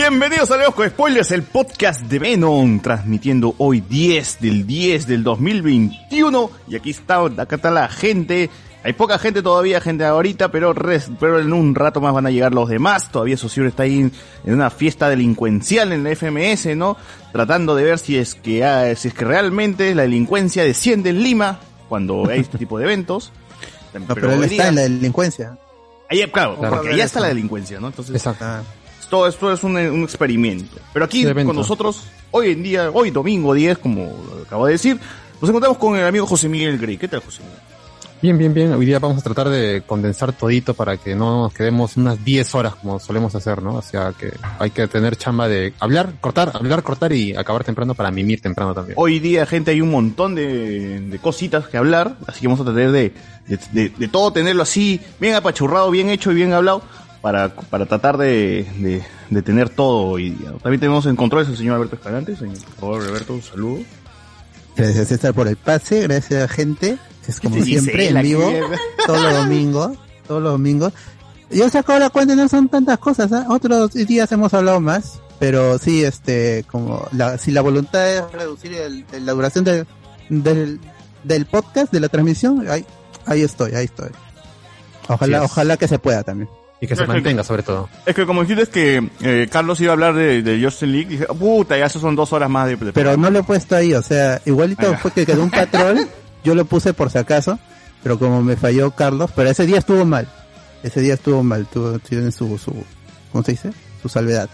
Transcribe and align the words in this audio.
Bienvenidos 0.00 0.50
a 0.50 0.58
Leos 0.58 0.74
con 0.74 0.86
Spoilers, 0.86 1.30
el 1.30 1.42
podcast 1.42 2.02
de 2.02 2.18
Venom, 2.18 2.80
transmitiendo 2.80 3.54
hoy 3.56 3.80
10 3.80 4.40
del 4.40 4.66
10 4.66 5.06
del 5.06 5.24
2021. 5.24 6.50
Y 6.68 6.76
aquí 6.76 6.90
está, 6.90 7.24
acá 7.24 7.56
está 7.56 7.70
la 7.70 7.88
gente. 7.88 8.50
Hay 8.84 8.92
poca 8.92 9.18
gente 9.18 9.40
todavía, 9.40 9.80
gente 9.80 10.04
ahorita, 10.04 10.50
pero, 10.50 10.74
res- 10.74 11.10
pero 11.18 11.40
en 11.40 11.50
un 11.54 11.74
rato 11.74 12.02
más 12.02 12.12
van 12.12 12.26
a 12.26 12.30
llegar 12.30 12.52
los 12.52 12.68
demás. 12.68 13.10
Todavía 13.10 13.38
Socio 13.38 13.64
está 13.66 13.84
ahí 13.84 14.00
en, 14.00 14.12
en 14.44 14.52
una 14.52 14.68
fiesta 14.68 15.08
delincuencial 15.08 15.90
en 15.92 16.04
la 16.04 16.10
FMS, 16.14 16.76
¿no? 16.76 16.98
Tratando 17.32 17.74
de 17.74 17.84
ver 17.84 17.98
si 17.98 18.18
es 18.18 18.34
que 18.34 18.66
ah, 18.66 18.94
si 18.96 19.08
es 19.08 19.14
que 19.14 19.24
realmente 19.24 19.94
la 19.94 20.02
delincuencia 20.02 20.62
desciende 20.62 21.08
en 21.08 21.22
Lima 21.22 21.58
cuando 21.88 22.28
hay 22.28 22.40
este 22.40 22.58
tipo 22.58 22.76
de 22.78 22.84
eventos. 22.84 23.32
No, 23.94 24.14
pero, 24.14 24.30
él 24.34 24.44
está 24.44 24.68
en 24.68 24.74
la 24.74 24.82
delincuencia. 24.82 25.56
Ahí, 26.10 26.22
claro, 26.30 26.56
Claro. 26.58 26.76
porque 26.76 26.92
allá 26.92 27.04
está 27.04 27.20
la 27.20 27.28
delincuencia, 27.28 27.80
¿no? 27.80 27.86
Entonces, 27.86 28.14
Exacto. 28.14 28.44
Todo 29.10 29.26
esto 29.28 29.52
es 29.52 29.62
un, 29.62 29.76
un 29.76 30.02
experimento. 30.02 30.76
Pero 30.92 31.04
aquí 31.04 31.22
con 31.46 31.56
nosotros, 31.56 32.02
hoy 32.30 32.50
en 32.52 32.62
día, 32.62 32.90
hoy 32.92 33.10
domingo 33.10 33.54
10, 33.54 33.78
como 33.78 34.14
acabo 34.46 34.66
de 34.66 34.72
decir, 34.72 34.98
nos 35.40 35.48
encontramos 35.48 35.78
con 35.78 35.96
el 35.96 36.04
amigo 36.06 36.26
José 36.26 36.48
Miguel 36.48 36.78
Grey. 36.78 36.96
¿Qué 36.96 37.08
tal, 37.08 37.20
José 37.20 37.42
Miguel? 37.42 37.60
Bien, 38.22 38.38
bien, 38.38 38.54
bien. 38.54 38.72
Hoy 38.72 38.86
día 38.86 38.98
vamos 38.98 39.18
a 39.18 39.22
tratar 39.22 39.50
de 39.50 39.82
condensar 39.86 40.32
todito 40.32 40.72
para 40.72 40.96
que 40.96 41.14
no 41.14 41.42
nos 41.42 41.52
quedemos 41.52 41.98
unas 41.98 42.24
10 42.24 42.54
horas 42.54 42.74
como 42.74 42.98
solemos 42.98 43.34
hacer, 43.34 43.62
¿no? 43.62 43.74
O 43.74 43.82
sea 43.82 44.14
que 44.18 44.32
hay 44.58 44.70
que 44.70 44.88
tener 44.88 45.16
chamba 45.16 45.48
de 45.48 45.74
hablar, 45.78 46.14
cortar, 46.20 46.50
hablar, 46.54 46.82
cortar 46.82 47.12
y 47.12 47.36
acabar 47.36 47.62
temprano 47.62 47.94
para 47.94 48.10
mimir 48.10 48.40
temprano 48.40 48.72
también. 48.72 48.94
Hoy 48.98 49.18
día, 49.18 49.44
gente, 49.44 49.70
hay 49.72 49.82
un 49.82 49.90
montón 49.90 50.34
de, 50.34 50.98
de 51.00 51.18
cositas 51.18 51.68
que 51.68 51.76
hablar, 51.76 52.16
así 52.26 52.40
que 52.40 52.46
vamos 52.48 52.60
a 52.62 52.64
tratar 52.64 52.90
de, 52.90 53.12
de- 53.72 53.90
de 53.90 54.08
todo 54.08 54.32
tenerlo 54.32 54.62
así, 54.62 54.98
bien 55.20 55.34
apachurrado, 55.34 55.90
bien 55.90 56.08
hecho 56.08 56.32
y 56.32 56.36
bien 56.36 56.54
hablado, 56.54 56.82
para, 57.26 57.48
para 57.48 57.86
tratar 57.86 58.18
de, 58.18 58.64
de, 58.78 59.02
de 59.30 59.42
tener 59.42 59.68
todo 59.68 60.04
hoy 60.10 60.30
día. 60.30 60.52
También 60.62 60.78
tenemos 60.78 61.06
en 61.06 61.16
controles 61.16 61.48
al 61.48 61.56
señor 61.56 61.74
Alberto 61.74 61.96
Escalante. 61.96 62.36
Señor, 62.36 62.56
por 62.58 62.74
favor, 62.76 63.02
Alberto, 63.02 63.32
un 63.34 63.42
saludo. 63.42 63.78
Gracias 64.76 65.08
César 65.08 65.34
por 65.34 65.48
el 65.48 65.56
pase, 65.56 66.02
gracias 66.02 66.48
gente. 66.52 66.98
Es 67.26 67.40
como 67.40 67.56
¿Qué 67.56 67.62
te 67.62 67.66
dice 67.66 67.80
siempre 67.80 68.08
en 68.10 68.22
vivo, 68.22 68.48
todos 69.06 69.20
los 69.22 69.34
domingos, 69.34 69.98
todos 70.28 70.40
los 70.40 70.52
domingos. 70.52 70.92
Yo 71.50 71.68
saco 71.68 71.98
la 71.98 72.10
cuenta, 72.10 72.36
no 72.36 72.46
son 72.48 72.68
tantas 72.68 72.98
cosas, 73.00 73.32
¿ah? 73.32 73.46
otros 73.48 73.92
días 73.94 74.30
hemos 74.30 74.54
hablado 74.54 74.80
más, 74.80 75.20
pero 75.40 75.78
sí, 75.80 76.04
este, 76.04 76.64
como 76.70 77.08
la, 77.10 77.38
si 77.38 77.50
la 77.50 77.62
voluntad 77.62 78.08
es 78.08 78.22
reducir 78.32 78.72
el- 78.74 79.04
el- 79.12 79.26
la 79.26 79.32
duración 79.32 79.64
del, 79.64 79.84
del, 80.28 80.78
del 81.24 81.46
podcast, 81.46 81.92
de 81.92 81.98
la 81.98 82.08
transmisión, 82.08 82.64
ahí, 82.70 82.84
ahí 83.26 83.42
estoy, 83.42 83.74
ahí 83.74 83.86
estoy. 83.86 84.10
Ojalá, 85.08 85.38
es. 85.38 85.44
ojalá 85.44 85.76
que 85.76 85.88
se 85.88 85.98
pueda 85.98 86.22
también. 86.22 86.48
Y 86.80 86.86
que 86.86 86.94
se 86.94 87.06
mantenga 87.06 87.42
sobre 87.42 87.62
todo. 87.62 87.88
Es 88.04 88.14
que 88.14 88.26
como 88.26 88.44
dijiste 88.44 88.66
que 88.66 89.10
eh, 89.22 89.48
Carlos 89.50 89.80
iba 89.80 89.90
a 89.90 89.94
hablar 89.94 90.14
de, 90.14 90.42
de 90.42 90.62
Justin 90.62 90.92
League, 90.92 91.08
dije, 91.08 91.24
puta, 91.26 91.78
ya 91.78 91.86
eso 91.86 91.98
son 91.98 92.14
dos 92.14 92.32
horas 92.34 92.50
más 92.50 92.66
de... 92.68 92.76
de- 92.76 92.92
Pero 92.92 93.16
no 93.16 93.30
lo 93.30 93.38
he 93.38 93.42
puesto 93.42 93.76
ahí, 93.76 93.94
o 93.94 94.02
sea, 94.02 94.40
igualito 94.44 94.94
fue 94.98 95.10
que 95.10 95.24
quedó 95.24 95.42
un 95.42 95.50
patrón, 95.50 96.06
yo 96.44 96.54
lo 96.54 96.64
puse 96.66 96.92
por 96.92 97.10
si 97.10 97.16
acaso, 97.18 97.58
pero 98.02 98.18
como 98.18 98.42
me 98.42 98.56
falló 98.56 98.90
Carlos, 98.90 99.30
pero 99.34 99.48
ese 99.48 99.64
día 99.64 99.78
estuvo 99.78 100.04
mal, 100.04 100.28
ese 100.82 101.00
día 101.00 101.14
estuvo 101.14 101.42
mal, 101.42 101.66
tuvo, 101.66 101.98
tiene 101.98 102.30
su, 102.30 102.58
su, 102.58 102.72
¿cómo 103.32 103.42
se 103.42 103.52
dice? 103.52 103.70
Su 104.02 104.08
salvedad. 104.10 104.50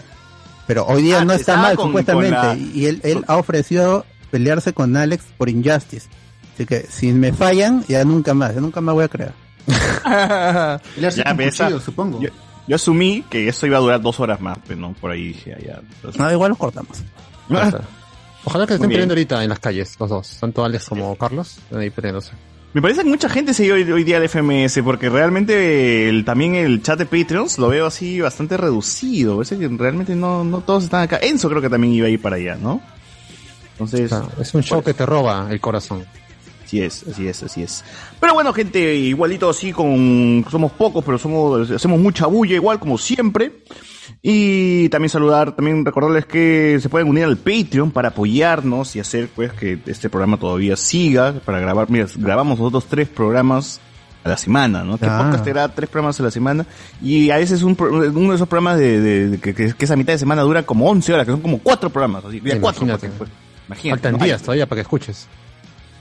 Pero 0.65 0.85
hoy 0.85 1.03
día 1.03 1.19
Ah, 1.19 1.25
no 1.25 1.33
está 1.33 1.57
mal, 1.57 1.75
con- 1.75 1.87
supuestamente, 1.87 2.37
con 2.37 2.47
la- 2.47 2.55
y 2.55 2.85
él, 2.85 3.01
él 3.03 3.25
ha 3.27 3.35
ofrecido 3.35 4.05
pelearse 4.31 4.71
con 4.71 4.95
Alex 4.95 5.25
por 5.37 5.49
Injustice. 5.49 6.07
Así 6.53 6.65
que 6.65 6.85
si 6.89 7.11
me 7.11 7.33
fallan, 7.33 7.83
ya 7.89 8.05
nunca 8.05 8.33
más, 8.33 8.55
ya 8.55 8.61
nunca 8.61 8.79
más 8.79 8.95
voy 8.95 9.03
a 9.03 9.09
creer. 9.09 9.33
Ya, 10.97 11.35
cuchillo, 11.35 11.77
ah, 11.77 11.81
supongo. 11.83 12.21
Yo, 12.21 12.29
yo 12.67 12.75
asumí 12.75 13.23
que 13.29 13.47
eso 13.47 13.65
iba 13.67 13.77
a 13.77 13.81
durar 13.81 14.01
dos 14.01 14.19
horas 14.19 14.39
más, 14.41 14.57
pero 14.67 14.79
no, 14.79 14.93
por 14.93 15.11
ahí 15.11 15.29
dije, 15.29 15.53
ah, 15.55 15.61
ya. 15.65 15.81
entonces- 15.95 16.19
No, 16.19 16.31
igual 16.31 16.49
los 16.49 16.57
cortamos. 16.57 16.97
Sea, 17.49 17.81
Ojalá 18.45 18.65
que 18.65 18.73
Muy 18.73 18.75
estén 18.75 18.89
peleando 18.89 19.13
ahorita 19.13 19.43
en 19.43 19.49
las 19.49 19.59
calles, 19.59 19.95
los 19.99 20.09
dos. 20.09 20.37
Tanto 20.41 20.65
Alex 20.65 20.89
como 20.89 21.15
Carlos. 21.17 21.57
Ahí 21.73 21.89
peleándose. 21.89 22.31
Me 22.73 22.81
parece 22.81 23.03
que 23.03 23.09
mucha 23.09 23.29
gente 23.29 23.53
sigue 23.53 23.71
hoy, 23.71 23.89
hoy 23.89 24.03
día 24.03 24.17
el 24.17 24.27
FMS, 24.27 24.81
porque 24.83 25.07
realmente 25.09 26.09
el, 26.09 26.25
también 26.25 26.55
el 26.55 26.81
chat 26.81 26.97
de 26.97 27.05
Patreons 27.05 27.57
lo 27.59 27.67
veo 27.69 27.85
así 27.85 28.19
bastante 28.19 28.57
reducido. 28.57 29.35
Parece 29.37 29.57
que 29.59 29.67
realmente 29.69 30.15
no, 30.15 30.43
no 30.43 30.59
todos 30.61 30.85
están 30.85 31.03
acá. 31.03 31.19
Enzo 31.21 31.49
creo 31.49 31.61
que 31.61 31.69
también 31.69 31.93
iba 31.93 32.07
a 32.07 32.09
ir 32.09 32.21
para 32.21 32.35
allá, 32.37 32.55
¿no? 32.55 32.81
Entonces, 33.73 34.11
O 34.11 34.23
sea, 34.25 34.41
es 34.41 34.53
un 34.55 34.63
show 34.63 34.77
por 34.79 34.85
que 34.85 34.93
te 34.93 35.05
roba 35.05 35.47
el 35.51 35.61
corazón. 35.61 36.05
Así 36.73 36.81
es, 36.81 37.05
así 37.11 37.27
es, 37.27 37.43
así 37.43 37.63
es. 37.63 37.83
Pero 38.19 38.33
bueno, 38.33 38.51
gente, 38.53 38.95
igualito 38.95 39.49
así 39.49 39.71
con 39.71 40.43
somos 40.49 40.71
pocos, 40.71 41.03
pero 41.05 41.17
somos 41.19 41.69
hacemos 41.69 41.99
mucha 41.99 42.25
bulla 42.25 42.55
igual 42.55 42.79
como 42.79 42.97
siempre. 42.97 43.51
Y 44.21 44.89
también 44.89 45.09
saludar, 45.09 45.55
también 45.55 45.85
recordarles 45.85 46.25
que 46.25 46.77
se 46.81 46.89
pueden 46.89 47.07
unir 47.09 47.25
al 47.25 47.37
Patreon 47.37 47.91
para 47.91 48.09
apoyarnos 48.09 48.95
y 48.95 48.99
hacer 48.99 49.29
pues 49.35 49.53
que 49.53 49.77
este 49.85 50.09
programa 50.09 50.37
todavía 50.37 50.75
siga 50.77 51.33
para 51.45 51.59
grabar. 51.59 51.89
Mira, 51.89 52.07
grabamos 52.15 52.57
nosotros 52.57 52.85
tres 52.89 53.07
programas 53.07 53.79
a 54.23 54.29
la 54.29 54.37
semana, 54.37 54.83
¿no? 54.83 54.97
Que 54.97 55.05
Ah. 55.05 55.23
podcast 55.23 55.45
era 55.47 55.67
tres 55.67 55.89
programas 55.89 56.19
a 56.19 56.23
la 56.23 56.31
semana 56.31 56.65
y 57.01 57.29
a 57.29 57.37
veces 57.37 57.61
un, 57.63 57.75
pro- 57.75 57.91
uno 57.91 58.29
de 58.29 58.35
esos 58.35 58.47
programas 58.47 58.79
de, 58.79 58.99
de- 59.01 59.29
de 59.37 59.37
que, 59.53 59.73
esa 59.77 59.95
mitad 59.97 60.13
de 60.13 60.19
semana 60.19 60.41
dura 60.41 60.63
como 60.63 60.89
11 60.89 61.13
horas, 61.13 61.25
que 61.25 61.31
son 61.33 61.41
como 61.41 61.59
cuatro 61.59 61.89
programas, 61.89 62.23
así, 62.25 62.39
cuatro. 62.39 62.83
Imagínate. 62.85 63.07
porque, 63.09 63.17
pues, 63.17 63.29
imagínate, 63.67 64.01
Faltan 64.01 64.19
¿no? 64.19 64.25
días 64.25 64.41
todavía 64.41 64.65
para 64.67 64.77
que 64.77 64.81
escuches. 64.83 65.27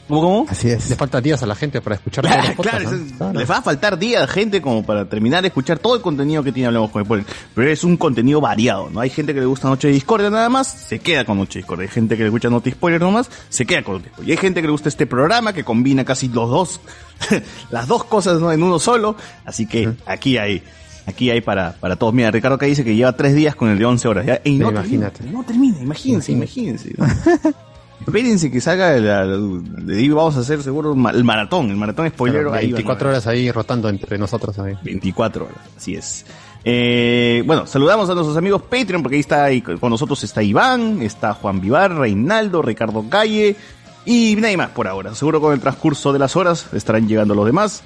¿Cómo, 0.09 0.21
cómo? 0.21 0.47
Así 0.49 0.69
es. 0.69 0.91
Le 0.91 0.97
faltan 0.97 1.23
días 1.23 1.43
a 1.43 1.47
la 1.47 1.55
gente 1.55 1.81
para 1.81 1.97
escuchar 1.97 2.25
todos 2.25 2.37
los 2.37 2.45
Claro, 2.57 2.57
podcasts, 2.57 2.89
claro, 2.91 3.17
Claro. 3.19 3.39
les 3.39 3.51
va 3.51 3.57
a 3.59 3.63
faltar 3.63 3.99
días, 3.99 4.29
gente, 4.31 4.61
como 4.61 4.85
para 4.85 5.09
terminar 5.09 5.41
de 5.43 5.49
escuchar 5.49 5.79
todo 5.79 5.95
el 5.95 6.03
contenido 6.03 6.43
que 6.43 6.53
tiene 6.53 6.67
Hablamos 6.67 6.91
con 6.91 7.05
Spoiler. 7.05 7.27
Pero 7.55 7.71
es 7.71 7.83
un 7.85 7.97
contenido 7.97 8.41
variado, 8.41 8.91
¿no? 8.91 9.01
Hay 9.01 9.11
gente 9.11 9.33
que 9.33 9.41
le 9.41 9.47
gusta 9.47 9.69
Noche 9.69 9.89
de 9.89 9.95
Discordia 9.95 10.29
nada 10.29 10.49
más, 10.49 10.67
se 10.69 10.99
queda 10.99 11.25
con 11.25 11.39
Noche 11.39 11.55
de 11.55 11.63
Discordia. 11.63 11.85
Hay 11.85 11.89
gente 11.93 12.17
que 12.17 12.23
le 12.23 12.29
escucha 12.29 12.51
Noche 12.51 12.71
de 12.71 12.77
Spoiler 12.77 13.01
nomás, 13.01 13.31
se 13.49 13.65
queda 13.65 13.83
con 13.83 13.95
Noche 13.95 14.07
de 14.07 14.11
Spoiler. 14.13 14.29
Y 14.29 14.33
hay 14.33 14.39
gente 14.39 14.61
que 14.61 14.67
le 14.67 14.73
gusta 14.73 14.89
este 14.89 15.07
programa 15.07 15.53
que 15.53 15.65
combina 15.65 16.05
casi 16.05 16.29
los 16.29 16.51
dos, 16.51 16.81
las 17.71 17.87
dos 17.87 18.05
cosas 18.05 18.41
¿no? 18.41 18.53
en 18.53 18.63
uno 18.63 18.79
solo. 18.79 19.17
Así 19.45 19.67
que 19.67 19.93
aquí 20.05 20.37
hay, 20.37 20.63
aquí 21.07 21.31
hay 21.31 21.41
para, 21.41 21.73
para 21.81 21.97
todos. 21.97 22.13
Mira, 22.13 22.31
Ricardo 22.31 22.59
que 22.59 22.67
dice 22.67 22.85
que 22.85 22.95
lleva 22.97 23.13
tres 23.17 23.35
días 23.35 23.55
con 23.55 23.71
el 23.71 23.79
de 23.79 23.85
11 23.87 24.09
horas. 24.09 24.27
¿ya? 24.27 24.41
Y 24.45 24.59
no 24.59 24.71
imagínate. 24.71 25.19
termina, 25.19 25.39
no 25.39 25.45
termina, 25.45 25.79
imagínense, 25.81 26.33
imagínense. 26.33 26.93
¿no? 26.99 27.07
Espérense 28.07 28.51
que 28.51 28.61
salga 28.61 28.97
la, 28.99 29.27
de 29.27 30.09
vamos 30.11 30.37
a 30.37 30.41
hacer 30.41 30.63
seguro 30.63 30.93
el 30.93 31.25
maratón, 31.25 31.71
el 31.71 31.77
maratón 31.77 32.09
spoiler. 32.11 32.43
Claro, 32.43 32.57
ahí 32.57 32.67
van 32.67 32.75
a 32.75 32.77
24 32.77 33.07
ver. 33.09 33.15
horas 33.15 33.27
ahí 33.27 33.51
rotando 33.51 33.89
entre 33.89 34.19
nosotros 34.19 34.59
ahí. 34.59 34.75
24 34.83 35.45
horas, 35.45 35.59
así 35.77 35.95
es. 35.95 36.27
Eh, 36.65 37.43
bueno, 37.47 37.67
saludamos 37.67 38.09
a 38.09 38.15
nuestros 38.15 38.37
amigos 38.37 38.63
Patreon, 38.63 39.03
porque 39.03 39.17
ahí 39.17 39.21
está, 39.21 39.45
ahí 39.45 39.61
con 39.63 39.91
nosotros 39.91 40.23
está 40.23 40.43
Iván, 40.43 41.03
está 41.03 41.35
Juan 41.35 41.61
Vivar, 41.61 41.97
Reinaldo, 41.97 42.63
Ricardo 42.63 43.05
Calle 43.09 43.57
y 44.05 44.37
nadie 44.37 44.57
más 44.57 44.71
por 44.71 44.89
ahora. 44.89 45.15
Seguro 45.15 45.41
con 45.41 45.53
el 45.53 45.61
transcurso 45.61 46.13
de 46.13 46.19
las 46.19 46.37
horas 46.37 46.67
estarán 46.73 47.09
llegando 47.09 47.35
los 47.35 47.47
demás. 47.47 47.83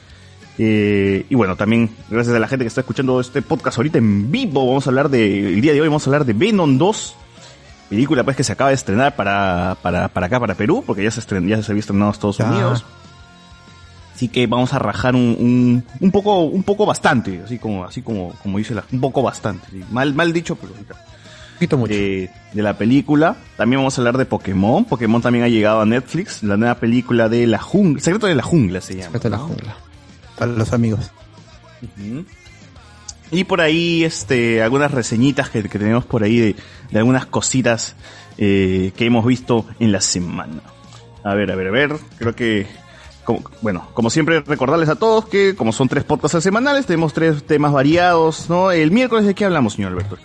Eh, 0.59 1.27
y 1.29 1.35
bueno, 1.35 1.57
también 1.57 1.91
gracias 2.09 2.35
a 2.35 2.39
la 2.39 2.49
gente 2.49 2.65
que 2.65 2.69
está 2.69 2.81
escuchando 2.81 3.21
este 3.21 3.43
podcast 3.43 3.77
ahorita 3.77 3.99
en 3.99 4.31
vivo, 4.31 4.67
vamos 4.67 4.87
a 4.87 4.91
hablar 4.91 5.11
de, 5.11 5.49
el 5.49 5.61
día 5.61 5.75
de 5.75 5.83
hoy 5.83 5.89
vamos 5.89 6.07
a 6.07 6.11
hablar 6.11 6.25
de 6.25 6.33
Venom 6.33 6.79
2, 6.79 7.17
película 7.89 8.25
pues 8.25 8.37
que 8.37 8.45
se 8.45 8.53
acaba 8.53 8.71
de 8.71 8.75
estrenar 8.75 9.15
para, 9.17 9.77
para, 9.83 10.09
para 10.09 10.27
acá, 10.27 10.41
para 10.41 10.55
Perú, 10.55 10.83
porque 10.87 11.03
ya 11.05 11.11
se, 11.11 11.21
estren, 11.21 11.47
ya 11.47 11.63
se 11.63 11.73
había 11.73 11.81
estrenado 11.81 12.11
en 12.11 12.15
Estados 12.15 12.41
Ah. 12.41 12.51
Unidos. 12.51 12.85
Así 14.15 14.29
que 14.29 14.47
vamos 14.47 14.73
a 14.73 14.79
rajar 14.79 15.15
un, 15.15 15.37
un, 15.39 15.85
un 16.01 16.11
poco, 16.11 16.41
un 16.45 16.63
poco 16.63 16.87
bastante, 16.87 17.43
así 17.45 17.59
como, 17.59 17.85
así 17.85 18.01
como, 18.01 18.33
como 18.43 18.57
dice 18.57 18.75
la, 18.75 18.83
un 18.91 19.01
poco 19.01 19.23
bastante, 19.23 19.67
sí. 19.71 19.85
mal, 19.91 20.15
mal 20.15 20.33
dicho, 20.33 20.57
pero. 20.57 20.73
Poquito 21.55 21.77
mucho. 21.79 21.93
de, 21.95 22.31
de 22.53 22.63
la 22.63 22.77
película. 22.77 23.37
También 23.57 23.81
vamos 23.81 23.97
a 23.97 24.01
hablar 24.03 24.19
de 24.19 24.27
Pokémon. 24.27 24.85
Pokémon 24.85 25.23
también 25.23 25.43
ha 25.45 25.49
llegado 25.49 25.81
a 25.81 25.87
Netflix. 25.87 26.43
La 26.43 26.59
nueva 26.59 26.75
película 26.75 27.31
de 27.31 27.47
la 27.47 27.59
jungla. 27.59 28.03
Secreto 28.03 28.27
de 28.27 28.35
la 28.35 28.43
jungla 28.43 28.83
se 28.83 28.93
llama. 28.95 29.07
Secreto 29.07 29.29
de 29.31 29.31
la 29.31 29.39
jungla. 29.39 29.77
Para 30.39 30.53
los 30.53 30.73
amigos. 30.75 31.11
Ujú. 31.83 32.27
Y 33.31 33.45
por 33.45 33.61
ahí, 33.61 34.05
este, 34.05 34.63
algunas 34.63 34.91
reseñitas 34.93 35.51
que, 35.51 35.63
que 35.65 35.79
tenemos 35.79 36.05
por 36.05 36.23
ahí 36.23 36.39
de, 36.39 36.57
de 36.91 36.99
algunas 36.99 37.27
cositas 37.27 37.97
eh, 38.39 38.93
que 38.97 39.07
hemos 39.07 39.25
visto 39.27 39.67
en 39.81 39.91
la 39.93 40.01
semana. 40.01 40.61
A 41.25 41.35
ver, 41.35 41.51
a 41.51 41.57
ver, 41.57 41.67
a 41.69 41.71
ver. 41.73 41.97
Creo 42.19 42.35
que, 42.37 42.67
como- 43.25 43.43
bueno, 43.63 43.89
como 43.95 44.11
siempre, 44.11 44.41
recordarles 44.43 44.89
a 44.89 44.95
todos 44.95 45.27
que, 45.29 45.57
como 45.57 45.73
son 45.73 45.89
tres 45.89 46.05
podcasts 46.05 46.41
semanales, 46.43 46.87
tenemos 46.87 47.13
tres 47.13 47.43
temas 47.45 47.73
variados, 47.73 48.49
¿no? 48.49 48.71
El 48.71 48.93
miércoles, 48.93 49.27
¿de 49.27 49.35
qué 49.35 49.45
hablamos, 49.45 49.73
señor 49.75 49.93
Alberto? 49.93 50.17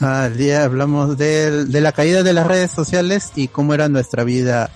Ah, 0.00 0.26
el 0.26 0.36
día 0.38 0.64
hablamos 0.64 1.18
del- 1.18 1.70
de, 1.70 1.80
la 1.80 1.92
caída 1.92 2.22
de 2.22 2.32
las 2.32 2.46
redes 2.46 2.70
sociales 2.70 3.32
y 3.36 3.48
cómo 3.48 3.74
era 3.74 3.88
nuestra 3.88 4.24
vida 4.24 4.70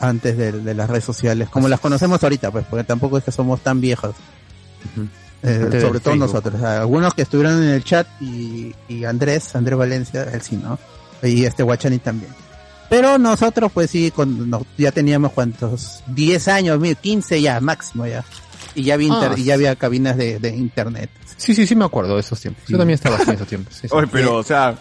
antes 0.00 0.36
de, 0.36 0.52
de 0.52 0.74
las 0.74 0.88
redes 0.88 1.04
sociales, 1.04 1.48
como 1.48 1.68
las 1.68 1.78
conocemos 1.80 2.22
ahorita, 2.22 2.50
pues, 2.52 2.64
porque 2.68 2.84
tampoco 2.84 3.18
es 3.18 3.24
que 3.24 3.32
somos 3.32 3.60
tan 3.60 3.80
viejos. 3.80 4.14
Antes 4.96 5.10
del 5.42 5.80
sobre 5.80 6.00
todo 6.00 6.12
Facebook. 6.14 6.18
nosotros. 6.18 6.62
Algunos 6.62 7.14
que 7.14 7.22
estuvieron 7.22 7.62
en 7.62 7.70
el 7.70 7.84
chat 7.84 8.06
y, 8.20 8.74
y 8.88 9.04
Andrés, 9.04 9.54
Andrés 9.56 9.78
Valencia, 9.78 10.24
él 10.32 10.40
sí, 10.42 10.56
¿no? 10.56 10.78
Y 11.22 11.44
este 11.44 11.62
Guachani 11.62 11.98
también. 11.98 12.32
Pero 12.88 13.16
nosotros, 13.18 13.70
pues 13.72 13.90
sí, 13.90 14.10
con, 14.10 14.50
no- 14.50 14.66
ya 14.76 14.92
teníamos 14.92 15.32
cuántos, 15.32 16.02
10 16.08 16.48
años, 16.48 16.78
mil, 16.78 16.96
15 16.96 17.40
ya, 17.40 17.60
máximo 17.60 18.06
ya. 18.06 18.24
Y 18.74 18.84
ya 18.84 18.94
había, 18.94 19.08
inter- 19.08 19.30
Ah, 19.32 19.38
y 19.38 19.44
ya 19.44 19.54
había 19.54 19.76
cabinas 19.76 20.16
de, 20.16 20.38
de 20.38 20.50
internet. 20.56 21.10
Sí, 21.36 21.54
sí, 21.54 21.66
sí 21.66 21.74
me 21.74 21.84
acuerdo 21.84 22.14
de 22.14 22.20
esos 22.20 22.40
tiempos. 22.40 22.62
Yo 22.68 22.76
también 22.78 22.94
estaba 22.94 23.16
en 23.22 23.30
esos 23.30 23.48
tiempos. 23.48 23.74
sí, 23.74 23.88
sí. 23.88 23.94
Oye, 23.94 24.06
pero, 24.12 24.36
o 24.36 24.42
sea, 24.42 24.74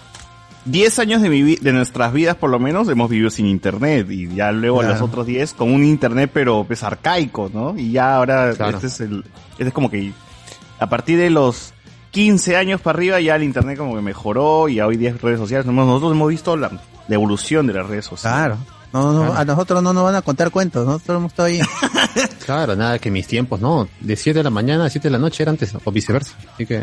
10 0.66 1.00
años 1.00 1.22
de, 1.22 1.30
mi 1.30 1.42
vi- 1.42 1.56
de 1.58 1.74
nuestras 1.74 2.12
vidas, 2.14 2.36
por 2.36 2.50
lo 2.50 2.60
menos, 2.60 2.88
hemos 2.90 3.10
vivido 3.10 3.30
sin 3.30 3.48
internet. 3.48 4.08
Y 4.12 4.28
ya 4.36 4.52
luego 4.52 4.80
Claro. 4.80 4.94
los 4.94 5.02
otros 5.02 5.26
10 5.26 5.54
con 5.54 5.72
un 5.74 5.84
internet, 5.84 6.30
pero 6.34 6.64
pues 6.66 6.84
arcaico, 6.84 7.50
¿no? 7.54 7.78
Y 7.78 7.94
ya 7.94 8.16
ahora, 8.16 8.54
Claro. 8.56 8.76
este 8.78 8.88
es 8.88 9.00
el, 9.02 9.24
este 9.54 9.66
es 9.66 9.74
como 9.74 9.90
que, 9.90 10.12
a 10.82 10.90
partir 10.90 11.18
de 11.20 11.30
los 11.30 11.74
15 12.12 12.58
años 12.58 12.82
para 12.82 12.98
arriba, 12.98 13.20
ya 13.22 13.36
el 13.36 13.44
internet 13.44 13.78
como 13.78 13.96
que 13.96 14.02
mejoró 14.02 14.68
y 14.68 14.82
hoy 14.82 14.98
día 14.98 15.16
redes 15.22 15.40
sociales. 15.40 15.66
Nosotros 15.66 16.12
hemos 16.12 16.28
visto 16.30 16.58
la, 16.58 16.70
la 17.08 17.16
evolución 17.16 17.68
de 17.68 17.74
las 17.74 17.88
redes 17.88 18.06
sociales. 18.06 18.58
Claro. 18.58 18.58
No, 18.92 19.14
no, 19.14 19.20
Claro. 19.28 19.38
A 19.40 19.46
nosotros 19.46 19.82
no 19.84 19.94
nos 19.94 20.04
van 20.04 20.16
a 20.16 20.22
contar 20.22 20.52
cuentos, 20.52 20.86
nosotros 20.86 21.18
hemos 21.20 21.32
estado 21.32 21.48
ahí. 21.48 21.62
Claro, 22.46 22.76
nada 22.76 23.00
que 23.00 23.10
mis 23.10 23.26
tiempos, 23.28 23.62
no. 23.62 23.88
De 24.02 24.16
7 24.18 24.40
de 24.40 24.44
la 24.44 24.50
mañana 24.50 24.86
a 24.86 24.90
7 24.90 25.08
de 25.08 25.12
la 25.14 25.18
noche 25.20 25.44
era 25.44 25.52
antes, 25.52 25.74
o 25.82 25.92
viceversa. 25.92 26.36
Así 26.54 26.66
que, 26.66 26.82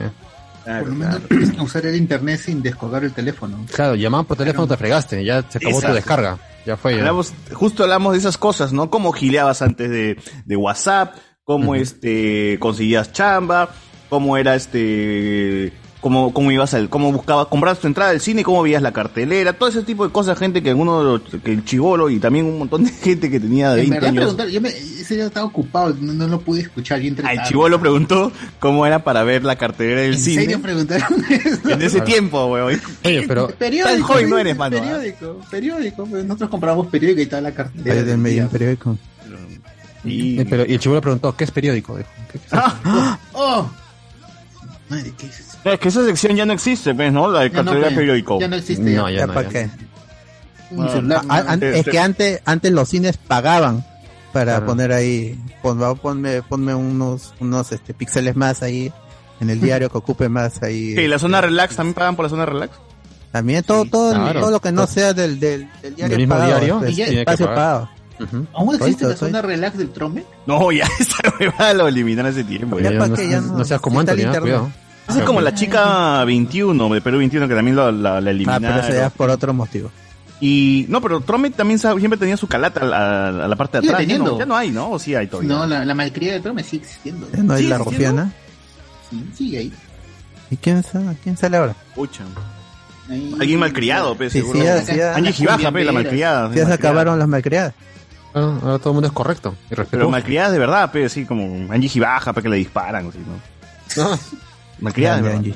Claro, 0.64 0.84
Por 0.86 0.94
lo 0.94 0.98
claro. 1.00 1.20
menos 1.28 1.60
usar 1.60 1.84
el 1.86 1.96
internet 1.96 2.40
sin 2.40 2.62
descolgar 2.62 3.02
el 3.04 3.12
teléfono. 3.12 3.58
claro, 3.74 3.94
llamaban 3.96 4.24
por 4.26 4.36
teléfono, 4.38 4.66
te 4.68 4.76
fregaste, 4.76 5.22
ya 5.24 5.42
se 5.42 5.58
acabó 5.58 5.74
Exacto. 5.76 5.88
tu 5.88 5.94
descarga. 5.94 6.38
Ya 6.64 6.76
fue. 6.76 6.92
Ya. 6.92 6.98
Hablamos, 7.00 7.32
justo 7.52 7.82
hablamos 7.82 8.12
de 8.12 8.18
esas 8.20 8.38
cosas, 8.38 8.72
¿no? 8.72 8.88
Cómo 8.90 9.12
gileabas 9.12 9.60
antes 9.62 9.90
de, 9.90 10.18
de 10.46 10.56
WhatsApp, 10.56 11.14
cómo 11.44 11.74
este 11.74 12.58
conseguías 12.60 13.12
chamba, 13.12 13.70
cómo 14.08 14.36
era 14.36 14.54
este 14.54 15.72
cómo, 16.00 16.32
cómo 16.32 16.52
ibas 16.52 16.74
al, 16.74 16.88
cómo 16.88 17.10
buscabas, 17.10 17.46
comprabas 17.48 17.80
tu 17.80 17.88
entrada 17.88 18.10
al 18.12 18.20
cine, 18.20 18.44
cómo 18.44 18.62
veías 18.62 18.80
la 18.80 18.92
cartelera, 18.92 19.52
todo 19.52 19.68
ese 19.68 19.82
tipo 19.82 20.06
de 20.06 20.12
cosas, 20.12 20.38
gente 20.38 20.62
que 20.62 20.70
alguno, 20.70 21.20
que 21.44 21.50
el 21.52 21.64
chivolo 21.64 22.08
y 22.08 22.20
también 22.20 22.46
un 22.46 22.56
montón 22.58 22.84
de 22.84 22.90
gente 22.92 23.28
que 23.30 23.40
tenía 23.40 23.70
de 23.74 23.82
En 23.82 23.90
20 23.90 23.94
verdad, 23.94 24.08
años. 24.10 24.20
preguntar, 24.22 24.48
yo 24.48 24.60
me, 24.60 24.68
ese 24.68 25.16
día 25.16 25.26
estaba 25.26 25.46
ocupado, 25.46 25.96
no, 26.00 26.12
no 26.12 26.28
lo 26.28 26.40
pude 26.40 26.60
escuchar. 26.60 27.00
Yo 27.00 27.12
Ah, 27.24 27.32
el 27.32 27.42
chivolo 27.42 27.80
preguntó 27.80 28.30
cómo 28.60 28.86
era 28.86 29.02
para 29.02 29.24
ver 29.24 29.42
la 29.42 29.56
cartelera 29.56 30.02
del 30.02 30.14
¿En 30.14 30.20
cine. 30.20 30.42
serio 30.42 30.62
preguntaron 30.62 31.24
eso? 31.30 31.68
En 31.70 31.82
ese 31.82 32.00
tiempo, 32.02 32.46
weón. 32.46 32.80
Oye, 33.04 33.24
pero 33.26 33.48
Periódico. 33.58 33.88
Tan 33.96 34.02
joven 34.02 34.30
no 34.30 34.38
eres, 34.38 34.56
mano, 34.56 34.76
¿ah? 34.76 34.80
Periódico, 34.80 35.40
periódico. 35.50 36.06
pues 36.06 36.24
nosotros 36.24 36.50
compramos 36.50 36.86
periódico 36.86 37.22
y 37.22 37.26
toda 37.26 37.42
la 37.42 37.52
cartelera. 37.52 37.94
Del 37.96 38.06
del 38.06 38.18
medio 38.18 38.48
periódico. 38.48 38.96
Y, 40.04 40.38
Eh, 40.40 40.46
pero, 40.48 40.64
y 40.64 40.74
el 40.74 40.78
chivo 40.78 40.94
le 40.94 41.00
preguntó, 41.00 41.36
¿qué 41.36 41.42
es 41.42 41.50
periódico? 41.50 41.96
Dijo, 41.96 42.08
¿qué- 42.32 42.38
qué 42.38 42.46
es 42.46 42.52
eso? 42.52 43.18
¡Oh! 43.32 43.68
Madre, 44.88 45.12
¿qué 45.18 45.26
es 45.26 45.40
eso? 45.40 45.58
es 45.64 45.78
que 45.80 45.88
esa 45.88 46.04
sección 46.04 46.36
ya 46.36 46.46
no 46.46 46.52
existe, 46.54 46.92
¿ves, 46.92 47.12
no? 47.12 47.30
La 47.30 47.40
de 47.40 47.50
Ya 47.50 47.56
no, 47.56 47.64
cartelera 47.64 47.86
pues, 47.88 47.96
periódico. 47.98 48.40
Ya 48.40 48.48
no 48.48 48.56
existe. 48.56 48.82
No, 48.90 49.08
ya. 49.08 49.14
ya 49.14 49.20
¿Ya 49.20 49.26
no. 49.26 49.34
para 49.34 49.48
ya 49.50 49.52
qué? 49.52 49.70
Celular, 50.68 51.24
¿no? 51.24 51.32
an- 51.34 51.62
Este- 51.62 51.78
es 51.80 51.86
que 51.86 51.98
antes, 51.98 52.40
antes 52.44 52.72
los 52.72 52.88
cines 52.88 53.16
pagaban 53.16 53.84
para 54.32 54.52
Claro. 54.56 54.66
poner 54.66 54.92
ahí, 54.92 55.38
pon- 55.62 55.96
ponme, 55.98 56.42
ponme 56.42 56.74
unos, 56.74 57.32
unos 57.40 57.72
este, 57.72 57.94
píxeles 57.94 58.36
más 58.36 58.62
ahí 58.62 58.92
en 59.40 59.50
el 59.50 59.60
diario 59.60 59.88
que 59.90 59.98
ocupe 59.98 60.28
más 60.28 60.62
ahí. 60.62 60.90
Sí, 60.94 61.06
la 61.08 61.16
este, 61.16 61.18
zona 61.20 61.40
relax, 61.40 61.76
¿también 61.76 61.94
pagan 61.94 62.16
por 62.16 62.24
la 62.26 62.28
zona 62.28 62.44
relax? 62.46 62.76
También 63.32 63.62
todo, 63.62 63.84
Sí, 63.84 63.90
todo, 63.90 64.14
claro. 64.14 64.40
todo 64.40 64.50
lo 64.50 64.60
que 64.60 64.72
no 64.72 64.86
sea 64.86 65.12
del, 65.14 65.38
del, 65.40 65.68
del 65.82 65.94
diario 65.94 66.16
mismo 66.16 66.34
pagado, 66.34 66.50
diario, 66.50 66.78
pues, 66.80 66.90
y 66.92 66.94
ya- 66.96 67.06
espacio 67.06 67.46
pagar. 67.46 67.88
¿Aún 68.54 68.74
existe 68.74 69.06
la 69.06 69.16
zona 69.16 69.42
relax 69.42 69.78
del 69.78 69.90
Trome? 69.90 70.24
No, 70.46 70.70
ya 70.72 70.86
esa 71.00 71.16
huevada 71.38 71.74
lo 71.74 71.88
eliminaron 71.88 72.30
hace 72.32 72.44
tiempo. 72.44 72.78
Ya 72.80 72.90
no, 72.90 73.14
qué, 73.14 73.28
ya 73.28 73.40
no- 73.40 73.48
no- 73.52 73.58
no 73.58 73.64
seas 73.64 73.80
como 73.80 74.00
¿eh? 74.00 74.02
internet. 74.02 74.40
cuidado. 74.40 74.70
Es 75.08 75.16
como 75.22 75.40
la 75.40 75.54
chica 75.54 76.22
21 76.24 76.88
de 76.94 77.00
Perú 77.00 77.18
21 77.18 77.48
que 77.48 77.54
también 77.54 77.76
lo- 77.76 77.90
la, 77.92 78.20
la 78.20 78.28
Ah, 78.28 78.30
eliminaron. 78.30 78.62
pero 78.76 78.80
eso 78.86 78.92
ya 79.00 79.06
es 79.06 79.12
por 79.12 79.30
otro 79.30 79.54
motivo. 79.54 79.90
Y 80.40 80.86
no, 80.88 81.00
pero 81.00 81.20
Trome 81.20 81.50
también 81.50 81.78
siempre 81.78 82.16
tenía 82.16 82.36
su 82.36 82.46
calata 82.46 82.80
a 82.80 82.84
la, 82.84 83.28
a 83.44 83.48
la 83.48 83.56
parte 83.56 83.80
de 83.80 83.88
atrás. 83.88 84.06
Ya 84.06 84.06
no, 84.18 84.24
teniendo. 84.24 84.38
ya 84.38 84.46
no 84.46 84.56
hay, 84.56 84.70
¿no? 84.70 84.90
O 84.92 84.98
sí 84.98 85.14
hay 85.14 85.26
todavía. 85.26 85.48
No, 85.52 85.66
la, 85.66 85.84
la 85.84 85.94
malcriada 85.94 86.34
del 86.34 86.42
Trome 86.42 86.62
sigue 86.62 86.82
existiendo. 86.84 87.26
Ya 87.34 87.42
no 87.42 87.52
hay 87.54 87.58
¿Sigue 87.62 87.70
la 87.70 87.78
rufiana. 87.78 88.32
Sí, 89.10 89.30
sigue 89.34 89.58
ahí. 89.58 89.72
¿Y 90.50 90.56
quién 90.56 90.82
sale, 90.82 91.16
quién 91.24 91.36
sale 91.36 91.56
ahora? 91.56 91.74
Pucha. 91.94 92.22
Ahí- 93.10 93.34
Alguien 93.40 93.58
malcriado, 93.58 94.14
pues, 94.14 94.32
Sí, 94.32 94.40
seguro. 94.40 94.60
sí, 94.84 94.94
ya- 94.96 95.14
Angie 95.16 95.32
Gibaja, 95.32 95.72
pe, 95.72 95.84
la 95.84 95.92
malcriada. 95.92 96.42
Ya 96.48 96.54
se 96.54 96.58
malcriada. 96.60 96.74
acabaron 96.74 97.18
las 97.18 97.28
malcriadas. 97.28 97.74
Ah, 98.38 98.58
ahora 98.62 98.78
todo 98.78 98.90
el 98.90 98.94
mundo 98.94 99.06
es 99.08 99.12
correcto 99.12 99.54
y 99.70 99.74
Pero 99.74 100.10
malcriadas 100.10 100.52
de 100.52 100.58
verdad, 100.58 100.90
pe, 100.92 101.04
así 101.04 101.24
como 101.24 101.72
Angie 101.72 101.88
Gibaja, 101.88 102.32
pe, 102.32 102.42
que 102.42 102.48
le 102.48 102.56
disparan, 102.56 103.08
así, 103.08 103.18
¿no? 103.96 104.18
Malcriadas 104.80 105.18
de 105.18 105.22
verdad. 105.22 105.38
Angie. 105.38 105.54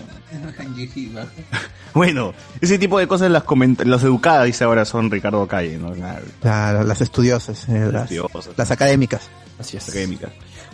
Angie 0.58 0.87
Gibaja. 0.88 1.29
Bueno, 1.94 2.32
ese 2.62 2.79
tipo 2.79 2.99
de 2.99 3.06
cosas 3.06 3.31
las 3.31 3.44
las 3.84 4.02
educadas, 4.02 4.46
dice 4.46 4.64
ahora, 4.64 4.87
son 4.87 5.11
Ricardo 5.11 5.46
Calle, 5.46 5.76
¿no? 5.76 5.93
Claro, 6.40 6.84
las 6.84 7.02
estudiosas, 7.02 7.69
eh, 7.69 7.90
las, 7.93 8.11
estudiosas. 8.11 8.55
las 8.56 8.70
académicas. 8.70 9.28
así 9.61 9.76
es. 9.76 9.87
académica. 9.90 10.31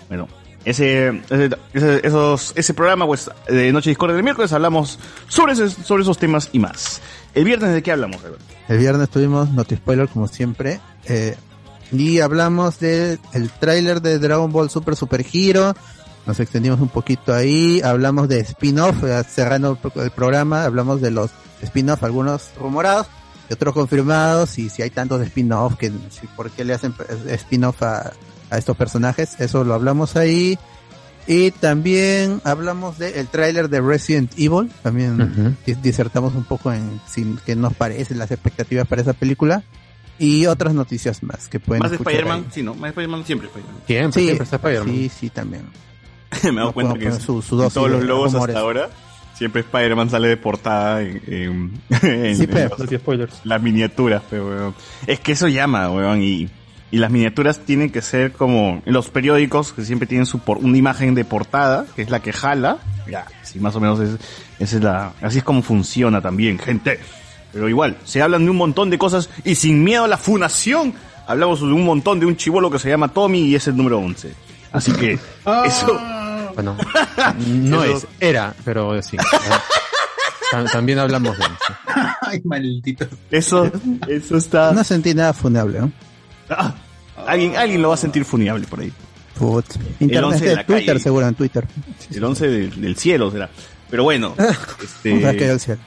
Bueno, 0.08 0.28
ese, 0.64 1.08
ese, 1.28 1.50
ese- 1.72 2.06
esos, 2.06 2.52
ese 2.54 2.72
programa, 2.72 3.04
pues, 3.04 3.28
de 3.48 3.72
Noche 3.72 3.90
Discord 3.90 4.14
del 4.14 4.22
miércoles 4.22 4.52
hablamos 4.52 5.00
sobre, 5.26 5.54
ese- 5.54 5.70
sobre 5.70 6.04
esos 6.04 6.18
temas 6.18 6.50
y 6.52 6.60
más. 6.60 7.00
El 7.34 7.42
viernes, 7.42 7.72
¿de 7.74 7.82
qué 7.82 7.90
hablamos, 7.90 8.18
Alberto? 8.24 8.44
El 8.68 8.78
viernes 8.78 9.08
tuvimos 9.08 9.50
Noti 9.50 9.74
Spoiler 9.74 10.06
como 10.08 10.28
siempre. 10.28 10.78
eh, 11.06 11.34
y 11.92 12.20
hablamos 12.20 12.78
del 12.80 13.18
el 13.32 13.50
tráiler 13.50 14.02
de 14.02 14.18
Dragon 14.18 14.50
Ball 14.52 14.70
Super 14.70 14.96
Super 14.96 15.24
Hero. 15.32 15.74
Nos 16.26 16.40
extendimos 16.40 16.80
un 16.80 16.88
poquito 16.88 17.32
ahí. 17.34 17.80
Hablamos 17.82 18.28
de 18.28 18.40
spin-off, 18.40 18.96
cerrando 19.28 19.70
el 19.72 19.76
pro- 19.78 20.02
el 20.02 20.10
programa. 20.10 20.64
Hablamos 20.64 21.00
de 21.00 21.10
los 21.10 21.30
spin-off, 21.62 22.04
algunos 22.04 22.50
rumorados 22.60 23.06
y 23.48 23.54
otros 23.54 23.72
confirmados. 23.72 24.58
Y 24.58 24.68
si 24.68 24.82
hay 24.82 24.90
tantos 24.90 25.22
spin-off, 25.22 25.76
que, 25.76 25.90
si, 26.10 26.26
¿por 26.36 26.50
qué 26.50 26.64
le 26.64 26.74
hacen 26.74 26.94
spin-off 27.28 27.82
a, 27.82 28.12
a 28.50 28.58
estos 28.58 28.76
personajes? 28.76 29.40
Eso 29.40 29.64
lo 29.64 29.72
hablamos 29.72 30.16
ahí. 30.16 30.58
Y 31.26 31.50
también 31.50 32.40
hablamos 32.44 32.98
del 32.98 33.26
tráiler 33.28 33.68
de 33.70 33.80
Resident 33.80 34.32
Evil. 34.38 34.70
También 34.82 35.56
disertamos 35.82 36.34
un 36.34 36.44
poco 36.44 36.72
en 36.72 37.00
sin, 37.06 37.38
qué 37.46 37.56
nos 37.56 37.74
parecen 37.74 38.18
las 38.18 38.30
expectativas 38.30 38.86
para 38.86 39.00
esa 39.02 39.12
película 39.14 39.62
y 40.18 40.46
otras 40.46 40.74
noticias 40.74 41.22
más 41.22 41.48
que 41.48 41.60
pueden 41.60 41.82
Más 41.82 41.90
de 41.90 41.96
Spider-Man, 41.98 42.46
sí, 42.50 42.62
¿no? 42.62 42.72
Más 42.74 42.82
de 42.82 42.88
Spider-Man, 42.88 43.24
siempre 43.24 43.48
Spider-Man. 43.48 43.82
Siempre, 43.86 44.20
Sí, 44.20 44.26
siempre 44.26 44.44
está 44.44 44.56
Spider-Man. 44.56 44.94
sí, 44.94 45.08
sí, 45.08 45.30
también. 45.30 45.62
Me 46.44 46.50
he 46.50 46.54
dado 46.54 46.66
No 46.66 46.72
cuenta 46.72 46.98
que 46.98 47.12
su- 47.12 47.40
su 47.42 47.54
en 47.54 47.58
dosis 47.58 47.74
todos 47.74 47.90
los 47.90 48.04
logos 48.04 48.32
rumores. 48.32 48.56
hasta 48.56 48.64
ahora, 48.66 48.90
siempre 49.34 49.60
Spider-Man 49.62 50.10
sale 50.10 50.28
de 50.28 50.36
portada 50.36 51.02
en, 51.02 51.22
en, 51.26 51.72
en- 52.02 52.36
Sí, 52.36 52.42
en 52.44 52.50
pero- 52.50 52.76
los- 52.78 52.88
spoilers. 53.00 53.40
las 53.44 53.62
miniaturas, 53.62 54.22
pero, 54.28 54.46
weón. 54.48 54.74
Es 55.06 55.20
que 55.20 55.32
eso 55.32 55.48
llama, 55.48 55.90
weón, 55.90 56.22
y, 56.22 56.48
y 56.90 56.96
las 56.98 57.10
miniaturas 57.10 57.60
tienen 57.60 57.90
que 57.90 58.02
ser 58.02 58.32
como 58.32 58.82
en 58.84 58.92
los 58.92 59.08
periódicos, 59.10 59.72
que 59.72 59.84
siempre 59.84 60.06
tienen 60.08 60.26
su 60.26 60.38
por, 60.40 60.58
una 60.58 60.76
imagen 60.76 61.14
de 61.14 61.24
portada, 61.24 61.86
que 61.94 62.02
es 62.02 62.10
la 62.10 62.20
que 62.20 62.32
jala. 62.32 62.78
Ya, 63.10 63.26
sí, 63.42 63.58
más 63.60 63.74
o 63.76 63.80
menos 63.80 64.00
es, 64.00 64.10
esa 64.58 64.76
es 64.76 64.82
la, 64.82 65.12
así 65.22 65.38
es 65.38 65.44
como 65.44 65.62
funciona 65.62 66.20
también, 66.20 66.58
gente. 66.58 66.98
Pero 67.52 67.68
igual, 67.68 67.96
se 68.04 68.20
hablan 68.22 68.44
de 68.44 68.50
un 68.50 68.56
montón 68.56 68.90
de 68.90 68.98
cosas 68.98 69.30
y 69.44 69.54
sin 69.54 69.82
miedo 69.82 70.04
a 70.04 70.08
la 70.08 70.18
funación, 70.18 70.94
hablamos 71.26 71.60
de 71.60 71.66
un 71.66 71.84
montón 71.84 72.20
de 72.20 72.26
un 72.26 72.36
chivolo 72.36 72.70
que 72.70 72.78
se 72.78 72.88
llama 72.90 73.08
Tommy 73.08 73.40
y 73.40 73.54
es 73.54 73.66
el 73.68 73.76
número 73.76 73.98
11. 73.98 74.32
Así 74.72 74.92
que, 74.92 75.18
eso, 75.64 76.00
Bueno, 76.54 76.76
no 77.46 77.84
Eso- 77.84 77.96
es, 77.96 78.06
era, 78.20 78.54
pero 78.64 79.00
sí. 79.02 79.16
Tam- 80.52 80.70
También 80.70 80.98
hablamos 80.98 81.36
de 81.38 81.44
sí. 81.44 81.50
Ay, 82.22 82.40
maldito. 82.44 83.06
eso, 83.30 83.70
eso 84.06 84.36
está... 84.36 84.72
No 84.72 84.84
sentí 84.84 85.14
nada 85.14 85.32
funable, 85.32 85.80
¿no? 85.80 85.90
Ah, 86.50 86.74
alguien, 87.26 87.56
alguien 87.56 87.80
lo 87.82 87.88
va 87.88 87.94
a 87.94 87.98
sentir 87.98 88.24
funable 88.24 88.66
por 88.66 88.80
ahí. 88.80 88.92
Put. 89.38 89.64
11 89.70 89.80
Internet 90.00 90.40
de 90.40 90.48
de 90.48 90.54
la 90.56 90.66
Twitter, 90.66 90.86
calle. 90.86 91.00
seguro 91.00 91.28
en 91.28 91.34
Twitter. 91.34 91.66
El 92.10 92.24
11 92.24 92.46
del, 92.48 92.80
del 92.80 92.96
cielo 92.96 93.30
será. 93.30 93.48
Pero 93.90 94.04
bueno, 94.04 94.34
este... 94.82 95.16
O 95.16 95.20
sea, 95.20 95.32
que 95.36 95.48
el 95.50 95.60
cielo. 95.60 95.80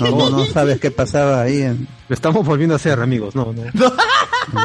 No, 0.00 0.30
no 0.30 0.44
sabes 0.46 0.80
qué 0.80 0.90
pasaba 0.90 1.42
ahí 1.42 1.62
en... 1.62 1.86
Lo 2.08 2.14
estamos 2.14 2.46
volviendo 2.46 2.74
a 2.74 2.76
hacer, 2.76 3.00
amigos. 3.00 3.34
No, 3.34 3.52
no. 3.52 3.62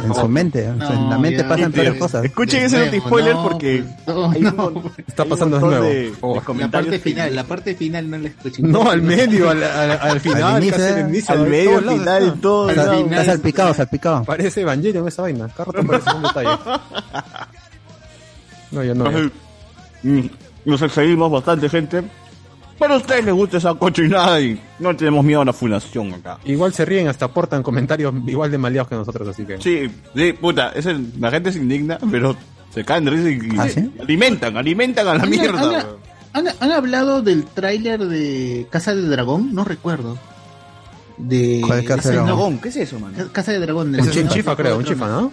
En 0.04 0.14
su 0.14 0.28
mente, 0.28 0.70
o 0.70 0.78
sea, 0.78 0.94
en 0.94 1.10
la 1.10 1.18
mente 1.18 1.42
ya, 1.42 1.50
pasan 1.50 1.72
todas 1.72 1.88
las 1.88 1.98
cosas. 1.98 2.26
Escuchen 2.26 2.64
ese 2.64 2.78
De 2.78 2.86
noti 2.86 2.98
nuevo, 2.98 3.08
spoiler 3.10 3.34
no, 3.36 3.44
porque 3.44 3.84
pues, 4.06 4.16
no, 4.16 4.30
hay 4.32 4.46
un 4.46 4.56
mon- 4.56 4.78
Está 5.08 5.24
hay 5.24 5.26
un 5.26 5.30
pasando 5.30 5.58
de 5.60 5.66
nuevo. 5.66 5.84
de- 5.86 6.14
Oh. 6.22 6.30
de 6.30 6.36
La 6.36 6.42
comentarios 6.46 6.90
parte 6.92 7.00
final, 7.10 7.36
la 7.36 7.44
parte 7.46 7.76
final 7.76 8.10
no 8.12 8.18
la 8.20 8.28
escuché. 8.28 8.62
No, 8.62 8.92
al 8.92 9.02
medio, 9.02 9.50
al, 9.50 9.64
al, 9.64 9.92
al 9.92 10.20
final, 10.20 10.44
Al 10.44 10.64
inicio, 10.64 10.78
casi 10.78 10.94
al 11.02 11.10
inicio. 11.10 11.34
al 11.34 11.40
en 11.46 11.50
medio, 11.50 11.78
al 11.80 11.90
final, 11.90 12.34
todo. 12.40 12.70
Está 12.70 13.26
salpicado, 13.26 13.74
salpicado. 13.74 14.24
Parece 14.24 14.62
Evangelion 14.62 15.08
esa 15.08 15.24
vaina. 15.24 15.48
Cada 15.50 15.72
rato 15.72 15.88
parece 15.88 16.10
un 16.16 16.22
detalle. 16.24 16.50
No, 18.72 18.84
ya 18.84 18.94
no. 18.94 19.12
ya. 19.12 19.30
Mm, 20.04 20.30
Nos 20.66 20.82
excedimos 20.82 21.32
bastante, 21.32 21.68
gente. 21.70 22.04
Pero 22.82 22.96
a 22.96 22.98
ustedes 22.98 23.24
les 23.26 23.34
gusta 23.36 23.58
esa 23.58 23.76
cochinada 23.76 24.42
y 24.42 24.60
no 24.80 24.96
tenemos 24.96 25.24
miedo 25.24 25.42
a 25.42 25.46
la 25.46 25.54
fundación 25.54 26.14
acá. 26.16 26.40
Igual 26.46 26.74
se 26.74 26.84
ríen, 26.84 27.08
hasta 27.08 27.26
aportan 27.26 27.62
comentarios 27.62 28.12
igual 28.26 28.50
de 28.50 28.58
maleados 28.58 28.90
que 28.90 28.96
nosotros, 28.96 29.28
así 29.28 29.46
que. 29.46 29.62
Sí, 29.62 29.88
sí, 30.16 30.34
puta, 30.34 30.72
ese- 30.74 30.98
la 31.20 31.30
gente 31.30 31.52
se 31.52 31.60
indigna, 31.60 32.00
pero 32.10 32.36
se 32.74 32.84
caen 32.84 33.06
de 33.06 33.12
risa 33.12 33.30
y, 33.30 33.56
y 33.56 33.60
¿Ah, 33.60 33.70
sí? 33.70 33.92
alimentan, 34.02 34.58
alimentan 34.58 35.08
a 35.08 35.14
la 35.14 35.26
mierda. 35.28 35.60
han- 35.62 35.70
weón. 35.70 35.98
¿Han, 36.34 36.48
han 36.60 36.72
hablado 36.72 37.22
del 37.22 37.46
tráiler 37.46 38.00
de 38.06 38.66
Casa 38.72 38.96
de 38.96 39.02
Dragón? 39.04 39.54
No 39.54 39.64
recuerdo. 39.64 40.18
De 41.18 41.62
¿Cuál 41.68 41.84
Casa 41.86 42.10
de 42.10 42.16
ese- 42.16 42.24
Dragón? 42.26 42.58
¿Qué 42.60 42.70
es 42.70 42.76
eso, 42.78 43.00
man? 43.00 43.14
Ca- 43.16 43.30
Casa 43.32 43.52
de 43.52 43.60
Dragón. 43.60 43.94
Es 43.94 44.08
del- 44.16 44.24
un 44.24 44.30
chifa, 44.30 44.56
creo, 44.56 44.78
un 44.80 44.86
chifa, 44.86 45.08
¿no? 45.08 45.32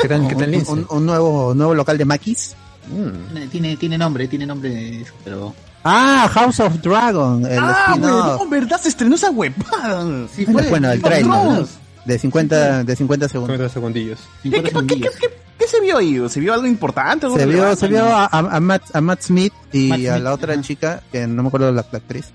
¿Qué 0.00 0.08
tal, 0.08 0.26
qué 0.26 0.34
tal 0.34 0.44
Un, 0.46 0.50
lince? 0.50 0.72
un- 0.72 0.86
un 0.90 1.06
nuevo, 1.06 1.54
nuevo 1.54 1.74
local 1.76 1.96
de 1.96 2.04
Maquis. 2.04 2.56
Mm. 2.88 3.48
Tiene, 3.50 3.76
tiene 3.76 3.96
nombre, 3.98 4.26
tiene 4.26 4.46
nombre, 4.46 5.02
eso, 5.02 5.12
pero... 5.24 5.54
Ah, 5.84 6.28
House 6.32 6.60
of 6.60 6.74
Dragon. 6.82 7.46
El 7.46 7.58
Ah, 7.60 7.96
weón, 7.98 8.50
¿verdad? 8.50 8.80
Se 8.80 8.88
estrenó 8.88 9.14
esa 9.14 9.30
huepada. 9.30 10.04
Sí, 10.34 10.44
Bueno, 10.46 10.68
bueno, 10.70 10.92
el 10.92 11.02
trailer. 11.02 11.26
¿no? 11.26 11.66
de 12.04 12.18
50 12.18 12.84
de 12.84 12.96
50 12.96 13.28
segundos. 13.28 13.54
50 13.56 13.72
segundillos. 13.74 14.18
¿Qué, 14.42 14.50
qué, 14.50 14.62
qué, 14.62 14.72
qué, 14.86 15.00
qué- 15.00 15.38
qué 15.58 15.66
se 15.68 15.80
vio 15.80 15.98
ahí? 15.98 16.18
¿Se 16.30 16.40
vio 16.40 16.54
algo 16.54 16.66
importante? 16.66 17.26
algo 17.26 17.38
Se 17.38 17.44
vio, 17.46 17.76
se 17.76 17.86
vio 17.88 18.04
a, 18.10 18.60
Matt, 18.60 18.82
a 18.94 19.00
Matt 19.02 19.20
Smith 19.22 19.52
y 19.72 19.88
Matt 19.88 19.98
a 19.98 20.12
Smith, 20.14 20.22
la 20.24 20.32
otra 20.32 20.60
chica, 20.62 21.02
que 21.12 21.26
no 21.26 21.42
me 21.42 21.48
acuerdo 21.48 21.70
la, 21.70 21.84
la 21.92 21.98
actriz, 21.98 22.26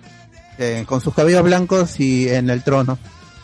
eh, 0.60 0.84
con 0.88 1.02
sus 1.02 1.14
cabellos 1.16 1.42
blancos 1.44 2.00
y 2.00 2.30
en 2.30 2.50
el 2.52 2.62
trono. 2.64 3.00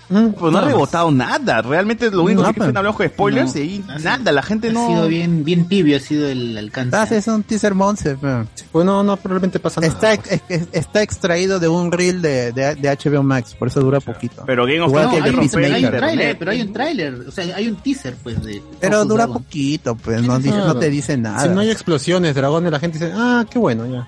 Pues 0.09 0.51
no 0.51 0.57
ha 0.57 0.61
rebotado 0.61 1.11
nada. 1.11 1.61
Realmente 1.61 2.09
lo 2.09 2.23
único 2.23 2.41
No, 2.41 2.47
que 2.47 2.53
pero- 2.55 2.65
dicen 2.65 2.77
hablamos 2.77 2.97
con 2.97 3.07
spoilers 3.07 3.53
No. 3.53 3.59
y 3.61 3.63
ahí 3.63 3.85
Ha 3.87 3.99
nada. 3.99 4.31
La 4.31 4.41
gente 4.41 4.69
Ha 4.69 4.73
no. 4.73 4.87
sido 4.87 5.07
bien, 5.07 5.43
bien 5.43 5.67
tibio, 5.67 5.97
ha 5.97 5.99
sido 5.99 6.27
el 6.27 6.57
alcance. 6.57 6.95
Ah, 6.95 7.05
sí, 7.05 7.15
es 7.15 7.27
un 7.27 7.43
teaser 7.43 7.75
monster. 7.75 8.17
pero 8.19 8.47
Pues 8.71 8.85
no, 8.85 9.03
no, 9.03 9.17
probablemente 9.17 9.59
pasa 9.59 9.81
nada. 9.81 9.93
Está, 9.93 10.21
pues. 10.21 10.41
ex- 10.49 10.67
está 10.71 11.03
extraído 11.03 11.59
de 11.59 11.67
un 11.67 11.91
reel 11.91 12.21
de, 12.23 12.51
de, 12.51 12.73
de 12.75 12.89
HBO 12.89 13.21
Max, 13.21 13.53
por 13.53 13.67
eso 13.67 13.81
dura 13.81 13.99
poquito. 13.99 14.43
Pero 14.47 14.65
Game 14.65 14.81
of 14.81 14.91
No, 14.91 14.99
Thrones 14.99 15.09
que 15.09 15.15
hay, 15.15 15.29
un, 15.29 15.47
de 15.47 15.65
hay 15.75 15.83
un 15.83 15.93
internet. 15.93 16.35
pero 16.39 16.51
hay 16.51 16.61
un 16.61 16.73
tráiler, 16.73 17.13
o 17.27 17.31
sea, 17.31 17.55
hay 17.55 17.67
un 17.67 17.75
teaser, 17.75 18.15
pues, 18.23 18.43
de... 18.43 18.63
Pero 18.79 19.05
dura 19.05 19.25
Dragon. 19.25 19.43
poquito, 19.43 19.95
pues 19.95 20.21
no, 20.23 20.39
dice- 20.39 20.57
no 20.57 20.75
te 20.75 20.89
dice 20.89 21.17
nada. 21.17 21.43
Si 21.43 21.49
no 21.49 21.59
hay 21.61 21.69
explosiones, 21.69 22.33
dragones, 22.33 22.71
la 22.71 22.79
gente 22.79 22.97
dice, 22.97 23.11
ah, 23.15 23.45
qué 23.49 23.59
bueno, 23.59 23.85
ya. 23.85 24.07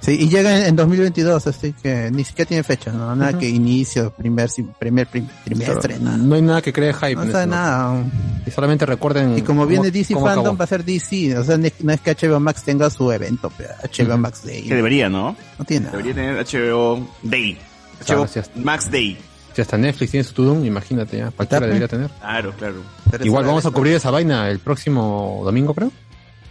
Sí, 0.00 0.12
y 0.20 0.28
llega 0.28 0.56
en, 0.60 0.66
en 0.66 0.76
2022, 0.76 1.46
así 1.48 1.72
que 1.72 2.10
ni 2.12 2.22
siquiera 2.22 2.46
tiene 2.48 2.62
fecha, 2.62 2.92
¿no? 2.92 3.16
Nada 3.16 3.36
que 3.38 3.48
inicio, 3.48 4.10
primer, 4.12 4.48
primer 4.78 5.06
prim- 5.08 5.26
trimestre, 5.44 5.98
nada. 5.98 6.16
No 6.16 6.34
hay 6.36 6.42
nada 6.42 6.62
que 6.62 6.72
cree 6.72 6.92
hype. 6.92 7.16
No 7.16 7.22
en 7.24 7.32
sabe 7.32 7.46
nada. 7.46 8.04
Y 8.46 8.50
solamente 8.50 8.86
recuerden. 8.86 9.36
Y 9.38 9.42
como 9.42 9.66
viene 9.66 9.90
DC 9.90 10.14
Fandom, 10.14 10.28
acabó. 10.40 10.56
va 10.56 10.64
a 10.64 10.68
ser 10.68 10.84
DC. 10.84 11.36
O 11.38 11.42
sea, 11.44 11.56
no 11.58 11.92
es 11.92 12.00
que 12.00 12.14
HBO 12.14 12.38
Max 12.38 12.62
tenga 12.62 12.88
su 12.90 13.10
evento, 13.10 13.50
pero 13.56 13.70
HBO. 13.82 14.18
Max 14.18 14.44
Day. 14.44 14.62
Que 14.62 14.74
debería, 14.76 15.08
¿no? 15.08 15.34
No 15.58 15.64
tiene 15.64 15.86
nada. 15.86 15.96
Debería 15.98 16.14
tener 16.14 16.44
HBO 16.46 17.08
Day. 17.22 17.58
HBO 18.06 18.28
Max 18.62 18.90
Day. 18.90 19.16
Si 19.54 19.62
hasta 19.62 19.78
Netflix 19.78 20.10
tiene 20.10 20.24
su 20.24 20.34
Tudum, 20.34 20.64
imagínate 20.64 21.16
ya. 21.16 21.30
Cualquiera 21.30 21.66
debería 21.66 21.88
tener. 21.88 22.10
Claro, 22.20 22.52
claro. 22.56 22.74
Pero 23.10 23.24
Igual 23.24 23.46
vamos 23.46 23.64
a 23.66 23.70
cubrir 23.70 23.94
esa 23.94 24.10
vaina 24.10 24.50
el 24.50 24.58
próximo 24.58 25.40
domingo, 25.44 25.72
creo. 25.74 25.90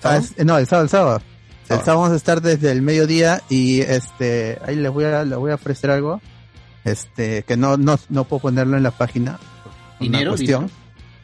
Ah, 0.04 0.18
es- 0.18 0.34
no, 0.44 0.58
el 0.58 0.66
sábado, 0.68 0.84
el 0.86 0.90
sábado. 0.90 1.22
El 1.66 1.70
Sábado. 1.70 1.86
sábado 1.86 2.02
vamos 2.02 2.14
a 2.14 2.18
estar 2.18 2.42
desde 2.42 2.72
el 2.72 2.82
mediodía 2.82 3.42
y 3.50 3.82
este, 3.82 4.60
ahí 4.66 4.76
les 4.76 4.92
voy 4.92 5.06
a, 5.06 5.24
les 5.26 5.38
voy 5.38 5.52
a 5.52 5.56
ofrecer 5.56 5.90
algo, 5.90 6.22
este, 6.84 7.44
que 7.44 7.58
no, 7.58 7.76
no, 7.78 7.98
no 8.10 8.24
puedo 8.26 8.42
ponerlo 8.44 8.78
en 8.78 8.84
la 8.84 8.92
página. 8.92 9.40
Dinero, 10.00 10.32
cuestión. 10.32 10.70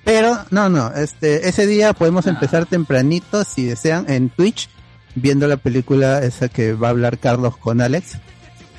Pero, 0.03 0.39
no, 0.49 0.67
no, 0.69 0.91
este, 0.95 1.47
ese 1.47 1.67
día 1.67 1.93
podemos 1.93 2.25
Ah. 2.25 2.31
empezar 2.31 2.65
tempranito, 2.65 3.43
si 3.43 3.65
desean, 3.65 4.05
en 4.09 4.29
Twitch, 4.29 4.67
viendo 5.13 5.45
la 5.47 5.57
película 5.57 6.23
esa 6.23 6.49
que 6.49 6.73
va 6.73 6.87
a 6.87 6.91
hablar 6.91 7.19
Carlos 7.19 7.55
con 7.57 7.79
Alex. 7.81 8.17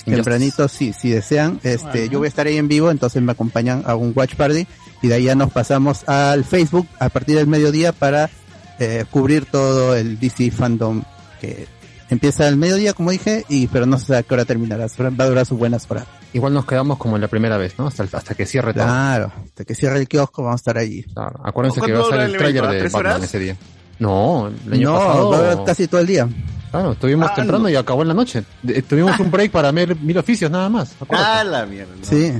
Tempranito, 0.05 0.67
sí, 0.67 0.93
si 0.93 1.11
desean, 1.11 1.61
este, 1.63 2.09
yo 2.09 2.19
voy 2.19 2.27
a 2.27 2.29
estar 2.29 2.49
ahí 2.49 2.57
en 2.57 2.67
vivo, 2.67 2.91
entonces 2.91 3.23
me 3.23 3.31
acompañan 3.31 3.85
a 3.87 3.95
un 3.95 4.13
watch 4.17 4.35
party 4.35 4.67
y 5.01 5.07
de 5.07 5.15
ahí 5.15 5.25
ya 5.25 5.37
nos 5.37 5.53
pasamos 5.53 6.09
al 6.09 6.43
Facebook 6.43 6.89
a 6.99 7.09
partir 7.09 7.37
del 7.37 7.47
mediodía 7.47 7.93
para 7.93 8.29
eh, 8.81 9.05
cubrir 9.13 9.47
todo 9.47 9.95
el 9.95 10.19
DC 10.19 10.51
fandom 10.51 11.05
que 11.43 11.67
empieza 12.09 12.47
al 12.49 12.57
mediodía, 12.57 12.93
como 12.95 13.11
dije, 13.11 13.45
y 13.49 13.67
pero 13.67 13.85
no 13.87 13.99
sé 13.99 14.17
a 14.17 14.23
qué 14.23 14.33
hora 14.35 14.45
terminará, 14.45 14.87
va 14.87 15.25
a 15.25 15.29
durar 15.29 15.45
sus 15.47 15.59
buenas 15.59 15.91
horas. 15.91 16.05
Igual 16.33 16.55
nos 16.55 16.65
quedamos 16.65 16.97
como 16.99 17.19
la 17.19 17.29
primera 17.29 17.57
vez, 17.59 17.75
¿no? 17.79 17.87
Hasta, 17.89 18.03
el- 18.05 18.09
hasta 18.13 18.35
que 18.35 18.47
cierre 18.47 18.73
todo. 18.73 18.85
Claro, 18.85 19.33
hasta 19.45 19.65
que 19.65 19.75
cierre 19.75 19.99
el 19.99 20.09
kiosco 20.09 20.43
vamos 20.43 20.61
a 20.61 20.63
estar 20.63 20.79
allí. 20.79 21.03
Claro. 21.03 21.41
Acuérdense 21.45 21.81
¿Cuánto 21.81 21.95
que 21.95 22.01
va 22.01 22.07
a 22.07 22.11
ser 22.11 22.31
dura 22.31 22.47
el 22.49 22.57
evento? 22.57 22.73
de 22.73 22.79
¿Tres 22.79 22.93
Batman 22.93 23.13
horas? 23.17 23.25
ese 23.25 23.39
día. 23.39 23.57
No, 23.99 24.49
el 24.67 24.73
año 24.73 24.93
no, 24.93 24.99
pasado. 24.99 25.31
va 25.31 25.37
a 25.37 25.41
durar 25.41 25.65
casi 25.65 25.87
todo 25.89 26.01
el 26.01 26.07
día. 26.07 26.29
Claro, 26.71 26.93
estuvimos 26.93 27.29
Ah, 27.31 27.35
temprano 27.35 27.65
no. 27.65 27.69
y 27.69 27.77
acabó 27.77 28.01
en 28.03 28.09
la 28.09 28.15
noche. 28.15 28.43
Tuvimos 28.89 29.19
un 29.21 29.31
break 29.31 29.51
para 29.53 29.71
ver 29.73 29.95
mil 29.97 30.17
oficios 30.17 30.51
nada 30.51 30.69
más. 30.71 30.93
acuérdate. 31.01 31.31
Ah, 31.31 31.45
la 31.45 31.67
mierda. 31.67 31.93
Sí. 32.03 32.33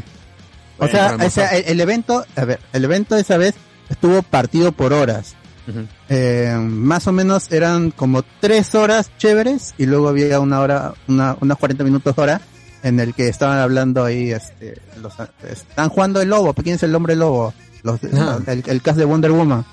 O 0.79 0.89
sea, 0.89 1.13
para 1.13 1.27
o 1.27 1.31
sea, 1.31 1.49
el, 1.51 1.65
el 1.67 1.81
evento, 1.81 2.25
a 2.35 2.45
ver, 2.47 2.59
el 2.73 2.85
evento 2.85 3.15
esa 3.17 3.37
vez 3.37 3.55
estuvo 3.91 4.23
partido 4.23 4.73
por 4.73 4.93
horas. 4.95 5.35
Ujú. 5.69 5.87
Eh, 6.09 6.57
más 6.61 7.07
o 7.07 7.13
menos 7.13 7.51
eran 7.53 7.91
como 7.93 8.23
tres 8.41 8.75
horas 8.75 9.11
chéveres 9.19 9.75
y 9.79 9.87
luego 9.87 10.09
había 10.09 10.41
una 10.41 10.61
hora, 10.61 10.95
una, 11.09 11.37
unos 11.41 11.59
40 11.59 11.85
minutos 11.85 12.15
hora 12.19 12.41
en 12.83 12.99
el 12.99 13.15
que 13.15 13.29
estaban 13.29 13.59
hablando 13.59 14.05
ahí, 14.05 14.33
este, 14.33 14.81
los, 15.01 15.13
están 15.49 15.89
jugando 15.89 16.21
el 16.21 16.29
lobo, 16.31 16.53
¿quién 16.55 16.75
es 16.75 16.83
el 16.83 16.95
hombre 16.95 17.15
lobo? 17.15 17.55
Los, 17.85 18.01
Ah. 18.15 18.39
el, 18.49 18.65
el 18.67 18.83
cast 18.83 18.99
de 18.99 19.05
Wonder 19.05 19.31
Woman. 19.31 19.65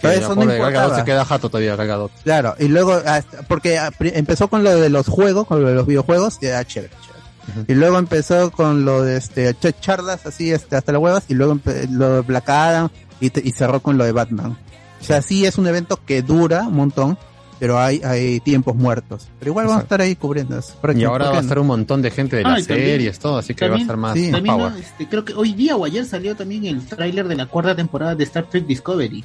Pero 0.00 0.14
eso 0.14 0.34
no 0.36 0.42
importaba. 0.44 0.96
se 0.96 1.04
queda 1.04 1.24
jato 1.24 1.48
todavía, 1.48 1.74
Gal 1.76 1.86
Gadot. 1.88 2.12
Claro, 2.22 2.54
y 2.58 2.68
luego, 2.68 3.00
porque 3.48 3.80
empezó 4.00 4.48
con 4.48 4.62
lo 4.62 4.76
de 4.76 4.90
los 4.90 5.08
juegos, 5.08 5.46
con 5.46 5.60
lo 5.62 5.68
de 5.68 5.74
los 5.74 5.86
videojuegos, 5.86 6.38
y 6.40 6.46
era 6.46 6.64
chévere, 6.64 6.92
chévere. 7.02 7.18
Ujú. 7.62 7.72
Y 7.72 7.74
luego 7.74 7.98
empezó 7.98 8.50
con 8.52 8.84
lo 8.84 9.02
de 9.02 9.16
este, 9.16 9.56
ch- 9.56 9.74
charlas 9.80 10.24
así, 10.26 10.52
este, 10.52 10.76
hasta 10.76 10.92
las 10.92 11.00
huevas, 11.00 11.24
y 11.28 11.34
luego 11.34 11.58
lo 11.90 12.14
de 12.16 12.20
Black 12.20 12.48
Adam, 12.50 12.90
y, 13.18 13.30
te- 13.30 13.42
y 13.44 13.50
cerró 13.52 13.80
con 13.80 13.98
lo 13.98 14.04
de 14.04 14.12
Batman. 14.12 14.56
O 15.00 15.04
sea, 15.04 15.22
sí 15.22 15.46
es 15.46 15.58
un 15.58 15.66
evento 15.66 15.98
que 16.04 16.22
dura 16.22 16.62
un 16.68 16.74
montón, 16.74 17.16
pero 17.60 17.78
hay, 17.78 18.00
hay 18.04 18.40
tiempos 18.40 18.74
muertos. 18.76 19.28
Pero 19.38 19.50
igual 19.52 19.66
vamos 19.66 19.80
a 19.80 19.82
estar 19.84 20.00
ahí 20.00 20.14
cubriendo 20.16 20.58
eso. 20.58 20.74
¿Por 20.80 20.96
Y 20.96 21.04
ahora 21.04 21.26
¿Por 21.26 21.34
va 21.34 21.38
a 21.38 21.42
estar 21.42 21.58
un 21.58 21.66
montón 21.66 22.02
de 22.02 22.10
gente 22.10 22.36
de 22.36 22.42
Ah, 22.44 22.50
las 22.58 22.66
también- 22.66 22.88
series, 22.90 23.18
todo, 23.18 23.38
así 23.38 23.54
que 23.54 23.68
va 23.68 23.76
a 23.76 23.78
estar 23.78 23.96
más, 23.96 24.14
sí. 24.14 24.30
más 24.30 24.40
power. 24.42 24.72
¿no? 24.72 24.78
Este, 24.78 25.08
creo 25.08 25.24
que 25.24 25.34
hoy 25.34 25.54
día 25.54 25.76
o 25.76 25.84
ayer 25.84 26.04
salió 26.04 26.34
también 26.36 26.66
el 26.66 26.84
tráiler 26.86 27.26
de 27.28 27.36
la 27.36 27.46
cuarta 27.46 27.74
temporada 27.74 28.14
de 28.14 28.24
Star 28.24 28.46
Trek 28.48 28.66
Discovery. 28.66 29.24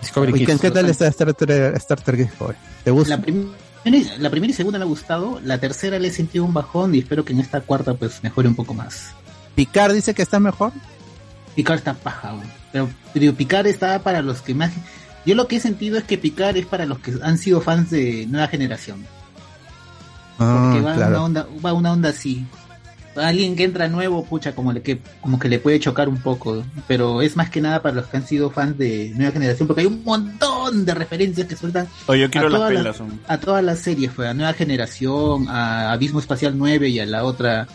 Discovery 0.00 0.32
Oye, 0.32 0.46
¿qué, 0.46 0.52
Kids. 0.52 0.60
qué 0.60 0.70
tal 0.70 0.88
está 0.88 1.06
Star 1.08 1.32
Trek, 1.34 1.76
Star 1.76 2.00
Trek 2.00 2.16
Discovery? 2.18 2.58
¿Te 2.84 2.90
gusta? 2.90 3.16
La, 3.16 3.22
prim- 3.22 3.50
la 4.18 4.30
primera 4.30 4.50
y 4.50 4.54
segunda 4.54 4.78
me 4.78 4.84
ha 4.84 4.88
gustado, 4.88 5.40
la 5.44 5.58
tercera 5.58 5.98
le 5.98 6.08
he 6.08 6.10
sentido 6.12 6.44
un 6.44 6.52
bajón 6.54 6.94
y 6.94 6.98
espero 7.00 7.24
que 7.24 7.32
en 7.32 7.40
esta 7.40 7.60
cuarta 7.60 7.94
pues 7.94 8.22
mejore 8.22 8.48
un 8.48 8.54
poco 8.56 8.74
más. 8.74 9.10
Picard 9.54 9.92
dice 9.92 10.14
que 10.14 10.22
está 10.22 10.40
mejor. 10.40 10.72
Picard 11.54 11.78
está 11.78 11.94
paja, 11.94 12.32
weón. 12.34 12.50
pero, 12.72 12.88
pero 13.12 13.34
Picard 13.34 13.66
está 13.66 13.98
para 14.02 14.22
los 14.22 14.40
que 14.42 14.54
más... 14.54 14.72
Yo 15.24 15.34
lo 15.34 15.46
que 15.46 15.56
he 15.56 15.60
sentido 15.60 15.98
es 15.98 16.04
que 16.04 16.18
Picard 16.18 16.56
es 16.56 16.66
para 16.66 16.84
los 16.86 16.98
que 16.98 17.12
han 17.22 17.38
sido 17.38 17.60
fans 17.60 17.90
de 17.90 18.26
nueva 18.28 18.48
generación. 18.48 19.04
Ah, 20.38 20.70
Porque 20.72 20.84
va, 20.84 20.94
claro. 20.94 21.10
una 21.10 21.22
onda, 21.24 21.46
va 21.64 21.72
una 21.72 21.92
onda 21.92 22.08
así. 22.08 22.44
Alguien 23.14 23.54
que 23.54 23.64
entra 23.64 23.88
nuevo, 23.88 24.24
pucha, 24.24 24.54
como, 24.54 24.72
le, 24.72 24.80
que, 24.80 24.98
como 25.20 25.38
que 25.38 25.50
le 25.50 25.58
puede 25.58 25.78
chocar 25.78 26.08
un 26.08 26.16
poco. 26.22 26.64
Pero 26.88 27.20
es 27.20 27.36
más 27.36 27.50
que 27.50 27.60
nada 27.60 27.82
para 27.82 27.96
los 27.96 28.06
que 28.06 28.16
han 28.16 28.26
sido 28.26 28.50
fans 28.50 28.78
de 28.78 29.12
nueva 29.14 29.32
generación, 29.32 29.68
porque 29.68 29.82
hay 29.82 29.86
un 29.86 30.02
montón 30.02 30.86
de 30.86 30.94
referencias 30.94 31.46
que 31.46 31.54
sueltan 31.54 31.86
Oye, 32.06 32.22
yo 32.22 32.30
quiero 32.30 32.46
A 32.46 32.50
las 32.50 32.58
todas 32.58 32.72
las- 32.72 32.96
pelas. 32.98 33.12
a 33.28 33.38
todas 33.38 33.62
las 33.62 33.78
series, 33.80 34.10
fue 34.10 34.26
a 34.28 34.34
Nueva 34.34 34.54
Generación, 34.54 35.46
a 35.48 35.92
Abismo 35.92 36.20
Espacial 36.20 36.54
9 36.56 36.88
y 36.88 37.00
a 37.00 37.06
la 37.06 37.24
otra, 37.24 37.68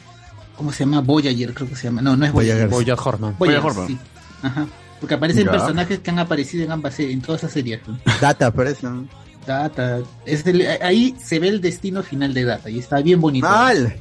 ¿cómo 0.58 0.72
se 0.72 0.84
llama? 0.86 1.02
Voyager, 1.02 1.54
creo 1.54 1.70
que 1.70 1.76
se 1.76 1.84
llama. 1.86 2.02
No, 2.02 2.16
no 2.18 2.26
es 2.26 2.32
Voyager. 2.34 2.68
Voyager. 2.68 2.98
Horseman. 3.02 3.36
Voyager, 3.38 3.62
Horseman. 3.64 3.88
sí. 3.88 3.98
Ajá. 4.44 4.68
Porque 5.00 5.14
aparecen 5.16 5.46
Ya. 5.46 5.52
personajes 5.52 6.00
que 6.00 6.10
han 6.10 6.20
aparecido 6.20 6.66
en 6.66 6.72
ambas 6.72 6.96
series, 6.96 7.14
en 7.14 7.22
todas 7.22 7.42
esas 7.44 7.54
series. 7.54 7.80
¿no? 7.88 7.98
Data, 8.22 8.52
parece. 8.52 8.86
¿no? 8.88 9.08
Data. 9.46 10.00
Es 10.26 10.46
el- 10.48 10.68
ahí 10.82 11.16
se 11.24 11.40
ve 11.40 11.48
el 11.48 11.62
destino 11.62 12.04
final 12.04 12.34
de 12.34 12.44
Data 12.44 12.70
y 12.70 12.80
está 12.80 13.00
bien 13.02 13.22
bonito. 13.22 13.48
Mal. 13.48 13.96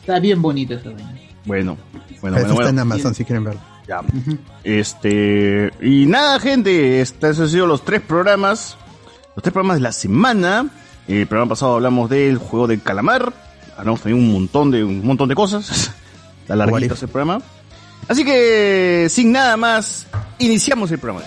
Está 0.00 0.18
bien 0.20 0.40
bonito 0.40 0.74
esa 0.74 0.90
vaina. 0.90 1.12
Bueno, 1.44 1.76
bueno, 2.20 2.36
Eso 2.38 2.46
bueno, 2.46 2.60
está 2.60 2.70
en. 2.70 2.78
Amazon 2.78 3.14
si 3.14 3.24
quieren 3.24 3.44
verlo. 3.44 3.60
Ya. 3.88 4.00
Este, 4.64 5.70
y 5.82 6.06
nada, 6.06 6.38
gente, 6.40 7.00
estos 7.00 7.38
han 7.40 7.48
sido 7.48 7.66
los 7.66 7.84
tres 7.84 8.00
programas, 8.00 8.76
los 9.34 9.42
tres 9.42 9.52
programas 9.52 9.76
de 9.76 9.82
la 9.82 9.92
semana. 9.92 10.68
El 11.08 11.26
programa 11.26 11.50
pasado 11.50 11.74
hablamos 11.74 12.08
del 12.08 12.38
juego 12.38 12.68
del 12.68 12.80
calamar, 12.80 13.32
hablamos 13.82 14.00
también 14.00 14.24
un 14.24 14.32
montón 14.32 14.70
de, 14.70 14.84
un 14.84 15.04
montón 15.04 15.28
de 15.28 15.34
cosas. 15.34 15.90
Está 16.42 16.54
larguito 16.54 16.94
ese 16.94 17.08
programa. 17.08 17.42
Así 18.06 18.24
que, 18.24 19.08
sin 19.10 19.32
nada 19.32 19.56
más, 19.56 20.06
iniciamos 20.38 20.90
el 20.92 20.98
programa. 20.98 21.26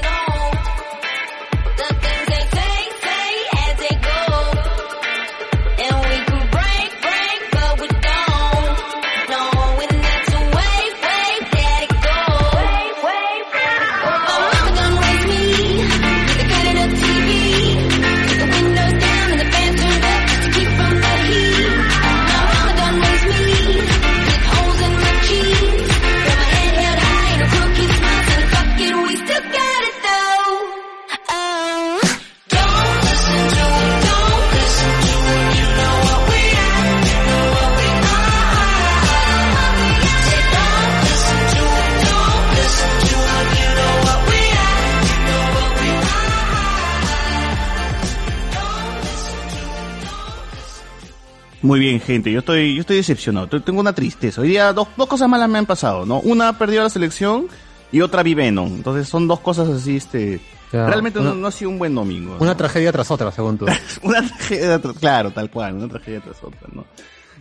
Muy 51.61 51.79
bien, 51.79 51.99
gente, 51.99 52.31
yo 52.31 52.39
estoy, 52.39 52.73
yo 52.75 52.81
estoy 52.81 52.97
decepcionado. 52.97 53.47
Te- 53.47 53.59
Tengo 53.59 53.79
una 53.79 53.93
tristeza. 53.93 54.41
Hoy 54.41 54.49
día 54.49 54.73
dos, 54.73 54.87
dos 54.97 55.07
cosas 55.07 55.29
malas 55.29 55.47
me 55.49 55.59
han 55.59 55.65
pasado, 55.67 56.05
¿no? 56.05 56.19
Una 56.21 56.57
perdió 56.57 56.81
la 56.81 56.89
selección 56.89 57.47
y 57.91 58.01
otra 58.01 58.23
vi 58.23 58.33
Venom. 58.33 58.67
Entonces 58.75 59.07
son 59.07 59.27
dos 59.27 59.39
cosas 59.41 59.69
así, 59.69 59.97
este... 59.97 60.39
Realmente 60.71 61.19
no, 61.19 61.31
una- 61.31 61.41
no 61.41 61.47
ha 61.47 61.51
sido 61.51 61.69
un 61.69 61.77
buen 61.77 61.93
domingo. 61.93 62.35
¿no? 62.35 62.39
Una 62.41 62.55
tragedia 62.55 62.91
tras 62.91 63.11
otra, 63.11 63.31
según 63.31 63.57
tú. 63.57 63.65
una 64.03 64.25
tragedia, 64.25 64.79
tras- 64.81 64.97
claro, 64.97 65.31
tal 65.31 65.51
cual, 65.51 65.75
una 65.75 65.87
tragedia 65.89 66.21
tras 66.21 66.41
otra, 66.43 66.61
¿no? 66.73 66.85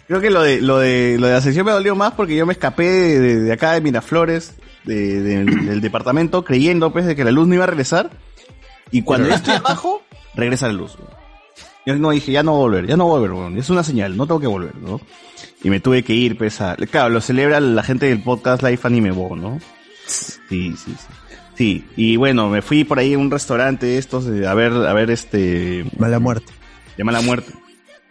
Creo 0.09 0.21
que 0.21 0.31
lo 0.31 0.43
de, 0.43 0.61
lo 0.61 0.79
de, 0.79 1.17
lo 1.19 1.29
de 1.29 1.33
la 1.35 1.41
sección 1.41 1.65
me 1.65 1.71
dolió 1.73 1.95
más 1.95 2.13
porque 2.15 2.35
yo 2.35 2.45
me 2.45 2.53
escapé 2.53 2.85
de, 2.85 3.53
acá 3.53 3.73
de 3.73 3.81
Miraflores, 3.81 4.57
de- 4.85 5.23
de- 5.23 5.45
del 5.45 5.81
departamento, 5.81 6.45
creyendo 6.45 6.93
pues 6.93 7.07
de 7.07 7.15
que 7.17 7.23
la 7.25 7.31
luz 7.31 7.47
no 7.47 7.55
iba 7.55 7.65
a 7.65 7.69
regresar. 7.69 8.11
Y 8.91 9.03
cuando 9.03 9.29
estoy 9.33 9.55
abajo, 9.65 10.03
regresa 10.35 10.67
la 10.67 10.73
luz. 10.73 10.97
Yo 11.91 11.99
no 12.01 12.11
dije, 12.11 12.33
ya 12.33 12.43
no 12.43 12.53
voy 12.53 12.59
a 12.59 12.63
volver, 12.63 12.87
ya 12.87 12.97
no 12.97 13.07
volver, 13.07 13.59
es 13.59 13.71
una 13.71 13.83
señal, 13.85 14.17
no 14.17 14.27
tengo 14.27 14.41
que 14.41 14.47
volver, 14.47 14.75
¿no? 14.77 15.01
Y 15.63 15.71
me 15.71 15.81
tuve 15.81 16.03
que 16.03 16.15
ir, 16.15 16.39
pues, 16.39 16.61
a... 16.61 16.75
Claro, 16.77 17.11
lo 17.11 17.21
celebra 17.21 17.61
la 17.61 17.83
gente 17.83 18.07
del 18.07 18.23
podcast 18.23 18.63
Life 18.63 18.87
Anime 18.87 19.11
Bo, 19.11 19.37
¿no? 19.37 19.61
Sí, 20.07 20.39
sí, 20.49 20.77
sí. 20.77 20.95
Sí, 21.55 21.85
y 21.97 22.17
bueno, 22.17 22.49
me 22.49 22.63
fui 22.63 22.85
por 22.85 22.99
ahí 22.99 23.13
a 23.15 23.19
un 23.19 23.31
restaurante 23.31 23.99
estos, 23.99 24.25
de- 24.25 24.47
a 24.47 24.55
ver, 24.55 24.73
a 24.73 24.93
ver 24.95 25.11
este... 25.11 25.85
Mala 25.99 26.19
muerte. 26.19 26.51
De 26.97 27.05
mala 27.05 27.21
muerte. 27.21 27.53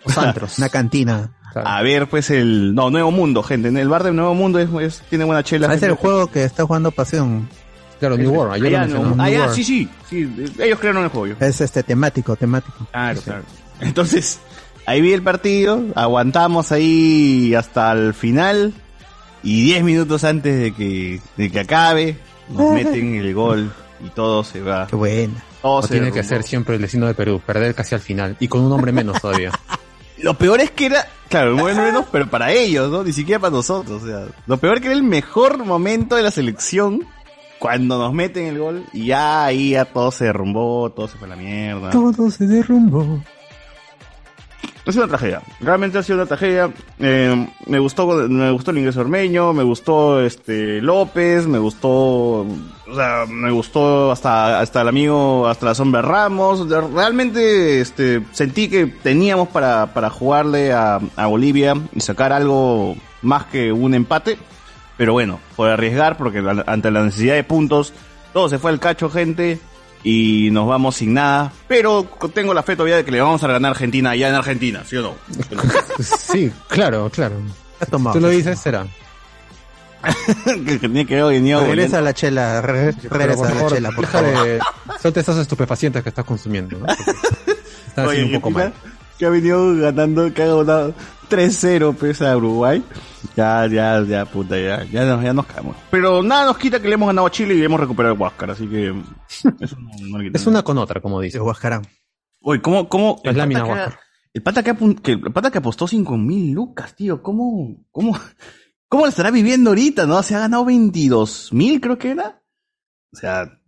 Los 0.06 0.16
antros. 0.20 0.56
Una 0.60 0.70
cantina. 0.70 1.32
Claro. 1.52 1.68
A 1.68 1.82
ver, 1.82 2.08
pues 2.08 2.30
el. 2.30 2.76
No, 2.76 2.92
Nuevo 2.92 3.10
Mundo, 3.10 3.42
gente. 3.42 3.70
En 3.70 3.78
el 3.78 3.90
bar 3.90 4.04
de 4.04 4.12
Nuevo 4.14 4.36
Mundo 4.36 4.60
es, 4.60 4.70
es- 4.82 5.02
tiene 5.10 5.26
buena 5.26 5.42
chela. 5.44 5.68
Ah, 5.68 5.74
es 5.74 5.82
el 5.82 5.94
juego 5.96 6.28
que 6.28 6.44
está 6.44 6.64
jugando 6.64 6.92
Pasión. 6.92 7.50
Claro, 8.00 8.16
New 8.18 8.32
World, 8.32 8.54
ayer 8.54 8.76
Ah, 8.76 8.80
mencionó. 8.82 9.16
no. 9.16 9.24
Ah, 9.24 9.26
New 9.26 9.34
ya, 9.34 9.40
World. 9.42 9.56
sí, 9.56 9.64
sí, 9.64 9.90
sí. 10.08 10.30
Ellos 10.60 10.80
crearon 10.80 11.04
el 11.06 11.10
juego. 11.10 11.26
yo. 11.28 11.36
Es 11.46 11.60
este 11.60 11.82
temático, 11.82 12.36
temático. 12.36 12.88
Claro, 12.92 13.20
claro. 13.22 13.44
Entonces, 13.82 14.40
ahí 14.86 15.02
vi 15.02 15.14
el 15.14 15.22
partido, 15.22 15.84
aguantamos 15.96 16.72
ahí 16.72 17.54
hasta 17.56 17.92
el 17.92 18.14
final. 18.14 18.74
Y 19.42 19.64
10 19.64 19.84
minutos 19.84 20.24
antes 20.26 20.60
de 20.60 20.74
que, 20.74 21.22
de 21.38 21.50
que 21.50 21.60
acabe, 21.60 22.18
nos 22.50 22.72
meten 22.74 23.16
el 23.16 23.34
gol 23.34 23.72
y 24.06 24.10
todo 24.10 24.44
se 24.44 24.62
va. 24.62 24.88
Qué 24.88 24.96
buena. 24.96 25.44
Todo 25.62 25.82
se 25.82 25.90
tiene 25.90 26.12
que 26.12 26.24
ser 26.24 26.44
siempre 26.44 26.76
el 26.76 26.82
destino 26.82 27.08
de 27.08 27.14
Perú, 27.14 27.42
perder 27.46 27.76
casi 27.76 27.96
al 27.96 28.02
final. 28.02 28.36
Y 28.40 28.48
con 28.48 28.62
un 28.62 28.72
hombre 28.72 28.92
menos 28.92 29.22
todavía. 29.22 29.52
Lo 30.18 30.34
peor 30.34 30.60
es 30.60 30.72
que 30.72 30.88
era, 30.88 31.08
claro, 31.30 31.56
bueno 31.56 31.82
menos, 31.82 32.06
pero 32.12 32.30
para 32.30 32.52
ellos, 32.52 32.92
¿no? 32.92 33.04
Ni 33.04 33.14
siquiera 33.14 33.40
para 33.40 33.52
nosotros, 33.52 34.04
o 34.04 34.06
sea. 34.06 34.26
Lo 34.48 34.58
peor 34.58 34.82
que 34.82 34.88
era 34.88 34.96
el 34.96 35.04
mejor 35.04 35.64
momento 35.64 36.16
de 36.16 36.24
la 36.24 36.32
selección 36.32 37.06
cuando 37.58 37.98
nos 37.98 38.14
meten 38.14 38.48
el 38.48 38.60
gol 38.60 38.86
y 38.94 39.08
ya 39.08 39.46
ahí 39.46 39.72
ya 39.72 39.86
todo 39.86 40.12
se 40.12 40.26
derrumbó, 40.26 40.92
todo 40.92 41.08
se 41.08 41.18
fue 41.18 41.28
a 41.28 41.32
la 41.32 41.36
mierda. 41.36 41.90
Todo 41.90 42.32
se 42.32 42.48
derrumbó. 42.48 43.22
Es 44.86 44.96
una 44.96 45.08
tragedia, 45.08 45.42
realmente 45.60 46.00
ha 46.00 46.04
sido 46.04 46.18
una 46.18 46.26
tragedia. 46.26 46.72
Eh, 47.00 47.48
me 47.68 47.78
gustó, 47.78 48.08
me 48.08 48.50
gustó 48.50 48.72
el 48.72 48.80
ingreso 48.80 49.02
ormeño, 49.02 49.54
me 49.54 49.62
gustó 49.62 50.20
este 50.20 50.82
López, 50.82 51.46
me 51.46 51.60
gustó, 51.60 52.46
me 53.28 53.52
gustó 53.52 54.12
hasta 54.12 54.60
hasta 54.60 54.82
el 54.82 54.88
amigo, 54.88 55.48
hasta 55.48 55.68
la 55.68 55.76
sombra 55.76 56.02
Ramos. 56.02 56.68
Realmente, 56.68 57.82
este, 57.82 58.24
sentí 58.32 58.68
que 58.68 58.88
teníamos 58.88 59.50
para 59.50 59.94
para 59.94 60.10
jugarle 60.10 60.74
a, 60.74 61.00
a 61.16 61.28
Bolivia 61.28 61.76
y 61.94 62.00
sacar 62.00 62.34
algo 62.34 62.96
más 63.22 63.46
que 63.46 63.72
un 63.72 63.94
empate. 63.94 64.40
Pero 64.98 65.14
bueno, 65.14 65.40
por 65.56 65.70
arriesgar, 65.70 66.18
porque 66.18 66.44
ante 66.66 66.92
la 66.92 67.04
necesidad 67.04 67.36
de 67.36 67.44
puntos, 67.44 67.94
todo 68.34 68.50
se 68.50 68.60
fue 68.60 68.72
al 68.72 68.80
cacho, 68.80 69.10
gente, 69.10 69.60
y 70.04 70.50
nos 70.52 70.68
vamos 70.68 70.96
sin 70.96 71.14
nada. 71.14 71.52
Pero 71.68 72.04
tengo 72.34 72.54
la 72.54 72.64
fe 72.64 72.76
todavía 72.76 72.96
de 72.98 73.06
que 73.06 73.12
le 73.12 73.22
vamos 73.22 73.44
a 73.44 73.48
ganar 73.48 73.70
a 73.70 73.72
Argentina 73.74 74.12
allá 74.12 74.30
en 74.30 74.36
Argentina, 74.36 74.84
¿sí 74.86 74.96
o 74.98 75.02
no? 75.02 75.16
Sí, 76.04 76.52
claro, 76.68 77.10
claro. 77.10 77.36
Tomado. 77.90 78.16
Tú 78.16 78.22
lo 78.22 78.30
dices, 78.30 78.60
será. 78.60 78.86
que 80.66 80.78
tenía 80.80 81.04
que 81.06 81.20
haber 81.20 81.42
Regresa 81.42 81.98
a 81.98 82.02
la 82.02 82.14
chela, 82.14 82.62
re- 82.62 82.94
regresa 83.10 83.46
a 83.46 83.50
la 83.50 83.56
favor, 83.56 83.74
chela, 83.74 83.92
por 83.92 84.06
deja 84.06 84.20
favor. 84.20 84.44
de... 84.48 84.60
Suelta 85.02 85.20
esos 85.20 85.38
estupefacientes 85.38 86.04
que 86.04 86.10
estás 86.10 86.24
consumiendo, 86.26 86.78
¿no? 86.80 86.86
Están 86.88 88.06
Oye, 88.08 88.18
haciendo 88.22 88.38
un 88.38 88.42
poco 88.42 88.52
mal. 88.52 88.74
Que 89.20 89.26
ha 89.26 89.30
venido 89.30 89.76
ganando, 89.76 90.34
que 90.34 90.42
ha 90.42 90.48
ganado 90.48 90.94
3-0 91.30 91.96
pues 91.96 92.22
a 92.22 92.36
Uruguay. 92.38 92.84
Ya, 93.36 93.68
ya, 93.68 94.02
ya, 94.04 94.26
puta, 94.26 94.58
ya, 94.58 94.84
ya, 94.86 95.04
nos- 95.06 95.24
ya 95.24 95.34
nos 95.34 95.46
caemos. 95.46 95.76
Pero 95.92 96.24
nada 96.24 96.46
nos 96.46 96.58
quita 96.58 96.82
que 96.82 96.88
le 96.88 96.94
hemos 96.96 97.08
ganado 97.08 97.28
a 97.28 97.32
Chile 97.32 97.54
y 97.56 97.64
hemos 97.64 97.80
recuperado 97.80 98.16
el 98.16 98.20
Huáscar, 98.22 98.52
así 98.52 98.66
que 98.68 98.88
eso 99.60 99.78
no, 99.78 99.90
no 100.08 100.18
le 100.18 100.26
quita 100.26 100.38
Es 100.38 100.46
nada. 100.46 100.52
una 100.52 100.64
con 100.64 100.78
otra, 100.78 101.02
como 101.02 101.20
dice. 101.22 101.38
De 101.38 101.44
Huascarán. 101.44 101.82
Oye, 102.42 102.62
¿cómo, 102.62 102.88
cómo? 102.88 103.20
Es 103.24 103.32
el 103.32 103.38
lámina 103.38 103.66
Huáscar. 103.66 104.00
El 104.34 104.42
pata 104.44 104.64
que, 104.64 104.74
que, 105.04 105.12
el 105.14 105.34
pata 105.34 105.52
que 105.52 105.58
apostó 105.58 105.88
5 105.88 106.18
mil 106.18 106.54
lucas, 106.54 106.96
tío, 106.96 107.22
¿cómo, 107.22 107.84
cómo, 107.92 108.18
cómo 108.88 109.04
lo 109.04 109.10
estará 109.10 109.32
viviendo 109.32 109.72
ahorita, 109.72 110.06
no? 110.06 110.22
Se 110.24 110.36
ha 110.36 110.40
ganado 110.40 110.64
22 110.66 111.52
mil, 111.52 111.82
creo 111.82 111.98
que 111.98 112.12
era. 112.12 112.42
O 113.12 113.18
sea, 113.18 113.60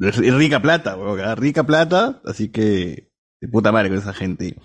es, 0.00 0.18
es 0.18 0.34
rica 0.34 0.62
plata, 0.62 0.96
weón, 0.96 1.20
¿ah? 1.20 1.34
rica 1.34 1.64
plata, 1.64 2.22
así 2.24 2.50
que 2.50 3.12
De 3.44 3.48
puta 3.50 3.70
madre 3.70 3.90
con 3.90 3.98
esa 3.98 4.14
gente. 4.14 4.56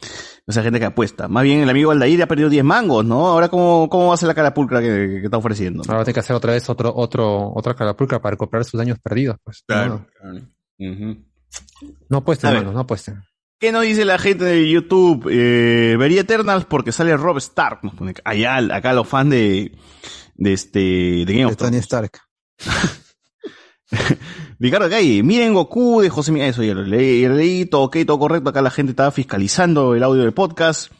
Esa 0.47 0.63
gente 0.63 0.79
que 0.79 0.85
apuesta. 0.85 1.27
Más 1.27 1.43
bien 1.43 1.59
el 1.59 1.69
amigo 1.69 1.91
Aldair 1.91 2.23
ha 2.23 2.27
perdido 2.27 2.49
10 2.49 2.63
mangos, 2.63 3.03
¿no? 3.03 3.27
Ahora, 3.27 3.49
¿cómo, 3.49 3.89
cómo 3.89 4.07
va 4.07 4.13
a 4.13 4.17
ser 4.17 4.27
la 4.27 4.33
carapulcra 4.33 4.79
que, 4.79 5.19
que 5.19 5.25
está 5.25 5.37
ofreciendo? 5.37 5.83
Ahora 5.87 6.05
tener 6.05 6.13
que 6.13 6.19
hacer 6.21 6.35
otra 6.35 6.53
vez 6.53 6.69
otro, 6.69 6.93
otro, 6.95 7.51
otra 7.53 7.73
carapulca 7.75 8.21
para 8.21 8.31
recuperar 8.31 8.63
sus 8.63 8.77
daños 8.77 8.97
perdidos, 8.99 9.35
pues. 9.43 9.63
Claro. 9.67 10.05
No, 10.23 10.91
Ujú. 10.91 11.17
no 12.07 12.17
apuesten, 12.19 12.51
hermanos, 12.51 12.73
no 12.73 12.79
apuesten. 12.79 13.21
¿Qué 13.59 13.73
nos 13.73 13.83
dice 13.83 14.05
la 14.05 14.17
gente 14.17 14.45
de 14.45 14.69
YouTube? 14.69 15.27
Eh, 15.29 15.97
vería 15.99 16.21
Eternals 16.21 16.63
porque 16.63 16.93
sale 16.93 17.17
Rob 17.17 17.37
Stark. 17.39 17.79
Nos 17.83 17.93
pone 17.95 18.13
allá, 18.23 18.55
acá 18.73 18.93
los 18.93 19.05
fans 19.05 19.31
de, 19.31 19.73
de 20.35 20.53
este, 20.53 20.79
de 20.79 21.25
Game 21.25 21.39
De 21.39 21.45
of 21.47 21.57
Tony. 21.57 21.77
Stark. 21.79 22.11
Ricardo 24.61 24.89
Calle, 24.89 25.23
miren 25.23 25.53
Goku 25.53 26.01
de 26.01 26.09
José 26.09 26.33
Miguel, 26.33 26.49
eso 26.49 26.63
ya 26.63 26.73
lo 26.73 26.83
leí, 26.83 27.21
ya 27.21 27.29
lo 27.29 27.35
leí, 27.35 27.65
todo 27.65 27.83
ok, 27.83 27.97
todo 28.05 28.19
correcto, 28.19 28.49
acá 28.49 28.61
la 28.61 28.69
gente 28.69 28.89
estaba 28.89 29.09
fiscalizando 29.09 29.95
el 29.95 30.03
audio 30.03 30.23
del 30.23 30.33
podcast. 30.33 30.91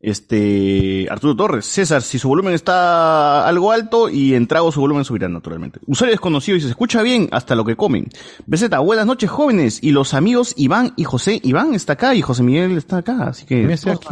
Este, 0.00 1.06
Arturo 1.10 1.34
Torres, 1.34 1.64
César, 1.64 2.02
si 2.02 2.18
su 2.18 2.28
volumen 2.28 2.52
está 2.52 3.48
algo 3.48 3.72
alto 3.72 4.10
y 4.10 4.34
en 4.34 4.46
trago 4.46 4.70
su 4.70 4.80
volumen 4.80 5.06
subirá 5.06 5.30
naturalmente. 5.30 5.80
Usuario 5.86 6.12
desconocido 6.12 6.58
y 6.58 6.60
se 6.60 6.68
escucha 6.68 7.00
bien 7.00 7.30
hasta 7.32 7.54
lo 7.54 7.64
que 7.64 7.74
comen. 7.74 8.10
Beseta, 8.44 8.80
buenas 8.80 9.06
noches 9.06 9.30
jóvenes 9.30 9.78
y 9.82 9.92
los 9.92 10.12
amigos 10.12 10.52
Iván 10.58 10.92
y 10.96 11.04
José. 11.04 11.40
Iván 11.42 11.74
está 11.74 11.94
acá 11.94 12.14
y 12.14 12.20
José 12.20 12.42
Miguel 12.42 12.76
está 12.76 12.98
acá, 12.98 13.28
así 13.28 13.46
que... 13.46 13.56
Mira, 13.56 13.74
estoy 13.74 13.92
aquí. 13.92 14.08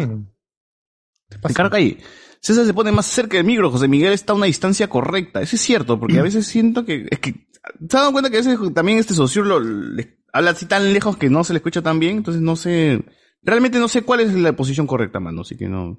¿Qué 1.28 1.38
pasa? 1.38 1.48
Ricardo 1.48 1.70
Calle, 1.70 1.98
César 2.40 2.64
se 2.64 2.72
pone 2.72 2.90
más 2.90 3.04
cerca 3.04 3.36
del 3.36 3.46
micro, 3.46 3.70
José 3.70 3.86
Miguel 3.86 4.14
está 4.14 4.32
a 4.32 4.36
una 4.36 4.46
distancia 4.46 4.88
correcta. 4.88 5.42
Eso 5.42 5.56
es 5.56 5.62
cierto, 5.62 6.00
porque 6.00 6.18
a 6.20 6.22
veces 6.22 6.46
siento 6.46 6.86
que, 6.86 7.06
es 7.10 7.18
que, 7.18 7.46
¿se 7.78 7.96
han 7.96 8.02
dado 8.02 8.12
cuenta 8.12 8.30
que 8.30 8.38
a 8.38 8.40
veces 8.42 8.58
también 8.74 8.98
este 8.98 9.14
socio 9.14 9.42
lo, 9.42 9.60
le- 9.60 10.18
habla 10.32 10.50
así 10.50 10.66
tan 10.66 10.92
lejos 10.92 11.16
que 11.16 11.30
no 11.30 11.44
se 11.44 11.52
le 11.52 11.58
escucha 11.58 11.82
tan 11.82 11.98
bien? 11.98 12.18
Entonces 12.18 12.42
no 12.42 12.56
sé, 12.56 13.04
realmente 13.42 13.78
no 13.78 13.88
sé 13.88 14.02
cuál 14.02 14.20
es 14.20 14.32
la 14.34 14.54
posición 14.54 14.86
correcta, 14.86 15.20
mano, 15.20 15.42
así 15.42 15.56
que 15.56 15.68
no, 15.68 15.98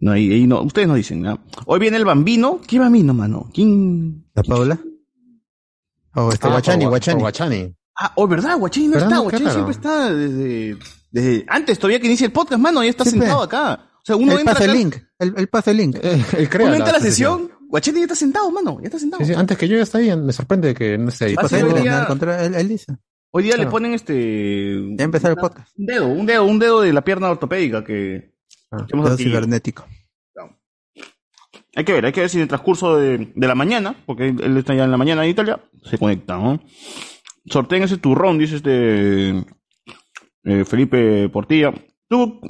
no, 0.00 0.12
ahí, 0.12 0.32
ahí 0.32 0.46
no, 0.46 0.62
ustedes 0.62 0.88
no 0.88 0.94
dicen, 0.94 1.26
¿ah? 1.26 1.38
Hoy 1.66 1.78
viene 1.78 1.96
el 1.96 2.04
bambino, 2.04 2.60
¿qué 2.66 2.78
bambino, 2.78 3.12
mano? 3.14 3.50
¿Quién? 3.52 4.24
¿La 4.34 4.42
Paula? 4.42 4.78
O 6.14 6.32
este 6.32 6.46
Ah, 6.46 6.50
Guachani, 6.50 6.86
o- 6.86 6.88
Guachani. 6.88 7.16
o 7.18 7.20
Guachani. 7.20 7.74
Ah, 7.98 8.12
oh, 8.16 8.26
¿verdad? 8.26 8.58
Guachani 8.58 8.86
no 8.88 8.92
¿Verdad? 8.94 9.08
está, 9.08 9.16
No, 9.16 9.22
Guachani 9.24 9.42
claro. 9.44 9.54
siempre 9.54 9.72
está 9.74 10.12
desde, 10.14 10.76
desde 11.10 11.44
antes 11.48 11.78
todavía 11.78 12.00
que 12.00 12.06
inicia 12.06 12.24
el 12.26 12.32
podcast, 12.32 12.60
mano, 12.60 12.82
ya 12.82 12.90
está 12.90 13.04
sentado 13.04 13.42
acá. 13.42 13.86
O 13.96 14.02
sea, 14.04 14.16
uno 14.16 14.32
Él 14.32 14.38
entra 14.40 14.54
pasa 14.54 14.64
el 14.64 14.70
acá- 14.70 14.78
link. 14.78 14.96
Él, 15.18 15.34
él 15.36 15.48
pasa 15.48 15.70
el 15.70 15.76
link. 15.76 15.96
Eh, 16.02 16.24
él 16.38 16.48
crea 16.48 16.66
uno 16.66 16.76
entra 16.76 16.90
a 16.90 16.92
la 16.94 17.00
sesión. 17.00 17.40
sesión, 17.42 17.58
Guachani 17.70 17.98
ya 17.98 18.04
está 18.04 18.14
sentado, 18.16 18.50
mano, 18.50 18.78
ya 18.80 18.86
está 18.88 18.98
sentado. 18.98 19.24
Sí, 19.24 19.32
sí, 19.32 19.38
antes 19.38 19.56
que 19.56 19.68
yo 19.68 19.76
ya 19.76 19.82
está 19.84 19.98
ahí, 19.98 20.14
me 20.16 20.32
sorprende 20.32 20.74
que 20.74 20.98
no 20.98 21.08
esté 21.08 21.26
ahí. 21.26 21.34
Ah, 21.38 21.48
sí, 21.48 21.54
Él, 21.56 22.06
contrario, 22.06 22.44
él- 22.46 22.54
él 22.56 22.68
dice. 22.68 22.96
Hoy 23.32 23.44
día 23.44 23.52
le 23.52 23.58
Claro. 23.58 23.70
ponen 23.70 23.94
este. 23.94 24.74
Ya 24.96 25.04
empezó 25.04 25.28
el 25.28 25.36
podcast. 25.36 25.72
Un 25.78 25.86
dedo, 25.86 26.08
un 26.08 26.26
dedo, 26.26 26.44
un 26.44 26.58
dedo 26.58 26.80
de 26.80 26.92
la 26.92 27.02
pierna 27.04 27.30
ortopédica 27.30 27.84
que, 27.84 28.34
Ah, 28.72 28.84
que 28.88 28.96
hemos 28.96 29.16
cibernético. 29.16 29.86
Hay 31.76 31.84
que 31.84 31.92
ver, 31.92 32.04
hay 32.04 32.12
que 32.12 32.20
ver 32.20 32.28
si 32.28 32.38
en 32.38 32.42
el 32.42 32.48
transcurso 32.48 32.96
de, 32.96 33.32
de 33.34 33.46
la 33.46 33.54
mañana, 33.54 33.94
porque 34.04 34.28
él 34.28 34.56
está 34.56 34.74
ya 34.74 34.82
en 34.84 34.90
la 34.90 34.96
mañana 34.96 35.24
en 35.24 35.30
Italia, 35.30 35.60
se 35.84 35.98
conecta, 35.98 36.36
¿no? 36.36 36.60
Sorteen 37.46 37.84
ese 37.84 37.96
turrón, 37.98 38.38
dice 38.38 38.56
este 38.56 39.30
eh, 40.44 40.64
Felipe 40.64 41.28
Portilla. 41.28 41.72
¿Tú 42.08 42.40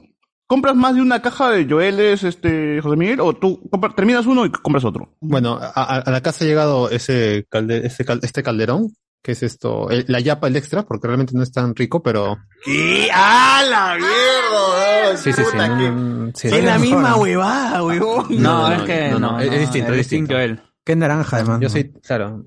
compras 0.50 0.74
más 0.74 0.96
de 0.96 1.00
una 1.00 1.22
caja 1.22 1.48
de 1.52 1.64
Joeles, 1.64 2.24
este, 2.24 2.80
José 2.82 2.96
Miguel, 2.96 3.20
o 3.20 3.32
tú 3.34 3.60
compras- 3.70 3.94
terminas 3.94 4.26
uno 4.26 4.44
y 4.44 4.50
compras 4.50 4.84
otro? 4.84 5.14
Bueno, 5.20 5.56
a, 5.62 6.02
la 6.10 6.20
casa 6.22 6.44
ha 6.44 6.48
llegado 6.48 6.90
ese, 6.90 7.46
calde, 7.48 7.86
ese 7.86 8.04
cal- 8.04 8.18
este 8.24 8.42
calderón, 8.42 8.88
que 9.22 9.32
es 9.32 9.44
esto, 9.44 9.88
el- 9.90 10.06
la 10.08 10.18
yapa, 10.18 10.48
el 10.48 10.56
extra, 10.56 10.82
porque 10.82 11.06
realmente 11.06 11.34
no 11.36 11.44
es 11.44 11.52
tan 11.52 11.76
rico, 11.76 12.02
pero 12.02 12.36
¿Qué? 12.64 13.08
¡Ah, 13.14 13.62
la 13.70 13.94
mierda! 13.96 15.16
sí, 15.16 15.32
sí, 15.32 15.42
sí. 15.44 15.56
no, 15.56 16.28
Es 16.34 16.64
la 16.64 16.78
misma 16.80 17.16
huevada, 17.16 17.84
huevón. 17.84 18.26
No, 18.42 18.68
no, 18.68 18.74
es 18.74 18.82
que 18.82 19.08
no, 19.10 19.18
no, 19.20 19.32
no, 19.32 19.40
es 19.40 19.60
distinto, 19.60 19.92
es 19.92 19.98
distinto. 19.98 20.36
él. 20.36 20.60
Qué 20.84 20.96
naranja, 20.96 21.36
además. 21.36 21.60
Yo 21.60 21.68
soy, 21.68 21.92
claro. 21.92 22.46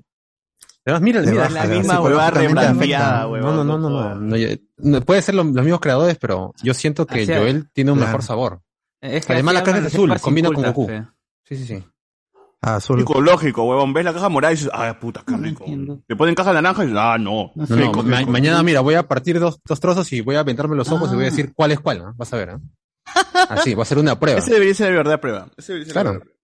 Además, 0.86 1.02
mira, 1.02 1.20
mira. 1.22 1.34
baja, 1.44 1.54
la 1.54 1.64
¿no? 1.66 1.78
misma 1.78 2.00
huevada 2.02 2.30
rebrandeada. 2.30 3.22
No, 3.24 3.52
no, 3.52 3.64
no, 3.64 3.78
no, 3.78 3.88
no, 3.90 4.14
no, 4.16 4.36
yo- 4.36 4.48
no, 4.78 5.00
Puede 5.00 5.22
ser 5.22 5.34
lo- 5.34 5.44
los 5.44 5.64
mismos 5.64 5.80
creadores, 5.80 6.18
pero 6.18 6.52
yo 6.62 6.74
siento 6.74 7.06
que. 7.06 7.26
Joel 7.26 7.70
tiene 7.72 7.92
un 7.92 7.98
Claro. 7.98 8.08
mejor 8.12 8.22
sabor. 8.22 8.60
Es 9.00 9.24
que 9.26 9.32
Además, 9.32 9.54
la 9.54 9.60
hablan 9.60 9.76
es 9.86 9.94
azul, 9.94 10.14
combina 10.20 10.50
con 10.50 10.62
Goku. 10.62 10.86
fe. 10.88 11.06
Sí, 11.44 11.56
sí, 11.56 11.64
sí. 11.66 11.84
Ah, 12.62 12.76
azul. 12.76 12.98
Psicológico, 13.00 13.64
huevón. 13.64 13.92
Ves 13.92 14.04
la 14.06 14.14
caja 14.14 14.28
morada 14.30 14.52
y 14.52 14.56
dices, 14.56 14.70
ah, 14.72 14.98
puta, 14.98 15.22
qué 15.26 15.36
rico. 15.36 15.66
Te 16.06 16.16
ponen 16.16 16.34
caja 16.34 16.52
naranja 16.54 16.82
y 16.84 16.86
dices, 16.86 17.00
ah, 17.02 17.18
no. 17.18 17.52
No 17.54 17.66
sé. 17.66 17.74
No, 17.74 17.80
no, 17.80 17.86
Rico, 17.92 18.02
ma- 18.02 18.18
rico. 18.20 18.30
mañana, 18.30 18.62
mira, 18.62 18.80
voy 18.80 18.94
a 18.94 19.06
partir 19.06 19.38
dos, 19.38 19.60
dos 19.66 19.80
trozos 19.80 20.10
y 20.14 20.22
voy 20.22 20.36
a 20.36 20.40
aventarme 20.40 20.74
los 20.76 20.90
ojos 20.90 21.10
y 21.12 21.14
voy 21.14 21.24
a 21.24 21.26
decir 21.26 21.52
cuál 21.54 21.72
es 21.72 21.80
cuál, 21.80 21.98
¿no? 21.98 22.14
Vas 22.14 22.32
a 22.32 22.36
ver, 22.38 22.48
¿eh? 22.50 22.56
Así, 23.50 23.74
va 23.74 23.82
a 23.82 23.86
ser 23.86 23.98
una 23.98 24.18
prueba. 24.18 24.38
Ese 24.38 24.52
debería 24.54 24.74
ser 24.74 24.90
de 24.90 24.96
verdad 24.96 25.20
prueba. 25.20 25.48
Ese 25.58 25.72
debería 25.74 25.84
ser 25.84 25.86
de 25.86 25.92
Claro. 25.92 26.10
verdad 26.12 26.24
prueba. 26.24 26.40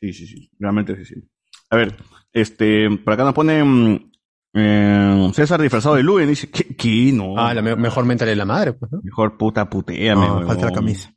Sí, 0.00 0.12
sí, 0.12 0.26
sí. 0.26 0.50
Realmente 0.58 0.96
sí, 0.96 1.04
sí. 1.04 1.28
A 1.70 1.76
ver, 1.76 1.96
este, 2.32 2.88
por 3.04 3.12
acá 3.12 3.24
nos 3.24 3.34
pone 3.34 3.62
mm, 3.62 4.10
eh, 4.54 5.30
César 5.34 5.60
disfrazado 5.60 5.94
de 5.96 6.02
Luen. 6.02 6.28
Dice, 6.28 6.50
¿qué? 6.50 6.64
¿Qué? 6.76 7.12
No. 7.12 7.34
Ah, 7.38 7.52
la 7.54 7.62
me- 7.62 7.76
mejor 7.76 8.04
mental 8.04 8.28
de 8.28 8.36
la 8.36 8.44
madre, 8.44 8.72
pues, 8.72 8.90
¿no? 8.92 9.00
Mejor 9.02 9.36
puta 9.36 9.68
puteame, 9.68 10.14
No, 10.26 10.26
huevón. 10.34 10.46
falta 10.46 10.66
la 10.66 10.72
camisa. 10.72 11.12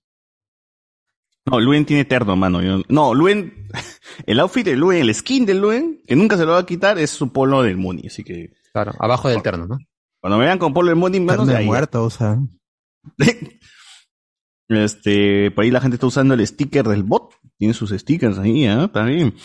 No, 1.50 1.60
Luen 1.60 1.86
tiene 1.86 2.06
terno, 2.06 2.36
mano. 2.36 2.62
Yo- 2.62 2.84
no, 2.90 3.14
Luen, 3.14 3.68
el 4.26 4.40
outfit 4.40 4.66
de 4.66 4.76
Luen, 4.76 5.02
el 5.02 5.16
skin 5.16 5.46
de 5.46 5.56
Luen, 5.56 6.02
que 6.06 6.16
nunca 6.16 6.38
se 6.38 6.46
lo 6.46 6.52
va 6.52 6.60
a 6.60 6.66
quitar, 6.66 7.00
es 7.00 7.10
su 7.12 7.32
polo 7.32 7.64
del 7.64 7.78
Muni. 7.78 8.08
Así 8.08 8.24
que, 8.24 8.54
Claro, 8.74 8.94
abajo 9.00 9.28
del 9.30 9.42
terno, 9.42 9.68
¿no? 9.68 9.78
cuando 10.22 10.38
me 10.38 10.46
vean 10.46 10.60
con 10.60 10.72
polo 10.74 10.90
del 10.90 10.98
Muni, 10.98 11.20
mano, 11.20 11.46
de 11.48 11.56
ahí. 11.58 11.66
muerto, 11.66 12.04
o 12.04 12.10
sea. 12.10 12.38
Este, 14.70 15.52
por 15.52 15.64
ahí 15.66 15.72
la 15.72 15.82
gente 15.82 15.96
está 15.96 16.08
usando 16.08 16.34
el 16.34 16.46
sticker 16.48 16.88
del 16.88 17.04
bot. 17.04 17.34
Tiene 17.62 17.76
sus 17.76 17.92
stickers 17.92 18.40
ahí, 18.40 18.66
¿ah? 18.66 18.90
También. 18.92 19.36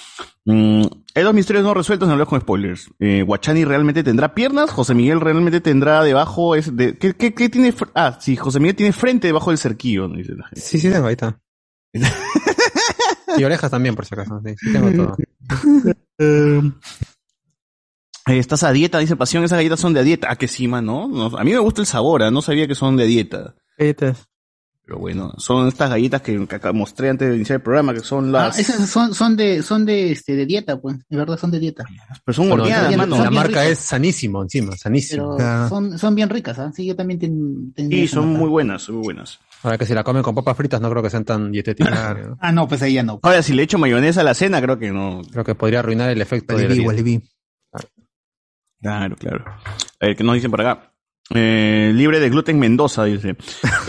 Mm, 0.46 0.85
hay 1.14 1.22
dos 1.22 1.35
misterios 1.35 1.62
no 1.62 1.74
resueltos 1.74 2.09
en 2.09 2.12
hablar 2.12 2.26
con 2.26 2.40
spoilers. 2.40 2.88
Eh, 2.98 3.22
Guachani 3.22 3.66
realmente 3.66 4.02
tendrá 4.02 4.33
piernas, 4.35 4.70
José 4.70 4.94
Miguel 4.94 5.20
realmente 5.20 5.61
tendrá 5.61 6.02
debajo, 6.02 6.55
es 6.55 6.74
de, 6.74 6.96
¿qué, 6.96 7.12
qué, 7.12 7.35
qué 7.35 7.50
tiene? 7.50 7.74
Ah, 7.94 8.16
sí, 8.18 8.35
José 8.35 8.59
Miguel 8.59 8.74
tiene 8.74 8.94
frente 8.94 9.26
debajo 9.26 9.50
del 9.50 9.59
cerquillo, 9.59 10.09
dice 10.09 10.33
la 10.35 10.46
gente. 10.46 10.61
Sí, 10.62 10.79
sí 10.79 10.88
tengo, 10.88 11.09
ahí 11.09 11.12
está. 11.12 11.38
y 13.37 13.44
orejas 13.44 13.70
también, 13.70 13.94
por 13.94 14.07
si 14.07 14.14
acaso. 14.14 14.40
Sí, 14.46 14.55
sí 14.59 14.72
tengo 14.72 14.90
todo. 14.92 15.16
Eh, 18.29 18.38
estás 18.38 18.64
a 18.64 18.72
dieta, 18.72 18.98
dice 18.98 19.14
Pasión, 19.14 19.44
esas 19.44 19.59
galletas 19.59 19.79
son 19.79 19.92
de 19.92 20.02
dieta. 20.02 20.29
Ah, 20.31 20.37
que 20.37 20.48
sí, 20.48 20.66
mano. 20.66 21.07
No, 21.07 21.26
a 21.26 21.44
mí 21.44 21.52
me 21.52 21.59
gusta 21.59 21.83
el 21.83 21.87
sabor, 21.87 22.22
¿ah? 22.22 22.31
no 22.31 22.40
sabía 22.40 22.66
que 22.66 22.74
son 22.74 22.96
de 22.96 23.05
dieta. 23.05 23.55
Galletas. 23.79 24.26
Pero 24.87 25.01
bueno, 25.01 25.33
son 25.37 25.66
estas 25.66 25.90
galletas 25.90 26.22
que, 26.22 26.38
mostré 26.72 27.11
antes 27.11 27.29
de 27.29 27.35
iniciar 27.35 27.57
el 27.57 27.62
programa, 27.62 27.92
que 27.92 27.99
son 28.01 28.29
Ah, 28.29 28.46
las... 28.46 28.59
esas 28.61 28.88
son, 28.88 29.12
son 29.14 29.37
de, 29.37 29.61
son 29.64 29.85
de, 29.85 30.12
este, 30.12 30.37
de 30.37 30.46
dieta, 30.46 30.81
pues. 30.81 30.99
De 31.09 31.16
verdad 31.16 31.37
son 31.37 31.51
de 31.51 31.59
dieta. 31.59 31.85
pero 32.25 32.33
son 32.35 32.64
ya- 32.68 32.88
mano. 32.96 33.18
la 33.22 33.29
marca 33.33 33.49
ricas. 33.49 33.66
es 33.66 33.79
sanísimo 33.81 34.42
encima, 34.42 34.77
sanísimo. 34.77 35.37
Pero 35.37 35.68
son, 35.68 35.99
son 35.99 36.14
bien 36.14 36.31
ricas, 36.31 36.57
¿ah? 36.61 36.70
Sí, 36.72 36.87
yo 36.87 36.94
también 36.94 37.18
ten- 37.18 37.75
Sí, 37.90 38.07
son 38.07 38.29
muy 38.35 38.49
buenas, 38.49 38.88
muy 38.88 39.03
buenas. 39.03 39.40
Ahora 39.64 39.77
que 39.77 39.87
si 39.87 39.92
la 39.92 40.05
comen 40.05 40.22
con 40.22 40.37
papas 40.37 40.57
fritas 40.57 40.81
no 40.81 40.88
creo 40.88 41.03
que 41.03 41.11
sean 41.11 41.25
tan 41.25 41.51
dietéticas. 41.51 42.16
¿no? 42.25 42.38
Ah, 42.40 42.53
no, 42.53 42.68
pues 42.68 42.81
ahí 42.83 42.92
ya 42.94 43.03
no. 43.03 43.18
Ahora, 43.25 43.42
si 43.42 43.55
le 43.55 43.64
echo 43.64 43.79
mayonesa 43.79 44.20
a 44.20 44.25
la 44.25 44.35
cena, 44.35 44.62
creo 44.62 44.79
que 44.79 44.92
no. 44.92 45.22
Creo 45.33 45.42
que 45.42 45.57
podría 45.57 45.81
arruinar 45.81 46.11
el 46.11 46.20
efecto 46.22 46.57
de 46.57 46.68
la. 46.68 46.87
Walibi. 46.87 47.20
Claro, 48.81 49.16
claro. 49.16 49.44
A 50.01 50.07
ver, 50.07 50.16
¿qué 50.16 50.22
nos 50.22 50.35
dicen 50.37 50.51
por 50.51 50.61
acá? 50.61 50.92
Eh, 51.34 51.92
libre 51.94 52.20
de 52.20 52.30
gluten 52.30 52.58
Mendoza, 52.58 53.04
dice. 53.04 53.36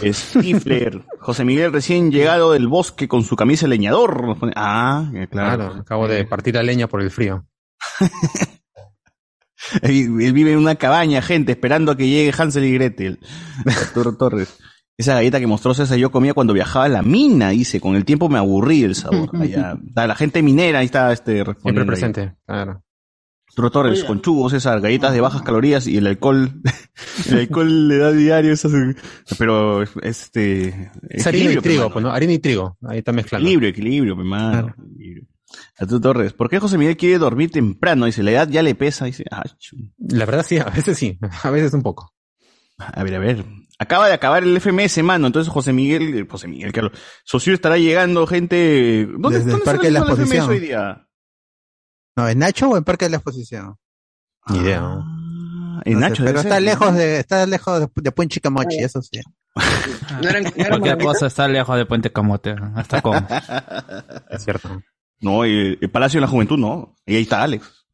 Stifler. 0.03 1.05
José 1.19 1.45
Miguel 1.45 1.71
recién 1.71 2.11
llegado 2.11 2.53
del 2.53 2.67
bosque 2.67 3.07
con 3.07 3.23
su 3.23 3.35
camisa 3.35 3.65
de 3.65 3.69
leñador. 3.69 4.37
Ah, 4.55 5.09
eh, 5.13 5.27
claro. 5.29 5.57
Claro, 5.67 5.81
acabo 5.81 6.07
de 6.07 6.25
partir 6.25 6.55
la 6.55 6.63
leña 6.63 6.87
por 6.87 7.01
el 7.01 7.11
frío. 7.11 7.45
Él, 9.81 10.21
él 10.21 10.33
vive 10.33 10.53
en 10.53 10.59
una 10.59 10.75
cabaña, 10.75 11.21
gente, 11.21 11.51
esperando 11.51 11.91
a 11.91 11.97
que 11.97 12.07
llegue 12.07 12.31
Hansel 12.37 12.63
y 12.63 12.73
Gretel. 12.73 13.19
Arturo 13.65 14.15
Torres. 14.15 14.57
Esa 14.97 15.13
galleta 15.13 15.39
que 15.39 15.47
mostró 15.47 15.73
César 15.73 15.97
yo 15.97 16.11
comía 16.11 16.33
cuando 16.33 16.53
viajaba 16.53 16.85
a 16.85 16.89
la 16.89 17.01
mina, 17.03 17.49
dice. 17.49 17.79
Con 17.81 17.95
el 17.95 18.05
tiempo 18.05 18.29
me 18.29 18.37
aburrí 18.39 18.83
el 18.83 18.95
sabor. 18.95 19.29
Allá. 19.35 19.77
La 19.95 20.15
gente 20.15 20.41
minera, 20.41 20.79
ahí 20.79 20.85
está 20.85 21.11
este 21.11 21.43
Siempre 21.43 21.81
ahí. 21.81 21.87
presente, 21.87 22.35
claro. 22.45 22.83
Arturo 23.57 23.71
Torres, 23.71 23.97
Oiga. 23.97 24.07
con 24.07 24.21
chugos, 24.21 24.51
César, 24.51 24.79
galletas 24.81 25.13
de 25.13 25.19
bajas 25.19 25.41
calorías 25.41 25.87
y 25.87 25.97
el 25.97 26.05
alcohol, 26.05 26.61
el 27.27 27.39
alcohol 27.39 27.87
le 27.87 27.97
da 27.97 28.11
diario, 28.11 28.53
esas, 28.53 28.71
pero 29.39 29.81
este, 30.03 30.91
Es 31.09 31.25
harina 31.25 31.45
y 31.45 31.47
equilibrio, 31.47 31.61
trigo, 31.63 31.91
pues. 31.91 32.03
¿no? 32.05 32.11
Harina 32.11 32.33
y 32.33 32.37
trigo. 32.39 32.77
Ahí 32.87 32.99
está 32.99 33.13
mezclando. 33.13 33.47
Equilibrio, 33.47 33.69
equilibrio, 33.69 34.15
pe, 34.15 34.23
mano. 34.23 34.75
Equilibrio. 34.91 35.25
Arturo 35.79 36.01
Torres, 36.01 36.33
¿por 36.33 36.51
qué 36.51 36.59
José 36.59 36.77
Miguel 36.77 36.97
quiere 36.97 37.17
dormir 37.17 37.49
temprano? 37.49 38.05
Dice, 38.05 38.21
la 38.21 38.29
edad 38.29 38.47
ya 38.47 38.61
le 38.61 38.75
pesa, 38.75 39.05
dice, 39.05 39.25
ah. 39.31 39.43
La 39.97 40.25
verdad 40.27 40.45
sí, 40.47 40.59
a 40.59 40.65
veces 40.65 40.95
sí, 40.95 41.17
a 41.41 41.49
veces 41.49 41.73
un 41.73 41.81
poco. 41.81 42.13
a 42.77 43.03
ver, 43.03 43.15
a 43.15 43.19
ver. 43.19 43.43
Acaba 43.79 44.07
de 44.07 44.13
acabar 44.13 44.43
el 44.43 44.59
FMS, 44.61 45.01
mano, 45.03 45.25
entonces 45.25 45.51
José 45.51 45.73
Miguel, 45.73 46.15
eh, 46.15 46.27
José 46.29 46.47
Miguel, 46.47 46.71
Carlos, 46.71 46.93
Socio 47.23 47.55
estará 47.55 47.77
llegando 47.79 48.27
gente, 48.27 49.07
¿dónde, 49.17 49.39
Desde 49.39 49.45
el 49.45 49.57
dónde 49.57 49.65
Parque 49.65 49.87
de 49.87 49.91
la 49.93 49.99
el 49.99 50.05
FMS 50.05 50.19
Exposición. 50.19 50.49
hoy 50.49 50.59
día? 50.59 51.06
No, 52.17 52.27
¿en 52.27 52.39
Nacho 52.39 52.69
o 52.69 52.77
en 52.77 52.83
Parque 52.83 53.05
de 53.05 53.11
la 53.11 53.17
Exposición? 53.17 53.75
Ni 54.49 54.57
idea, 54.59 54.81
¿no? 54.81 55.03
Ah, 55.05 55.13
Ah, 55.79 55.81
en 55.85 55.93
No 55.93 55.99
sé, 55.99 56.09
Nacho. 56.09 56.23
pero 56.25 56.37
debe 56.39 56.41
está 56.41 56.59
lejos 56.59 56.95
de, 56.95 57.19
está 57.19 57.45
lejos 57.45 57.79
de, 57.81 57.87
de 57.95 58.11
Puente 58.11 58.33
Chicamochi, 58.33 58.79
eso 58.79 58.99
sí. 59.03 59.21
¿No 60.23 60.27
eran, 60.29 60.43
Cualquier 60.51 60.97
cosa 60.97 61.27
está 61.27 61.47
lejos 61.47 61.77
de 61.77 61.85
Puente 61.85 62.11
Camote. 62.11 62.55
Hasta 62.75 63.01
con. 63.01 63.15
Es 64.31 64.43
cierto. 64.43 64.81
No, 65.19 65.43
el, 65.43 65.77
el 65.79 65.89
Palacio 65.91 66.17
de 66.19 66.21
la 66.25 66.27
Juventud 66.31 66.57
no. 66.57 66.95
Y 67.05 67.15
ahí 67.15 67.21
está 67.23 67.43
Alex. 67.43 67.85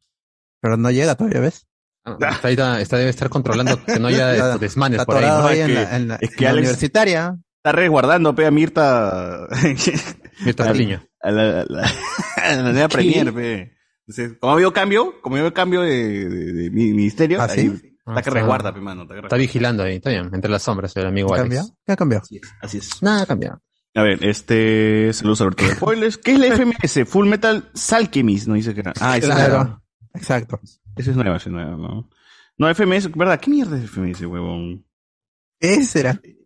Pero 0.60 0.76
no 0.78 0.90
llega 0.90 1.14
todavía, 1.14 1.40
¿ves? 1.40 1.66
Ah, 2.06 2.16
Está, 2.20 2.48
ahí, 2.48 2.82
está, 2.82 2.96
debe 2.96 3.10
estar 3.10 3.28
controlando 3.28 3.82
que 3.84 3.98
no 3.98 4.08
haya 4.08 4.56
desmanes 4.58 5.00
Está 5.00 5.06
por 5.12 5.22
ahí. 5.22 5.28
¿no? 5.30 5.46
ahí 5.46 5.58
Es 5.60 5.68
en 5.68 5.74
la, 5.74 5.96
en 5.96 6.08
la- 6.08 6.16
es 6.16 6.30
que 6.30 6.36
en 6.36 6.44
la 6.44 6.50
Alex- 6.50 6.58
universitaria. 6.64 7.36
Está 7.58 7.72
resguardando, 7.72 8.34
pe, 8.34 8.46
a 8.46 8.50
Mirta. 8.50 9.46
Mirta 10.44 10.64
Patiño. 10.64 11.02
A 11.20 11.30
la, 11.30 11.60
a 11.60 11.64
la, 11.68 11.90
a 12.36 12.52
la 12.56 12.72
nueva 12.72 12.88
premier, 12.88 13.32
pe. 13.32 13.72
Entonces, 14.06 14.36
como 14.38 14.52
ha 14.52 14.54
habido 14.54 14.72
cambio, 14.72 15.20
como 15.22 15.36
ha 15.36 15.38
habido 15.40 15.54
cambio 15.54 15.80
de, 15.82 16.28
de- 16.28 16.52
de 16.52 16.70
mi- 16.70 16.92
ministerio, 16.92 17.40
¿Ah, 17.40 17.46
ahí 17.50 17.60
sí? 17.60 17.66
está 17.66 17.88
Ah, 18.06 18.14
que 18.14 18.20
está- 18.20 18.30
resguarda, 18.32 18.74
pe, 18.74 18.80
mano. 18.80 19.06
Está 19.10 19.36
vigilando 19.36 19.82
ahí, 19.82 19.96
está 19.96 20.10
bien. 20.10 20.28
Entre 20.32 20.50
las 20.50 20.62
sombras, 20.62 20.94
el 20.96 21.06
amigo 21.06 21.28
¿Qué 21.28 21.34
Alex. 21.34 21.42
cambiado? 21.44 21.68
¿Qué 21.86 21.92
ha 21.92 21.96
cambiado? 21.96 22.22
Así 22.22 22.36
es, 22.36 22.42
así 22.60 22.78
es. 22.78 23.02
Nada 23.02 23.22
ha 23.22 23.26
cambiado. 23.26 23.60
A 23.94 24.02
ver, 24.02 24.24
este, 24.24 25.12
saludos 25.12 25.40
a 25.40 25.44
Alberto 25.44 25.64
de 25.64 25.74
Spoilers. 25.76 26.18
¿Qué 26.18 26.32
es 26.32 26.38
la 26.38 26.46
FMS? 26.48 27.04
Full 27.08 27.26
Metal 27.28 27.70
Salchemist, 27.74 28.46
no 28.48 28.54
dice 28.54 28.74
que 28.74 28.80
era. 28.80 28.92
Ah, 29.00 29.16
esa 29.16 29.28
es 29.28 29.34
nueva. 29.34 29.64
Claro. 29.64 29.82
Exacto. 30.14 30.60
Esa 30.96 31.10
es 31.12 31.16
nueva, 31.16 31.36
esa 31.36 31.48
es 31.48 31.52
nueva, 31.52 31.76
¿no? 31.76 32.10
No, 32.58 32.68
FMS, 32.74 33.10
¿verdad? 33.16 33.40
¿Qué 33.40 33.50
mierda 33.50 33.76
es 33.78 33.84
FMS, 33.90 34.26
huevón? 34.26 34.84
Ese 35.60 36.00
era. 36.00 36.14
¿Qué 36.22 36.30
es 36.30 36.36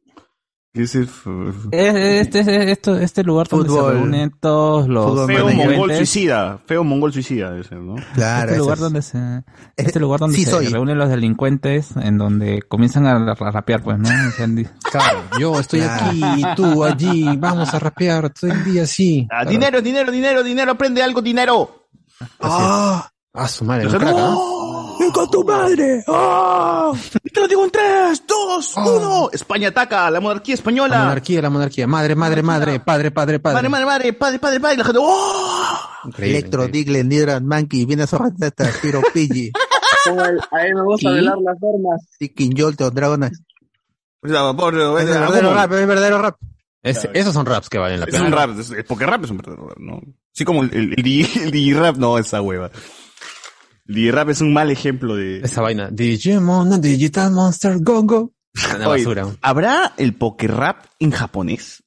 Este, 0.83 2.71
este, 2.73 3.03
este 3.05 3.25
lugar 3.25 3.49
donde 3.49 3.69
Fútbol. 3.69 3.85
se 3.93 3.99
reúnen 3.99 4.33
todos 4.41 4.89
los 4.89 5.27
Feo 5.27 5.45
Manager. 5.47 5.71
mongol 5.71 5.95
suicida. 5.97 6.61
Feo 6.67 6.85
mongol 6.85 7.13
suicida, 7.13 7.51
debe 7.51 7.65
ser, 7.65 7.79
¿no? 7.79 7.97
Claro. 8.15 8.47
Este 8.51 8.59
lugar 8.59 8.77
es. 8.77 8.81
donde 8.81 9.03
se, 9.03 9.43
este 9.77 10.01
lugar 10.01 10.21
donde 10.21 10.37
Sí 10.37 10.45
se 10.45 10.51
soy. 10.51 10.67
reúnen 10.69 10.99
los 10.99 11.09
delincuentes, 11.09 11.97
en 11.97 12.19
donde 12.19 12.63
comienzan 12.63 13.07
a, 13.07 13.35
rapear, 13.35 13.83
pues, 13.83 13.99
¿no? 13.99 14.09
Claro, 14.91 15.23
yo 15.41 15.59
estoy 15.59 15.81
Claro. 15.81 16.07
aquí, 16.07 16.43
tú 16.57 16.85
allí, 16.85 17.37
vamos 17.37 17.73
a 17.75 17.79
rapear 17.79 18.31
todo 18.31 18.51
el 18.53 18.65
día 18.65 18.83
así. 18.85 19.27
Ah, 19.31 19.45
dinero, 19.45 19.81
dinero, 19.83 20.11
dinero, 20.13 20.43
dinero, 20.43 20.73
aprende 20.73 21.03
algo, 21.03 21.21
dinero. 21.23 21.89
¡Ah! 22.41 23.11
Ah, 23.35 23.47
su 23.47 23.65
madre, 23.65 23.87
crack, 23.89 24.03
¿ah? 24.17 24.35
¡Oh! 24.37 24.99
¡Con 25.15 25.31
tu 25.31 25.45
madre! 25.45 26.03
¡Oh! 26.09 26.93
Te 27.33 27.41
lo 27.41 27.47
digo 27.49 27.65
en 27.65 27.71
tres, 27.71 28.23
dos, 28.27 28.75
uno. 28.77 29.29
España 29.33 29.69
ataca, 29.69 30.11
la 30.11 30.21
monarquía 30.21 30.55
La 30.55 30.59
española. 30.59 30.99
monarquía, 30.99 31.43
la 31.43 31.51
monarquía. 31.51 31.87
Madre, 31.87 32.15
madre, 32.17 32.43
madre, 32.43 32.81
padre, 32.81 33.11
padre, 33.11 33.39
padre. 33.39 33.55
Madre, 33.55 33.69
madre, 33.69 33.87
madre, 33.87 34.13
padre, 34.13 34.39
padre, 34.39 34.61
padre. 34.61 34.75
Y 34.75 34.79
la 34.79 34.85
gente, 34.85 35.01
¡oh! 35.03 35.79
Increíble, 36.05 36.39
Electro, 36.39 36.65
increíble. 36.65 36.99
Digle, 37.03 37.05
Nidra, 37.05 37.41
Monkey, 37.41 37.85
viene 37.85 38.03
a 38.05 38.07
Sorrenteta, 38.07 38.71
Piro, 38.83 39.01
Pidgey, 39.13 39.53
a 40.07 40.65
mí 40.65 40.75
me 40.75 40.83
gusta 40.85 41.09
¿Sí? 41.11 41.15
velar 41.15 41.39
las 41.39 41.59
formas. 41.61 42.01
Tikin, 42.19 42.53
Yolto, 42.55 42.91
Dragon 42.91 43.19
Knight. 43.21 43.35
O 44.23 44.29
sea, 44.29 44.53
pobre, 44.55 44.83
Es 45.03 45.09
es, 45.09 45.15
verdadero 45.15 45.55
rap, 45.55 45.73
es 45.73 45.87
verdadero 45.87 46.19
rap. 46.23 46.37
Es- 46.83 47.09
esos 47.13 47.35
son 47.35 47.47
raps 47.47 47.69
que 47.69 47.79
valen 47.79 48.01
la 48.01 48.07
es 48.07 48.13
pena. 48.13 48.27
un 48.27 48.33
rap, 48.33 48.51
es, 48.59 48.71
es- 48.71 48.85
porque 48.85 49.07
rap 49.07 49.25
es 49.25 49.31
un 49.31 49.37
verdadero 49.39 49.69
rap, 49.69 49.79
¿no? 49.79 50.01
Así 50.35 50.45
como 50.45 50.63
el, 50.63 50.71
el, 50.73 50.93
el, 50.99 51.27
el 51.43 51.51
digirap, 51.51 51.97
no, 51.97 52.19
esa 52.19 52.41
hueva. 52.41 52.71
Digirap 53.89 54.29
es 54.29 54.43
un 54.43 54.53
mal 54.53 54.71
ejemplo 54.71 55.17
de... 55.17 55.41
Esa 55.41 55.63
vaina. 55.63 55.89
Digimon, 55.91 56.81
Digital 56.81 57.33
Monster, 57.33 57.79
Go 57.81 58.03
Go. 58.03 58.35
Una 58.77 58.89
Oye, 58.89 59.05
basura. 59.05 59.27
¿Habrá 59.41 59.95
el 59.97 60.15
poker 60.15 60.55
rap 60.55 60.85
en 60.99 61.11
japonés? 61.11 61.83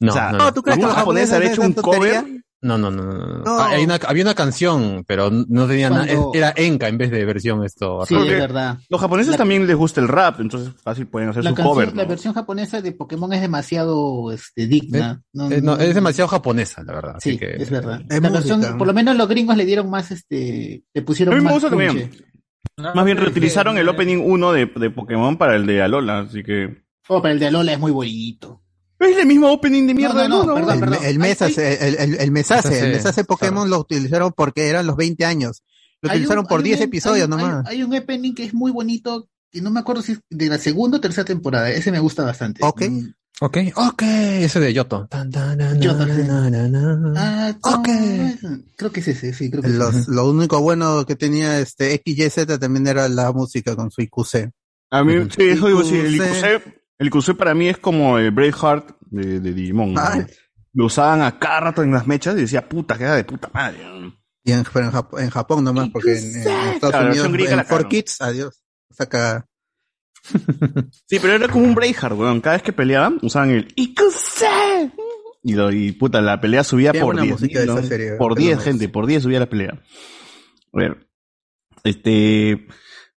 No, 0.00 0.12
o 0.12 0.14
sea, 0.14 0.32
no. 0.32 0.52
¿tú 0.54 0.62
crees 0.62 0.78
que 0.78 0.84
¿Algún 0.84 0.88
los 0.88 0.96
japonés 0.96 1.28
japoneses 1.28 1.34
habrá 1.34 1.46
hacen 1.46 1.52
hecho 1.52 1.62
un 1.62 1.82
cover? 1.82 2.44
No, 2.62 2.76
no, 2.76 2.90
no, 2.90 3.02
no. 3.04 3.42
Ah, 3.46 3.70
hay 3.70 3.84
una- 3.84 3.98
había 4.06 4.22
una 4.22 4.34
canción, 4.34 5.02
pero 5.06 5.30
no 5.30 5.66
tenía 5.66 5.88
nada. 5.88 6.06
Era 6.34 6.52
Enka 6.54 6.88
en 6.88 6.98
vez 6.98 7.10
de 7.10 7.24
versión 7.24 7.64
esto. 7.64 8.04
Sí, 8.04 8.14
Porque 8.14 8.34
es 8.34 8.38
verdad. 8.40 8.78
Los 8.90 9.00
japoneses 9.00 9.32
La- 9.32 9.38
también 9.38 9.66
les 9.66 9.76
gusta 9.76 10.00
el 10.02 10.08
rap, 10.08 10.40
entonces 10.40 10.70
fácil 10.82 11.06
pueden 11.06 11.30
hacer 11.30 11.42
La, 11.42 11.50
su 11.50 11.56
canción- 11.56 11.74
cover. 11.74 11.96
la 11.96 12.04
versión 12.04 12.34
japonesa 12.34 12.82
de 12.82 12.92
Pokémon 12.92 13.32
es 13.32 13.40
demasiado 13.40 14.30
este, 14.30 14.66
digna. 14.66 15.22
No- 15.32 15.50
Eh, 15.50 15.62
no, 15.62 15.76
es 15.78 15.94
demasiado 15.94 16.28
japonesa, 16.28 16.82
la 16.82 16.92
verdad. 16.92 17.14
Sí, 17.20 17.30
así 17.30 17.38
que, 17.38 17.46
es 17.62 17.70
verdad. 17.70 18.02
Es 18.10 18.20
la 18.20 18.28
música. 18.30 18.76
por 18.76 18.86
lo 18.86 18.92
menos 18.92 19.16
los 19.16 19.26
gringos 19.28 19.56
le 19.56 19.64
dieron 19.64 19.88
más, 19.88 20.10
este, 20.10 20.82
le 20.92 21.02
pusieron 21.02 21.34
me 21.34 21.40
más 21.40 21.54
gusta 21.54 21.70
también. 21.70 22.10
punche. 22.10 22.24
Más 22.94 23.04
bien 23.06 23.16
reutilizaron 23.16 23.78
el 23.78 23.88
opening 23.88 24.18
1 24.18 24.52
de, 24.52 24.66
de 24.66 24.90
Pokémon 24.90 25.36
para 25.38 25.56
el 25.56 25.64
de 25.66 25.80
Alola, 25.82 26.20
así 26.20 26.42
que... 26.42 26.82
Oh, 27.08 27.20
pero 27.22 27.32
el 27.34 27.40
de 27.40 27.46
Alola 27.46 27.72
es 27.72 27.78
muy 27.80 27.90
bonito. 27.90 28.59
Es 29.00 29.16
el 29.16 29.26
mismo 29.26 29.50
opening 29.50 29.86
de 29.86 29.94
mierda 29.94 30.28
No, 30.28 30.44
no, 30.44 30.44
no, 30.44 30.54
uno. 30.54 30.54
perdón, 30.54 30.74
El, 30.74 30.80
perdón. 30.80 30.98
el 31.04 31.18
Mesase, 31.18 31.88
el, 31.88 31.94
el, 31.96 32.14
el 32.20 32.30
Mesase, 32.30 32.78
el 32.80 32.92
Mesase 32.92 33.24
Pokémon 33.24 33.68
lo 33.70 33.78
utilizaron 33.80 34.32
porque 34.36 34.68
eran 34.68 34.86
los 34.86 34.96
20 34.96 35.24
años. 35.24 35.62
Lo 36.02 36.10
Hay 36.10 36.16
un- 36.18 36.22
utilizaron 36.22 36.44
por 36.46 36.58
hay 36.58 36.62
un 36.62 36.64
10 36.64 36.80
em- 36.80 36.84
episodios 36.88 37.24
hay 37.24 37.28
nomás. 37.28 37.66
Hay, 37.66 37.76
hay 37.78 37.82
un 37.82 37.96
opening 37.96 38.34
que 38.34 38.44
es 38.44 38.54
muy 38.54 38.70
bonito, 38.72 39.28
que 39.50 39.60
no 39.62 39.70
me 39.70 39.80
acuerdo 39.80 40.02
si 40.02 40.12
es 40.12 40.20
de 40.30 40.46
la 40.48 40.58
segunda 40.58 40.98
o 40.98 41.00
tercera 41.00 41.24
temporada. 41.24 41.70
Ese 41.70 41.90
me 41.90 41.98
gusta 41.98 42.24
bastante. 42.24 42.60
Ok. 42.64 42.82
Mm. 42.88 43.08
Ok, 43.42 43.56
ok. 43.74 44.02
Ese 44.02 44.60
de 44.60 44.74
Yoto. 44.74 45.06
Tan, 45.08 45.30
tan, 45.30 45.56
na, 45.56 45.72
na, 45.72 45.80
Yoto, 45.80 46.04
sí. 46.04 46.22
na, 46.26 46.50
na, 46.50 46.68
na. 46.68 47.12
Ah, 47.16 47.56
Ok. 47.78 47.88
no, 48.42 48.58
Creo 48.76 48.92
que 48.92 49.00
es 49.00 49.08
ese, 49.08 49.32
sí, 49.32 49.50
creo 49.50 49.62
que 49.62 49.68
es 49.70 49.74
Los, 49.76 49.94
ese. 49.94 50.10
lo 50.12 50.28
único 50.28 50.60
bueno 50.60 51.06
que 51.06 51.16
tenía 51.16 51.58
este 51.58 51.94
XYZ 52.04 52.58
también 52.60 52.86
era 52.86 53.08
la 53.08 53.32
música 53.32 53.74
con 53.74 53.90
su 53.90 54.02
IQC. 54.02 54.50
A 54.90 55.04
mí, 55.04 55.14
sí, 55.34 55.44
eso 55.48 55.68
digo, 55.68 55.82
sí, 55.84 55.96
el 55.96 56.16
IQC. 56.16 56.79
El 57.00 57.08
IQC 57.08 57.36
para 57.36 57.54
mí 57.54 57.68
es 57.68 57.78
como 57.78 58.18
el 58.18 58.30
Braveheart 58.30 58.90
de, 59.06 59.40
de 59.40 59.52
Digimon. 59.52 59.94
¿no? 59.94 60.00
Ah. 60.00 60.24
Lo 60.74 60.84
usaban 60.86 61.22
a 61.22 61.38
cada 61.38 61.60
rato 61.60 61.82
en 61.82 61.90
las 61.90 62.06
mechas 62.06 62.36
y 62.36 62.42
decía, 62.42 62.68
puta, 62.68 62.96
queda 62.96 63.16
de 63.16 63.24
puta 63.24 63.50
madre. 63.52 63.78
Y 64.44 64.52
en, 64.52 64.62
pero 64.72 64.86
en, 64.86 64.92
Jap- 64.92 65.20
en 65.20 65.30
Japón 65.30 65.64
nomás, 65.64 65.88
porque 65.90 66.12
en, 66.16 66.24
en 66.24 66.36
Estados 66.40 66.78
Claro, 66.78 66.90
la 66.92 66.98
Unidos, 66.98 67.14
versión 67.16 67.32
griega 67.32 67.50
en 67.52 67.56
la 67.56 67.64
4 67.64 67.76
cagaron. 67.76 67.90
Kids, 67.90 68.20
adiós. 68.20 68.62
Saca. 68.90 69.46
Sí, 71.08 71.18
pero 71.20 71.32
era 71.32 71.48
como 71.48 71.64
un 71.64 71.74
Braveheart, 71.74 72.16
weón. 72.16 72.40
Cada 72.40 72.56
vez 72.56 72.62
que 72.62 72.72
peleaban, 72.72 73.18
usaban 73.22 73.50
el 73.50 73.68
IQC. 73.74 74.92
Y, 75.42 75.54
lo, 75.54 75.72
y 75.72 75.92
puta, 75.92 76.20
la 76.20 76.38
pelea 76.40 76.62
subía 76.62 76.92
por 76.92 77.04
buena 77.04 77.22
10. 77.22 77.32
música 77.32 77.60
de 77.60 77.66
¿no? 77.66 77.78
esa 77.78 77.88
serie, 77.88 78.12
Por 78.12 78.34
pero 78.34 78.44
10, 78.46 78.56
no 78.58 78.62
gente, 78.62 78.88
por 78.90 79.06
10 79.06 79.22
subía 79.22 79.40
la 79.40 79.48
pelea. 79.48 79.72
A 79.72 80.78
ver. 80.78 81.08
Este. 81.82 82.66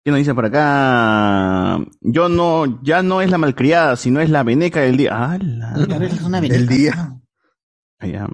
¿Qué 0.04 0.10
nos 0.10 0.18
dice 0.18 0.34
por 0.34 0.46
acá? 0.46 1.78
Yo 2.00 2.28
no, 2.30 2.82
ya 2.82 3.02
no 3.02 3.20
es 3.20 3.30
la 3.30 3.38
malcriada, 3.38 3.96
sino 3.96 4.20
es 4.20 4.30
la 4.30 4.42
veneca 4.42 4.80
del 4.80 4.96
día. 4.96 5.10
Ah, 5.12 5.38
la- 5.40 6.06
es 6.06 6.22
una 6.22 6.40
Del 6.40 6.66
día. 6.66 7.16
Allá. 7.98 8.26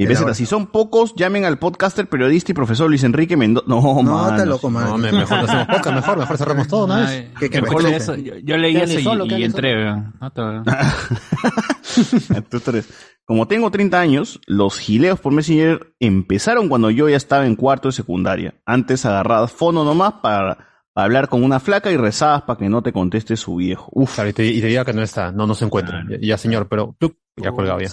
Y 0.00 0.06
BZ, 0.06 0.32
si 0.36 0.46
son 0.46 0.68
pocos, 0.68 1.14
llamen 1.16 1.44
al 1.44 1.58
podcaster, 1.58 2.08
periodista 2.08 2.52
y 2.52 2.54
profesor 2.54 2.88
Luis 2.88 3.02
Enrique 3.02 3.36
Mendoza. 3.36 3.66
No, 3.68 3.80
No, 3.80 4.02
mano, 4.02 4.30
está 4.30 4.46
loco, 4.46 4.70
man. 4.70 4.84
No, 4.86 4.96
me- 4.98 5.10
mejor 5.10 5.38
no 5.38 5.44
hacemos 5.44 5.66
poca, 5.66 5.90
mejor, 5.90 6.18
mejor 6.18 6.38
cerramos 6.38 6.68
todo, 6.68 6.86
¿no? 6.86 6.94
Ay, 6.94 7.32
Que- 7.40 7.50
que 7.50 7.60
mejor 7.62 7.82
mejor 7.82 7.96
eso- 7.96 8.14
lo- 8.16 8.22
yo, 8.22 8.34
yo 8.36 8.56
leí 8.58 8.76
eso 8.76 9.00
y, 9.00 9.02
solo, 9.02 9.26
y 9.26 9.42
entré. 9.42 9.74
weón. 9.74 10.14
No 10.20 10.30
te- 10.30 10.42
Tú 12.50 12.62
eres- 12.70 12.88
Como 13.24 13.48
tengo 13.48 13.70
30 13.70 13.98
años, 13.98 14.40
los 14.46 14.78
gileos 14.78 15.18
por 15.20 15.32
Messenger 15.32 15.94
empezaron 15.98 16.68
cuando 16.68 16.90
yo 16.90 17.08
ya 17.08 17.16
estaba 17.16 17.46
en 17.46 17.56
cuarto 17.56 17.88
de 17.88 17.92
secundaria. 17.92 18.54
Antes 18.66 19.04
agarrabas 19.04 19.52
fono 19.52 19.84
nomás 19.84 20.14
para, 20.22 20.58
para 20.98 21.04
hablar 21.04 21.28
con 21.28 21.44
una 21.44 21.60
flaca 21.60 21.92
y 21.92 21.96
rezabas 21.96 22.42
para 22.42 22.58
que 22.58 22.68
no 22.68 22.82
te 22.82 22.92
conteste 22.92 23.36
su 23.36 23.54
viejo. 23.54 23.88
Uf. 23.92 24.16
Claro, 24.16 24.30
y 24.30 24.32
te, 24.32 24.44
y 24.44 24.60
te 24.60 24.66
diga 24.66 24.84
que 24.84 24.92
no 24.92 25.00
está, 25.00 25.30
no, 25.30 25.46
no 25.46 25.54
se 25.54 25.64
encuentra. 25.64 26.04
Ya, 26.10 26.16
ya, 26.20 26.36
señor, 26.36 26.68
pero 26.68 26.90
plup, 26.90 27.16
ya 27.36 27.52
colgado 27.52 27.78
ya. 27.80 27.88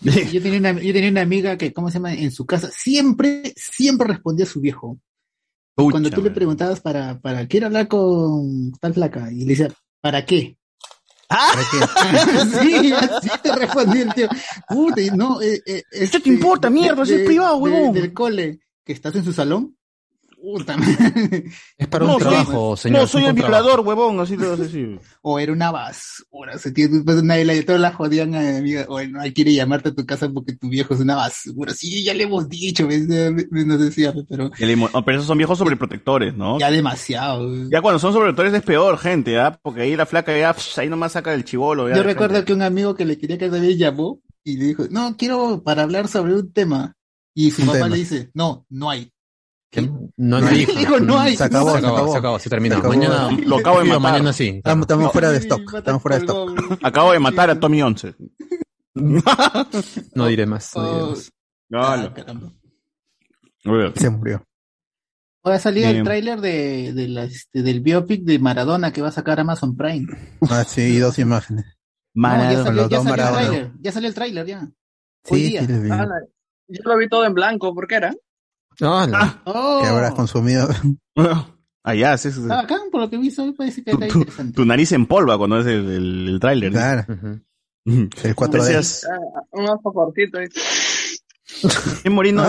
Yo, 0.00 0.42
tenía 0.42 0.58
una, 0.58 0.72
yo 0.72 0.94
tenía 0.94 1.10
una 1.10 1.20
amiga 1.20 1.58
que, 1.58 1.74
¿cómo 1.74 1.90
se 1.90 1.98
llama? 1.98 2.14
En 2.14 2.30
su 2.30 2.46
casa 2.46 2.70
siempre, 2.72 3.52
siempre 3.54 4.08
respondía 4.08 4.46
a 4.46 4.48
su 4.48 4.62
viejo. 4.62 4.98
Pucha, 5.74 5.90
Cuando 5.90 6.08
tú 6.08 6.22
le 6.22 6.30
preguntabas 6.30 6.80
para, 6.80 7.20
para, 7.20 7.46
quiero 7.46 7.66
hablar 7.66 7.86
con 7.86 8.72
tal 8.80 8.94
flaca, 8.94 9.30
y 9.30 9.40
le 9.40 9.50
decía, 9.54 9.68
¿para 10.00 10.24
qué? 10.24 10.56
¿Para 11.28 11.60
qué? 11.70 12.60
sí, 12.62 12.92
así 12.94 13.28
te 13.42 13.54
respondía 13.56 14.04
el 14.04 14.14
tío. 14.14 14.28
Puta, 14.66 15.02
no, 15.14 15.42
eh, 15.42 15.60
eh, 15.66 15.82
¿Qué 16.10 16.18
te 16.18 16.30
importa, 16.30 16.70
mierda? 16.70 17.02
Eso 17.02 17.14
es 17.14 17.26
privado, 17.26 17.56
de- 17.56 17.62
huevón. 17.62 17.92
Del 17.92 18.14
cole, 18.14 18.60
que 18.86 18.94
estás 18.94 19.14
en 19.16 19.24
su 19.24 19.34
salón. 19.34 19.77
Puta. 20.40 20.76
Es 21.76 21.88
para 21.88 22.04
No, 22.06 22.14
un 22.14 22.20
soy- 22.22 22.28
trabajo, 22.30 22.76
señor. 22.76 23.00
no, 23.00 23.06
soy 23.06 23.24
el 23.24 23.34
trabajo. 23.34 23.52
violador, 23.64 23.80
huevón, 23.86 24.20
así 24.20 24.36
lo 24.36 24.50
vas 24.50 24.60
a 24.60 24.62
decir. 24.62 25.00
O 25.22 25.38
era 25.38 25.52
una 25.52 25.70
basura. 25.72 26.54
O 26.54 26.58
sea, 26.58 26.72
tío, 26.72 26.88
después 26.88 27.22
nadie 27.22 27.44
la, 27.44 27.62
todos 27.64 27.80
la 27.80 27.92
jodían 27.92 28.34
a 28.34 28.40
mi 28.40 28.56
amiga. 28.56 28.86
O 28.88 29.02
no, 29.02 29.22
él 29.22 29.34
quiere 29.34 29.52
llamarte 29.52 29.90
a 29.90 29.94
tu 29.94 30.06
casa 30.06 30.28
porque 30.30 30.54
tu 30.54 30.68
viejo 30.68 30.94
es 30.94 31.00
una 31.00 31.16
basura. 31.16 31.72
Sí, 31.74 32.02
ya 32.04 32.14
le 32.14 32.24
hemos 32.24 32.48
dicho, 32.48 32.86
me- 32.86 33.64
nos 33.64 33.80
decía, 33.80 34.14
pero 34.28 34.50
mo- 34.76 34.90
no, 34.94 35.04
pero 35.04 35.18
esos 35.18 35.26
son 35.26 35.38
viejos 35.38 35.58
sobreprotectores, 35.58 36.34
¿no? 36.34 36.58
ya 36.58 36.70
demasiado. 36.70 37.68
Ya 37.68 37.82
cuando 37.82 37.98
son 37.98 38.12
sobreprotectores 38.12 38.54
es 38.54 38.62
peor, 38.62 38.96
gente, 38.98 39.38
¿ah? 39.38 39.58
Porque 39.60 39.82
ahí 39.82 39.96
la 39.96 40.06
flaca 40.06 40.36
ya, 40.38 40.54
ahí 40.76 40.88
nomás 40.88 41.12
saca 41.12 41.34
el 41.34 41.44
chivolo. 41.44 41.88
ya, 41.88 41.96
Yo 41.96 42.02
recuerdo 42.02 42.34
frente. 42.36 42.46
que 42.46 42.52
un 42.54 42.62
amigo 42.62 42.94
que 42.94 43.04
le 43.04 43.18
quería 43.18 43.36
que 43.38 43.50
también 43.50 43.76
llamó 43.76 44.20
y 44.44 44.56
le 44.56 44.64
dijo, 44.66 44.84
no, 44.90 45.16
quiero 45.16 45.62
para 45.62 45.82
hablar 45.82 46.08
sobre 46.08 46.34
un 46.34 46.52
tema. 46.52 46.94
Y 47.34 47.50
su 47.52 47.62
Un 47.62 47.66
papá 47.68 47.78
tema. 47.78 47.88
le 47.90 47.96
dice, 47.96 48.30
no, 48.34 48.64
no 48.70 48.90
hay. 48.90 49.12
¿Qué? 49.70 49.82
No, 49.82 50.10
No 50.16 50.40
no 50.40 50.46
hay. 50.48 50.58
dijo. 50.58 50.72
Digo, 50.78 51.00
no 51.00 51.18
hay. 51.18 51.36
Se 51.36 51.44
acabó, 51.44 51.74
Se 51.74 51.80
se 51.80 51.86
acabó, 51.86 52.12
se 52.12 52.18
acabó, 52.18 52.38
se 52.38 52.50
terminó. 52.50 52.74
Se 52.76 52.78
acabó. 52.80 52.94
Mañana, 52.94 53.28
Lo 53.46 53.58
acabo 53.58 53.78
de 53.80 53.84
matar. 53.84 54.00
mañana 54.00 54.32
sí. 54.32 54.48
Estamos, 54.56 54.84
estamos 54.84 55.12
fuera 55.12 55.30
de 55.30 55.38
stock. 55.38 55.74
Estamos 55.74 56.02
fuera 56.02 56.18
de 56.18 56.24
stock. 56.24 56.78
Acabo 56.82 57.12
de 57.12 57.18
matar 57.18 57.50
a 57.50 57.60
Tommy 57.60 57.82
11. 57.82 58.14
No 58.94 60.26
diré 60.26 60.46
más. 60.46 60.74
No 60.74 60.82
diré 60.84 61.02
Oh, 61.02 61.10
más. 61.10 61.30
ah, 61.74 62.12
caramba. 62.14 62.52
A 63.64 63.72
ver. 63.72 63.92
Se 63.98 64.08
murió. 64.10 64.42
Va 65.46 65.54
a 65.54 65.58
salir 65.58 65.84
Bien. 65.84 65.96
el 65.98 66.04
tráiler 66.04 66.40
de, 66.40 66.92
de 66.94 67.08
la, 67.08 67.24
este, 67.24 67.62
del 67.62 67.80
biopic 67.80 68.22
de 68.24 68.38
Maradona 68.38 68.92
que 68.92 69.00
va 69.02 69.08
a 69.08 69.12
sacar 69.12 69.38
Amazon 69.40 69.76
Prime. 69.76 70.06
Ah, 70.50 70.64
sí, 70.64 70.80
y 70.82 70.98
dos 70.98 71.18
imágenes. 71.18 71.64
No, 72.14 72.28
ya 72.28 72.36
Maradona. 72.36 72.64
salió, 72.64 72.82
los 72.82 72.90
ya 72.90 72.98
salió 73.02 73.14
el 73.24 73.30
tráiler. 73.32 73.72
Ya 73.80 73.92
salió 73.92 74.08
el 74.08 74.14
tráiler, 74.14 74.46
ya. 74.46 74.60
Hoy 75.30 75.40
Sí, 75.40 75.48
día. 75.50 75.60
sí, 75.62 75.66
les 75.68 75.82
vi. 75.82 75.90
Ah, 75.90 76.06
no, 76.06 76.14
yo 76.68 76.80
lo 76.84 76.96
vi 76.98 77.08
todo 77.08 77.24
en 77.24 77.34
blanco, 77.34 77.74
¿por 77.74 77.86
qué 77.86 77.94
era? 77.96 78.14
No, 78.80 79.06
no. 79.06 79.18
Oh, 79.44 79.80
que 79.82 79.88
habrás 79.88 80.14
consumido. 80.14 80.68
Ah, 81.84 81.94
ya, 81.94 82.18
sí, 82.18 82.28
sí, 82.30 82.36
sí. 82.36 82.42
está 82.42 82.56
bacán, 82.56 82.80
por 82.92 83.00
lo 83.00 83.08
que 83.10 83.16
me 83.46 83.52
parece 83.54 83.82
que 83.82 83.90
Tu, 83.92 83.96
está 83.96 84.12
tu- 84.12 84.18
interesante. 84.18 84.52
tu 84.54 84.64
nariz 84.66 84.92
en 84.92 85.06
polva 85.06 85.38
cuando 85.38 85.60
es 85.60 85.66
el, 85.66 85.88
el, 85.90 86.28
el 86.28 86.40
tráiler. 86.40 86.70
Claro, 86.72 87.06
el 87.86 88.10
4D. 88.36 88.50
Gracias. 88.52 89.06
Ah, 89.10 89.40
un 89.52 89.68
ojo 89.68 89.92
cortito. 89.92 90.38
Ay. 90.38 90.48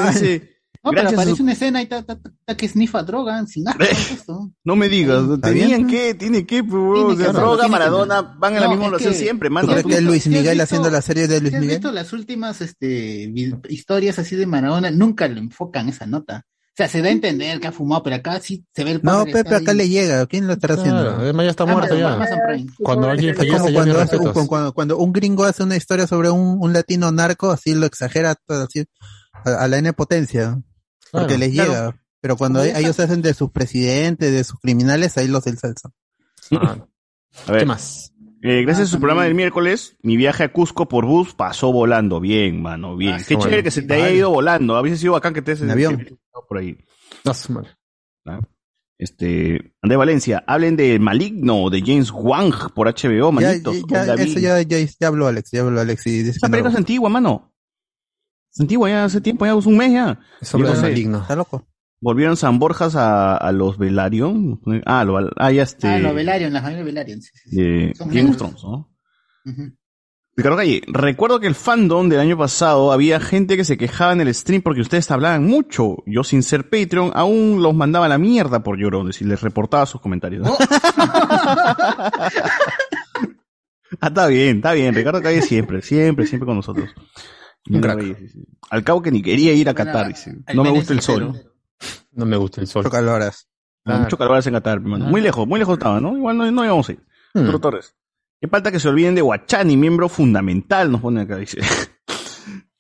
dice, 0.10 0.59
No, 0.82 0.92
pero 0.92 1.02
gracias 1.02 1.20
aparece 1.20 1.38
su- 1.38 1.44
una 1.44 1.52
escena 1.52 1.80
y 1.82 1.84
está, 1.84 2.00
está, 2.00 2.14
está- 2.14 2.30
está 2.30 2.56
que 2.58 2.68
snifa 2.70 3.04
droga, 3.04 3.46
sin 3.48 3.66
esto. 3.80 4.52
no 4.64 4.76
me 4.78 4.88
digas, 4.88 5.24
¿Está 5.30 5.50
tenían 5.50 5.68
bien? 5.68 5.88
que, 5.88 6.14
tiene 6.14 6.46
que, 6.46 6.64
pues, 6.64 7.18
que, 7.18 7.24
droga, 7.26 7.56
tiene 7.56 7.64
que. 7.66 7.68
Maradona, 7.70 8.22
van 8.22 8.54
en 8.56 8.60
la 8.62 8.66
No, 8.68 8.72
misma 8.72 8.86
relación 8.86 9.14
siempre, 9.14 9.50
¿Tú 9.50 9.54
mano. 9.56 9.68
¿Sí 9.68 9.74
has 9.74 9.84
crees 9.84 9.98
que 9.98 10.02
Luis 10.02 10.28
Miguel 10.28 10.44
visto- 10.52 10.64
haciendo 10.64 10.90
la 10.90 11.02
serie 11.02 11.28
de 11.28 11.40
Luis 11.42 11.50
¿Sí 11.52 11.56
has 11.58 11.62
Miguel? 11.62 11.78
visto 11.78 11.92
las 11.92 12.14
últimas 12.14 12.62
este, 12.62 13.34
historias 13.70 14.20
así 14.20 14.36
de 14.38 14.46
Maradona? 14.46 14.90
Nunca 14.92 15.28
le 15.28 15.40
enfocan 15.40 15.90
esa 15.90 16.06
nota. 16.06 16.46
O 16.48 16.82
sea, 16.82 16.88
se 16.88 17.02
da 17.02 17.10
a 17.10 17.12
entender 17.12 17.60
que 17.60 17.68
ha 17.68 17.72
fumado, 17.74 18.02
pero 18.04 18.16
acá 18.16 18.40
sí 18.40 18.64
se 18.74 18.86
ve 18.86 18.92
el 18.92 19.02
No, 19.04 19.12
padre, 19.12 19.34
Pepe, 19.34 19.40
está 19.50 19.58
acá 19.58 19.72
ahí. 19.72 19.78
le 19.78 19.90
llega. 19.90 20.26
¿Quién 20.28 20.48
lo 20.48 20.54
estará 20.54 20.76
Claro, 20.76 20.98
haciendo? 20.98 21.22
además 21.24 21.44
ya 21.44 21.50
está 21.50 21.64
Amazon- 21.64 21.80
muerto 21.90 21.96
ya. 21.98 22.66
Cuando 22.82 23.10
alguien 23.10 23.36
fallece, 23.36 23.58
como 23.58 23.70
ya 23.70 23.74
cuando, 23.76 24.00
hace- 24.00 24.48
cuando, 24.48 24.74
cuando 24.74 24.98
un 24.98 25.12
gringo 25.12 25.44
hace 25.44 25.64
una 25.64 25.76
historia 25.76 26.08
sobre 26.08 26.30
un, 26.30 26.56
un 26.58 26.72
latino 26.72 27.12
narco, 27.12 27.52
así 27.52 27.76
lo 27.76 27.86
exagera 27.86 28.34
así, 28.48 28.86
a, 29.44 29.50
a 29.64 29.68
la 29.68 29.78
N 29.78 29.92
potencia, 29.92 30.58
porque 31.12 31.28
Claro, 31.36 31.40
les 31.40 31.52
claro. 31.54 31.72
llega. 31.72 32.02
Pero 32.22 32.36
cuando 32.38 32.66
ya 32.66 32.78
ellos 32.80 33.00
hacen 33.00 33.22
de 33.22 33.34
sus 33.34 33.50
presidentes, 33.52 34.32
de 34.32 34.44
sus 34.44 34.60
criminales, 34.60 35.18
ahí 35.18 35.28
los 35.28 35.48
ensalzan. 35.48 35.94
Ah, 36.52 36.78
A 37.48 37.52
ver, 37.52 37.62
¿Qué 37.62 37.66
más? 37.66 38.12
eh, 38.42 38.64
gracias 38.64 38.88
a 38.88 38.92
su 38.92 38.98
Ah, 38.98 39.00
programa 39.00 39.24
del 39.24 39.36
miércoles, 39.36 39.96
mi 40.02 40.18
viaje 40.18 40.44
a 40.44 40.52
Cusco 40.52 40.88
por 40.90 41.06
bus 41.06 41.34
pasó 41.34 41.72
volando. 41.72 42.20
Bien, 42.20 42.62
mano, 42.62 42.98
bien. 42.98 43.14
Ah, 43.14 43.18
Qué 43.20 43.36
chévere 43.36 43.50
bueno. 43.50 43.64
que 43.64 43.72
se 43.72 43.82
te 43.84 43.94
haya 43.94 44.12
ido 44.12 44.30
volando. 44.32 44.76
A 44.76 44.82
veces 44.82 45.00
sido 45.00 45.14
bacán 45.14 45.34
que 45.34 45.42
te 45.42 45.54
En 45.54 45.72
avión. 45.72 46.20
por 46.48 46.58
ahí. 46.58 46.78
No. 48.26 48.40
Este, 48.98 49.74
André 49.82 49.96
Valencia, 49.98 50.44
hablen 50.46 50.76
de 50.76 51.00
Maligno, 51.00 51.70
de 51.70 51.82
James 51.82 52.12
Wang 52.12 52.54
por 52.76 52.88
HBO, 52.88 53.32
manito. 53.32 53.72
ya, 53.88 54.06
ya, 54.06 54.14
eso 54.16 54.40
ya, 54.40 54.62
ya, 54.62 54.78
ya 55.00 55.08
habló 55.08 55.28
Alex, 55.28 55.52
ya 55.52 55.62
habló 55.62 55.80
Alex 55.80 56.06
y 56.08 56.24
dice 56.24 56.32
Esa 56.32 56.50
película 56.50 56.72
es 56.72 56.78
antigua, 56.78 57.10
mano. 57.10 57.54
Es 58.60 58.64
antigua 58.64 58.90
ya 58.90 59.06
hace 59.06 59.22
tiempo, 59.22 59.46
ya 59.46 59.54
hace 59.54 59.70
un 59.70 59.78
mes 59.78 59.94
ya. 59.94 60.20
Es 60.42 60.52
de 60.52 60.60
no 60.60 60.76
sé. 60.76 60.82
maligno. 60.82 61.20
gusta. 61.20 61.34
Está 61.34 61.36
loco. 61.38 61.66
Volvieron 62.02 62.36
San 62.36 62.60
Borjas 62.60 62.94
a, 62.98 63.38
a 63.38 63.54
los 63.54 63.78
Velarion. 63.78 64.60
Ah, 64.86 65.06
lo, 65.06 65.18
ah 65.38 65.52
ya 65.54 65.64
este. 65.64 65.88
Ah, 65.88 65.98
los 65.98 66.14
Velaryon, 66.14 66.52
la 66.52 66.62
familia 66.62 66.84
Velaryon. 66.84 67.22
Sí, 67.22 67.30
sí, 67.36 67.50
sí. 67.52 67.56
de 67.56 67.94
Game 67.98 68.32
of. 68.32 68.36
Thrones, 68.36 68.62
¿no? 68.66 68.90
Ricardo 70.36 70.58
Calle, 70.58 70.82
recuerdo 70.88 71.40
que 71.40 71.48
el 71.48 71.56
fandom 71.56 72.10
del 72.10 72.20
año 72.20 72.38
pasado 72.38 72.92
había 72.92 73.22
gente 73.22 73.56
que 73.56 73.64
se 73.64 73.78
quejaba 73.78 74.12
en 74.12 74.20
el 74.20 74.34
stream 74.34 74.62
porque 74.62 74.82
ustedes 74.82 75.10
hablaban 75.10 75.46
mucho. 75.46 76.04
Yo 76.06 76.26
sin 76.26 76.44
ser 76.44 76.70
Patreon 76.70 77.12
aún 77.16 77.64
los 77.64 77.74
mandaba 77.74 78.08
a 78.08 78.10
la 78.10 78.18
mierda 78.18 78.62
por 78.62 78.78
llorones 78.78 79.22
y 79.22 79.24
les 79.24 79.40
reportaba 79.40 79.86
sus 79.86 80.02
comentarios. 80.02 80.46
ah, 80.98 82.30
está 84.02 84.28
bien, 84.28 84.58
está 84.58 84.74
bien. 84.74 84.94
Ricardo 84.94 85.22
Calle 85.22 85.42
siempre, 85.44 85.82
siempre, 85.82 86.26
siempre 86.28 86.46
con 86.46 86.58
nosotros. 86.58 86.90
Un 87.70 87.82
crack. 87.82 88.02
Sí, 88.02 88.16
sí, 88.20 88.30
sí. 88.30 88.46
Al 88.70 88.84
cabo 88.84 89.02
que 89.02 89.12
ni 89.12 89.22
quería 89.22 89.54
ir 89.54 89.70
a 89.70 89.74
Qatar, 89.74 90.08
dice. 90.08 90.38
No 90.54 90.64
me 90.64 90.70
gusta 90.70 90.94
el 90.94 91.02
sol. 91.02 91.52
No 92.12 92.26
me 92.26 92.38
gusta 92.38 92.62
el 92.62 92.68
sol. 92.68 92.84
Mucho 92.84 92.92
caloras. 92.92 93.48
Ah, 93.86 94.00
Mucho 94.00 94.18
calor 94.18 94.42
en 94.46 94.54
Qatar, 94.54 94.78
hermano. 94.78 95.06
Muy 95.06 95.22
lejos, 95.22 95.48
muy 95.48 95.60
lejos 95.60 95.78
estaba, 95.78 96.00
¿no? 96.00 96.16
Igual 96.16 96.38
no, 96.38 96.52
no 96.52 96.66
íbamos 96.66 96.90
a 96.90 96.92
ir. 96.94 97.04
Hmm. 97.34 97.50
Torres. 97.60 97.96
Qué 98.42 98.48
falta 98.48 98.72
que 98.72 98.80
se 98.80 98.88
olviden 98.88 99.16
de 99.16 99.22
Guachani, 99.22 99.76
miembro 99.76 100.08
fundamental, 100.08 100.92
nos 100.92 101.02
pone 101.02 101.22
acá, 101.22 101.38
dice. 101.38 101.60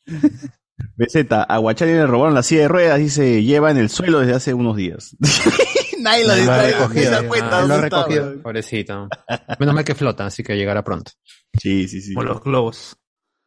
BZ, 0.95 1.25
a 1.31 1.57
Guachani 1.57 1.91
le 1.93 2.07
robaron 2.07 2.33
la 2.33 2.43
silla 2.43 2.61
de 2.61 2.67
ruedas, 2.69 2.99
dice, 2.99 3.43
lleva 3.43 3.71
en 3.71 3.77
el 3.77 3.89
suelo 3.89 4.19
desde 4.19 4.33
hace 4.35 4.53
unos 4.53 4.77
días. 4.77 5.15
Nadie 5.99 6.25
lo 6.25 6.35
Lo 6.35 6.51
ha 6.53 6.61
recogido, 6.61 7.03
se 7.03 7.21
ya, 7.21 7.27
cuenta 7.27 7.65
lo 7.65 7.81
recogido. 7.81 8.41
Pobrecito. 8.41 9.09
Menos 9.59 9.75
mal 9.75 9.83
que 9.83 9.95
flota, 9.95 10.25
así 10.25 10.43
que 10.43 10.55
llegará 10.55 10.81
pronto. 10.83 11.11
Sí, 11.59 11.89
sí, 11.89 12.01
sí. 12.01 12.13
Como 12.13 12.25
los 12.25 12.41
globos. 12.41 12.95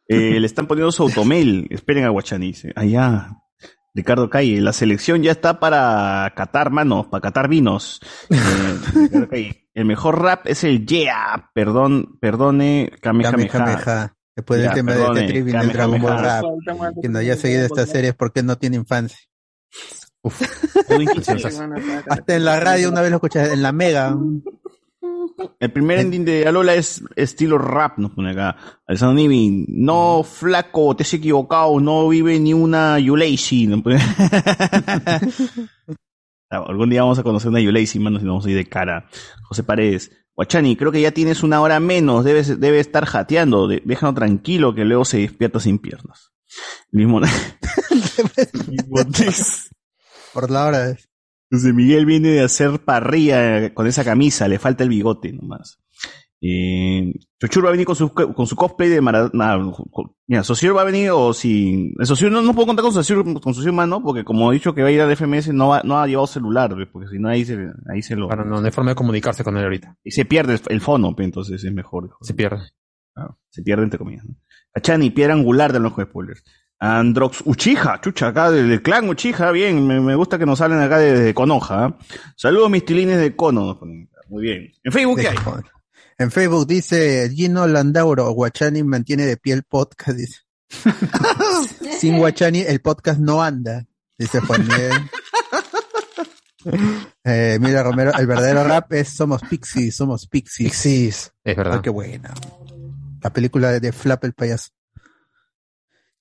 Eh, 0.07 0.39
le 0.39 0.45
están 0.45 0.67
poniendo 0.67 0.91
su 0.91 1.03
automail. 1.03 1.67
Esperen 1.69 2.05
a 2.05 2.09
Guachani, 2.09 2.47
dice. 2.47 2.73
Allá. 2.75 3.29
Ricardo 3.95 4.29
Calle, 4.29 4.59
la 4.59 4.73
selección 4.73 5.21
ya 5.21 5.31
está 5.31 5.59
para 5.59 6.33
catar 6.35 6.71
manos, 6.71 7.07
para 7.07 7.21
catar 7.21 7.47
vinos. 7.47 7.99
Eh, 8.29 8.35
Ricardo 8.95 9.29
Calle, 9.29 9.69
el 9.73 9.85
mejor 9.85 10.21
rap 10.21 10.47
es 10.47 10.63
el 10.63 10.85
Yeah, 10.85 11.51
perdón, 11.53 12.17
perdone, 12.19 12.91
Kamehameha. 13.01 13.47
Kamehameha. 13.49 14.15
Después 14.35 14.61
del 14.61 14.69
Ya, 14.69 14.73
tema 14.73 14.93
perdone, 14.93 15.21
de 15.21 15.27
Tetris 15.27 15.45
del 15.45 15.71
Dragon 15.71 16.01
Ball. 16.01 16.19
Rap. 16.19 16.43
Quien 16.99 17.13
no 17.13 17.19
haya 17.19 17.35
seguido 17.35 17.65
esta 17.65 17.85
serie 17.85 18.09
es 18.09 18.15
porque 18.15 18.41
no 18.41 18.57
tiene 18.57 18.77
infancia. 18.77 19.17
Acá. 20.23 22.03
Hasta 22.09 22.35
en 22.35 22.45
la 22.45 22.59
radio 22.59 22.89
una 22.89 23.01
vez 23.01 23.11
lo 23.11 23.17
escuché, 23.17 23.53
en 23.53 23.61
la 23.61 23.71
Mega. 23.71 24.17
El 25.59 25.71
primer 25.71 25.99
ending 25.99 26.25
de 26.25 26.47
Alola 26.47 26.73
es 26.75 27.03
estilo 27.15 27.57
rap, 27.57 27.97
nos 27.97 28.11
pone 28.11 28.31
acá. 28.31 28.55
Alessandro 28.87 29.15
Nivi, 29.15 29.65
no 29.69 30.23
flaco, 30.23 30.95
te 30.95 31.03
has 31.03 31.13
equivocado, 31.13 31.79
no 31.79 32.07
vive 32.09 32.39
ni 32.39 32.53
una 32.53 32.99
nos. 32.99 33.83
Ah, 36.55 36.63
Algún 36.67 36.89
día 36.91 37.01
vamos 37.01 37.17
a 37.17 37.23
conocer 37.23 37.49
una 37.49 37.59
Yulacy, 37.59 37.97
mano, 37.97 38.19
si 38.19 38.25
no 38.25 38.33
vamos 38.33 38.45
a 38.45 38.49
ir 38.51 38.55
de 38.55 38.65
cara. 38.69 39.09
José 39.43 39.63
Paredes, 39.63 40.11
Guachani, 40.35 40.75
creo 40.75 40.91
que 40.91 41.01
ya 41.01 41.09
tienes 41.11 41.41
una 41.41 41.59
hora 41.61 41.79
menos, 41.79 42.23
debes, 42.23 42.59
debe 42.59 42.79
estar 42.79 43.05
jateando, 43.05 43.67
de- 43.67 43.81
déjalo 43.83 44.13
tranquilo 44.13 44.75
que 44.75 44.85
luego 44.85 45.03
se 45.03 45.17
despierta 45.17 45.59
sin 45.59 45.79
piernas. 45.79 46.31
Mismo, 46.91 47.19
mismo 48.69 49.05
text. 49.11 49.71
Por 50.31 50.51
la 50.51 50.65
hora. 50.67 50.95
José 51.53 51.71
Miguel 51.73 52.05
viene 52.05 52.29
de 52.29 52.41
hacer 52.41 52.79
parrilla 52.79 53.73
con 53.73 53.85
esa 53.87 54.03
camisa, 54.03 54.47
le 54.47 54.57
falta 54.59 54.83
el 54.83 54.89
bigote 54.89 55.31
nomás. 55.33 55.79
Eh, 56.45 57.13
Chochur 57.39 57.63
va 57.63 57.69
a 57.69 57.71
venir 57.71 57.85
con 57.85 57.95
su, 57.95 58.09
con 58.11 58.47
su 58.47 58.55
cosplay 58.55 58.89
de 58.89 58.99
Maradona. 58.99 59.61
Mira, 60.27 60.43
Sociur 60.43 60.75
va 60.75 60.81
a 60.81 60.85
venir 60.85 61.11
o 61.11 61.31
si... 61.33 61.93
Sociur 62.01 62.31
no, 62.31 62.41
no 62.41 62.53
puedo 62.53 62.67
contar 62.67 62.83
con 62.83 62.91
Sociur, 62.91 63.39
con 63.39 63.53
Sociur 63.53 63.71
mano, 63.71 64.01
porque 64.03 64.25
como 64.25 64.51
he 64.51 64.55
dicho 64.55 64.73
que 64.73 64.81
va 64.81 64.89
a 64.89 64.91
ir 64.91 64.99
al 64.99 65.15
FMS, 65.15 65.53
no, 65.53 65.69
va- 65.69 65.83
no 65.85 65.99
ha 65.99 66.07
llevado 66.07 66.27
celular, 66.27 66.73
pues, 66.73 66.89
porque 66.91 67.07
si 67.09 67.19
no 67.19 67.29
ahí 67.29 67.45
se, 67.45 67.57
ahí 67.89 68.01
se 68.01 68.15
lo... 68.17 68.27
Claro, 68.27 68.43
no, 68.45 68.59
no 68.59 68.65
hay 68.65 68.71
forma 68.71 68.91
de 68.91 68.95
comunicarse 68.95 69.43
con 69.45 69.55
él 69.55 69.63
ahorita. 69.63 69.95
Y 70.03 70.11
se 70.11 70.25
pierde 70.25 70.55
el, 70.55 70.61
el 70.67 70.81
fono, 70.81 71.15
pues, 71.15 71.25
entonces 71.25 71.63
es 71.63 71.73
mejor. 71.73 72.09
Se 72.21 72.33
pierde. 72.33 72.61
Claro, 73.13 73.39
se 73.49 73.61
pierde 73.61 73.83
entre 73.83 73.99
comillas. 73.99 74.25
¿no? 74.25 74.35
Achani, 74.73 75.11
piedra 75.11 75.33
angular 75.35 75.71
del 75.71 75.85
ojo 75.85 76.01
de 76.01 76.07
spoilers. 76.07 76.43
Androx 76.83 77.43
Uchiha, 77.45 78.01
chucha, 78.01 78.27
acá 78.27 78.51
del, 78.51 78.81
clan 78.81 79.07
Uchiha, 79.07 79.51
bien, 79.51 79.87
me, 79.87 80.01
me 80.01 80.15
gusta 80.15 80.37
que 80.37 80.45
nos 80.45 80.59
hablen 80.59 80.81
acá 80.81 80.97
desde 80.97 81.23
de 81.23 81.33
Konoha. 81.33 81.87
¿eh? 81.87 82.05
Saludos 82.35 82.69
mis 82.69 82.83
tilines 82.83 83.17
de 83.19 83.27
acá. 83.27 83.85
muy 84.27 84.43
bien. 84.43 84.69
En 84.83 84.91
Facebook, 84.91 85.21
¿qué 85.21 85.29
hay? 85.29 85.37
En 86.17 86.29
Facebook 86.29 86.67
dice 86.67 87.31
Gino 87.33 87.65
Landauro, 87.67 88.29
Guachani 88.31 88.83
mantiene 88.83 89.25
de 89.25 89.37
pie 89.37 89.53
el 89.53 89.63
podcast, 89.63 90.17
dice. 90.17 90.41
Sin 91.99 92.17
Guachani 92.17 92.59
el 92.59 92.81
podcast 92.81 93.19
no 93.21 93.41
anda, 93.41 93.85
dice 94.17 94.41
Juan 94.41 94.67
Miguel. 94.67 94.91
Eh, 97.25 97.57
Mira 97.59 97.83
Romero, 97.83 98.13
el 98.17 98.25
verdadero 98.25 98.63
rap 98.63 98.93
es 98.93 99.09
Somos 99.09 99.41
Pixies, 99.41 99.97
Somos 99.97 100.27
Pixies. 100.27 100.69
Pixies, 100.69 101.33
es 101.43 101.55
verdad. 101.57 101.81
Qué 101.81 101.89
buena. 101.89 102.33
La 103.21 103.33
película 103.33 103.69
de, 103.71 103.81
de 103.81 103.91
Flap 103.91 104.23
el 104.23 104.33
payaso. 104.33 104.69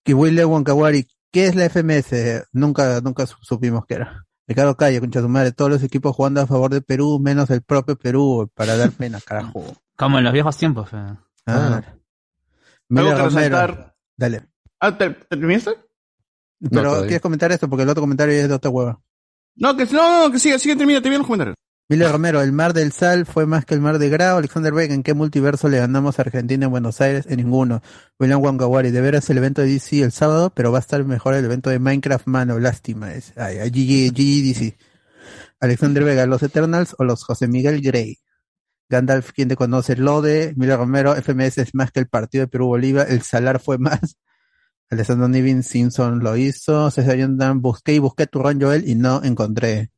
Kiwile 0.05 0.45
Wankawari, 0.45 1.07
¿qué 1.31 1.47
es 1.47 1.55
la 1.55 1.67
FMS? 1.69 2.47
Nunca, 2.53 3.01
nunca 3.01 3.27
su- 3.27 3.37
supimos 3.43 3.85
qué 3.87 3.95
era. 3.95 4.27
Ricardo 4.47 4.77
Calle, 4.77 5.01
concha 5.01 5.21
su 5.21 5.29
madre, 5.29 5.53
todos 5.53 5.71
los 5.71 5.83
equipos 5.83 6.15
jugando 6.17 6.41
a 6.41 6.47
favor 6.47 6.71
de 6.73 6.83
Perú, 6.83 7.21
menos 7.21 7.49
el 7.51 7.63
propio 7.63 7.97
Perú, 7.97 8.51
para 8.55 8.77
dar 8.77 8.91
pena, 8.91 9.21
carajo. 9.25 9.65
Como 9.97 10.19
en 10.19 10.25
los 10.25 10.33
viejos 10.33 10.57
tiempos. 10.57 10.91
eh. 10.93 11.15
Ah. 11.47 11.81
Mira 12.89 13.15
que 13.15 13.23
Romero, 13.23 13.25
resaltar. 13.57 13.95
dale. 14.17 14.47
Ah, 14.81 14.97
¿te- 14.99 15.11
te 15.11 15.25
terminaste? 15.37 15.71
Pero. 16.71 17.01
¿quieres 17.03 17.21
comentar 17.21 17.51
esto? 17.53 17.69
Porque 17.69 17.85
el 17.85 17.89
otro 17.89 18.03
comentario 18.03 18.35
es 18.35 18.49
de 18.49 18.55
otra 18.55 18.71
hueva. 18.71 19.01
No, 19.57 19.77
que 19.77 19.85
no, 19.87 20.27
no, 20.27 20.33
que 20.33 20.39
siga, 20.39 20.59
sigue, 20.59 20.77
termina, 20.77 21.01
te 21.01 21.09
bien 21.09 21.21
los 21.21 21.27
comentarios. 21.27 21.57
Miller 21.89 22.11
Romero, 22.11 22.41
el 22.41 22.53
mar 22.53 22.73
del 22.73 22.93
Sal 22.93 23.27
fue 23.27 23.45
más 23.45 23.65
que 23.65 23.75
el 23.75 23.81
mar 23.81 23.99
de 23.99 24.09
Grau. 24.09 24.39
Alexander 24.39 24.73
Beck, 24.73 24.91
¿en 24.93 25.03
qué 25.03 25.15
multiverso 25.15 25.69
le 25.69 25.79
ganamos 25.79 26.19
a 26.19 26.23
Argentina 26.23 26.65
en 26.65 26.71
Buenos 26.71 27.01
Aires? 27.01 27.27
En 27.29 27.37
ninguno. 27.37 27.83
William 28.19 28.41
Wangawari, 28.41 28.91
de 28.91 29.01
veras 29.01 29.29
el 29.29 29.39
evento 29.39 29.63
de 29.63 29.69
DC 29.69 30.01
el 30.01 30.13
sábado, 30.13 30.53
pero 30.55 30.73
va 30.73 30.79
a 30.79 30.81
estar 30.81 31.05
mejor 31.05 31.35
el 31.35 31.45
evento 31.45 31.71
de 31.71 31.79
Minecraft, 31.79 32.27
mano, 32.27 32.59
lástima. 32.59 33.13
Es, 33.13 33.33
ay, 33.37 33.59
ay, 33.59 33.71
GG, 33.71 34.13
GG 34.15 34.43
DC. 34.43 34.79
Alexander 35.61 36.03
Vega, 36.05 36.27
los 36.27 36.43
Eternals 36.43 36.95
o 36.99 37.05
los 37.05 37.25
José 37.25 37.47
Miguel 37.47 37.83
Grey. 37.83 38.19
Gandalf, 38.89 39.33
¿quién 39.33 39.49
te 39.49 39.57
conoce? 39.57 39.97
Lode, 39.97 40.55
Miller 40.57 40.79
Romero, 40.79 41.15
FMS 41.15 41.59
es 41.59 41.75
más 41.75 41.91
que 41.93 42.01
el 42.01 42.09
partido 42.09 42.45
de 42.45 42.49
Perú-Bolivia, 42.49 43.03
el 43.05 43.23
Salar 43.23 43.61
fue 43.61 43.79
más. 43.79 44.19
Alessandro 44.91 45.29
Nivin 45.29 45.63
Simpson 45.63 46.21
lo 46.21 46.37
hizo. 46.37 46.91
César 46.91 47.17
Yondan, 47.17 47.63
busqué 47.63 47.95
y 47.95 47.99
busqué 47.99 48.27
tu 48.27 48.41
Joel 48.43 48.89
y 48.89 48.95
no 48.95 49.23
encontré. 49.25 49.91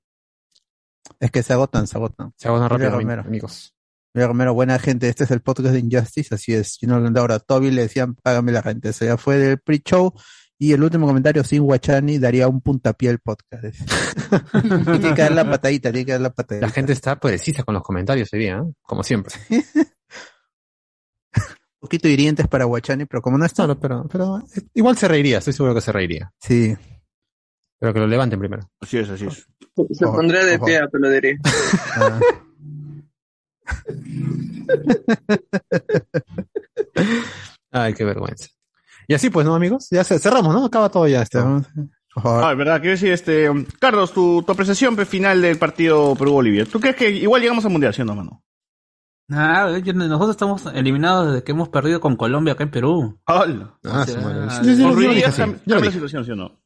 Es 1.20 1.30
que 1.30 1.42
se 1.42 1.52
agotan, 1.52 1.86
se 1.86 1.96
agotan. 1.96 2.32
Se 2.36 2.48
agotan 2.48 2.70
rápido, 2.70 2.90
Romero. 2.90 3.22
amigos. 3.22 3.74
Silvia 4.12 4.28
Romero, 4.28 4.54
buena 4.54 4.78
gente. 4.78 5.08
Este 5.08 5.24
es 5.24 5.30
el 5.30 5.40
podcast 5.40 5.72
de 5.72 5.80
Injustice, 5.80 6.34
así 6.34 6.54
es. 6.54 6.78
Yo 6.80 6.88
no 6.88 7.00
lo 7.00 7.20
ahora. 7.20 7.40
Toby 7.40 7.70
le 7.70 7.82
decían, 7.82 8.14
págame 8.14 8.52
la 8.52 8.62
renta. 8.62 8.88
Eso 8.88 9.04
ya 9.04 9.16
fue 9.16 9.38
del 9.38 9.58
pre-show. 9.58 10.14
Y 10.56 10.72
el 10.72 10.84
último 10.84 11.06
comentario, 11.06 11.42
sin 11.42 11.62
Guachani, 11.62 12.18
daría 12.18 12.46
un 12.46 12.60
puntapié 12.60 13.10
al 13.10 13.18
podcast. 13.18 13.64
Tiene 14.84 15.14
que 15.14 15.22
dar 15.22 15.32
la 15.32 15.50
patadita, 15.50 15.90
tiene 15.90 16.06
que 16.06 16.12
dar 16.12 16.20
la 16.20 16.30
patadita. 16.30 16.66
La 16.66 16.72
gente 16.72 16.92
está 16.92 17.18
precisa 17.18 17.64
con 17.64 17.74
los 17.74 17.82
comentarios 17.82 18.32
hoy 18.32 18.38
día, 18.38 18.58
¿eh? 18.58 18.72
como 18.82 19.02
siempre. 19.02 19.34
Un 21.40 21.80
poquito 21.80 22.08
hirientes 22.08 22.48
para 22.48 22.64
Guachani, 22.64 23.04
pero 23.04 23.20
como 23.20 23.36
no 23.36 23.44
está. 23.44 23.64
No, 23.64 23.74
no, 23.74 23.80
pero, 23.80 24.06
pero 24.10 24.38
eh, 24.38 24.62
igual 24.74 24.96
se 24.96 25.06
reiría, 25.06 25.38
estoy 25.38 25.52
seguro 25.52 25.74
que 25.74 25.82
se 25.82 25.92
reiría. 25.92 26.32
Sí. 26.40 26.74
Pero 27.84 27.92
que 27.92 28.00
lo 28.00 28.06
levanten 28.06 28.38
primero. 28.38 28.66
Así 28.80 28.96
es, 28.96 29.10
así 29.10 29.26
es. 29.26 29.46
Se 29.92 30.06
Ojo, 30.06 30.16
pondría 30.16 30.42
de 30.42 30.56
ojo. 30.56 30.64
pie, 30.64 30.80
te 30.90 30.98
lo 30.98 31.10
diré. 31.10 31.38
Ah. 31.96 32.18
Ay, 37.70 37.92
qué 37.92 38.04
vergüenza. 38.04 38.46
Y 39.06 39.12
así 39.12 39.28
pues, 39.28 39.44
¿no, 39.44 39.54
amigos? 39.54 39.88
Ya 39.90 40.02
ce- 40.02 40.18
cerramos, 40.18 40.54
¿no? 40.54 40.64
Acaba 40.64 40.88
todo 40.88 41.06
ya 41.08 41.20
favor. 42.22 42.42
Ah, 42.44 42.52
es 42.52 42.56
verdad, 42.58 42.76
quiero 42.80 42.92
decir, 42.92 43.12
este, 43.12 43.50
Carlos, 43.78 44.14
tu, 44.14 44.42
tu 44.44 44.52
apreciación 44.52 44.96
final 45.04 45.42
del 45.42 45.58
partido 45.58 46.14
Perú-Bolivia. 46.16 46.64
¿Tú 46.64 46.80
crees 46.80 46.96
que 46.96 47.10
igual 47.10 47.42
llegamos 47.42 47.66
al 47.66 47.72
Mundial, 47.72 47.92
sí 47.92 48.00
o 48.00 48.06
no, 48.06 48.14
mano? 48.14 48.42
Nada, 49.28 49.78
yo- 49.80 49.92
nosotros 49.92 50.30
estamos 50.30 50.64
eliminados 50.74 51.32
desde 51.32 51.44
que 51.44 51.52
hemos 51.52 51.68
perdido 51.68 52.00
con 52.00 52.16
Colombia 52.16 52.54
acá 52.54 52.64
en 52.64 52.70
Perú. 52.70 53.20
Ah, 53.26 53.44
O 53.82 54.04
sea, 54.04 54.06
su 54.06 54.20
madre. 54.22 54.46
ah, 54.48 54.60
Yo- 54.62 54.70
lo 54.70 54.70
dije 54.70 54.82
yo 55.20 55.28
lo 55.28 55.36
cambia 55.36 55.60
la 55.66 55.76
dije. 55.82 55.92
situación, 55.92 56.24
¿sí 56.24 56.30
o 56.30 56.36
no? 56.36 56.63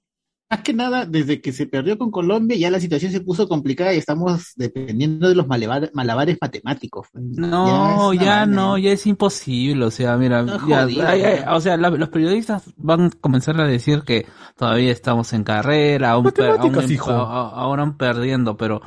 Más 0.51 0.63
que 0.63 0.73
nada, 0.73 1.05
desde 1.05 1.43
que 1.43 1.53
se 1.53 1.67
perdió 1.67 1.99
con 1.99 2.11
Colombia, 2.11 2.57
ya 2.57 2.71
la 2.71 2.81
situación 2.81 3.13
se 3.13 3.21
puso 3.21 3.47
complicada 3.49 3.93
y 3.93 3.99
estamos 3.99 4.53
dependiendo 4.57 5.29
de 5.29 5.35
los 5.35 5.47
malabar- 5.47 5.91
malabares 5.93 6.39
matemáticos. 6.41 7.09
No, 7.13 8.15
ya 8.15 8.47
no, 8.47 8.79
ya 8.79 8.93
es 8.93 9.07
imposible, 9.07 9.85
o 9.85 9.91
sea, 9.91 10.17
mira, 10.17 10.47
ya, 10.47 10.59
jodido, 10.59 11.07
ay, 11.07 11.23
ay, 11.23 11.41
ya. 11.41 11.55
o 11.55 11.61
sea, 11.61 11.77
la- 11.77 11.91
los 11.91 12.09
periodistas 12.09 12.63
van 12.79 13.03
a 13.03 13.11
comenzar 13.21 13.61
a 13.61 13.67
decir 13.67 14.03
que 14.07 14.27
todavía 14.57 14.91
estamos 14.91 15.35
en 15.35 15.45
carrera, 15.45 16.13
aún, 16.13 16.31
per- 16.31 16.59
aún 16.59 16.91
hijo. 16.91 17.11
a- 17.11 17.51
ahora 17.51 17.83
aún 17.83 17.99
perdiendo, 17.99 18.57
pero 18.57 18.81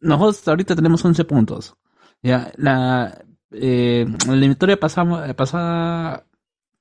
nosotros 0.00 0.46
ahorita 0.46 0.76
tenemos 0.76 1.04
11 1.04 1.24
puntos. 1.24 1.74
Ya, 2.22 2.52
la, 2.56 3.20
eh, 3.50 4.06
la 4.28 4.32
eliminatoria 4.32 4.78
pasamos, 4.78 5.28
eh, 5.28 5.34
pasada 5.34 6.24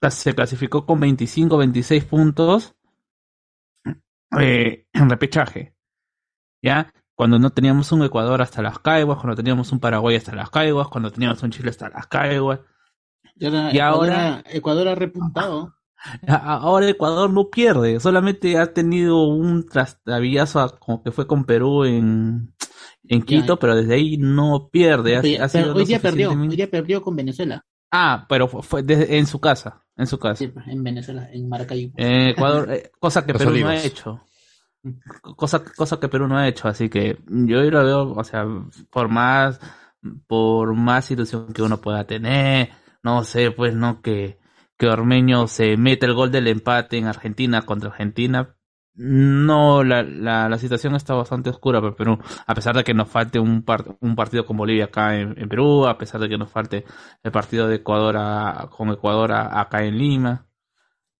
se 0.09 0.35
clasificó 0.35 0.85
con 0.85 0.99
25, 0.99 1.57
26 1.57 2.03
puntos 2.05 2.75
eh, 4.39 4.87
en 4.93 5.09
repechaje. 5.09 5.75
¿Ya? 6.61 6.93
Cuando 7.15 7.37
no 7.39 7.49
teníamos 7.51 7.91
un 7.91 8.03
Ecuador 8.03 8.41
hasta 8.41 8.61
las 8.61 8.79
Caiguas, 8.79 9.19
cuando 9.19 9.35
teníamos 9.35 9.71
un 9.71 9.79
Paraguay 9.79 10.15
hasta 10.15 10.33
las 10.35 10.49
Caiguas, 10.49 10.87
cuando 10.87 11.11
teníamos 11.11 11.41
un 11.43 11.51
Chile 11.51 11.69
hasta 11.69 11.89
las 11.89 12.07
Caiguas. 12.07 12.59
Y 13.35 13.45
ahora, 13.45 13.71
Y 13.71 13.77
Ecuador, 13.77 14.09
ahora- 14.09 14.35
ha- 14.35 14.43
Ecuador 14.51 14.87
ha 14.87 14.95
repuntado. 14.95 15.75
Ahora 16.27 16.89
Ecuador 16.89 17.29
no 17.29 17.49
pierde, 17.49 17.99
solamente 18.01 18.57
ha 18.57 18.73
tenido 18.73 19.23
un 19.25 19.65
trastabillazo 19.65 20.77
como 20.79 21.01
que 21.01 21.11
fue 21.11 21.25
con 21.27 21.45
Perú 21.45 21.85
en, 21.85 22.53
en 23.05 23.21
Quito, 23.21 23.57
pero 23.57 23.73
desde 23.75 23.93
ahí 23.95 24.17
no 24.17 24.69
pierde. 24.69 25.15
Ha, 25.17 25.21
Pero- 25.21 25.43
ha 25.45 25.47
sido 25.49 25.63
pero 25.63 25.73
lo 25.73 25.79
hoy 25.79 25.85
día 25.85 25.99
perdió, 25.99 26.31
hoy 26.31 26.47
día 26.57 26.69
perdió 26.69 27.01
con 27.01 27.15
Venezuela. 27.15 27.65
Ah, 27.95 28.25
pero 28.27 28.47
fue, 28.47 28.81
desde- 28.81 29.17
en 29.19 29.27
su 29.27 29.39
casa, 29.39 29.83
en 29.95 30.07
su 30.07 30.17
casa. 30.17 30.39
Sí, 30.39 30.47
pues, 30.47 30.67
en 30.67 30.83
Venezuela, 30.83 31.29
en 31.31 31.47
Maracaibo. 31.47 31.93
Eh, 31.95 32.29
Ecuador, 32.31 32.71
eh, 32.73 32.91
cosa 32.99 33.23
que 33.23 33.33
Los 33.33 33.43
Perú 33.43 33.51
no 33.59 33.67
ha 33.67 33.75
hecho. 33.83 34.21
Cosa, 35.21 35.63
cosa 35.63 35.99
que 35.99 36.09
Perú 36.09 36.27
no 36.27 36.37
ha 36.37 36.47
hecho, 36.47 36.67
así 36.67 36.89
que 36.89 37.19
yo 37.27 37.61
lo 37.61 37.85
veo, 37.85 38.11
o 38.13 38.23
sea, 38.23 38.45
por 38.89 39.09
más, 39.09 39.59
por 40.27 40.73
más 40.73 41.09
ilusión 41.11 41.53
que 41.53 41.61
uno 41.61 41.79
pueda 41.79 42.03
tener, 42.05 42.69
no 43.03 43.23
sé, 43.23 43.51
pues 43.51 43.75
no 43.75 44.01
que, 44.01 44.39
que 44.77 44.87
Ormeño 44.87 45.47
se 45.47 45.77
mete 45.77 46.07
el 46.07 46.13
gol 46.15 46.31
del 46.31 46.47
empate 46.47 46.97
en 46.97 47.05
Argentina 47.05 47.61
contra 47.61 47.91
Argentina. 47.91 48.55
No, 48.95 49.83
la, 49.83 50.03
la, 50.03 50.47
la 50.49 50.57
situación 50.59 50.95
está 50.95 51.15
bastante 51.15 51.49
oscura 51.49 51.81
para 51.81 51.95
Perú, 51.95 52.19
a 52.45 52.53
pesar 52.53 52.75
de 52.75 52.83
que 52.83 52.93
nos 52.93 53.09
falte 53.09 53.39
un, 53.39 53.63
par- 53.63 53.97
un 54.01 54.15
partido 54.15 54.45
con 54.45 54.55
Bolivia 54.57 54.85
acá 54.85 55.17
en, 55.19 55.33
en 55.39 55.49
Perú, 55.49 55.87
a 55.87 55.97
pesar 55.97 56.21
de 56.21 56.29
que 56.29 56.37
nos 56.37 56.51
falte 56.51 56.85
el 57.23 57.31
partido 57.31 57.67
de 57.67 57.77
Ecuador 57.77 58.15
a- 58.17 58.69
con 58.69 58.89
Ecuador 58.89 59.31
a- 59.31 59.59
acá 59.59 59.83
en 59.83 59.97
Lima. 59.97 60.45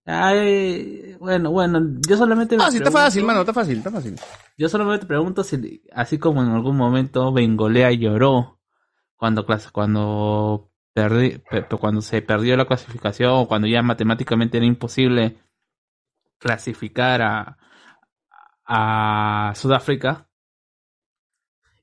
Ay, 0.06 1.16
bueno, 1.20 1.50
bueno, 1.50 1.80
yo 2.08 2.16
solamente 2.18 2.58
me 2.58 2.64
Ah, 2.64 2.70
sí, 2.70 2.78
está 2.78 2.92
fácil, 2.92 3.24
mano, 3.24 3.40
está 3.40 3.54
fácil, 3.54 3.78
está 3.78 3.90
fácil. 3.90 4.16
Yo 4.58 4.70
solamente 4.70 5.06
pregunto 5.08 5.44
si, 5.44 5.82
así 5.94 6.20
como 6.20 6.44
en 6.44 6.50
algún 6.50 6.76
momento 6.78 7.32
Bengolea 7.34 7.92
lloró 7.94 8.60
cuando 9.16 9.46
cuando 9.72 10.70
perdí, 10.94 11.40
pe- 11.50 11.64
pe- 11.64 11.78
cuando 11.78 12.02
se 12.02 12.22
perdió 12.22 12.56
la 12.58 12.66
clasificación 12.66 13.32
o 13.32 13.48
cuando 13.48 13.68
ya 13.68 13.82
matemáticamente 13.82 14.58
era 14.58 14.66
imposible 14.66 15.38
clasificar 16.38 17.22
a, 17.22 17.58
a 18.76 19.54
Sudáfrica 19.56 20.28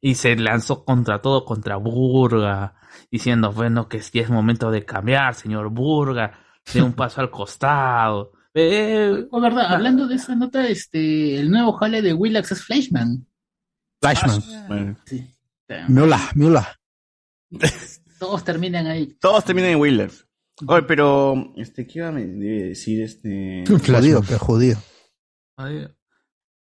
y 0.01 0.16
se 0.16 0.34
lanzó 0.36 0.84
contra 0.84 1.20
todo, 1.22 1.45
contra 1.45 1.76
Burga, 1.76 2.74
diciendo, 3.11 3.53
bueno, 3.53 3.88
que 3.88 4.03
sí 4.03 4.18
es 4.18 4.28
momento 4.30 4.70
de 4.70 4.84
cambiar, 4.84 5.34
señor 5.34 5.70
Burga, 5.70 6.41
de 6.74 6.82
un 6.82 6.93
paso 6.95 7.20
al 7.20 7.30
costado. 7.30 8.32
Eh, 8.53 9.28
Oh, 9.30 9.41
verdad, 9.41 9.72
hablando 9.72 10.09
de 10.09 10.16
esa 10.16 10.34
nota, 10.34 10.66
este, 10.66 11.38
el 11.38 11.53
nuevo 11.53 11.72
jale 11.74 12.03
de 12.03 12.12
Willax 12.12 12.51
es 12.51 12.64
Fleischman. 12.64 13.24
Flashman. 14.03 14.43
Bueno, 14.66 14.97
Sí. 15.07 15.24
Mula, 15.86 16.18
Mula. 16.34 16.76
Todos 18.18 18.43
terminan 18.43 18.88
ahí. 18.88 19.16
todos 19.20 19.45
terminan 19.45 19.70
en 19.70 19.78
Wheelers. 19.80 20.26
Oye, 20.66 20.82
pero, 20.82 21.53
este, 21.57 21.86
¿qué 21.86 22.01
iba 22.01 22.09
a 22.09 22.12
decir, 22.12 23.03
este? 23.03 23.62
Judío, 23.68 24.20
que 24.22 24.36
judío. 24.36 24.76
ay, 25.57 25.86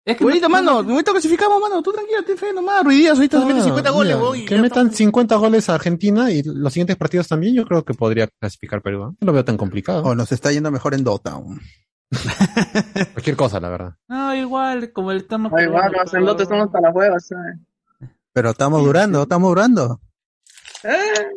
es 0.06 0.18
que 0.18 0.24
no- 0.26 0.50
mano, 0.50 0.72
ahorita 0.80 1.12
clasificamos, 1.12 1.62
mano, 1.62 1.82
tú 1.84 1.92
tranquilo, 1.92 2.24
ten 2.24 2.38
fe 2.38 2.52
nomás, 2.54 2.84
Ruiz 2.84 2.98
Díaz, 3.00 3.16
ahorita 3.18 3.40
se 3.40 3.46
mete 3.46 3.62
50 3.62 3.90
goles, 3.92 4.16
mira, 4.16 4.24
weón, 4.26 4.38
y 4.40 4.46
que 4.46 4.56
metan 4.56 4.88
estamos. 4.88 4.96
50 4.96 5.36
goles 5.36 5.70
a 5.70 5.76
Argentina 5.76 6.32
y 6.32 6.42
los 6.44 6.74
siguientes 6.74 6.96
partidos 6.96 7.28
también, 7.28 7.54
yo 7.56 7.66
creo 7.66 7.84
que 7.84 7.94
podría 7.94 8.28
clasificar 8.40 8.82
Perú. 8.82 9.04
¿eh? 9.12 9.16
No 9.20 9.26
lo 9.28 9.34
veo 9.34 9.46
tan 9.46 9.58
complicado. 9.58 10.04
O 10.04 10.16
nos 10.16 10.32
está 10.32 10.52
yendo 10.52 10.72
mejor 10.72 10.94
en 10.96 11.04
Dota. 11.04 11.40
Cualquier 13.14 13.36
cosa, 13.36 13.60
la 13.60 13.70
verdad. 13.70 13.94
No, 14.08 14.34
igual, 14.36 14.92
como 14.92 15.12
el 15.12 15.20
eterno 15.20 15.50
Ay, 15.56 15.66
peruano, 15.66 15.92
bueno, 16.04 16.12
en 16.18 16.26
lote 16.26 16.44
estamos 16.44 16.70
para 16.72 16.88
las 16.88 16.96
huevas, 16.96 17.28
¿sabes? 17.28 17.58
Pero 18.34 18.50
estamos 18.52 18.84
durando, 18.84 19.24
estamos 19.24 19.50
durando. 19.50 20.02
Eh, 20.84 21.28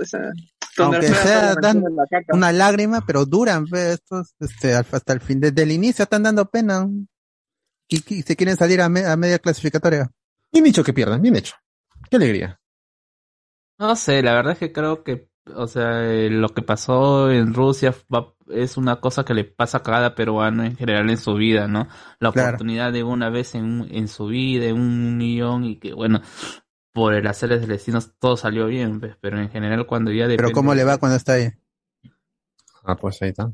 o 0.00 0.04
sea, 0.04 0.30
Aunque 0.78 1.08
sea, 1.08 1.54
dan 1.56 1.82
una 2.30 2.52
lágrima, 2.52 3.04
pero 3.06 3.24
duran, 3.26 3.64
ve, 3.70 3.92
estos, 3.92 4.34
este, 4.40 4.74
hasta 4.74 5.12
el 5.12 5.20
fin. 5.20 5.40
Desde 5.40 5.62
el 5.62 5.72
inicio 5.72 6.04
están 6.04 6.22
dando 6.22 6.46
pena. 6.48 6.88
Y, 7.88 8.14
y 8.14 8.22
se 8.22 8.36
quieren 8.36 8.56
salir 8.56 8.80
a, 8.80 8.88
me- 8.88 9.04
a 9.06 9.16
media 9.16 9.38
clasificatoria. 9.38 10.10
Bien 10.52 10.64
dicho 10.64 10.82
que 10.84 10.92
pierdan, 10.92 11.22
bien 11.22 11.36
hecho. 11.36 11.54
Qué 12.10 12.16
alegría. 12.16 12.60
No 13.78 13.94
sé, 13.96 14.22
la 14.22 14.32
verdad 14.34 14.54
es 14.54 14.58
que 14.58 14.72
creo 14.72 15.02
que, 15.04 15.28
o 15.54 15.66
sea, 15.66 16.04
eh, 16.10 16.30
lo 16.30 16.48
que 16.48 16.62
pasó 16.62 17.30
en 17.30 17.52
Rusia 17.54 17.94
va- 18.12 18.34
es 18.48 18.76
una 18.76 19.00
cosa 19.00 19.24
que 19.24 19.34
le 19.34 19.44
pasa 19.44 19.78
a 19.78 19.82
cada 19.82 20.14
peruano 20.14 20.64
en 20.64 20.76
general 20.76 21.10
en 21.10 21.18
su 21.18 21.34
vida, 21.34 21.68
¿no? 21.68 21.88
La 22.20 22.32
Claro. 22.32 22.48
oportunidad 22.48 22.92
de 22.92 23.02
una 23.02 23.28
vez 23.28 23.54
en, 23.54 23.86
en 23.90 24.08
su 24.08 24.26
vida, 24.28 24.66
en 24.66 24.76
un 24.80 25.16
millón, 25.18 25.64
y 25.64 25.78
que, 25.78 25.92
bueno, 25.92 26.22
por 26.92 27.12
el 27.12 27.26
hacer 27.26 27.50
del 27.50 27.66
destino 27.68 27.98
todo 28.18 28.36
salió 28.38 28.66
bien, 28.66 28.98
pues, 29.00 29.16
pero 29.20 29.38
en 29.40 29.50
general 29.50 29.86
cuando 29.86 30.10
ya 30.10 30.24
Pero 30.24 30.30
depende... 30.38 30.54
¿cómo 30.54 30.74
le 30.74 30.84
va 30.84 30.96
cuando 30.98 31.16
está 31.16 31.34
ahí? 31.34 31.50
Ah, 32.84 32.96
pues 32.96 33.20
ahí 33.20 33.30
está. 33.30 33.52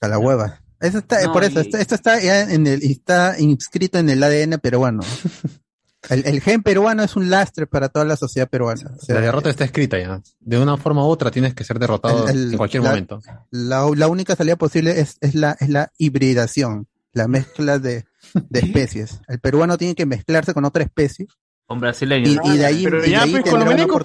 A 0.00 0.08
la 0.08 0.18
hueva. 0.18 0.60
Eso 0.80 0.98
está, 0.98 1.22
No, 1.24 1.32
por 1.32 1.44
eso, 1.44 1.58
y- 1.58 1.62
esto, 1.62 1.76
esto 1.78 1.94
está 1.94 2.20
ya 2.20 2.42
en 2.42 2.66
el, 2.66 2.82
está 2.82 3.36
inscrito 3.38 3.98
en 3.98 4.08
el 4.10 4.22
ADN 4.22 4.58
peruano. 4.60 5.02
El, 6.10 6.24
el 6.26 6.40
gen 6.40 6.62
peruano 6.62 7.02
es 7.02 7.16
un 7.16 7.28
lastre 7.28 7.66
para 7.66 7.88
toda 7.88 8.04
la 8.04 8.16
sociedad 8.16 8.48
peruana. 8.48 8.92
O 8.96 9.04
sea, 9.04 9.16
La 9.16 9.20
derrota 9.20 9.50
está 9.50 9.64
escrita 9.64 9.98
ya. 9.98 10.22
De 10.38 10.56
una 10.58 10.76
forma 10.76 11.04
u 11.04 11.08
otra 11.08 11.32
tienes 11.32 11.54
que 11.54 11.64
ser 11.64 11.80
derrotado 11.80 12.28
El- 12.28 12.36
el- 12.36 12.50
en 12.52 12.56
cualquier 12.56 12.84
la- 12.84 12.90
momento. 12.90 13.20
la, 13.50 13.90
la 13.94 14.06
única 14.06 14.36
salida 14.36 14.54
posible 14.54 15.00
es, 15.00 15.16
es 15.20 15.34
la, 15.34 15.56
es 15.58 15.68
la 15.68 15.90
hibridación, 15.98 16.86
la 17.12 17.26
mezcla 17.26 17.80
de, 17.80 18.04
de 18.48 18.58
especies. 18.60 19.20
El 19.26 19.40
peruano 19.40 19.76
tiene 19.76 19.96
que 19.96 20.06
mezclarse 20.06 20.54
con 20.54 20.64
otra 20.64 20.84
especie 20.84 21.26
Con 21.68 21.80
brasileños. 21.80 22.30
y, 22.44 22.48
y 22.48 22.56
de 22.56 22.64
ahí, 22.64 22.84
Pero 22.84 22.98
y 22.98 23.02
de 23.02 23.10
ya, 23.10 23.22
ahí 23.24 23.30
pues, 23.32 23.42
con 23.42 23.52
los 23.60 23.62
una 23.68 23.76
venecos, 23.76 24.02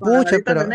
Pucha, 0.00 0.36
pero-. 0.46 0.66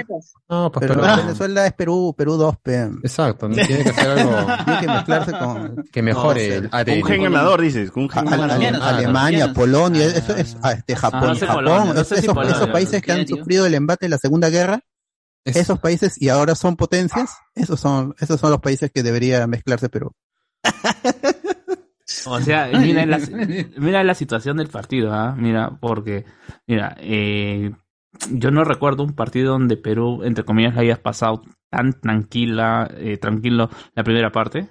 No, 0.48 0.72
pues 0.72 0.88
Pero 0.88 1.02
pero- 1.02 1.16
Venezuela 1.18 1.66
es 1.66 1.74
Perú, 1.74 2.14
Perú 2.16 2.34
2 2.38 2.58
PM. 2.62 2.98
Exacto, 3.02 3.50
¿no? 3.50 3.56
tiene 3.66 3.84
que 3.84 3.94
ser 3.94 4.08
algo 4.08 4.46
Tiene 4.66 4.80
que 4.82 4.88
mezclarse 4.88 5.32
con 5.32 5.84
que 5.92 6.02
mejore 6.04 6.62
No, 6.62 6.80
el. 6.80 7.02
Un 7.02 7.08
gen 7.10 7.24
ganador, 7.24 7.62
dices, 7.62 7.90
con 7.90 8.04
un 8.04 8.10
gen 8.10 8.28
Ah, 8.28 8.34
Alemania, 8.36 8.80
colombianos. 9.52 9.56
Polonia, 9.56 10.06
eso 10.06 10.36
es 10.36 10.58
ah, 10.62 10.74
este, 10.74 10.96
Japón, 10.96 11.22
no 11.30 11.36
sé 11.36 11.48
Japón, 11.48 11.66
Polonia, 11.66 11.94
no 11.96 12.04
sé 12.04 12.14
esos, 12.14 12.22
si 12.22 12.28
Polonia, 12.28 12.56
esos 12.56 12.70
países 12.70 13.02
que 13.02 13.12
han 13.12 13.28
sufrido 13.28 13.66
el 13.66 13.74
embate 13.74 14.06
de 14.06 14.10
la 14.12 14.18
Segunda 14.20 14.50
Guerra, 14.50 14.82
Es- 15.44 15.56
esos 15.56 15.80
países 15.80 16.22
y 16.22 16.30
ahora 16.30 16.54
son 16.54 16.76
potencias, 16.76 17.32
esos 17.56 17.80
son, 17.80 18.14
esos 18.20 18.40
son 18.40 18.52
los 18.52 18.60
países 18.62 18.92
que 18.94 19.02
debería 19.02 19.48
mezclarse 19.48 19.90
Perú. 19.90 20.12
O 22.26 22.40
sea, 22.42 22.70
mira 22.80 23.06
la, 23.06 23.20
mira 23.78 24.04
la 24.04 24.14
situación 24.16 24.58
del 24.58 24.68
partido, 24.68 25.14
¿ah? 25.14 25.36
Mira, 25.38 25.78
porque, 25.80 26.26
mira, 26.68 26.96
eh, 27.00 27.72
yo 28.32 28.52
no 28.52 28.64
recuerdo 28.64 29.04
un 29.04 29.14
partido 29.14 29.54
donde 29.54 29.78
Perú, 29.78 30.24
entre 30.24 30.44
comillas, 30.44 30.76
la 30.76 30.82
hayas 30.82 31.00
pasado 31.00 31.44
tan 31.70 32.00
tranquila, 32.00 32.90
eh, 32.98 33.18
tranquilo 33.18 33.70
la 33.96 34.04
primera 34.04 34.32
parte. 34.32 34.70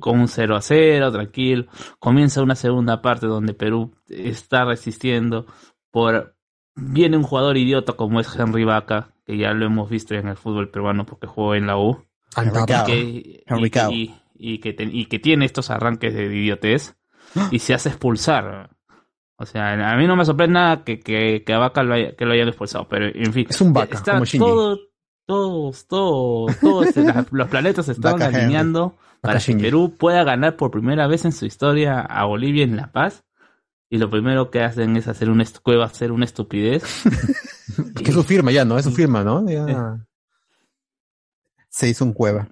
Con 0.00 0.20
un 0.20 0.28
0 0.28 0.56
a 0.56 0.62
0, 0.62 1.12
tranquilo. 1.12 1.66
Comienza 1.98 2.42
una 2.42 2.54
segunda 2.54 3.02
parte 3.02 3.26
donde 3.26 3.52
Perú 3.52 3.94
está 4.08 4.64
resistiendo 4.64 5.46
por... 5.90 6.34
Viene 6.74 7.16
un 7.16 7.22
jugador 7.22 7.56
idiota 7.56 7.92
como 7.92 8.20
es 8.20 8.34
Henry 8.34 8.64
Vaca, 8.64 9.14
que 9.26 9.36
ya 9.36 9.52
lo 9.52 9.66
hemos 9.66 9.90
visto 9.90 10.14
en 10.14 10.28
el 10.28 10.36
fútbol 10.36 10.70
peruano 10.70 11.04
porque 11.04 11.26
jugó 11.26 11.54
en 11.54 11.66
la 11.66 11.78
U. 11.78 12.02
Henry 13.46 13.70
Y 13.90 13.94
y-. 13.94 14.14
y- 14.38 14.60
que, 14.60 14.72
te- 14.72 14.84
y 14.84 15.06
que 15.06 15.18
tiene 15.18 15.44
estos 15.44 15.70
arranques 15.70 16.14
de 16.14 16.24
idiotez 16.26 16.96
y 17.50 17.58
se 17.58 17.74
hace 17.74 17.88
expulsar. 17.90 18.70
O 19.38 19.44
sea, 19.44 19.72
a 19.92 19.96
mí 19.96 20.06
no 20.06 20.16
me 20.16 20.24
sorprende 20.24 20.54
nada 20.54 20.82
que, 20.84 20.98
que, 21.00 21.42
que 21.44 21.52
a 21.52 21.58
Vaca 21.58 21.82
lo, 21.82 21.94
haya- 21.94 22.14
que 22.16 22.24
lo 22.24 22.32
hayan 22.32 22.48
expulsado, 22.48 22.88
pero 22.88 23.06
en 23.06 23.32
fin. 23.32 23.46
Es 23.48 23.60
un 23.60 23.72
vaca, 23.72 23.94
está 23.96 24.12
como 24.12 24.24
Shinji. 24.24 24.38
todo, 24.38 24.78
todos, 25.26 25.86
todos, 25.86 26.58
todos 26.60 26.86
los 27.32 27.48
planetas 27.48 27.86
se 27.86 27.92
están 27.92 28.22
alineando 28.22 28.96
para 29.20 29.38
que. 29.40 29.56
Perú 29.56 29.94
pueda 29.98 30.24
ganar 30.24 30.56
por 30.56 30.70
primera 30.70 31.06
vez 31.06 31.24
en 31.24 31.32
su 31.32 31.44
historia 31.46 32.00
a 32.00 32.24
Bolivia 32.24 32.64
en 32.64 32.76
La 32.76 32.92
Paz. 32.92 33.24
Y 33.88 33.98
lo 33.98 34.10
primero 34.10 34.50
que 34.50 34.62
hacen 34.62 34.96
es 34.96 35.06
hacer 35.06 35.30
una, 35.30 35.44
cueva, 35.62 35.84
hacer 35.84 36.10
una 36.12 36.24
estupidez. 36.24 36.82
Que 37.94 38.04
es 38.04 38.14
su 38.14 38.24
firma 38.24 38.50
ya, 38.52 38.64
¿no? 38.64 38.78
Es 38.78 38.84
su 38.86 38.90
firma, 38.92 39.22
¿no? 39.22 39.46
Ya. 39.48 39.98
Se 41.68 41.88
hizo 41.88 42.04
un 42.06 42.14
cueva. 42.14 42.48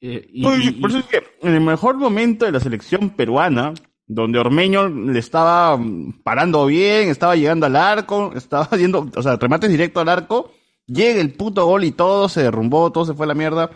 Eh, 0.00 0.26
y- 0.32 0.42
por 0.80 0.90
eso 0.90 0.98
es 1.00 1.04
que 1.06 1.22
en 1.42 1.54
el 1.54 1.60
mejor 1.60 1.96
momento 1.96 2.46
de 2.46 2.52
la 2.52 2.60
selección 2.60 3.10
peruana, 3.10 3.74
donde 4.06 4.38
Ormeño 4.38 4.88
le 4.88 5.18
estaba 5.18 5.76
mm, 5.76 6.22
parando 6.22 6.66
bien, 6.66 7.08
estaba 7.10 7.36
llegando 7.36 7.66
al 7.66 7.76
arco, 7.76 8.32
estaba 8.36 8.68
yendo, 8.76 9.08
o 9.14 9.22
sea, 9.22 9.36
remates 9.36 9.70
directo 9.70 10.00
al 10.00 10.08
arco, 10.08 10.52
llega 10.86 11.20
el 11.20 11.34
puto 11.34 11.66
gol 11.66 11.84
y 11.84 11.92
todo 11.92 12.28
se 12.28 12.42
derrumbó, 12.42 12.90
todo 12.92 13.04
se 13.04 13.14
fue 13.14 13.26
a 13.26 13.28
la 13.28 13.34
mierda. 13.34 13.70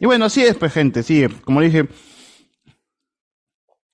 Y 0.00 0.06
bueno, 0.06 0.24
así 0.26 0.42
es, 0.42 0.56
pues, 0.56 0.72
gente, 0.72 1.02
sí, 1.02 1.26
como 1.44 1.60
dije, 1.60 1.86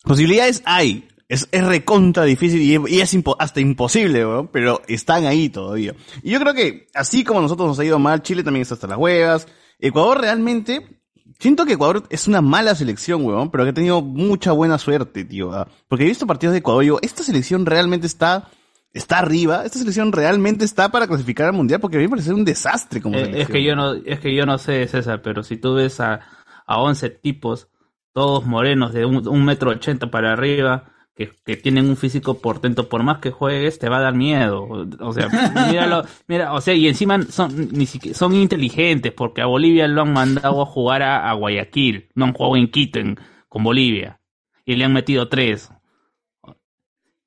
posibilidades 0.03 0.63
hay. 0.65 1.09
Es, 1.29 1.49
es 1.51 1.65
recontra 1.67 2.23
difícil 2.23 2.63
y, 2.63 2.95
y 2.97 3.01
es 3.01 3.13
impo- 3.15 3.35
hasta 3.41 3.61
imposible, 3.61 4.25
weón, 4.25 4.49
pero 4.53 4.81
están 4.87 5.27
ahí 5.27 5.49
todavía. 5.49 5.93
Y 6.23 6.31
yo 6.31 6.39
creo 6.39 6.55
que 6.55 6.87
así 6.95 7.25
como 7.25 7.41
a 7.41 7.43
nosotros 7.43 7.67
nos 7.67 7.79
ha 7.81 7.85
ido 7.85 7.99
mal, 7.99 8.23
Chile 8.23 8.45
también 8.45 8.63
está 8.63 8.75
hasta 8.75 8.87
las 8.87 8.99
huevas. 8.99 9.49
Ecuador 9.81 10.21
realmente, 10.21 10.96
siento 11.39 11.65
que 11.67 11.75
Ecuador 11.75 12.05
es 12.11 12.27
una 12.29 12.41
mala 12.41 12.75
selección, 12.75 13.25
weón, 13.25 13.51
pero 13.51 13.65
que 13.65 13.71
ha 13.71 13.75
tenido 13.75 14.03
mucha 14.03 14.53
buena 14.53 14.79
suerte, 14.79 15.25
tío. 15.25 15.53
ah. 15.53 15.69
Porque 15.89 16.05
he 16.05 16.09
visto 16.09 16.27
partidos 16.27 16.53
de 16.53 16.59
Ecuador 16.59 16.83
y 16.83 16.87
digo, 16.87 16.99
esta 17.03 17.23
selección 17.23 17.67
realmente 17.67 18.07
está, 18.07 18.49
está 18.93 19.19
arriba, 19.19 19.65
esta 19.65 19.79
selección 19.79 20.13
realmente 20.13 20.65
está 20.65 20.91
para 20.91 21.07
clasificar 21.07 21.47
al 21.47 21.53
mundial, 21.53 21.81
porque 21.81 21.97
a 21.97 22.01
mí 22.01 22.07
me 22.07 22.11
parece 22.11 22.33
un 22.33 22.45
desastre 22.45 23.01
como 23.01 23.17
Eh, 23.17 23.25
selección. 23.27 23.43
es 23.43 23.49
que 23.49 23.63
yo 23.65 23.77
no, 23.77 23.95
es 23.95 24.21
que 24.21 24.35
yo 24.35 24.47
no 24.47 24.59
sé, 24.59 24.87
César, 24.89 25.23
pero 25.23 25.43
si 25.43 25.57
tú 25.57 25.75
ves 25.75 26.01
a, 26.01 26.21
a 26.67 26.81
11 26.81 27.11
tipos, 27.11 27.69
todos 28.13 28.47
morenos 28.47 28.93
de 28.95 29.05
un, 29.05 29.27
un 29.29 29.45
metro 29.45 29.71
ochenta 29.71 30.11
para 30.11 30.33
arriba, 30.33 30.91
que, 31.17 31.31
que 31.45 31.57
tienen 31.57 31.89
un 31.89 31.97
físico 31.97 32.39
portento, 32.39 32.89
por 32.89 33.03
más 33.03 33.19
que 33.19 33.31
juegues, 33.31 33.79
te 33.79 33.89
va 33.89 33.97
a 33.99 34.03
dar 34.03 34.15
miedo. 34.15 34.69
O 35.01 35.13
sea, 35.15 35.29
míralo, 35.69 36.05
mira, 36.29 36.53
o 36.53 36.61
sea, 36.61 36.75
y 36.75 36.87
encima 36.89 37.23
son, 37.23 37.71
ni 37.73 37.87
siquiera, 37.87 38.17
son 38.17 38.35
inteligentes, 38.35 39.13
porque 39.13 39.41
a 39.41 39.47
Bolivia 39.47 39.89
lo 39.89 40.03
han 40.03 40.13
mandado 40.13 40.61
a 40.63 40.67
jugar 40.67 41.03
a, 41.03 41.29
a 41.31 41.33
Guayaquil, 41.33 42.09
no 42.15 42.27
han 42.27 42.33
jugado 42.35 42.57
en 42.57 42.71
Quito 42.71 42.99
en- 43.01 43.19
con 43.49 43.65
Bolivia, 43.65 44.21
y 44.67 44.77
le 44.77 44.85
han 44.85 44.93
metido 44.93 45.29
tres. 45.29 45.71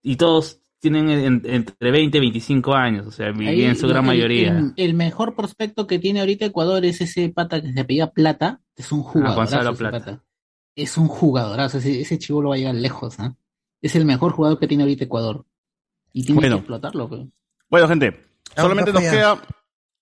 Y 0.01 0.15
todos 0.15 0.61
tienen 0.79 1.09
en- 1.09 1.41
entre 1.45 1.91
20 1.91 2.17
y 2.17 2.21
25 2.21 2.73
años, 2.73 3.07
o 3.07 3.11
sea, 3.11 3.27
Ahí, 3.37 3.63
en 3.63 3.75
su 3.75 3.87
gran 3.87 4.03
el- 4.03 4.07
mayoría. 4.07 4.57
El, 4.57 4.73
el 4.77 4.93
mejor 4.93 5.35
prospecto 5.35 5.87
que 5.87 5.99
tiene 5.99 6.19
ahorita 6.21 6.45
Ecuador 6.45 6.85
es 6.85 7.01
ese 7.01 7.27
pata 7.29 7.61
que 7.61 7.73
se 7.73 7.79
apellida 7.79 8.11
Plata. 8.11 8.61
Es 8.75 8.91
un 8.91 9.01
jugador. 9.03 9.31
Ah, 9.33 9.35
Gonzalo 9.35 9.75
Plata. 9.75 10.23
Es 10.75 10.97
un 10.97 11.07
jugadorazo. 11.07 11.79
Ese, 11.79 11.99
ese 11.99 12.17
chivo 12.17 12.41
lo 12.41 12.49
va 12.49 12.55
a 12.55 12.57
llegar 12.59 12.75
lejos. 12.75 13.19
¿ah? 13.19 13.35
Es 13.81 13.95
el 13.95 14.05
mejor 14.05 14.31
jugador 14.33 14.59
que 14.59 14.67
tiene 14.67 14.83
ahorita 14.83 15.05
Ecuador. 15.05 15.45
Y 16.13 16.23
tiene 16.25 16.41
Bueno. 16.41 16.55
que 16.57 16.59
explotarlo. 16.61 17.09
Bueno, 17.69 17.87
gente, 17.87 18.25
solamente 18.55 18.91
nos 18.91 19.01
queda 19.03 19.39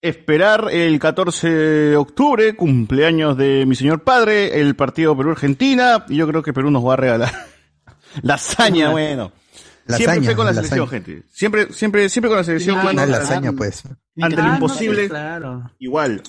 esperar 0.02 0.70
el 0.72 1.00
14 1.00 1.50
de 1.50 1.96
octubre, 1.98 2.56
cumpleaños 2.56 3.36
de 3.38 3.66
mi 3.66 3.76
señor 3.76 4.04
padre, 4.04 4.60
el 4.62 4.76
partido 4.76 5.18
Perú-Argentina, 5.18 6.06
y 6.08 6.16
yo 6.18 6.28
creo 6.28 6.42
que 6.44 6.54
Perú 6.54 6.72
nos 6.72 6.86
va 6.86 6.94
a 6.94 6.98
regalar 6.98 7.32
lasaña, 8.22 8.92
bueno. 8.92 9.32
Siempre 9.88 10.22
fue 10.22 10.36
con 10.36 10.46
la 10.46 10.52
lasaña. 10.52 10.68
selección, 10.70 10.88
gente. 10.90 11.24
Siempre, 11.32 11.72
siempre, 11.74 12.10
siempre 12.10 12.30
con 12.30 12.38
la 12.38 12.44
selección, 12.44 12.78
Ah, 12.80 12.92
no, 12.94 13.06
lasaña, 13.06 13.52
no. 13.52 13.58
pues. 13.58 13.84
Ante 14.20 14.36
lo 14.36 14.44
Ah, 14.44 14.48
no, 14.48 14.54
imposible, 14.56 15.08
claro. 15.10 15.72
igual. 15.80 16.22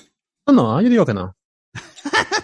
No, 0.47 0.53
no, 0.53 0.81
yo 0.81 0.89
digo 0.89 1.05
que 1.05 1.13
no. 1.13 1.35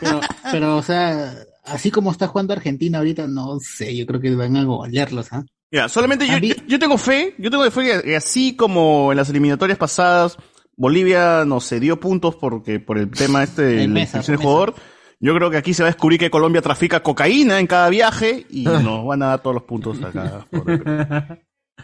Pero, 0.01 0.19
pero, 0.51 0.77
o 0.77 0.83
sea, 0.83 1.33
así 1.65 1.91
como 1.91 2.11
está 2.11 2.27
jugando 2.27 2.53
Argentina 2.53 2.97
ahorita, 2.99 3.27
no 3.27 3.59
sé. 3.59 3.95
Yo 3.95 4.05
creo 4.05 4.19
que 4.21 4.33
van 4.35 4.55
a 4.57 4.63
golearlos. 4.63 5.31
¿ah? 5.33 5.43
Mira, 5.71 5.89
solamente 5.89 6.27
yo, 6.27 6.37
yo, 6.37 6.55
yo 6.67 6.79
tengo 6.79 6.97
fe, 6.97 7.35
yo 7.37 7.49
tengo 7.51 7.69
fe 7.71 7.83
que, 7.83 8.01
que 8.03 8.15
así 8.15 8.55
como 8.55 9.11
en 9.11 9.17
las 9.17 9.29
eliminatorias 9.29 9.77
pasadas, 9.77 10.37
Bolivia 10.77 11.43
nos 11.45 11.67
cedió 11.67 11.99
puntos 11.99 12.35
porque 12.35 12.79
por 12.79 12.97
el 12.97 13.09
tema 13.09 13.43
este 13.43 13.61
de 13.63 13.83
En 13.83 13.93
la 13.93 13.99
mesa, 14.01 14.17
inscripción 14.17 14.37
de 14.37 14.43
jugador. 14.43 14.75
Yo 15.19 15.33
creo 15.33 15.49
que 15.49 15.57
aquí 15.57 15.73
se 15.73 15.81
va 15.81 15.87
a 15.89 15.91
descubrir 15.93 16.19
que 16.19 16.29
Colombia 16.29 16.61
trafica 16.61 17.01
cocaína 17.01 17.59
en 17.59 17.67
cada 17.67 17.89
viaje 17.89 18.45
y 18.49 18.67
Ah. 18.67 18.79
nos 18.83 19.05
van 19.05 19.23
a 19.23 19.27
dar 19.27 19.41
todos 19.41 19.53
los 19.55 19.63
puntos 19.63 20.01
acá. 20.03 20.45
por 20.51 20.69
el. 20.69 20.83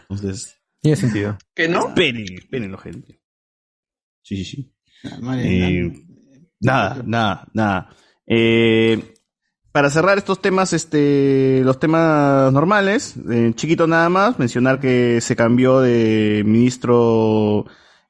Entonces, 0.08 0.58
Tiene 0.80 0.96
sentido. 0.96 1.38
¿Que 1.54 1.68
no? 1.68 1.88
esperen, 1.88 2.24
espérenlo, 2.34 2.78
gente. 2.78 3.20
Sí, 4.22 4.44
sí, 4.44 4.44
sí. 4.44 4.72
Madre 5.20 5.42
Eh, 5.46 5.82
mía. 5.82 5.92
Nada, 6.60 7.02
nada, 7.04 7.48
nada. 7.54 7.96
Eh, 8.26 9.11
para 9.72 9.88
cerrar 9.88 10.18
estos 10.18 10.40
temas, 10.40 10.74
este, 10.74 11.62
los 11.64 11.80
temas 11.80 12.52
normales, 12.52 13.14
eh, 13.30 13.52
chiquito 13.54 13.86
nada 13.86 14.10
más, 14.10 14.38
mencionar 14.38 14.78
que 14.80 15.20
se 15.22 15.34
cambió 15.34 15.80
de 15.80 16.42
ministro, 16.44 17.64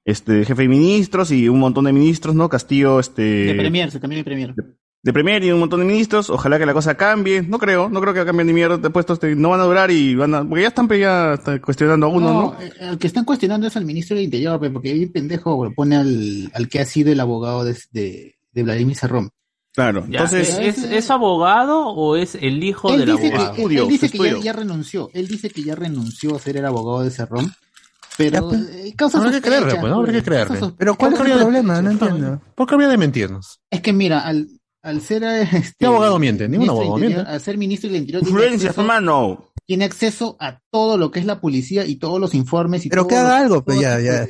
este, 0.05 0.45
jefe 0.45 0.63
de 0.63 0.69
ministros 0.69 1.31
y 1.31 1.49
un 1.49 1.61
montón 1.61 1.85
de 1.85 1.93
ministros, 1.93 2.35
¿no? 2.35 2.49
Castillo, 2.49 2.99
este, 2.99 3.23
De 3.23 3.55
Premier, 3.55 3.93
se 3.93 4.01
cambió 4.01 4.19
de 4.19 4.25
Premier. 4.25 4.55
de 5.05 5.13
Premier 5.13 5.45
y 5.45 5.53
un 5.53 5.61
montón 5.61 5.79
de 5.79 5.87
ministros. 5.87 6.31
Ojalá 6.31 6.59
que 6.59 6.67
la 6.67 6.75
cosa 6.75 6.97
cambie. 6.97 7.43
No 7.43 7.59
creo, 7.59 7.89
no 7.89 8.01
creo 8.01 8.13
que 8.13 8.25
cambien 8.25 8.49
ni 8.49 8.53
mierda 8.53 8.79
de 8.79 8.91
puestos. 8.91 9.19
este, 9.19 9.37
No 9.37 9.51
van 9.51 9.61
a 9.61 9.65
durar 9.65 9.93
y 9.93 10.17
van 10.17 10.35
a, 10.35 10.45
porque 10.45 10.63
ya 10.63 10.69
están, 10.69 10.89
ya 10.89 11.35
están 11.35 11.61
cuestionando 11.61 12.07
a 12.07 12.09
uno, 12.09 12.27
¿no? 12.33 12.43
No, 12.43 12.61
eh, 12.61 12.73
el 12.81 12.99
que 12.99 13.07
están 13.07 13.25
cuestionando 13.25 13.69
es 13.69 13.77
al 13.77 13.85
ministro 13.85 14.17
del 14.17 14.25
Interior, 14.25 14.59
porque 14.73 14.91
ahí 14.91 15.07
pendejo 15.07 15.73
pone 15.77 15.95
al, 15.95 16.51
al 16.55 16.69
que 16.69 16.81
ha 16.81 16.85
sido 16.85 17.13
el 17.13 17.21
abogado 17.21 17.63
de, 17.65 17.77
de, 17.93 18.35
de 18.53 18.63
Vladimir 18.65 18.97
Serrón. 18.97 19.31
Claro. 19.75 20.05
Ya, 20.09 20.21
Entonces, 20.21 20.59
¿es, 20.59 20.79
es- 20.79 20.85
es 20.91 21.11
abogado 21.11 21.87
o 21.89 22.17
es 22.17 22.35
el 22.35 22.63
hijo 22.63 22.91
Él 22.93 23.01
del 23.07 23.17
dice, 23.17 23.31
que, 23.31 23.35
abogado? 23.37 23.53
él 23.55 23.57
Estudio, 23.59 23.87
dice 23.87 24.11
que 24.11 24.19
ya, 24.19 24.39
ya 24.39 24.53
renunció. 24.53 25.11
Él 25.15 25.29
dice 25.29 25.49
que 25.51 25.63
ya 25.63 25.75
renunció 25.75 26.37
a 26.37 26.39
ser 26.39 26.59
el 26.59 26.67
abogado 26.67 27.03
de 27.03 27.11
Serrón. 27.11 27.53
Pero 28.19 28.51
pues. 28.51 28.61
eh, 28.71 28.93
causa 28.95 29.17
Habrá 29.19 29.31
que 29.31 29.37
sospecha, 29.39 29.57
creerle, 29.63 29.81
pues, 29.81 29.91
¿no? 29.91 29.99
Habrá 29.99 30.13
que 30.13 30.23
pues, 30.23 30.25
creerle. 30.25 30.75
Pero 30.77 30.95
¿cuál 30.97 31.15
es 31.15 31.21
el 31.21 31.33
problema? 31.39 31.81
No 31.81 31.91
entiendo. 31.93 32.43
¿Por 32.55 32.67
qué 32.67 32.75
habría 32.75 32.89
de 32.91 32.99
mentirnos? 32.99 33.61
Es 33.71 33.81
que 33.81 33.93
mira, 33.95 34.21
al, 34.21 34.49
al 34.83 35.01
ser 35.01 35.23
eh, 35.25 35.43
este, 35.53 35.77
¿Qué 35.79 35.87
abogado 35.87 36.19
miente? 36.19 36.47
Ningún 36.47 36.69
abogado 36.69 36.97
Interior- 36.99 37.15
miente. 37.17 37.33
Al 37.33 37.41
ser 37.41 37.57
ministro 37.57 37.89
del 37.89 38.01
Interior 38.03 38.23
influencias, 38.23 38.77
hermano. 38.77 39.52
Tiene 39.73 39.87
acceso 39.87 40.37
a 40.39 40.59
todo 40.71 40.99
lo 40.99 41.11
que 41.11 41.19
es 41.19 41.25
la 41.25 41.41
policía 41.41 41.87
y 41.87 41.97
todos 41.97 42.21
los 42.21 42.35
informes 42.35 42.85
y 42.85 42.91
Pero 42.91 43.07
que 43.07 43.17
haga 43.17 43.39
algo, 43.39 43.65
pues 43.65 43.81
ya, 43.81 43.99
ya. 44.01 44.27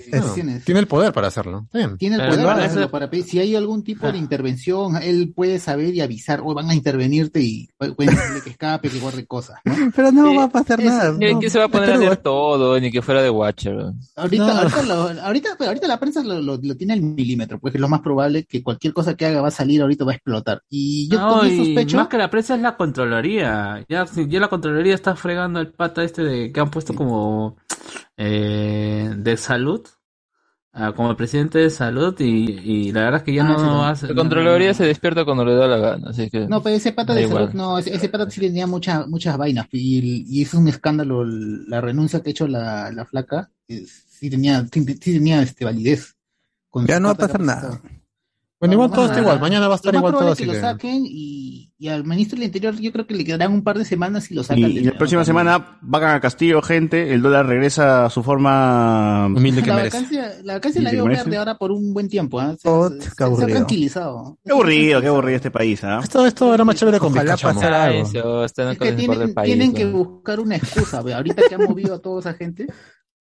Tiene 0.65 0.79
el 0.81 0.87
poder 0.87 1.13
para 1.13 1.27
hacerlo. 1.27 1.67
Bien. 1.75 1.97
Tiene 1.99 2.15
el 2.15 2.29
poder 2.29 2.45
para, 2.45 2.59
eso- 2.61 2.67
hacerlo, 2.71 2.91
para 2.93 3.11
pedir. 3.11 3.25
Si 3.25 3.41
hay 3.41 3.57
algún 3.57 3.83
tipo 3.83 4.11
de 4.13 4.19
intervención, 4.19 5.03
él 5.03 5.33
puede 5.35 5.59
saber 5.59 5.93
y 5.97 6.01
avisar, 6.01 6.41
o 6.45 6.55
van 6.55 6.71
a 6.71 6.75
intervenirte 6.77 7.41
y 7.41 7.69
decirle 7.81 8.41
que 8.45 8.51
escape, 8.51 8.89
que 8.89 9.01
guarde 9.01 9.27
cosas. 9.27 9.57
¿no? 9.65 9.75
Pero 9.97 10.13
no 10.13 10.31
Eh, 10.33 10.37
va 10.37 10.45
a 10.45 10.49
pasar 10.49 10.79
es- 10.81 10.87
nada. 10.87 11.13
Ni 11.19 11.33
no. 11.33 11.41
que 11.41 11.51
se 11.51 11.59
va 11.59 11.65
a 11.65 11.69
poner 11.69 11.91
a 11.91 11.97
leer 11.97 12.17
todo, 12.19 12.79
ni 12.79 12.93
que 12.93 13.03
fuera 13.03 13.21
de 13.21 13.31
Watcher. 13.31 13.75
Ahorita, 14.15 14.47
No. 14.47 14.53
ahorita, 14.61 14.83
lo- 14.85 15.23
ahorita, 15.23 15.49
pero 15.59 15.71
ahorita 15.71 15.89
la 15.89 15.99
prensa 15.99 16.23
lo, 16.23 16.41
lo- 16.41 16.61
lo 16.63 16.77
tiene 16.77 16.93
al 16.93 17.03
milímetro, 17.03 17.59
pues 17.59 17.75
es 17.75 17.81
lo 17.81 17.89
más 17.89 18.01
probable 18.01 18.45
que 18.45 18.63
cualquier 18.63 18.93
cosa 18.93 19.17
que 19.17 19.27
haga 19.27 19.41
va 19.43 19.49
a 19.49 19.51
salir 19.51 19.83
ahorita, 19.83 20.05
va 20.05 20.13
a 20.13 20.15
explotar. 20.15 20.63
Y 20.71 21.09
yo 21.09 21.19
No, 21.19 21.45
y 21.47 21.57
sospecho. 21.57 21.97
más 21.97 22.07
que 22.07 22.17
la 22.19 22.31
prensa 22.31 22.55
es 22.55 22.61
la 22.63 22.77
Contraloría. 22.77 23.85
Ya, 23.89 24.07
la 24.41 24.49
Contraloría 24.49 24.95
está 24.95 25.17
fregando 25.33 25.59
al 25.61 25.73
pata 25.73 26.05
este 26.05 26.23
de 26.23 26.53
que 26.53 26.61
han 26.61 26.71
puesto 26.71 26.95
como 26.95 27.57
eh, 28.17 29.11
de 29.17 29.37
salud, 29.37 29.87
ah, 30.73 30.93
como 30.95 31.11
el 31.11 31.17
presidente 31.17 31.59
de 31.59 31.71
salud, 31.71 32.15
y, 32.19 32.25
y 32.61 32.93
la 32.93 33.03
verdad 33.05 33.21
es 33.21 33.25
que 33.25 33.35
ya 33.35 33.45
Ah, 33.45 33.49
no 33.49 33.59
sí, 33.59 33.65
no. 33.65 33.85
hace. 33.87 34.09
La 34.09 34.15
Contraloría 34.15 34.75
se 34.75 34.85
despierta 34.85 35.25
cuando 35.25 35.45
le 35.45 35.55
da 35.55 35.67
la 35.67 35.79
gana, 35.79 36.11
así 36.11 36.29
que... 36.31 36.47
No, 36.47 36.63
pero 36.63 36.77
ese 36.77 36.93
pata 36.93 37.15
de 37.15 37.23
igual. 37.23 37.45
salud, 37.45 37.55
no, 37.55 37.79
ese, 37.79 37.95
ese 37.95 38.09
pata 38.09 38.29
sí 38.31 38.41
tenía 38.41 38.67
muchas 38.67 39.07
muchas 39.09 39.37
vainas 39.37 39.67
y, 39.73 40.25
y 40.29 40.43
es 40.43 40.53
un 40.55 40.69
escándalo 40.69 41.25
la 41.25 41.81
renuncia 41.81 42.21
que 42.23 42.31
ha 42.31 42.33
hecho 42.33 42.47
la, 42.47 42.91
la 42.93 43.05
flaca, 43.05 43.51
es- 43.69 44.05
sí 44.09 44.31
tenía, 44.31 44.67
sí, 44.73 44.85
sí 44.85 45.13
tenía 45.15 45.43
este 45.43 45.65
validez. 45.65 46.15
Con 46.71 46.87
Ya 46.87 47.01
no 47.01 47.09
va 47.09 47.13
a 47.13 47.17
pasar 47.17 47.41
nada. 47.41 47.81
Bueno, 48.63 48.77
No, 48.77 48.85
igual 48.85 48.91
todo 48.93 49.07
está 49.07 49.21
igual. 49.21 49.41
Mañana 49.41 49.67
va 49.67 49.75
a 49.75 49.77
estar 49.77 49.93
igual 49.93 50.13
todo 50.13 50.29
así 50.33 50.45
que 50.45 50.51
que... 50.51 50.55
lo 50.57 50.61
saquen 50.63 51.03
y, 51.05 51.73
y 51.79 51.89
al 51.89 52.05
ministro 52.05 52.37
del 52.37 52.47
Interior 52.47 52.77
yo 52.79 52.93
creo 52.93 53.09
que 53.09 53.15
le 53.15 53.25
quedarán 53.25 53.53
un 53.53 53.65
par 53.65 53.77
de 53.77 53.85
semanas 53.85 54.31
y 54.31 54.35
lo 54.35 54.43
Y, 54.43 54.45
sacan. 54.45 54.71
y 54.71 54.81
la 54.81 54.93
próxima 54.97 55.25
semana 55.25 55.79
vacan 55.83 56.15
a 56.15 56.21
Castillo, 56.21 56.63
gente, 56.63 57.13
el 57.13 57.23
dólar 57.23 57.47
regresa 57.47 58.05
a 58.07 58.11
su 58.11 58.23
forma 58.23 59.27
humilde 59.27 59.63
la 59.67 59.75
vacancia, 59.83 60.33
la 60.45 60.53
vacancia 60.55 60.81
la 60.81 60.91
dio 60.93 61.03
que 61.03 61.09
merece. 61.09 61.25
verde 61.25 61.37
ahora 61.39 61.59
por 61.59 61.73
un 61.73 61.93
buen 61.93 62.09
tiempo. 62.09 62.39
¿ah? 62.39 62.55
Se, 62.57 62.69
Oh, 62.69 62.89
se- 62.89 62.99
qué 62.99 63.03
se- 63.03 63.11
se 63.17 63.23
ha 63.23 63.27
aburrido. 63.27 63.49
tranquilizado. 63.49 64.39
Qué 64.45 64.53
aburrido, 64.53 65.01
qué 65.01 65.07
aburrido 65.09 65.37
este 65.37 65.51
país, 65.51 65.83
¿ah? 65.83 65.99
Esto, 66.01 66.25
esto 66.25 66.55
era 66.55 66.65
más 66.65 66.77
chévere 66.77 67.01
con 67.01 67.13
Ojalá 67.13 67.37
pasara 67.37 67.85
algo. 67.87 67.99
El 67.99 68.45
Es 68.45 68.79
que 68.79 68.93
tienen, 68.93 69.35
país. 69.35 69.47
tienen 69.47 69.73
que 69.75 69.85
¿no? 69.87 70.05
buscar 70.05 70.39
una 70.39 70.55
excusa, 70.55 71.03
ve, 71.03 71.15
ahorita 71.15 71.43
que 71.49 71.57
han 71.57 71.65
movido 71.65 71.97
a 71.97 71.99
toda 72.01 72.21
esa 72.21 72.35
gente, 72.35 72.67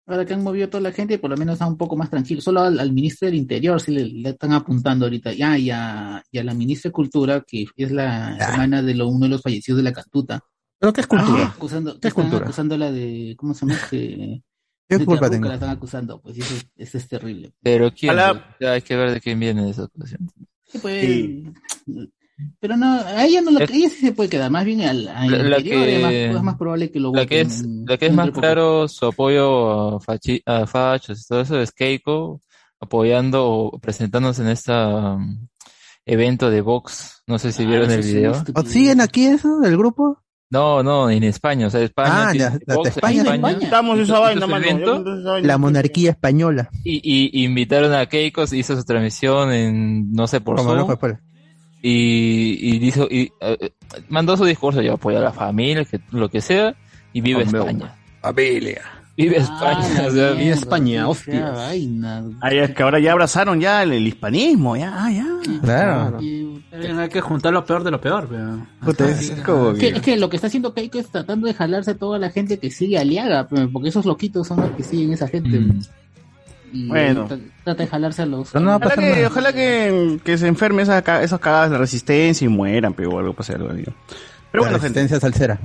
ahora 0.09 0.25
que 0.25 0.33
han 0.33 0.43
movido 0.43 0.65
a 0.65 0.69
toda 0.69 0.81
la 0.81 0.91
gente, 0.91 1.19
por 1.19 1.29
lo 1.29 1.37
menos 1.37 1.53
está 1.53 1.67
un 1.67 1.77
poco 1.77 1.95
más 1.95 2.09
tranquilo. 2.09 2.41
Solo 2.41 2.61
al, 2.61 2.79
al 2.79 2.91
ministro 2.91 3.27
del 3.27 3.35
Interior 3.35 3.79
sí 3.79 3.91
le, 3.91 4.05
le 4.05 4.29
están 4.29 4.51
apuntando 4.53 5.05
ahorita, 5.05 5.33
ya, 5.33 5.57
y 5.57 5.69
a, 5.71 6.23
y 6.31 6.37
a 6.39 6.43
la 6.43 6.53
ministra 6.53 6.89
de 6.89 6.93
Cultura, 6.93 7.43
que 7.47 7.65
es 7.75 7.91
la 7.91 8.37
hermana 8.37 8.81
de 8.81 8.95
lo, 8.95 9.07
uno 9.07 9.25
de 9.25 9.29
los 9.29 9.41
fallecidos 9.41 9.77
de 9.77 9.83
la 9.83 9.93
Cantuta. 9.93 10.41
¿Pero 10.79 10.93
qué 10.93 11.01
es 11.01 11.07
cultura? 11.07 11.47
Acusando, 11.47 11.91
¿Qué 11.99 12.07
es 12.07 12.11
están 12.11 12.23
cultura? 12.25 12.45
acusándola 12.45 12.91
de, 12.91 13.35
¿cómo 13.37 13.53
se 13.53 13.65
llama? 13.65 13.73
este? 13.75 14.43
¿Qué 14.87 14.97
de 14.97 15.05
culpa 15.05 15.29
tengo? 15.29 15.47
La 15.47 15.55
están 15.55 15.69
acusando, 15.69 16.19
pues 16.21 16.37
eso, 16.37 16.55
eso 16.75 16.97
es 16.97 17.07
terrible. 17.07 17.53
Pero 17.61 17.93
quién, 17.93 18.17
hay 18.17 18.81
que 18.81 18.95
ver 18.95 19.11
de 19.11 19.21
quién 19.21 19.39
viene 19.39 19.69
esa 19.69 19.83
acusación. 19.83 20.29
Sí, 20.65 20.79
pues, 20.79 21.05
Sí. 21.05 21.43
Pero 22.59 22.77
no, 22.77 22.93
a 23.01 23.25
ella 23.25 23.41
no 23.41 23.51
lo, 23.51 23.59
Es- 23.59 23.69
ella 23.71 23.89
sí 23.89 23.97
se 24.01 24.11
puede 24.13 24.29
quedar, 24.29 24.49
más 24.51 24.65
bien 24.65 24.81
al, 24.81 25.07
al 25.09 25.31
La- 25.31 25.37
la 25.43 25.57
interior 25.59 25.83
que- 25.85 25.95
es, 25.97 26.01
más, 26.03 26.13
es 26.37 26.43
más 26.43 26.55
probable 26.57 26.91
que 26.91 26.99
lo 26.99 27.13
La 27.13 27.25
que 27.25 27.41
es, 27.41 27.61
en- 27.61 27.85
la 27.85 27.97
que 27.97 28.05
es 28.07 28.13
más 28.13 28.27
poco. 28.29 28.41
claro 28.41 28.87
su 28.87 29.05
apoyo 29.05 29.95
a, 29.95 29.99
fachi- 29.99 30.41
a 30.45 30.65
fachos 30.67 31.21
y 31.21 31.27
todo 31.27 31.41
eso 31.41 31.59
es 31.59 31.71
Keiko 31.71 32.41
apoyando 32.79 33.45
o 33.47 33.79
presentándose 33.79 34.41
en 34.41 34.47
este 34.49 34.71
evento 36.05 36.49
de 36.49 36.61
Vox. 36.61 37.23
No 37.27 37.37
sé 37.39 37.51
si 37.51 37.65
vieron 37.65 37.89
Ah, 37.89 37.93
el 37.93 37.99
eso 37.99 38.07
es 38.09 38.15
video. 38.15 38.31
¿O 38.31 38.35
estupidez. 38.35 38.71
¿Siguen 38.71 39.01
aquí 39.01 39.25
eso, 39.25 39.61
el 39.63 39.77
grupo? 39.77 40.17
No, 40.51 40.81
no, 40.81 41.11
en 41.11 41.23
España, 41.25 41.67
o 41.67 41.69
sea, 41.69 41.79
España 41.81 42.29
Ah, 42.29 42.33
ya, 42.33 42.49
la 42.65 42.73
de 42.73 42.75
Vox 42.75 42.87
en 42.87 42.93
España. 42.95 43.35
España. 43.35 43.57
Estamos 43.61 43.99
esa 43.99 44.17
vaina. 44.19 44.47
La 45.43 45.57
monarquía 45.59 46.09
española. 46.11 46.69
y, 46.83 47.29
y 47.39 47.43
invitaron 47.45 47.93
a 47.93 48.07
Keiko, 48.07 48.43
hizo 48.51 48.75
su 48.75 48.83
transmisión 48.83 49.51
en, 49.51 50.11
no 50.11 50.25
sé, 50.25 50.41
por 50.41 50.55
Como 50.55 50.69
y, 51.81 52.75
y 52.75 52.79
dijo, 52.79 53.07
y, 53.09 53.31
eh, 53.41 53.71
mandó 54.09 54.35
su 54.37 54.45
discurso, 54.45 54.81
yo 54.81 54.93
apoyo 54.93 55.17
a 55.17 55.21
la 55.21 55.31
familia, 55.33 55.85
que, 55.85 55.99
lo 56.11 56.29
que 56.29 56.41
sea, 56.41 56.75
y 57.13 57.21
vive 57.21 57.43
Hombre, 57.43 57.59
España. 57.59 57.95
Familia. 58.21 58.81
Vive 59.17 59.35
Ah, 59.37 59.41
España, 59.81 60.01
la 60.03 60.07
o 60.07 60.11
sea, 60.11 60.33
mierda, 60.35 60.53
España. 60.59 61.05
Ah, 62.41 62.53
ya, 62.53 62.63
es 62.63 62.71
que 62.71 62.83
ahora 62.83 62.99
ya 62.99 63.11
abrazaron 63.11 63.59
ya 63.59 63.83
el, 63.83 63.91
el 63.91 64.07
hispanismo, 64.07 64.77
ya, 64.77 64.93
ah, 64.95 65.11
ya. 65.11 65.25
Claro. 65.61 66.21
Y- 66.21 66.63
Hay 66.71 67.09
que 67.09 67.19
juntar 67.19 67.51
lo 67.51 67.65
peor 67.65 67.83
de 67.83 67.91
lo 67.91 67.99
peor, 67.99 68.27
pero... 68.29 68.65
Puta, 68.85 69.09
es 69.09 69.31
como 69.45 69.73
que, 69.73 69.79
que- 69.79 69.97
es 69.97 70.01
que 70.01 70.15
lo 70.17 70.29
que 70.29 70.37
está 70.37 70.47
haciendo 70.47 70.73
Keiko 70.73 70.99
es 70.99 71.09
tratando 71.09 71.47
de 71.47 71.53
jalarse 71.53 71.91
a 71.91 71.97
toda 71.97 72.17
la 72.17 72.29
gente 72.29 72.59
que 72.59 72.71
sigue 72.71 72.97
a 72.97 73.03
Liaga, 73.03 73.49
porque 73.73 73.89
esos 73.89 74.05
loquitos 74.05 74.47
son 74.47 74.61
los 74.61 74.71
que 74.71 74.83
siguen 74.83 75.11
esa 75.11 75.27
gente. 75.27 75.59
Mm. 75.59 75.81
Y 76.71 76.87
Bueno. 76.87 77.27
tra- 77.27 77.39
trata 77.63 77.83
de 77.83 77.89
jalarse 77.89 78.21
a 78.21 78.25
los... 78.25 78.49
Pero 78.51 78.63
no 78.65 78.71
a 78.71 78.75
Ojalá 78.77 78.95
que, 78.95 79.25
ojalá 79.25 79.53
que, 79.53 80.19
que 80.23 80.37
se 80.37 80.47
enferme 80.47 80.81
esa, 80.83 81.01
ca- 81.01 81.23
esas 81.23 81.39
cagadas 81.39 81.71
de 81.71 81.77
resistencia 81.77 82.45
y 82.45 82.49
mueran, 82.49 82.93
pero 82.93 83.17
algo 83.19 83.33
pase 83.33 83.53
algo. 83.53 83.69
digo. 83.73 83.91
Pero 84.51 84.63
La 84.63 84.69
bueno, 84.71 84.83
gente, 84.83 84.99
resistencia 84.99 85.19
salsera. 85.19 85.59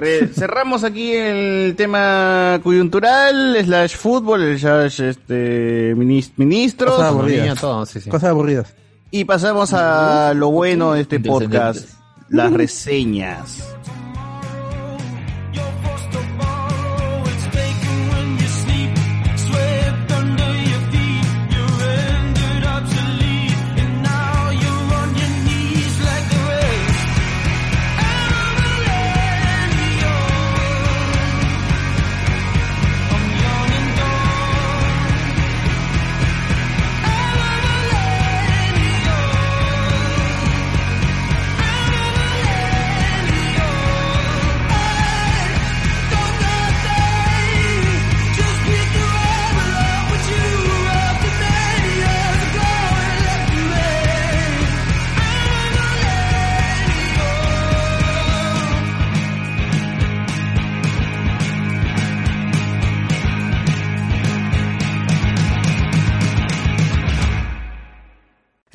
cerramos 0.34 0.82
aquí 0.84 1.12
el 1.12 1.74
tema 1.76 2.58
coyuntural, 2.62 3.56
slash 3.62 3.96
fútbol, 3.96 4.58
slash 4.58 5.00
este, 5.02 5.94
minis- 5.94 6.32
ministros, 6.36 6.94
Cosa 6.96 7.08
Aburrida, 7.08 7.36
aburrida. 7.42 7.60
todo, 7.60 7.84
sí, 7.86 8.00
sí. 8.00 8.08
Cosas 8.08 8.30
aburridas. 8.30 8.74
y 9.10 9.24
pasamos 9.24 9.74
a 9.74 10.32
lo 10.34 10.50
bueno 10.50 10.92
de 10.94 11.02
este 11.02 11.20
podcast, 11.20 11.90
las 12.30 12.50
reseñas. 12.52 13.62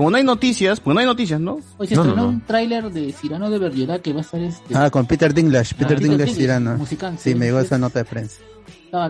Como 0.00 0.10
no 0.12 0.16
hay 0.16 0.24
noticias, 0.24 0.80
pues 0.80 0.94
no 0.94 1.00
hay 1.00 1.04
noticias, 1.04 1.38
¿no? 1.38 1.58
hoy 1.76 1.86
se 1.86 1.94
No, 1.94 2.04
no, 2.04 2.08
estrenó 2.08 2.22
no. 2.22 2.28
un 2.30 2.40
tráiler 2.40 2.90
de 2.90 3.12
Cyrano 3.12 3.50
de 3.50 3.58
Bergerac 3.58 4.00
que 4.00 4.14
va 4.14 4.20
a 4.20 4.22
estar 4.22 4.40
este... 4.40 4.74
Ah, 4.74 4.88
con 4.88 5.04
Peter 5.04 5.34
Dinklage. 5.34 5.74
Peter 5.74 5.98
Peter 5.98 6.00
Dinklage 6.08 6.34
Tirano. 6.34 6.78
musical, 6.78 7.18
Sí, 7.18 7.32
sí, 7.32 7.34
me 7.34 7.44
llegó 7.44 7.60
esa 7.60 7.76
nota 7.76 7.98
de 7.98 8.06
prensa. 8.06 8.36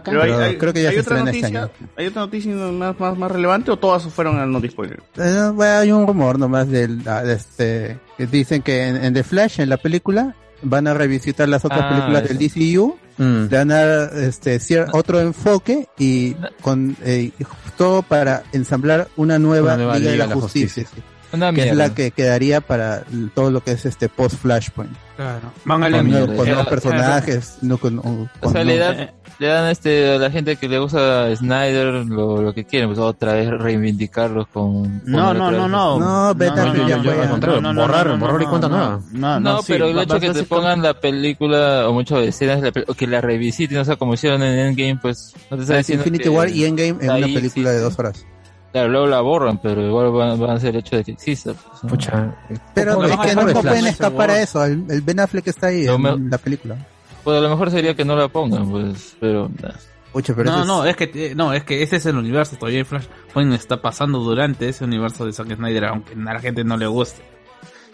Pero 0.05 0.21
hay, 0.23 0.33
hay- 0.33 0.59
creo 0.59 0.73
que 0.73 0.83
ya 0.83 0.89
¿hay 0.89 0.97
se 0.97 1.01
otra 1.03 1.19
este 1.21 1.27
noticia, 1.27 1.47
año. 1.63 1.71
¿Hay 1.97 2.07
otra 2.09 2.23
noticia 2.23 2.53
más, 2.57 2.99
más, 2.99 3.17
más 3.17 3.31
relevante 3.31 3.71
o 3.71 3.79
todas 3.79 4.03
fueron 4.03 4.37
al 4.41 4.51
Noti 4.51 4.69
Spoiler? 4.69 5.01
Eh, 5.17 5.51
bueno, 5.55 5.73
hay 5.79 5.93
un 5.93 6.07
rumor 6.09 6.41
nomás 6.41 6.69
del, 6.69 7.01
ah, 7.07 7.23
de 7.23 7.35
este, 7.35 7.99
que 8.19 8.27
dicen 8.27 8.61
que 8.63 8.89
en, 8.89 8.97
en 9.05 9.15
The 9.15 9.23
Flash, 9.23 9.61
en 9.61 9.69
la 9.69 9.77
película, 9.77 10.35
van 10.63 10.89
a 10.89 10.93
revisitar 10.95 11.49
las 11.49 11.65
otras 11.65 11.83
Ah, 11.85 11.89
películas 11.91 12.25
eso. 12.25 12.35
del 12.35 12.49
DCU, 12.49 12.97
Mm. 13.23 13.49
le 13.51 13.57
van 13.59 13.71
a 13.71 13.85
dar 13.87 14.11
este, 14.19 14.59
otro 14.93 15.21
enfoque 15.21 15.87
y 15.99 16.35
con 16.63 16.97
eh, 17.05 17.31
todo 17.77 18.03
para 18.03 18.43
ensamblar 18.53 19.09
una 19.17 19.39
nueva, 19.39 19.75
Una 19.75 19.77
nueva 19.77 19.99
Liga, 19.99 20.11
de 20.11 20.17
la, 20.17 20.17
Liga 20.17 20.25
de 20.25 20.29
la 20.31 20.35
Justicia, 20.41 20.83
Justicia. 20.85 21.05
Una 21.33 21.53
que 21.53 21.69
es 21.69 21.77
la 21.77 21.95
que 21.95 22.11
quedaría 22.11 22.61
para 22.61 23.05
todo 23.35 23.51
lo 23.53 23.63
que 23.63 23.73
es 23.73 23.87
este 23.87 24.09
post 24.09 24.37
Flashpoint. 24.37 24.91
Claro. 25.17 25.53
Van 25.65 25.85
a 25.85 25.91
Con, 25.91 25.99
con 26.01 26.09
Eh, 26.17 26.51
nuevos 26.51 26.67
personajes, 26.69 27.59
no 27.63 27.79
con, 27.79 27.99
con- 27.99 28.31
O 28.41 28.51
sea, 28.51 28.65
le 28.65 28.79
da, 28.79 29.13
le 29.41 29.47
dan 29.49 29.69
este 29.71 30.13
a 30.15 30.19
la 30.19 30.31
gente 30.31 30.57
que 30.57 30.69
le 30.69 30.79
gusta 30.79 31.25
a 31.25 31.35
Snyder 31.35 32.05
lo, 32.07 32.43
lo 32.43 32.53
que 32.53 32.65
quieren, 32.65 32.91
pues 32.91 32.99
otra 33.01 33.33
vez 33.33 33.49
reivindicarlos 33.51 34.47
con... 34.49 35.01
No, 35.07 35.29
con 35.29 35.39
no, 35.39 35.51
no, 35.51 35.67
no. 35.69 35.99
No, 35.99 36.35
Ben 36.35 36.55
no, 36.55 36.67
no, 36.75 36.89
ya 36.89 36.97
no, 36.99 37.03
fue, 37.03 37.17
no, 37.17 37.39
no, 37.39 37.61
no, 37.61 37.73
no, 37.73 37.83
borrar- 37.83 38.07
no, 38.07 38.17
no, 38.19 38.27
borrar 38.27 38.43
y 38.43 38.45
no, 38.45 38.51
cuenta 38.51 38.69
no, 38.69 38.77
nueva. 38.77 39.01
No, 39.13 39.41
No, 39.41 39.41
no, 39.41 39.59
sí, 39.63 39.73
pero 39.73 39.87
el 39.87 39.99
hecho 39.99 40.21
que 40.21 40.31
te 40.31 40.43
pongan 40.45 40.83
la 40.83 40.95
película 40.95 41.89
o 41.89 41.93
muchas 41.95 42.19
escenas 42.21 42.61
de 42.61 42.67
la 42.67 42.73
pel- 42.73 42.85
o 42.87 42.95
que 42.95 43.07
la 43.07 43.21
revisiten, 43.21 43.79
o 43.79 43.85
sea, 43.85 43.97
como 43.97 44.15
hicieron 44.15 44.43
en 44.43 44.59
Endgame, 44.59 44.99
pues 45.01 45.35
no 45.51 45.57
te 45.57 45.63
está 45.63 45.77
diciendo 45.79 46.03
Infinity 46.03 46.25
que- 46.25 46.29
War 46.31 46.49
y 46.51 46.65
Endgame 46.67 46.97
en 47.03 47.11
una 47.11 47.27
película 47.27 47.71
sí, 47.71 47.77
de 47.77 47.81
dos 47.81 47.99
horas. 47.99 48.27
Claro, 48.73 48.89
luego 48.89 49.07
la 49.09 49.21
borran, 49.21 49.59
pero 49.61 49.81
igual 49.85 50.13
van, 50.13 50.39
van 50.39 50.51
a 50.59 50.61
el 50.69 50.77
hecho 50.77 50.97
de 50.97 51.03
que 51.05 51.13
exista. 51.13 51.55
pues, 51.55 51.83
¿no? 51.83 51.89
Pucha. 51.89 52.35
Pero 52.73 53.05
es 53.05 53.17
que 53.17 53.35
no, 53.35 53.47
pueden 53.61 53.87
escapar 53.87 54.31
a 54.31 54.43
eso. 54.43 54.65
El, 54.65 54.85
el 54.89 55.01
Ben 55.01 55.19
Affleck 55.19 55.49
está 55.49 55.69
ahí 55.69 55.87
Lo 55.87 55.95
en 55.97 56.03
me- 56.03 56.29
la 56.31 56.39
película. 56.39 56.77
Pues 57.25 57.37
a 57.39 57.41
lo 57.41 57.51
mejor 57.51 57.71
sería 57.71 57.95
que 57.95 58.05
no 58.05 58.17
la 58.17 58.29
pongan, 58.29 58.71
pues, 58.71 59.17
pero... 59.21 59.51
nah. 59.63 59.71
Pucha, 60.13 60.35
pero 60.35 60.51
No, 60.51 60.59
ese 60.59 60.67
no, 60.67 60.85
es- 60.85 60.91
es 60.91 60.97
que 60.97 61.27
eh, 61.27 61.35
no, 61.37 61.53
es 61.53 61.63
que 61.63 61.83
ese 61.85 61.97
es 61.97 62.07
el 62.07 62.17
universo. 62.17 62.57
Todavía 62.57 62.85
Flashpoint 62.85 63.53
está 63.55 63.81
pasando 63.81 64.19
durante 64.19 64.69
ese 64.69 64.85
universo 64.85 65.25
de 65.25 65.33
Zack 65.33 65.55
Snyder, 65.55 65.85
aunque 65.85 66.15
a 66.15 66.33
la 66.35 66.41
gente 66.41 66.65
no 66.65 66.77
le 66.77 66.89
guste. 66.89 67.23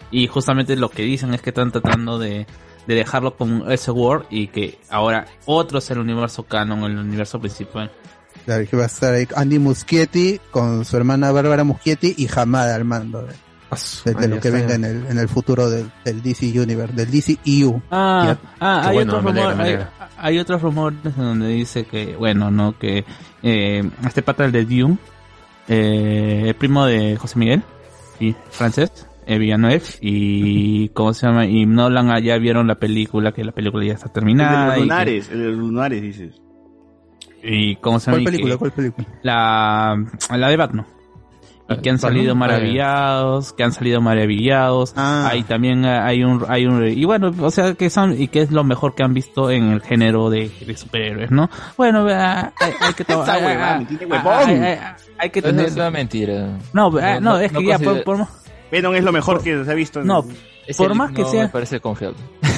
Y 0.09 0.25
justamente 0.27 0.75
lo 0.75 0.89
que 0.89 1.03
dicen 1.03 1.33
es 1.35 1.41
que 1.43 1.51
están 1.51 1.71
tratando 1.71 2.17
de, 2.17 2.47
de 2.87 2.95
dejarlo 2.95 3.35
con 3.37 3.71
ese 3.71 3.91
World 3.91 4.25
y 4.31 4.47
que 4.47 4.79
ahora 4.89 5.27
otro 5.45 5.77
es 5.77 5.91
el 5.91 5.99
universo 5.99 6.41
canon, 6.43 6.83
el 6.85 6.97
universo 6.97 7.39
principal. 7.39 7.91
Claro, 8.45 8.65
que 8.67 8.77
va 8.77 8.83
a 8.83 8.87
estar 8.87 9.13
ahí 9.13 9.27
Andy 9.35 9.59
Muschietti 9.59 10.39
con 10.49 10.85
su 10.85 10.97
hermana 10.97 11.31
Bárbara 11.31 11.63
Muschietti 11.63 12.15
y 12.17 12.27
Hamada 12.35 12.73
al 12.75 12.85
mando 12.85 13.21
de, 13.23 13.33
de- 14.05 14.13
de 14.13 14.27
lo 14.27 14.39
que 14.39 14.49
venga 14.49 14.75
en 14.75 14.83
el, 14.85 15.05
en 15.07 15.17
el 15.17 15.27
futuro 15.27 15.69
del, 15.69 15.89
del 16.05 16.21
DC 16.21 16.59
Universe, 16.59 16.93
del 16.95 17.11
DC 17.11 17.37
EU. 17.45 17.81
Ah, 17.91 18.37
ah 18.59 18.87
hay, 18.87 18.95
bueno, 18.95 19.17
alegra, 19.17 19.51
rumor- 19.53 19.61
hay, 19.61 19.77
hay 20.17 20.39
otros 20.39 20.61
rumores 20.61 20.99
en 21.05 21.13
donde 21.23 21.47
dice 21.49 21.85
que, 21.85 22.15
bueno, 22.15 22.49
no, 22.51 22.77
que 22.77 23.03
eh, 23.43 23.89
este 24.05 24.21
pata 24.21 24.45
el 24.45 24.51
de 24.51 24.65
Dune, 24.65 24.97
eh, 25.67 26.43
el 26.47 26.55
primo 26.55 26.85
de 26.85 27.17
José 27.17 27.37
Miguel 27.39 27.63
y 28.19 28.35
francés, 28.49 29.07
eh, 29.25 29.37
Villanueva 29.37 29.83
y 30.01 30.87
cómo 30.89 31.13
se 31.13 31.27
llama 31.27 31.45
y 31.45 31.65
Nolan 31.65 32.09
ah, 32.11 32.19
ya 32.19 32.37
vieron 32.37 32.65
la 32.67 32.75
película 32.75 33.33
que 33.33 33.43
la 33.43 33.51
película 33.51 33.83
ya 33.85 33.93
está 33.93 34.05
El 34.07 34.09
de 34.09 34.13
terminada 34.13 34.65
los 34.67 34.75
y 34.75 34.79
que- 34.79 34.81
lunares, 34.85 35.29
el 35.29 35.39
de 35.39 35.45
los 35.45 35.57
lunares, 35.57 36.01
dices. 36.01 36.41
y 37.43 37.75
cómo 37.77 37.99
se 37.99 38.09
llama 38.11 38.23
¿Cuál 38.23 38.31
película? 38.31 38.57
¿Cuál 38.57 38.71
película? 38.71 39.07
la 39.23 40.05
la 40.37 40.47
de 40.49 40.55
Batman 40.57 40.85
y 41.69 41.77
que 41.81 41.89
han 41.89 41.99
salido 41.99 42.33
maravillados, 42.35 43.53
que 43.53 43.63
han 43.63 43.71
salido 43.71 44.01
maravillados. 44.01 44.93
Ah. 44.95 45.27
Hay 45.31 45.43
también 45.43 45.83
eh, 45.85 45.89
hay 45.99 46.23
un 46.23 46.45
hay 46.47 46.65
un 46.65 46.85
y 46.87 47.03
bueno, 47.05 47.31
o 47.41 47.51
sea, 47.51 47.73
que 47.73 47.89
son 47.89 48.19
y 48.19 48.27
que 48.29 48.41
es 48.41 48.51
lo 48.51 48.63
mejor 48.63 48.95
que 48.95 49.03
han 49.03 49.13
visto 49.13 49.51
en 49.51 49.71
el 49.71 49.81
género 49.81 50.29
de, 50.29 50.49
de 50.65 50.77
superhéroes, 50.77 51.31
¿no? 51.31 51.49
Bueno, 51.77 52.09
eh, 52.09 52.13
hay, 52.15 52.51
hay 52.79 52.93
que 52.93 53.03
to- 53.05 53.23
Esa 53.23 53.33
hay- 53.33 53.43
hay- 55.19 55.29
que 55.29 55.39
Eso 55.39 55.47
tener 55.49 55.65
es 55.65 55.75
una 55.75 55.91
mentira. 55.91 56.57
No, 56.73 56.97
eh, 56.99 57.19
no, 57.21 57.37
es 57.39 57.51
que 57.51 57.65
ya 57.65 57.77
por, 57.79 58.03
considero- 58.03 58.03
por- 58.03 58.27
Venom 58.71 58.95
es 58.95 59.03
lo 59.03 59.11
mejor 59.11 59.41
que 59.43 59.63
se 59.63 59.71
ha 59.71 59.75
visto. 59.75 60.01
en- 60.01 60.07
no, 60.07 60.25
ese 60.65 60.83
por 60.83 60.93
más 60.95 61.11
que 61.11 61.21
no 61.23 61.27
sea 61.29 61.43
me 61.43 61.49
parece 61.49 61.79
confiable. 61.79 62.17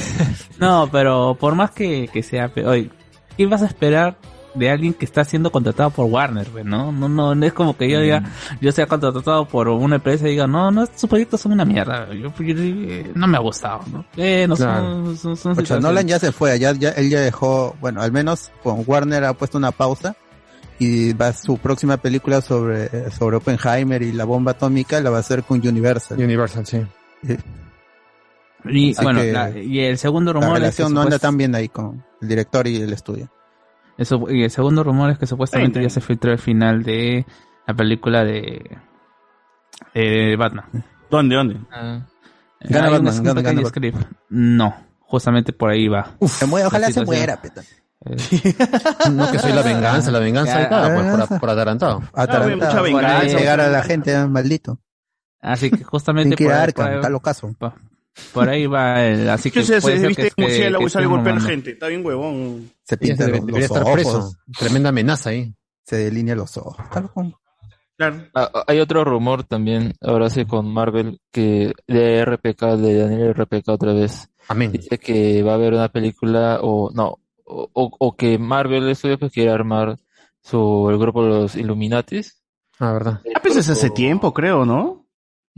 No, 0.60 0.90
pero 0.92 1.38
por 1.40 1.56
más 1.56 1.72
que, 1.72 2.10
que 2.12 2.22
sea, 2.22 2.52
oye, 2.66 2.90
¿qué 3.38 3.46
vas 3.48 3.62
a 3.62 3.66
esperar 3.68 4.18
de 4.56 4.70
alguien 4.70 4.94
que 4.94 5.06
está 5.06 5.24
siendo 5.24 5.52
contratado 5.52 5.90
por 5.92 6.06
Warner, 6.08 6.48
pues, 6.48 6.66
no? 6.66 6.92
No, 6.92 7.08
no, 7.08 7.36
no 7.36 7.46
es 7.46 7.54
como 7.54 7.78
que 7.78 7.90
yo 7.90 8.00
diga, 8.00 8.24
yo 8.60 8.72
sea 8.72 8.88
contratado 8.88 9.46
por 9.48 9.68
una 9.70 9.98
empresa 9.98 10.28
y 10.28 10.32
diga, 10.32 10.48
no, 10.48 10.72
no, 10.72 10.86
sus 10.96 11.10
proyectos 11.10 11.42
son 11.42 11.52
una 11.52 11.66
mierda. 11.66 12.08
Yo, 12.14 12.34
yo- 12.40 12.56
eh, 12.58 13.12
no 13.14 13.28
me 13.28 13.38
ha 13.38 13.42
gustado, 13.42 13.82
¿no? 13.92 14.06
Eh, 14.18 14.46
no 14.48 14.56
Claro. 14.56 15.16
son, 15.16 15.38
son, 15.38 15.66
son. 15.66 15.82
Nolan 15.82 16.08
ya 16.08 16.18
se 16.20 16.32
fue, 16.32 16.58
ya, 16.60 16.72
ya, 16.74 16.90
él 16.90 17.10
ya 17.10 17.20
dejó, 17.22 17.76
bueno, 17.80 18.02
al 18.02 18.12
menos 18.12 18.52
con 18.64 18.84
Warner 18.86 19.24
ha 19.26 19.34
puesto 19.34 19.58
una 19.58 19.72
pausa 19.72 20.16
y 20.80 21.14
va 21.14 21.32
su 21.34 21.58
próxima 21.58 21.98
película 21.98 22.42
sobre, 22.42 23.12
sobre 23.12 23.38
Oppenheimer 23.38 24.02
y 24.02 24.12
la 24.14 24.26
bomba 24.26 24.52
atómica 24.52 25.00
la 25.02 25.10
va 25.10 25.18
a 25.18 25.20
hacer 25.20 25.44
con 25.44 25.60
Universal. 25.66 26.18
Universal, 26.20 26.66
sí. 26.66 26.82
Y 28.66 28.92
Así 28.92 29.04
bueno, 29.04 29.22
que 29.22 29.32
la- 29.32 29.52
y 29.58 29.80
el 29.80 29.98
segundo 29.98 30.34
La 30.34 30.40
rumor 30.42 30.50
es 30.50 30.54
que 30.56 30.60
relación 30.60 30.94
no 30.94 31.02
anda 31.02 31.18
tan 31.20 31.38
bien 31.38 31.56
ahí 31.56 31.70
con 31.70 32.04
el 32.22 32.28
director 32.28 32.68
y 32.68 32.76
el 32.78 32.92
estudio. 32.92 33.30
Eso- 34.02 34.26
y 34.30 34.44
el 34.44 34.52
segundo 34.52 34.84
rumor 34.84 35.10
es 35.12 35.18
que 35.18 35.28
supuestamente 35.28 35.82
ya 35.82 35.90
se 35.90 36.02
filtró 36.02 36.32
el 36.32 36.40
final 36.40 36.84
de 36.84 37.26
la 37.68 37.74
película 37.74 38.24
de, 38.24 38.78
de 39.94 40.36
Batman. 40.38 40.66
¿Dónde, 41.10 41.36
dónde? 41.36 41.58
Ah, 41.72 42.02
Gana 42.62 42.90
Batman, 42.90 43.24
gana- 43.24 43.42
gana 43.42 43.66
script. 43.66 43.98
No, 44.30 44.76
justamente 45.00 45.54
por 45.54 45.70
ahí 45.70 45.88
va. 45.88 46.12
Se 46.28 46.46
muere, 46.46 46.68
ojalá 46.68 46.92
se 46.92 47.04
muera, 47.06 47.42
peta. 47.42 47.62
No 49.12 49.30
que 49.32 49.40
soy 49.40 49.52
la 49.52 49.62
venganza, 49.62 50.10
la 50.12 50.20
venganza 50.20 50.56
ahí 50.58 50.64
está, 50.64 50.94
pues, 50.94 51.28
por, 51.28 51.40
por 51.40 51.50
adelantado. 51.50 52.02
Atarantado, 52.14 52.56
mucha 52.56 52.70
para 52.72 52.82
venganza. 53.18 53.38
llegar 53.38 53.62
a 53.62 53.68
la 53.70 53.84
gente, 53.84 54.18
maldito. 54.28 54.80
Así 55.42 55.70
que 55.72 55.84
justamente 55.84 56.36
Tiene 56.36 56.52
que 56.54 56.68
ir 56.70 56.74
por, 56.74 56.86
a 56.86 56.88
ahí- 56.90 56.94
por 56.96 57.02
tal 57.02 57.16
ocaso. 57.16 57.56
Por 58.34 58.50
ahí 58.50 58.66
va 58.68 59.06
el, 59.06 59.30
así 59.30 59.50
que 59.52 59.62
¿Qué 59.62 59.66
se 59.66 59.82
puede 59.82 59.98
ser 60.00 60.08
viste 60.10 60.32
que 60.36 60.44
y 60.84 60.90
sale 60.90 61.06
a 61.06 61.10
golpear 61.10 61.40
gente? 61.42 61.72
Está 61.72 61.88
bien 61.88 62.06
huevón. 62.06 62.72
Se 62.84 62.98
pinta 62.98 63.28
los, 63.28 63.46
debería 63.46 63.66
estar 63.66 63.84
ojos, 63.84 63.94
preso. 63.94 64.32
Tremenda 64.58 64.90
amenaza 64.90 65.30
ahí. 65.32 65.54
se 65.86 65.96
delinea 65.98 66.36
los 66.36 66.56
ojos. 66.58 66.76
Está 66.84 67.02
loco. 67.02 67.40
Claro. 67.98 68.24
ah, 68.34 68.50
ah, 68.54 68.64
hay 68.68 68.80
otro 68.80 69.04
rumor 69.04 69.44
también, 69.44 69.94
ahora 70.02 70.30
sí 70.30 70.46
con 70.46 70.72
Marvel, 70.72 71.20
que 71.34 71.74
de 71.86 72.24
RPK, 72.24 72.78
de 72.78 72.98
Daniel 72.98 73.34
RPK 73.34 73.68
otra 73.70 73.92
vez. 73.94 74.30
Amén. 74.48 74.72
Dice 74.72 74.98
que 74.98 75.44
va 75.44 75.52
a 75.52 75.56
haber 75.56 75.74
una 75.74 75.90
película, 75.90 76.60
o 76.62 76.92
no, 76.94 77.20
o, 77.44 77.70
o- 77.74 77.96
o 78.00 78.16
que 78.16 78.38
Marvel 78.38 78.96
Studios 78.96 79.20
pues, 79.20 79.34
quiere 79.34 79.52
armar 79.52 79.98
su, 80.42 80.88
el 80.90 80.98
grupo 80.98 81.24
de 81.26 81.30
los 81.30 81.56
Illuminatis. 81.58 82.42
Ah, 82.80 82.94
verdad. 82.94 83.22
Ah, 83.36 83.40
pues 83.42 83.58
es 83.58 83.70
hace 83.70 83.90
tiempo, 83.90 84.34
creo, 84.34 84.66
¿no? 84.66 85.06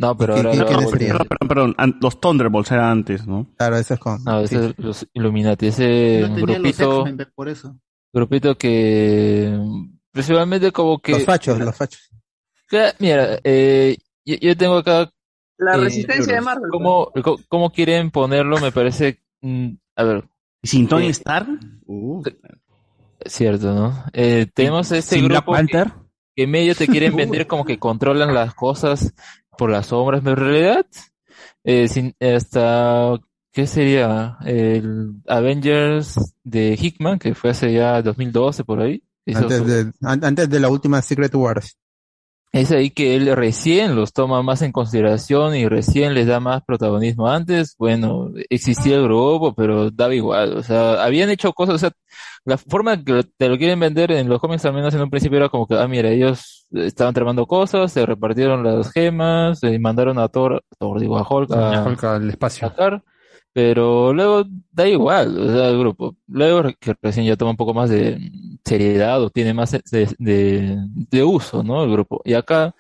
No, 0.02 0.18
pero 0.18 0.34
¿Qué- 0.36 0.40
ahora 0.42 0.52
qué- 0.52 0.98
qué? 0.98 1.14
Perdón, 1.14 1.48
perdón, 1.48 1.76
los 2.02 2.20
Thunderbolts 2.20 2.72
eran 2.72 2.86
antes, 2.92 3.28
¿no? 3.28 3.48
Claro, 3.58 3.78
eso 3.78 3.94
es 3.94 4.00
con. 4.00 4.24
No, 4.24 4.40
sí. 4.48 4.56
ese 4.56 4.66
es 4.70 4.74
los 4.80 5.08
Illuminati, 5.14 5.68
ese 5.68 6.20
No 6.22 6.28
los 6.30 6.42
grupito, 6.42 7.02
X-Men, 7.06 7.28
por 7.36 7.50
eso. 7.50 7.78
grupito 8.14 8.58
que 8.58 9.58
principalmente 10.12 10.72
como 10.72 11.00
que 11.00 11.14
Los 11.14 11.24
fachos, 11.26 11.60
los 11.60 11.76
fachos. 11.76 12.10
que, 12.68 12.92
mira, 13.00 13.40
eh, 13.44 13.98
yo, 14.26 14.36
yo 14.42 14.58
tengo 14.58 14.78
acá 14.78 15.10
La 15.58 15.76
eh, 15.76 15.78
resistencia 15.82 16.34
de 16.36 16.42
Marvel. 16.42 16.70
pues. 16.72 17.38
cómo, 17.48 17.72
quieren 17.72 18.12
ponerlo, 18.12 18.58
me 18.60 18.72
parece, 18.72 19.20
mm, 19.42 19.70
a 19.96 20.04
ver, 20.04 20.26
¿Y 20.64 20.68
sin 20.68 20.88
Tony 20.88 21.08
Eh, 21.08 21.10
Stark? 21.12 21.48
Uh. 21.86 22.24
cierto, 23.26 23.74
¿no? 23.74 24.04
Eh, 24.14 24.48
tenemos 24.54 24.92
este 24.92 25.16
Sin 25.16 25.28
Black 25.28 25.44
grupo 25.46 25.52
que, 25.54 25.58
Panther, 25.58 25.94
que 26.36 26.48
medio 26.48 26.76
te 26.76 26.88
quieren 26.88 27.16
vender 27.16 27.46
como 27.48 27.66
que 27.66 27.78
controlan 27.80 28.34
las 28.34 28.54
cosas 28.56 29.14
por 29.62 29.70
las 29.70 29.86
sombras, 29.86 30.22
pero 30.24 30.42
en 30.42 30.48
realidad, 30.50 30.86
eh, 31.64 31.88
sin, 31.88 32.16
hasta, 32.20 33.14
¿qué 33.54 33.68
sería? 33.68 34.38
El 34.44 35.22
Avengers 35.28 36.16
de 36.44 36.76
Hickman, 36.82 37.20
que 37.20 37.36
fue 37.36 37.52
hace 37.52 37.72
ya 37.72 38.02
2012 38.02 38.64
por 38.64 38.82
ahí. 38.82 39.04
Antes 39.28 39.60
su- 39.60 39.66
de, 39.66 39.92
an- 40.02 40.26
antes 40.26 40.50
de 40.50 40.60
la 40.60 40.68
última 40.70 41.00
Secret 41.04 41.36
Wars. 41.36 41.78
Es 42.54 42.72
ahí 42.72 42.90
que 42.90 43.16
él 43.16 43.34
recién 43.34 43.96
los 43.96 44.12
toma 44.12 44.44
más 44.44 44.62
en 44.62 44.74
consideración 44.74 45.56
y 45.56 45.70
recién 45.70 46.14
les 46.14 46.28
da 46.28 46.42
más 46.42 46.62
protagonismo. 46.64 47.30
Antes, 47.30 47.76
bueno, 47.78 48.30
existía 48.50 48.98
el 48.98 49.04
grupo, 49.04 49.54
pero 49.56 49.90
daba 49.90 50.14
igual. 50.14 50.58
O 50.58 50.64
sea, 50.64 51.02
habían 51.02 51.30
hecho 51.30 51.54
cosas, 51.54 51.76
o 51.76 51.78
sea, 51.78 51.92
la 52.44 52.58
forma 52.58 53.02
que 53.02 53.24
te 53.38 53.48
lo 53.48 53.58
quieren 53.58 53.80
vender 53.80 54.12
en 54.12 54.28
los 54.28 54.42
cómics 54.42 54.66
al 54.66 54.74
menos 54.74 54.94
en 54.94 55.02
un 55.02 55.10
principio 55.10 55.38
era 55.38 55.48
como 55.48 55.66
que, 55.66 55.76
ah, 55.76 55.88
mira, 55.88 56.10
ellos 56.10 56.68
estaban 56.72 57.14
tramando 57.14 57.46
cosas, 57.46 57.94
se 57.94 58.06
repartieron 58.06 58.64
las 58.64 58.92
gemas, 58.92 59.64
y 59.64 59.80
mandaron 59.80 60.20
a 60.20 60.28
Thor, 60.28 60.62
Thor 60.78 61.00
digo, 61.00 61.18
a 61.18 61.28
Hulk 61.28 61.54
a 61.54 61.86
Hulk 61.86 62.04
al 62.04 62.30
espacio. 62.30 62.68
sacar, 62.68 63.02
pero 63.54 64.12
luego 64.14 64.44
da 64.72 64.88
igual, 64.88 65.38
o 65.40 65.54
sea, 65.54 65.70
el 65.70 65.80
grupo. 65.80 66.18
Luego 66.28 66.70
que 66.80 66.96
recién 67.02 67.26
ya 67.26 67.38
toma 67.38 67.52
un 67.52 67.58
poco 67.58 67.74
más 67.74 67.90
de 67.90 68.20
seriedad 68.64 69.22
o 69.22 69.30
tiene 69.30 69.54
más 69.54 69.72
de, 69.72 70.10
de, 70.18 70.78
de 70.88 71.24
uso, 71.24 71.64
¿no? 71.64 71.84
El 71.84 71.92
grupo. 71.92 72.22
Y 72.24 72.34
acá, 72.34 72.76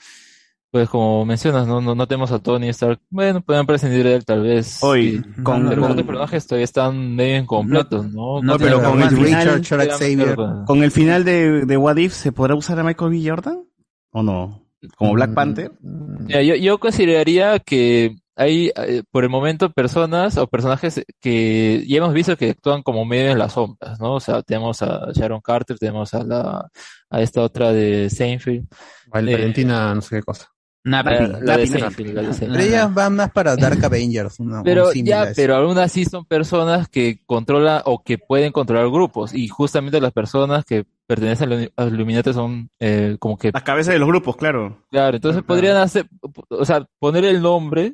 pues 0.71 0.89
como 0.89 1.25
mencionas, 1.25 1.67
no, 1.67 1.81
no, 1.81 1.95
no 1.95 2.07
tenemos 2.07 2.31
a 2.31 2.39
Tony 2.39 2.69
Stark. 2.69 2.99
Bueno, 3.09 3.41
pueden 3.41 3.65
prescindir 3.65 4.03
de 4.03 4.15
él 4.15 4.25
tal 4.25 4.41
vez. 4.41 4.83
Hoy, 4.83 5.23
con, 5.43 5.65
los 5.65 5.89
otros 5.89 6.05
personajes 6.05 6.47
todavía 6.47 6.65
están 6.65 7.15
medio 7.15 7.37
incompletos, 7.37 8.11
¿no? 8.13 8.41
no 8.41 8.57
pero 8.57 8.81
con 8.81 9.01
el 9.01 9.09
final, 9.09 9.61
Charles 9.61 9.97
Xavier. 9.97 10.35
con 10.65 10.83
el 10.83 10.91
final 10.91 11.23
de, 11.23 11.65
de 11.65 11.77
What 11.77 11.97
If, 11.97 12.13
¿se 12.13 12.31
podrá 12.31 12.55
usar 12.55 12.79
a 12.79 12.83
Michael 12.83 13.11
B. 13.11 13.29
Jordan? 13.29 13.63
¿O 14.11 14.23
no? 14.23 14.61
¿Como 14.97 15.13
Black 15.13 15.33
Panther? 15.33 15.71
Mira, 15.81 16.41
yo, 16.41 16.55
yo 16.55 16.79
consideraría 16.79 17.59
que 17.59 18.15
hay 18.35 18.71
eh, 18.75 19.03
por 19.11 19.23
el 19.23 19.29
momento 19.29 19.71
personas 19.71 20.37
o 20.37 20.47
personajes 20.47 21.03
que 21.19 21.83
ya 21.87 21.97
hemos 21.97 22.13
visto 22.13 22.37
que 22.37 22.51
actúan 22.51 22.81
como 22.81 23.05
medio 23.05 23.31
en 23.31 23.39
las 23.39 23.53
sombras, 23.53 23.99
¿no? 23.99 24.15
O 24.15 24.19
sea, 24.19 24.41
tenemos 24.41 24.81
a 24.81 25.11
Sharon 25.13 25.41
Carter, 25.41 25.77
tenemos 25.77 26.13
a 26.13 26.23
la 26.23 26.69
a 27.09 27.21
esta 27.21 27.41
otra 27.41 27.71
de 27.71 28.09
Seinfeld. 28.09 28.67
Val- 29.07 29.27
Eh, 29.29 29.33
Valentina, 29.33 29.93
no 29.93 30.01
sé 30.01 30.15
qué 30.17 30.23
cosa. 30.23 30.47
Napi. 30.83 31.09
La- 31.11 31.27
la 31.41 31.57
de. 31.57 31.67
Napi, 31.69 32.03
la 32.05 32.21
de 32.23 32.33
Pero 32.39 32.59
ellas 32.59 32.91
van 32.91 33.15
más 33.15 33.31
para 33.31 33.55
Dark 33.55 33.83
Avengers. 33.85 34.39
una- 34.39 34.63
Pero 34.63 34.91
ya, 34.93 35.31
pero 35.35 35.55
aún 35.57 35.77
así 35.77 36.05
son 36.05 36.25
personas 36.25 36.87
que 36.89 37.19
controlan 37.27 37.83
o 37.85 38.01
que 38.01 38.17
pueden 38.17 38.51
controlar 38.51 38.89
grupos 38.89 39.33
y 39.35 39.47
justamente 39.47 40.01
las 40.01 40.11
personas 40.11 40.65
que 40.65 40.85
pertenecen 41.11 41.51
al 41.51 41.71
al 41.75 41.93
Illuminati 41.93 42.31
son 42.33 42.69
eh, 42.79 43.17
como 43.19 43.37
que 43.37 43.51
Las 43.53 43.63
cabezas 43.63 43.93
de 43.93 43.99
los 43.99 44.07
grupos, 44.07 44.37
claro. 44.37 44.77
claro, 44.89 45.17
entonces 45.17 45.43
podrían 45.43 45.75
hacer, 45.77 46.07
o 46.49 46.63
sea, 46.65 46.87
poner 46.99 47.25
el 47.25 47.41
nombre, 47.41 47.93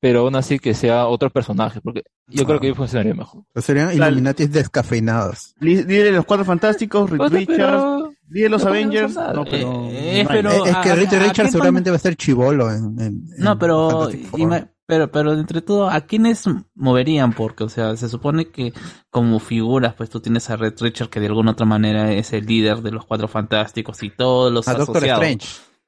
pero 0.00 0.20
aún 0.20 0.34
así 0.34 0.58
que 0.58 0.74
sea 0.74 1.06
otro 1.06 1.30
personaje, 1.30 1.80
porque 1.80 2.02
yo 2.26 2.44
creo 2.44 2.58
que 2.58 2.66
ahí 2.68 2.74
funcionaría 2.74 3.14
mejor. 3.14 3.42
Serían 3.56 3.92
Illuminatis 3.92 4.50
descafeinados. 4.50 5.54
Dile 5.60 6.10
los 6.12 6.24
cuatro 6.24 6.44
fantásticos, 6.44 7.08
Rick 7.10 7.22
Richards, 7.30 7.46
pero- 7.56 8.12
dile 8.28 8.48
los 8.48 8.62
no 8.64 8.70
Avengers. 8.70 9.14
No, 9.14 9.44
pero. 9.44 9.88
Eh, 9.90 10.24
pero- 10.28 10.50
es, 10.50 10.70
es 10.70 10.76
que 10.78 10.90
¿a- 10.90 10.94
Richard 10.96 11.20
a- 11.20 11.24
a 11.24 11.28
Richards 11.28 11.50
seguramente 11.52 11.90
va 11.90 11.96
a 11.96 12.00
ser 12.00 12.16
chivolo 12.16 12.70
en, 12.70 13.00
en- 13.00 13.24
No, 13.38 13.58
pero, 13.58 13.90
Fantastic 13.90 14.26
Four. 14.26 14.40
ima- 14.40 14.68
pero, 14.90 15.10
pero 15.10 15.32
entre 15.34 15.62
todo, 15.62 15.88
¿a 15.88 16.00
quiénes 16.00 16.44
moverían? 16.74 17.32
Porque, 17.32 17.64
o 17.64 17.68
sea, 17.68 17.96
se 17.96 18.08
supone 18.08 18.48
que 18.48 18.74
como 19.08 19.38
figuras, 19.38 19.94
pues 19.94 20.10
tú 20.10 20.20
tienes 20.20 20.50
a 20.50 20.56
Red 20.56 20.74
Richard 20.80 21.08
que 21.08 21.20
de 21.20 21.26
alguna 21.26 21.52
otra 21.52 21.64
manera 21.64 22.12
es 22.12 22.32
el 22.32 22.44
líder 22.44 22.82
de 22.82 22.90
los 22.90 23.06
Cuatro 23.06 23.28
Fantásticos 23.28 24.02
y 24.02 24.10
todos 24.10 24.52
los 24.52 24.66
A 24.66 24.74
Doctor 24.74 24.96
asociados. 24.96 25.24
Strange. 25.24 25.46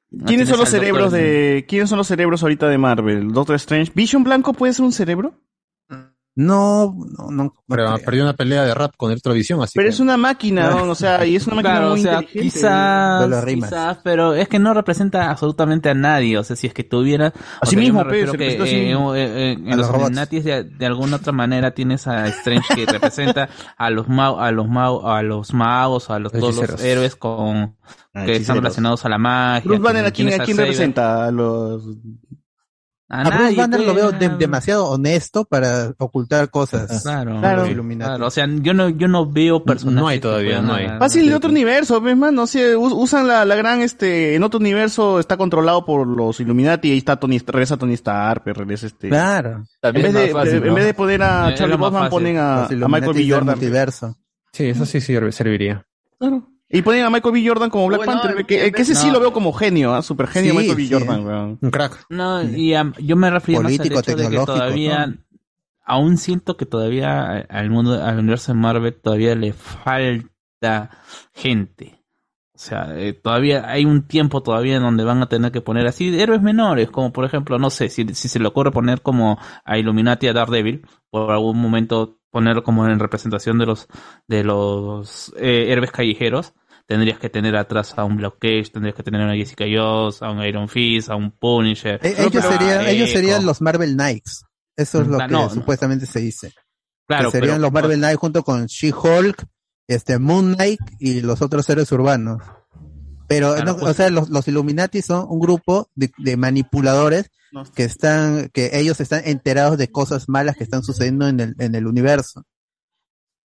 No 0.09 0.25
¿Quiénes 0.25 0.47
son 0.47 0.59
los 0.59 0.71
Doctor 0.71 0.79
cerebros 0.79 1.11
de. 1.11 1.65
¿Quiénes 1.67 1.89
son 1.89 1.97
los 1.97 2.07
cerebros 2.07 2.43
ahorita 2.43 2.69
de 2.69 2.77
Marvel? 2.77 3.31
Doctor 3.33 3.55
Strange. 3.55 3.91
¿Vision 3.93 4.23
Blanco 4.23 4.53
puede 4.53 4.73
ser 4.73 4.85
un 4.85 4.93
cerebro? 4.93 5.33
No, 6.35 6.95
no, 7.17 7.29
no. 7.29 7.53
Pero 7.67 7.95
perdió 8.03 8.23
una 8.23 8.33
pelea 8.33 8.63
de 8.63 8.73
rap 8.73 8.95
con 8.97 9.11
Electrovisión, 9.11 9.61
así 9.61 9.73
Pero 9.75 9.85
que- 9.87 9.93
es 9.93 9.99
una 9.99 10.17
máquina, 10.17 10.71
¿no? 10.71 10.89
o 10.91 10.95
sea, 10.95 11.23
y 11.25 11.35
es 11.35 11.45
una 11.45 11.57
máquina 11.57 11.73
Claro, 11.75 11.89
muy 11.91 11.99
o 11.99 12.03
sea, 12.03 12.13
inteligente. 12.21 12.41
quizás, 12.57 13.45
quizás, 13.45 13.97
pero 14.03 14.33
es 14.33 14.47
que 14.47 14.57
no 14.57 14.73
representa 14.73 15.29
absolutamente 15.29 15.89
a 15.89 15.93
nadie. 15.93 16.37
O 16.39 16.43
sea, 16.43 16.55
si 16.55 16.65
es 16.65 16.73
que 16.73 16.83
tuviera, 16.83 17.27
o 17.61 17.65
sí 17.67 17.75
sea, 17.75 17.79
yo 17.79 17.79
mismo, 17.79 17.99
se 17.99 18.37
que 18.37 18.81
eh, 18.81 18.85
mismo. 18.85 19.15
eh, 19.15 19.23
eh, 19.25 19.51
en 19.53 19.73
A 19.73 19.75
los 19.75 19.87
los 19.91 19.91
de, 20.43 20.63
de 20.63 20.85
alguna 20.87 21.17
otra 21.17 21.33
manera 21.33 21.71
tienes 21.71 22.07
a 22.07 22.27
Strange 22.27 22.73
que 22.75 22.85
representa 22.87 23.49
a 23.77 23.89
los 23.91 24.07
ma 24.09 24.29
a 24.29 24.51
los 24.51 24.67
ma 24.67 24.87
a 25.03 25.21
los 25.21 25.53
magos, 25.53 26.09
a 26.09 26.17
los, 26.17 26.31
todos 26.31 26.55
los 26.55 26.81
héroes 26.83 27.15
con 27.15 27.75
Ah, 28.15 28.25
que 28.25 28.35
están 28.35 28.57
relacionados 28.57 29.03
a 29.05 29.09
la 29.09 29.17
magia. 29.17 29.63
Bruce 29.65 29.81
Banner, 29.81 30.05
¿a 30.05 30.11
quién, 30.11 30.39
a 30.39 30.43
quién 30.45 30.57
representa? 30.57 31.25
A 31.25 31.31
los. 31.31 31.83
A, 33.13 33.21
A 33.21 33.23
Bruce 33.25 33.43
nadie, 33.43 33.57
Banner 33.57 33.79
lo 33.81 33.85
pues, 33.93 33.95
veo 33.95 34.11
de- 34.11 34.37
demasiado 34.37 34.87
honesto 34.87 35.45
para 35.45 35.93
ocultar 35.99 36.49
cosas. 36.49 37.03
Claro, 37.03 37.39
Claro. 37.39 37.61
Los 37.61 37.69
Illuminati. 37.69 38.09
claro, 38.09 38.25
o 38.27 38.31
sea, 38.31 38.47
yo 38.49 38.73
no, 38.73 38.89
yo 38.89 39.07
no 39.07 39.29
veo 39.31 39.63
personajes. 39.63 40.01
No 40.01 40.07
hay 40.07 40.19
todavía, 40.19 40.61
no 40.61 40.73
hay. 40.73 40.87
Fácil 40.97 41.27
de 41.29 41.35
otro 41.35 41.49
universo, 41.51 42.01
ves, 42.01 42.17
man, 42.17 42.33
no 42.33 42.47
sé, 42.47 42.75
us- 42.75 42.93
usan 42.95 43.27
la, 43.27 43.45
la 43.45 43.55
gran, 43.55 43.81
este, 43.81 44.33
en 44.35 44.41
otro 44.43 44.59
universo 44.59 45.19
está 45.19 45.37
controlado 45.37 45.85
por 45.85 46.07
los 46.07 46.39
Illuminati 46.39 46.87
y 46.87 46.91
ahí 46.93 46.97
está 46.97 47.17
Tony, 47.17 47.37
regresa 47.39 47.77
Tony 47.77 47.93
Stark, 47.93 48.41
pero 48.43 48.61
regresa 48.61 48.87
este. 48.87 49.09
Claro. 49.09 49.63
En 49.81 49.93
vez, 49.93 50.05
es 50.05 50.13
de, 50.13 50.29
fácil, 50.29 50.55
en 50.55 50.65
¿no? 50.67 50.73
vez 50.73 50.85
de 50.85 50.93
poner 50.95 51.21
a 51.23 51.53
Charlie 51.55 51.75
Bosman, 51.77 52.09
ponen 52.09 52.37
a, 52.39 52.67
Michael 52.69 53.13
B. 53.13 53.27
Jordan. 53.29 53.45
multiverso. 53.57 54.15
Sí, 54.51 54.65
eso 54.65 54.85
sí 54.85 54.99
sirve- 55.01 55.31
serviría. 55.31 55.85
Claro. 56.19 56.47
Y 56.73 56.81
ponen 56.81 57.05
a 57.05 57.09
Michael 57.11 57.33
B. 57.33 57.47
Jordan 57.47 57.69
como 57.69 57.87
Black 57.87 58.03
Bueno, 58.03 58.19
Panther, 58.19 58.45
que, 58.47 58.73
ese 58.75 58.95
sí 58.95 59.11
lo 59.11 59.19
veo 59.19 59.31
como 59.31 59.53
genio, 59.53 59.93
¿ah? 59.93 60.01
super 60.01 60.27
genio 60.27 60.53
Sí, 60.53 60.57
Michael 60.57 60.75
B. 60.75 60.85
sí. 60.87 60.93
Jordan, 60.93 61.25
weón. 61.25 61.59
Un 61.61 61.69
crack. 61.69 62.05
No, 62.09 62.43
y 62.43 62.73
am, 62.73 62.93
yo 62.97 63.15
me 63.15 63.29
refiero 63.29 63.61
Político, 63.61 63.95
más 63.95 64.07
al 64.07 64.13
hecho 64.15 64.29
de 64.29 64.37
que 64.37 64.43
todavía, 64.43 65.05
¿no? 65.05 65.17
aún 65.85 66.17
siento 66.17 66.57
que 66.57 66.65
todavía 66.65 67.45
al 67.47 67.69
mundo, 67.69 68.03
al 68.03 68.17
universo 68.17 68.53
de 68.53 68.59
Marvel 68.59 68.95
todavía 68.95 69.35
le 69.35 69.53
falta 69.53 70.89
gente. 71.31 72.03
O 72.55 72.59
sea, 72.59 72.97
eh, 72.97 73.13
todavía 73.13 73.69
hay 73.69 73.85
un 73.85 74.07
tiempo 74.07 74.41
todavía 74.41 74.77
en 74.77 74.83
donde 74.83 75.03
van 75.03 75.21
a 75.21 75.27
tener 75.27 75.51
que 75.51 75.61
poner 75.61 75.85
así 75.85 76.19
héroes 76.19 76.41
menores, 76.41 76.89
como 76.89 77.11
por 77.11 77.25
ejemplo, 77.25 77.59
no 77.59 77.69
sé, 77.69 77.89
si, 77.89 78.07
si 78.15 78.29
se 78.29 78.39
le 78.39 78.47
ocurre 78.47 78.71
poner 78.71 79.01
como 79.01 79.37
a 79.65 79.77
Illuminati 79.77 80.27
a 80.27 80.33
Daredevil, 80.33 80.87
por 81.09 81.31
algún 81.31 81.59
momento 81.59 82.19
ponerlo 82.29 82.63
como 82.63 82.87
en 82.87 82.99
representación 82.99 83.59
de 83.59 83.65
los 83.67 83.87
de 84.27 84.43
los 84.43 85.33
eh, 85.37 85.71
héroes 85.71 85.91
callejeros, 85.91 86.53
tendrías 86.85 87.17
que 87.19 87.29
tener 87.29 87.55
atrás 87.55 87.93
a 87.97 88.03
un 88.03 88.17
Black 88.17 88.35
Cage, 88.39 88.71
tendrías 88.73 88.95
que 88.95 89.03
tener 89.03 89.21
a 89.21 89.25
una 89.25 89.35
Jessica 89.35 89.65
Jones, 89.71 90.21
a 90.21 90.31
un 90.31 90.43
Iron 90.43 90.67
Fist, 90.69 91.09
a 91.09 91.15
un 91.15 91.31
Punisher. 91.31 91.99
Eh, 92.03 92.15
ellos, 92.17 92.31
pero- 92.45 92.51
serían, 92.51 92.79
Ah, 92.81 92.89
ellos 92.89 93.09
serían 93.09 93.45
los 93.45 93.61
Marvel 93.61 93.93
Knights. 93.93 94.45
Eso 94.75 95.01
es 95.01 95.07
lo 95.07 95.21
Ah, 95.21 95.27
que 95.27 95.33
no, 95.33 95.43
no. 95.43 95.49
supuestamente 95.49 96.05
se 96.05 96.19
dice. 96.19 96.53
Claro, 97.07 97.29
que 97.31 97.37
serían 97.37 97.55
pero- 97.55 97.61
los 97.63 97.71
Marvel 97.71 97.97
Knights 97.99 98.19
junto 98.19 98.43
con 98.43 98.65
She-Hulk, 98.65 99.45
este 99.87 100.17
Moon 100.19 100.55
Knight 100.55 100.79
y 100.99 101.21
los 101.21 101.41
otros 101.41 101.69
héroes 101.69 101.91
urbanos. 101.91 102.41
Pero, 103.27 103.53
Claro, 103.55 103.65
no, 103.73 103.77
pues- 103.77 103.91
o 103.91 103.93
sea, 103.93 104.09
los, 104.09 104.29
los 104.29 104.47
Illuminati 104.47 105.01
son 105.01 105.25
un 105.29 105.39
grupo 105.39 105.89
de, 105.95 106.11
de 106.17 106.37
manipuladores 106.37 107.29
No. 107.51 107.63
que 107.63 107.83
están, 107.83 108.49
que 108.49 108.71
ellos 108.73 108.99
están 108.99 109.21
enterados 109.25 109.77
de 109.77 109.89
cosas 109.91 110.27
malas 110.27 110.55
que 110.57 110.63
están 110.63 110.83
sucediendo 110.83 111.27
en 111.27 111.39
el, 111.39 111.55
en 111.59 111.75
el 111.75 111.87
universo. 111.87 112.43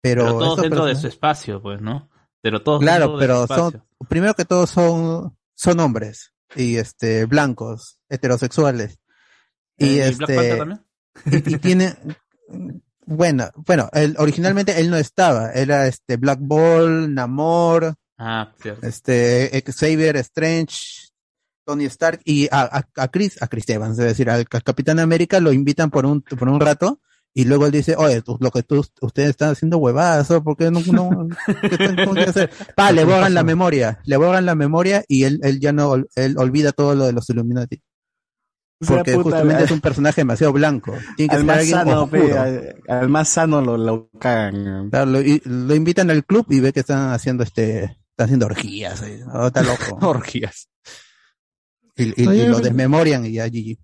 Pero, 0.01 0.23
Pero 0.25 0.37
todos 0.37 0.49
estos 0.51 0.61
dentro 0.63 0.85
de 0.85 0.95
su 0.95 1.07
espacio, 1.07 1.61
pues, 1.61 1.81
¿no? 1.81 2.09
Pero 2.41 2.61
todos 2.61 2.81
Claro, 2.81 3.17
pero 3.17 3.47
son, 3.47 3.83
primero 4.07 4.33
que 4.33 4.45
todos 4.45 4.69
son, 4.69 5.37
son 5.55 5.79
hombres 5.79 6.33
y 6.55 6.77
este, 6.77 7.25
blancos, 7.25 7.99
heterosexuales. 8.09 8.99
Y 9.77 9.97
Black 9.97 10.17
Panther 10.17 10.39
este, 10.39 10.57
también? 10.57 10.81
y, 11.25 11.55
y 11.55 11.57
tiene, 11.59 11.95
bueno, 13.05 13.49
bueno, 13.55 13.89
él, 13.93 14.15
originalmente 14.17 14.79
él 14.79 14.89
no 14.89 14.97
estaba, 14.97 15.51
era 15.51 15.87
este 15.87 16.17
Black 16.17 16.39
Ball, 16.41 17.13
Namor, 17.13 17.95
Ah, 18.19 18.51
este 18.81 19.63
Xavier 19.63 20.15
Strange, 20.17 21.11
Tony 21.63 21.85
Stark 21.85 22.19
y 22.25 22.47
a, 22.47 22.61
a, 22.61 22.87
a 22.95 23.07
Chris, 23.09 23.39
a 23.41 23.47
Chris 23.47 23.69
Evans, 23.69 23.99
es 23.99 24.05
decir, 24.05 24.29
al 24.29 24.47
Capitán 24.47 24.99
América 24.99 25.39
lo 25.39 25.53
invitan 25.53 25.91
por 25.91 26.05
un, 26.07 26.21
por 26.21 26.49
un 26.49 26.59
rato 26.59 26.99
y 27.39 27.45
luego 27.45 27.65
él 27.67 27.71
dice, 27.71 27.95
oye, 27.97 28.21
tú- 28.23 28.37
lo 28.39 28.49
que 28.49 28.63
tú, 28.63 28.83
ustedes 29.01 29.29
están 29.29 29.51
haciendo 29.51 29.77
huevadas, 29.77 30.31
¿o? 30.31 30.43
¿por 30.43 30.57
qué 30.57 30.71
no, 30.71 30.79
no 30.91 31.27
qué 31.61 31.67
están- 31.67 31.95
cómo 31.97 32.13
quieren 32.13 32.29
hacer? 32.29 32.49
Pa, 32.75 32.91
le 32.91 33.03
borran 33.05 33.33
la 33.33 33.43
memoria, 33.43 33.99
le 34.05 34.17
borran 34.17 34.45
la 34.45 34.55
memoria 34.55 35.03
y 35.07 35.23
él, 35.23 35.39
él 35.43 35.59
ya 35.59 35.71
no, 35.71 35.95
él 36.15 36.35
olvida 36.37 36.71
todo 36.71 36.95
lo 36.95 37.05
de 37.05 37.13
los 37.13 37.29
Illuminati. 37.29 37.81
Porque 38.79 39.13
puta, 39.13 39.23
justamente 39.23 39.63
es 39.63 39.71
un 39.71 39.81
personaje 39.81 40.21
demasiado 40.21 40.53
blanco. 40.53 40.93
Tiene 41.15 41.29
que 41.29 41.35
Al 41.35 41.41
ser 41.41 41.45
más 41.47 41.57
alguien 41.57 41.77
sano, 41.77 42.07
pe, 42.09 42.37
al, 42.37 42.75
al 42.87 43.09
más 43.09 43.29
sano 43.29 43.61
lo, 43.61 43.75
lo 43.77 44.09
cagan. 44.19 44.89
Claro, 44.91 45.05
lo, 45.11 45.21
y- 45.21 45.41
lo 45.45 45.73
invitan 45.75 46.11
al 46.11 46.23
club 46.25 46.45
y 46.49 46.59
ve 46.59 46.71
que 46.73 46.81
están 46.81 47.11
haciendo 47.11 47.43
este, 47.43 47.83
están 47.85 48.25
haciendo 48.25 48.45
orgías, 48.45 49.01
eh. 49.01 49.23
Oh, 49.33 49.47
está 49.47 49.63
loco. 49.63 49.97
Orgías. 50.07 50.69
Y, 51.95 52.21
y- 52.21 52.47
lo 52.47 52.59
desmemorian 52.59 53.25
y 53.25 53.31
ya 53.33 53.47
GG. 53.47 53.77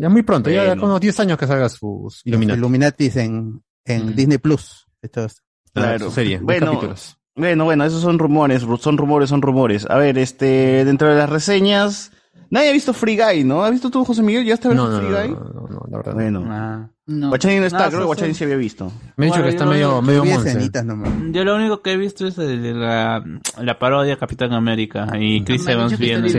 Ya 0.00 0.08
muy 0.08 0.22
pronto, 0.22 0.50
ya 0.50 0.76
con 0.76 0.88
unos 0.90 1.00
10 1.00 1.20
años 1.20 1.38
que 1.38 1.46
salga 1.46 1.68
sus 1.68 2.20
Illuminati. 2.24 2.58
Illuminatis 2.58 3.16
en, 3.16 3.62
en 3.84 4.06
Mm. 4.06 4.14
Disney 4.14 4.38
Plus. 4.38 4.86
Esto 5.02 5.24
es- 5.24 5.42
Claro. 5.72 6.06
Su 6.06 6.10
serie, 6.12 6.38
Bueno, 6.40 6.66
capítulos. 6.66 7.16
Bueno, 7.36 7.64
bueno, 7.64 7.84
esos 7.84 8.00
son 8.02 8.18
rumores, 8.18 8.64
ru- 8.64 8.78
son 8.78 8.96
rumores, 8.98 9.28
son 9.30 9.42
rumores. 9.42 9.86
A 9.88 9.96
ver, 9.96 10.18
este, 10.18 10.84
dentro 10.84 11.08
de 11.08 11.14
las 11.14 11.30
reseñas, 11.30 12.10
nadie 12.50 12.70
ha 12.70 12.72
visto 12.72 12.92
Free 12.92 13.16
Guy, 13.16 13.44
¿no? 13.44 13.62
¿Has 13.62 13.70
visto 13.70 13.90
tú, 13.90 14.04
José 14.04 14.22
Miguel? 14.24 14.44
¿Ya 14.44 14.54
está 14.54 14.68
No, 14.70 14.88
viendo 14.88 14.90
no, 14.90 14.98
Free 14.98 15.10
no, 15.10 15.20
Guy? 15.20 15.28
no, 15.30 15.60
no, 15.60 15.68
no, 15.68 15.86
la 15.88 15.96
verdad. 15.98 16.14
Bueno. 16.14 16.44
Ah. 16.48 16.90
No. 17.06 17.28
Guachani 17.28 17.60
no 17.60 17.64
está, 17.66 17.84
No, 17.84 17.88
creo 17.88 18.00
que 18.00 18.06
Guachani 18.06 18.32
sí. 18.34 18.38
sí 18.38 18.44
había 18.44 18.56
visto. 18.56 18.92
Me 19.16 19.26
he 19.26 19.28
dicho 19.28 19.38
Bueno, 19.38 19.44
que 19.44 19.50
está 19.50 19.64
medio, 19.66 19.90
yo 19.92 20.02
medio. 20.02 20.24
Yo 21.32 21.44
lo 21.44 21.56
único 21.56 21.80
que 21.80 21.92
he 21.92 21.96
visto 21.96 22.26
es 22.26 22.36
de 22.36 22.74
la, 22.74 23.24
la 23.60 23.78
parodia 23.78 24.16
Capitán 24.18 24.52
América 24.52 25.06
y 25.18 25.42
Chris 25.44 25.64
Me 25.64 25.72
han 25.72 25.78
Evans 25.78 25.98
viendo. 25.98 26.28
Sí. 26.28 26.38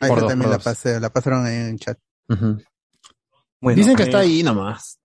Ahí 0.00 0.08
Por 0.08 0.20
dos, 0.20 0.28
también 0.30 0.50
por 0.50 0.58
la, 0.58 0.58
pasé- 0.72 0.98
la 0.98 1.10
pasaron 1.10 1.46
en 1.46 1.78
chat. 1.78 1.98
Bueno, 2.28 3.76
Dicen 3.76 3.96
que 3.96 4.02
eh, 4.02 4.06
está 4.06 4.18
ahí 4.20 4.42
nomás. 4.42 4.98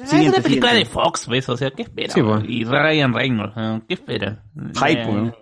Ah, 0.00 0.04
es 0.04 0.12
una 0.12 0.40
película 0.40 0.70
siguiente. 0.70 0.76
de 0.76 0.84
Fox, 0.86 1.26
¿ves? 1.28 1.48
O 1.48 1.56
sea, 1.56 1.70
¿qué 1.72 1.82
espera? 1.82 2.12
Sí, 2.14 2.20
bueno. 2.20 2.42
Y 2.46 2.64
Ryan 2.64 3.12
Reynolds, 3.12 3.56
¿no? 3.56 3.84
¿qué 3.86 3.94
espera? 3.94 4.44
Hype, 4.74 5.02
Eh, 5.02 5.06
weón. 5.06 5.34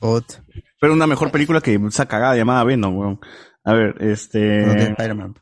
Ot, 0.00 0.42
Pero 0.80 0.92
una 0.92 1.06
mejor 1.06 1.30
película 1.30 1.60
que 1.60 1.74
esa 1.88 2.06
cagada 2.06 2.36
llamada 2.36 2.64
Venom, 2.64 2.96
weón. 2.96 3.20
A 3.64 3.72
ver, 3.72 3.96
este... 4.00 4.88
Spider-Man. 4.90 5.34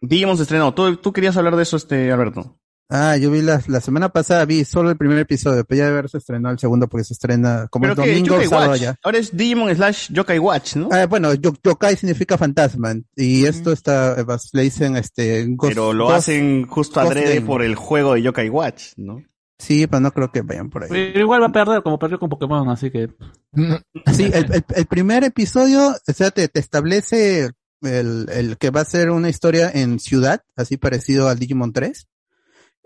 Digimon 0.00 0.36
se 0.36 0.42
estrenó. 0.44 0.72
¿Tú, 0.74 0.96
tú 0.96 1.12
querías 1.12 1.36
hablar 1.36 1.56
de 1.56 1.62
eso, 1.62 1.76
este, 1.76 2.10
Alberto. 2.12 2.58
Ah, 2.88 3.16
yo 3.16 3.32
vi 3.32 3.42
la, 3.42 3.60
la 3.66 3.80
semana 3.80 4.10
pasada, 4.10 4.44
vi 4.44 4.64
solo 4.64 4.90
el 4.90 4.96
primer 4.96 5.18
episodio, 5.18 5.64
pero 5.64 5.78
ya 5.78 5.84
de 5.86 5.90
haber 5.90 6.08
se 6.08 6.18
estrenó 6.18 6.50
el 6.50 6.58
segundo 6.60 6.86
porque 6.88 7.02
se 7.02 7.14
estrena 7.14 7.66
como 7.68 7.86
el 7.86 7.96
domingo 7.96 8.36
o 8.36 8.42
sábado 8.48 8.76
ya. 8.76 8.96
Ahora 9.02 9.18
es 9.18 9.36
Digimon 9.36 9.74
slash 9.74 10.12
Yokai 10.12 10.38
Watch, 10.38 10.76
¿no? 10.76 10.88
Ah, 10.92 11.06
bueno, 11.06 11.34
yo- 11.34 11.52
yokai 11.64 11.96
significa 11.96 12.38
fantasma 12.38 12.94
y 13.16 13.44
esto 13.44 13.72
está, 13.72 14.16
le 14.52 14.62
dicen 14.62 14.96
este, 14.96 15.46
ghost- 15.48 15.68
Pero 15.70 15.92
lo 15.92 16.06
ghost- 16.08 16.16
hacen 16.18 16.66
justo 16.68 17.00
Ghost 17.00 17.10
adrede 17.16 17.40
por 17.40 17.62
el 17.62 17.74
juego 17.74 18.14
de 18.14 18.22
Yokai 18.22 18.48
Watch, 18.50 18.92
¿no? 18.96 19.20
Sí, 19.58 19.86
pero 19.88 20.00
no 20.00 20.12
creo 20.12 20.30
que 20.30 20.42
vayan 20.42 20.70
por 20.70 20.84
ahí. 20.84 20.90
Pero 20.90 21.18
igual 21.20 21.42
va 21.42 21.46
a 21.46 21.52
perder, 21.52 21.82
como 21.82 21.98
perdió 21.98 22.18
con 22.20 22.28
Pokémon, 22.28 22.68
así 22.68 22.90
que. 22.92 23.08
Sí, 24.14 24.30
el, 24.32 24.52
el- 24.52 24.64
el 24.74 24.86
primer 24.86 25.24
episodio, 25.24 25.88
o 25.88 26.12
sea, 26.12 26.30
te, 26.30 26.46
te 26.46 26.60
establece 26.60 27.50
el, 27.82 28.28
el 28.30 28.58
que 28.58 28.70
va 28.70 28.82
a 28.82 28.84
ser 28.84 29.10
una 29.10 29.28
historia 29.28 29.70
en 29.74 29.98
ciudad, 29.98 30.42
así 30.54 30.76
parecido 30.76 31.28
al 31.28 31.38
Digimon 31.40 31.72
3. 31.72 32.06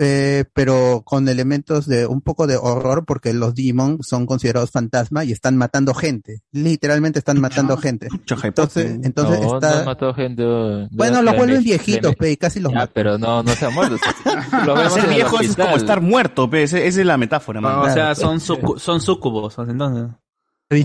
Eh, 0.03 0.47
pero 0.55 1.03
con 1.05 1.29
elementos 1.29 1.87
de 1.87 2.07
un 2.07 2.23
poco 2.23 2.47
de 2.47 2.57
horror 2.57 3.05
porque 3.05 3.35
los 3.35 3.55
Digimon 3.55 3.99
son 4.01 4.25
considerados 4.25 4.71
fantasma 4.71 5.25
y 5.25 5.33
están 5.33 5.59
matando 5.59 5.93
gente. 5.93 6.41
Literalmente 6.53 7.19
están 7.19 7.39
matando 7.39 7.77
gente. 7.77 8.09
Entonces, 8.43 8.99
entonces 9.05 9.41
no, 9.43 9.55
está... 9.57 9.81
no 9.81 9.85
matado 9.85 10.15
gente. 10.15 10.43
oh, 10.43 10.89
Bueno, 10.91 11.21
los 11.21 11.37
vuelven 11.37 11.63
viejitos, 11.63 12.17
pe, 12.17 12.31
y 12.31 12.37
casi 12.39 12.61
los 12.61 12.73
Ya, 12.73 12.79
matan. 12.79 12.93
pero 12.95 13.19
no, 13.19 13.43
no 13.43 13.53
se 13.55 13.67
han 13.67 13.75
muerto. 13.75 13.97
Lo 14.65 14.75
vemos 14.75 14.95
Ser 14.95 15.07
viejo 15.09 15.39
es 15.39 15.55
como 15.55 15.77
estar 15.77 16.01
muerto, 16.01 16.49
pe, 16.49 16.63
esa 16.63 16.79
esa 16.79 17.01
es 17.01 17.07
la 17.07 17.19
metáfora, 17.19 17.61
man. 17.61 17.81
o 17.81 17.93
sea, 17.93 18.15
son, 18.15 18.39
sucu- 18.41 18.79
son 18.79 19.03
sucubos, 19.03 19.55
entonces. 19.59 20.09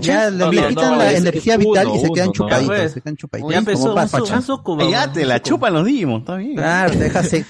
Ya 0.02 0.30
le 0.30 0.38
No, 0.38 0.50
le 0.52 0.60
no, 0.62 0.68
quitan 0.68 0.90
no, 0.90 0.96
la 0.98 1.12
energía 1.12 1.56
vital 1.56 1.86
uno, 1.86 1.96
y 1.96 2.00
se 2.00 2.10
quedan 2.10 2.26
uno, 2.26 2.26
¿no? 2.26 2.32
chupaditos, 2.32 2.68
ves. 2.76 2.92
se 2.92 3.00
quedan 3.00 3.16
chupaditos. 3.16 3.52
Ya 3.52 3.58
empezó 3.58 3.94
como 3.94 4.24
un, 4.26 4.32
un 4.34 4.42
sucubo. 4.42 4.90
Ya 4.90 5.12
te 5.12 5.24
la 5.24 5.40
chupan 5.40 5.72
los 5.72 5.84
Digimon, 5.86 6.20
está 6.20 6.36
bien. 6.36 6.56
Claro, 6.56 6.90
te 6.92 6.98
deja, 6.98 7.22
se- 7.22 7.46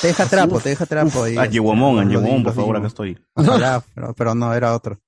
te 0.00 0.08
deja 0.08 0.26
trapo, 0.26 0.60
te 0.60 0.70
deja 0.70 0.86
trapo. 0.86 1.24
ahí, 1.24 1.36
A 1.36 1.46
Yewomon, 1.46 1.98
a 1.98 2.04
los 2.04 2.12
Yewomon, 2.12 2.44
por 2.44 2.54
favor, 2.54 2.76
acá 2.76 2.86
estoy. 2.88 3.18
Ojalá, 3.34 3.82
pero, 3.94 4.14
pero 4.14 4.34
no, 4.34 4.52
era 4.54 4.74
otro. 4.74 5.00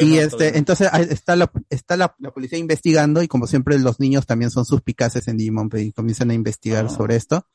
Y 0.00 0.18
este, 0.18 0.58
entonces 0.58 0.90
está 1.10 1.34
la, 1.36 1.50
está 1.70 1.96
la, 1.96 2.14
la 2.18 2.30
policía 2.30 2.58
investigando 2.58 3.22
y 3.22 3.28
como 3.28 3.46
siempre 3.46 3.78
los 3.78 4.00
niños 4.00 4.26
también 4.26 4.50
son 4.50 4.64
suspicaces 4.64 5.28
en 5.28 5.38
Digimon 5.38 5.70
y 5.74 5.92
comienzan 5.92 6.30
a 6.30 6.34
investigar 6.34 6.90
sobre 6.90 7.16
esto. 7.16 7.46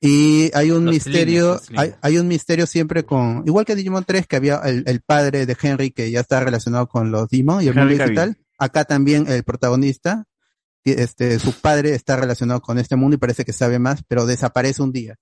Y 0.00 0.50
hay 0.54 0.70
un 0.70 0.84
Los 0.84 0.94
misterio, 0.94 1.60
hay, 1.76 1.94
hay 2.00 2.18
un 2.18 2.28
misterio 2.28 2.66
siempre 2.66 3.04
con, 3.04 3.42
igual 3.46 3.64
que 3.64 3.74
Digimon 3.74 4.04
3 4.04 4.26
que 4.26 4.36
había 4.36 4.56
el, 4.64 4.84
el 4.86 5.00
padre 5.00 5.46
de 5.46 5.56
Henry 5.60 5.90
que 5.90 6.10
ya 6.10 6.20
está 6.20 6.40
relacionado 6.40 6.88
con 6.88 7.10
los 7.10 7.28
Digimon 7.28 7.62
y 7.62 7.68
el 7.68 7.78
Henry 7.78 7.96
mundo 7.96 8.04
digital. 8.04 8.28
Cavill. 8.34 8.46
Acá 8.58 8.84
también 8.84 9.26
el 9.28 9.42
protagonista, 9.44 10.24
este, 10.84 11.38
su 11.38 11.52
padre 11.60 11.94
está 11.94 12.16
relacionado 12.16 12.60
con 12.60 12.78
este 12.78 12.96
mundo 12.96 13.16
y 13.16 13.18
parece 13.18 13.44
que 13.44 13.52
sabe 13.52 13.78
más, 13.78 14.02
pero 14.06 14.26
desaparece 14.26 14.82
un 14.82 14.92
día. 14.92 15.16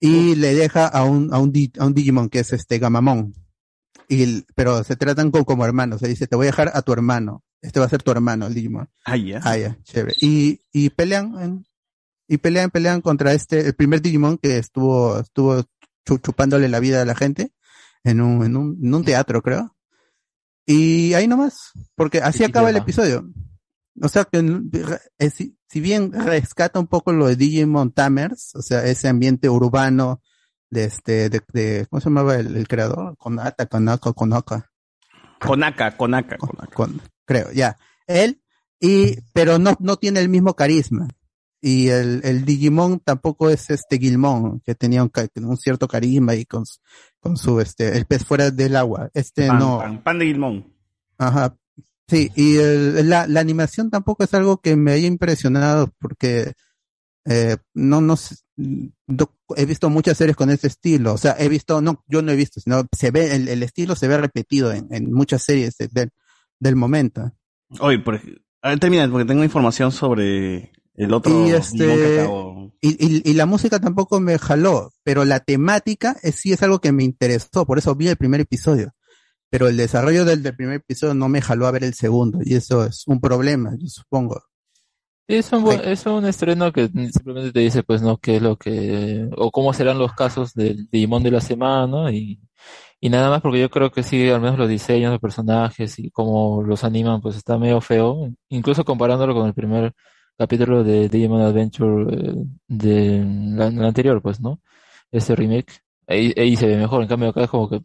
Y 0.00 0.36
le 0.36 0.54
deja 0.54 0.86
a 0.86 1.04
un, 1.04 1.32
a 1.34 1.38
un, 1.38 1.52
a 1.78 1.84
un 1.86 1.94
Digimon 1.94 2.28
que 2.28 2.38
es 2.40 2.52
este 2.52 2.78
Gamamon. 2.78 3.34
Y, 4.08 4.42
pero 4.54 4.82
se 4.84 4.96
tratan 4.96 5.30
como, 5.30 5.44
como 5.44 5.64
hermanos. 5.64 6.00
Se 6.00 6.08
dice, 6.08 6.26
te 6.26 6.36
voy 6.36 6.46
a 6.46 6.50
dejar 6.50 6.70
a 6.74 6.82
tu 6.82 6.92
hermano. 6.92 7.42
Este 7.60 7.80
va 7.80 7.86
a 7.86 7.88
ser 7.90 8.02
tu 8.02 8.10
hermano, 8.10 8.46
el 8.46 8.54
Digimon. 8.54 8.88
Ah, 9.04 9.16
ya. 9.16 9.40
Ah, 9.44 9.56
ya, 9.58 9.76
chévere. 9.82 10.14
Y, 10.20 10.60
y 10.72 10.90
pelean, 10.90 11.64
y 12.28 12.38
pelean, 12.38 12.70
pelean 12.70 13.00
contra 13.00 13.32
este, 13.32 13.60
el 13.66 13.74
primer 13.74 14.00
Digimon 14.00 14.38
que 14.38 14.58
estuvo, 14.58 15.18
estuvo 15.18 15.56
chu- 16.06 16.20
chupándole 16.22 16.68
la 16.68 16.78
vida 16.80 17.02
a 17.02 17.04
la 17.04 17.16
gente 17.16 17.52
en 18.04 18.20
un, 18.20 18.44
en 18.44 18.56
un, 18.56 18.78
en 18.80 18.94
un 18.94 19.04
teatro, 19.04 19.42
creo. 19.42 19.74
Y 20.66 21.14
ahí 21.14 21.26
nomás, 21.26 21.72
porque 21.96 22.18
así 22.18 22.38
acaba 22.44 22.68
el 22.70 22.76
episodio. 22.82 23.28
O 24.00 24.08
sea 24.08 24.24
que 24.24 24.38
es- 25.18 25.50
si, 25.68 25.80
bien 25.80 26.12
rescata 26.12 26.78
un 26.80 26.86
poco 26.86 27.12
lo 27.12 27.26
de 27.26 27.36
Digimon 27.36 27.92
Tamers, 27.92 28.54
o 28.54 28.62
sea, 28.62 28.84
ese 28.84 29.08
ambiente 29.08 29.48
urbano 29.48 30.20
de 30.70 30.84
este, 30.84 31.30
de, 31.30 31.42
de- 31.52 31.86
¿cómo 31.88 32.00
se 32.00 32.06
llamaba 32.10 32.36
el, 32.36 32.56
el 32.56 32.68
creador? 32.68 33.16
Konata, 33.16 33.66
Konaka, 33.66 34.12
Konaka 34.12 34.70
Konaka, 35.40 35.96
Konaka, 35.96 36.36
Konaka. 36.36 36.74
con- 36.74 37.00
creo, 37.24 37.52
ya. 37.52 37.78
Él, 38.06 38.40
y, 38.80 39.20
pero 39.32 39.58
no, 39.58 39.76
no 39.80 39.96
tiene 39.96 40.20
el 40.20 40.28
mismo 40.28 40.54
carisma. 40.54 41.08
Y 41.60 41.88
el, 41.88 42.20
el 42.24 42.44
Digimon 42.44 43.00
tampoco 43.00 43.50
es 43.50 43.70
este 43.70 43.98
Gilmon, 43.98 44.60
que 44.60 44.74
tenía 44.74 45.02
un, 45.02 45.10
un 45.44 45.56
cierto 45.56 45.88
carisma 45.88 46.34
y 46.34 46.44
con, 46.44 46.64
su- 46.66 46.78
con 47.20 47.36
su, 47.36 47.60
este, 47.60 47.96
el 47.96 48.06
pez 48.06 48.24
fuera 48.24 48.50
del 48.50 48.76
agua. 48.76 49.10
Este 49.14 49.46
Pan, 49.48 49.58
no. 49.58 49.78
pan, 49.78 50.02
pan 50.02 50.18
de 50.18 50.26
Gilmón. 50.26 50.72
Ajá. 51.18 51.56
Sí, 52.08 52.30
y 52.34 52.56
el- 52.56 53.08
la, 53.08 53.26
la 53.26 53.40
animación 53.40 53.90
tampoco 53.90 54.24
es 54.24 54.32
algo 54.34 54.58
que 54.60 54.76
me 54.76 54.92
haya 54.92 55.06
impresionado 55.06 55.92
porque 55.98 56.52
eh, 57.26 57.56
no, 57.74 58.00
no, 58.00 58.16
no- 58.56 59.30
he 59.56 59.66
visto 59.66 59.90
muchas 59.90 60.16
series 60.16 60.36
con 60.36 60.50
ese 60.50 60.66
estilo. 60.68 61.12
O 61.12 61.18
sea, 61.18 61.36
he 61.38 61.48
visto, 61.48 61.80
no, 61.82 62.02
yo 62.06 62.22
no 62.22 62.32
he 62.32 62.36
visto, 62.36 62.60
sino 62.60 62.84
se 62.96 63.10
ve, 63.10 63.34
el, 63.34 63.48
el 63.48 63.62
estilo 63.62 63.94
se 63.94 64.08
ve 64.08 64.16
repetido 64.18 64.72
en, 64.72 64.86
en 64.90 65.12
muchas 65.12 65.42
series 65.42 65.76
de- 65.76 65.88
del- 65.88 66.10
del 66.58 66.76
momento. 66.76 67.30
Oye, 67.80 67.98
por, 67.98 68.14
a 68.62 68.68
ver, 68.70 68.78
termina, 68.80 69.08
porque 69.10 69.26
tengo 69.26 69.44
información 69.44 69.92
sobre 69.92 70.72
el 70.94 71.12
otro 71.12 71.30
y 71.46 71.50
este 71.50 71.84
y, 72.80 73.06
y, 73.06 73.30
y 73.30 73.34
la 73.34 73.44
música 73.46 73.78
tampoco 73.80 74.18
me 74.20 74.38
jaló, 74.38 74.92
pero 75.04 75.24
la 75.24 75.40
temática 75.40 76.16
es, 76.22 76.36
sí 76.36 76.52
es 76.52 76.62
algo 76.62 76.80
que 76.80 76.92
me 76.92 77.04
interesó, 77.04 77.66
por 77.66 77.76
eso 77.78 77.94
vi 77.94 78.08
el 78.08 78.16
primer 78.16 78.40
episodio. 78.40 78.94
Pero 79.50 79.68
el 79.68 79.76
desarrollo 79.76 80.24
del, 80.24 80.42
del 80.42 80.56
primer 80.56 80.76
episodio 80.76 81.14
no 81.14 81.28
me 81.28 81.42
jaló 81.42 81.66
a 81.66 81.70
ver 81.72 81.84
el 81.84 81.94
segundo, 81.94 82.38
y 82.44 82.54
eso 82.54 82.84
es 82.84 83.04
un 83.06 83.20
problema, 83.20 83.74
yo 83.78 83.88
supongo. 83.88 84.42
Es 85.26 85.52
un, 85.52 85.62
buen- 85.62 85.80
es 85.84 86.06
un 86.06 86.24
estreno 86.24 86.72
que 86.72 86.88
simplemente 86.88 87.52
te 87.52 87.60
dice, 87.60 87.82
pues, 87.82 88.00
no, 88.00 88.16
qué 88.18 88.36
es 88.36 88.42
lo 88.42 88.56
que, 88.56 89.28
o 89.36 89.50
cómo 89.50 89.72
serán 89.74 89.98
los 89.98 90.14
casos 90.14 90.54
del 90.54 90.88
Digimon 90.90 91.22
de 91.22 91.30
la 91.30 91.40
semana, 91.42 91.86
¿no? 91.86 92.10
Y, 92.10 92.40
y 93.00 93.10
nada 93.10 93.30
más, 93.30 93.42
porque 93.42 93.60
yo 93.60 93.70
creo 93.70 93.90
que 93.92 94.02
sí, 94.02 94.28
al 94.30 94.40
menos 94.40 94.58
los 94.58 94.68
diseños 94.70 95.12
de 95.12 95.18
personajes 95.20 95.98
y 95.98 96.10
cómo 96.10 96.62
los 96.62 96.84
animan, 96.84 97.20
pues 97.20 97.36
está 97.36 97.58
medio 97.58 97.80
feo, 97.82 98.30
incluso 98.48 98.84
comparándolo 98.84 99.34
con 99.34 99.46
el 99.46 99.54
primer 99.54 99.92
capítulo 100.38 100.84
de 100.84 101.08
Digimon 101.10 101.42
Adventure 101.42 102.14
eh, 102.32 102.34
de 102.68 103.24
la, 103.56 103.70
la 103.70 103.88
anterior, 103.88 104.22
pues, 104.22 104.40
¿no? 104.40 104.60
Este 105.10 105.36
remake, 105.36 105.72
ahí, 106.06 106.32
ahí 106.36 106.56
se 106.56 106.66
ve 106.66 106.76
mejor, 106.78 107.02
en 107.02 107.08
cambio 107.08 107.30
acá 107.30 107.44
es 107.44 107.50
como 107.50 107.68
que 107.70 107.80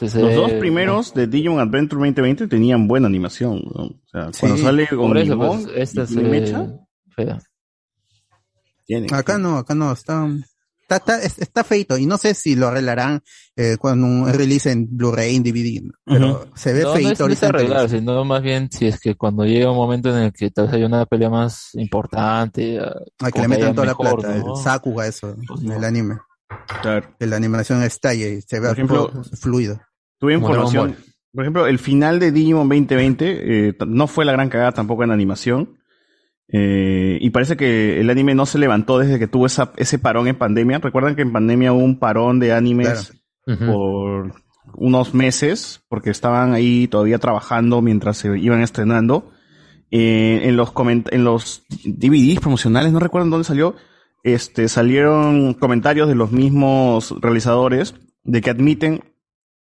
Los 0.00 0.34
dos 0.34 0.52
primeros 0.54 1.14
de 1.14 1.26
Digimon 1.26 1.60
Adventure 1.60 1.98
2020 2.00 2.48
tenían 2.48 2.88
buena 2.88 3.06
animación. 3.06 3.62
¿no? 3.74 3.82
O 3.84 4.00
sea, 4.10 4.30
cuando 4.38 4.58
sale 4.58 4.86
con 4.88 5.16
eso, 5.16 5.34
Digimon 5.34 5.64
pues, 5.64 5.76
esta 5.76 6.04
ve 6.14 6.22
mecha, 6.28 6.66
fea. 7.14 7.38
tiene. 8.86 9.06
Acá 9.12 9.38
no, 9.38 9.56
acá 9.58 9.74
no, 9.74 9.92
está, 9.92 10.26
está, 10.82 10.96
está, 10.96 11.22
es- 11.22 11.38
está 11.38 11.64
feito, 11.64 11.96
y 11.98 12.06
no 12.06 12.16
sé 12.18 12.34
si 12.34 12.54
lo 12.56 12.68
arreglarán 12.68 13.22
eh, 13.56 13.76
cuando 13.78 14.06
un 14.06 14.32
release 14.32 14.70
en 14.70 14.88
Blu-ray, 14.96 15.36
en 15.36 15.42
DVD, 15.42 15.82
pero 16.04 16.48
se 16.54 16.72
ve 16.72 16.82
No, 16.82 16.88
no 16.88 16.94
feito 16.94 17.10
es, 17.12 17.20
no 17.20 17.26
es 17.28 17.42
arreglar, 17.42 17.88
sino 17.90 18.24
más 18.24 18.42
bien 18.42 18.70
si 18.70 18.86
es 18.86 18.98
que 19.00 19.14
cuando 19.14 19.44
llega 19.44 19.70
un 19.70 19.76
momento 19.76 20.10
en 20.10 20.24
el 20.24 20.32
que 20.32 20.50
tal 20.50 20.66
vez 20.66 20.74
haya 20.74 20.86
una 20.86 21.06
pelea 21.06 21.30
más 21.30 21.70
importante, 21.74 22.80
Hay 23.20 23.32
que 23.32 23.40
le 23.42 23.48
metan 23.48 23.74
toda 23.74 23.88
mejor, 23.88 24.06
la 24.06 24.14
plata, 24.16 24.38
¿no? 24.38 24.56
el 24.56 24.62
Sakuga 24.62 25.06
eso, 25.06 25.36
en 25.62 25.72
el 25.72 25.84
anime. 25.84 26.18
Claro. 26.82 27.08
Que 27.18 27.26
la 27.26 27.36
animación 27.36 27.82
estalle 27.82 28.34
y 28.34 28.40
se 28.42 28.60
vea 28.60 28.70
Por 28.70 28.78
ejemplo, 28.78 29.08
todo 29.08 29.22
fluido. 29.24 29.80
Tuve 30.18 30.34
información. 30.34 30.96
Por 31.32 31.44
ejemplo, 31.44 31.66
el 31.66 31.78
final 31.78 32.18
de 32.18 32.32
Digimon 32.32 32.68
2020 32.68 33.68
eh, 33.68 33.76
no 33.86 34.06
fue 34.06 34.24
la 34.24 34.32
gran 34.32 34.48
cagada 34.48 34.72
tampoco 34.72 35.04
en 35.04 35.10
animación. 35.10 35.76
Eh, 36.50 37.18
y 37.20 37.30
parece 37.30 37.56
que 37.56 38.00
el 38.00 38.08
anime 38.08 38.34
no 38.34 38.46
se 38.46 38.58
levantó 38.58 38.98
desde 38.98 39.18
que 39.18 39.26
tuvo 39.28 39.46
esa, 39.46 39.72
ese 39.76 39.98
parón 39.98 40.26
en 40.28 40.36
pandemia. 40.38 40.78
Recuerdan 40.78 41.14
que 41.14 41.22
en 41.22 41.32
pandemia 41.32 41.72
hubo 41.72 41.84
un 41.84 41.98
parón 41.98 42.40
de 42.40 42.52
animes 42.52 43.12
por 43.66 44.34
unos 44.74 45.14
meses, 45.14 45.82
porque 45.88 46.10
estaban 46.10 46.52
ahí 46.54 46.88
todavía 46.88 47.18
trabajando 47.18 47.82
mientras 47.82 48.16
se 48.18 48.38
iban 48.38 48.60
estrenando. 48.62 49.30
Eh, 49.90 50.40
en 50.44 50.56
los 50.56 50.72
coment- 50.74 51.08
en 51.12 51.24
los 51.24 51.64
DVDs 51.84 52.40
promocionales, 52.40 52.92
no 52.92 52.98
recuerdo 53.00 53.24
en 53.26 53.30
dónde 53.30 53.44
salió, 53.44 53.74
este, 54.22 54.68
salieron 54.68 55.54
comentarios 55.54 56.08
de 56.08 56.14
los 56.14 56.32
mismos 56.32 57.14
realizadores 57.20 57.94
de 58.24 58.40
que 58.40 58.50
admiten 58.50 59.04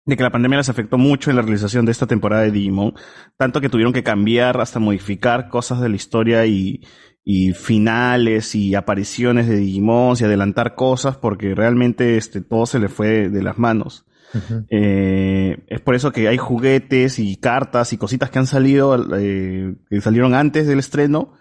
de 0.06 0.16
que 0.16 0.22
la 0.22 0.30
pandemia 0.30 0.58
les 0.58 0.68
afectó 0.68 0.98
mucho 0.98 1.30
en 1.30 1.36
la 1.36 1.42
realización 1.42 1.84
de 1.84 1.92
esta 1.92 2.06
temporada 2.06 2.42
de 2.42 2.50
Digimon, 2.50 2.94
tanto 3.36 3.60
que 3.60 3.68
tuvieron 3.68 3.92
que 3.92 4.02
cambiar 4.02 4.60
hasta 4.60 4.80
modificar 4.80 5.48
cosas 5.48 5.80
de 5.80 5.88
la 5.88 5.96
historia 5.96 6.46
y, 6.46 6.82
y 7.22 7.52
finales 7.52 8.54
y 8.54 8.74
apariciones 8.74 9.46
de 9.46 9.56
Digimon 9.56 10.16
y 10.18 10.24
adelantar 10.24 10.74
cosas 10.74 11.16
porque 11.16 11.54
realmente 11.54 12.16
este, 12.16 12.40
todo 12.40 12.66
se 12.66 12.78
le 12.78 12.88
fue 12.88 13.28
de 13.28 13.42
las 13.42 13.58
manos. 13.58 14.06
Eh, 14.68 15.64
es 15.66 15.80
por 15.80 15.96
eso 15.96 16.12
que 16.12 16.28
hay 16.28 16.38
juguetes 16.38 17.18
y 17.18 17.36
cartas 17.36 17.92
y 17.92 17.98
cositas 17.98 18.30
que 18.30 18.38
han 18.38 18.46
salido, 18.46 18.96
eh, 19.18 19.74
que 19.88 20.00
salieron 20.00 20.34
antes 20.34 20.66
del 20.66 20.78
estreno, 20.78 21.32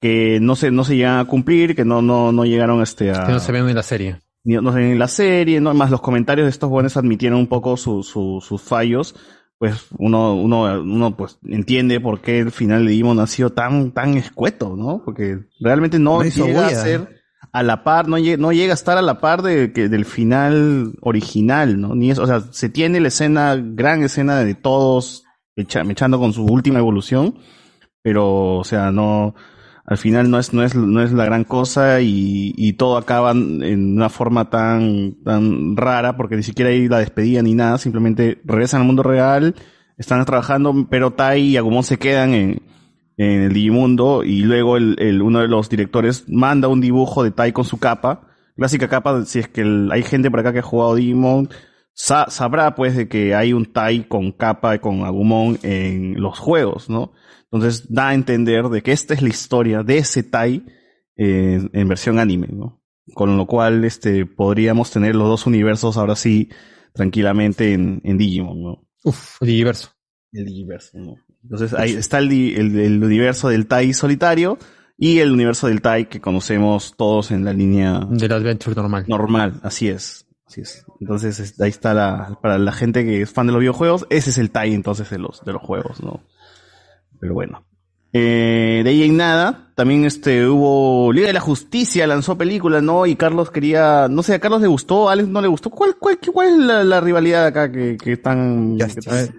que 0.00 0.38
no 0.40 0.54
se, 0.56 0.70
no 0.70 0.84
se 0.84 0.96
llegan 0.96 1.18
a 1.18 1.24
cumplir, 1.24 1.74
que 1.74 1.84
no, 1.84 2.02
no, 2.02 2.30
no 2.32 2.44
llegaron 2.44 2.82
este, 2.82 3.10
a... 3.10 3.24
Que 3.26 3.32
no 3.32 3.40
se 3.40 3.52
ven 3.52 3.68
en 3.68 3.74
la 3.74 3.82
serie. 3.82 4.20
ni- 4.44 4.56
no 4.56 4.72
se 4.72 4.78
ven 4.78 4.90
en 4.92 4.98
la 4.98 5.08
serie, 5.08 5.60
¿no? 5.60 5.72
Más 5.74 5.90
los 5.90 6.00
comentarios 6.02 6.44
de 6.46 6.50
estos 6.50 6.68
jóvenes 6.68 6.96
admitieron 6.96 7.38
un 7.38 7.46
poco 7.46 7.76
su- 7.76 8.02
su- 8.02 8.42
sus 8.46 8.60
fallos. 8.60 9.14
Pues 9.56 9.86
uno, 9.98 10.34
uno, 10.34 10.64
uno 10.82 11.16
pues 11.16 11.38
entiende 11.46 12.00
por 12.00 12.20
qué 12.20 12.40
el 12.40 12.50
final 12.50 12.84
de 12.84 12.90
Digimon 12.90 13.20
ha 13.20 13.26
sido 13.26 13.50
tan, 13.50 13.92
tan 13.92 14.14
escueto, 14.18 14.74
¿no? 14.76 15.00
Porque 15.04 15.38
realmente 15.60 15.98
no, 15.98 16.18
llega 16.46 16.66
a 16.66 16.70
ser 16.82 17.22
a 17.52 17.62
la 17.62 17.84
par, 17.84 18.08
no 18.08 18.18
llega, 18.18 18.36
no 18.36 18.52
llega 18.52 18.72
a 18.72 18.74
estar 18.74 18.98
a 18.98 19.02
la 19.02 19.20
par 19.20 19.42
de, 19.42 19.72
que, 19.72 19.88
del 19.88 20.04
final 20.04 20.92
original, 21.00 21.80
¿no? 21.80 21.94
Ni 21.94 22.10
es, 22.10 22.18
o 22.18 22.26
sea, 22.26 22.40
se 22.50 22.68
tiene 22.68 22.98
la 23.00 23.08
escena, 23.08 23.56
gran 23.56 24.02
escena 24.02 24.38
de 24.40 24.54
todos 24.56 25.22
echa- 25.56 25.88
echando 25.88 26.18
con 26.18 26.32
su 26.32 26.44
última 26.44 26.80
evolución, 26.80 27.36
pero, 28.02 28.56
o 28.56 28.64
sea, 28.64 28.90
no, 28.90 29.34
al 29.86 29.98
final 29.98 30.30
no 30.30 30.38
es, 30.38 30.52
no 30.54 30.62
es, 30.62 30.74
no 30.74 31.02
es 31.02 31.12
la 31.12 31.24
gran 31.26 31.44
cosa 31.44 32.00
y, 32.00 32.54
y 32.56 32.72
todo 32.74 32.96
acaba 32.96 33.32
en 33.32 33.96
una 33.96 34.08
forma 34.08 34.48
tan, 34.50 35.14
tan 35.24 35.76
rara 35.76 36.16
porque 36.16 36.36
ni 36.36 36.42
siquiera 36.42 36.70
hay 36.70 36.88
la 36.88 36.98
despedida 37.00 37.42
ni 37.42 37.54
nada, 37.54 37.78
simplemente 37.78 38.40
regresan 38.44 38.80
al 38.80 38.86
mundo 38.86 39.02
real, 39.02 39.54
están 39.98 40.24
trabajando, 40.24 40.86
pero 40.90 41.12
Tai 41.12 41.40
y 41.40 41.56
Agumon 41.56 41.84
se 41.84 41.98
quedan 41.98 42.32
en, 42.34 42.62
en 43.16 43.42
el 43.42 43.52
Digimundo 43.52 44.24
y 44.24 44.40
luego 44.42 44.76
el, 44.76 44.96
el- 44.98 45.22
uno 45.22 45.40
de 45.40 45.48
los 45.48 45.68
directores 45.68 46.24
manda 46.28 46.68
un 46.68 46.80
dibujo 46.80 47.22
de 47.22 47.30
Tai 47.30 47.52
con 47.52 47.64
su 47.64 47.78
capa 47.78 48.28
clásica 48.56 48.88
capa, 48.88 49.24
si 49.24 49.40
es 49.40 49.48
que 49.48 49.88
hay 49.90 50.02
gente 50.04 50.30
por 50.30 50.40
acá 50.40 50.52
que 50.52 50.60
ha 50.60 50.62
jugado 50.62 50.94
Digimon, 50.94 51.48
sa- 51.92 52.30
sabrá 52.30 52.74
pues 52.76 52.96
de 52.96 53.08
que 53.08 53.34
hay 53.34 53.52
un 53.52 53.66
Tai 53.66 54.04
con 54.08 54.32
capa 54.32 54.76
y 54.76 54.78
con 54.78 55.04
Agumon 55.04 55.58
en 55.62 56.20
los 56.22 56.38
juegos, 56.38 56.88
¿no? 56.88 57.12
Entonces 57.54 57.86
da 57.92 58.08
a 58.08 58.14
entender 58.14 58.64
de 58.68 58.82
que 58.82 58.92
esta 58.92 59.14
es 59.14 59.22
la 59.22 59.28
historia 59.28 59.82
de 59.82 59.98
ese 59.98 60.22
Tai 60.24 60.64
eh, 61.16 61.60
en 61.72 61.88
versión 61.88 62.18
anime, 62.18 62.48
¿no? 62.50 62.82
Con 63.14 63.36
lo 63.36 63.46
cual 63.46 63.84
este, 63.84 64.26
podríamos 64.26 64.90
tener 64.90 65.14
los 65.14 65.28
dos 65.28 65.46
universos 65.46 65.96
ahora 65.96 66.16
sí 66.16 66.48
tranquilamente 66.94 67.72
en, 67.72 68.00
en 68.04 68.18
Digimon, 68.18 68.62
¿no? 68.62 68.88
Uf, 69.04 69.36
Digiverso. 69.40 69.90
El 70.32 70.46
Digiverso, 70.46 70.98
¿no? 70.98 71.16
Entonces 71.42 71.74
ahí 71.74 71.92
está 71.92 72.18
el, 72.18 72.32
el, 72.32 72.78
el 72.78 73.04
universo 73.04 73.48
del 73.48 73.66
Tai 73.66 73.92
solitario 73.92 74.58
y 74.96 75.18
el 75.18 75.30
universo 75.32 75.66
del 75.68 75.82
Tai 75.82 76.06
que 76.08 76.20
conocemos 76.20 76.94
todos 76.96 77.30
en 77.30 77.44
la 77.44 77.52
línea 77.52 78.00
del 78.10 78.32
Adventure 78.32 78.74
normal. 78.74 79.04
Normal, 79.08 79.60
así 79.62 79.88
es. 79.88 80.26
Así 80.46 80.60
es. 80.62 80.84
Entonces 81.00 81.40
es- 81.40 81.60
ahí 81.60 81.70
está 81.70 81.92
la, 81.94 82.38
para 82.40 82.58
la 82.58 82.72
gente 82.72 83.04
que 83.04 83.22
es 83.22 83.30
fan 83.30 83.46
de 83.46 83.52
los 83.52 83.60
videojuegos, 83.60 84.06
ese 84.10 84.30
es 84.30 84.38
el 84.38 84.50
Tai 84.50 84.72
entonces 84.72 85.10
de 85.10 85.18
los, 85.18 85.44
de 85.44 85.52
los 85.52 85.62
juegos, 85.62 86.02
¿no? 86.02 86.22
Pero 87.20 87.34
bueno. 87.34 87.64
Eh, 88.16 88.82
de 88.84 88.90
ahí 88.90 89.02
en 89.02 89.16
nada, 89.16 89.72
también 89.74 90.04
este 90.04 90.46
hubo 90.46 91.12
Liga 91.12 91.26
de 91.26 91.32
la 91.32 91.40
Justicia, 91.40 92.06
lanzó 92.06 92.38
película, 92.38 92.80
¿no? 92.80 93.06
Y 93.06 93.16
Carlos 93.16 93.50
quería, 93.50 94.06
no 94.08 94.22
sé, 94.22 94.34
a 94.34 94.38
Carlos 94.38 94.60
le 94.60 94.68
gustó, 94.68 95.08
a 95.08 95.14
Alex 95.14 95.28
no 95.28 95.40
le 95.40 95.48
gustó. 95.48 95.68
¿Cuál, 95.70 95.96
cuál, 95.98 96.18
qué- 96.18 96.30
cuál 96.30 96.48
es 96.50 96.56
la, 96.58 96.84
la 96.84 97.00
rivalidad 97.00 97.44
acá 97.46 97.72
que, 97.72 97.96
que 97.96 98.12
están... 98.12 98.78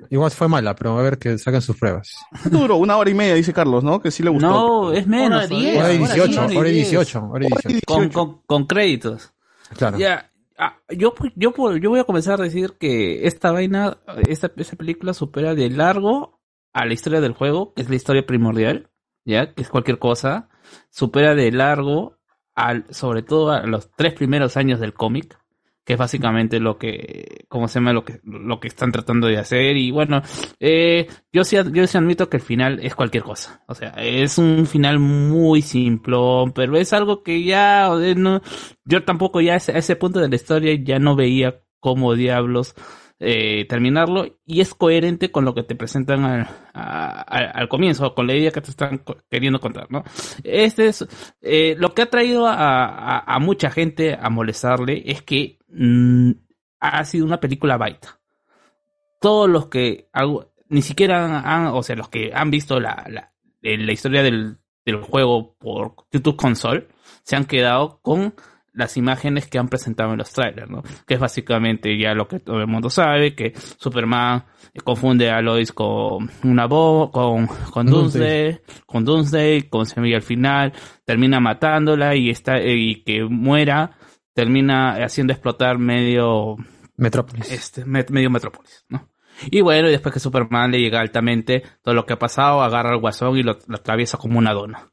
igual 0.09 0.30
fue 0.32 0.49
mala, 0.49 0.76
pero 0.76 0.99
a 0.99 1.01
ver 1.01 1.17
que 1.17 1.38
saquen 1.38 1.61
sus 1.61 1.78
pruebas. 1.78 2.17
¿Cuánto 2.41 2.57
duró? 2.59 2.76
Una 2.76 2.97
hora 2.97 3.09
y 3.09 3.13
media, 3.13 3.34
dice 3.36 3.53
Carlos, 3.53 3.82
¿no? 3.82 4.01
Que 4.01 4.11
sí 4.11 4.23
le 4.23 4.30
gustó. 4.30 4.49
No, 4.49 4.91
es 4.91 5.07
menos. 5.07 5.45
Hora 5.45 5.47
diez, 5.47 5.78
Hora 5.82 5.93
y 5.93 5.97
todavía. 5.99 6.26
18, 6.26 6.41
Hora 6.43 6.53
y 6.53 6.57
hora 6.57 6.69
y 6.69 6.73
diez. 6.73 6.89
18, 6.89 7.30
hora 7.32 7.45
y 7.45 7.47
18. 7.47 7.80
Con, 7.88 8.09
con, 8.09 8.41
con 8.45 8.65
créditos. 8.65 9.32
Claro. 9.78 9.97
Ya, 9.97 10.32
ah, 10.57 10.76
yo, 10.89 11.13
yo, 11.38 11.53
yo 11.78 11.89
voy 11.89 11.99
a 12.01 12.03
comenzar 12.03 12.41
a 12.41 12.43
decir 12.43 12.73
que 12.78 13.26
esta 13.26 13.53
vaina, 13.53 13.99
esta, 14.28 14.51
esta 14.57 14.76
película 14.76 15.13
supera 15.13 15.55
de 15.55 15.69
largo 15.69 16.34
a 16.76 16.86
la 16.86 16.93
historia 16.93 17.21
del 17.21 17.32
juego, 17.32 17.73
que 17.73 17.82
es 17.82 17.89
la 17.89 17.95
historia 17.95 18.26
primordial, 18.26 18.89
ya, 19.23 19.53
que 19.53 19.61
es 19.61 19.69
cualquier 19.69 19.97
cosa, 19.97 20.49
supera 20.89 21.34
de 21.34 21.49
largo 21.49 22.17
al, 22.53 22.86
sobre 22.89 23.23
todo 23.23 23.51
a 23.51 23.65
los 23.65 23.89
tres 23.95 24.13
primeros 24.13 24.57
años 24.57 24.82
del 24.82 24.93
cómic, 24.93 25.39
que 25.86 25.93
es 25.93 25.99
básicamente 25.99 26.59
lo 26.59 26.78
que, 26.78 27.45
¿cómo 27.47 27.69
se 27.69 27.76
llama? 27.76 27.93
Lo 27.93 28.03
que, 28.03 28.19
lo 28.23 28.59
que 28.59 28.67
están 28.67 28.91
tratando 28.91 29.28
de 29.28 29.38
hacer. 29.38 29.78
Y 29.78 29.91
bueno, 29.91 30.21
eh, 30.59 31.07
yo 31.32 31.45
sí, 31.45 31.55
yo 31.71 31.88
sí 31.88 31.97
admito 31.97 32.28
que 32.30 32.38
el 32.38 32.43
final 32.43 32.80
es 32.82 32.93
cualquier 32.93 33.23
cosa. 33.23 33.63
O 33.67 33.73
sea, 33.73 33.91
es 33.91 34.38
un 34.38 34.65
final 34.65 34.99
muy 34.99 35.61
simplón, 35.61 36.51
pero 36.51 36.76
es 36.76 36.91
algo 36.91 37.23
que 37.23 37.41
ya, 37.45 37.89
sea, 37.97 38.15
no, 38.15 38.41
yo 38.84 39.05
tampoco 39.05 39.39
ya 39.39 39.53
a 39.53 39.57
ese, 39.57 39.71
a 39.71 39.78
ese 39.78 39.95
punto 39.95 40.19
de 40.19 40.28
la 40.28 40.36
historia 40.36 40.76
ya 40.84 40.99
no 40.99 41.15
veía 41.15 41.61
cómo 41.80 42.15
diablos 42.15 42.76
eh, 43.20 43.66
terminarlo 43.70 44.39
y 44.45 44.61
es 44.61 44.74
coherente 44.74 45.32
con 45.32 45.45
lo 45.45 45.53
que 45.53 45.63
te 45.63 45.76
presentan 45.76 46.26
al, 46.26 46.47
al- 46.74 47.70
comienzo, 47.70 48.13
con 48.13 48.28
la 48.28 48.36
idea 48.36 48.51
que 48.51 48.61
te 48.61 48.72
están 48.72 49.03
queriendo 49.30 49.59
contar, 49.59 49.88
¿no? 49.89 50.03
Este 50.43 50.88
es 50.88 51.07
eh, 51.41 51.76
lo 51.78 51.93
que 51.93 52.01
ha 52.01 52.09
traído 52.09 52.45
a, 52.47 53.38
mucha 53.39 53.72
gente 53.72 54.18
a 54.20 54.30
molestarle 54.30 55.03
es 55.05 55.22
que 55.22 55.59
mm, 55.70 56.32
ha 56.80 57.05
sido 57.05 57.26
una 57.26 57.39
película 57.39 57.78
baita. 57.78 58.20
Todos 59.22 59.49
los 59.49 59.68
que 59.68 60.09
ni 60.70 60.82
siquiera 60.82 61.39
han, 61.39 61.68
o 61.68 61.82
sea, 61.84 61.95
los 61.95 62.09
que 62.09 62.32
han 62.34 62.51
visto 62.51 62.80
la, 62.80 63.05
la, 63.09 63.32
la 63.61 63.91
historia 63.93 64.24
del, 64.24 64.57
del 64.86 65.01
juego 65.01 65.55
por 65.57 65.95
YouTube 66.11 66.36
Console 66.36 66.88
se 67.24 67.36
han 67.36 67.45
quedado 67.45 67.99
con 68.01 68.36
las 68.76 68.97
imágenes 68.97 69.47
que 69.47 69.57
han 69.57 69.67
presentado 69.69 70.11
en 70.11 70.17
los 70.17 70.32
trailers, 70.32 70.69
¿no? 70.69 70.84
Que 71.07 71.15
es 71.15 71.19
básicamente 71.19 71.97
ya 71.97 72.13
lo 72.13 72.28
que 72.28 72.39
todo 72.39 72.59
el 72.59 72.67
mundo 72.67 72.89
sabe, 72.89 73.34
que 73.34 73.53
Superman 73.55 74.43
confunde 74.84 75.32
a 75.32 75.41
Lois 75.41 75.71
con 75.71 76.30
una 76.43 76.65
voz, 76.67 77.09
con, 77.11 77.47
con 77.47 77.88
Doomsday. 77.88 78.59
Con 78.86 79.05
Doomsday, 79.05 79.63
con 79.69 79.86
Semilla 79.86 80.17
al 80.17 80.21
final, 80.21 80.73
termina 81.05 81.39
matándola 81.39 82.15
y 82.15 82.30
está, 82.30 82.61
y 82.61 83.03
que 83.03 83.23
muera, 83.23 83.91
termina 84.34 84.95
haciendo 85.03 85.32
explotar 85.34 85.78
medio, 85.78 86.57
Metrópolis. 86.97 87.51
este, 87.51 87.86
me- 87.86 88.05
medio 88.09 88.30
Metrópolis, 88.30 88.86
¿no? 88.89 89.09
Y 89.51 89.61
bueno, 89.61 89.88
y 89.89 89.91
después 89.91 90.13
que 90.13 90.19
Superman 90.19 90.71
le 90.71 90.80
llega 90.80 90.99
altamente 91.01 91.61
todo 91.84 91.93
lo 91.93 92.05
que 92.05 92.13
ha 92.13 92.19
pasado, 92.19 92.61
agarra 92.61 92.91
al 92.91 92.99
guasón 92.99 93.38
y 93.38 93.43
lo, 93.43 93.57
lo 93.67 93.76
atraviesa 93.78 94.17
como 94.17 94.39
una 94.39 94.53
dona. 94.53 94.89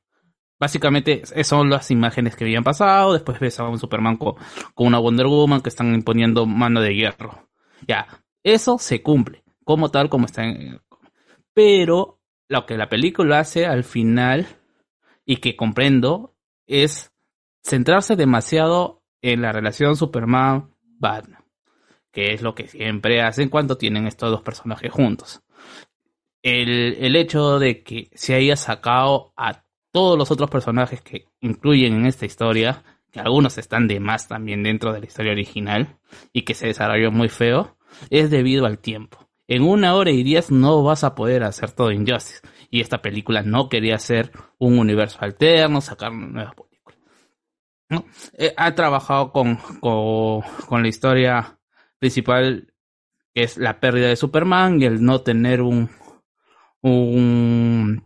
Básicamente, 0.63 1.23
son 1.43 1.71
las 1.71 1.91
imágenes 1.91 2.37
que 2.37 2.45
habían 2.45 2.63
pasado. 2.63 3.15
Después 3.15 3.41
ves 3.41 3.59
a 3.59 3.65
un 3.65 3.81
Superman 3.81 4.17
con, 4.17 4.37
con 4.75 4.87
una 4.87 5.01
Wonder 5.01 5.27
Woman 5.27 5.61
que 5.61 5.69
están 5.69 5.93
imponiendo 5.93 6.47
mano 6.47 6.81
de 6.81 6.95
hierro. 6.95 7.49
Ya, 7.89 8.07
eso 8.45 8.79
se 8.79 9.03
cumple, 9.03 9.43
como 9.65 9.91
tal, 9.91 10.09
como 10.09 10.27
está 10.27 10.45
en. 10.45 10.81
Pero 11.53 12.21
lo 12.49 12.65
que 12.65 12.77
la 12.77 12.89
película 12.89 13.41
hace 13.41 13.67
al 13.67 13.83
final, 13.83 14.47
y 15.25 15.39
que 15.39 15.57
comprendo, 15.57 16.37
es 16.69 17.13
centrarse 17.65 18.15
demasiado 18.15 19.03
en 19.21 19.43
la 19.43 19.51
relación 19.51 19.97
Superman-Batman, 19.97 21.45
que 22.13 22.35
es 22.35 22.41
lo 22.41 22.55
que 22.55 22.69
siempre 22.69 23.21
hacen 23.21 23.49
cuando 23.49 23.79
tienen 23.79 24.07
estos 24.07 24.31
dos 24.31 24.43
personajes 24.43 24.93
juntos. 24.93 25.43
El, 26.41 26.99
el 27.01 27.17
hecho 27.17 27.59
de 27.59 27.83
que 27.83 28.11
se 28.15 28.37
haya 28.37 28.55
sacado 28.55 29.33
a 29.37 29.62
todos 29.93 30.19
los 30.19 30.31
otros 30.31 30.51
personajes 30.51 31.03
que 31.03 31.27
incluyen 31.41 31.95
en 31.95 32.07
esta 32.07 32.27
historia, 32.27 32.83
que 33.13 33.21
algunos 33.21 33.59
están 33.59 33.87
de 33.87 34.01
más 34.01 34.27
también 34.27 34.63
dentro 34.63 34.93
de 34.93 35.01
la 35.01 35.07
historia 35.07 35.33
original 35.33 35.99
y 36.33 36.43
que 36.43 36.55
se 36.55 36.67
desarrolló 36.67 37.13
muy 37.13 37.29
feo, 37.29 37.77
es 38.11 38.31
debido 38.31 38.65
al 38.67 38.79
tiempo. 38.79 39.29
En 39.47 39.63
una 39.63 39.95
hora 39.95 40.11
y 40.11 40.23
diez 40.23 40.51
no 40.51 40.83
vas 40.83 41.05
a 41.05 41.15
poder 41.15 41.45
hacer 41.45 41.73
todo 41.73 41.93
Injustice. 41.93 42.41
Y 42.71 42.81
esta 42.81 43.03
película 43.03 43.43
no 43.43 43.69
quería 43.69 43.99
ser 43.99 44.33
un 44.59 44.79
universo 44.79 45.19
alterno, 45.21 45.83
sacar 45.83 46.11
nuevas 46.15 46.55
películas. 46.55 46.99
¿no? 47.91 48.07
Eh, 48.39 48.55
ha 48.57 48.75
trabajado 48.75 49.31
con, 49.31 49.57
con, 49.81 50.83
la 50.83 50.89
historia 50.89 51.59
principal, 51.99 52.73
que 53.35 53.43
es 53.43 53.59
la 53.59 53.79
pérdida 53.79 54.09
de 54.09 54.17
Superman 54.17 54.81
y 54.81 54.87
el 54.87 55.05
no 55.05 55.21
tener 55.21 55.61
un, 55.61 55.91
un 56.81 58.03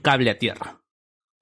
cable 0.00 0.30
a 0.30 0.38
tierra 0.38 0.81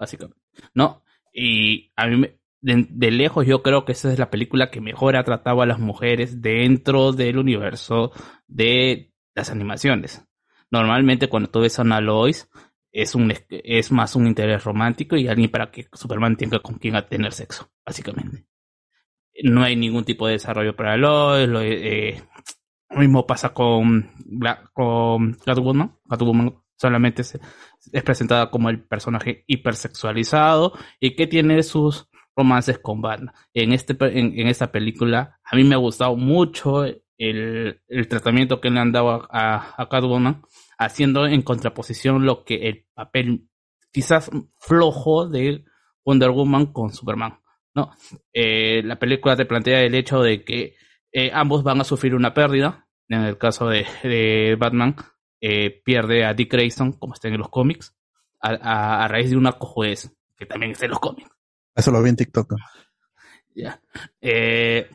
básicamente, 0.00 0.42
¿no? 0.74 1.04
Y 1.34 1.92
a 1.96 2.08
mí, 2.08 2.16
me- 2.16 2.40
de, 2.62 3.10
lejos, 3.12 3.46
yo 3.46 3.62
creo 3.62 3.84
que 3.84 3.92
esa 3.92 4.12
es 4.12 4.18
la 4.18 4.30
película 4.30 4.70
que 4.70 4.80
mejor 4.82 5.16
ha 5.16 5.24
tratado 5.24 5.62
a 5.62 5.66
las 5.66 5.78
mujeres 5.78 6.42
dentro 6.42 7.12
del 7.12 7.38
universo 7.38 8.12
de 8.48 9.12
las 9.34 9.50
animaciones. 9.50 10.24
Normalmente, 10.70 11.28
cuando 11.28 11.50
tú 11.50 11.60
ves 11.60 11.78
a 11.78 11.82
una 11.82 12.00
Lois, 12.00 12.50
es, 12.92 13.14
un, 13.14 13.32
es 13.50 13.92
más 13.92 14.16
un 14.16 14.26
interés 14.26 14.64
romántico 14.64 15.16
y 15.16 15.28
alguien 15.28 15.50
para 15.50 15.70
que 15.70 15.88
Superman 15.92 16.36
tenga 16.36 16.60
con 16.60 16.76
quien 16.76 16.96
tener 17.08 17.32
sexo, 17.32 17.70
básicamente. 17.86 18.46
No 19.42 19.62
hay 19.62 19.76
ningún 19.76 20.04
tipo 20.04 20.26
de 20.26 20.34
desarrollo 20.34 20.76
para 20.76 20.96
Lois, 20.96 21.48
lo, 21.48 21.60
eh, 21.62 22.22
lo 22.90 23.00
mismo 23.00 23.26
pasa 23.26 23.54
con, 23.54 24.10
con 24.72 25.34
Catwoman. 25.34 25.96
Catwoman 26.08 26.54
solamente 26.76 27.24
se- 27.24 27.40
es 27.92 28.02
presentada 28.02 28.50
como 28.50 28.70
el 28.70 28.82
personaje 28.82 29.44
hipersexualizado 29.46 30.72
y 30.98 31.14
que 31.14 31.26
tiene 31.26 31.62
sus 31.62 32.08
romances 32.36 32.78
con 32.78 33.00
Batman. 33.00 33.34
En, 33.54 33.72
este, 33.72 33.96
en, 34.00 34.38
en 34.38 34.46
esta 34.48 34.70
película, 34.72 35.38
a 35.44 35.56
mí 35.56 35.64
me 35.64 35.74
ha 35.74 35.78
gustado 35.78 36.16
mucho 36.16 36.84
el, 36.84 37.80
el 37.88 38.08
tratamiento 38.08 38.60
que 38.60 38.70
le 38.70 38.80
han 38.80 38.92
dado 38.92 39.10
a, 39.10 39.28
a, 39.30 39.82
a 39.82 39.88
Catwoman, 39.88 40.42
haciendo 40.78 41.26
en 41.26 41.42
contraposición 41.42 42.24
lo 42.24 42.44
que 42.44 42.68
el 42.68 42.86
papel 42.94 43.48
quizás 43.92 44.30
flojo 44.58 45.28
de 45.28 45.64
Wonder 46.04 46.30
Woman 46.30 46.66
con 46.72 46.92
Superman. 46.92 47.40
¿no? 47.74 47.92
Eh, 48.32 48.82
la 48.84 48.98
película 48.98 49.36
te 49.36 49.44
plantea 49.44 49.82
el 49.82 49.94
hecho 49.94 50.22
de 50.22 50.44
que 50.44 50.76
eh, 51.12 51.30
ambos 51.32 51.62
van 51.62 51.80
a 51.80 51.84
sufrir 51.84 52.14
una 52.14 52.34
pérdida. 52.34 52.86
En 53.08 53.22
el 53.22 53.38
caso 53.38 53.68
de, 53.68 53.86
de 54.04 54.56
Batman, 54.58 54.94
eh, 55.40 55.80
pierde 55.84 56.24
a 56.24 56.34
Dick 56.34 56.52
Grayson, 56.52 56.92
como 56.92 57.14
está 57.14 57.28
en 57.28 57.38
los 57.38 57.48
cómics, 57.48 57.94
a, 58.40 58.50
a- 58.50 59.04
a 59.04 59.08
raíz 59.08 59.30
de 59.30 59.36
una 59.36 59.52
cojudez, 59.52 60.10
que 60.36 60.46
también 60.46 60.72
está 60.72 60.84
en 60.86 60.90
los 60.92 61.00
cómics. 61.00 61.30
Eso 61.74 61.90
lo 61.90 62.02
vi 62.02 62.10
en 62.10 62.16
TikTok. 62.16 62.54
Ya. 63.54 63.80
Eh, 64.20 64.88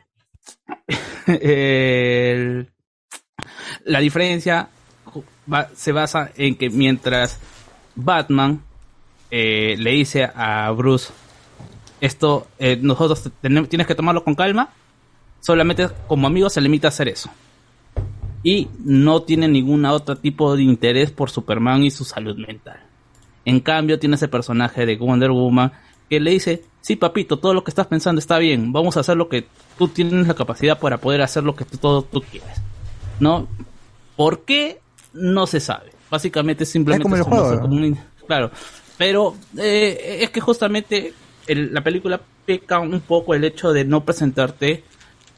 el- 1.26 2.70
la 3.84 4.00
diferencia 4.00 4.68
va- 5.52 5.68
se 5.74 5.92
basa 5.92 6.30
en 6.36 6.56
que 6.56 6.70
mientras 6.70 7.38
Batman 7.94 8.62
eh, 9.30 9.76
le 9.78 9.90
dice 9.92 10.24
a 10.34 10.70
Bruce, 10.70 11.12
esto 12.00 12.48
eh, 12.58 12.76
nosotros 12.80 13.30
tenemos, 13.40 13.68
tienes 13.68 13.86
que 13.86 13.94
tomarlo 13.94 14.22
con 14.22 14.34
calma, 14.34 14.72
solamente 15.40 15.88
como 16.06 16.26
amigo 16.26 16.48
se 16.50 16.60
limita 16.60 16.88
a 16.88 16.90
hacer 16.90 17.08
eso. 17.08 17.30
Y 18.48 18.68
no 18.84 19.22
tiene 19.22 19.48
ningún 19.48 19.84
otro 19.86 20.14
tipo 20.14 20.54
de 20.54 20.62
interés 20.62 21.10
por 21.10 21.30
Superman 21.30 21.82
y 21.82 21.90
su 21.90 22.04
salud 22.04 22.36
mental. 22.36 22.78
En 23.44 23.58
cambio, 23.58 23.98
tiene 23.98 24.14
ese 24.14 24.28
personaje 24.28 24.86
de 24.86 24.96
Wonder 24.96 25.32
Woman 25.32 25.72
que 26.08 26.20
le 26.20 26.30
dice, 26.30 26.62
sí, 26.80 26.94
papito, 26.94 27.38
todo 27.40 27.54
lo 27.54 27.64
que 27.64 27.72
estás 27.72 27.88
pensando 27.88 28.20
está 28.20 28.38
bien, 28.38 28.72
vamos 28.72 28.96
a 28.96 29.00
hacer 29.00 29.16
lo 29.16 29.28
que 29.28 29.48
tú 29.76 29.88
tienes 29.88 30.28
la 30.28 30.34
capacidad 30.34 30.78
para 30.78 30.98
poder 30.98 31.22
hacer 31.22 31.42
lo 31.42 31.56
que 31.56 31.64
tú, 31.64 31.76
todo 31.78 32.02
tú 32.02 32.20
quieres. 32.22 32.60
¿No? 33.18 33.48
¿Por 34.14 34.44
qué? 34.44 34.78
No 35.12 35.48
se 35.48 35.58
sabe. 35.58 35.90
Básicamente 36.08 36.64
simplemente 36.64 37.02
como 37.02 37.16
el 37.16 37.22
como- 37.22 37.36
juego. 37.36 37.60
como 37.62 37.74
un- 37.76 37.98
claro. 38.28 38.52
Pero 38.96 39.34
eh, 39.58 40.18
es 40.22 40.30
que 40.30 40.40
justamente 40.40 41.12
el- 41.48 41.74
la 41.74 41.82
película 41.82 42.20
peca 42.44 42.78
un 42.78 43.00
poco 43.00 43.34
el 43.34 43.42
hecho 43.42 43.72
de 43.72 43.84
no 43.84 44.04
presentarte 44.04 44.84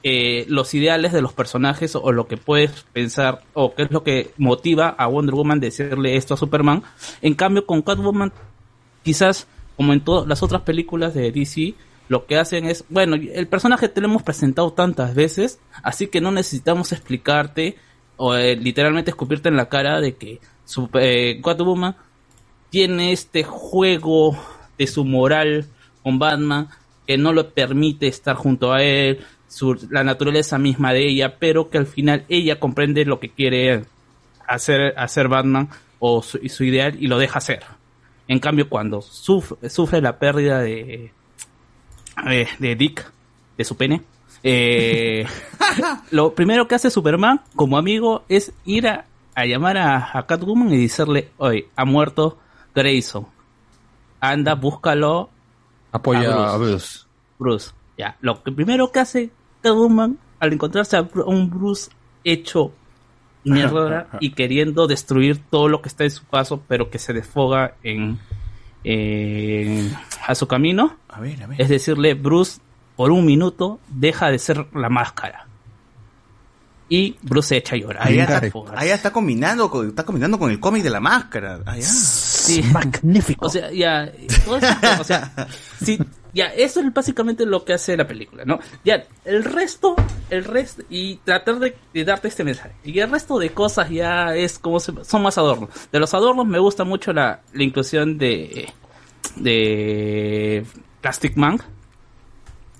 eh, 0.03 0.45
los 0.49 0.75
ideales 0.75 1.13
de 1.13 1.23
los 1.23 1.33
personajes 1.33 1.97
o 1.97 2.13
lo 2.13 2.29
que 2.29 2.37
puedes 2.37 2.87
pensar 2.93 3.43
o 3.53 3.75
qué 3.75 3.83
es 3.83 3.91
lo 3.91 4.05
que 4.05 4.31
motiva 4.37 4.89
a 4.89 5.07
Wonder 5.09 5.35
Woman 5.35 5.61
decirle 5.61 6.17
esto 6.17 6.35
a 6.35 6.37
Superman. 6.37 6.83
En 7.21 7.35
cambio, 7.35 7.67
con 7.67 7.83
Catwoman, 7.83 8.33
quizás 9.03 9.49
como 9.77 9.93
en 9.93 10.01
todas 10.01 10.27
las 10.27 10.43
otras 10.43 10.63
películas 10.63 11.15
de 11.15 11.33
DC, 11.33 11.75
lo 12.09 12.27
que 12.27 12.37
hacen 12.37 12.67
es, 12.67 12.85
bueno, 12.89 13.17
el 13.17 13.47
personaje 13.49 13.89
te 13.89 14.01
lo 14.01 14.07
hemos 14.07 14.23
presentado 14.23 14.73
tantas 14.73 15.15
veces, 15.15 15.61
así 15.83 16.07
que 16.07 16.21
no 16.21 16.31
necesitamos 16.31 16.93
explicarte 16.93 17.77
o 18.17 18.35
eh, 18.35 18.57
literalmente 18.57 19.11
escupirte 19.11 19.49
en 19.49 19.57
la 19.57 19.69
cara 19.69 20.01
de 20.01 20.17
que 20.17 20.41
eh, 20.95 21.41
Catwoman 21.43 21.97
tiene 22.71 23.13
este 23.13 23.45
juego 23.45 24.37
de 24.79 24.87
su 24.87 25.05
moral 25.05 25.67
con 26.03 26.19
Batman 26.19 26.69
que 27.07 27.17
no 27.17 27.33
le 27.33 27.45
permite 27.45 28.07
estar 28.07 28.37
junto 28.37 28.73
a 28.73 28.83
él, 28.83 29.25
su, 29.49 29.89
la 29.91 30.05
naturaleza 30.05 30.59
misma 30.59 30.93
de 30.93 31.09
ella, 31.09 31.37
pero 31.39 31.71
que 31.71 31.79
al 31.79 31.87
final 31.87 32.25
ella 32.29 32.61
comprende 32.61 33.05
lo 33.05 33.19
que 33.19 33.31
quiere 33.31 33.85
hacer, 34.47 34.95
hacer 34.97 35.29
Batman 35.29 35.69
o 35.99 36.23
su, 36.23 36.65
ideal 36.65 36.97
y 37.01 37.09
lo 37.09 37.19
deja 37.19 37.39
hacer. 37.39 37.65
En 38.29 38.39
cambio, 38.39 38.69
cuando 38.69 39.01
sufre, 39.03 39.71
sufre 39.71 40.01
la 40.01 40.19
pérdida 40.19 40.61
de, 40.61 41.13
de, 42.25 42.49
de 42.59 42.77
Dick, 42.77 43.11
de 43.57 43.65
su 43.65 43.77
pene, 43.77 44.03
eh, 44.43 45.27
lo 46.11 46.35
primero 46.35 46.69
que 46.69 46.75
hace 46.75 46.91
Superman 46.91 47.41
como 47.57 47.77
amigo 47.77 48.25
es 48.29 48.53
ir 48.65 48.87
a, 48.87 49.07
a 49.35 49.47
llamar 49.47 49.79
a, 49.79 50.17
a 50.17 50.27
Catwoman 50.27 50.73
y 50.73 50.83
decirle, 50.83 51.31
oye, 51.39 51.69
ha 51.75 51.85
muerto 51.85 52.39
Grayson. 52.75 53.27
Anda, 54.21 54.55
búscalo. 54.55 55.31
Apoya 55.93 56.53
a 56.53 56.57
Bruce. 56.57 57.01
Bruce. 57.39 57.71
Ya, 57.97 58.17
lo 58.21 58.43
que 58.43 58.53
primero 58.53 58.93
que 58.93 59.01
hace 59.01 59.31
Catwoman 59.71 60.19
al 60.41 60.53
encontrarse 60.53 60.97
a 60.97 61.09
un 61.27 61.51
Bruce 61.51 61.91
hecho 62.25 62.73
mierda 63.45 64.09
y 64.21 64.31
queriendo 64.33 64.87
destruir 64.87 65.39
todo 65.51 65.69
lo 65.69 65.81
que 65.83 65.89
está 65.89 66.05
en 66.05 66.11
su 66.11 66.25
paso, 66.25 66.63
pero 66.69 66.91
que 66.91 66.99
se 66.99 67.13
desfoga 67.13 67.75
en, 67.83 68.19
en- 68.85 69.93
a 70.27 70.35
su 70.35 70.47
camino. 70.47 70.97
A 71.09 71.21
ver, 71.21 71.43
a 71.43 71.47
ver. 71.47 71.61
Es 71.61 71.69
decirle, 71.69 72.15
Bruce, 72.15 72.61
por 72.97 73.11
un 73.11 73.25
minuto, 73.25 73.81
deja 73.89 74.31
de 74.31 74.39
ser 74.39 74.67
la 74.75 74.89
máscara. 74.89 75.47
Y 76.91 77.17
Bruce 77.23 77.49
se 77.49 77.57
echa 77.59 77.75
a 77.75 77.79
llorar. 77.79 78.07
Ahí 78.07 78.15
Ahí 78.15 78.21
está, 78.21 78.39
está. 78.39 78.63
ahí 78.75 78.89
está 78.89 79.13
combinando, 79.13 79.71
con, 79.71 79.89
está 79.89 80.05
combinando 80.05 80.39
con 80.39 80.51
el 80.51 80.59
cómic 80.59 80.83
de 80.83 80.89
la 80.91 81.01
máscara. 81.01 81.61
Allá. 81.67 81.83
Sí. 81.83 82.63
Magnífico. 82.73 83.45
O 83.47 83.51
sea, 83.51 83.71
ya, 83.71 84.11
todo 84.45 84.57
eso- 84.57 84.75
o 84.99 85.05
sea, 85.05 85.31
sí, 85.83 85.99
ya, 86.35 86.47
eso 86.47 86.81
es 86.81 86.93
básicamente 86.93 87.45
lo 87.47 87.65
que 87.65 87.73
hace 87.75 87.97
la 87.97 88.07
película, 88.07 88.45
¿no? 88.45 88.59
Ya, 88.85 89.05
el 89.25 89.45
resto, 89.45 89.97
el 90.31 90.45
resto, 90.45 90.83
y 90.91 91.17
tratar 91.17 91.59
de, 91.59 91.77
de 91.95 92.05
darte 92.05 92.29
este 92.29 92.45
mensaje. 92.45 92.73
Y 92.85 92.99
el 92.99 93.11
resto 93.11 93.39
de 93.39 93.51
cosas 93.51 93.89
ya 93.91 94.35
es 94.35 94.59
como 94.59 94.79
se- 94.81 95.05
son 95.05 95.23
más 95.23 95.39
adornos. 95.39 95.71
De 95.91 95.99
los 95.99 96.13
adornos 96.15 96.47
me 96.47 96.59
gusta 96.59 96.85
mucho 96.85 97.13
la, 97.13 97.41
la 97.53 97.63
inclusión 97.63 98.19
de, 98.19 98.69
de 99.37 100.65
Plastic 101.01 101.37
Man. 101.37 101.59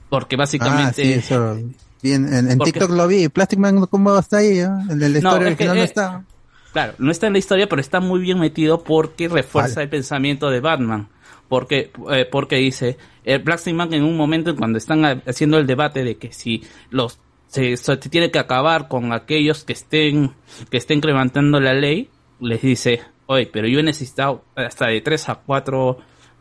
Porque 0.09 0.37
Ah, 0.37 0.39
básicamente... 0.39 1.03
sí, 1.05 1.13
eso. 1.13 1.59
Bien, 2.03 2.33
en, 2.33 2.51
en 2.51 2.59
Porque- 2.59 2.73
TikTok 2.73 2.91
lo 2.93 3.07
vi. 3.09 3.29
Plastic 3.29 3.59
Man, 3.59 3.85
¿cómo 3.87 4.19
está 4.19 4.39
ahí? 4.39 4.59
eh? 4.61 4.69
El 4.91 4.99
de 4.99 5.09
la 5.09 5.21
No, 5.21 5.29
historia 5.31 5.49
es 5.51 5.57
que, 5.57 5.65
no 5.67 5.75
eh, 5.75 5.85
está. 5.85 6.25
Claro, 6.73 6.95
no 6.99 7.11
está 7.11 7.27
en 7.27 7.33
la 7.33 7.39
historia, 7.41 7.69
pero 7.69 7.81
está 7.81 8.01
muy 8.01 8.21
bien 8.21 8.39
metido 8.39 8.83
porque 8.85 9.27
refuerza 9.29 9.77
Vale. 9.77 9.85
el 9.85 9.89
pensamiento 9.91 10.49
de 10.51 10.61
Batman. 10.61 11.09
Porque, 11.49 11.91
eh, 12.11 12.27
porque 12.31 12.57
dice, 12.57 12.99
el 13.35 13.41
Black 13.41 13.67
Man 13.73 13.93
en 13.95 14.03
un 14.05 14.17
momento 14.17 14.55
cuando 14.57 14.79
están 14.79 15.05
ha- 15.05 15.23
haciendo 15.27 15.59
el 15.59 15.67
debate 15.67 16.03
de 16.05 16.17
que 16.17 16.33
si 16.33 16.63
los 16.91 17.19
se, 17.47 17.77
se 17.77 17.97
tiene 17.97 18.31
que 18.31 18.39
acabar 18.39 18.89
con 18.89 19.13
aquellos 19.13 19.65
que 19.65 19.73
estén 19.73 20.33
que 20.71 20.77
estén 20.77 21.01
levantando 21.03 21.61
la 21.61 21.73
ley, 21.75 22.11
les 22.41 22.61
dice, 22.63 23.01
oye, 23.27 23.47
pero 23.47 23.67
yo 23.69 23.81
he 23.81 23.83
necesitado 23.83 24.45
hasta 24.55 24.87
de 24.89 25.01
tres 25.01 25.29
a 25.29 25.37
cuatro 25.37 25.99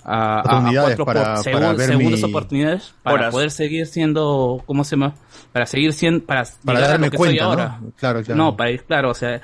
a, 0.09 0.39
Oportunidades 0.39 0.95
cuatro 0.95 1.05
para- 1.05 1.35
por- 1.35 1.51
para 1.51 1.73
ver 1.73 1.88
segundos 1.89 2.22
mi- 2.22 2.30
oportunidades 2.30 2.93
para 3.03 3.15
Horas. 3.15 3.31
poder 3.31 3.51
seguir 3.51 3.85
siendo, 3.88 4.64
¿cómo 4.65 4.84
se 4.85 4.95
llama? 4.95 5.15
Para 5.51 5.65
seguir 5.65 5.91
siendo, 5.93 6.26
para, 6.26 6.43
Para 6.64 6.77
llegar 6.80 6.89
a 6.89 6.93
darme 6.93 7.07
lo 7.07 7.11
que 7.11 7.18
soy 7.18 7.26
cuenta, 7.27 7.43
¿no? 7.43 7.49
ahora. 7.49 7.80
Claro, 7.97 8.23
claro. 8.23 8.38
No, 8.43 8.55
para 8.55 8.72
ir, 8.72 8.84
claro, 8.85 9.09
o 9.11 9.14
sea, 9.14 9.41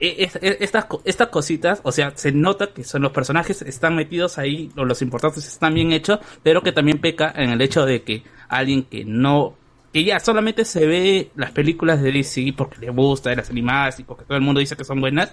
es- 0.00 0.36
es- 0.36 0.56
estas, 0.60 0.86
estas 1.04 1.28
cositas, 1.28 1.80
o 1.84 1.92
sea, 1.92 2.12
se 2.16 2.32
nota 2.32 2.72
que 2.72 2.84
son 2.84 3.02
los 3.02 3.12
personajes 3.12 3.62
están 3.62 3.94
metidos 3.96 4.38
ahí, 4.38 4.70
o 4.76 4.84
los 4.84 5.02
importantes 5.02 5.46
están 5.46 5.74
bien 5.74 5.92
hechos, 5.92 6.18
pero 6.42 6.62
que 6.62 6.72
también 6.72 6.98
peca 6.98 7.32
en 7.36 7.50
el 7.50 7.60
hecho 7.60 7.84
de 7.84 8.02
que 8.02 8.22
alguien 8.48 8.84
que 8.84 9.04
no, 9.04 9.54
que 9.92 10.04
ya 10.04 10.18
solamente 10.20 10.64
se 10.64 10.86
ve 10.86 11.30
las 11.36 11.50
películas 11.52 12.00
de 12.02 12.12
DC 12.12 12.54
porque 12.56 12.78
le 12.80 12.90
gusta, 12.90 13.30
de 13.30 13.36
las 13.36 13.50
animadas 13.50 14.00
y 14.00 14.04
porque 14.04 14.24
todo 14.24 14.36
el 14.38 14.42
mundo 14.44 14.60
dice 14.60 14.76
que 14.76 14.84
son 14.84 15.00
buenas, 15.00 15.32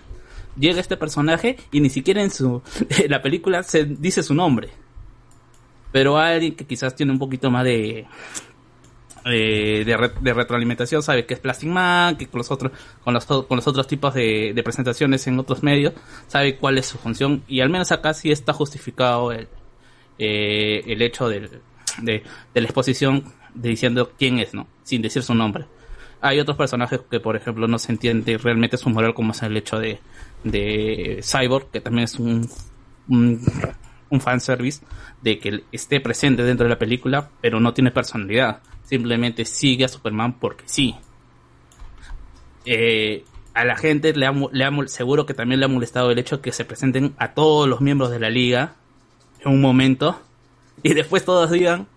llega 0.60 0.80
este 0.82 0.98
personaje 0.98 1.58
y 1.72 1.80
ni 1.80 1.90
siquiera 1.90 2.22
en 2.22 2.32
su, 2.32 2.62
en 2.90 3.12
la 3.12 3.22
película 3.22 3.64
se 3.64 3.86
dice 3.86 4.22
su 4.24 4.34
nombre. 4.34 4.70
Pero 5.92 6.18
alguien 6.18 6.56
que 6.56 6.66
quizás 6.66 6.96
tiene 6.96 7.12
un 7.14 7.20
poquito 7.20 7.50
más 7.50 7.64
de, 7.64 8.06
eh, 9.32 9.84
de, 9.86 9.98
re- 9.98 10.12
de 10.22 10.34
retroalimentación 10.34 11.04
sabe 11.04 11.26
que 11.26 11.34
es 11.34 11.40
Plastic 11.40 11.70
Man, 11.70 12.18
que 12.18 12.28
con 12.28 12.40
los 12.40 12.52
otros, 12.52 12.72
con 13.04 13.14
los, 13.14 13.26
con 13.26 13.56
los 13.56 13.68
otros 13.68 13.88
tipos 13.88 14.14
de, 14.14 14.60
presentaciones 14.64 15.28
en 15.28 15.40
otros 15.40 15.64
medios, 15.64 15.94
sabe 16.28 16.58
cuál 16.58 16.78
es 16.78 16.86
su 16.86 16.98
función 16.98 17.44
y 17.48 17.62
al 17.62 17.70
menos 17.70 17.92
acá 17.92 18.14
sí 18.14 18.32
está 18.32 18.54
justificado 18.54 19.32
el, 19.32 19.48
eh, 20.20 20.84
el 20.88 21.02
hecho 21.02 21.30
del, 21.30 21.50
de, 22.02 22.24
la 22.54 22.62
exposición 22.62 23.24
diciendo 23.54 24.12
quién 24.18 24.40
es, 24.40 24.54
¿no? 24.54 24.68
Sin 24.84 25.02
decir 25.02 25.24
su 25.24 25.34
nombre. 25.34 25.66
Hay 26.22 26.40
otros 26.40 26.58
personajes 26.58 27.02
que, 27.10 27.20
por 27.20 27.36
ejemplo, 27.36 27.68
no 27.68 27.78
se 27.78 27.92
entiende 27.92 28.38
realmente 28.38 28.78
su 28.78 28.90
moral, 28.90 29.14
como 29.14 29.32
es 29.34 29.42
el 29.44 29.56
hecho 29.56 29.80
de, 29.80 30.00
de 30.44 31.20
Cyborg, 31.22 31.70
que 31.72 31.80
también 31.80 32.06
es 32.06 32.16
un, 32.16 32.50
un, 33.08 33.40
un 34.10 34.22
fanservice, 34.22 34.84
de 35.22 35.38
que 35.40 35.64
esté 35.72 36.00
presente 36.00 36.44
dentro 36.44 36.64
de 36.64 36.72
la 36.72 36.80
película, 36.80 37.30
pero 37.42 37.60
no 37.60 37.74
tiene 37.74 37.92
personalidad. 37.92 38.62
Simplemente 38.88 39.46
sigue 39.46 39.86
a 39.86 39.88
Superman 39.88 40.40
porque 40.40 40.64
sí. 40.66 40.96
Eh, 42.66 43.24
a 43.54 43.66
la 43.66 43.76
gente 43.76 44.14
le 44.14 44.26
ha, 44.26 44.34
le 44.52 44.66
ha 44.66 44.72
seguro 44.88 45.26
que 45.26 45.34
también 45.34 45.60
le 45.60 45.66
ha 45.66 45.70
molestado 45.70 46.12
el 46.12 46.20
hecho 46.20 46.38
de 46.38 46.42
que 46.42 46.52
se 46.52 46.66
presenten 46.66 47.14
a 47.18 47.34
todos 47.34 47.68
los 47.68 47.82
miembros 47.82 48.12
de 48.12 48.20
la 48.20 48.30
liga 48.30 48.76
en 49.44 49.52
un 49.52 49.62
momento 49.62 50.22
y 50.84 50.94
después 50.94 51.26
todos 51.26 51.50
digan, 51.52 51.88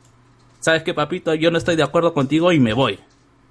¿sabes 0.61 0.83
qué, 0.83 0.95
papito? 0.95 1.35
Yo 1.35 1.51
no 1.51 1.59
estoy 1.59 1.77
de 1.77 1.83
acuerdo 1.83 2.15
contigo 2.15 2.53
y 2.53 2.61
me 2.61 2.73
voy. 2.73 2.99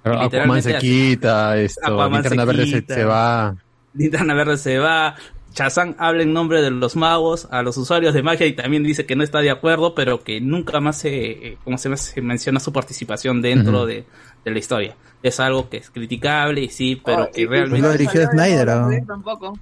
Pero 0.02 0.20
Aquaman 0.20 0.62
se 0.62 0.78
quita, 0.78 1.56
esto, 1.58 1.80
Aquaman 1.84 2.22
Linterna 2.22 2.42
se 2.42 2.46
Verde 2.46 2.84
se 2.88 3.04
va. 3.04 3.56
Linterna 3.94 4.34
Verde 4.34 4.56
se 4.56 4.78
va. 4.78 5.14
Shazam 5.54 5.94
habla 5.98 6.22
en 6.22 6.32
nombre 6.32 6.62
de 6.62 6.70
los 6.70 6.94
magos 6.96 7.48
a 7.50 7.62
los 7.62 7.76
usuarios 7.76 8.14
de 8.14 8.22
magia 8.22 8.46
y 8.46 8.52
también 8.52 8.82
dice 8.84 9.04
que 9.06 9.16
no 9.16 9.24
está 9.24 9.40
de 9.40 9.50
acuerdo, 9.50 9.94
pero 9.94 10.22
que 10.22 10.40
nunca 10.40 10.80
más 10.80 10.98
se, 10.98 11.30
eh, 11.48 11.58
¿cómo 11.64 11.76
se, 11.76 11.90
menciona 12.22 12.60
su 12.60 12.72
participación 12.72 13.42
dentro 13.42 13.84
de, 13.86 14.04
de 14.44 14.50
la 14.50 14.58
historia. 14.58 14.96
Es 15.22 15.40
algo 15.40 15.68
que 15.68 15.78
es 15.78 15.90
criticable 15.90 16.62
y 16.62 16.68
sí, 16.68 17.00
pero 17.04 17.24
Oh, 17.24 17.30
que 17.32 17.40
y- 17.40 17.44
y 17.44 17.46
realmente... 17.46 17.86
no 17.86 17.92
dirigió 17.92 18.26
Snyder, 18.28 18.66
moda, 18.68 18.86
¿o? 18.86 18.90
¿eh? 18.92 19.04
Tampoco. 19.06 19.58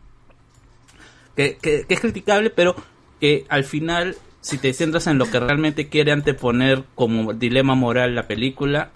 que, 1.37 1.57
que- 1.61 1.85
que 1.87 1.95
es 1.95 2.01
criticable, 2.01 2.51
pero 2.51 2.77
que 3.21 3.45
al 3.49 3.65
final, 3.65 4.17
si 4.41 4.59
te 4.59 4.73
centras 4.73 5.07
en 5.07 5.19
lo 5.19 5.31
que 5.31 5.41
realmente 5.41 5.89
quiere 5.89 6.13
anteponer 6.13 6.85
como 6.95 7.33
dilema 7.33 7.75
moral 7.75 8.15
la 8.15 8.27
película, 8.29 8.91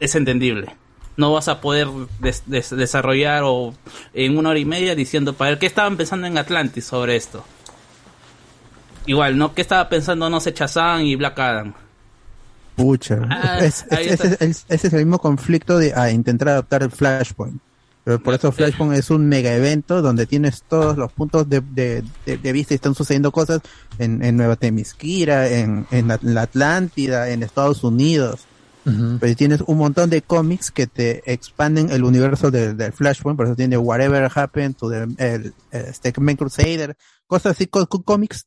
es 0.00 0.14
entendible. 0.14 0.68
No 1.16 1.32
vas 1.32 1.48
a 1.48 1.60
poder 1.60 1.86
des- 2.20 2.42
des- 2.46 2.70
desarrollar 2.70 3.42
o 3.44 3.72
en 4.14 4.36
una 4.36 4.50
hora 4.50 4.58
y 4.58 4.64
media 4.64 4.94
diciendo 4.94 5.32
para 5.34 5.50
ver 5.52 5.58
qué 5.58 5.66
estaban 5.66 5.96
pensando 5.96 6.26
en 6.26 6.36
Atlantis 6.38 6.84
sobre 6.84 7.16
esto. 7.16 7.44
Igual, 9.06 9.36
¿no? 9.36 9.54
¿Qué 9.54 9.60
estaba 9.62 9.88
pensando, 9.88 10.28
no 10.30 10.40
sé, 10.40 10.52
Shazam 10.52 11.02
y 11.02 11.14
Black 11.16 11.38
Adam? 11.38 11.74
Pucha. 12.76 13.20
Ah, 13.30 13.58
Es- 13.60 13.84
es- 13.90 14.20
ese, 14.20 14.36
es, 14.44 14.64
ese 14.68 14.86
es 14.88 14.92
el 14.92 15.00
mismo 15.00 15.18
conflicto 15.18 15.78
de 15.78 15.92
a 15.94 16.10
intentar 16.10 16.48
adaptar 16.48 16.82
el 16.82 16.90
Flashpoint. 16.90 17.60
Pero 18.02 18.18
por 18.22 18.34
eso 18.34 18.52
Flashpoint 18.52 18.94
es 18.94 19.08
un 19.10 19.26
mega 19.28 19.52
evento 19.54 20.02
donde 20.02 20.26
tienes 20.26 20.62
todos 20.68 20.96
los 20.98 21.10
puntos 21.12 21.48
de, 21.48 21.60
de, 21.60 22.02
de- 22.26 22.36
de 22.38 22.52
vista 22.52 22.74
y 22.74 22.76
están 22.76 22.94
sucediendo 22.94 23.30
cosas 23.30 23.60
en, 23.98 24.22
en 24.24 24.36
Nueva 24.36 24.56
Temisquira, 24.56 25.48
en, 25.48 25.86
en 25.90 26.08
la 26.08 26.42
Atlántida, 26.42 27.30
en 27.30 27.42
Estados 27.42 27.84
Unidos. 27.84 28.40
Pero 29.18 29.34
tienes 29.36 29.62
un 29.62 29.78
montón 29.78 30.10
de 30.10 30.20
cómics 30.22 30.70
que 30.70 30.86
te 30.86 31.22
expanden 31.32 31.90
el 31.90 32.04
universo 32.04 32.50
del 32.50 32.76
del 32.76 32.92
Flashpoint, 32.92 33.36
por 33.36 33.46
eso 33.46 33.56
tiene 33.56 33.78
Whatever 33.78 34.30
Happened 34.34 34.76
to 34.76 34.90
the, 34.90 35.06
el, 35.18 35.54
este, 35.70 36.12
Crusader, 36.12 36.96
cosas 37.26 37.52
así, 37.52 37.66
co- 37.66 37.86
co- 37.88 38.02
cómics 38.02 38.46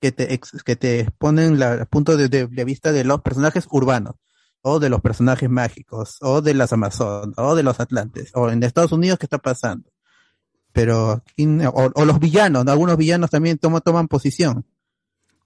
que 0.00 0.12
te, 0.12 0.34
ex- 0.34 0.62
que 0.64 0.76
te 0.76 1.00
exponen 1.00 1.60
el 1.62 1.86
punto 1.86 2.16
de, 2.16 2.28
de- 2.28 2.46
de 2.48 2.64
vista 2.64 2.90
de 2.92 3.04
los 3.04 3.22
personajes 3.22 3.66
urbanos, 3.70 4.16
o 4.62 4.80
de 4.80 4.88
los 4.88 5.00
personajes 5.00 5.48
mágicos, 5.48 6.16
o 6.20 6.40
de 6.42 6.54
las 6.54 6.72
Amazonas, 6.72 7.34
o 7.36 7.54
de 7.54 7.62
los 7.62 7.78
Atlantes, 7.80 8.30
o 8.34 8.50
en 8.50 8.62
Estados 8.62 8.92
Unidos, 8.92 9.18
¿qué 9.18 9.26
está 9.26 9.38
pasando? 9.38 9.88
Pero, 10.72 11.22
o, 11.72 11.90
o 11.94 12.04
los 12.04 12.18
villanos, 12.18 12.64
¿no? 12.64 12.72
algunos 12.72 12.96
villanos 12.96 13.30
también 13.30 13.58
toman, 13.58 13.80
toman 13.82 14.08
posición. 14.08 14.66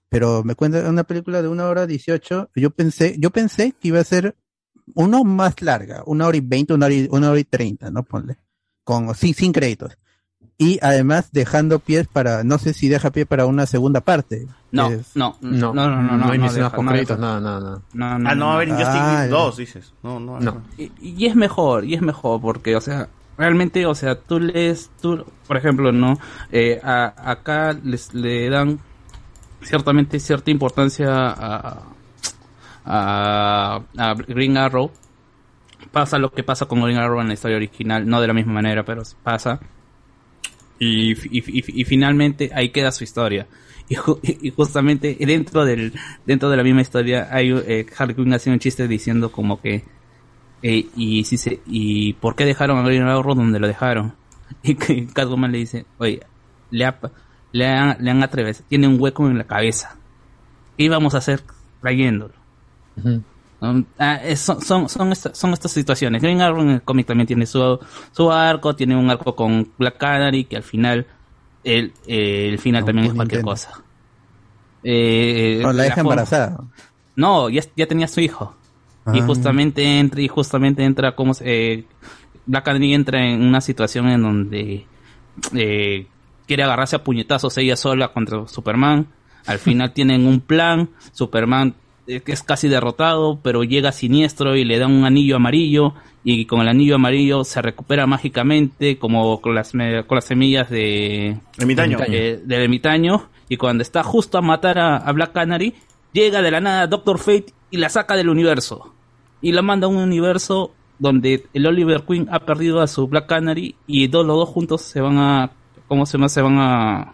Pero 0.09 0.43
me 0.43 0.55
cuenta 0.55 0.89
una 0.89 1.03
película 1.03 1.41
de 1.41 1.47
una 1.47 1.67
hora 1.67 1.85
dieciocho, 1.85 2.49
yo 2.55 2.71
pensé, 2.71 3.15
yo 3.19 3.29
pensé 3.29 3.73
que 3.79 3.89
iba 3.89 3.99
a 3.99 4.03
ser 4.03 4.35
uno 4.95 5.23
más 5.23 5.61
larga, 5.61 6.01
una 6.07 6.25
hora 6.27 6.37
y 6.37 6.41
veinte, 6.41 6.73
una 6.73 6.87
hora 6.87 6.95
y, 6.95 7.07
una 7.11 7.29
hora 7.29 7.39
y 7.39 7.43
treinta, 7.43 7.91
¿no? 7.91 8.03
Ponle. 8.03 8.37
Con, 8.83 9.13
sin, 9.13 9.35
sin 9.35 9.51
créditos. 9.53 9.97
Y 10.57 10.79
además 10.81 11.29
dejando 11.31 11.79
pies 11.79 12.07
para, 12.07 12.43
no 12.43 12.57
sé 12.57 12.73
si 12.73 12.89
deja 12.89 13.11
pie 13.11 13.25
para 13.25 13.45
una 13.45 13.65
segunda 13.65 14.01
parte. 14.01 14.47
No, 14.71 14.89
Es- 14.89 15.15
no, 15.15 15.37
no, 15.41 15.73
no, 15.73 15.73
no, 15.73 16.01
no, 16.01 16.17
no 16.17 16.31
hay 16.31 16.39
no 16.39 16.51
deja, 16.51 16.69
con 16.71 16.85
no 16.85 16.91
créditos, 16.91 17.19
nada, 17.19 17.39
nada, 17.39 17.59
nada. 17.59 17.81
No, 17.93 18.29
Ah, 18.29 18.35
no 18.35 18.51
a 18.59 18.65
Justice 18.65 18.83
Ah, 18.83 19.25
ya. 19.25 19.29
2, 19.29 19.57
dices. 19.57 19.93
No, 20.03 20.19
no. 20.19 20.39
No. 20.39 20.63
Y, 20.77 20.91
y 20.99 21.27
es 21.27 21.35
mejor, 21.35 21.85
y 21.85 21.93
es 21.93 22.01
mejor, 22.01 22.41
porque, 22.41 22.75
o 22.75 22.81
sea, 22.81 23.07
realmente, 23.37 23.85
o 23.85 23.93
sea, 23.95 24.19
tú 24.19 24.39
lees, 24.39 24.89
tú, 25.01 25.23
por 25.47 25.55
ejemplo, 25.55 25.91
¿no? 25.91 26.17
Eh, 26.51 26.81
a- 26.83 27.13
acá 27.31 27.73
les, 27.83 28.13
le 28.13 28.49
dan 28.49 28.79
ciertamente 29.61 30.19
cierta 30.19 30.51
importancia 30.51 31.07
a, 31.09 31.83
a, 32.85 34.13
Green 34.27 34.57
Arrow. 34.57 34.91
Pasa 35.91 36.17
lo 36.19 36.31
que 36.31 36.43
pasa 36.43 36.65
con 36.65 36.81
Green 36.81 36.97
Arrow 36.97 37.21
en 37.21 37.27
la 37.27 37.33
historia 37.33 37.57
original, 37.57 38.07
no 38.07 38.21
de 38.21 38.27
la 38.27 38.33
misma 38.33 38.53
manera, 38.53 38.83
pero 38.83 39.03
pasa. 39.23 39.59
Y, 40.79 41.11
y, 41.37 41.83
finalmente 41.83 42.51
ahí 42.53 42.69
queda 42.69 42.91
su 42.91 43.03
historia. 43.03 43.47
Y, 43.89 43.95
ju- 43.95 44.19
y 44.23 44.51
justamente 44.51 45.17
dentro 45.19 45.65
del 45.65 45.93
dentro 46.25 46.49
de 46.49 46.57
la 46.57 46.63
misma 46.63 46.81
historia 46.81 47.27
hay 47.31 47.51
eh, 47.51 47.85
Harley 47.97 48.15
Quinn 48.15 48.31
hace 48.33 48.51
un 48.51 48.59
chiste 48.59 48.87
diciendo 48.87 49.31
como 49.31 49.59
que 49.59 49.83
y 50.61 51.23
si 51.23 51.59
y 51.65 52.13
por 52.13 52.35
qué 52.35 52.45
dejaron 52.45 52.77
a 52.77 52.83
Green 52.83 53.01
Arrow 53.01 53.33
donde 53.33 53.59
lo 53.59 53.65
dejaron 53.67 54.13
y 54.63 54.75
que 54.75 55.07
Catwoman 55.07 55.51
le 55.51 55.57
dice 55.57 55.85
oye 55.97 56.21
le 56.69 56.85
ha, 56.85 56.99
le 57.51 57.67
han, 57.67 57.97
le 57.99 58.11
han 58.11 58.21
atravesado 58.23 58.65
tiene 58.69 58.87
un 58.87 58.99
hueco 58.99 59.27
en 59.27 59.37
la 59.37 59.43
cabeza 59.45 59.95
qué 60.77 60.83
íbamos 60.85 61.15
a 61.15 61.17
hacer 61.19 61.41
trayéndolo. 61.81 62.33
¿no? 63.61 63.83
Ah, 63.97 64.15
es- 64.23 64.39
son, 64.39 64.61
son, 64.61 64.87
son, 64.89 65.11
esta- 65.11 65.33
son 65.35 65.51
estas 65.53 65.71
situaciones. 65.71 66.21
Green 66.21 66.41
Arrow 66.41 66.61
en 66.61 66.69
el 66.69 66.81
cómic 66.81 67.05
también 67.07 67.27
tiene 67.27 67.45
su, 67.45 67.79
su 68.11 68.31
arco, 68.31 68.75
tiene 68.75 68.95
un 68.95 69.09
arco 69.09 69.35
con 69.35 69.69
Black 69.77 69.97
Canary, 69.97 70.45
que 70.45 70.55
al 70.57 70.63
final, 70.63 71.05
el, 71.63 71.91
el 72.07 72.57
final 72.59 72.81
No, 72.81 72.85
también 72.85 73.05
es 73.05 73.09
con 73.11 73.17
cualquier 73.17 73.41
cosa. 73.41 73.71
Eh, 74.83 75.59
No, 75.61 75.73
la 75.73 75.83
deja 75.83 76.01
embarazada. 76.01 76.57
No, 77.15 77.49
ya, 77.49 77.61
ya 77.75 77.85
tenía 77.87 78.07
su 78.07 78.21
hijo. 78.21 78.55
Y 79.13 79.19
Ah. 79.19 79.25
justamente 79.25 79.99
entra, 79.99 80.21
y 80.21 80.27
justamente 80.27 80.83
entra 80.83 81.15
como 81.15 81.33
eh, 81.41 81.85
Black 82.45 82.63
Canary 82.65 82.93
entra 82.93 83.25
en 83.25 83.41
una 83.41 83.59
situación 83.59 84.07
en 84.07 84.21
donde 84.21 84.85
eh, 85.55 86.07
quiere 86.49 86.63
agarrarse 86.63 86.95
a 86.95 87.03
puñetazos 87.03 87.55
ella 87.59 87.75
sola 87.75 88.07
contra 88.07 88.47
Superman. 88.47 89.05
Al 89.45 89.59
final 89.59 89.93
tienen 89.93 90.25
un 90.25 90.41
plan. 90.41 90.89
Superman 91.11 91.75
es 92.07 92.41
casi 92.41 92.67
derrotado, 92.67 93.39
pero 93.43 93.63
llega 93.63 93.91
siniestro 93.91 94.55
y 94.55 94.65
le 94.65 94.79
da 94.79 94.87
un 94.87 95.05
anillo 95.05 95.35
amarillo. 95.35 95.93
Y 96.23 96.45
con 96.45 96.61
el 96.61 96.67
anillo 96.67 96.95
amarillo 96.95 97.43
se 97.43 97.61
recupera 97.61 98.07
mágicamente, 98.07 98.97
como 98.97 99.39
con 99.41 99.53
las, 99.53 99.73
con 99.73 100.15
las 100.15 100.25
semillas 100.25 100.71
de, 100.71 101.37
Ermitaño. 101.59 101.99
eh, 102.07 102.41
del 102.43 102.63
ermitaño. 102.63 103.29
Y 103.47 103.57
cuando 103.57 103.83
está 103.83 104.01
justo 104.01 104.39
a 104.39 104.41
matar 104.41 104.79
a, 104.79 104.97
a 104.97 105.11
Black 105.11 105.33
Canary, 105.33 105.75
llega 106.13 106.41
de 106.41 106.49
la 106.49 106.61
nada 106.61 106.87
Doctor 106.87 107.19
Fate 107.19 107.53
y 107.69 107.77
la 107.77 107.89
saca 107.89 108.15
del 108.15 108.27
universo. 108.27 108.91
Y 109.39 109.51
la 109.51 109.61
manda 109.61 109.85
a 109.85 109.89
un 109.91 109.97
universo 109.97 110.73
donde 110.97 111.45
el 111.53 111.67
Oliver 111.67 112.05
Queen 112.07 112.27
ha 112.31 112.39
perdido 112.39 112.81
a 112.81 112.87
su 112.87 113.07
Black 113.07 113.27
Canary 113.27 113.75
y 113.85 114.07
dos, 114.07 114.25
los 114.25 114.35
dos 114.35 114.49
juntos 114.49 114.81
se 114.81 114.99
van 114.99 115.17
a, 115.19 115.51
¿cómo 115.89 116.05
se 116.05 116.13
llama? 116.17 116.29
Se 116.29 116.41
van 116.41 116.57
a, 116.59 117.13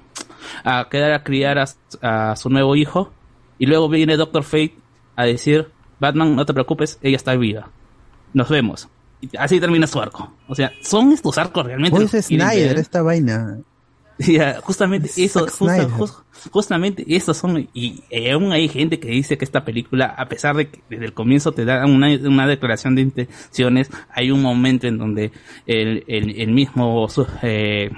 a 0.64 0.88
quedar 0.92 1.14
a 1.14 1.24
criar 1.24 1.58
a, 1.58 1.66
a 2.04 2.36
su 2.36 2.50
nuevo 2.52 2.76
hijo. 2.76 3.12
Y 3.58 3.66
luego 3.66 3.90
viene 3.90 4.16
Doctor 4.18 4.44
Fate 4.44 4.76
a 5.16 5.24
decir, 5.26 5.70
Batman, 6.00 6.36
no 6.36 6.46
te 6.46 6.54
preocupes, 6.54 7.00
ella 7.02 7.16
está 7.18 7.36
viva. 7.36 7.70
Nos 8.34 8.50
vemos. 8.50 8.88
Y 9.22 9.30
así 9.38 9.60
termina 9.60 9.88
su 9.88 10.00
arco. 10.00 10.32
O 10.48 10.54
sea, 10.54 10.72
son 10.82 11.12
estos 11.14 11.38
arcos 11.40 11.66
realmente. 11.66 11.96
Pues 11.98 12.14
es 12.14 12.26
Snyder, 12.28 12.78
esta 12.78 13.02
vaina. 13.02 13.58
Justamente 14.64 15.10
eso, 15.18 15.42
justa- 15.42 15.88
justamente 16.52 17.04
esos 17.08 17.36
son, 17.36 17.68
y 17.74 18.02
aún 18.32 18.52
hay 18.54 18.70
gente 18.70 18.98
que 19.00 19.10
dice 19.10 19.38
que 19.38 19.44
esta 19.44 19.66
película, 19.66 20.06
a 20.18 20.28
pesar 20.30 20.56
de 20.56 20.70
que 20.70 20.82
desde 20.90 21.06
el 21.06 21.14
comienzo 21.14 21.52
te 21.52 21.66
da 21.66 21.86
una, 21.86 22.08
una 22.24 22.48
declaración 22.48 22.96
de 22.96 23.02
intenciones, 23.02 23.90
hay 24.14 24.32
un 24.32 24.42
momento 24.42 24.88
en 24.88 24.98
donde 24.98 25.32
el, 25.66 26.04
el, 26.08 26.40
el 26.40 26.52
mismo 26.52 27.08
eh, 27.42 27.92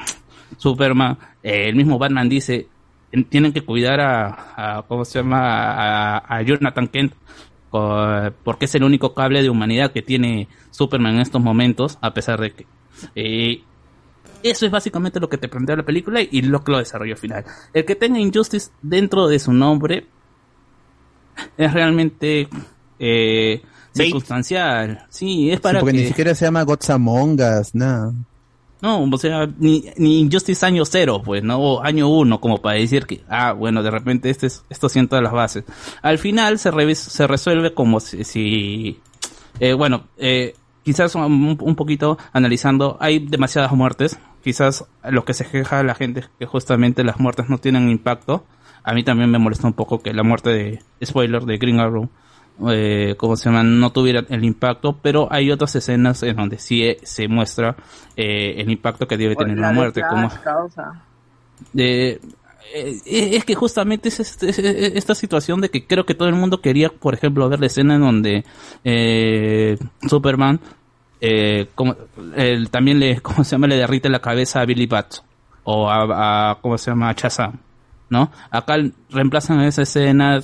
Superman, 0.58 1.18
eh, 1.44 1.68
el 1.70 1.76
mismo 1.76 1.98
Batman 1.98 2.30
dice, 2.30 2.68
"En- 3.12 3.26
tienen 3.26 3.52
que 3.54 3.62
cuidar 3.62 4.00
a, 4.00 4.78
a 4.78 4.82
¿cómo 4.84 5.04
se 5.06 5.20
llama? 5.20 5.40
A, 5.42 6.18
a 6.38 6.42
Jonathan 6.42 6.88
Kent, 6.88 7.14
porque 8.44 8.66
es 8.66 8.76
el 8.76 8.84
único 8.84 9.14
cable 9.14 9.42
de 9.44 9.50
humanidad 9.50 9.92
que 9.92 10.02
tiene 10.02 10.48
Superman 10.72 11.16
en 11.16 11.22
estos 11.22 11.42
momentos, 11.42 11.98
a 12.02 12.14
pesar 12.14 12.40
de 12.40 12.52
que... 12.54 12.66
eh, 13.16 13.62
eso 14.44 14.66
es 14.66 14.72
básicamente 14.72 15.20
lo 15.20 15.30
que 15.30 15.38
te 15.38 15.48
plantea 15.50 15.76
la 15.76 15.84
película 15.84 16.22
y 16.22 16.42
lo 16.44 16.64
que 16.64 16.72
lo 16.72 16.78
desarrolló 16.78 17.14
al 17.14 17.20
final. 17.20 17.44
El 17.74 17.86
que 17.86 17.96
tenga 17.96 18.20
Injustice 18.20 18.70
dentro 18.82 19.28
de 19.28 19.40
su 19.40 19.52
nombre 19.52 20.06
es 21.58 21.74
realmente 21.74 22.48
eh, 23.00 23.62
circunstancial. 23.94 25.06
Sí, 25.10 25.50
es 25.50 25.58
Sí, 25.58 25.62
para 25.62 25.80
porque 25.80 25.96
que... 25.96 26.02
ni 26.04 26.08
siquiera 26.08 26.36
se 26.36 26.46
llama 26.46 26.64
Gods 26.64 26.90
Among 26.92 27.40
Us, 27.42 27.74
nada. 27.76 28.14
No, 28.82 29.04
o 29.04 29.18
sea, 29.18 29.50
ni, 29.58 29.86
ni 29.98 30.20
Injustice 30.20 30.66
año 30.66 30.86
cero, 30.86 31.22
pues, 31.26 31.44
¿no? 31.44 31.58
O 31.58 31.84
año 31.84 32.08
uno, 32.10 32.40
como 32.40 32.60
para 32.62 32.78
decir 32.80 33.06
que, 33.08 33.24
ah, 33.28 33.54
bueno, 33.54 33.82
de 33.82 33.90
repente 33.90 34.30
este 34.30 34.48
es, 34.48 34.64
esto 34.70 34.88
sienta 34.88 35.20
las 35.22 35.32
bases. 35.34 35.64
Al 36.04 36.20
final 36.20 36.60
se, 36.60 36.72
revis- 36.72 36.96
se 36.96 37.26
resuelve 37.26 37.74
como 37.74 38.00
si, 38.00 39.00
eh, 39.60 39.74
bueno, 39.74 40.04
eh, 40.18 40.54
quizás 40.84 41.16
un, 41.16 41.58
un 41.60 41.76
poquito 41.76 42.18
analizando, 42.34 42.98
hay 43.00 43.20
demasiadas 43.20 43.72
muertes, 43.72 44.20
quizás 44.44 44.86
lo 45.10 45.26
que 45.26 45.34
se 45.34 45.46
queja 45.46 45.82
la 45.84 45.96
gente 45.96 46.20
es 46.22 46.30
que 46.38 46.46
justamente 46.46 47.04
las 47.04 47.20
muertes 47.20 47.50
no 47.50 47.58
tienen 47.58 47.90
impacto. 47.90 48.46
A 48.84 48.94
mí 48.94 49.04
también 49.04 49.30
me 49.32 49.40
molesta 49.40 49.68
un 49.68 49.74
poco 49.74 50.02
que 50.02 50.14
la 50.14 50.24
muerte 50.24 50.50
de, 50.52 50.80
spoiler, 51.04 51.44
de 51.44 51.58
Green 51.58 51.80
Arrow, 51.80 52.10
eh, 52.70 53.16
como 53.18 53.36
se 53.36 53.50
llama, 53.50 53.64
no 53.64 53.92
tuviera 53.92 54.24
el 54.30 54.44
impacto, 54.44 54.98
pero 55.02 55.28
hay 55.32 55.52
otras 55.52 55.76
escenas 55.76 56.24
en 56.24 56.36
donde 56.36 56.58
sí 56.58 56.84
eh, 56.84 56.98
se 57.04 57.28
muestra 57.28 57.76
eh, 58.16 58.56
el 58.58 58.70
impacto 58.72 59.08
que 59.08 59.18
debe 59.18 59.36
tener 59.36 59.58
La 59.58 59.70
de 59.70 59.74
muerte, 59.74 60.02
como 60.10 60.30
causa. 60.44 61.04
de 61.74 62.20
eh, 62.74 63.00
es 63.06 63.46
que 63.46 63.56
justamente 63.56 64.10
es, 64.10 64.20
este- 64.20 64.50
es- 64.50 64.60
es 64.60 64.96
esta 64.96 65.16
situación 65.16 65.62
de 65.62 65.70
que 65.70 65.86
creo 65.88 66.06
que 66.06 66.16
todo 66.16 66.28
el 66.28 66.36
mundo 66.36 66.60
quería, 66.62 66.90
por 66.90 67.14
ejemplo, 67.14 67.48
ver 67.48 67.60
la 67.60 67.68
escena 67.68 67.96
en 67.96 68.02
donde 68.02 68.44
eh, 68.84 69.78
Superman 70.10 70.60
eh, 71.22 71.68
como, 71.76 71.96
él 72.36 72.70
también 72.70 73.00
le, 73.00 73.22
¿cómo 73.22 73.44
se 73.44 73.52
llama? 73.52 73.68
Le 73.68 73.78
derrite 73.78 74.10
la 74.10 74.20
cabeza 74.20 74.62
a 74.62 74.66
Billy 74.66 74.86
Bat 74.86 75.16
o 75.64 75.90
a, 75.90 76.52
a 76.52 76.56
¿cómo 76.62 76.78
se 76.78 76.92
llama? 76.92 77.10
A 77.10 77.14
Shazam, 77.14 77.60
¿no? 78.10 78.32
Acá 78.52 78.76
reemplazan 79.10 79.62
esa 79.62 79.82
escena 79.84 80.38
eh, 80.38 80.42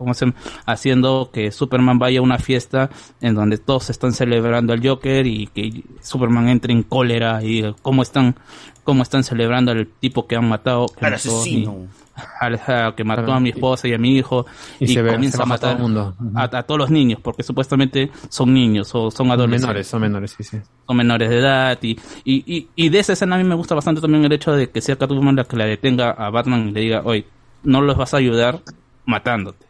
¿cómo 0.00 0.14
se 0.14 0.32
haciendo 0.64 1.28
que 1.30 1.52
Superman 1.52 1.98
vaya 1.98 2.20
a 2.20 2.22
una 2.22 2.38
fiesta 2.38 2.88
en 3.20 3.34
donde 3.34 3.58
todos 3.58 3.90
están 3.90 4.12
celebrando 4.14 4.72
al 4.72 4.80
Joker 4.86 5.26
y 5.26 5.46
que 5.48 5.84
Superman 6.00 6.48
entre 6.48 6.72
en 6.72 6.82
cólera 6.82 7.44
y 7.44 7.62
eh, 7.62 7.74
cómo 7.82 8.00
están 8.02 8.34
cómo 8.82 9.02
están 9.02 9.22
celebrando 9.22 9.72
al 9.72 9.86
tipo 9.86 10.26
que 10.26 10.36
han 10.36 10.48
matado 10.48 10.86
que 10.86 11.04
Al 11.04 11.12
mató 11.12 11.28
a 11.28 11.32
mi- 11.34 11.36
asesino. 11.36 11.76
al- 12.40 12.60
a- 12.66 12.94
que 12.96 13.04
mató 13.04 13.32
a 13.32 13.40
mi 13.40 13.50
esposa 13.50 13.86
y 13.88 13.92
a 13.92 13.98
mi 13.98 14.16
hijo 14.16 14.46
Y 14.80 14.84
y, 14.84 14.88
se 14.94 15.04
comienza 15.06 15.36
se 15.36 15.42
a 15.42 15.44
todo 15.44 15.48
matar 15.48 15.76
el 15.76 15.82
mundo. 15.82 16.14
A 16.34 16.48
todos 16.62 16.78
los 16.78 16.90
niños 16.90 17.20
porque 17.22 17.42
supuestamente 17.42 18.10
son 18.30 18.54
niños 18.54 18.90
o 18.94 19.10
son 19.10 19.30
adolescentes 19.30 19.66
Menores, 19.68 19.86
son 19.86 20.00
menores, 20.00 20.34
sí, 20.36 20.42
sí. 20.42 20.58
son 20.86 20.96
menores 20.96 21.28
de 21.28 21.38
edad 21.38 21.78
y, 21.82 21.90
y, 22.24 22.42
y, 22.56 22.68
y 22.74 22.88
de 22.88 22.98
esa 22.98 23.12
escena 23.12 23.36
a 23.36 23.38
mí 23.38 23.44
me 23.44 23.54
gusta 23.54 23.74
bastante 23.74 24.00
también 24.00 24.24
el 24.24 24.32
hecho 24.32 24.52
de 24.52 24.70
que 24.70 24.80
sea 24.80 24.96
Catwoman 24.96 25.36
la 25.36 25.44
que 25.44 25.56
la 25.56 25.66
detenga 25.66 26.10
a 26.10 26.30
Batman 26.30 26.68
y 26.70 26.72
le 26.72 26.80
diga, 26.80 27.02
oye, 27.04 27.26
no 27.62 27.82
los 27.82 27.96
vas 27.98 28.14
a 28.14 28.16
ayudar 28.16 28.60
matándote. 29.06 29.66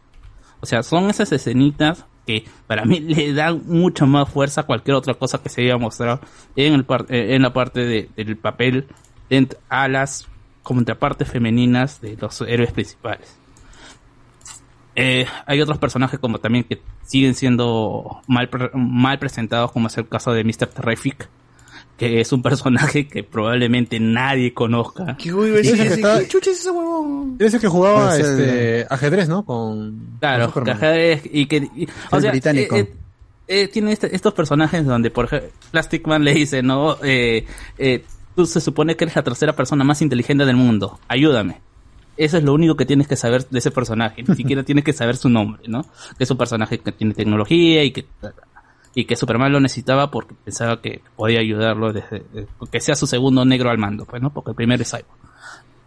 O 0.61 0.65
sea, 0.65 0.83
son 0.83 1.09
esas 1.09 1.31
escenitas 1.31 2.05
que 2.27 2.45
para 2.67 2.85
mí 2.85 2.99
le 2.99 3.33
dan 3.33 3.63
mucha 3.65 4.05
más 4.05 4.29
fuerza 4.29 4.61
a 4.61 4.63
cualquier 4.65 4.95
otra 4.95 5.15
cosa 5.15 5.41
que 5.41 5.49
se 5.49 5.61
haya 5.63 5.77
mostrado 5.77 6.21
en, 6.55 6.73
el 6.73 6.85
par- 6.85 7.05
eh, 7.09 7.35
en 7.35 7.41
la 7.41 7.51
parte 7.53 7.81
de- 7.85 8.09
del 8.15 8.37
papel 8.37 8.87
a 9.69 9.87
las 9.87 10.27
contrapartes 10.61 11.29
femeninas 11.29 11.99
de 12.01 12.15
los 12.17 12.41
héroes 12.41 12.71
principales. 12.71 13.35
Eh, 14.95 15.25
hay 15.45 15.61
otros 15.61 15.77
personajes 15.77 16.19
como 16.19 16.39
también 16.39 16.65
que 16.65 16.81
siguen 17.03 17.33
siendo 17.33 18.21
mal, 18.27 18.49
mal 18.73 19.17
presentados, 19.19 19.71
como 19.71 19.87
es 19.87 19.97
el 19.97 20.07
caso 20.07 20.33
de 20.33 20.43
Mr. 20.43 20.67
Terrific, 20.67 21.29
que 22.09 22.19
es 22.21 22.31
un 22.33 22.41
personaje 22.41 23.07
que 23.07 23.23
probablemente 23.23 23.99
nadie 23.99 24.53
conozca. 24.55 25.15
¿Qué 25.17 25.31
güey 25.31 25.53
Ese 25.57 25.75
que 25.77 25.87
está- 25.87 26.19
¿Qué 26.19 26.27
chucha 26.27 26.49
es 26.51 26.59
ese 26.59 26.71
huevón? 26.71 27.35
Eres 27.39 27.53
el 27.53 27.61
que 27.61 27.67
jugaba 27.67 28.17
Es 28.17 28.25
el- 28.25 28.39
este, 28.41 28.87
ajedrez, 28.89 29.29
¿no? 29.29 29.45
Con. 29.45 30.17
Claro, 30.19 30.51
con 30.51 30.67
ajedrez 30.67 31.21
y 31.31 31.45
que 31.45 31.57
y- 31.75 31.87
o 32.11 32.19
sea, 32.19 32.31
británico. 32.31 32.75
eh, 32.75 32.79
eh, 33.47 33.63
eh, 33.63 33.67
tiene 33.67 33.91
este- 33.91 34.15
estos 34.15 34.33
personajes 34.33 34.83
donde 34.85 35.11
por 35.11 35.25
ejemplo 35.25 35.49
Plastic 35.69 36.07
Man 36.07 36.23
le 36.23 36.33
dice, 36.33 36.63
"No, 36.63 36.97
eh, 37.03 37.45
eh, 37.77 38.03
tú 38.35 38.45
se 38.47 38.61
supone 38.61 38.95
que 38.95 39.03
eres 39.03 39.15
la 39.15 39.23
tercera 39.23 39.53
persona 39.55 39.83
más 39.83 40.01
inteligente 40.01 40.45
del 40.45 40.55
mundo. 40.55 40.99
Ayúdame." 41.07 41.61
Eso 42.17 42.37
es 42.37 42.43
lo 42.43 42.53
único 42.53 42.75
que 42.75 42.85
tienes 42.85 43.07
que 43.07 43.15
saber 43.15 43.47
de 43.47 43.59
ese 43.59 43.71
personaje. 43.71 44.23
Ni 44.27 44.35
siquiera 44.35 44.63
tienes 44.65 44.83
que 44.83 44.93
saber 44.93 45.17
su 45.17 45.29
nombre, 45.29 45.61
¿no? 45.67 45.83
Que 46.17 46.23
es 46.23 46.31
un 46.31 46.37
personaje 46.37 46.79
que 46.79 46.91
tiene 46.91 47.13
tecnología 47.13 47.83
y 47.83 47.91
que 47.91 48.05
y 48.93 49.05
que 49.05 49.15
Superman 49.15 49.51
lo 49.51 49.59
necesitaba 49.59 50.11
porque 50.11 50.35
pensaba 50.43 50.81
que 50.81 51.01
podía 51.15 51.39
ayudarlo 51.39 51.93
desde 51.93 52.23
que 52.71 52.79
sea 52.79 52.95
su 52.95 53.07
segundo 53.07 53.45
negro 53.45 53.69
al 53.69 53.77
mando, 53.77 54.05
pues, 54.05 54.21
¿no? 54.21 54.31
Porque 54.31 54.51
el 54.51 54.55
primero 54.55 54.81
es 54.81 54.91
Cyborg. 54.91 55.05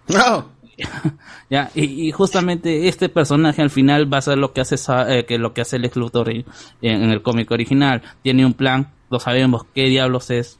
No. 0.08 0.54
Ya, 1.50 1.70
y, 1.74 2.08
y 2.08 2.10
justamente 2.10 2.88
este 2.88 3.08
personaje 3.08 3.62
al 3.62 3.70
final 3.70 4.12
va 4.12 4.18
a 4.18 4.22
ser 4.22 4.38
lo 4.38 4.52
que 4.52 4.60
hace 4.60 4.76
eh, 5.08 5.24
que 5.24 5.38
lo 5.38 5.52
que 5.52 5.60
hace 5.60 5.78
Lex 5.78 5.94
Luthor 5.94 6.30
en, 6.30 6.44
en 6.80 7.10
el 7.10 7.22
cómic 7.22 7.50
original. 7.50 8.02
Tiene 8.22 8.44
un 8.44 8.54
plan, 8.54 8.90
lo 9.10 9.20
sabemos, 9.20 9.64
qué 9.72 9.84
diablos 9.84 10.30
es 10.30 10.58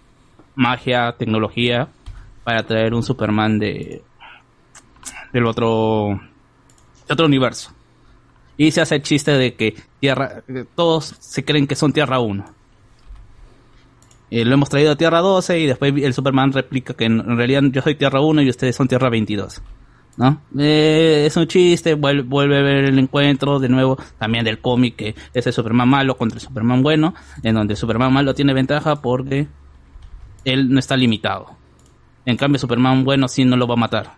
magia, 0.54 1.16
tecnología, 1.18 1.88
para 2.44 2.64
traer 2.64 2.94
un 2.94 3.02
Superman 3.02 3.58
de 3.58 4.02
del 5.32 5.46
otro 5.46 6.20
de 7.08 7.12
otro 7.12 7.26
universo. 7.26 7.72
Y 8.56 8.70
se 8.70 8.80
hace 8.80 8.96
el 8.96 9.02
chiste 9.02 9.32
de 9.32 9.54
que 9.54 9.74
Tierra 10.00 10.42
eh, 10.48 10.64
todos 10.74 11.14
se 11.18 11.44
creen 11.44 11.66
que 11.66 11.74
son 11.74 11.92
Tierra 11.92 12.20
1. 12.20 12.44
Eh, 14.30 14.44
lo 14.44 14.54
hemos 14.54 14.68
traído 14.68 14.92
a 14.92 14.96
Tierra 14.96 15.20
12 15.20 15.60
y 15.60 15.66
después 15.66 15.92
el 15.96 16.14
Superman 16.14 16.52
replica 16.52 16.94
que 16.94 17.04
en, 17.04 17.36
realidad 17.36 17.62
yo 17.70 17.82
soy 17.82 17.94
Tierra 17.94 18.20
1 18.20 18.42
y 18.42 18.50
ustedes 18.50 18.74
son 18.74 18.88
Tierra 18.88 19.10
22. 19.10 19.62
¿No? 20.16 20.40
Eh, 20.56 21.24
es 21.26 21.36
un 21.36 21.48
chiste, 21.48 21.94
vuelve, 21.94 22.22
vuelve 22.22 22.58
a 22.58 22.62
ver 22.62 22.84
el 22.84 22.98
encuentro 23.00 23.58
de 23.58 23.68
nuevo 23.68 23.98
también 24.16 24.44
del 24.44 24.60
cómic 24.60 24.94
que 24.94 25.14
es 25.34 25.44
el 25.44 25.52
Superman 25.52 25.88
malo 25.88 26.16
contra 26.16 26.36
el 26.36 26.40
Superman 26.40 26.84
bueno, 26.84 27.14
en 27.42 27.56
donde 27.56 27.74
el 27.74 27.76
Superman 27.76 28.12
malo 28.12 28.32
tiene 28.32 28.54
ventaja 28.54 28.94
porque 29.02 29.48
él 30.44 30.70
no 30.70 30.78
está 30.78 30.96
limitado. 30.96 31.56
En 32.26 32.36
cambio, 32.36 32.58
Superman 32.58 33.04
bueno 33.04 33.28
sí 33.28 33.44
no 33.44 33.56
lo 33.56 33.66
va 33.66 33.74
a 33.74 33.78
matar. 33.78 34.12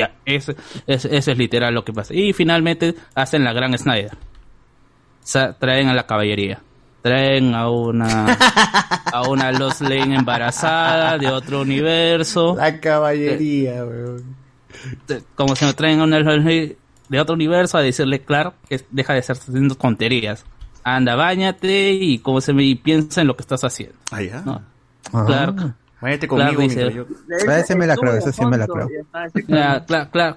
Ya, 0.00 0.14
eso, 0.24 0.52
eso, 0.86 1.08
eso 1.08 1.30
es 1.32 1.38
literal 1.38 1.72
lo 1.74 1.84
que 1.84 1.92
pasa. 1.92 2.12
Y 2.14 2.32
finalmente 2.32 2.94
hacen 3.14 3.44
la 3.44 3.52
gran 3.52 3.76
Snyder. 3.78 4.16
Traen 5.58 5.88
a 5.88 5.94
la 5.94 6.06
caballería. 6.06 6.60
Traen 7.02 7.54
a 7.54 7.70
una 7.70 8.26
a 9.12 9.22
una 9.28 9.52
Lois 9.52 9.80
Lane 9.80 10.16
embarazada 10.16 11.16
de 11.18 11.28
otro 11.28 11.62
universo. 11.62 12.54
La 12.56 12.78
caballería, 12.80 13.84
weón. 13.84 14.36
Te- 15.06 15.22
Como 15.34 15.56
si 15.56 15.64
me 15.64 15.72
traen 15.72 16.00
a 16.00 16.04
una 16.04 16.18
Lois 16.20 16.38
Lane 16.38 16.76
de 17.08 17.20
otro 17.20 17.34
universo 17.34 17.78
a 17.78 17.82
decirle 17.82 18.20
Clark 18.22 18.54
que 18.68 18.80
deja 18.90 19.14
de 19.14 19.20
estar 19.20 19.36
haciendo 19.36 19.74
tonterías. 19.76 20.44
Anda, 20.84 21.14
bañate 21.14 21.90
y 21.92 22.18
como 22.18 22.40
se 22.40 22.52
me 22.52 22.64
y 22.64 22.74
piensa 22.74 23.20
en 23.20 23.26
lo 23.28 23.36
que 23.36 23.42
estás 23.42 23.64
haciendo. 23.64 23.96
Ah, 24.10 24.22
ya. 24.22 24.40
¿no? 24.42 24.62
Ah. 25.12 25.24
Clark, 25.26 25.74
Váyate 26.00 26.26
conmigo 26.26 26.62
dice, 26.62 26.84
mientras 26.84 26.94
yo... 26.94 27.52
Ese 27.52 27.76
me 27.76 27.86
la 27.86 27.96
creo, 27.96 28.14
ese 28.14 28.32
sí 28.32 28.44
me 28.46 28.56
la 28.56 28.66
creo. 28.66 28.88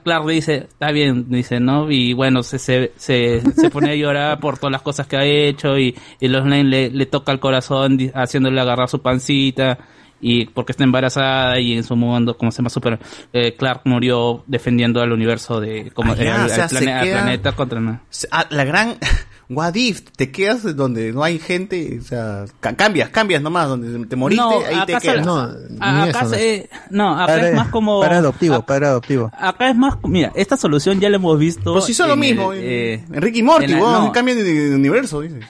Clark 0.03 0.27
dice, 0.27 0.56
está 0.69 0.91
bien, 0.91 1.30
dice, 1.30 1.60
¿no? 1.60 1.90
Y 1.90 2.14
bueno, 2.14 2.44
se, 2.44 2.60
se, 2.60 2.91
se, 2.98 3.41
se 3.41 3.69
pone 3.69 3.91
a 3.91 3.95
llorar 3.95 4.40
por 4.40 4.57
todas 4.57 4.72
las 4.72 4.81
cosas 4.81 5.07
que 5.07 5.18
ha 5.18 5.23
hecho 5.23 5.77
y, 5.77 5.98
y 6.19 6.27
los 6.27 6.44
Lane 6.44 6.65
le, 6.65 6.90
le 6.90 7.06
toca 7.06 7.31
el 7.31 7.40
corazón 7.40 7.98
haciéndole 8.14 8.60
agarrar 8.60 8.90
su 8.90 9.02
pancita 9.02 9.80
y 10.24 10.45
porque 10.45 10.72
está 10.72 10.84
embarazada 10.86 11.60
y 11.60 11.74
en 11.74 11.84
su 11.84 11.95
mundo, 11.98 12.38
como 12.38 12.50
se 12.52 12.58
llama, 12.60 12.70
super, 12.70 12.98
eh, 13.34 13.56
Clark 13.58 13.82
murió 13.84 14.44
defendiendo 14.48 15.02
al 15.02 15.12
universo 15.12 15.60
de, 15.60 15.91
como, 15.94 16.14
Ah, 16.14 16.16
ya, 16.16 16.24
eh, 16.24 16.30
al, 16.32 16.45
o 16.45 16.50
sea, 16.50 16.64
al 16.64 16.70
se 16.70 16.76
plane- 16.78 16.94
al 16.94 17.04
queda- 17.06 17.22
planeta 17.22 17.52
contra... 17.52 18.02
Ah, 18.32 18.45
la 18.50 18.64
gran... 18.64 18.95
What 19.50 19.76
if, 19.76 20.02
te 20.16 20.32
quedas 20.32 20.76
donde 20.76 21.12
no 21.12 21.22
hay 21.22 21.38
gente, 21.38 22.00
o 22.00 22.04
sea, 22.04 22.45
ca- 22.62 22.76
cambias, 22.76 23.10
cambias 23.10 23.41
nomás, 23.41 23.68
donde 23.68 24.06
te 24.08 24.16
moriste, 24.16 24.41
No, 24.41 24.52
ahí 24.66 24.86
te 24.88 24.98
quedas. 24.98 25.26
No, 25.26 25.38
a- 25.82 26.04
acá 26.06 26.26
se- 26.26 26.70
no, 26.90 27.14
acá 27.14 27.28
Padre- 27.34 27.50
es 27.50 27.56
más 27.56 27.68
como... 27.68 28.00
padre 28.00 28.16
adoptivo, 28.16 28.62
padre 28.66 28.86
adoptivo. 28.88 29.30
Acá 29.38 29.70
es 29.70 29.76
más, 29.76 29.95
mira, 30.06 30.32
esta 30.36 30.56
solución 30.56 31.00
ya 31.02 31.10
la 31.10 31.18
hemos 31.18 31.38
visto. 31.38 31.74
Pues 31.74 31.95
son 31.95 32.08
lo 32.08 32.14
en 32.14 32.20
mismo, 32.22 32.54
el, 32.54 32.60
en- 32.60 32.66
eh, 32.66 33.44
Morty, 33.44 33.66
en 33.66 33.72
la- 33.74 33.80
no, 33.80 34.12
cambian 34.14 34.38
de, 34.38 34.44
de 34.45 34.76
universo, 34.76 35.20
dices. 35.22 35.44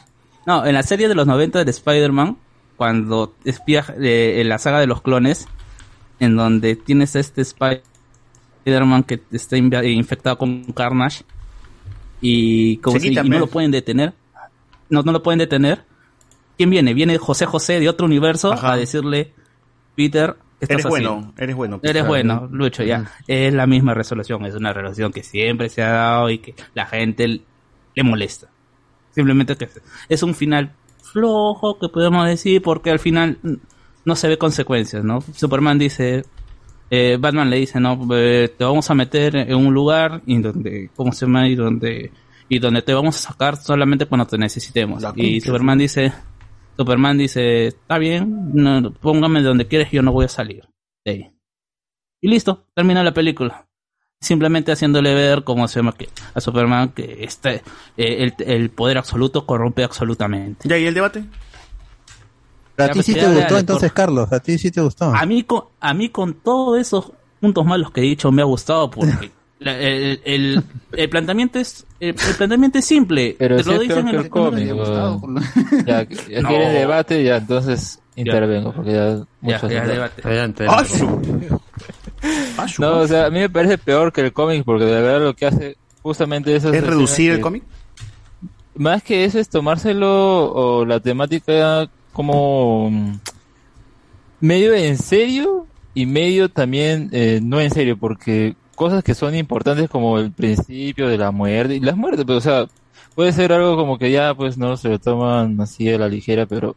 No, 0.48 0.66
en 0.66 0.74
la 0.74 0.84
serie 0.84 1.08
de 1.08 1.14
los 1.16 1.28
90 1.28 1.64
de 1.64 1.72
Spider-Man, 1.72 2.36
cuando 2.84 3.34
espía 3.46 3.86
eh, 4.02 4.42
en 4.42 4.50
la 4.50 4.58
saga 4.58 4.82
de 4.82 4.88
los 4.88 5.02
clones, 5.02 5.48
en 6.20 6.36
donde 6.36 6.76
tienes 6.76 7.16
a 7.16 7.22
este 7.22 7.42
Spider-Man 7.42 9.04
que 9.04 9.22
está 9.32 9.56
infectado 9.56 10.38
con 10.38 10.66
Carnage 10.74 11.24
y, 12.20 12.76
como 12.80 12.98
y 12.98 13.00
quitan, 13.00 13.30
no 13.30 13.40
lo 13.40 13.48
pueden 13.48 13.72
detener. 13.72 14.14
No, 14.90 15.02
no 15.02 15.14
lo 15.14 15.24
pueden 15.24 15.40
detener. 15.40 15.86
¿Quién 16.58 16.72
viene? 16.72 16.94
Viene 16.94 17.18
José 17.18 17.46
José 17.46 17.80
de 17.80 17.88
otro 17.88 18.06
universo 18.06 18.52
Ajá. 18.52 18.74
a 18.74 18.76
decirle, 18.76 19.32
Peter, 19.96 20.36
¿qué 20.60 20.66
estás 20.66 20.80
Eres 20.80 20.86
bueno, 20.86 21.34
eres 21.38 21.56
bueno. 21.56 21.80
Eres 21.84 21.94
Peter. 21.94 22.06
bueno, 22.06 22.50
Lucho, 22.52 22.84
ya. 22.84 23.14
Es 23.30 23.54
la 23.54 23.66
misma 23.66 23.94
resolución, 23.94 24.46
es 24.46 24.56
una 24.56 24.74
resolución 24.74 25.14
que 25.14 25.24
siempre 25.24 25.70
se 25.70 25.84
ha 25.84 25.90
dado 25.90 26.30
y 26.30 26.40
que 26.40 26.54
la 26.74 26.86
gente 26.86 27.30
le 27.96 28.04
molesta. 28.04 28.50
Simplemente 29.12 29.56
que 29.56 29.70
es 30.10 30.22
un 30.22 30.36
final 30.36 30.74
flojo, 31.14 31.77
que 31.80 31.88
podemos 31.90 32.27
decir, 32.27 32.61
porque 32.61 32.90
al 32.90 32.99
final 32.99 33.38
no 34.03 34.15
se 34.15 34.27
ve 34.27 34.38
consecuencias, 34.38 35.03
¿no? 35.03 35.22
Superman 35.22 35.77
dice, 35.77 36.23
eh, 36.90 37.18
Batman 37.19 37.49
le 37.49 37.57
dice, 37.57 37.80
no, 37.80 37.99
eh, 38.14 38.49
te 38.57 38.64
vamos 38.64 38.90
a 38.90 38.95
meter 38.95 39.35
en 39.35 39.56
un 39.56 39.73
lugar 39.73 40.22
y 40.26 40.41
donde, 40.41 40.90
¿cómo 40.95 41.11
se 41.11 41.26
llama? 41.26 41.48
Y 41.48 41.56
donde, 41.56 42.11
y 42.49 42.60
donde 42.60 42.81
te 42.81 42.94
vamos 42.94 43.15
a 43.15 43.31
sacar 43.31 43.56
solamente 43.57 44.07
cuando 44.07 44.26
te 44.26 44.38
necesitemos. 44.38 45.02
La 45.02 45.14
Y. 45.15 45.40
Superman 45.40 45.77
dice, 45.77 46.11
Superman 46.76 47.18
dice, 47.18 47.68
está 47.68 47.98
bien, 47.99 48.52
no, 48.53 48.91
póngame 48.94 49.41
donde 49.41 49.68
quieres, 49.68 49.91
yo 49.91 50.02
no 50.02 50.11
voy 50.11 50.26
a 50.26 50.30
salir 50.30 50.64
de 51.06 51.11
ahí. 51.11 51.31
Y 52.22 52.30
listo, 52.30 52.65
termina 52.73 53.03
la 53.03 53.14
película. 53.14 53.68
Simplemente 54.24 54.72
haciéndole 54.72 55.14
ver 55.14 55.44
cómo 55.44 55.68
se 55.68 55.80
llama 55.80 55.91
que 55.91 56.08
a 56.34 56.40
Superman 56.40 56.90
que 56.90 57.18
este, 57.26 57.56
eh, 57.98 58.24
el, 58.24 58.34
el 58.48 58.70
poder 58.70 58.98
absoluto 58.98 59.45
corrompe 59.45 59.84
absolutamente. 59.84 60.68
¿Ya 60.70 60.78
y 60.78 60.86
el 60.86 60.94
debate? 60.94 61.26
Pero 62.76 62.86
a 62.86 62.94
ti 62.94 62.98
pues, 63.00 63.06
sí 63.06 63.14
te 63.14 63.28
gustó 63.28 63.48
por- 63.50 63.60
entonces, 63.60 63.91
Carlos, 63.91 64.32
a 64.32 64.40
ti 64.40 64.58
sí 64.58 64.72
te 64.72 64.82
gustó. 64.82 65.14
A 65.14 65.26
mí, 65.26 65.44
con, 65.44 65.64
a 65.80 65.94
mí 65.94 66.10
con 66.10 66.34
todos 66.36 66.80
esos 66.80 67.12
puntos 67.40 67.66
malos 67.66 67.91
que 67.91 68.00
he 68.02 68.04
dicho 68.06 68.32
me 68.32 68.41
ha 68.41 68.45
gustado 68.45 68.90
porque 68.90 69.32
la- 69.60 69.78
el, 69.78 70.22
el, 70.24 70.64
el 70.94 71.10
planteamiento 71.10 71.60
es 71.60 71.86
el, 72.00 72.10
el 72.10 72.36
planteamiento 72.38 72.80
es 72.80 72.86
simple. 72.86 73.36
Pero 73.38 73.58
Te 73.58 73.64
sí 73.64 73.70
lo 73.70 73.76
es 73.76 73.82
dicen 73.82 74.08
en 74.08 74.16
el 74.16 74.30
cómic, 74.30 74.74
weón. 74.74 75.22
Ya, 75.86 76.04
ya 76.30 76.41
No. 76.41 76.50
debate, 76.50 77.24
ya 77.24 77.36
entonces 77.38 78.00
intervengo, 78.16 78.72
porque 78.74 78.91
ya 78.94 79.10
Ya, 79.18 79.26
muchos 79.41 79.70
ya, 79.72 79.86
debate. 79.86 80.22
Adelante. 80.26 80.66
¡Ah, 80.70 80.78
adelante. 80.80 81.50
su! 82.68 82.82
No, 82.82 83.00
o 83.00 83.08
sea, 83.08 83.26
a 83.26 83.30
mí 83.30 83.40
me 83.40 83.50
parece 83.50 83.78
peor 83.78 84.12
que 84.14 84.22
el 84.22 84.34
cómic, 84.34 84.64
porque 84.64 84.86
de 84.86 85.02
verdad 85.02 85.22
lo 85.22 85.36
que 85.36 85.45
hace 85.45 85.78
justamente 86.02 86.56
eso 86.56 86.72
¿Es 86.74 86.84
reducir 86.86 87.32
el 87.32 87.38
que- 87.38 87.41
cómic? 87.41 87.64
Más 88.76 89.04
que 89.04 89.24
eso 89.26 89.40
es 89.40 89.50
tomárselo 89.50 90.52
o 90.52 90.86
la 90.86 91.00
temática 91.00 91.88
como 92.12 92.90
mm, 92.90 93.20
medio 94.40 94.74
en 94.74 94.98
serio 94.98 95.68
y 95.94 96.06
medio 96.08 96.50
también 96.50 97.10
eh, 97.12 97.40
no 97.44 97.62
en 97.62 97.70
serio, 97.70 97.98
porque 97.98 98.56
cosas 98.76 99.04
que 99.04 99.14
son 99.14 99.36
importantes 99.36 99.90
como 99.90 100.18
el 100.18 100.32
principio 100.32 101.08
de 101.08 101.18
la 101.20 101.30
muerte, 101.32 101.76
y 101.76 101.80
las 101.80 101.95
muertes, 101.95 102.26
pero 102.26 102.40
o 102.40 102.41
sea, 102.41 102.66
puede 103.14 103.32
ser 103.32 103.54
algo 103.54 103.76
como 103.78 104.00
que 104.00 104.10
ya 104.12 104.34
pues 104.34 104.58
no 104.58 104.76
se 104.76 104.90
lo 104.90 104.98
toman 105.00 105.62
así 105.62 105.88
a 105.91 106.00
la 106.00 106.10
ligera, 106.10 106.48
pero 106.48 106.76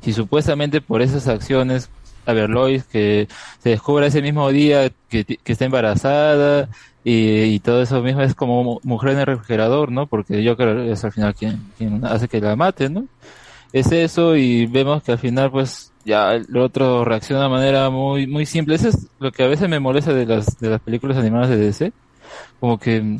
si 0.00 0.12
supuestamente 0.12 0.80
por 0.80 1.02
esas 1.02 1.26
acciones, 1.26 1.90
a 2.26 2.32
ver, 2.32 2.50
Lois, 2.50 2.84
que 2.84 3.28
se 3.62 3.70
descubre 3.70 4.06
ese 4.06 4.22
mismo 4.22 4.48
día 4.50 4.90
que, 5.08 5.24
que 5.24 5.52
está 5.52 5.64
embarazada 5.64 6.68
y, 7.04 7.42
y 7.42 7.60
todo 7.60 7.82
eso 7.82 8.02
mismo 8.02 8.22
es 8.22 8.34
como 8.34 8.62
mu- 8.64 8.80
mujer 8.84 9.10
en 9.12 9.18
el 9.20 9.26
refrigerador, 9.26 9.90
¿no? 9.92 10.06
Porque 10.06 10.42
yo 10.42 10.56
creo 10.56 10.76
que 10.76 10.92
es 10.92 11.04
al 11.04 11.12
final 11.12 11.34
quien, 11.34 11.60
quien 11.78 12.04
hace 12.04 12.28
que 12.28 12.40
la 12.40 12.56
mate, 12.56 12.88
¿no? 12.90 13.06
Es 13.72 13.90
eso 13.92 14.36
y 14.36 14.66
vemos 14.66 15.02
que 15.02 15.12
al 15.12 15.18
final 15.18 15.50
pues 15.50 15.92
ya 16.04 16.34
el 16.34 16.56
otro 16.56 17.04
reacciona 17.04 17.44
de 17.44 17.48
manera 17.48 17.90
muy 17.90 18.26
muy 18.26 18.44
simple. 18.46 18.74
Eso 18.74 18.88
es 18.88 19.06
lo 19.18 19.32
que 19.32 19.44
a 19.44 19.48
veces 19.48 19.68
me 19.68 19.80
molesta 19.80 20.12
de 20.12 20.26
las 20.26 20.58
de 20.58 20.68
las 20.70 20.80
películas 20.80 21.16
animadas 21.16 21.48
de 21.48 21.56
DC. 21.56 21.92
Como 22.60 22.78
que 22.78 23.18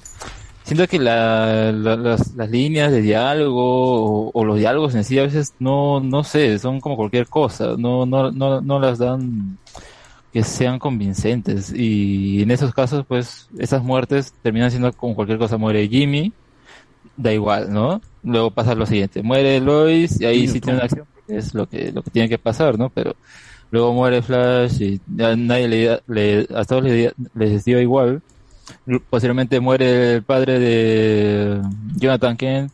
siento 0.64 0.86
que 0.88 0.98
la, 0.98 1.72
la- 1.72 1.96
las, 1.96 2.34
las 2.34 2.50
líneas 2.50 2.90
de 2.92 3.02
diálogo 3.02 4.28
o, 4.28 4.30
o 4.34 4.44
los 4.44 4.58
diálogos 4.58 4.94
en 4.94 5.04
sí 5.04 5.18
a 5.18 5.22
veces 5.24 5.54
no, 5.58 6.00
no 6.00 6.24
sé, 6.24 6.58
son 6.58 6.80
como 6.80 6.96
cualquier 6.96 7.28
cosa, 7.28 7.76
no, 7.78 8.06
no, 8.06 8.30
no, 8.32 8.60
no 8.60 8.80
las 8.80 8.98
dan 8.98 9.58
que 10.32 10.42
sean 10.44 10.78
convincentes 10.78 11.72
y 11.74 12.42
en 12.42 12.50
esos 12.50 12.72
casos 12.74 13.04
pues 13.06 13.48
esas 13.58 13.82
muertes 13.84 14.34
terminan 14.42 14.70
siendo 14.70 14.92
como 14.94 15.14
cualquier 15.14 15.38
cosa, 15.38 15.58
muere 15.58 15.88
Jimmy, 15.88 16.34
da 17.16 17.32
igual, 17.32 17.72
¿no? 17.72 18.00
Luego 18.22 18.50
pasa 18.52 18.74
lo 18.74 18.86
siguiente, 18.86 19.22
muere 19.22 19.60
Lois 19.60 20.20
y 20.20 20.24
ahí 20.26 20.48
sí 20.48 20.60
tiene 20.60 20.78
una 20.78 20.86
acción 20.86 21.06
es 21.28 21.54
lo 21.54 21.66
que, 21.68 21.92
lo 21.92 22.02
que 22.02 22.10
tiene 22.10 22.28
que 22.28 22.38
pasar, 22.38 22.78
¿no? 22.78 22.90
Pero 22.90 23.16
luego 23.70 23.92
muere 23.94 24.22
Flash 24.22 24.80
y 24.82 25.00
ya 25.06 25.36
nadie 25.36 25.68
le, 25.68 26.02
le- 26.08 26.48
a 26.54 26.64
todos 26.64 26.84
les, 26.84 27.12
les 27.34 27.64
dio 27.64 27.80
igual. 27.80 28.22
Posteriormente 29.10 29.60
muere 29.60 30.14
el 30.14 30.22
padre 30.22 30.58
de 30.58 31.60
Jonathan 31.96 32.36
Kent, 32.36 32.72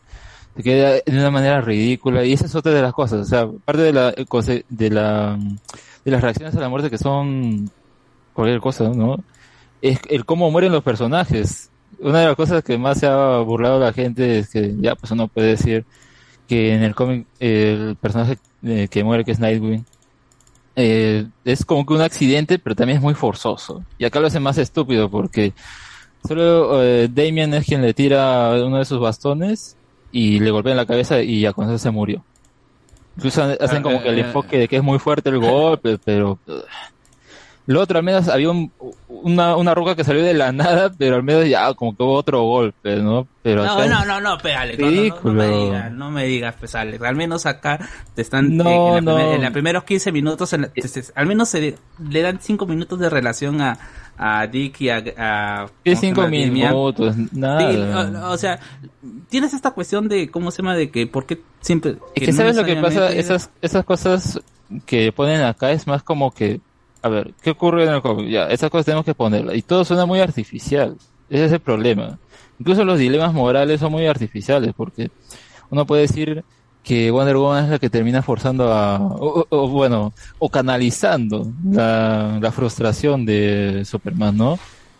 se 0.55 0.63
queda 0.63 0.91
de 0.93 1.03
una 1.07 1.31
manera 1.31 1.61
ridícula 1.61 2.25
y 2.25 2.33
esa 2.33 2.45
es 2.45 2.55
otra 2.55 2.71
de 2.73 2.81
las 2.81 2.93
cosas, 2.93 3.21
o 3.21 3.25
sea, 3.25 3.47
parte 3.65 3.81
de 3.81 3.93
la, 3.93 4.13
conse- 4.25 4.65
de 4.69 4.89
la, 4.89 5.37
de 6.05 6.11
las 6.11 6.21
reacciones 6.21 6.55
a 6.55 6.59
la 6.59 6.69
muerte 6.69 6.89
que 6.89 6.97
son 6.97 7.69
cualquier 8.33 8.59
cosa, 8.59 8.89
¿no? 8.89 9.17
Es 9.81 9.99
el 10.09 10.25
cómo 10.25 10.51
mueren 10.51 10.71
los 10.71 10.83
personajes. 10.83 11.69
Una 11.99 12.19
de 12.19 12.25
las 12.27 12.35
cosas 12.35 12.63
que 12.63 12.77
más 12.77 12.99
se 12.99 13.07
ha 13.07 13.39
burlado 13.39 13.79
la 13.79 13.93
gente 13.93 14.39
es 14.39 14.49
que 14.49 14.75
ya 14.79 14.95
pues 14.95 15.11
uno 15.11 15.27
puede 15.27 15.49
decir 15.49 15.85
que 16.47 16.73
en 16.73 16.83
el 16.83 16.95
cómic 16.95 17.25
el 17.39 17.95
personaje 18.01 18.37
eh, 18.63 18.87
que 18.89 19.03
muere 19.03 19.23
que 19.23 19.31
es 19.31 19.39
Nightwing 19.39 19.85
eh, 20.81 21.27
es 21.43 21.65
como 21.65 21.85
que 21.85 21.93
un 21.93 22.01
accidente 22.01 22.57
pero 22.57 22.73
también 22.73 22.97
es 22.97 23.03
muy 23.03 23.13
forzoso. 23.13 23.83
Y 23.97 24.05
acá 24.05 24.21
lo 24.21 24.27
hace 24.27 24.39
más 24.39 24.57
estúpido 24.57 25.09
porque 25.09 25.53
solo 26.25 26.81
eh, 26.81 27.09
Damian 27.11 27.53
es 27.53 27.65
quien 27.65 27.81
le 27.81 27.93
tira 27.93 28.51
uno 28.65 28.77
de 28.77 28.85
sus 28.85 28.99
bastones 28.99 29.75
y 30.13 30.39
le 30.39 30.51
golpea 30.51 30.71
en 30.71 30.77
la 30.77 30.85
cabeza 30.85 31.21
y 31.21 31.41
ya 31.41 31.51
con 31.51 31.67
eso 31.67 31.77
se 31.77 31.91
murió. 31.91 32.23
Incluso 33.17 33.43
hacen 33.59 33.83
como 33.83 34.01
que 34.01 34.07
el 34.07 34.19
eh, 34.19 34.21
enfoque 34.21 34.57
de 34.57 34.67
que 34.69 34.77
es 34.77 34.83
muy 34.83 34.99
fuerte 34.99 35.29
el 35.29 35.39
golpe 35.39 35.97
pero 35.97 36.39
lo 37.71 37.81
otro, 37.81 37.97
al 37.99 38.03
menos 38.03 38.27
había 38.29 38.49
un- 38.49 38.71
una, 39.07 39.55
una 39.55 39.75
roca 39.75 39.95
que 39.95 40.03
salió 40.03 40.23
de 40.23 40.33
la 40.33 40.51
nada, 40.51 40.91
pero 40.97 41.15
al 41.17 41.23
menos 41.23 41.47
ya 41.47 41.73
como 41.73 41.95
que 41.95 42.01
hubo 42.03 42.13
otro 42.13 42.41
golpe, 42.43 42.95
¿no? 42.97 43.27
Pero 43.43 43.63
No, 43.65 43.85
no, 43.87 44.05
no, 44.05 44.19
no, 44.21 44.37
Alex, 44.57 44.79
no, 44.79 44.89
no, 44.89 44.91
no, 45.23 45.33
me 45.33 45.47
digas, 45.47 45.91
no 45.91 46.11
me 46.11 46.25
digas, 46.25 46.55
pues, 46.59 46.75
Alex. 46.75 47.03
Al 47.03 47.15
menos 47.15 47.45
acá 47.45 47.79
te 48.15 48.21
están, 48.21 48.57
No, 48.57 48.95
eh, 48.95 48.97
en, 48.99 49.05
la 49.05 49.11
no. 49.11 49.15
primer- 49.17 49.35
en 49.35 49.41
los 49.43 49.51
primeros 49.51 49.83
15 49.83 50.11
minutos, 50.11 50.51
en 50.53 50.61
la- 50.61 50.67
te- 50.69 50.81
te- 50.81 51.03
al 51.15 51.25
menos 51.27 51.49
se, 51.49 51.75
le 52.09 52.21
dan 52.21 52.39
5 52.41 52.65
minutos 52.65 52.97
de 52.99 53.09
relación 53.09 53.61
a, 53.61 53.77
a 54.17 54.47
Dick 54.47 54.81
y 54.81 54.89
a... 54.89 54.97
a 54.97 55.65
¿Qué 55.83 55.91
¿cómo 55.91 55.95
se 55.95 55.95
cinco 55.95 56.21
llama? 56.23 56.37
Damian. 56.37 56.51
minutos? 56.53 57.15
Nada. 57.33 57.71
Sí, 57.71 57.77
o, 58.17 58.31
o 58.31 58.37
sea, 58.37 58.59
tienes 59.29 59.53
esta 59.53 59.71
cuestión 59.71 60.07
de, 60.09 60.29
¿cómo 60.31 60.51
se 60.51 60.61
llama? 60.61 60.75
De 60.75 60.89
que, 60.89 61.07
¿por 61.07 61.25
qué 61.25 61.39
siempre... 61.61 61.97
Es 62.15 62.23
que 62.25 62.33
sabes 62.33 62.55
lo 62.55 62.63
que 62.65 62.75
pasa, 62.77 63.11
esas, 63.11 63.49
esas 63.61 63.85
cosas 63.85 64.39
que 64.85 65.11
ponen 65.11 65.41
acá 65.41 65.71
es 65.71 65.87
más 65.87 66.03
como 66.03 66.31
que, 66.31 66.59
a 67.01 67.09
ver, 67.09 67.33
¿qué 67.41 67.51
ocurre 67.51 67.85
en 67.85 67.93
el 67.93 68.01
cómic? 68.01 68.29
Ya, 68.29 68.47
esas 68.47 68.69
cosas 68.69 68.85
tenemos 68.85 69.05
que 69.05 69.13
ponerlas. 69.13 69.55
Y 69.55 69.61
todo 69.61 69.85
suena 69.85 70.05
muy 70.05 70.19
artificial. 70.19 70.95
Ese 71.29 71.45
es 71.45 71.51
el 71.51 71.59
problema. 71.59 72.17
Incluso 72.59 72.83
los 72.83 72.99
dilemas 72.99 73.33
morales 73.33 73.79
son 73.79 73.91
muy 73.91 74.05
artificiales 74.05 74.73
porque 74.75 75.09
uno 75.69 75.85
puede 75.85 76.01
decir 76.03 76.43
que 76.83 77.11
Wonder 77.11 77.37
Woman 77.37 77.65
es 77.65 77.69
la 77.71 77.79
que 77.79 77.89
termina 77.89 78.21
forzando 78.21 78.71
a, 78.73 78.97
o, 78.99 79.45
o- 79.49 79.67
bueno, 79.69 80.13
o 80.39 80.49
canalizando 80.49 81.51
la, 81.71 82.39
la 82.41 82.51
frustración 82.51 83.25
de 83.25 83.83
Superman, 83.85 84.35
¿no? 84.35 84.57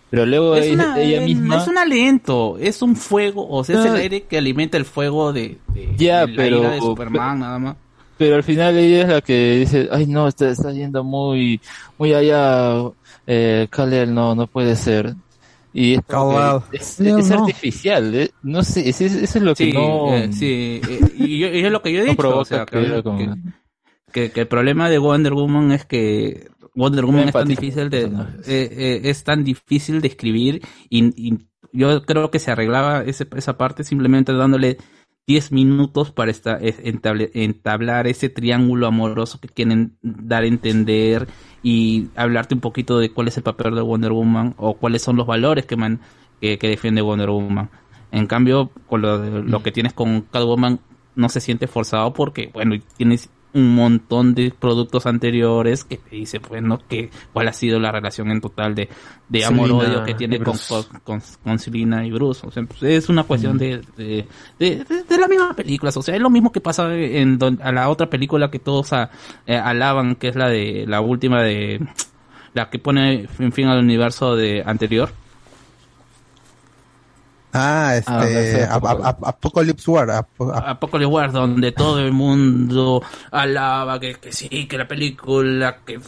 Pero 0.10 0.26
luego 0.26 0.56
Es 0.56 0.66
ella, 0.66 0.74
una, 0.74 1.00
ella 1.00 1.22
misma... 1.22 1.56
no 1.56 1.62
es 1.62 1.68
un 1.68 1.78
aliento, 1.78 2.58
es 2.60 2.82
un 2.82 2.96
fuego, 2.96 3.48
o 3.50 3.64
sea, 3.64 3.80
es 3.80 3.86
el 3.86 3.96
aire 3.96 4.24
que 4.24 4.38
alimenta 4.38 4.76
el 4.78 4.86
fuego 4.86 5.34
de, 5.34 5.58
de- 5.74 5.94
Ya, 5.98 6.22
de 6.26 6.32
la 6.32 6.36
pero- 6.36 6.58
ira 6.60 6.70
de 6.72 6.80
Superman, 6.80 7.40
nada 7.40 7.60
más. 7.60 7.76
Pero 8.20 8.36
al 8.36 8.44
final 8.44 8.78
ella 8.78 9.02
es 9.04 9.08
la 9.10 9.22
que 9.22 9.56
dice, 9.58 9.90
ay 9.92 10.06
no, 10.06 10.28
está, 10.28 10.50
está 10.50 10.72
yendo 10.72 11.04
muy, 11.04 11.60
muy 11.98 12.14
allá, 12.14 12.74
eh, 13.26 13.68
Kal-El, 13.72 14.14
no, 14.14 14.36
no 14.36 14.46
puede 14.48 14.76
ser. 14.76 15.16
Y 15.74 15.94
es, 15.96 16.02
que 16.02 16.06
Kal-El. 16.08 16.62
es, 16.74 17.00
No, 17.00 17.18
es 17.20 17.30
no. 17.30 17.40
artificial, 17.40 18.16
eh, 18.16 18.32
no 18.44 18.64
sé, 18.64 18.90
es- 18.90 19.02
es- 19.02 19.16
eso 19.16 19.38
es 19.40 19.44
lo 19.44 19.56
que 19.56 19.66
Sí, 19.66 19.74
no... 19.74 20.16
eh, 20.16 20.30
sí, 20.34 20.82
eh, 20.88 21.00
y, 21.18 21.40
yo- 21.40 21.48
y 21.48 21.66
es 21.66 21.72
lo 21.72 21.82
que 21.82 21.94
yo 21.94 22.00
he 22.02 22.06
no 22.08 22.12
dicho, 22.12 22.18
provoca 22.18 22.42
o 22.42 22.46
sea, 22.46 22.66
que 22.66 22.72
que, 22.72 22.78
haya 22.80 23.04
como- 23.04 23.18
que- 23.20 23.36
que- 24.12 24.32
que 24.32 24.42
el 24.42 24.48
problema 24.48 24.90
de 24.90 24.98
Wonder 25.00 25.34
Woman 25.34 25.72
es 25.72 25.86
que 25.86 26.50
Wonder 26.76 27.06
Woman 27.06 27.28
es 27.30 27.34
tan 27.34 27.48
difícil 27.48 27.90
de, 27.90 28.04
eh, 28.06 28.10
eh, 28.48 29.02
es 29.04 29.24
tan 29.24 29.44
difícil 29.44 30.02
de 30.02 30.08
escribir 30.08 30.62
y, 30.90 31.28
y 31.30 31.38
yo 31.72 32.02
creo 32.04 32.32
que 32.32 32.40
se 32.40 32.52
arreglaba 32.52 33.04
ese- 33.04 33.28
esa 33.36 33.58
parte 33.58 33.84
simplemente 33.84 34.34
dándole 34.34 34.78
10 35.30 35.52
minutos 35.52 36.12
para 36.12 36.32
esta, 36.32 36.58
entablar 36.60 38.08
ese 38.08 38.30
triángulo 38.30 38.88
amoroso 38.88 39.40
que 39.40 39.48
quieren 39.48 39.96
dar 40.02 40.42
a 40.42 40.48
entender 40.48 41.28
y 41.62 42.08
hablarte 42.16 42.56
un 42.56 42.62
poquito 42.62 42.98
de 42.98 43.12
cuál 43.12 43.28
es 43.28 43.38
el 43.38 43.44
papel 43.44 43.76
de 43.76 43.82
Wonder 43.82 44.12
Woman 44.12 44.56
o 44.58 44.74
cuáles 44.74 45.04
son 45.04 45.18
los 45.18 45.28
valores 45.28 45.68
que, 45.68 45.76
man, 45.76 46.00
que, 46.42 46.58
defiende 46.58 47.04
Wonder 47.04 47.30
Woman. 47.30 47.70
En 48.12 48.26
cambio, 48.26 48.72
con 48.88 49.04
lo, 49.04 49.44
lo 49.44 49.62
que 49.62 49.72
tienes 49.72 49.94
con 49.94 50.22
Catwoman 50.22 50.80
no 51.14 51.30
se 51.30 51.42
siente 51.42 51.68
forzado 51.68 52.12
porque, 52.12 52.50
bueno, 52.52 52.76
tienes 52.98 53.30
un 53.54 53.74
montón 53.74 54.36
de 54.36 54.52
productos 54.58 55.08
anteriores 55.08 55.84
que 55.84 55.98
te 55.98 56.16
dice, 56.16 56.40
bueno, 56.40 56.80
que 56.88 57.10
cuál 57.34 57.48
ha 57.48 57.54
sido 57.54 57.80
la 57.80 57.92
relación 57.92 58.30
en 58.30 58.42
total 58.42 58.76
de, 58.76 58.90
de 59.28 59.40
amor-odio 59.46 60.04
que 60.06 60.14
tiene 60.14 60.38
con, 60.38 60.54
con, 61.04 61.22
con 61.44 61.58
Selina 61.60 62.06
y 62.06 62.12
Bruce. 62.12 62.46
O 62.46 62.52
sea, 62.52 62.62
pues, 62.64 62.84
es 62.84 63.10
una 63.10 63.24
cuestión 63.24 63.58
de, 63.58 63.82
de, 63.98 64.26
de, 64.60 64.84
de- 64.86 65.04
de 65.04 65.18
la 65.18 65.28
misma 65.28 65.54
película. 65.56 65.92
O 65.96 66.02
sea, 66.04 66.16
es 66.16 66.22
lo 66.22 66.30
mismo 66.30 66.52
que 66.52 66.62
pasa 66.62 66.94
en 66.96 67.40
don- 67.40 67.60
a 67.64 67.72
la 67.72 67.90
otra 67.90 68.08
película 68.08 68.52
que 68.52 68.60
todos 68.60 68.94
a- 68.94 69.10
eh, 69.48 69.56
alaban, 69.56 70.16
que 70.16 70.28
es 70.28 70.36
la 70.36 70.48
de 70.50 70.86
la 70.88 71.02
última 71.02 71.42
de 71.42 71.80
la 72.54 72.70
que 72.70 72.78
pone 72.80 73.28
en 73.40 73.52
fin 73.52 73.66
al 73.68 73.80
universo 73.80 74.36
de 74.36 74.62
anterior. 74.66 75.10
Ah, 77.52 77.96
este, 77.98 78.12
Ah, 78.12 78.26
sí, 78.28 78.68
Ap- 78.70 78.86
Ap- 78.86 79.06
Ap- 79.06 79.26
Apocalypse 79.28 79.90
War. 79.90 80.12
Ap- 80.12 80.42
Ap- 80.42 80.68
Apocalypse 80.68 81.12
War, 81.12 81.32
donde 81.32 81.72
todo 81.72 82.00
el 82.00 82.12
mundo 82.12 83.02
alaba 83.32 84.00
que, 84.00 84.16
que 84.16 84.32
sí, 84.32 84.68
que 84.68 84.78
la 84.78 84.88
película, 84.88 85.80
que 85.86 86.00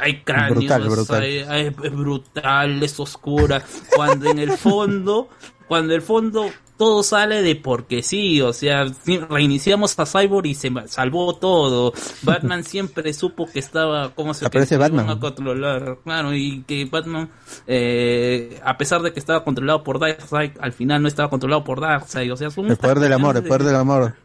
hay 0.00 0.20
cráneos, 0.22 0.56
Brutal, 0.58 0.88
brutal. 0.88 1.22
hay- 1.22 1.38
hay- 1.40 1.66
es 1.82 1.92
brutal, 1.96 2.82
es 2.82 3.00
oscura, 3.00 3.62
cuando 3.96 4.30
en 4.30 4.38
el 4.38 4.52
fondo, 4.52 5.28
cuando 5.70 5.92
en 5.92 6.00
el 6.00 6.02
fondo 6.02 6.50
todo 6.76 7.04
sale 7.04 7.42
de 7.42 7.54
porque 7.54 8.02
sí, 8.02 8.40
o 8.40 8.52
sea, 8.52 8.86
reiniciamos 9.28 9.96
a 10.00 10.04
Cyborg 10.04 10.46
y 10.46 10.54
se 10.54 10.68
salvó 10.88 11.36
todo. 11.36 11.92
Batman 12.22 12.64
siempre 12.64 13.12
supo 13.12 13.46
que 13.46 13.60
estaba, 13.60 14.12
¿cómo 14.16 14.34
se 14.34 14.46
Aparece 14.46 14.76
Batman. 14.76 15.08
a 15.08 15.20
controlar? 15.20 15.98
Claro, 16.02 16.34
y 16.34 16.64
que 16.64 16.86
Batman, 16.86 17.30
eh, 17.68 18.60
a 18.64 18.76
pesar 18.76 19.00
de 19.02 19.12
que 19.12 19.20
estaba 19.20 19.44
controlado 19.44 19.84
por 19.84 20.00
Darkseid, 20.00 20.58
al 20.60 20.72
final 20.72 21.02
no 21.02 21.06
estaba 21.06 21.30
controlado 21.30 21.62
por 21.62 21.80
Darkseid, 21.80 22.32
o 22.32 22.36
sea, 22.36 22.50
son 22.50 22.68
El 22.68 22.76
poder 22.76 22.98
del 22.98 23.12
amor, 23.12 23.36
el 23.36 23.44
poder 23.44 23.62
del 23.62 23.76
amor. 23.76 24.16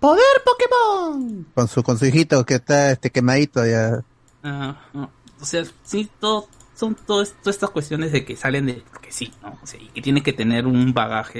¡Poder 0.00 0.22
Pokémon! 0.44 1.46
Con 1.54 1.66
su, 1.66 1.82
con 1.82 1.98
su 1.98 2.04
hijito 2.04 2.44
que 2.44 2.56
está 2.56 2.90
este 2.90 3.08
quemadito 3.08 3.64
ya. 3.64 4.04
Ajá, 4.42 4.82
no. 4.92 5.10
O 5.40 5.46
sea, 5.46 5.64
sí, 5.82 6.10
todo, 6.20 6.46
son 6.82 6.96
todas, 7.06 7.32
todas 7.42 7.54
estas 7.54 7.70
cuestiones 7.70 8.10
de 8.10 8.24
que 8.24 8.34
salen 8.34 8.66
de 8.66 8.82
que 9.00 9.12
sí, 9.12 9.32
¿no? 9.40 9.56
O 9.62 9.66
sea, 9.66 9.80
y 9.80 9.86
que 9.86 10.02
tiene 10.02 10.20
que 10.20 10.32
tener 10.32 10.66
un 10.66 10.92
bagaje 10.92 11.38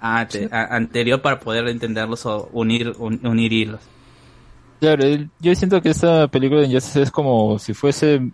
ante- 0.00 0.48
a- 0.52 0.76
anterior 0.76 1.20
para 1.20 1.40
poder 1.40 1.66
entenderlos 1.66 2.24
o 2.26 2.48
unir, 2.52 2.94
un- 2.98 3.18
unir 3.26 3.52
hilos. 3.52 3.80
Claro, 4.78 5.04
yo 5.40 5.54
siento 5.56 5.82
que 5.82 5.90
esta 5.90 6.28
película 6.28 6.60
de 6.60 6.68
Injustice 6.68 7.02
es 7.02 7.10
como 7.10 7.58
si 7.58 7.74
fuese 7.74 8.30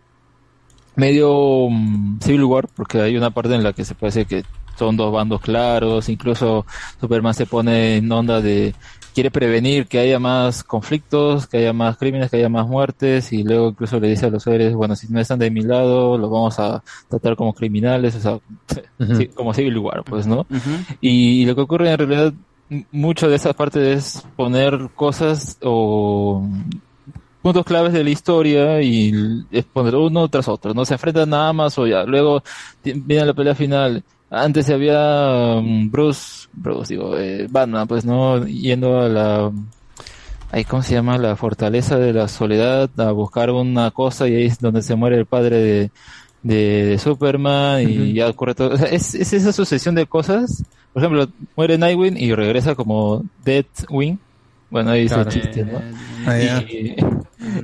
medio 0.97 1.69
mm, 1.71 2.19
Civil 2.21 2.45
War, 2.45 2.69
porque 2.69 3.01
hay 3.01 3.17
una 3.17 3.31
parte 3.31 3.55
en 3.55 3.63
la 3.63 3.73
que 3.73 3.85
se 3.85 3.95
decir 3.95 4.27
que 4.27 4.45
son 4.79 4.97
dos 4.97 5.11
bandos 5.13 5.41
claros, 5.41 6.09
incluso 6.11 6.67
Superman 7.01 7.33
se 7.35 7.47
pone 7.47 7.97
en 7.97 8.13
onda 8.13 8.41
de 8.43 8.75
quiere 9.13 9.31
prevenir 9.31 9.87
que 9.87 9.99
haya 9.99 10.19
más 10.19 10.65
conflictos, 10.65 11.47
que 11.47 11.59
haya 11.59 11.73
más 11.73 11.97
crímenes, 11.97 12.31
que 12.31 12.39
haya 12.39 12.49
más 12.49 12.67
muertes, 12.67 13.33
y 13.33 13.43
luego 13.43 13.69
incluso 13.69 14.01
le 14.01 14.09
dice 14.09 14.27
a 14.27 14.31
los 14.31 14.43
seres, 14.43 14.75
bueno, 14.75 14.97
si 14.97 15.09
no 15.09 15.21
están 15.21 15.39
de 15.39 15.51
mi 15.51 15.63
lado, 15.63 16.19
los 16.19 16.31
vamos 16.31 16.59
a 16.59 16.83
tratar 17.09 17.37
como 17.37 17.53
criminales, 17.53 18.15
o 18.17 18.21
sea, 18.21 18.39
sí, 19.17 19.29
como 19.29 19.55
Civil 19.55 19.79
War, 19.79 20.03
pues, 20.05 20.27
¿no? 20.27 20.47
Y 21.01 21.45
lo 21.47 21.55
que 21.55 21.61
ocurre 21.61 21.91
en 21.91 21.99
realidad, 21.99 22.33
mucho 22.91 23.29
de 23.29 23.37
esa 23.37 23.53
parte 23.53 23.93
es 23.93 24.25
poner 24.37 24.89
cosas 24.95 25.59
o 25.63 26.43
puntos 27.43 27.65
claves 27.65 27.93
de 27.93 28.05
la 28.05 28.11
historia 28.11 28.81
y 28.81 29.13
es 29.51 29.65
poner 29.65 29.97
uno 29.97 30.29
tras 30.29 30.49
otro, 30.49 30.73
no 30.73 30.85
se 30.85 30.95
enfrentan 30.95 31.31
nada 31.31 31.53
más 31.53 31.77
o 31.79 31.87
ya. 31.87 32.05
Luego 32.05 32.43
viene 32.83 33.27
la 33.27 33.35
pelea 33.35 33.55
final. 33.55 34.03
Antes 34.35 34.71
había 34.71 35.61
mm, 35.63 35.91
Bruce, 35.91 36.49
Bruce 36.55 36.95
digo, 36.95 37.19
eh, 37.19 37.47
Batman, 37.51 37.87
pues 37.87 38.05
no, 38.07 38.47
yendo 38.47 39.01
a 39.01 39.09
la, 39.09 39.53
ahí 40.51 40.65
cómo 40.65 40.83
se 40.83 40.95
llama, 40.95 41.19
la 41.19 41.37
fortaleza 41.37 41.99
de 41.99 42.15
la 42.15 42.29
soledad 42.29 42.89
a 42.99 43.13
buscar 43.13 43.51
una 43.51 43.91
cosa 43.91 44.27
y 44.29 44.35
ahí 44.35 44.47
es 44.47 44.59
donde 44.59 44.81
se 44.83 44.95
muere 44.95 45.17
el 45.19 45.27
padre 45.27 45.59
de, 45.59 45.91
de, 46.43 46.85
de 46.87 46.99
Superman 46.99 47.83
y 47.89 48.15
ya 48.15 48.29
ocurre 48.31 48.55
todo. 48.55 48.71
O 48.75 48.77
sea, 48.79 48.89
es, 48.89 49.15
es 49.15 49.33
esa 49.35 49.53
sucesión 49.53 49.95
de 49.95 50.07
cosas. 50.07 50.65
Por 50.95 51.03
ejemplo, 51.03 51.29
muere 51.55 51.77
Nightwing 51.77 52.17
y 52.17 52.35
regresa 52.35 52.75
como 52.75 53.23
Deathwing. 53.45 54.19
Bueno, 54.71 54.93
ahí 54.93 55.03
dice 55.03 55.15
el 55.17 55.25
Claro. 55.27 55.41
chiste, 55.41 55.65
¿no? 55.67 55.83
Ah, 56.27 56.39
ya. 56.39 56.65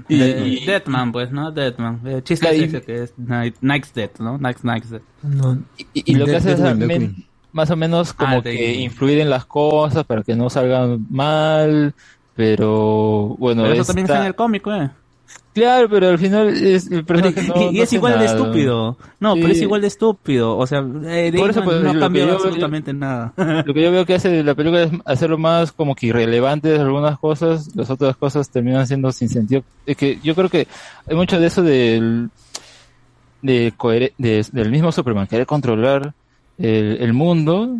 Y, 0.08 0.18
De- 0.18 0.48
y- 0.48 0.64
Deadman, 0.66 1.12
pues, 1.12 1.30
¿no? 1.32 1.50
Deadman. 1.52 2.00
El 2.04 2.22
chiste 2.24 2.48
es 2.50 2.60
y- 2.60 2.64
ese 2.64 2.82
que 2.82 3.02
es 3.04 3.14
Night, 3.18 3.56
Night's 3.60 3.92
Dead, 3.94 4.10
¿no? 4.18 4.38
Night's, 4.38 4.64
Night's 4.64 4.90
Dead. 4.90 5.02
y, 5.94 6.12
y 6.12 6.14
lo 6.14 6.26
que 6.26 6.36
hace 6.36 6.52
es 6.52 6.60
más 7.52 7.70
o 7.70 7.76
menos 7.76 8.12
como 8.12 8.36
Ah, 8.38 8.42
que 8.42 8.50
de- 8.50 8.74
influir 8.74 9.18
en 9.20 9.30
las 9.30 9.44
cosas 9.46 10.04
para 10.04 10.22
que 10.22 10.34
no 10.36 10.50
salgan 10.50 11.06
mal, 11.10 11.94
Pero 12.34 13.34
bueno, 13.36 13.62
Pero 13.64 13.74
eso 13.74 13.84
también 13.86 14.04
está 14.04 14.20
en 14.20 14.26
el 14.26 14.34
cómic, 14.36 14.64
eh. 14.68 14.90
Claro, 15.54 15.88
pero 15.90 16.08
al 16.08 16.18
final 16.18 16.48
es, 16.48 16.88
el 16.90 17.04
personaje 17.04 17.42
no- 17.48 17.70
y 17.72 17.76
no 17.78 17.82
es 17.82 17.92
igual 17.92 18.18
de 18.18 18.26
estúpido. 18.26 18.96
No, 19.18 19.34
pero 19.34 19.48
es 19.48 19.60
igual 19.60 19.80
de 19.80 19.88
estúpido. 19.88 20.56
O 20.56 20.66
sea, 20.66 20.86
eh, 21.06 21.32
Por 21.36 21.50
eso, 21.50 21.64
pues, 21.64 21.80
no 21.82 21.90
ha 21.90 21.98
cambiado 21.98 22.32
absolutamente 22.34 22.92
nada. 22.92 23.32
Lo 23.66 23.74
que 23.74 23.82
yo 23.82 23.90
veo 23.90 24.06
que 24.06 24.14
hace 24.14 24.44
la 24.44 24.54
película 24.54 24.84
es 24.84 24.90
hacerlo 25.04 25.36
más 25.36 25.72
como 25.72 25.94
que 25.96 26.06
irrelevantes 26.06 26.78
algunas 26.78 27.18
cosas, 27.18 27.74
las 27.74 27.90
otras 27.90 28.16
cosas 28.16 28.48
terminan 28.50 28.86
siendo 28.86 29.10
sin 29.10 29.28
sentido. 29.28 29.64
Es 29.84 29.96
que 29.96 30.18
yo 30.22 30.34
creo 30.36 30.48
que 30.48 30.68
hay 31.08 31.16
mucho 31.16 31.40
de 31.40 31.46
eso 31.48 31.62
del, 31.62 32.30
de 33.42 33.72
de- 34.18 34.46
del 34.52 34.70
mismo 34.70 34.92
Superman, 34.92 35.26
querer 35.26 35.46
controlar 35.46 36.12
el, 36.58 36.98
el 37.00 37.12
mundo, 37.12 37.76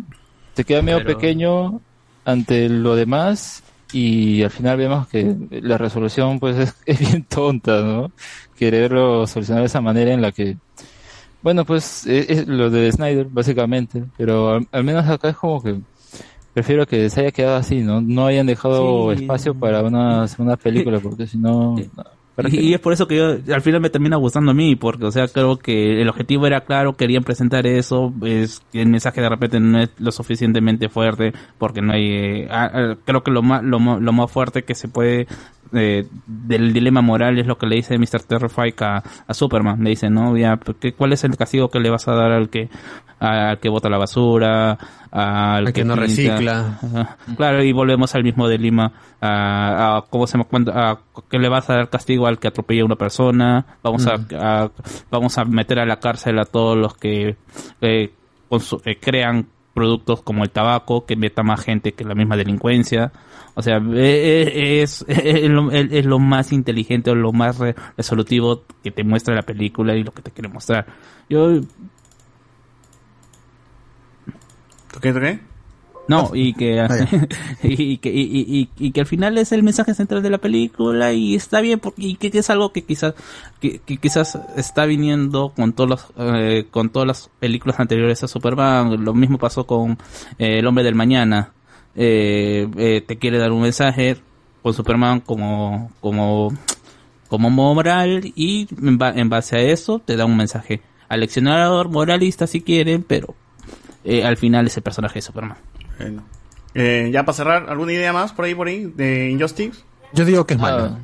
te 0.53 0.63
queda 0.65 0.81
medio 0.81 0.99
Pero- 1.03 1.17
pequeño 1.17 1.81
ante 2.25 2.67
lo 2.69 2.95
demás 2.95 3.63
y 3.91 4.43
al 4.43 4.49
final 4.51 4.77
vemos 4.77 5.07
que 5.07 5.35
la 5.49 5.77
resolución 5.77 6.39
pues 6.39 6.57
es, 6.57 6.75
es 6.85 6.99
bien 6.99 7.23
tonta, 7.23 7.81
¿no? 7.81 8.11
Quererlo 8.57 9.25
solucionar 9.27 9.61
de 9.63 9.67
esa 9.67 9.81
manera 9.81 10.13
en 10.13 10.21
la 10.21 10.31
que 10.31 10.57
bueno, 11.41 11.63
pues 11.65 12.05
es, 12.05 12.29
es 12.29 12.47
lo 12.47 12.69
de 12.69 12.91
Snyder, 12.91 13.27
básicamente. 13.29 14.03
Pero 14.17 14.49
al, 14.55 14.67
al 14.73 14.83
menos 14.83 15.07
acá 15.07 15.29
es 15.29 15.37
como 15.37 15.63
que 15.63 15.79
prefiero 16.53 16.85
que 16.85 17.09
se 17.09 17.21
haya 17.21 17.31
quedado 17.31 17.55
así, 17.55 17.79
¿no? 17.79 18.01
No 18.01 18.25
hayan 18.25 18.45
dejado 18.45 19.13
Sí. 19.15 19.21
espacio 19.21 19.53
para 19.55 19.81
una 19.81 20.27
segunda 20.27 20.57
película, 20.57 20.99
porque 20.99 21.27
si 21.27 21.37
no... 21.37 21.77
no, 22.43 22.49
¿para 22.49 22.55
Y, 22.55 22.73
es 22.73 22.79
por 22.79 22.93
eso 22.93 23.07
que 23.07 23.17
yo, 23.17 23.53
al 23.53 23.61
final 23.61 23.81
me 23.81 23.89
termina 23.89 24.17
gustando 24.17 24.51
a 24.51 24.53
mí, 24.53 24.75
porque, 24.75 25.05
o 25.05 25.11
sea, 25.11 25.27
creo 25.27 25.57
que 25.57 26.01
el 26.01 26.09
objetivo 26.09 26.47
era 26.47 26.61
claro, 26.61 26.93
querían 26.93 27.23
presentar 27.23 27.67
eso, 27.67 28.13
es 28.23 28.61
el 28.73 28.87
mensaje 28.89 29.21
de 29.21 29.29
repente 29.29 29.59
no 29.59 29.81
es 29.81 29.89
lo 29.97 30.11
suficientemente 30.11 30.89
fuerte, 30.89 31.33
porque 31.57 31.81
no 31.81 31.93
hay, 31.93 32.11
eh, 32.11 32.47
ah, 32.49 32.69
ah, 32.73 32.95
creo 33.05 33.23
que 33.23 33.31
lo 33.31 33.41
más, 33.41 33.63
lo 33.63 33.79
más 33.79 34.31
fuerte 34.31 34.63
que 34.63 34.75
se 34.75 34.87
puede, 34.87 35.27
eh, 35.73 36.07
del 36.25 36.73
dilema 36.73 37.01
moral 37.01 37.37
es 37.39 37.47
lo 37.47 37.57
que 37.57 37.67
le 37.67 37.75
dice 37.77 37.97
Mr. 37.97 38.23
Terrific 38.27 38.81
a, 38.81 39.03
a 39.27 39.33
Superman, 39.33 39.83
le 39.83 39.91
dice, 39.91 40.09
no, 40.09 40.35
ya, 40.37 40.59
¿qué- 40.79 40.93
¿cuál 40.93 41.13
es 41.13 41.23
el 41.23 41.35
castigo 41.37 41.69
que 41.69 41.79
le 41.79 41.89
vas 41.89 42.07
a 42.07 42.13
dar 42.13 42.31
al 42.31 42.49
que, 42.49 42.69
al 43.19 43.59
que 43.59 43.69
bota 43.69 43.89
la 43.89 43.97
basura, 43.97 44.77
al, 45.11 45.67
Al 45.67 45.73
que 45.73 45.83
no 45.83 45.93
pinta? 45.95 46.05
recicla. 46.07 46.79
Ajá. 46.81 47.17
Claro, 47.35 47.63
y 47.63 47.71
volvemos 47.71 48.13
al 48.15 48.23
mismo 48.23 48.47
dilema, 48.47 48.91
a, 49.21 49.97
a 49.97 50.01
cómo 50.09 50.27
se 50.27 50.37
a 50.73 50.97
que 51.29 51.39
le 51.39 51.49
vas 51.49 51.69
a 51.69 51.73
dar 51.75 51.89
castigo 51.89 52.27
al 52.27 52.39
que 52.39 52.47
atropella 52.47 52.81
a 52.83 52.85
una 52.85 52.95
persona, 52.95 53.65
vamos 53.83 54.07
a, 54.07 54.15
a- 54.39 54.71
vamos 55.11 55.37
a 55.37 55.45
meter 55.45 55.79
a 55.79 55.85
la 55.85 55.97
cárcel 55.99 56.39
a 56.39 56.45
todos 56.45 56.77
los 56.77 56.95
que 56.95 57.35
eh, 57.81 58.11
eh, 58.85 58.97
crean 59.01 59.47
productos 59.73 60.21
como 60.23 60.43
el 60.43 60.49
tabaco, 60.49 61.05
que 61.05 61.15
meta 61.15 61.43
más 61.43 61.61
gente 61.63 61.93
que 61.93 62.03
la 62.03 62.15
misma 62.15 62.35
delincuencia. 62.35 63.11
O 63.59 63.61
sea, 63.61 63.75
eh, 63.77 64.51
eh, 64.55 64.81
es, 64.81 65.03
es, 65.07 65.49
lo, 65.49 65.69
es- 65.71 66.05
lo 66.05 66.17
más 66.17 66.53
inteligente 66.53 67.11
o 67.11 67.15
lo 67.15 67.33
más 67.33 67.57
re- 67.59 67.75
resolutivo 67.97 68.63
que 68.81 68.89
te 68.91 69.03
muestra 69.03 69.35
la 69.35 69.41
película 69.41 69.93
y 69.95 70.03
lo 70.03 70.13
que 70.13 70.21
te 70.21 70.31
quiere 70.31 70.47
mostrar. 70.47 70.85
Yo, 71.29 71.59
¿Tú 74.93 74.99
qué? 75.01 75.13
¿Tú 75.13 75.19
qué? 75.19 75.39
No, 76.07 76.31
y 76.33 76.53
que, 76.53 76.87
y, 77.63 77.97
que 77.97 78.09
y, 78.11 78.21
y- 78.21 78.59
y- 78.61 78.69
y 78.87 78.91
que 78.91 79.01
al 79.01 79.05
final 79.05 79.37
es 79.37 79.51
el 79.51 79.61
mensaje 79.61 79.93
central 79.93 80.23
de 80.23 80.31
la 80.31 80.39
película 80.39 81.13
y 81.13 81.35
está 81.35 81.61
bien 81.61 81.79
porque 81.79 82.01
y 82.01 82.15
que, 82.15 82.31
que 82.31 82.39
es 82.39 82.49
algo 82.49 82.71
que 82.73 82.83
quizás 82.83 83.13
que, 83.59 83.77
que 83.79 83.97
quizás 83.97 84.39
está 84.55 84.85
viniendo 84.85 85.53
con 85.55 85.73
todos 85.73 85.89
los 85.89 86.05
eh, 86.17 86.65
con 86.71 86.89
todas 86.89 87.07
las 87.07 87.29
películas 87.39 87.79
anteriores 87.79 88.23
a 88.23 88.27
Superman 88.27 89.03
lo 89.05 89.13
mismo 89.13 89.37
pasó 89.37 89.67
con 89.67 89.99
eh, 90.39 90.57
el 90.59 90.65
hombre 90.65 90.83
del 90.83 90.95
mañana 90.95 91.51
Eh, 91.95 92.67
eh, 92.77 93.01
te 93.05 93.17
quiere 93.17 93.37
dar 93.39 93.51
un 93.51 93.61
mensaje 93.61 94.17
con 94.61 94.73
Superman 94.73 95.19
como 95.21 95.91
como 96.01 96.53
como 97.27 97.49
moral 97.49 98.31
y 98.35 98.67
en, 98.81 98.97
ba- 98.97 99.13
en 99.15 99.29
base 99.29 99.55
a 99.57 99.59
eso 99.61 99.99
te 99.99 100.15
da 100.15 100.25
un 100.25 100.37
mensaje 100.37 100.81
aleccionador 101.09 101.89
moralista 101.89 102.45
si 102.47 102.61
quieren 102.61 103.03
pero 103.03 103.33
eh, 104.03 104.23
al 104.23 104.37
final 104.37 104.67
es 104.67 104.77
el 104.77 104.83
personaje 104.83 105.15
de 105.15 105.21
Superman 105.23 105.57
Bueno. 105.97 106.23
Eh, 106.75 107.09
ya 107.11 107.25
para 107.25 107.33
cerrar, 107.35 107.69
¿alguna 107.69 107.93
idea 107.93 108.13
más 108.13 108.31
por 108.31 108.45
ahí, 108.45 108.53
por 108.53 108.67
ahí, 108.67 108.85
de 108.85 109.31
Injustice? 109.31 109.79
Yo 110.13 110.23
digo 110.23 110.45
que 110.45 110.53
es 110.53 110.59
Ah, 110.59 110.63
malo. 110.63 110.99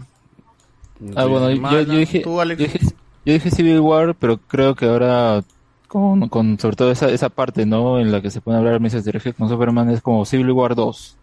Ah, 1.15 1.25
bueno, 1.25 1.49
yo 1.51 1.83
dije, 1.97 2.23
yo 2.23 3.33
dije 3.33 3.49
Civil 3.51 3.79
War, 3.79 4.15
pero 4.15 4.37
creo 4.37 4.75
que 4.75 4.85
ahora 4.85 5.43
con, 5.95 6.27
con 6.27 6.59
sobre 6.59 6.75
todo 6.75 6.91
esa, 6.91 7.09
esa 7.09 7.29
parte, 7.29 7.65
¿no? 7.65 8.01
En 8.01 8.11
la 8.11 8.21
que 8.21 8.29
se 8.29 8.41
puede 8.41 8.57
hablar 8.57 8.81
Mrs. 8.81 9.05
Terrific 9.05 9.37
con 9.37 9.47
Superman 9.47 9.89
es 9.91 10.01
como 10.01 10.25
Civil 10.25 10.51
War 10.51 10.75
2, 10.75 11.17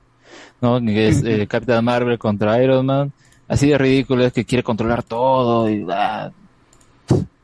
¿no? 0.62 0.80
Que 0.80 1.08
es 1.08 1.22
eh, 1.26 1.46
Captain 1.46 1.84
Marvel 1.84 2.18
contra 2.18 2.62
Iron 2.62 2.86
Man. 2.86 3.12
Así 3.46 3.68
de 3.68 3.76
ridículo 3.76 4.24
es 4.24 4.32
que 4.32 4.46
quiere 4.46 4.62
controlar 4.62 5.02
todo 5.02 5.68
y 5.68 5.84
ah, 5.90 6.32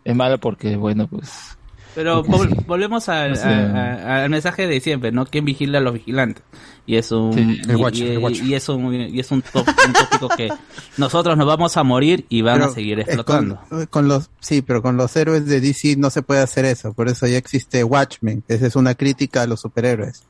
es 0.04 0.16
malo 0.16 0.38
porque, 0.38 0.78
bueno, 0.78 1.06
pues 1.06 1.57
Pero 1.94 2.22
vol- 2.24 2.64
volvemos 2.66 3.08
al, 3.08 3.36
sea- 3.36 3.72
a- 3.72 3.94
a- 4.20 4.24
al 4.24 4.30
mensaje 4.30 4.66
de 4.66 4.80
siempre, 4.80 5.10
¿no? 5.10 5.26
¿Quién 5.26 5.44
vigila 5.44 5.78
a 5.78 5.80
los 5.80 5.94
vigilantes? 5.94 6.44
Y 6.86 6.96
es 6.96 7.10
un, 7.12 7.32
Sí, 7.34 7.40
el 7.68 7.76
y- 7.98 8.02
el 8.14 8.46
y 8.46 8.54
es 8.54 8.68
un, 8.68 8.94
y 8.94 9.20
es 9.20 9.30
un, 9.30 9.42
top- 9.42 9.66
un 9.86 9.92
tópico 9.92 10.28
que 10.36 10.48
nosotros 10.96 11.36
nos 11.36 11.46
vamos 11.46 11.76
a 11.76 11.82
morir 11.82 12.24
y 12.28 12.40
van 12.42 12.62
a 12.62 12.68
seguir 12.74 12.98
eh, 12.98 13.02
explotando. 13.02 13.60
Con, 13.68 13.86
con 13.86 14.08
los, 14.08 14.30
sí, 14.40 14.62
pero 14.62 14.80
con 14.80 14.96
los 14.96 15.14
héroes 15.16 15.44
de 15.46 15.60
DC 15.60 15.96
no 15.96 16.08
se 16.10 16.22
puede 16.22 16.40
hacer 16.40 16.64
eso. 16.64 16.92
Por 16.94 17.08
eso 17.08 17.26
ya 17.26 17.36
existe 17.36 17.84
Watchmen. 17.84 18.42
Esa 18.48 18.66
es 18.66 18.76
una 18.76 18.94
crítica 18.94 19.42
a 19.42 19.46
los 19.46 19.60
superhéroes. 19.60 20.22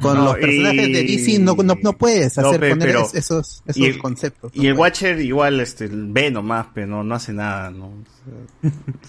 Con 0.00 0.16
No, 0.18 0.24
los 0.24 0.34
personajes 0.36 0.88
y- 0.88 0.92
de 0.92 1.02
DC 1.02 1.38
no, 1.38 1.54
no, 1.54 1.74
no 1.82 1.92
puedes 1.92 2.36
No, 2.36 2.48
hacer 2.48 2.60
pe- 2.60 2.70
poner 2.70 2.88
pero- 2.88 3.02
es- 3.02 3.14
esos, 3.14 3.62
esos 3.66 3.76
y 3.76 3.84
el- 3.86 3.98
conceptos. 3.98 4.52
Y 4.54 4.66
el 4.66 4.74
Watcher 4.74 5.20
igual 5.20 5.60
este, 5.60 5.88
ve 5.90 6.30
nomás, 6.30 6.66
pero 6.74 6.86
no, 6.86 7.04
no 7.04 7.14
hace 7.14 7.32
nada, 7.32 7.70
¿no? 7.70 7.92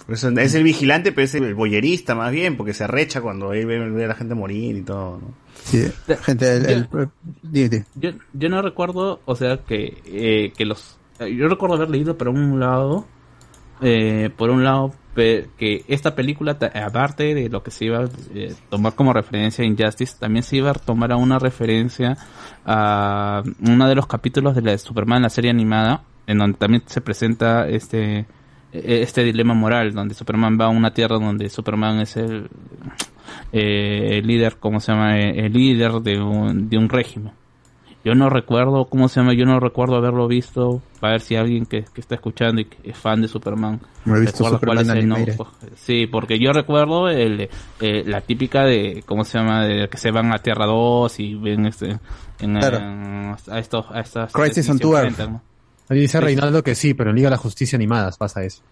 Por 0.04 0.14
eso 0.14 0.28
es 0.30 0.54
el 0.54 0.62
vigilante, 0.62 1.12
pero 1.12 1.24
es 1.24 1.34
el 1.34 1.54
boyerista 1.54 2.14
más 2.14 2.32
bien, 2.32 2.56
porque 2.56 2.74
se 2.74 2.84
arrecha 2.84 3.20
cuando 3.20 3.52
él 3.52 3.66
ve, 3.66 3.78
ve 3.90 4.04
a 4.04 4.08
la 4.08 4.14
gente 4.14 4.34
morir 4.34 4.76
y 4.76 4.82
todo, 4.82 5.18
¿no? 5.18 5.34
Sí, 5.64 5.86
gente, 6.22 6.56
el, 6.56 6.66
el-. 6.66 7.82
Yo, 7.94 8.10
yo 8.34 8.48
no 8.48 8.62
recuerdo, 8.62 9.20
o 9.24 9.34
sea, 9.36 9.58
que, 9.64 10.02
eh, 10.06 10.52
que 10.56 10.64
los... 10.64 10.98
eh, 11.18 11.34
Yo 11.34 11.48
recuerdo 11.48 11.76
haber 11.76 11.90
leído 11.90 12.16
por 12.16 12.28
un 12.28 12.60
lado, 12.60 13.06
eh, 13.80 14.30
por 14.36 14.50
un 14.50 14.62
lado, 14.64 14.94
que 15.16 15.84
esta 15.88 16.14
película, 16.14 16.58
aparte 16.74 17.34
de 17.34 17.48
lo 17.48 17.62
que 17.62 17.70
se 17.70 17.86
iba 17.86 18.00
a 18.00 18.08
eh, 18.34 18.54
tomar 18.68 18.94
como 18.94 19.12
referencia 19.12 19.64
a 19.64 19.66
Injustice, 19.66 20.16
también 20.18 20.42
se 20.42 20.56
iba 20.56 20.70
a 20.70 20.74
tomar 20.74 21.12
a 21.12 21.16
una 21.16 21.38
referencia 21.38 22.16
a 22.64 23.42
uno 23.60 23.88
de 23.88 23.94
los 23.94 24.06
capítulos 24.06 24.54
de 24.54 24.62
la 24.62 24.72
de 24.72 24.78
Superman, 24.78 25.22
la 25.22 25.30
serie 25.30 25.50
animada, 25.50 26.02
en 26.26 26.38
donde 26.38 26.58
también 26.58 26.82
se 26.86 27.00
presenta 27.00 27.66
este 27.68 28.26
eh, 28.72 29.02
este 29.02 29.24
dilema 29.24 29.54
moral, 29.54 29.92
donde 29.92 30.14
Superman 30.14 30.58
va 30.60 30.66
a 30.66 30.68
una 30.68 30.92
tierra 30.92 31.18
donde 31.18 31.48
Superman 31.48 32.00
es 32.00 32.16
el, 32.16 32.48
eh, 33.52 34.18
el 34.18 34.26
líder, 34.26 34.56
¿cómo 34.58 34.80
se 34.80 34.92
llama? 34.92 35.18
Eh, 35.18 35.46
El 35.46 35.52
líder 35.52 35.92
de 36.00 36.20
un, 36.20 36.68
de 36.68 36.78
un 36.78 36.88
régimen. 36.88 37.32
Yo 38.06 38.14
no 38.14 38.30
recuerdo, 38.30 38.84
¿cómo 38.84 39.08
se 39.08 39.18
llama? 39.18 39.34
Yo 39.34 39.46
no 39.46 39.58
recuerdo 39.58 39.96
haberlo 39.96 40.28
visto. 40.28 40.80
Para 41.00 41.14
ver 41.14 41.20
si 41.22 41.34
alguien 41.34 41.66
que, 41.66 41.82
que 41.92 42.00
está 42.00 42.14
escuchando 42.14 42.60
y 42.60 42.66
que 42.66 42.90
es 42.90 42.96
fan 42.96 43.20
de 43.20 43.26
Superman. 43.26 43.80
No 44.04 44.14
he 44.16 44.20
visto 44.20 44.44
recuerda 44.44 44.58
cuál 44.64 44.78
Superman 44.78 44.96
es 44.96 45.02
el 45.02 45.08
nombre. 45.08 45.36
Sí, 45.74 46.06
porque 46.06 46.38
yo 46.38 46.52
recuerdo 46.52 47.08
el, 47.08 47.48
eh, 47.80 48.04
la 48.06 48.20
típica 48.20 48.62
de, 48.62 49.02
¿cómo 49.04 49.24
se 49.24 49.38
llama? 49.38 49.64
De 49.64 49.88
que 49.88 49.98
se 49.98 50.12
van 50.12 50.32
a 50.32 50.38
Tierra 50.38 50.66
2 50.66 51.18
y 51.18 51.34
ven 51.34 51.66
este, 51.66 51.98
en, 52.38 52.54
Claro. 52.60 52.76
en- 52.78 53.34
a 53.50 53.58
estos, 53.58 53.86
a 53.90 53.98
estas. 53.98 54.32
Crisis 54.32 54.68
on 54.70 54.78
enfrentan, 54.80 55.32
¿no? 55.32 55.42
Ahí 55.88 55.98
dice 55.98 56.20
Reinaldo 56.20 56.62
que 56.62 56.76
sí, 56.76 56.94
pero 56.94 57.10
en 57.10 57.16
Liga 57.16 57.26
de 57.26 57.32
la 57.32 57.38
Justicia 57.38 57.74
Animadas 57.74 58.16
pasa 58.18 58.44
eso. 58.44 58.62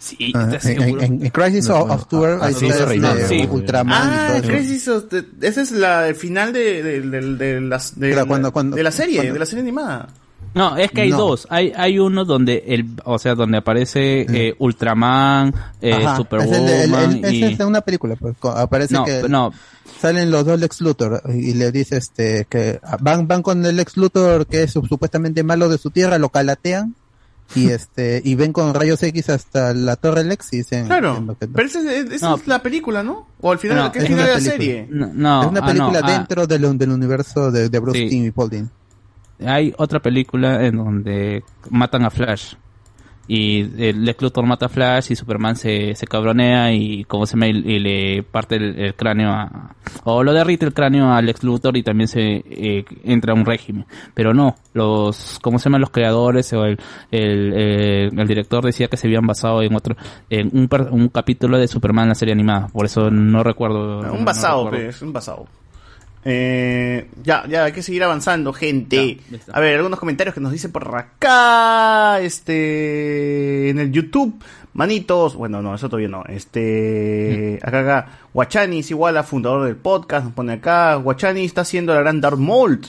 Sí, 0.00 0.32
Ah, 0.34 0.46
¿estás 0.50 0.64
en, 0.64 0.80
en- 0.82 1.00
en 1.24 1.30
Crisis 1.30 1.68
No, 1.68 1.80
of, 1.82 1.90
of 1.90 2.08
Tour, 2.08 2.38
ah, 2.40 2.46
ahí 2.46 2.54
sí, 2.54 2.70
Reinaldo. 2.70 3.28
Sí. 3.28 3.46
Ultraman 3.50 4.08
y 4.08 4.10
Ah, 4.16 4.26
todo 4.28 4.36
eso. 4.38 4.48
Crisis 4.48 4.88
of 4.88 5.04
esa 5.42 5.60
es 5.60 5.70
la 5.72 6.08
el 6.08 6.14
final 6.14 6.52
de, 6.54 6.82
de, 6.82 7.00
de, 7.02 7.20
de 7.36 7.60
las- 7.60 8.00
de 8.00 8.14
la, 8.14 8.24
cuando- 8.24 8.50
cuando- 8.50 8.76
de 8.76 8.82
la 8.82 8.90
serie, 8.92 9.16
cuando- 9.16 9.34
de 9.34 9.38
la 9.38 9.44
serie 9.46 9.60
animada. 9.62 10.08
No, 10.54 10.76
es 10.78 10.90
que 10.90 11.02
hay 11.02 11.10
No. 11.10 11.18
dos. 11.18 11.46
Hay, 11.50 11.72
hay 11.76 11.98
uno 11.98 12.24
donde 12.24 12.64
el, 12.68 12.86
o 13.04 13.18
sea, 13.18 13.34
donde 13.36 13.58
aparece 13.58 14.22
eh, 14.22 14.54
Ultraman, 14.58 15.54
eh, 15.82 15.92
Ajá, 15.92 16.16
Superwoman 16.16 16.54
es 16.54 16.60
el 16.60 16.66
de- 16.66 16.84
el- 16.84 17.24
el- 17.26 17.34
y... 17.34 17.42
esa 17.42 17.52
es 17.52 17.58
de 17.58 17.64
una 17.66 17.82
película, 17.82 18.16
pues, 18.16 18.34
aparece 18.56 18.94
No, 18.94 19.04
que 19.04 19.28
no, 19.28 19.52
salen 20.00 20.30
los 20.30 20.44
dos 20.46 20.58
Lex 20.58 20.80
Luthor 20.80 21.22
y 21.28 21.52
le 21.54 21.70
dice 21.70 21.98
este 21.98 22.46
que 22.48 22.80
van 23.00 23.28
van 23.28 23.42
con 23.42 23.64
el 23.64 23.76
Lex 23.76 23.96
Luthor 23.98 24.46
que 24.46 24.62
es 24.64 24.72
supuestamente 24.72 25.42
malo 25.44 25.68
de 25.68 25.76
su 25.78 25.90
tierra, 25.90 26.18
lo 26.18 26.30
calatean 26.30 26.94
y 27.54 27.68
este 27.70 28.22
y 28.24 28.34
ven 28.36 28.52
con 28.52 28.72
rayos 28.74 29.02
X 29.02 29.28
hasta 29.30 29.74
la 29.74 29.96
Torre 29.96 30.24
Lex 30.24 30.52
y 30.52 30.58
dicen 30.58 30.86
Claro. 30.86 31.14
que 31.16 31.20
no. 31.46 31.52
Pero 31.54 31.66
esa, 31.68 31.80
es- 31.92 32.10
esa 32.10 32.28
No. 32.30 32.36
es 32.36 32.46
la 32.46 32.62
película, 32.62 33.02
¿no? 33.02 33.26
O 33.40 33.50
al 33.52 33.58
final, 33.58 33.76
No, 33.76 33.92
¿qué 33.92 33.98
es 34.00 34.06
final 34.06 34.26
de 34.26 34.32
la 34.34 34.40
serie? 34.40 34.86
no, 34.90 35.06
no, 35.12 35.42
es 35.42 35.48
una 35.48 35.60
ah, 35.60 35.66
película 35.66 36.00
ah, 36.04 36.10
dentro 36.12 36.46
del, 36.46 36.78
del 36.78 36.90
universo 36.90 37.50
de, 37.50 37.68
de 37.68 37.78
Bruce 37.78 37.98
Sí. 37.98 38.08
Timm 38.08 38.24
y 38.26 38.30
Paul 38.30 38.50
Dini. 38.50 38.68
hay 39.46 39.74
otra 39.78 40.00
película 40.00 40.64
en 40.66 40.76
donde 40.76 41.42
matan 41.70 42.04
a 42.04 42.10
Flash 42.10 42.54
y 43.32 43.60
el 43.84 44.04
Lex 44.04 44.20
Luthor 44.22 44.44
mata 44.44 44.66
a 44.66 44.68
Flash 44.68 45.12
y 45.12 45.14
Superman 45.16 45.54
se, 45.54 45.94
se 45.94 46.06
cabronea 46.06 46.72
y 46.72 47.04
como 47.04 47.26
se 47.26 47.34
llama 47.36 47.46
y, 47.46 47.78
le 47.78 48.24
parte 48.24 48.56
el, 48.56 48.76
el 48.76 48.94
cráneo 48.96 49.30
a, 49.30 49.76
o 50.02 50.24
lo 50.24 50.32
derrite 50.32 50.66
el 50.66 50.74
cráneo 50.74 51.12
a 51.12 51.22
Lex 51.22 51.44
Luthor 51.44 51.76
y 51.76 51.84
también 51.84 52.08
se 52.08 52.42
eh, 52.44 52.84
entra 53.04 53.32
a 53.32 53.36
un 53.36 53.44
régimen. 53.46 53.86
Pero 54.14 54.34
no, 54.34 54.56
los, 54.74 55.38
¿cómo 55.42 55.60
se 55.60 55.64
llaman 55.66 55.80
los 55.82 55.90
creadores 55.90 56.52
o 56.54 56.64
el, 56.64 56.76
el, 57.12 57.52
eh, 57.54 58.08
el 58.16 58.26
director 58.26 58.64
decía 58.64 58.88
que 58.88 58.96
se 58.96 59.06
habían 59.06 59.26
basado 59.26 59.62
en 59.62 59.76
otro, 59.76 59.94
en 60.28 60.48
un, 60.52 60.68
un 60.90 61.08
capítulo 61.08 61.56
de 61.56 61.68
Superman 61.68 62.06
en 62.06 62.08
la 62.08 62.14
serie 62.16 62.34
animada, 62.34 62.66
por 62.66 62.84
eso 62.86 63.10
no 63.12 63.44
recuerdo. 63.44 64.02
no- 64.02 64.12
Un 64.12 64.18
no 64.20 64.24
basado, 64.24 64.64
recuerdo. 64.64 64.86
pues, 64.86 65.02
un 65.02 65.12
basado. 65.12 65.46
Eh, 66.24 67.08
ya, 67.22 67.46
ya, 67.48 67.64
hay 67.64 67.72
que 67.72 67.82
seguir 67.82 68.02
avanzando, 68.04 68.52
gente. 68.52 69.20
A 69.52 69.60
ver, 69.60 69.76
algunos 69.76 69.98
comentarios 69.98 70.34
que 70.34 70.40
nos 70.40 70.52
dicen 70.52 70.70
por 70.70 70.94
acá, 70.96 72.20
este, 72.20 73.70
en 73.70 73.78
el 73.78 73.90
YouTube. 73.92 74.42
Manitos, 74.72 75.34
bueno, 75.34 75.62
no, 75.62 75.74
eso 75.74 75.88
todavía 75.88 76.08
no. 76.08 76.24
Este, 76.26 77.58
acá, 77.62 77.80
acá, 77.80 78.08
Guachani 78.32 78.80
es 78.80 78.90
igual 78.90 79.16
a 79.16 79.22
fundador 79.24 79.64
del 79.64 79.76
podcast, 79.76 80.26
nos 80.26 80.34
pone 80.34 80.52
acá. 80.52 80.94
Guachani 80.96 81.44
está 81.44 81.62
haciendo 81.62 81.94
la 81.94 82.00
gran 82.00 82.20
Darth 82.20 82.38
Maul. 82.38 82.80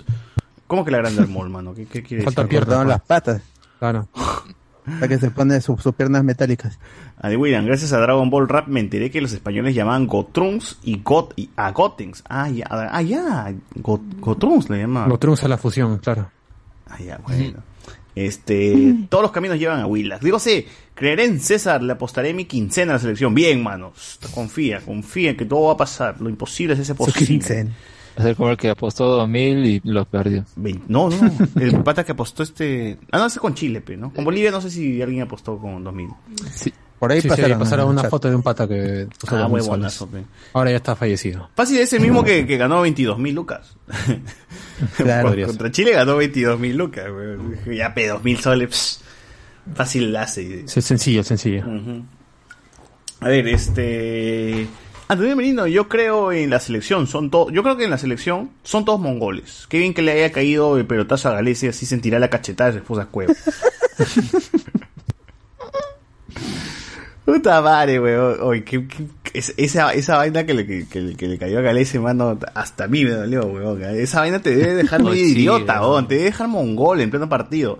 ¿Cómo 0.67 0.85
que 0.85 0.91
la 0.91 0.99
gran 0.99 1.15
Darth 1.15 1.29
Maul, 1.29 1.49
mano? 1.49 1.73
¿Qué, 1.73 1.85
qué 1.87 2.03
quiere 2.03 2.23
Falta 2.23 2.43
decir? 2.43 2.59
piernas, 2.59 2.85
las 2.85 3.01
patas. 3.01 3.41
Claro. 3.79 4.07
Para 4.85 5.07
que 5.07 5.19
se 5.19 5.29
pone 5.31 5.61
sus 5.61 5.81
sus 5.81 5.93
piernas 5.93 6.23
metálicas. 6.23 6.79
Adivinen, 7.19 7.65
gracias 7.65 7.93
a 7.93 7.99
Dragon 7.99 8.29
Ball 8.29 8.49
Rap 8.49 8.67
me 8.67 8.79
enteré 8.79 9.11
que 9.11 9.21
los 9.21 9.31
españoles 9.31 9.75
llamaban 9.75 10.07
Gotrunks 10.07 10.79
y 10.83 11.01
Got 11.03 11.33
y 11.35 11.49
a 11.55 11.71
Gotenks. 11.71 12.23
Ah, 12.27 12.49
ya, 12.49 12.65
ah, 12.69 13.01
ya, 13.01 13.53
Got, 13.75 14.01
Gotrunks 14.19 14.69
le 14.69 14.79
llamaban. 14.79 15.09
Lo 15.09 15.19
trunza 15.19 15.47
la 15.47 15.57
fusión, 15.57 15.99
claro. 15.99 16.31
Ah, 16.87 16.97
ya, 16.99 17.19
bueno. 17.19 17.59
Este, 18.15 18.95
todos 19.09 19.21
los 19.21 19.31
caminos 19.31 19.57
llevan 19.57 19.79
a 19.79 19.87
Willax. 19.87 20.23
Digo, 20.23 20.39
sí, 20.39 20.65
creeré 20.93 21.25
en 21.25 21.39
César, 21.39 21.81
le 21.81 21.93
apostaré 21.93 22.33
mi 22.33 22.45
quincena 22.45 22.93
a 22.93 22.95
la 22.95 22.99
selección. 22.99 23.33
Bien, 23.33 23.61
mano. 23.61 23.93
Confía, 24.33 24.81
confía 24.81 25.31
en 25.31 25.37
que 25.37 25.45
todo 25.45 25.67
va 25.67 25.73
a 25.73 25.77
pasar. 25.77 26.19
Lo 26.19 26.29
imposible 26.29 26.73
es 26.73 26.79
ese 26.81 26.95
posible. 26.95 27.71
Va 28.17 28.23
a 28.23 28.27
ser 28.27 28.35
como 28.35 28.49
el 28.51 28.57
que 28.57 28.69
apostó 28.69 29.05
2000 29.05 29.65
y 29.65 29.81
lo 29.85 30.03
perdió. 30.05 30.43
No, 30.87 31.09
no, 31.09 31.31
el 31.59 31.81
pata 31.83 32.03
que 32.03 32.11
apostó 32.11 32.43
este. 32.43 32.97
Ah, 33.11 33.17
no, 33.19 33.25
ese 33.27 33.39
con 33.39 33.53
Chile, 33.55 33.81
pe, 33.81 33.95
¿no? 33.97 34.13
Con 34.13 34.25
Bolivia 34.25 34.51
no 34.51 34.59
sé 34.61 34.69
si 34.69 35.01
alguien 35.01 35.23
apostó 35.23 35.57
con 35.57 35.83
2000. 35.83 36.09
Por 36.99 37.11
ahí 37.11 37.17
Sí, 37.19 37.23
sí, 37.23 37.29
pasaron, 37.29 37.57
pasaron 37.57 37.85
en 37.85 37.89
el 37.89 37.93
una 37.93 38.01
chat. 38.03 38.11
foto 38.11 38.29
de 38.29 38.35
un 38.35 38.43
pata 38.43 38.67
que 38.67 39.07
puso 39.19 39.35
Ah, 39.35 39.47
huevonazo. 39.47 40.07
Ahora 40.53 40.69
ya 40.69 40.77
está 40.77 40.95
fallecido. 40.95 41.49
Fácil 41.55 41.79
es 41.79 41.91
el 41.93 42.01
mismo 42.01 42.23
que, 42.23 42.45
que 42.45 42.57
ganó 42.57 42.81
22 42.81 43.17
mil 43.17 43.33
lucas. 43.35 43.75
Claro. 44.97 45.33
Contra 45.45 45.71
Chile 45.71 45.91
ganó 45.91 46.17
22 46.17 46.59
mil 46.59 46.75
lucas, 46.75 47.05
güey. 47.11 47.77
Ya 47.77 47.93
pe, 47.93 48.07
2 48.07 48.23
mil 48.23 48.37
soles. 48.39 48.69
pss, 48.69 49.01
Fácil 49.75 50.11
la 50.11 50.23
hace. 50.23 50.61
Es 50.65 50.71
sencillo, 50.85 51.23
sencillo. 51.23 51.59
Ujú. 51.61 52.03
A 53.19 53.27
ver, 53.27 53.47
este. 53.47 54.67
Antonio 55.11 55.35
Merino, 55.35 55.67
yo 55.67 55.89
creo 55.89 56.31
en 56.31 56.49
la 56.49 56.61
selección. 56.61 57.05
Son 57.05 57.29
todos, 57.29 57.51
yo 57.51 57.63
creo 57.63 57.75
que 57.75 57.83
en 57.83 57.89
la 57.89 57.97
selección 57.97 58.49
son 58.63 58.85
todos 58.85 58.97
mongoles. 59.01 59.65
Qué 59.67 59.77
bien 59.79 59.93
que 59.93 60.01
le 60.01 60.13
haya 60.13 60.31
caído 60.31 60.77
el 60.77 60.85
pelotazo 60.85 61.27
a 61.27 61.33
Galicia, 61.33 61.71
así 61.71 61.85
sentirá 61.85 62.17
la 62.17 62.29
cachetada 62.29 62.69
de 62.71 62.77
su 62.77 62.79
esposa 62.79 63.07
Cueva. 63.07 63.33
Puta 67.25 67.61
madre, 67.61 67.99
weón. 67.99 68.63
Esa, 69.33 69.93
esa 69.93 70.17
vaina 70.17 70.45
que 70.45 70.53
le, 70.53 70.65
que, 70.65 70.87
que 70.87 70.99
le- 71.01 71.15
que 71.15 71.27
le 71.27 71.37
cayó 71.37 71.59
a 71.59 71.61
Galese, 71.61 71.99
mano, 71.99 72.37
hasta 72.55 72.85
a 72.85 72.87
mí 72.87 73.03
me 73.05 73.11
dolió, 73.11 73.45
weón. 73.45 73.81
Esa 73.83 74.21
vaina 74.21 74.39
te 74.41 74.55
debe 74.55 74.75
dejar 74.75 75.01
sí, 75.13 75.33
idiota, 75.33 75.81
weón. 75.81 75.91
weón. 75.91 76.07
Te 76.07 76.15
debe 76.15 76.25
dejar 76.27 76.47
mongol 76.47 77.01
en 77.01 77.09
pleno 77.09 77.27
partido. 77.29 77.79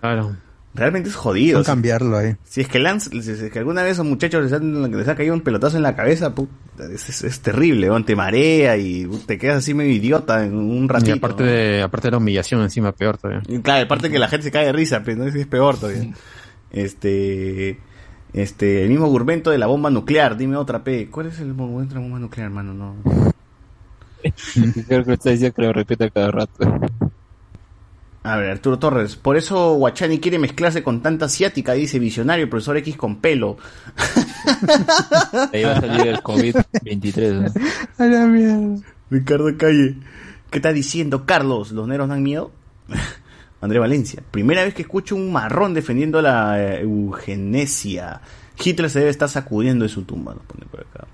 Claro. 0.00 0.36
Realmente 0.74 1.08
es 1.08 1.14
jodido. 1.14 1.62
Cambiarlo 1.62 2.16
ahí. 2.18 2.34
Si 2.42 2.60
es 2.60 2.66
que, 2.68 2.80
Lance, 2.80 3.10
si 3.22 3.30
es 3.30 3.50
que 3.52 3.58
alguna 3.60 3.82
vez 3.82 3.90
a 3.90 3.92
esos 3.92 4.06
muchachos 4.06 4.42
les, 4.42 4.52
han- 4.52 4.90
les 4.90 5.06
ha 5.06 5.14
caído 5.14 5.32
un 5.32 5.40
pelotazo 5.40 5.76
en 5.76 5.84
la 5.84 5.94
cabeza, 5.94 6.34
puta, 6.34 6.52
es, 6.92 7.08
es- 7.08 7.22
es 7.22 7.40
terrible, 7.40 7.88
weón. 7.88 8.04
te 8.04 8.16
marea 8.16 8.76
y 8.76 9.06
te 9.26 9.38
quedas 9.38 9.58
así 9.58 9.72
medio 9.72 9.92
idiota 9.92 10.44
en 10.44 10.54
un 10.56 10.84
Y 10.84 10.88
ratito. 10.88 11.16
aparte 11.16 11.44
de, 11.44 11.82
aparte 11.82 12.08
de 12.08 12.12
la 12.12 12.18
humillación 12.18 12.60
encima, 12.62 12.90
peor 12.90 13.18
todavía. 13.18 13.42
Y 13.48 13.60
claro, 13.60 13.84
aparte 13.84 14.10
que 14.10 14.18
la 14.18 14.26
gente 14.26 14.44
se 14.44 14.50
cae 14.50 14.66
de 14.66 14.72
risa, 14.72 15.02
pero 15.04 15.18
no 15.18 15.24
es, 15.28 15.34
es 15.36 15.46
peor 15.46 15.78
todavía. 15.78 16.12
Este, 16.72 17.78
este, 18.32 18.82
el 18.82 18.88
mismo 18.90 19.06
Gurmento 19.06 19.50
de 19.52 19.58
la 19.58 19.66
bomba 19.66 19.90
nuclear, 19.90 20.36
dime 20.36 20.56
otra 20.56 20.82
P. 20.82 21.08
¿Cuál 21.08 21.26
es 21.28 21.38
el 21.38 21.54
momento 21.54 21.90
de 21.94 22.00
la 22.00 22.00
bomba 22.00 22.18
nuclear, 22.18 22.46
hermano? 22.46 22.74
No. 22.74 22.96
Creo 24.88 25.04
que 25.04 25.12
está 25.12 25.30
diciendo 25.30 25.54
que 25.54 25.62
lo 25.62 25.72
repite 25.72 26.10
cada 26.10 26.30
rato. 26.32 26.80
A 28.24 28.36
ver, 28.36 28.52
Arturo 28.52 28.78
Torres. 28.78 29.16
Por 29.16 29.36
eso 29.36 29.74
Guachani 29.74 30.18
quiere 30.18 30.38
mezclarse 30.38 30.82
con 30.82 31.02
tanta 31.02 31.26
asiática, 31.26 31.74
dice 31.74 31.98
visionario, 31.98 32.48
profesor 32.48 32.78
X 32.78 32.96
con 32.96 33.16
pelo. 33.20 33.58
Ahí 35.52 35.62
va 35.62 35.72
a 35.72 35.80
salir 35.80 36.06
el 36.06 36.22
COVID-23. 36.22 37.32
¿no? 37.32 37.52
A 37.98 38.08
la 38.08 38.26
mierda. 38.26 38.82
Ricardo 39.10 39.54
Calle. 39.58 39.96
¿Qué 40.50 40.58
está 40.58 40.72
diciendo 40.72 41.26
Carlos? 41.26 41.70
¿Los 41.72 41.86
negros 41.86 42.08
dan 42.08 42.22
miedo? 42.22 42.50
André 43.60 43.78
Valencia. 43.78 44.22
Primera 44.30 44.64
vez 44.64 44.72
que 44.72 44.82
escucho 44.82 45.14
un 45.16 45.30
marrón 45.30 45.74
defendiendo 45.74 46.22
la 46.22 46.62
eh, 46.62 46.80
eugenesia. 46.80 48.22
Hitler 48.62 48.88
se 48.88 49.00
debe 49.00 49.10
estar 49.10 49.28
sacudiendo 49.28 49.82
de 49.84 49.90
su 49.90 50.04
tumba, 50.04 50.32
nos 50.32 50.44
pone 50.44 50.64
por 50.64 50.80
acá. 50.80 51.06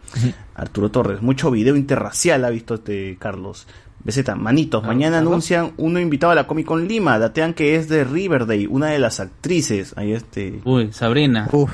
Arturo 0.54 0.90
Torres. 0.92 1.22
Mucho 1.22 1.50
video 1.50 1.74
interracial 1.74 2.44
ha 2.44 2.50
visto 2.50 2.74
este 2.74 3.16
Carlos. 3.18 3.66
Beseta, 4.02 4.34
manitos, 4.34 4.82
mañana 4.82 5.18
anuncian 5.18 5.72
uno 5.76 6.00
invitado 6.00 6.32
a 6.32 6.34
la 6.34 6.46
Comic 6.46 6.66
Con 6.66 6.88
Lima. 6.88 7.18
Datean 7.18 7.52
que 7.52 7.76
es 7.76 7.88
de 7.88 8.04
Riverdale, 8.04 8.66
una 8.68 8.86
de 8.86 8.98
las 8.98 9.20
actrices. 9.20 9.92
Ahí 9.96 10.12
este. 10.12 10.60
Uy, 10.64 10.92
Sabrina. 10.92 11.48
Uf. 11.52 11.70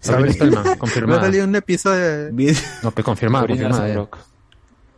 Sabrina 0.00 0.32
Spellman, 0.32 0.64
Va 0.64 0.72
a 0.72 0.76
confirmada. 0.78 1.20
salir 1.22 1.42
un 1.42 1.54
episodio. 1.56 2.32
Bien. 2.32 2.54
No, 2.82 2.92
que 2.92 3.02
confirmada, 3.02 3.46
Sabrina 3.46 3.68
confirmada. 3.68 4.08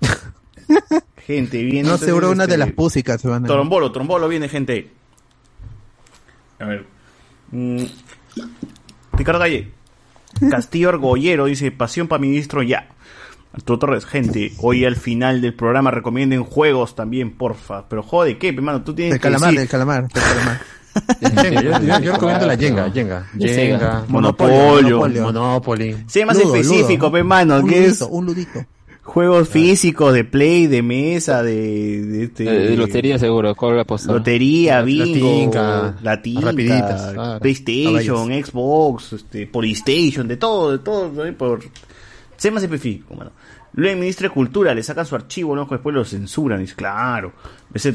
Gente, 1.26 1.62
viene. 1.62 1.88
No, 1.88 1.98
seguro 1.98 2.30
una 2.30 2.46
de 2.46 2.54
este, 2.54 2.76
las 2.76 3.22
van 3.22 3.44
a. 3.44 3.48
Trombolo, 3.48 3.90
trombolo 3.92 4.28
viene, 4.28 4.48
gente. 4.48 4.90
A 6.58 6.64
ver. 6.66 6.86
Mm. 7.50 7.84
Ricardo 9.12 9.40
Galle. 9.40 9.72
Castillo 10.50 10.90
Argollero 10.90 11.46
dice, 11.46 11.70
pasión 11.70 12.08
para 12.08 12.20
ministro 12.20 12.62
ya. 12.62 12.88
Arturo 13.52 13.78
Torres, 13.78 14.04
gente, 14.04 14.52
hoy 14.58 14.84
al 14.84 14.96
final 14.96 15.40
del 15.40 15.54
programa 15.54 15.90
recomienden 15.90 16.44
juegos 16.44 16.94
también, 16.94 17.30
porfa. 17.32 17.88
Pero 17.88 18.02
jode, 18.02 18.38
¿qué, 18.38 18.48
hermano? 18.50 18.82
Tú 18.82 18.94
tienes 18.94 19.14
El 19.14 19.18
que 19.20 19.22
calamar, 19.22 19.50
decir- 19.50 19.60
el 19.62 19.68
calamar, 19.68 20.04
el 20.04 20.10
calamar. 20.10 20.60
Jenga, 21.42 21.62
yo, 21.62 21.70
yo- 21.86 22.00
yo 22.00 22.12
recomiendo 22.12 22.46
la 22.46 22.56
Jenga, 22.56 22.90
Jenga. 22.90 23.26
Jenga. 23.38 24.04
Monopolio. 24.08 24.98
Monopoly. 25.22 25.96
Sé 26.06 26.24
más 26.26 26.36
Ludo, 26.36 26.54
específico, 26.56 27.10
pe, 27.10 27.22
mano, 27.22 27.58
Un 27.60 27.68
que 27.68 27.84
es 27.86 28.00
ludito, 28.00 28.08
un 28.08 28.26
ludito. 28.26 28.64
juegos 29.02 29.48
físicos 29.48 30.12
de 30.12 30.24
play, 30.24 30.66
de 30.66 30.82
mesa, 30.82 31.42
de, 31.42 32.02
de, 32.02 32.24
este- 32.24 32.44
Eh, 32.44 32.68
de 32.70 32.76
lotería 32.76 33.18
seguro, 33.18 33.54
¿cuál 33.54 33.76
la? 33.76 34.12
Lotería, 34.12 34.74
La- 34.74 34.78
la 34.80 34.84
bingo, 34.84 35.28
tinca, 35.40 35.96
la 36.02 36.22
tinca, 36.22 36.40
rapiditas, 36.46 37.12
claro. 37.14 37.40
PlayStation, 37.40 38.28
Xbox, 38.44 39.12
este, 39.14 39.46
Polystation, 39.46 40.26
de 40.28 40.36
todo, 40.36 40.72
de 40.72 40.78
todo, 40.78 41.10
¿no? 41.24 41.32
por 41.38 41.60
ser 42.38 42.52
más 42.52 42.62
específico, 42.62 43.14
mano. 43.14 43.32
Luego 43.74 43.92
el 43.92 44.00
ministro 44.00 44.26
de 44.28 44.34
Cultura 44.34 44.74
le 44.74 44.82
sacan 44.82 45.04
su 45.04 45.14
archivo, 45.14 45.54
¿no? 45.54 45.66
Después 45.66 45.94
lo 45.94 46.04
censuran, 46.04 46.58
y 46.60 46.62
dice, 46.62 46.74
claro, 46.74 47.32
BZ, 47.68 47.88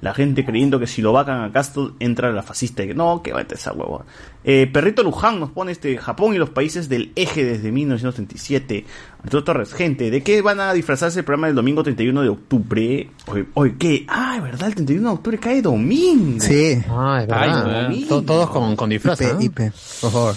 la 0.00 0.14
gente 0.14 0.46
creyendo 0.46 0.80
que 0.80 0.86
si 0.86 1.02
lo 1.02 1.12
vacan 1.12 1.42
a 1.44 1.52
Castle 1.52 1.90
entra 2.00 2.32
la 2.32 2.42
fascista. 2.42 2.82
Y, 2.82 2.94
no, 2.94 3.22
que 3.22 3.34
va 3.34 3.40
a 3.40 3.42
esa 3.42 3.72
huevo. 3.74 4.06
Eh, 4.44 4.66
Perrito 4.72 5.02
Luján 5.02 5.38
nos 5.38 5.50
pone 5.50 5.72
este 5.72 5.98
Japón 5.98 6.34
y 6.34 6.38
los 6.38 6.48
países 6.48 6.88
del 6.88 7.12
eje 7.16 7.44
desde 7.44 7.70
1937. 7.70 8.86
Arturo 9.22 9.44
Torres, 9.44 9.74
gente, 9.74 10.10
¿de 10.10 10.22
qué 10.22 10.40
van 10.40 10.58
a 10.60 10.72
disfrazarse 10.72 11.18
el 11.18 11.26
programa 11.26 11.48
del 11.48 11.56
domingo 11.56 11.82
31 11.82 12.22
de 12.22 12.28
octubre? 12.30 13.10
Oye, 13.26 13.46
oye, 13.52 13.74
¿qué? 13.78 14.06
Ah, 14.08 14.36
es 14.38 14.42
verdad, 14.42 14.68
el 14.68 14.74
31 14.76 15.06
de 15.10 15.14
octubre 15.14 15.38
cae 15.38 15.60
domingo. 15.60 16.40
Sí. 16.40 16.80
Ah, 16.88 17.20
es 17.22 17.30
Ay, 17.30 17.48
verdad. 17.50 17.88
weón. 17.90 18.08
To- 18.08 18.22
todos 18.22 18.48
con, 18.48 18.76
con 18.76 18.88
disfraz, 18.88 19.20
IP, 19.20 19.32
¿no? 19.34 19.42
IP, 19.42 19.56
por 20.00 20.10
favor. 20.10 20.34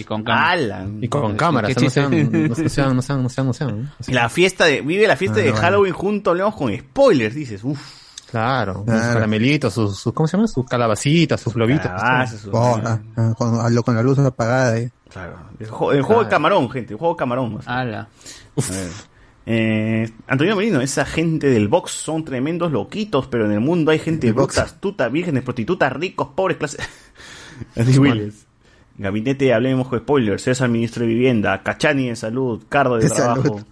Y 0.00 0.04
con 0.04 0.22
cámara. 0.22 0.50
Alan. 0.50 0.98
Y 1.02 1.08
con, 1.08 1.20
con 1.22 1.36
cámaras, 1.36 1.76
no 1.80 1.90
sean, 1.90 2.10
no 2.48 2.68
sean, 2.68 2.96
no 2.96 3.02
sean, 3.28 3.46
no 3.46 3.52
sean, 3.52 3.82
no. 3.82 3.90
Así. 3.98 4.12
La 4.12 4.28
fiesta 4.28 4.64
de, 4.64 4.80
vive 4.80 5.06
la 5.06 5.16
fiesta 5.16 5.40
Ah, 5.40 5.42
de. 5.42 5.52
Halloween 5.52 5.92
junto, 5.92 6.30
hablemos 6.30 6.54
con 6.56 6.76
spoilers, 6.76 7.34
dices, 7.34 7.62
uff. 7.64 7.80
Claro, 8.30 8.84
Claro. 8.84 9.02
sus 9.04 9.12
caramelitos, 9.14 9.74
sus, 9.74 9.98
sus, 9.98 10.12
¿cómo 10.12 10.28
se 10.28 10.36
llama? 10.36 10.46
Sus 10.46 10.64
calabacitas, 10.64 11.40
sus 11.40 11.52
globitos. 11.52 11.86
Calabazas, 11.86 12.40
su- 12.40 12.50
Oh, 12.52 12.80
ah, 12.84 13.00
ah, 13.16 13.34
con, 13.36 13.96
la 13.96 14.02
luz 14.02 14.18
apagada. 14.20 14.74
ahí. 14.74 14.88
Claro. 15.08 15.36
El 15.58 15.66
juego, 15.66 15.92
el 15.92 16.02
juego 16.02 16.22
de 16.24 16.30
camarón, 16.30 16.70
gente, 16.70 16.92
el 16.94 16.98
juego 16.98 17.14
de 17.14 17.18
camarón. 17.18 17.58
o 18.54 18.62
sea. 18.62 18.88
Eh, 19.46 20.08
Antonio 20.28 20.54
Merino, 20.54 20.80
esa 20.80 21.04
gente 21.04 21.48
del 21.48 21.66
box 21.66 21.90
son 21.92 22.24
tremendos 22.24 22.70
loquitos, 22.70 23.26
pero 23.26 23.46
en 23.46 23.52
el 23.52 23.60
mundo 23.60 23.90
hay 23.90 23.98
gente 23.98 24.28
bruta, 24.32 24.42
box. 24.42 24.58
astuta, 24.58 25.08
vírgenes, 25.08 25.42
prostitutas, 25.42 25.92
ricos, 25.92 26.28
pobres, 26.36 26.56
clase. 26.58 26.78
Andy 27.76 27.98
Williams. 27.98 28.46
Gabinete, 29.00 29.54
hablemos 29.54 29.88
con 29.88 29.98
spoilers. 29.98 30.42
César, 30.42 30.68
ministro 30.68 31.02
de 31.02 31.08
Vivienda. 31.08 31.62
Cachani 31.62 32.08
de 32.10 32.16
Salud. 32.16 32.62
Cardo 32.68 32.96
de 32.96 33.04
De 33.04 33.10
Trabajo. 33.10 33.42
salud. 33.42 33.62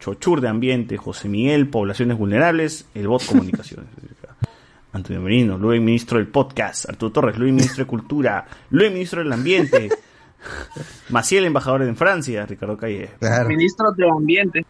Chochur 0.00 0.40
de 0.40 0.48
Ambiente. 0.48 0.96
José 0.96 1.28
Miguel, 1.28 1.68
Poblaciones 1.68 2.16
Vulnerables. 2.16 2.86
El 2.94 3.06
bot 3.08 3.24
Comunicaciones. 3.26 3.86
Antonio 4.92 5.20
Merino, 5.20 5.58
Luis 5.58 5.82
Ministro 5.82 6.16
del 6.18 6.28
Podcast, 6.28 6.88
Arturo 6.88 7.12
Torres, 7.12 7.38
Luis 7.38 7.52
Ministro 7.52 7.84
de 7.84 7.88
Cultura, 7.88 8.46
Luis 8.70 8.90
Ministro 8.90 9.22
del 9.22 9.30
Ambiente, 9.30 9.90
Maciel, 11.10 11.44
embajador 11.44 11.82
en 11.82 11.94
Francia, 11.94 12.46
Ricardo 12.46 12.78
Calle. 12.78 13.10
Ministro 13.46 13.92
de 13.92 14.08
Ambiente. 14.10 14.64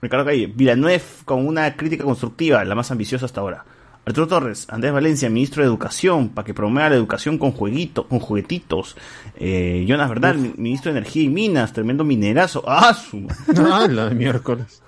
Ricardo 0.00 0.24
Calle, 0.24 0.46
Villanueva 0.54 1.02
con 1.24 1.44
una 1.44 1.74
crítica 1.74 2.04
constructiva, 2.04 2.64
la 2.64 2.76
más 2.76 2.90
ambiciosa 2.92 3.26
hasta 3.26 3.40
ahora. 3.40 3.64
Arturo 4.08 4.26
Torres, 4.26 4.66
Andrés 4.70 4.92
Valencia, 4.92 5.28
ministro 5.30 5.62
de 5.62 5.68
Educación, 5.68 6.30
para 6.30 6.44
que 6.44 6.54
promueva 6.54 6.88
la 6.88 6.96
educación 6.96 7.38
con 7.38 7.52
jueguito, 7.52 8.06
con 8.08 8.18
juguetitos. 8.20 8.96
Eh, 9.36 9.84
Jonas 9.88 10.08
Verdal, 10.08 10.38
mi- 10.38 10.52
ministro 10.56 10.92
de 10.92 10.98
Energía 10.98 11.22
y 11.22 11.28
Minas, 11.28 11.72
tremendo 11.72 12.04
minerazo. 12.04 12.62
¡Ah, 12.66 12.94
su 12.94 13.26
Ah, 13.56 13.86
la 13.90 14.08
de 14.08 14.14
miércoles. 14.14 14.82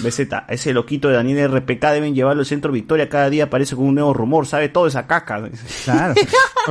BZ, 0.00 0.20
ese 0.48 0.72
loquito 0.72 1.08
de 1.08 1.14
Daniel 1.16 1.50
RPK 1.52 1.90
deben 1.92 2.14
llevarlo 2.14 2.40
al 2.40 2.46
centro 2.46 2.72
Victoria. 2.72 3.08
Cada 3.10 3.28
día 3.28 3.44
aparece 3.44 3.76
con 3.76 3.84
un 3.84 3.94
nuevo 3.94 4.14
rumor, 4.14 4.46
sabe 4.46 4.70
todo 4.70 4.86
esa 4.86 5.06
caca. 5.06 5.48
Claro. 5.84 6.14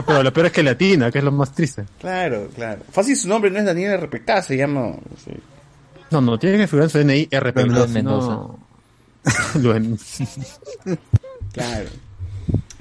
Pero 0.05 0.23
lo 0.23 0.33
peor 0.33 0.47
es 0.47 0.51
que 0.51 0.63
latina, 0.63 1.09
que 1.11 1.19
es 1.19 1.23
lo 1.23 1.31
más 1.31 1.53
triste. 1.53 1.85
Claro, 1.99 2.49
claro. 2.55 2.81
Fácil 2.91 3.15
su 3.15 3.27
nombre 3.29 3.49
no 3.51 3.59
es 3.59 3.65
Daniel 3.65 4.01
RPK, 4.01 4.41
se 4.41 4.57
llama. 4.57 4.93
sí. 5.23 5.31
No, 6.11 6.19
no, 6.21 6.37
tiene 6.37 6.57
que 6.57 6.67
figurar 6.67 6.85
en 6.85 6.89
su 6.89 6.97
DNI 6.99 7.29
RP. 7.31 7.57
Luen 7.65 7.87
si 7.87 7.93
Mendoza. 7.93 8.39
no-. 9.55 10.97
Claro. 11.55 11.89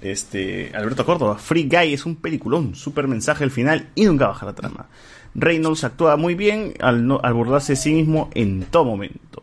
Este, 0.02 0.70
Alberto 0.74 1.06
Córdoba, 1.06 1.38
Free 1.38 1.64
Guy 1.68 1.94
es 1.94 2.04
un 2.04 2.16
peliculón, 2.16 2.74
super 2.74 3.08
mensaje 3.08 3.42
al 3.44 3.50
final 3.50 3.88
y 3.94 4.04
nunca 4.04 4.26
baja 4.26 4.44
la 4.46 4.54
trama. 4.54 4.86
Reynolds 5.34 5.82
actúa 5.84 6.16
muy 6.16 6.34
bien 6.34 6.74
al, 6.80 7.06
no, 7.06 7.18
al 7.22 7.32
burlarse 7.34 7.72
de 7.72 7.76
sí 7.76 7.92
mismo 7.92 8.28
en 8.34 8.64
todo 8.64 8.84
momento. 8.84 9.42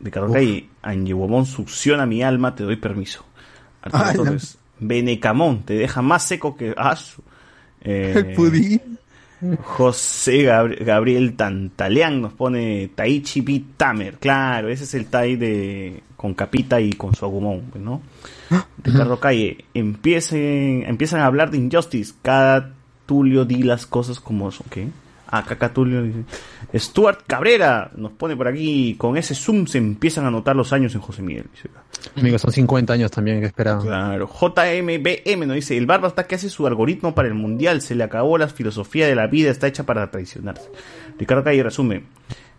Ricardo 0.00 0.32
Calle, 0.32 0.68
Angie 0.82 1.14
Guamón 1.14 1.46
succiona 1.46 2.06
mi 2.06 2.22
alma, 2.22 2.54
te 2.54 2.64
doy 2.64 2.76
permiso. 2.76 3.24
Arturo 3.82 4.24
Ay, 4.32 4.38
Benecamón, 4.80 5.62
te 5.62 5.74
deja 5.74 6.02
más 6.02 6.24
seco 6.24 6.56
que... 6.56 6.74
Su- 6.96 7.22
eh, 7.82 8.12
El 8.30 8.34
pudín. 8.34 8.98
José 9.62 10.46
Gabri- 10.48 10.82
Gabriel 10.84 11.36
Tantaleán 11.36 12.20
nos 12.22 12.32
pone 12.32 12.90
Taichi 12.94 13.42
B. 13.42 13.62
Tamer. 13.76 14.16
Claro, 14.18 14.68
ese 14.70 14.84
es 14.84 14.94
el 14.94 15.06
Tai 15.06 15.36
de 15.36 16.02
con 16.24 16.32
capita 16.32 16.80
y 16.80 16.94
con 16.94 17.14
su 17.14 17.26
agumón, 17.26 17.64
pues, 17.70 17.84
¿no? 17.84 18.00
Ricardo 18.82 19.20
Calle, 19.20 19.66
empiecen, 19.74 20.82
empiezan 20.86 21.20
a 21.20 21.26
hablar 21.26 21.50
de 21.50 21.58
Injustice. 21.58 22.14
Cada 22.22 22.72
Tulio 23.04 23.44
di 23.44 23.62
las 23.62 23.84
cosas 23.84 24.20
como 24.20 24.50
son. 24.50 24.66
¿Qué? 24.70 24.88
Ah, 25.26 25.44
Caca 25.46 25.74
Tulio 25.74 26.02
dice. 26.02 26.24
Stuart 26.74 27.24
Cabrera 27.26 27.90
nos 27.96 28.12
pone 28.12 28.38
por 28.38 28.48
aquí. 28.48 28.94
Con 28.96 29.18
ese 29.18 29.34
zoom 29.34 29.66
se 29.66 29.76
empiezan 29.76 30.24
a 30.24 30.30
notar 30.30 30.56
los 30.56 30.72
años 30.72 30.94
en 30.94 31.02
José 31.02 31.20
Miguel. 31.20 31.44
Amigos, 32.16 32.40
son 32.40 32.52
50 32.52 32.94
años 32.94 33.10
también 33.10 33.40
que 33.40 33.48
esperaban. 33.48 33.84
Claro. 33.84 34.26
JMBM 34.26 35.46
nos 35.46 35.56
dice, 35.56 35.76
el 35.76 35.84
barba 35.84 36.08
está 36.08 36.26
que 36.26 36.36
hace 36.36 36.48
su 36.48 36.66
algoritmo 36.66 37.14
para 37.14 37.28
el 37.28 37.34
mundial, 37.34 37.82
se 37.82 37.94
le 37.94 38.02
acabó 38.02 38.38
la 38.38 38.48
filosofía 38.48 39.06
de 39.06 39.14
la 39.14 39.26
vida, 39.26 39.50
está 39.50 39.66
hecha 39.66 39.84
para 39.84 40.10
traicionarse. 40.10 40.70
Ricardo 41.18 41.44
Calle 41.44 41.62
resume, 41.62 42.04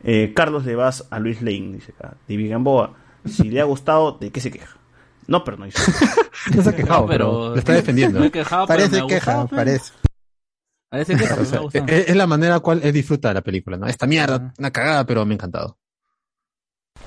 eh, 0.03 0.33
Carlos 0.35 0.65
le 0.65 0.75
vas 0.75 1.07
a 1.09 1.17
Luis 1.17 1.41
Lane, 1.41 1.71
dice 1.73 1.93
acá. 1.97 2.15
Divi 2.27 2.47
Gamboa, 2.47 3.05
si 3.26 3.49
le 3.49 3.61
ha 3.61 3.65
gustado, 3.65 4.18
¿de 4.19 4.31
qué 4.31 4.39
se 4.41 4.52
queja? 4.52 4.77
No, 5.27 5.43
pero 5.43 5.57
no 5.57 5.65
dice. 5.65 5.80
No 6.56 6.61
se 6.61 6.69
ha 6.69 6.76
quejado, 6.76 7.02
No, 7.02 7.07
pero, 7.07 7.26
pero- 7.31 7.49
lo 7.49 7.56
está 7.56 7.73
defendiendo. 7.73 8.19
Me 8.19 8.27
he 8.27 8.31
quejado, 8.31 8.68
pero 8.68 8.77
Parece 8.80 8.97
me 8.97 9.02
ha 9.03 9.07
queja, 9.07 9.31
gustado, 9.34 9.47
pero- 9.47 9.57
parece. 9.57 9.93
Parece 10.89 11.15
queja, 11.15 11.34
O 11.34 11.38
pero 11.38 11.45
sea, 11.45 11.52
me 11.52 11.57
ha 11.57 11.61
gustado. 11.64 11.85
es, 11.88 12.10
es 12.10 12.15
la 12.15 12.27
manera 12.27 12.60
cual 12.60 12.81
él 12.84 12.93
disfruta 12.93 13.30
de 13.30 13.34
la 13.34 13.41
película, 13.41 13.77
¿no? 13.77 13.88
Esta 13.88 14.06
mierda, 14.06 14.53
una 14.60 14.72
cagada, 14.72 15.06
pero 15.06 15.26
me 15.26 15.34
ha 15.34 15.35
encantado. 15.35 15.77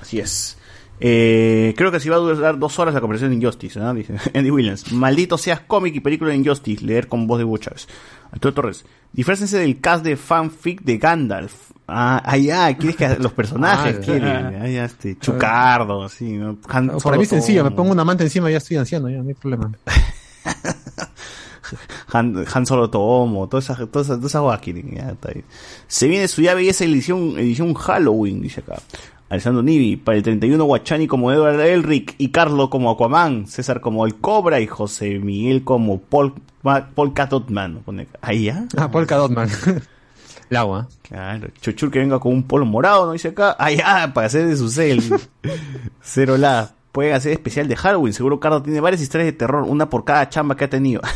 Así 0.01 0.19
es. 0.19 0.59
Eh, 1.01 1.75
creo 1.77 1.93
que 1.93 2.01
si 2.01 2.09
va 2.09 2.17
a 2.17 2.19
durar 2.19 2.59
dos 2.59 2.77
horas 2.81 2.93
la 2.93 3.01
conversación 3.01 3.31
de 3.31 3.37
Injustice, 3.37 3.79
¿no? 3.79 3.95
Dice 3.95 4.15
Andy 4.35 4.51
Williams. 4.51 4.91
Maldito 4.93 5.39
seas 5.39 5.61
cómic 5.61 5.95
y 5.95 6.01
película 6.01 6.31
de 6.31 6.37
Injustice. 6.37 6.85
Leer 6.85 7.07
con 7.07 7.27
voz 7.29 7.39
de 7.39 7.45
Hugo 7.45 7.59
Chávez. 7.59 7.87
Arturo 8.33 8.55
Torres. 8.55 8.85
Disfrácense 9.13 9.59
del 9.59 9.81
cast 9.81 10.05
de 10.05 10.17
fanfic 10.17 10.83
de 10.83 10.99
Gandalf. 10.99 11.71
Ah, 11.91 12.23
ah, 12.23 12.37
ya, 12.37 12.77
quieres 12.77 12.97
que 12.97 13.09
los 13.19 13.33
personajes 13.33 13.97
Ah, 13.97 14.01
quieren. 14.05 14.61
Ah, 14.61 14.69
ya, 14.69 14.85
este, 14.85 15.19
Chucardo, 15.19 16.05
así, 16.05 16.33
¿no? 16.35 16.59
Han 16.69 16.89
Para 17.03 17.17
mí 17.17 17.23
es 17.23 17.31
sencillo, 17.31 17.65
me 17.65 17.71
pongo 17.71 17.93
una 17.93 18.05
manta 18.05 18.25
encima 18.25 18.51
y 18.51 18.53
ya 18.53 18.59
estoy 18.59 18.77
anciano, 18.77 19.09
ya 19.09 19.23
no 19.23 19.29
hay 19.29 19.35
problema. 19.35 19.73
Han, 22.13 22.45
Han 22.53 22.67
Solo 22.67 22.91
Tomo, 22.91 23.49
toda 23.49 23.63
esa, 23.63 23.75
toda 23.87 24.03
esa, 24.03 24.17
toda 24.17 24.27
esa 24.27 24.43
hueá 24.43 24.59
quieren, 24.59 24.95
ya, 24.95 25.11
está 25.11 25.31
bien. 25.33 25.45
Se 25.87 26.09
viene 26.09 26.29
su 26.29 26.43
ya 26.43 26.55
belleza 26.55 26.85
edición, 26.85 27.39
edición 27.39 27.73
Halloween, 27.75 28.43
dice 28.43 28.61
acá. 28.61 28.81
Alessandro 29.31 29.63
Nivi, 29.63 29.97
para 29.97 30.17
el 30.17 30.23
31 30.23 30.63
Guachani 30.65 31.07
como 31.07 31.31
Edward 31.33 31.61
Elric 31.61 32.15
y 32.19 32.29
Carlo 32.31 32.71
como 32.71 32.91
Aquaman, 32.91 33.47
César 33.47 33.81
como 33.81 34.07
el 34.07 34.15
Cobra 34.17 34.61
y 34.61 34.67
José 34.67 35.19
Miguel 35.19 35.65
como 35.65 36.01
Paul, 36.01 36.35
Paul 36.63 37.13
Catotman. 37.13 37.81
Pone 37.85 38.03
acá. 38.03 38.19
Ahí 38.23 38.45
ya. 38.45 38.65
Ah, 38.77 38.91
Polka 38.91 39.17
Dotman. 39.17 39.49
El 40.51 40.57
agua. 40.57 40.89
Claro, 41.03 41.49
Chuchur 41.61 41.91
que 41.91 41.99
venga 41.99 42.19
con 42.19 42.33
un 42.33 42.43
polo 42.43 42.65
morado, 42.67 43.07
¿no? 43.07 43.13
Dice 43.13 43.29
acá. 43.29 43.55
Ah, 43.59 43.71
ya, 43.71 44.13
para 44.15 44.27
hacer 44.29 44.47
de 44.47 44.57
su 44.57 44.69
cel. 44.71 45.03
Cero 46.03 46.37
la. 46.37 46.71
Pueden 46.93 47.15
hacer 47.15 47.33
especial 47.33 47.69
de 47.69 47.77
Halloween. 47.77 48.13
Seguro 48.15 48.41
Carlos 48.41 48.63
tiene 48.63 48.81
varias 48.81 49.03
historias 49.03 49.27
de 49.27 49.33
terror, 49.33 49.63
una 49.65 49.89
por 49.91 50.05
cada 50.05 50.29
chamba 50.29 50.57
que 50.57 50.65
ha 50.65 50.71
tenido. 50.71 51.01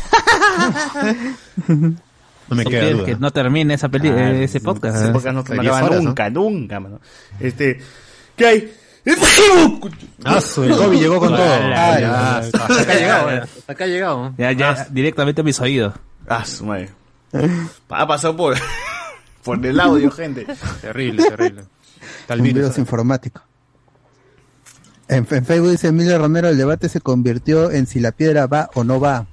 No 2.49 2.57
me 2.57 2.65
¿Tú 2.65 2.69
queda 2.71 2.91
duda. 2.91 3.05
que 3.05 3.15
no 3.15 3.31
termine 3.31 3.73
esa 3.73 3.87
peli 3.89 4.09
Ah, 4.09 4.31
ese 4.31 4.59
podcast. 4.59 4.97
ese 4.97 5.07
¿eh? 5.07 5.11
podcast 5.13 5.33
no, 5.35 5.43
no 5.43 5.43
De 5.43 5.53
acaba 5.61 5.79
10 5.79 5.89
horas, 5.91 6.03
nunca, 6.03 6.29
nunca, 6.29 6.79
mano. 6.79 6.99
Este. 7.39 7.79
¿Qué 8.35 8.45
hay? 8.45 8.73
Ah, 10.25 10.39
su, 10.41 10.63
el 10.63 10.73
Gobi 10.75 10.99
llegó 10.99 11.19
con 11.19 11.29
todo. 11.29 11.41
Ah, 11.45 11.97
Ya, 11.99 12.37
hasta 12.37 12.65
acá 12.65 12.91
ha 12.91 12.95
llegado, 12.95 13.31
eh. 13.31 13.41
Hasta 13.43 13.71
acá 13.73 13.83
ha 13.85 13.87
llegado. 13.87 14.33
Ya, 14.37 14.51
ya, 14.51 14.87
directamente 14.91 15.41
a 15.41 15.43
mis 15.43 15.59
oídos. 15.61 15.93
Ah, 16.27 16.45
su 16.45 16.65
madre. 16.65 16.89
Ha 17.89 18.07
pasado 18.07 18.35
por, 18.35 18.55
por 19.43 19.65
el 19.65 19.79
audio, 19.79 20.11
gente. 20.11 20.45
Terrible, 20.81 21.23
terrible. 21.23 21.65
Tal 22.27 22.39
Un 22.39 22.45
virus, 22.45 22.61
virus 22.61 22.77
informático. 22.77 23.41
En, 25.07 25.27
en 25.29 25.45
Facebook 25.45 25.71
dice 25.71 25.87
Emilio 25.87 26.17
Romero, 26.17 26.49
el 26.49 26.57
debate 26.57 26.89
se 26.89 27.01
convirtió 27.01 27.71
en 27.71 27.87
si 27.87 27.99
la 27.99 28.11
piedra 28.11 28.47
va 28.47 28.69
o 28.73 28.83
no 28.83 28.99
va. 28.99 29.27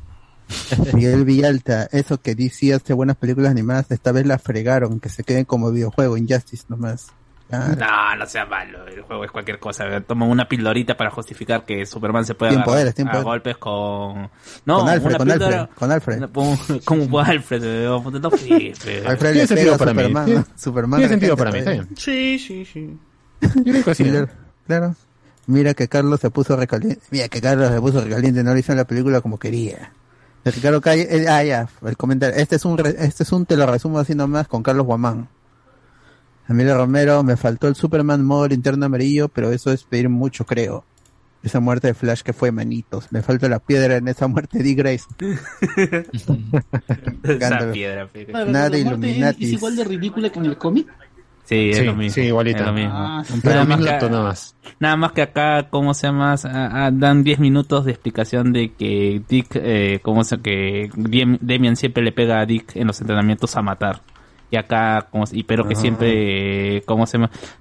Miguel 0.94 1.24
Villalta, 1.24 1.88
eso 1.92 2.20
que 2.20 2.34
DC 2.34 2.74
hace 2.74 2.92
buenas 2.92 3.16
películas 3.16 3.50
animadas, 3.50 3.90
esta 3.90 4.12
vez 4.12 4.26
la 4.26 4.38
fregaron, 4.38 5.00
que 5.00 5.08
se 5.08 5.22
queden 5.22 5.44
como 5.44 5.70
videojuego, 5.70 6.16
Injustice 6.16 6.64
nomás. 6.68 7.12
No, 7.50 8.16
no 8.16 8.26
sea 8.26 8.46
malo. 8.46 8.86
El 8.86 9.02
juego 9.02 9.24
es 9.24 9.30
cualquier 9.30 9.58
cosa. 9.58 9.84
Toma 10.02 10.26
una 10.26 10.46
pildorita 10.48 10.96
para 10.96 11.10
justificar 11.10 11.64
que 11.64 11.84
Superman 11.86 12.24
se 12.24 12.34
puede 12.34 12.52
agarrar 12.52 12.86
a 12.88 12.92
poderes. 12.92 13.24
golpes 13.24 13.56
con. 13.58 14.30
No, 14.64 14.78
con 14.80 14.88
Alfred, 14.88 15.08
una 15.08 15.18
con 15.18 15.28
píldora- 15.28 15.60
Alfred, 15.60 15.74
con 15.76 15.92
Alfred. 15.92 16.80
Como, 16.84 17.20
Alfred, 17.20 17.62
eh, 17.64 17.86
no 18.20 18.30
flipes. 18.30 18.80
Alfred 19.06 19.32
Tiene 19.32 19.34
le 19.34 19.46
sentido 19.46 19.76
para 19.78 19.92
mí. 19.94 20.00
Superman, 20.02 20.24
Tiene- 20.26 20.40
¿no? 20.40 20.46
Superman 20.56 20.98
Tiene 21.00 21.08
sentido 21.10 21.36
para 21.36 21.50
mí, 21.52 21.58
está. 21.58 21.86
Sí, 21.96 22.38
sí, 22.38 22.64
sí. 22.64 22.98
Yo 23.40 23.62
creo 23.72 23.84
que 23.84 23.94
sí. 23.94 24.04
Mira, 24.04 24.28
claro. 24.66 24.94
Mira 25.46 25.74
que 25.74 25.88
Carlos 25.88 26.20
se 26.20 26.30
puso 26.30 26.54
recaliente. 26.56 27.02
Mira 27.10 27.28
que 27.28 27.40
Carlos 27.40 27.70
se 27.72 27.80
puso 27.80 28.00
recaliente, 28.00 28.44
no 28.44 28.54
le 28.54 28.60
hizo 28.60 28.74
la 28.74 28.84
película 28.84 29.20
como 29.20 29.38
quería. 29.38 29.92
De 30.44 30.50
Ricardo 30.52 30.80
Calle, 30.80 31.06
eh, 31.10 31.26
ah, 31.28 31.42
ya, 31.42 31.68
el 31.84 31.96
comentario. 31.96 32.36
Este 32.36 32.56
es 32.56 32.64
un, 32.64 32.78
re- 32.78 32.94
este 32.98 33.24
es 33.24 33.32
un, 33.32 33.44
te 33.46 33.56
lo 33.56 33.66
resumo 33.66 33.98
así 33.98 34.14
nomás, 34.14 34.46
con 34.48 34.62
Carlos 34.62 34.86
Guamán. 34.86 35.28
Emilio 36.50 36.76
Romero, 36.76 37.22
me 37.22 37.36
faltó 37.36 37.68
el 37.68 37.74
Superman 37.76 38.24
modo 38.24 38.48
linterna 38.48 38.86
amarillo, 38.86 39.28
pero 39.28 39.50
eso 39.52 39.72
es 39.72 39.84
pedir 39.84 40.08
mucho, 40.08 40.44
creo. 40.44 40.84
Esa 41.42 41.58
muerte 41.60 41.86
de 41.86 41.94
Flash 41.94 42.20
que 42.20 42.32
fue 42.34 42.52
manitos. 42.52 43.06
Me 43.10 43.22
falta 43.22 43.48
la 43.48 43.60
piedra 43.60 43.96
en 43.96 44.08
esa 44.08 44.26
muerte 44.26 44.58
de 44.58 44.64
Dick 44.64 44.78
Grayson. 44.78 45.16
Esa 47.22 47.72
piedra. 47.72 48.08
Nada 48.46 48.68
de 48.70 48.80
es- 49.38 49.40
igual 49.52 49.76
de 49.76 49.84
ridícula 49.84 50.30
que 50.30 50.38
en 50.38 50.46
el 50.46 50.56
cómic. 50.58 50.86
Sí, 51.44 51.70
es 51.70 51.78
Sí, 51.78 51.84
lo 51.84 51.96
mismo. 51.96 52.14
sí, 52.14 52.20
igualita. 52.22 52.60
Es 52.60 52.66
lo 52.66 52.72
mismo. 52.72 52.92
Ah, 52.94 53.24
Nada 53.42 53.64
más 53.64 53.78
que- 53.80 54.08
nada 54.08 54.22
más. 54.22 54.54
Nada 54.78 54.96
más 54.96 55.12
que 55.12 55.22
acá, 55.22 55.68
¿cómo 55.68 55.94
se 55.94 56.06
llama? 56.06 56.34
Ah, 56.44 56.70
ah, 56.86 56.90
dan 56.92 57.24
10 57.24 57.40
minutos 57.40 57.84
de 57.86 57.90
explicación 57.90 58.52
de 58.52 58.72
que 58.74 59.20
Dick, 59.28 59.48
eh, 59.54 59.98
¿cómo 60.02 60.22
se 60.22 60.38
que 60.38 60.90
Demian 60.94 61.74
siempre 61.76 62.04
le 62.04 62.12
pega 62.12 62.40
a 62.40 62.46
Dick 62.46 62.76
en 62.76 62.86
los 62.86 63.00
entrenamientos 63.00 63.56
a 63.56 63.62
matar. 63.62 64.00
Y 64.50 64.56
acá, 64.56 65.06
como, 65.10 65.24
y 65.32 65.44
pero 65.44 65.66
que 65.68 65.74
Ah. 65.74 65.80
siempre, 65.80 66.76
eh, 66.78 66.82
¿cómo 66.86 67.06
se? 67.06 67.18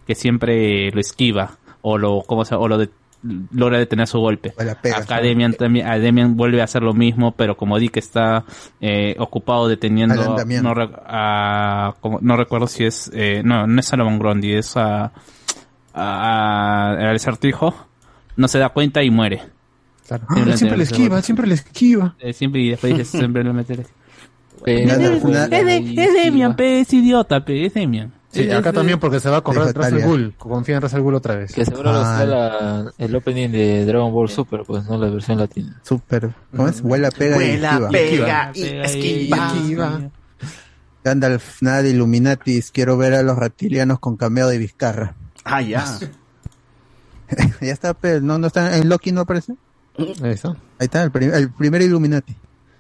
Que 0.08 0.16
siempre 0.16 0.92
lo 0.92 1.00
esquiva 1.00 1.52
o 1.82 1.98
lo, 1.98 2.22
¿cómo 2.26 2.46
se, 2.46 2.56
o 2.56 2.68
lo 2.68 2.78
de- 2.78 2.90
logra 3.52 3.78
detener 3.78 4.08
su 4.08 4.18
golpe. 4.20 4.52
Pega, 4.52 4.80
acá. 4.96 5.20
Demian 5.20 5.54
también, 5.54 5.86
a 5.88 6.00
Demian 6.00 6.38
vuelve 6.38 6.62
a 6.62 6.64
hacer 6.64 6.82
lo 6.84 6.94
mismo, 6.94 7.34
pero 7.34 7.58
como 7.58 7.78
Dick 7.78 7.98
está 7.98 8.46
eh, 8.80 9.14
ocupado 9.20 9.68
deteniendo, 9.68 10.16
no, 10.64 10.74
a- 11.06 11.96
como- 12.00 12.20
no 12.22 12.38
recuerdo 12.38 12.68
si 12.68 12.86
es, 12.86 13.12
eh, 13.14 13.42
no, 13.44 13.68
no 13.68 13.80
es 13.82 13.86
Salomon 13.88 14.20
Grundy, 14.20 14.54
es 14.54 14.78
a, 14.78 15.12
a- 15.94 16.92
al 16.92 17.16
acertijo, 17.16 17.76
no 18.38 18.48
se 18.48 18.60
da 18.60 18.70
cuenta 18.70 19.04
y 19.04 19.10
muere. 19.10 19.42
Claro. 20.08 20.26
Siempre 20.34 20.54
Ah, 20.54 20.58
siempre 20.58 20.78
le 20.78 20.78
le- 20.78 20.84
esquiva, 20.92 21.22
siempre 21.22 21.48
le 21.48 21.54
esquiva. 21.56 22.16
Eh, 22.20 22.34
siempre 22.34 22.62
y 22.62 22.70
después 22.70 22.98
dice, 22.98 23.18
siempre 23.18 23.44
le 23.44 23.54
mete 23.54 23.86
Es, 24.66 25.66
de- 25.66 25.94
es 26.04 26.14
Demian, 26.14 26.56
pe, 26.56 26.82
es 26.82 26.94
idiota, 26.94 27.44
pe, 27.46 27.66
es 27.66 27.74
Demian. 27.74 28.14
Sí, 28.32 28.48
acá 28.52 28.72
también 28.72 29.00
porque 29.00 29.20
se 29.20 29.28
va 29.28 29.38
a 29.38 29.42
correr 29.42 29.68
Dijo 29.74 29.80
Russell. 29.82 30.04
Bull. 30.06 30.34
Confía 30.38 30.76
en 30.76 30.82
Russell 30.84 31.00
Bull 31.02 31.16
otra 31.16 31.36
vez. 31.36 31.52
Que 31.52 31.66
seguro 31.66 31.92
lo 31.92 32.00
está 32.00 32.26
la, 32.26 32.94
el 33.00 33.16
opening 33.16 33.50
de 33.50 33.86
Dragon 33.86 34.14
Ball 34.14 34.30
Super, 34.30 34.62
pues, 34.68 34.86
¿no? 34.86 35.00
La 35.00 35.10
versión 35.10 35.40
latina. 35.40 35.80
Súper. 35.84 36.30
¿Cómo 36.56 36.68
es? 36.68 36.82
Huela, 36.82 37.10
pega 37.10 37.38
esquiva. 37.38 37.90
pega 37.90 38.52
y 38.54 38.62
Pega 38.62 38.82
y 38.86 38.86
esquiva. 38.86 39.48
esquiva. 39.48 40.02
Gandalf, 41.04 41.62
nada 41.64 41.82
de 41.82 41.90
Illuminatis. 41.90 42.70
Quiero 42.72 42.98
ver 42.98 43.16
a 43.16 43.24
los 43.24 43.36
reptilianos 43.38 44.00
con 44.00 44.16
cameo 44.16 44.48
de 44.48 44.60
Vizcarra. 44.60 45.16
Ah, 45.44 45.62
ya. 45.64 45.84
ya 47.62 47.72
está, 47.74 47.94
pero 47.96 48.22
no, 48.22 48.38
no 48.38 48.46
está, 48.48 48.78
en 48.78 48.90
Loki 48.90 49.12
no 49.12 49.22
aparece. 49.22 49.56
Eso. 50.24 50.56
Ahí 50.80 50.86
está, 50.86 51.02
el, 51.04 51.10
prim- 51.12 51.34
el 51.34 51.52
primer 51.52 51.82
Illuminati. 51.82 52.36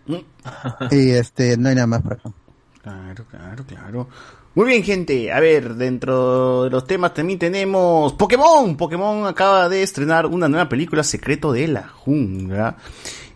y 0.91 1.09
este, 1.11 1.57
no 1.57 1.69
hay 1.69 1.75
nada 1.75 1.87
más 1.87 2.01
para 2.01 2.15
acá. 2.15 2.31
Claro, 2.81 3.25
claro, 3.29 3.63
claro. 3.67 4.07
Muy 4.55 4.65
bien, 4.67 4.83
gente. 4.83 5.31
A 5.31 5.39
ver, 5.39 5.75
dentro 5.75 6.63
de 6.63 6.69
los 6.71 6.85
temas 6.87 7.13
también 7.13 7.37
tenemos 7.39 8.13
Pokémon. 8.13 8.75
Pokémon 8.75 9.27
acaba 9.27 9.69
de 9.69 9.83
estrenar 9.83 10.25
una 10.25 10.49
nueva 10.49 10.67
película, 10.67 11.03
Secreto 11.03 11.51
de 11.51 11.67
la 11.67 11.87
Jungla. 11.87 12.75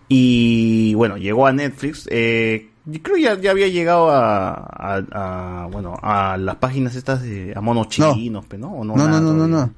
Y 0.08 0.94
bueno, 0.96 1.18
llegó 1.18 1.46
a 1.48 1.54
Netflix. 1.54 2.08
Eh, 2.12 2.70
yo 2.86 3.02
creo 3.02 3.18
ya, 3.18 3.40
ya 3.40 3.52
había 3.52 3.68
llegado 3.68 4.10
a, 4.10 4.54
a- 4.54 5.64
a, 5.64 5.68
bueno, 5.68 5.96
a 6.02 6.36
las 6.38 6.56
páginas 6.58 6.96
estas 6.96 7.22
de 7.22 7.54
a 7.56 7.62
monos 7.62 7.88
chinos, 7.90 8.46
¿no? 8.58 8.74
¿O 8.74 8.84
No, 8.84 8.96
no, 8.96 9.08
no, 9.08 9.22
no, 9.22 9.34
todavía? 9.34 9.48
no. 9.48 9.74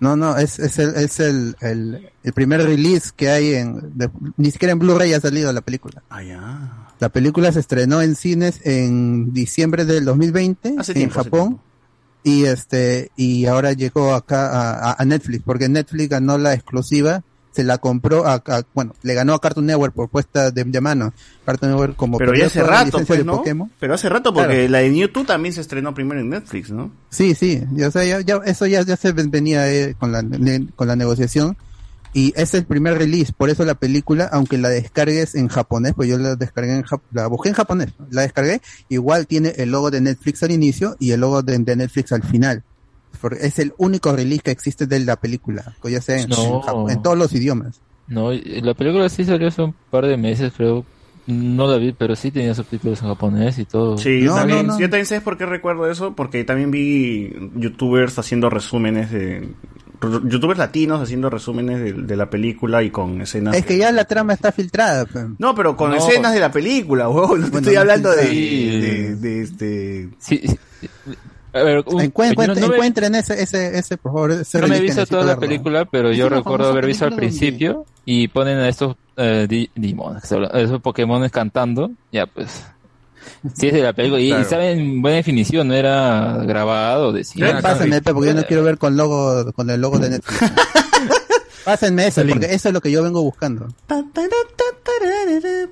No, 0.00 0.16
no, 0.16 0.36
es, 0.38 0.58
es, 0.58 0.78
el, 0.78 0.94
es 0.96 1.20
el, 1.20 1.56
el, 1.60 2.10
el 2.22 2.32
primer 2.32 2.62
release 2.62 3.10
que 3.14 3.28
hay 3.30 3.54
en... 3.54 3.96
de- 3.98 4.10
ni 4.38 4.50
siquiera 4.50 4.72
en 4.72 4.78
Blu-ray 4.78 5.12
ha 5.12 5.20
salido 5.20 5.52
la 5.52 5.60
película. 5.60 6.02
Ah, 6.08 6.22
ya. 6.22 6.88
La 6.98 7.10
película 7.10 7.52
se 7.52 7.60
estrenó 7.60 8.00
en 8.02 8.16
cines 8.16 8.60
en 8.64 9.32
diciembre 9.34 9.84
del 9.84 10.04
2020 10.06 10.74
Hace 10.78 10.92
en 10.92 10.98
tiempo, 10.98 11.14
Japón 11.22 11.60
y 12.22 12.44
este 12.44 13.10
y 13.16 13.46
ahora 13.46 13.72
llegó 13.72 14.12
acá 14.14 14.92
a 14.92 15.04
Netflix 15.06 15.42
porque 15.44 15.68
Netflix 15.70 16.10
ganó 16.10 16.36
la 16.36 16.52
exclusiva 16.52 17.22
se 17.52 17.64
la 17.64 17.78
compró 17.78 18.26
a, 18.26 18.34
a- 18.46 18.62
bueno 18.74 18.94
le 19.02 19.14
ganó 19.14 19.34
a 19.34 19.40
Cartoon 19.40 19.66
Network 19.66 19.92
por 19.94 20.08
puesta 20.08 20.50
de, 20.50 20.64
de 20.64 20.80
mano 20.80 21.12
Cartoon 21.44 21.72
Network 21.72 21.96
como 21.96 22.16
Pero 22.18 22.34
ya 22.34 22.46
hace 22.46 22.62
rato, 22.62 22.98
pues, 23.06 23.18
de 23.18 23.24
¿no? 23.24 23.38
Pokémon. 23.38 23.70
Pero 23.80 23.94
hace 23.94 24.08
rato 24.08 24.32
porque 24.32 24.54
Claro. 24.54 24.68
la 24.70 24.78
de 24.78 24.90
Mewtwo 24.90 25.24
también 25.24 25.52
se 25.52 25.60
estrenó 25.60 25.92
primero 25.94 26.20
en 26.20 26.28
Netflix, 26.30 26.70
¿no? 26.70 26.92
Sí, 27.10 27.34
sí, 27.34 27.60
o 27.84 27.90
sea, 27.90 28.04
ya, 28.04 28.20
ya- 28.20 28.40
eso 28.44 28.66
ya, 28.66 28.82
ya 28.82 28.96
se 28.96 29.12
venía 29.12 29.70
eh, 29.72 29.94
con, 29.98 30.12
la, 30.12 30.22
ne- 30.22 30.68
con 30.76 30.86
la 30.88 30.94
negociación 30.96 31.56
y 32.12 32.32
es 32.36 32.54
el 32.54 32.64
primer 32.64 32.98
release, 32.98 33.32
por 33.32 33.50
eso 33.50 33.64
la 33.64 33.74
película, 33.76 34.28
aunque 34.32 34.58
la 34.58 34.68
descargues 34.68 35.36
en 35.36 35.46
japonés, 35.46 35.94
pues 35.94 36.08
yo 36.08 36.18
la 36.18 36.34
descargué 36.34 36.74
en 36.74 36.82
jap- 36.82 37.02
la 37.12 37.28
busqué 37.28 37.50
en 37.50 37.54
japonés, 37.54 37.90
la 38.10 38.22
descargué, 38.22 38.60
igual 38.88 39.26
tiene 39.28 39.54
el 39.58 39.70
logo 39.70 39.90
de 39.92 40.00
Netflix 40.00 40.42
al 40.42 40.50
inicio 40.50 40.96
y 40.98 41.12
el 41.12 41.20
logo 41.20 41.42
de, 41.42 41.56
de 41.58 41.76
Netflix 41.76 42.10
al 42.12 42.22
final. 42.24 42.64
Porque 43.20 43.38
es 43.46 43.58
el 43.58 43.72
único 43.78 44.12
release 44.14 44.42
que 44.42 44.50
existe 44.50 44.86
de 44.86 45.00
la 45.00 45.16
película, 45.16 45.74
que 45.82 45.90
ya 45.90 46.00
sea 46.00 46.18
en, 46.20 46.28
No. 46.30 46.36
en 46.36 46.52
Jap- 46.62 46.92
en 46.92 47.02
todos 47.02 47.18
los 47.18 47.32
idiomas. 47.34 47.80
No, 48.08 48.32
la 48.32 48.74
película 48.74 49.08
sí 49.08 49.24
salió 49.24 49.48
hace 49.48 49.62
un 49.62 49.74
par 49.90 50.06
de 50.06 50.16
meses, 50.16 50.52
pero 50.56 50.84
no 51.26 51.68
la 51.68 51.76
vi, 51.76 51.92
pero 51.92 52.16
sí 52.16 52.30
tenía 52.30 52.54
subtítulos 52.54 53.00
en 53.02 53.08
japonés 53.08 53.58
y 53.58 53.64
todo. 53.64 53.96
Sí, 53.98 54.20
yo, 54.22 54.34
también, 54.34 54.66
yo 54.66 54.88
también 54.90 55.06
sé 55.06 55.20
por 55.20 55.38
qué 55.38 55.46
recuerdo 55.46 55.88
eso, 55.90 56.14
porque 56.16 56.42
también 56.44 56.70
vi 56.70 57.32
youtubers 57.54 58.18
haciendo 58.18 58.50
resúmenes 58.50 59.12
de... 59.12 59.48
youtubers 60.24 60.58
latinos 60.58 61.00
haciendo 61.00 61.30
resúmenes 61.30 61.78
de, 61.78 61.92
de 61.92 62.16
la 62.16 62.30
película 62.30 62.82
y 62.82 62.90
con 62.90 63.20
escenas... 63.20 63.54
Es 63.54 63.64
que 63.64 63.76
ya 63.78 63.92
la 63.92 64.06
trama 64.06 64.32
está 64.32 64.50
filtrada. 64.50 65.04
pues. 65.04 65.26
No, 65.38 65.54
pero 65.54 65.76
con 65.76 65.90
No. 65.90 65.96
escenas 65.96 66.32
de 66.32 66.40
la 66.40 66.50
película, 66.50 67.08
huevón, 67.08 67.42
no 67.42 67.46
te 67.46 67.50
Bueno, 67.52 67.58
estoy 67.58 67.74
no 67.74 67.80
hablando 67.80 68.10
de, 68.10 68.26
sí. 68.26 68.80
de, 68.80 69.16
de 69.16 69.42
este... 69.42 70.08
Sí, 70.18 70.40
sí. 70.44 70.56
A 71.52 71.62
ver, 71.62 71.82
un- 71.86 72.00
Encuent- 72.00 72.36
yo 72.36 72.46
no- 72.46 72.54
no 72.54 72.68
me- 72.68 72.74
encuentren 72.74 73.14
ese, 73.14 73.42
ese, 73.42 73.76
ese, 73.78 73.96
por 73.96 74.12
favor. 74.12 74.30
Ese 74.32 74.60
No 74.60 74.68
me 74.68 74.76
he 74.76 74.80
visto 74.80 75.04
toda 75.06 75.22
la 75.22 75.26
verlo. 75.34 75.40
película, 75.40 75.84
pero 75.84 76.10
Es 76.10 76.16
yo 76.18 76.28
recuerdo 76.28 76.68
haber 76.68 76.86
visto 76.86 77.04
al 77.04 77.10
donde- 77.10 77.26
principio 77.26 77.84
y 78.04 78.28
ponen 78.28 78.58
a 78.58 78.68
estos 78.68 78.96
eh, 79.16 79.46
di- 79.48 79.70
esos 80.54 80.80
Pokémon 80.80 81.28
cantando, 81.28 81.90
ya 82.12 82.26
pues. 82.26 82.64
Sí 83.54 83.66
es 83.68 83.74
de 83.74 83.82
la 83.82 83.92
película 83.92 84.20
y, 84.20 84.30
saben 84.44 84.78
en 84.80 85.02
buena 85.02 85.16
definición, 85.18 85.68
no 85.68 85.74
era 85.74 86.38
grabado, 86.46 87.12
decía. 87.12 87.58
Pásenme, 87.60 88.00
pe, 88.00 88.14
porque 88.14 88.28
yo 88.30 88.34
no 88.34 88.44
quiero 88.46 88.62
ver 88.62 88.78
con 88.78 88.96
logo, 88.96 89.52
con 89.52 89.68
el 89.70 89.80
logo 89.80 89.98
de 89.98 90.10
Netflix. 90.10 90.40
Pásenme 91.64 92.06
eso, 92.06 92.22
link. 92.24 92.38
porque 92.38 92.54
eso 92.54 92.68
es 92.68 92.74
lo 92.74 92.80
que 92.80 92.90
yo 92.90 93.02
vengo 93.02 93.22
buscando. 93.22 93.68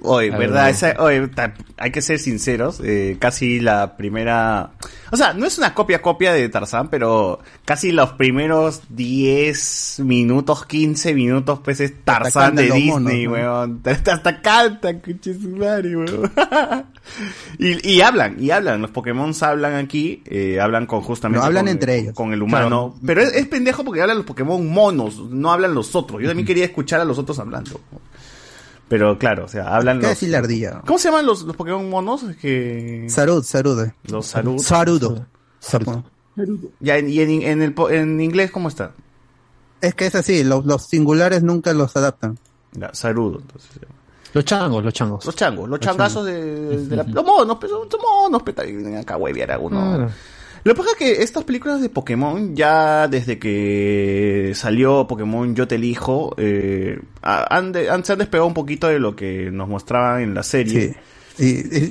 Oye, 0.03 0.31
verdad, 0.31 0.65
ver. 0.65 0.75
esa, 0.75 0.95
oye, 0.99 1.29
hay 1.77 1.91
que 1.91 2.03
ser 2.03 2.19
sinceros, 2.19 2.81
eh, 2.85 3.17
casi 3.19 3.61
la 3.61 3.97
primera... 3.97 4.73
O 5.11 5.17
sea, 5.17 5.33
no 5.33 5.47
es 5.47 5.57
una 5.57 5.73
copia 5.75 6.03
copia 6.03 6.33
de 6.35 6.49
Tarzán, 6.51 6.89
pero 6.89 7.41
casi 7.65 7.93
los 7.93 8.13
primeros 8.13 8.83
10 8.91 10.01
minutos, 10.05 10.67
15 10.67 11.15
minutos, 11.15 11.61
pues 11.65 11.81
es 11.81 12.05
Tarzán 12.05 12.55
de 12.57 12.65
Disney, 12.71 12.89
monos, 12.91 13.13
¿no? 13.13 13.31
weón. 13.33 13.81
Hasta, 13.89 14.13
hasta 14.15 14.41
canta, 14.43 14.99
cuche 15.01 15.33
su 15.35 15.49
madre, 15.51 15.97
weón. 15.97 16.31
y, 17.59 17.89
y 17.97 18.01
hablan, 18.03 18.37
y 18.39 18.51
hablan, 18.51 18.83
los 18.83 18.91
Pokémon 18.91 19.33
hablan 19.41 19.75
aquí, 19.77 20.23
eh, 20.27 20.61
hablan 20.61 20.85
con 20.87 21.01
justamente... 21.01 21.41
No, 21.41 21.47
hablan 21.47 21.65
con- 21.65 21.73
entre 21.73 21.97
ellos. 21.99 22.15
Con 22.15 22.33
el 22.35 22.43
humano. 22.43 22.97
Pero 23.05 23.23
es, 23.23 23.33
es 23.35 23.47
pendejo 23.47 23.85
porque 23.85 24.03
hablan 24.03 24.19
los 24.19 24.27
Pokémon 24.27 24.67
monos, 24.69 25.19
no 25.31 25.51
hablan 25.53 25.75
los 25.75 25.78
otros. 25.95 26.21
Yo 26.21 26.29
también 26.29 26.47
quería 26.47 26.65
escuchar 26.65 27.01
a 27.01 27.05
los 27.05 27.19
otros 27.19 27.39
hablando. 27.39 27.81
Pero 28.89 29.19
claro, 29.19 29.45
o 29.45 29.49
sea, 29.49 29.77
hablan 29.77 29.99
¿Qué 29.99 30.03
los... 30.03 30.11
decir 30.13 30.31
la 30.31 30.39
ardilla? 30.39 30.81
¿Cómo 30.87 30.99
se 30.99 31.09
llaman 31.09 31.27
los, 31.27 31.43
los 31.43 31.55
Pokémon 31.57 31.89
monos? 31.91 32.23
Es 32.23 32.37
que... 32.37 33.07
Sarud, 33.11 33.43
Sarude. 33.45 33.93
Los 34.05 34.27
Sarud. 34.27 34.59
Sarudo. 34.63 35.27
Ya, 36.81 36.97
en- 36.97 37.11
y 37.11 37.21
en, 37.21 37.43
en 37.43 37.63
el, 37.63 37.75
en 37.91 38.21
inglés, 38.21 38.51
¿cómo 38.51 38.69
está? 38.69 38.93
Es 39.81 39.95
que 39.95 40.07
es 40.07 40.15
así, 40.15 40.43
los, 40.45 40.65
los 40.65 40.87
singulares 40.87 41.43
nunca 41.43 41.73
los 41.75 41.97
adaptan. 41.97 42.39
Ya, 42.73 42.91
Sarudo, 42.95 43.41
entonces. 43.41 43.71
Los 44.33 44.45
changos, 44.45 44.85
los 44.85 44.95
changos. 44.95 45.25
Los 45.25 45.35
changos, 45.37 45.69
los 45.69 45.79
Los 45.79 45.81
changazos 45.81 46.25
de, 46.27 46.79
de 46.87 46.97
la... 46.97 47.03
Los 47.03 47.25
monos, 47.25 47.59
pues, 47.59 47.71
son 47.73 47.89
monos, 48.01 48.43
peta, 48.43 48.65
y 48.65 48.73
vienen 48.75 48.97
acá 48.97 49.17
huevear 49.17 49.53
a 49.53 49.59
uno. 49.59 49.81
Claro. 49.81 50.11
Lo 50.69 50.75
que 50.75 50.79
pasa 50.83 50.91
es 50.91 50.97
que 50.99 51.23
estas 51.23 51.45
películas 51.45 51.81
de 51.81 51.89
Pokémon, 51.89 52.55
ya 52.55 53.09
desde 53.09 53.39
que 53.39 54.53
salió 54.55 55.07
Pokémon 55.07 55.55
Yo 55.55 55.67
Te 55.67 55.77
Elijo, 55.77 56.35
eh, 56.37 57.01
han, 57.23 57.73
de- 57.73 57.89
han- 57.89 58.05
se 58.05 58.13
han 58.13 58.19
despegado 58.19 58.47
un 58.47 58.53
poquito 58.53 58.87
de 58.89 58.99
lo 58.99 59.17
que 59.17 59.51
nos 59.51 59.67
mostraban 59.67 60.21
en 60.21 60.35
la 60.35 60.43
serie. 60.43 60.95
Sí. 61.39 61.43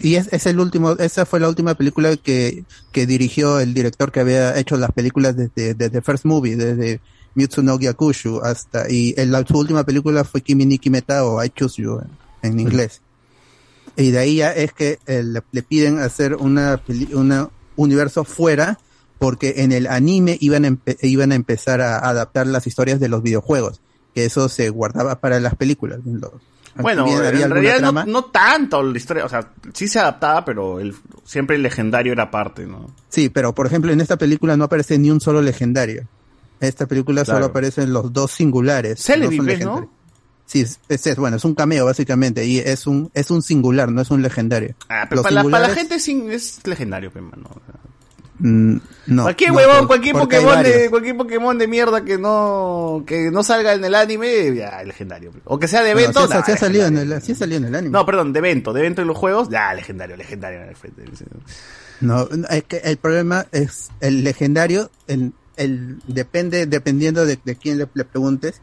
Y, 0.03 0.09
y 0.09 0.15
es, 0.15 0.31
es 0.31 0.45
el 0.45 0.59
último, 0.59 0.91
esa 0.91 1.25
fue 1.25 1.39
la 1.39 1.49
última 1.49 1.73
película 1.73 2.15
que, 2.17 2.65
que 2.91 3.07
dirigió 3.07 3.59
el 3.59 3.73
director 3.73 4.11
que 4.11 4.19
había 4.19 4.55
hecho 4.59 4.77
las 4.77 4.91
películas 4.91 5.35
desde, 5.35 5.73
desde 5.73 6.01
First 6.03 6.25
Movie, 6.25 6.55
desde 6.55 6.99
Mewtwo 7.33 7.63
no 7.63 7.79
Gyakushu 7.79 8.41
hasta, 8.43 8.91
y 8.91 9.15
en 9.17 9.31
la, 9.31 9.43
su 9.43 9.57
última 9.57 9.85
película 9.85 10.23
fue 10.23 10.41
Kimi 10.41 10.67
ni 10.67 10.77
Kimeta 10.77 11.25
o 11.25 11.43
I 11.43 11.49
Choose 11.49 11.81
You 11.81 11.99
en, 12.43 12.51
en 12.51 12.59
inglés. 12.59 13.01
Y 13.95 14.11
de 14.11 14.19
ahí 14.19 14.35
ya 14.35 14.51
es 14.51 14.71
que 14.73 14.99
eh, 15.07 15.23
le, 15.23 15.41
le 15.51 15.63
piden 15.63 15.97
hacer 15.97 16.35
una, 16.35 16.79
una 17.13 17.49
universo 17.77 18.25
fuera 18.25 18.77
porque 19.19 19.55
en 19.57 19.71
el 19.71 19.87
anime 19.87 20.37
iban 20.41 20.65
a, 20.65 20.67
empe- 20.67 20.97
iban 21.01 21.31
a 21.31 21.35
empezar 21.35 21.81
a 21.81 21.97
adaptar 21.99 22.45
las 22.47 22.67
historias 22.67 22.99
de 22.99 23.07
los 23.07 23.23
videojuegos, 23.23 23.79
que 24.13 24.25
eso 24.25 24.49
se 24.49 24.69
guardaba 24.69 25.19
para 25.21 25.39
las 25.39 25.55
películas. 25.55 25.99
Los- 26.05 26.33
Bueno, 26.75 27.07
en 27.07 27.49
realidad 27.49 27.79
no, 27.81 28.05
no 28.05 28.25
tanto 28.25 28.83
la 28.83 28.95
historia, 28.95 29.25
o 29.25 29.29
sea, 29.29 29.49
sí 29.73 29.87
se 29.87 29.99
adaptaba, 29.99 30.45
pero 30.45 30.79
el, 30.79 30.93
siempre 31.23 31.55
el 31.55 31.63
legendario 31.63 32.11
era 32.13 32.29
parte, 32.29 32.67
¿no? 32.67 32.91
Sí, 33.09 33.29
pero 33.29 33.55
por 33.55 33.65
ejemplo 33.65 33.91
en 33.91 34.01
esta 34.01 34.17
película 34.17 34.55
no 34.57 34.65
aparece 34.65 34.99
ni 34.99 35.09
un 35.09 35.19
solo 35.19 35.41
legendario. 35.41 36.01
En 36.59 36.67
esta 36.69 36.85
película 36.85 37.23
Claro. 37.23 37.37
solo 37.37 37.45
aparecen 37.47 37.93
los 37.93 38.13
dos 38.13 38.31
singulares. 38.31 38.99
Celebi, 39.01 39.39
no 39.39 39.89
Sí, 40.47 40.61
es, 40.87 41.15
bueno, 41.17 41.35
es 41.35 41.43
un 41.45 41.53
cameo 41.53 41.83
básicamente 41.85 42.45
y 42.45 42.57
es 42.59 42.87
un 42.87 43.11
es 43.13 43.29
un 43.31 43.41
singular, 43.41 43.91
no 43.91 44.01
es 44.01 44.09
un 44.09 44.21
legendario. 44.21 44.75
Ah, 44.87 45.05
pero 45.09 45.21
para, 45.21 45.35
la, 45.35 45.43
para 45.43 45.67
la 45.67 45.75
singulares, 45.75 46.05
gente 46.05 46.35
es 46.35 46.65
legendario, 46.65 47.11
pe, 47.11 47.19
mano. 47.19 47.49
mm, 48.39 48.77
no. 49.07 49.23
cualquier 49.23 49.49
no, 49.51 49.57
huevón, 49.57 49.77
por- 49.79 49.87
cualquier 49.87 50.15
Pokémon 50.15 50.63
de, 50.63 50.89
cualquier 50.89 51.17
Pokémon 51.17 51.57
de 51.57 51.67
mierda 51.67 52.05
que 52.05 52.17
no, 52.17 53.03
que 53.05 53.29
no 53.29 53.43
salga 53.43 53.73
en 53.73 53.83
el 53.83 53.93
anime, 53.93 54.55
ya, 54.55 54.81
legendario. 54.85 55.31
pe. 55.33 55.39
O 55.43 55.59
que 55.59 55.67
sea 55.67 55.83
de 55.83 55.93
No, 55.93 55.99
evento, 55.99 56.21
sí, 56.25 56.33
nah, 56.33 56.43
sí 56.45 56.51
ha 56.53 56.57
salido 56.57 56.85
en 56.87 56.97
el, 56.97 57.21
sí 57.21 57.31
ha 57.33 57.35
salido 57.35 57.57
en 57.57 57.65
el 57.65 57.75
anime. 57.75 57.91
No, 57.91 58.05
perdón, 58.05 58.31
de 58.31 58.39
evento, 58.39 58.71
de 58.71 58.79
evento 58.79 59.01
en 59.01 59.07
los 59.09 59.17
juegos, 59.17 59.49
ya, 59.49 59.73
legendario, 59.73 60.15
legendario. 60.15 60.61
No, 61.99 62.27
es 62.49 62.63
que 62.63 62.77
el 62.77 62.97
problema 62.97 63.47
es 63.51 63.89
el 63.99 64.23
legendario, 64.23 64.91
el, 65.07 65.33
el 65.57 65.97
depende, 66.07 66.67
dependiendo 66.67 67.25
de, 67.25 67.37
de 67.43 67.55
quién 67.55 67.79
le, 67.79 67.87
le 67.93 68.05
preguntes, 68.05 68.61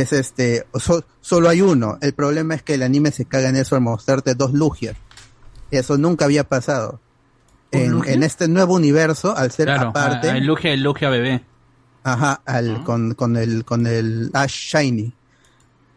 es 0.00 0.12
este, 0.12 0.66
so- 0.78 1.04
solo 1.20 1.48
hay 1.48 1.62
uno. 1.62 1.98
El 2.00 2.12
problema 2.12 2.54
es 2.54 2.62
que 2.62 2.74
el 2.74 2.82
anime 2.82 3.10
se 3.12 3.24
caga 3.24 3.48
en 3.48 3.56
eso 3.56 3.74
al 3.76 3.80
mostrarte 3.82 4.34
dos 4.34 4.52
Lugias. 4.52 4.96
Eso 5.70 5.96
nunca 5.98 6.24
había 6.26 6.44
pasado. 6.44 7.00
¿Un 7.72 7.80
En, 7.80 8.02
en 8.08 8.22
este 8.22 8.46
nuevo 8.46 8.74
universo, 8.74 9.36
al 9.36 9.50
ser 9.50 9.66
Claro, 9.66 9.88
aparte, 9.88 10.28
el 10.30 10.44
Lugia, 10.46 10.72
el 10.72 10.82
Lugia 10.82 11.08
bebé. 11.08 11.44
ajá, 12.04 12.40
al, 12.44 12.84
con, 12.84 13.14
con 13.14 13.36
el, 13.36 13.64
con 13.64 13.86
el 13.86 14.30
Ash 14.34 14.74
Shiny. 14.74 15.12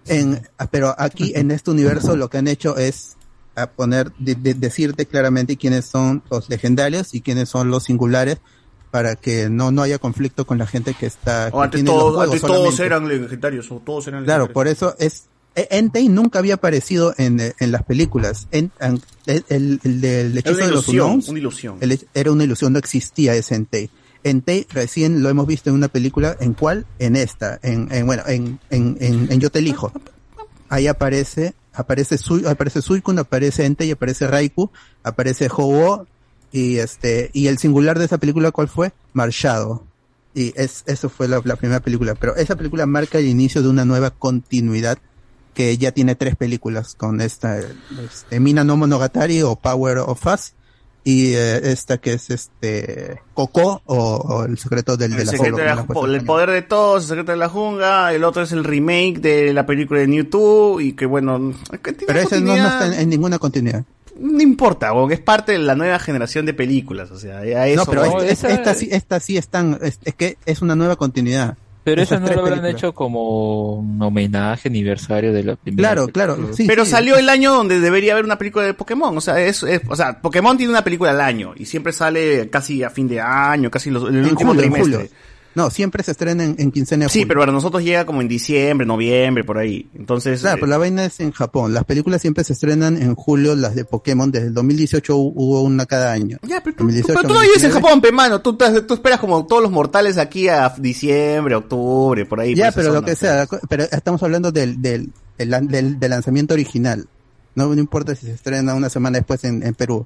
En, 0.08 0.42
ah, 0.58 0.68
pero 0.72 0.96
aquí 0.98 1.34
en 1.36 1.52
este 1.52 1.70
universo 1.72 2.16
lo 2.16 2.30
que 2.30 2.38
han 2.40 2.48
hecho 2.48 2.78
es 2.78 3.16
a 3.56 3.68
poner, 3.68 4.12
de- 4.18 4.36
de- 4.36 4.54
decirte 4.54 5.06
claramente 5.06 5.58
quiénes 5.58 5.86
son 5.86 6.24
los 6.32 6.50
legendarios 6.50 7.14
y 7.14 7.22
quiénes 7.22 7.50
son 7.50 7.70
los 7.70 7.84
singulares 7.84 8.38
para 8.92 9.16
que 9.16 9.50
no, 9.50 9.72
no 9.72 9.82
haya 9.82 10.00
conflicto 10.00 10.46
con 10.46 10.58
la 10.58 10.66
gente 10.68 10.94
que 10.94 11.06
está. 11.06 11.50
O 11.52 11.62
antes, 11.62 11.84
todo- 11.84 12.16
juegos 12.16 12.26
antes 12.26 12.42
todos 12.42 12.80
eran 12.80 13.08
legendarios, 13.08 13.72
o 13.72 13.76
todos 13.86 14.08
eran 14.08 14.24
Claro, 14.26 14.52
por 14.52 14.68
eso 14.68 14.96
es. 15.00 15.26
e- 15.56 15.68
Entei 15.72 16.10
nunca 16.10 16.40
había 16.40 16.56
aparecido 16.56 17.14
en, 17.18 17.40
eh, 17.40 17.54
en 17.60 17.72
las 17.72 17.84
películas. 17.84 18.48
En- 18.52 18.72
en- 18.80 19.02
el, 19.28 19.80
el, 19.84 20.04
el 20.04 20.38
hechizo 20.38 20.56
de 20.58 20.62
los 20.72 20.88
ilusión, 20.88 21.24
una 21.28 21.40
ilusión. 21.40 21.78
el 21.82 22.00
era 22.14 22.32
una 22.32 22.44
ilusión, 22.44 22.74
no 22.74 22.80
existía 22.80 23.36
ese 23.36 23.56
Entei. 23.56 23.90
Entei 24.24 24.68
recién 24.72 25.24
lo 25.24 25.30
hemos 25.30 25.48
visto 25.48 25.70
en 25.70 25.76
una 25.76 25.88
película, 25.88 26.36
¿en 26.40 26.54
cuál? 26.54 26.86
En 27.00 27.16
esta, 27.16 27.58
en, 27.64 27.88
en 27.92 28.06
bueno, 28.06 28.24
en, 28.28 28.60
en, 28.70 28.98
en, 29.00 29.40
Yo 29.40 29.50
te 29.50 29.60
elijo. 29.60 29.94
Ahí 30.68 30.88
aparece, 30.88 31.54
aparece 31.74 32.18
Sui, 32.18 32.46
aparece 32.46 32.82
Suicune, 32.82 33.22
aparece 33.22 33.66
Entei, 33.66 33.92
aparece 33.92 34.28
Raikou, 34.28 34.72
aparece 35.04 35.48
Ho-Oh, 35.48 36.06
y 36.52 36.78
este, 36.78 37.30
y 37.34 37.48
el 37.48 37.58
singular 37.58 38.00
de 38.00 38.06
esa 38.06 38.18
película, 38.18 38.52
¿cuál 38.52 38.68
fue? 38.68 38.92
Marshado. 39.14 39.84
Y 40.34 40.54
es, 40.56 40.84
eso 40.86 41.10
fue 41.10 41.28
la, 41.28 41.42
la 41.44 41.56
primera 41.56 41.80
película. 41.80 42.16
Pero 42.16 42.36
esa 42.36 42.56
película 42.56 42.86
marca 42.86 43.18
el 43.18 43.28
inicio 43.28 43.62
de 43.62 43.70
una 43.70 43.86
nueva 43.86 44.12
continuidad 44.12 44.98
que 45.54 45.78
ya 45.78 45.92
tiene 45.92 46.16
tres 46.16 46.36
películas 46.36 46.96
con 46.96 47.20
esta, 47.22 47.60
este, 47.60 48.40
Mina 48.40 48.64
no 48.64 48.78
Monogatari 48.78 49.42
o 49.42 49.56
Power 49.56 49.98
of 49.98 50.26
Us 50.26 50.54
y 51.04 51.34
eh, 51.34 51.72
esta 51.72 51.98
que 51.98 52.14
es 52.14 52.30
este 52.30 53.22
Coco 53.34 53.82
o, 53.86 53.96
o 53.98 54.46
el 54.46 54.58
secreto 54.58 54.96
del 54.98 55.12
de 55.16 55.22
El, 55.22 55.26
la 55.26 55.32
secreto 55.32 55.58
de 55.58 55.66
la- 55.66 55.86
el 56.14 56.24
poder 56.26 56.52
de 56.52 56.62
todos, 56.62 57.04
el 57.04 57.10
secreto 57.10 57.32
de 57.32 57.38
la 57.38 57.50
jungla, 57.50 58.14
el 58.14 58.24
otro 58.24 58.44
es 58.44 58.52
el 58.52 58.64
remake 58.64 59.20
de 59.20 59.54
la 59.54 59.66
película 59.66 60.00
de 60.02 60.08
Mewtwo 60.08 60.80
y 60.80 60.94
que 60.94 61.06
bueno, 61.06 61.54
que 61.82 61.94
tiene 61.94 62.14
Pero 62.14 62.20
ese 62.20 62.40
no, 62.42 62.56
no 62.56 62.68
está 62.68 62.86
en, 62.88 62.94
en 62.94 63.10
ninguna 63.10 63.40
continuidad. 63.40 63.84
No 64.20 64.42
importa, 64.42 64.94
weón, 64.94 65.12
es 65.12 65.20
parte 65.20 65.54
de 65.54 65.60
la 65.60 65.76
nueva 65.76 66.00
generación 66.00 66.46
de 66.46 66.54
películas, 66.54 67.10
o 67.12 67.18
sea, 67.18 67.38
a 67.40 67.68
eso 67.68 67.86
No, 67.86 67.86
pero 67.90 68.04
este- 68.22 68.32
es- 68.32 68.44
esta, 68.44 68.74
sí, 68.74 68.90
esta 68.92 69.20
sí 69.20 69.38
están, 69.38 69.80
es, 69.82 70.00
es 70.04 70.14
que 70.16 70.38
es 70.46 70.62
una 70.62 70.76
nueva 70.76 70.96
continuidad. 70.96 71.58
Pero 71.82 72.02
Esas 72.02 72.18
eso 72.18 72.20
no 72.20 72.26
tres 72.26 72.36
lo 72.36 72.42
habrán 72.44 72.60
películas. 72.60 72.80
hecho 72.84 72.94
como 72.94 73.76
un 73.76 74.02
homenaje, 74.02 74.68
aniversario 74.68 75.32
de 75.34 75.44
la 75.44 75.56
primera. 75.56 75.90
Claro, 75.94 76.08
claro, 76.10 76.54
sí, 76.54 76.66
pero 76.68 76.84
sí. 76.86 76.92
salió 76.92 77.18
el 77.18 77.30
año 77.30 77.54
donde 77.54 77.80
debería 77.80 78.12
haber 78.14 78.26
una 78.26 78.38
película 78.38 78.66
de 78.66 78.74
Pokémon, 78.74 79.18
o 79.18 79.22
sea, 79.22 79.40
es, 79.40 79.64
es- 79.64 79.82
o 79.88 79.96
sea, 79.96 80.22
Pokémon 80.22 80.58
tiene 80.58 80.72
una 80.72 80.84
película 80.84 81.12
al 81.12 81.22
año 81.22 81.54
y 81.56 81.66
siempre 81.66 81.94
sale 81.94 82.50
casi 82.50 82.84
a 82.84 82.90
fin 82.90 83.08
de 83.08 83.22
año, 83.22 83.72
casi 83.72 83.90
los, 83.90 84.04
en 84.10 84.16
el 84.16 84.26
En 84.26 84.32
último 84.32 84.50
julio, 84.52 84.64
en 84.66 84.72
trimestre. 84.74 84.96
julio. 85.08 85.12
No, 85.56 85.70
siempre 85.72 86.04
se 86.04 86.12
estrena 86.12 86.44
en, 86.44 86.56
en 86.60 86.72
quincena 86.72 87.06
de 87.06 87.10
Sí, 87.10 87.20
julio. 87.20 87.28
pero 87.30 87.40
para 87.42 87.52
nosotros 87.52 87.84
llega 87.84 88.06
como 88.06 88.22
en 88.22 88.28
diciembre, 88.28 88.86
noviembre, 88.86 89.44
por 89.44 89.58
ahí. 89.58 89.90
Entonces, 89.96 90.42
Claro, 90.42 90.58
eh, 90.58 90.60
pero 90.62 90.70
la 90.70 90.78
vaina 90.78 91.06
es 91.06 91.20
en 91.20 91.32
Japón. 91.32 91.74
Las 91.74 91.86
películas 91.86 92.22
siempre 92.22 92.44
se 92.44 92.54
estrenan 92.54 93.02
en 93.02 93.16
julio, 93.16 93.56
las 93.56 93.74
de 93.76 93.84
Pokémon. 93.84 94.32
Desde 94.32 94.48
el 94.48 94.54
2018 94.54 95.18
hu- 95.18 95.34
hubo 95.36 95.62
una 95.64 95.86
cada 95.88 96.12
año. 96.12 96.38
Ya, 96.44 96.62
pero 96.64 96.76
2018, 96.78 97.08
Pero 97.08 97.28
tú 97.28 97.34
no 97.34 97.42
vives 97.42 97.64
en 97.64 97.72
2019. 97.72 97.74
Japón, 97.82 98.02
pe 98.02 98.12
mano. 98.12 98.42
Tú, 98.42 98.56
tú 98.86 98.94
esperas 98.94 99.20
como 99.20 99.46
todos 99.48 99.64
los 99.64 99.72
mortales 99.72 100.18
aquí 100.20 100.48
a 100.48 100.70
diciembre, 100.78 101.56
octubre, 101.56 102.26
por 102.26 102.40
ahí. 102.40 102.54
Ya, 102.56 102.72
por 102.72 102.82
esa 102.82 102.90
pero 102.90 102.94
lo 102.94 103.06
que 103.06 103.16
sea. 103.16 103.48
Pero 103.68 103.84
estamos 103.92 104.22
hablando 104.24 104.52
del, 104.52 104.80
del, 104.82 105.12
del, 105.38 105.68
del- 105.68 106.00
del 106.00 106.10
lanzamiento 106.12 106.54
original. 106.54 107.08
No, 107.56 107.74
no 107.74 107.82
importa 107.82 108.16
si 108.16 108.28
se 108.28 108.34
estrena 108.34 108.76
una 108.76 108.90
semana 108.90 109.18
después 109.18 109.44
en, 109.44 109.64
en 109.66 109.74
Perú. 109.74 110.06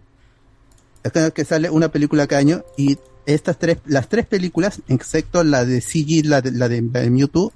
Es 1.03 1.11
que 1.33 1.43
sale 1.43 1.69
una 1.69 1.89
película 1.89 2.25
cada 2.27 2.39
año 2.39 2.63
y 2.77 2.97
estas 3.25 3.57
tres, 3.59 3.77
las 3.85 4.09
tres 4.09 4.25
películas, 4.25 4.81
excepto 4.87 5.43
la 5.43 5.65
de 5.65 5.81
CG, 5.81 6.25
la 6.25 6.41
de, 6.41 6.51
la 6.51 6.67
de, 6.69 6.81
la 6.81 6.99
de 7.01 7.09
Mewtwo, 7.09 7.51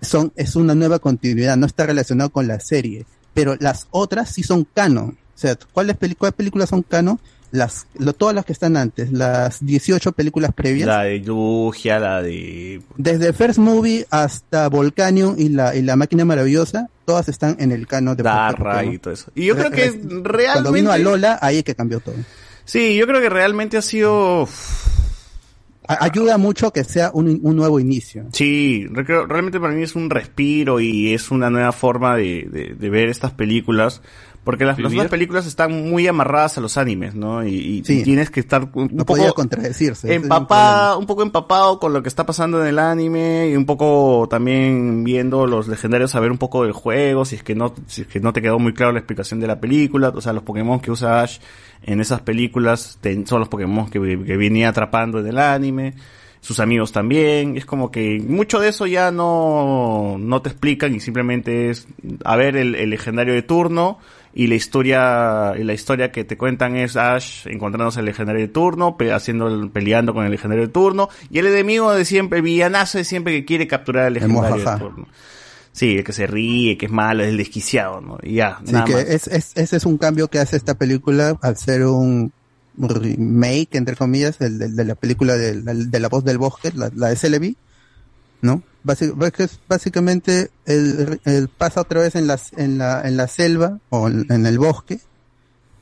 son, 0.00 0.32
es 0.36 0.56
una 0.56 0.74
nueva 0.74 0.98
continuidad, 0.98 1.56
no 1.56 1.66
está 1.66 1.86
relacionado 1.86 2.30
con 2.30 2.46
la 2.46 2.60
serie. 2.60 3.04
Pero 3.34 3.56
las 3.60 3.86
otras 3.90 4.30
sí 4.30 4.42
son 4.42 4.64
canon. 4.72 5.10
O 5.10 5.38
sea, 5.40 5.56
¿cuáles, 5.72 5.96
cuáles 6.16 6.34
películas 6.34 6.68
son 6.68 6.82
canon? 6.82 7.18
Las, 7.50 7.86
lo- 7.98 8.12
todas 8.12 8.34
las 8.34 8.44
que 8.44 8.52
están 8.52 8.76
antes, 8.76 9.10
las 9.10 9.64
18 9.64 10.12
películas 10.12 10.52
previas. 10.54 10.86
La 10.86 11.04
de 11.04 11.22
Yugia, 11.22 11.98
la 11.98 12.20
de... 12.22 12.82
Desde 12.98 13.32
First 13.32 13.58
Movie 13.58 14.06
hasta 14.10 14.68
Volcanium 14.68 15.34
y 15.38 15.48
la, 15.48 15.74
y 15.74 15.80
la 15.82 15.96
Máquina 15.96 16.26
Maravillosa, 16.26 16.90
todas 17.06 17.28
están 17.30 17.56
en 17.58 17.72
el 17.72 17.86
canon 17.86 18.16
de 18.16 18.22
Darra 18.22 18.84
y 18.84 18.98
todo 18.98 19.14
eso. 19.14 19.30
Y 19.34 19.46
yo 19.46 19.56
creo 19.56 19.70
que 19.70 19.86
Re- 19.90 19.92
realmente... 19.92 20.52
Cuando 20.52 20.72
vino 20.72 20.90
a 20.92 20.98
Lola, 20.98 21.38
ahí 21.40 21.58
es 21.58 21.64
que 21.64 21.74
cambió 21.74 22.00
todo. 22.00 22.16
Sí, 22.68 22.96
yo 22.96 23.06
creo 23.06 23.20
que 23.22 23.30
realmente 23.30 23.78
ha 23.78 23.82
sido... 23.82 24.46
Ayuda 25.88 26.36
mucho 26.36 26.70
que 26.70 26.84
sea 26.84 27.10
un, 27.14 27.40
un 27.42 27.56
nuevo 27.56 27.80
inicio. 27.80 28.26
Sí, 28.34 28.86
re- 28.90 29.06
creo- 29.06 29.24
realmente 29.24 29.58
para 29.58 29.72
mí 29.72 29.82
es 29.82 29.96
un 29.96 30.10
respiro 30.10 30.80
y 30.80 31.14
es 31.14 31.30
una 31.30 31.48
nueva 31.48 31.72
forma 31.72 32.14
de, 32.14 32.46
de- 32.50 32.74
de 32.78 32.90
ver 32.90 33.08
estas 33.08 33.32
películas. 33.32 34.02
Porque 34.48 34.64
las, 34.64 34.78
las 34.78 34.90
otras 34.94 35.08
películas 35.08 35.44
están 35.46 35.90
muy 35.90 36.06
amarradas 36.06 36.56
a 36.56 36.62
los 36.62 36.78
animes, 36.78 37.14
¿no? 37.14 37.46
Y, 37.46 37.50
y 37.54 37.84
Sí. 37.84 38.02
tienes 38.02 38.30
que 38.30 38.40
estar 38.40 38.62
un, 38.72 38.84
un 38.84 38.90
No 38.96 39.04
poco 39.04 39.34
contradecirse. 39.34 40.14
es 40.14 40.22
un 40.22 41.06
poco 41.06 41.22
empapado 41.22 41.78
con 41.78 41.92
lo 41.92 42.02
que 42.02 42.08
está 42.08 42.24
pasando 42.24 42.58
en 42.62 42.68
el 42.68 42.78
anime 42.78 43.50
y 43.50 43.56
un 43.56 43.66
poco 43.66 44.26
también 44.30 45.04
viendo 45.04 45.46
los 45.46 45.68
legendarios 45.68 46.12
saber 46.12 46.30
un 46.32 46.38
poco 46.38 46.62
del 46.64 46.72
juego, 46.72 47.26
si 47.26 47.34
es 47.36 47.42
que 47.42 47.54
no, 47.54 47.74
si 47.88 48.00
es 48.00 48.06
que 48.08 48.20
no 48.20 48.32
te 48.32 48.40
quedó 48.40 48.58
muy 48.58 48.72
claro 48.72 48.92
la 48.92 49.00
explicación 49.00 49.38
de 49.38 49.48
la 49.48 49.60
película, 49.60 50.08
o 50.14 50.20
sea, 50.22 50.32
los 50.32 50.44
Pokémon 50.44 50.80
que 50.80 50.90
usa 50.92 51.20
Ash 51.20 51.40
en 51.82 52.00
esas 52.00 52.22
películas 52.22 52.98
son 53.26 53.40
los 53.40 53.50
Pokémon 53.50 53.90
que, 53.90 53.98
que 54.00 54.36
venía 54.38 54.70
atrapando 54.70 55.20
en 55.20 55.26
el 55.26 55.36
anime, 55.38 55.92
sus 56.40 56.58
amigos 56.58 56.90
también, 56.92 57.58
es 57.58 57.66
como 57.66 57.90
que 57.90 58.18
mucho 58.26 58.60
de 58.60 58.68
eso 58.68 58.86
ya 58.86 59.10
no, 59.10 60.16
no 60.18 60.40
te 60.40 60.48
explican 60.48 60.94
y 60.94 61.00
simplemente 61.00 61.68
es 61.68 61.86
a 62.24 62.34
ver 62.36 62.56
el, 62.56 62.74
el 62.76 62.88
legendario 62.88 63.34
de 63.34 63.42
turno, 63.42 63.98
y 64.34 64.46
la 64.46 64.54
historia 64.54 65.54
y 65.58 65.64
la 65.64 65.72
historia 65.74 66.12
que 66.12 66.24
te 66.24 66.36
cuentan 66.36 66.76
es 66.76 66.96
Ash 66.96 67.46
encontrándose 67.46 68.00
el 68.00 68.06
legendario 68.06 68.42
de 68.42 68.48
turno, 68.52 68.96
pe- 68.96 69.12
haciendo 69.12 69.48
el- 69.48 69.70
peleando 69.70 70.14
con 70.14 70.24
el 70.24 70.30
legendario 70.30 70.66
de 70.66 70.72
turno 70.72 71.08
y 71.30 71.38
el 71.38 71.46
enemigo 71.46 71.92
de 71.92 72.04
siempre, 72.04 72.38
el 72.38 72.44
villanazo 72.44 72.98
de 72.98 73.04
siempre 73.04 73.32
que 73.32 73.44
quiere 73.44 73.66
capturar 73.66 74.06
al 74.06 74.14
legendario 74.14 74.56
de 74.58 74.78
turno. 74.78 75.06
Sí, 75.72 75.98
el 75.98 76.04
que 76.04 76.12
se 76.12 76.26
ríe, 76.26 76.76
que 76.76 76.86
es 76.86 76.92
malo, 76.92 77.22
es 77.22 77.28
el 77.28 77.36
desquiciado, 77.36 78.00
¿no? 78.00 78.18
Y 78.22 78.34
ya, 78.34 78.58
Sí, 78.64 78.72
nada 78.72 78.84
que 78.84 78.92
más. 78.94 79.02
es, 79.04 79.26
es- 79.28 79.52
ese 79.56 79.76
es 79.76 79.86
un 79.86 79.96
cambio 79.98 80.28
que 80.28 80.38
hace 80.40 80.56
esta 80.56 80.74
película 80.74 81.36
al 81.40 81.56
ser 81.56 81.84
un 81.86 82.32
remake, 82.76 83.76
entre 83.76 83.96
comillas, 83.96 84.38
del- 84.38 84.74
de, 84.76 84.84
la 84.84 84.94
película 84.94 85.36
de, 85.36 85.56
la- 85.62 85.74
de 85.74 86.00
La 86.00 86.08
Voz 86.08 86.24
del 86.24 86.38
Bosque, 86.38 86.72
la, 86.74 86.90
la 86.94 87.08
de 87.08 87.16
Celebi, 87.16 87.56
¿no? 88.42 88.62
Básicamente, 89.68 90.50
él, 90.66 91.20
él 91.24 91.48
pasa 91.48 91.80
otra 91.82 92.00
vez 92.00 92.14
en, 92.14 92.26
las, 92.26 92.52
en, 92.54 92.78
la, 92.78 93.02
en 93.06 93.16
la 93.16 93.28
selva 93.28 93.78
o 93.90 94.08
en, 94.08 94.46
el 94.46 94.58
bosque 94.58 95.00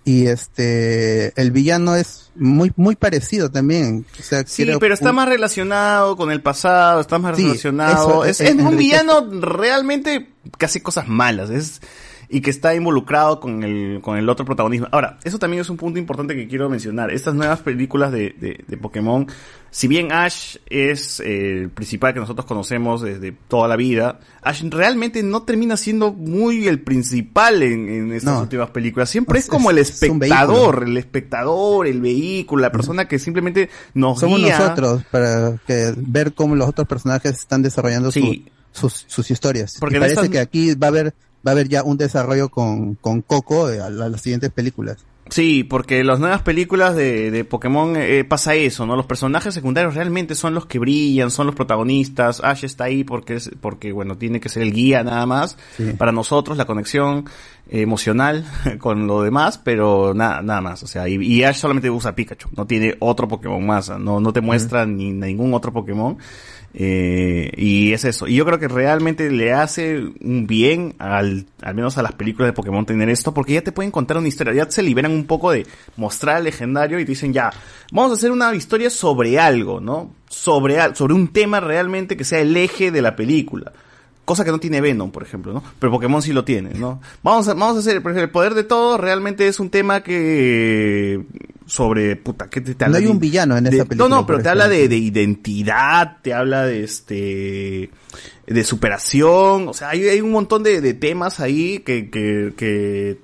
y 0.05 0.27
este 0.29 1.33
el 1.41 1.51
villano 1.51 1.97
es 1.97 2.31
muy 2.37 2.71
muy 2.77 2.95
parecido 2.95 3.51
también 3.51 4.07
o 4.21 4.23
sea 4.23 4.45
Sí, 4.47 4.65
pero 4.79 4.95
está 4.95 5.11
un- 5.11 5.17
más 5.17 5.29
relacionado 5.29 6.17
con 6.17 6.31
el 6.31 6.41
pasado, 6.43 7.01
está 7.01 7.19
más 7.19 7.37
Sí, 7.37 7.43
relacionado. 7.45 8.25
eso, 8.25 8.25
es, 8.25 8.41
eh, 8.41 8.49
es 8.51 8.55
un 8.65 8.77
villano 8.77 9.29
realmente 9.41 10.31
que 10.59 10.65
hace 10.67 10.81
cosas 10.81 11.09
malas. 11.09 11.51
Es, 11.51 11.81
y 12.29 12.41
que 12.41 12.51
está 12.51 12.75
involucrado 12.75 13.41
con 13.41 13.63
el, 13.63 14.01
con 14.03 14.17
el 14.19 14.29
otro 14.29 14.45
protagonismo. 14.45 14.89
Ahora, 14.91 15.19
eso 15.25 15.39
también 15.39 15.61
es 15.61 15.71
un 15.71 15.77
punto 15.77 15.99
importante 15.99 16.35
que 16.35 16.49
quiero 16.49 16.69
mencionar. 16.69 17.11
Estas 17.13 17.35
nuevas 17.35 17.61
películas 17.61 18.11
de, 18.13 18.35
de, 18.41 18.65
de 18.67 18.77
Pokémon, 18.77 19.27
si 19.71 19.87
bien 19.89 20.11
Ash 20.13 20.57
es 20.69 21.21
eh, 21.21 21.63
el 21.63 21.71
principal 21.71 22.15
que 22.15 22.21
nosotros 22.21 22.47
conocemos 22.47 23.03
desde 23.03 23.33
toda 23.33 23.69
la 23.69 23.77
vida, 23.77 24.21
Ash 24.43 24.63
realmente 24.71 25.23
no 25.23 25.43
termina 25.43 25.77
siendo 25.77 26.13
muy 26.13 26.67
el 26.67 26.81
principal 26.81 27.63
en, 27.63 27.89
en 27.89 28.13
estas 28.13 28.35
No. 28.35 28.41
últimas 28.43 28.71
películas. 28.71 29.09
Siempre 29.11 29.39
es, 29.39 29.45
Es- 29.45 29.51
como 29.51 29.71
el 29.71 29.79
es 29.79 29.91
espectador, 29.91 30.85
el 30.87 30.97
espectador, 30.97 31.87
el 31.87 32.01
vehículo, 32.01 32.63
la 32.63 32.73
persona 32.73 33.07
que 33.07 33.19
simplemente 33.19 33.69
nos 33.95 34.21
somos 34.21 34.39
guía. 34.41 34.59
nosotros 34.59 35.03
para 35.11 35.57
que 35.67 35.93
ver 35.97 36.33
cómo 36.35 36.55
los 36.55 36.69
otros 36.69 36.89
personajes 36.89 37.33
están 37.39 37.63
desarrollando 37.63 38.11
su- 38.11 38.43
sus, 38.73 39.05
sus 39.09 39.31
historias. 39.31 39.77
Porque 39.81 39.97
y 39.97 40.01
parece 40.01 40.15
estas- 40.17 40.29
que 40.31 40.39
aquí 40.39 40.75
va 40.75 40.89
a 40.89 40.91
haber 40.91 41.15
va 41.47 41.51
a 41.51 41.53
haber 41.53 41.69
ya 41.69 41.83
un 41.83 41.97
desarrollo 41.97 42.49
con, 42.49 42.95
con 42.97 43.23
Coco 43.23 43.71
eh, 43.71 43.81
a, 43.81 43.89
la- 43.91 44.07
a 44.07 44.09
las 44.09 44.21
siguientes 44.23 44.51
películas. 44.51 45.05
Sí, 45.29 45.65
porque 45.65 46.05
las 46.05 46.21
nuevas 46.21 46.43
películas 46.43 46.95
de, 46.95 47.33
de 47.33 47.45
Pokémon 47.45 47.97
eh, 47.97 48.23
pasa 48.23 48.55
eso, 48.55 48.87
¿no? 48.87 48.95
Los 48.95 49.07
personajes 49.07 49.53
secundarios 49.55 49.97
realmente 49.97 50.37
son 50.37 50.55
los 50.55 50.67
que 50.67 50.79
brillan, 50.79 51.33
son 51.33 51.47
los 51.47 51.57
protagonistas. 51.57 52.41
Ash 52.45 52.63
está 52.65 52.85
ahí 52.85 53.03
porque 53.03 53.35
es, 53.35 53.51
porque 53.61 53.91
bueno, 53.91 54.17
tiene 54.19 54.39
que 54.39 54.49
ser 54.49 54.63
el 54.63 54.73
guía 54.73 55.03
nada 55.03 55.27
más. 55.27 55.59
Sí. 55.77 55.95
Para 55.99 56.13
nosotros, 56.13 56.57
la 56.57 56.65
conexión 56.65 57.25
eh, 57.69 57.81
emocional 57.81 58.45
con 58.79 59.09
lo 59.09 59.23
demás, 59.23 59.59
pero 59.59 60.15
nada, 60.15 60.43
nada 60.43 60.61
más. 60.61 60.85
O 60.85 60.87
sea, 60.87 61.09
y, 61.09 61.17
y 61.17 61.43
Ash 61.43 61.57
solamente 61.57 61.91
usa 61.91 62.15
Pikachu, 62.15 62.51
no 62.57 62.65
tiene 62.69 62.95
otro 63.01 63.27
Pokémon 63.27 63.67
más, 63.67 63.89
no, 63.99 64.21
no 64.21 64.33
te 64.33 64.41
muestra 64.41 64.87
ni 64.87 65.13
ningún 65.13 65.55
otro 65.55 65.73
Pokémon. 65.73 66.19
Eh, 66.79 67.53
y 67.57 67.95
es 67.95 68.05
eso. 68.05 68.27
Y 68.27 68.35
yo 68.35 68.45
creo 68.45 68.59
que 68.59 68.69
realmente 68.69 69.31
le 69.31 69.55
hace 69.55 69.99
un 70.21 70.47
bien 70.47 70.95
al, 70.99 71.47
al 71.63 71.75
menos 71.75 71.97
a 71.97 72.03
las 72.03 72.13
películas 72.13 72.51
de 72.51 72.53
Pokémon 72.53 72.85
tener 72.85 73.09
esto, 73.09 73.33
porque 73.33 73.55
ya 73.55 73.63
te 73.63 73.73
pueden 73.73 73.91
contar 73.91 74.19
una 74.19 74.29
historia, 74.29 74.53
ya 74.53 74.71
se 74.71 74.83
liberan 74.83 75.13
un 75.13 75.25
poco 75.25 75.51
de 75.53 75.67
mostrar 75.97 76.37
al 76.37 76.45
legendario 76.45 77.01
y 77.01 77.07
te 77.07 77.13
dicen 77.13 77.33
ya, 77.33 77.51
vamos 77.91 78.11
a 78.11 78.15
hacer 78.15 78.31
una 78.31 78.55
historia 78.55 78.91
sobre 78.91 79.39
algo, 79.39 79.81
¿no? 79.81 80.11
Sobre, 80.29 80.95
sobre 80.95 81.15
un 81.15 81.29
tema 81.29 81.61
realmente 81.61 82.15
que 82.15 82.25
sea 82.25 82.41
el 82.41 82.55
eje 82.55 82.91
de 82.91 83.01
la 83.01 83.17
película. 83.17 83.73
Cosa 84.27 84.45
que 84.45 84.51
no 84.51 84.59
tiene 84.59 84.83
Venom, 84.83 85.11
por 85.13 85.23
ejemplo, 85.23 85.55
¿no? 85.55 85.63
Pero 85.79 85.93
Pokémon 85.93 86.21
sí 86.21 86.35
lo 86.35 86.45
tiene, 86.45 86.75
¿no? 86.75 87.01
Vamos 87.23 87.49
a, 87.49 87.55
vamos 87.55 87.77
a 87.77 87.79
hacer, 87.79 88.03
por 88.03 88.11
ejemplo, 88.11 88.25
el 88.25 88.31
poder 88.31 88.53
de 88.53 88.65
todo 88.65 88.99
realmente 88.99 89.49
es 89.49 89.61
un 89.61 89.71
tema 89.71 90.03
que 90.03 91.25
sobre, 91.67 92.17
puta, 92.17 92.49
¿qué 92.49 92.61
te, 92.61 92.75
te 92.75 92.85
No 92.85 92.87
habla 92.87 92.99
hay 92.99 93.05
de- 93.05 93.11
un 93.11 93.19
villano 93.19 93.57
en 93.57 93.67
esa 93.67 93.85
película, 93.85 94.09
No, 94.09 94.17
no, 94.17 94.27
pero 94.27 94.41
te 94.41 94.49
habla 94.49 94.69
de, 94.69 94.85
identidad, 94.97 96.19
te 96.23 96.33
habla 96.33 96.65
de 96.65 96.85
este, 96.85 97.91
de 98.47 98.65
superación, 98.65 99.69
o 99.69 99.75
sea, 99.75 99.91
hay, 99.91 100.07
hay 100.09 100.21
un 100.21 100.31
montón 100.31 100.63
de, 100.63 100.81
de 100.81 100.95
temas 100.95 101.41
ahí 101.41 101.81
que, 101.81 102.09
que, 102.09 102.53
que, 102.57 103.19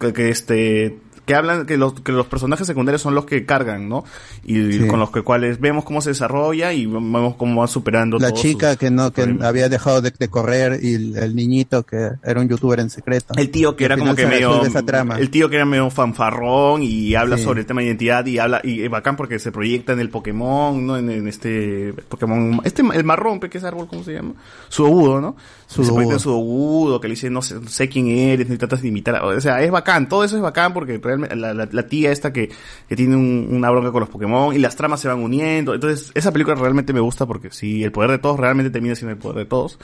que, 0.00 0.12
que, 0.12 0.28
este, 0.30 0.98
que 1.26 1.34
hablan 1.34 1.66
que 1.66 1.76
los, 1.76 2.00
que 2.00 2.12
los 2.12 2.26
personajes 2.26 2.66
secundarios 2.66 3.02
son 3.02 3.14
los 3.14 3.26
que 3.26 3.44
cargan, 3.44 3.88
¿no? 3.88 4.04
Y 4.44 4.72
Sí. 4.72 4.86
con 4.86 4.98
los 5.00 5.10
que 5.10 5.22
cuales 5.22 5.60
vemos 5.60 5.84
cómo 5.84 6.00
se 6.00 6.10
desarrolla 6.10 6.72
y 6.72 6.86
vemos 6.86 7.34
cómo 7.36 7.60
va 7.60 7.66
superando 7.66 8.18
La 8.18 8.32
chica 8.32 8.70
sus- 8.70 8.78
que 8.78 8.90
no, 8.90 9.10
que 9.12 9.22
problemas. 9.22 9.46
había 9.48 9.68
dejado 9.68 10.00
de, 10.00 10.12
de 10.18 10.28
correr 10.28 10.78
y 10.82 10.94
el, 10.94 11.16
el 11.16 11.34
niñito 11.36 11.82
que 11.84 12.10
era 12.24 12.40
un 12.40 12.48
youtuber 12.48 12.80
en 12.80 12.88
secreto. 12.90 13.34
El 13.36 13.50
tío 13.50 13.76
que 13.76 13.84
era 13.84 13.98
como 13.98 14.14
que 14.14 14.26
medio. 14.26 14.64
esa 14.64 14.82
trama. 14.82 15.18
El 15.18 15.30
tío 15.30 15.50
que 15.50 15.56
era 15.56 15.64
medio 15.66 15.90
fanfarrón 15.90 16.82
y 16.82 17.14
habla 17.14 17.36
Sí. 17.36 17.42
sobre 17.44 17.60
el 17.60 17.66
tema 17.66 17.80
de 17.80 17.88
identidad 17.88 18.24
y 18.26 18.38
habla. 18.38 18.60
Y 18.62 18.82
es 18.84 18.90
bacán 18.90 19.16
porque 19.16 19.38
se 19.38 19.50
proyecta 19.52 19.92
en 19.92 20.00
el 20.00 20.10
Pokémon, 20.10 20.86
¿no? 20.86 20.96
En, 20.96 21.10
en 21.10 21.26
este 21.28 21.92
Pokémon. 22.08 22.60
Este, 22.64 22.82
el 22.94 23.04
marrón, 23.04 23.40
pe, 23.40 23.50
¿qué 23.50 23.58
es 23.58 23.64
árbol? 23.64 23.88
¿Cómo 23.88 24.04
se 24.04 24.12
llama? 24.14 24.34
Sudogudo, 24.68 25.20
¿no? 25.20 25.36
Se 25.66 25.74
Sudogudo. 25.76 25.94
proyecta 25.94 26.14
en 26.14 26.20
Sudogudo, 26.20 27.00
que 27.00 27.08
le 27.08 27.14
dice, 27.14 27.28
no 27.28 27.42
sé, 27.42 27.54
no 27.56 27.68
sé 27.68 27.88
quién 27.88 28.06
eres, 28.08 28.48
ni 28.48 28.56
tratas 28.56 28.82
de 28.82 28.88
imitar. 28.88 29.22
O 29.24 29.40
sea, 29.40 29.60
es 29.62 29.70
bacán. 29.70 30.08
Todo 30.08 30.22
eso 30.22 30.36
es 30.36 30.42
bacán 30.42 30.72
porque 30.72 30.98
realmente 31.02 31.34
la, 31.34 31.52
la, 31.54 31.68
la 31.70 31.86
tía 31.88 32.12
esta 32.12 32.32
que, 32.32 32.50
que 32.88 32.94
tiene 32.96 33.16
un- 33.16 33.48
una 33.50 33.70
bronca 33.70 33.90
con 33.90 34.00
los 34.00 34.08
Pokémon 34.08 34.54
y 34.54 34.58
las 34.58 34.76
tramas 34.76 35.00
se 35.00 35.08
van 35.08 35.18
uniendo. 35.18 35.74
Entonces, 35.74 36.12
esa 36.14 36.30
película 36.32 36.54
realmente 36.56 36.92
me 36.92 37.00
gusta 37.00 37.26
porque 37.26 37.50
si 37.50 37.82
el 37.82 37.90
poder 37.90 38.12
de 38.12 38.18
todos 38.18 38.38
realmente 38.38 38.70
termina 38.70 38.94
siendo 38.94 39.12
el 39.12 39.18
poder 39.18 39.38
de 39.38 39.44
todos. 39.46 39.78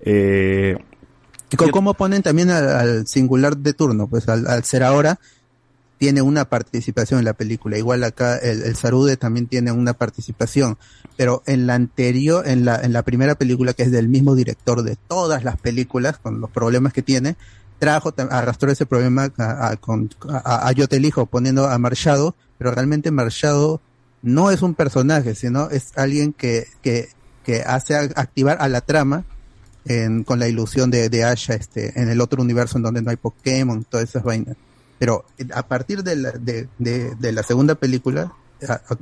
Eh, 0.00 0.76
¿Y 1.50 1.56
co- 1.56 1.70
cómo 1.70 1.94
ponen 1.94 2.22
también 2.22 2.50
al, 2.50 2.68
al 2.68 3.06
singular 3.06 3.56
de 3.56 3.74
turno? 3.74 4.08
Pues 4.08 4.28
al, 4.28 4.46
al 4.46 4.64
ser 4.64 4.82
ahora 4.82 5.20
tiene 6.02 6.20
una 6.20 6.46
participación 6.46 7.20
en 7.20 7.26
la 7.26 7.32
película. 7.32 7.78
Igual 7.78 8.02
acá 8.02 8.36
el, 8.36 8.74
Sarude 8.74 9.16
también 9.16 9.46
tiene 9.46 9.70
una 9.70 9.92
participación. 9.92 10.76
Pero 11.16 11.44
en 11.46 11.68
la 11.68 11.76
anterior, 11.76 12.42
en 12.48 12.64
la, 12.64 12.80
en 12.80 12.92
la 12.92 13.04
primera 13.04 13.36
película, 13.36 13.72
que 13.72 13.84
es 13.84 13.92
del 13.92 14.08
mismo 14.08 14.34
director 14.34 14.82
de 14.82 14.96
todas 15.06 15.44
las 15.44 15.60
películas, 15.60 16.18
con 16.18 16.40
los 16.40 16.50
problemas 16.50 16.92
que 16.92 17.02
tiene, 17.02 17.36
trajo, 17.78 18.12
arrastró 18.30 18.72
ese 18.72 18.84
problema 18.84 19.30
a, 19.38 19.76
con, 19.76 20.10
a, 20.28 20.72
Yo 20.72 20.88
te 20.88 20.96
elijo 20.96 21.26
poniendo 21.26 21.68
a 21.68 21.78
Marshado, 21.78 22.34
pero 22.58 22.72
realmente 22.72 23.12
Marshado 23.12 23.80
no 24.22 24.50
es 24.50 24.60
un 24.62 24.74
personaje, 24.74 25.36
sino 25.36 25.70
es 25.70 25.92
alguien 25.94 26.32
que, 26.32 26.66
que, 26.82 27.10
que 27.44 27.62
hace 27.62 27.94
activar 27.94 28.56
a 28.60 28.66
la 28.66 28.80
trama 28.80 29.22
en- 29.84 30.24
con 30.24 30.40
la 30.40 30.48
ilusión 30.48 30.90
de, 30.90 31.08
de 31.08 31.22
Asha 31.22 31.54
este, 31.54 31.96
en 32.00 32.08
el 32.08 32.20
otro 32.20 32.42
universo 32.42 32.76
en 32.78 32.82
donde 32.82 33.02
no 33.02 33.10
hay 33.12 33.16
Pokémon, 33.18 33.84
todas 33.88 34.08
esas 34.08 34.24
vainas. 34.24 34.56
Pero 35.02 35.24
eh, 35.36 35.48
a 35.52 35.66
partir 35.66 36.04
de 36.04 36.14
la, 36.14 36.30
de, 36.30 36.68
de, 36.78 37.32
la 37.32 37.42
segunda 37.42 37.74
película, 37.74 38.32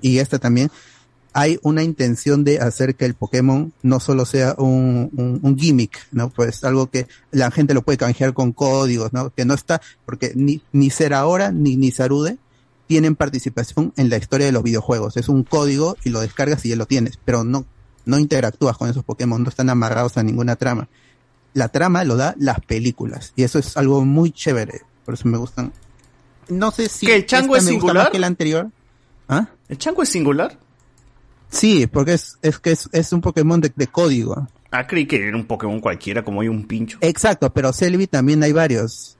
y 0.00 0.16
esta 0.16 0.38
también, 0.38 0.70
hay 1.34 1.58
una 1.62 1.82
intención 1.82 2.42
de 2.42 2.58
hacer 2.58 2.94
que 2.94 3.04
el 3.04 3.12
Pokémon 3.12 3.74
no 3.82 4.00
solo 4.00 4.24
sea 4.24 4.54
un, 4.56 5.40
un, 5.42 5.58
gimmick, 5.58 6.06
¿no? 6.10 6.30
Pues 6.30 6.64
algo 6.64 6.86
que 6.86 7.06
la 7.32 7.50
gente 7.50 7.74
lo 7.74 7.82
puede 7.82 7.98
canjear 7.98 8.32
con 8.32 8.52
códigos, 8.52 9.12
¿no? 9.12 9.28
Que 9.28 9.44
no 9.44 9.52
está, 9.52 9.82
porque 10.06 10.32
ni, 10.34 10.62
ni 10.72 10.88
Ahora 11.12 11.52
ni, 11.52 11.76
ni 11.76 11.90
Sarude 11.90 12.38
tienen 12.86 13.14
participación 13.14 13.92
en 13.98 14.08
la 14.08 14.16
historia 14.16 14.46
de 14.46 14.52
los 14.52 14.62
videojuegos. 14.62 15.18
Es 15.18 15.28
un 15.28 15.44
código 15.44 15.98
y 16.02 16.08
lo 16.08 16.20
descargas 16.20 16.64
y 16.64 16.70
ya 16.70 16.76
lo 16.76 16.86
tienes, 16.86 17.18
pero 17.26 17.44
no, 17.44 17.66
no 18.06 18.18
interactúas 18.18 18.78
con 18.78 18.88
esos 18.88 19.04
Pokémon, 19.04 19.42
no 19.42 19.50
están 19.50 19.68
amarrados 19.68 20.16
a 20.16 20.22
ninguna 20.22 20.56
trama. 20.56 20.88
La 21.52 21.68
trama 21.68 22.04
lo 22.04 22.16
da 22.16 22.34
las 22.38 22.60
películas 22.60 23.34
y 23.36 23.42
eso 23.42 23.58
es 23.58 23.76
algo 23.76 24.02
muy 24.06 24.30
chévere, 24.30 24.80
por 25.04 25.12
eso 25.12 25.28
me 25.28 25.36
gustan. 25.36 25.74
No 26.50 26.70
sé 26.70 26.88
si 26.88 27.06
¿Que 27.06 27.16
el 27.16 27.26
chango 27.26 27.56
es 27.56 27.64
singular? 27.64 28.10
que 28.10 28.16
el 28.18 28.24
anterior. 28.24 28.68
¿Ah? 29.28 29.46
¿El 29.68 29.78
chango 29.78 30.02
es 30.02 30.08
singular? 30.08 30.58
Sí, 31.48 31.86
porque 31.86 32.14
es, 32.14 32.38
es 32.42 32.58
que 32.58 32.72
es, 32.72 32.88
es 32.92 33.12
un 33.12 33.20
Pokémon 33.20 33.60
de, 33.60 33.72
de 33.74 33.86
código. 33.86 34.46
Ah, 34.70 34.86
creí 34.86 35.06
que 35.06 35.26
era 35.26 35.36
un 35.36 35.46
Pokémon 35.46 35.80
cualquiera, 35.80 36.24
como 36.24 36.40
hay 36.42 36.48
un 36.48 36.64
pincho. 36.66 36.98
Exacto, 37.00 37.52
pero 37.52 37.72
Celebi 37.72 38.06
también 38.06 38.42
hay 38.42 38.52
varios. 38.52 39.16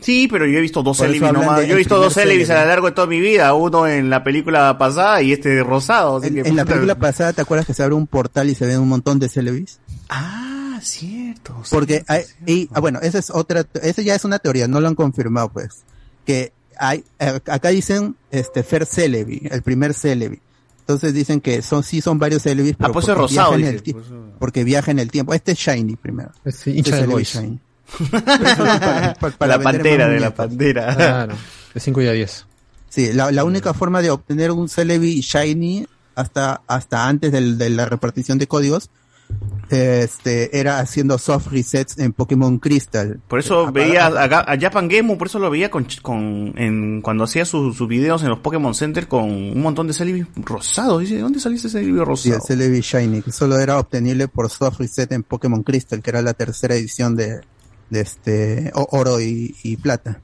Sí, 0.00 0.28
pero 0.30 0.46
yo 0.46 0.58
he 0.58 0.60
visto 0.60 0.82
dos 0.82 0.98
Celebi 0.98 1.20
nomás. 1.32 1.66
Yo 1.66 1.74
he 1.74 1.78
visto 1.78 1.98
dos 1.98 2.14
Celebi 2.14 2.44
a 2.44 2.60
lo 2.62 2.66
largo 2.68 2.86
de 2.86 2.92
toda 2.92 3.06
mi 3.06 3.18
vida. 3.20 3.52
Uno 3.54 3.86
en 3.86 4.10
la 4.10 4.22
película 4.22 4.76
pasada 4.78 5.20
y 5.22 5.32
este 5.32 5.62
rosado. 5.64 6.18
así 6.18 6.28
En, 6.28 6.34
que, 6.34 6.40
en 6.48 6.54
la 6.56 6.62
puta. 6.64 6.74
película 6.74 6.94
pasada, 6.98 7.32
¿te 7.32 7.40
acuerdas 7.42 7.66
que 7.66 7.74
se 7.74 7.82
abre 7.82 7.94
un 7.94 8.06
portal 8.06 8.48
y 8.50 8.54
se 8.54 8.66
ven 8.66 8.78
un 8.80 8.88
montón 8.88 9.18
de 9.18 9.28
Celebis? 9.28 9.80
Ah, 10.08 10.78
cierto. 10.82 11.62
Porque 11.70 12.04
hay, 12.06 12.22
y, 12.46 12.68
ah, 12.74 12.80
bueno, 12.80 13.00
esa 13.02 13.18
es 13.18 13.30
otra, 13.30 13.64
esa 13.82 14.02
ya 14.02 14.14
es 14.14 14.24
una 14.24 14.38
teoría, 14.38 14.68
no 14.68 14.80
lo 14.80 14.86
han 14.86 14.94
confirmado 14.94 15.48
pues, 15.48 15.82
que 16.28 16.52
hay, 16.78 17.02
eh, 17.18 17.40
acá 17.46 17.70
dicen, 17.70 18.14
este, 18.30 18.62
Fer 18.62 18.84
Celebi, 18.84 19.40
el 19.50 19.62
primer 19.62 19.94
Celebi. 19.94 20.38
Entonces 20.80 21.14
dicen 21.14 21.40
que 21.40 21.62
son, 21.62 21.82
sí 21.82 22.02
son 22.02 22.18
varios 22.18 22.42
Celebis, 22.42 22.74
pero 22.78 22.92
pues 22.92 23.04
es 23.08 23.14
porque 23.14 23.22
rosado, 23.34 23.56
viaja 23.56 23.72
dice, 23.72 23.92
por 23.94 24.02
eso. 24.02 24.24
porque 24.38 24.64
viaja 24.64 24.90
en 24.90 24.98
el 24.98 25.10
tiempo. 25.10 25.32
Este 25.32 25.52
es 25.52 25.58
Shiny 25.58 25.96
primero. 25.96 26.30
Sí, 26.52 26.78
Este 26.78 27.06
Boys. 27.06 27.28
Shiny. 27.34 27.58
Para- 28.10 29.14
para- 29.20 29.36
para 29.38 29.56
la 29.58 29.62
pantera 29.62 30.08
de 30.08 30.20
la 30.20 30.34
pantera. 30.34 30.94
Claro, 30.94 31.34
de 31.74 31.80
5 31.80 32.02
y 32.02 32.06
a 32.08 32.12
10. 32.12 32.46
Sí, 32.90 33.12
la, 33.14 33.30
la 33.32 33.44
única 33.44 33.72
forma 33.74 34.00
de 34.02 34.10
obtener 34.10 34.50
un 34.50 34.68
Celebi 34.68 35.20
Shiny 35.20 35.86
hasta, 36.14 36.60
hasta 36.66 37.06
antes 37.08 37.32
del- 37.32 37.56
de 37.58 37.70
la 37.70 37.86
repartición 37.86 38.38
de 38.38 38.46
códigos, 38.46 38.90
este, 39.70 40.58
era 40.58 40.80
haciendo 40.80 41.18
soft 41.18 41.48
resets 41.48 41.98
en 41.98 42.12
Pokémon 42.12 42.58
Crystal. 42.58 43.20
Por 43.28 43.38
eso 43.38 43.70
veía 43.70 44.06
a, 44.06 44.52
a 44.52 44.58
Japan 44.58 44.88
Game, 44.88 45.14
por 45.16 45.26
eso 45.26 45.38
lo 45.38 45.50
veía 45.50 45.70
con, 45.70 45.86
con 46.02 46.54
en, 46.56 47.02
cuando 47.02 47.24
hacía 47.24 47.44
sus 47.44 47.76
sus 47.76 47.86
videos 47.88 48.22
en 48.22 48.30
los 48.30 48.38
Pokémon 48.38 48.74
Center 48.74 49.08
con 49.08 49.24
un 49.24 49.60
montón 49.60 49.86
de 49.86 49.92
Celebi 49.92 50.26
rosados. 50.36 51.00
Dice, 51.00 51.16
¿de 51.16 51.20
dónde 51.20 51.40
salió 51.40 51.58
ese 51.58 51.68
Celebi 51.68 51.92
Sí, 51.98 52.04
rosado? 52.04 52.34
el 52.36 52.42
Celebi 52.42 52.80
Shiny, 52.80 53.22
que 53.22 53.32
solo 53.32 53.58
era 53.58 53.78
obtenible 53.78 54.28
por 54.28 54.48
soft 54.48 54.78
reset 54.80 55.12
en 55.12 55.22
Pokémon 55.22 55.62
Crystal, 55.62 56.00
que 56.00 56.10
era 56.10 56.22
la 56.22 56.32
tercera 56.34 56.74
edición 56.74 57.14
de, 57.14 57.40
de 57.90 58.00
este 58.00 58.70
oro 58.74 59.20
y, 59.20 59.54
y 59.62 59.76
plata. 59.76 60.20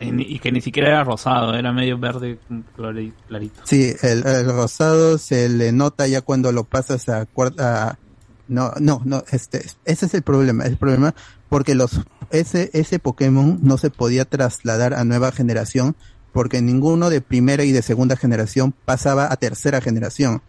Y, 0.00 0.38
que 0.38 0.50
ni 0.50 0.62
siquiera 0.62 0.88
era 0.88 1.04
rosado, 1.04 1.54
era 1.54 1.70
medio 1.70 1.98
verde 1.98 2.38
clari- 2.78 3.12
clarito. 3.28 3.60
Sí, 3.64 3.92
el, 4.02 4.26
el 4.26 4.46
rosado 4.46 5.18
se 5.18 5.50
le 5.50 5.70
nota 5.72 6.06
ya 6.06 6.22
cuando 6.22 6.50
lo 6.50 6.64
pasas 6.64 7.10
a 7.10 7.26
cuarta. 7.26 7.98
No, 8.48 8.72
no, 8.80 9.00
no, 9.04 9.24
este, 9.30 9.64
ese 9.84 10.06
es 10.06 10.14
el 10.14 10.22
problema. 10.22 10.64
El 10.64 10.76
problema 10.76 11.14
porque 11.48 11.74
los 11.74 12.00
ese 12.30 12.70
ese 12.72 12.98
Pokémon 12.98 13.58
no 13.62 13.78
se 13.78 13.90
podía 13.90 14.24
trasladar 14.24 14.94
a 14.94 15.04
nueva 15.04 15.32
generación 15.32 15.96
porque 16.32 16.62
ninguno 16.62 17.10
de 17.10 17.20
primera 17.20 17.64
y 17.64 17.72
de 17.72 17.82
segunda 17.82 18.16
generación 18.16 18.74
pasaba 18.84 19.30
a 19.30 19.36
tercera 19.36 19.80
generación. 19.80 20.42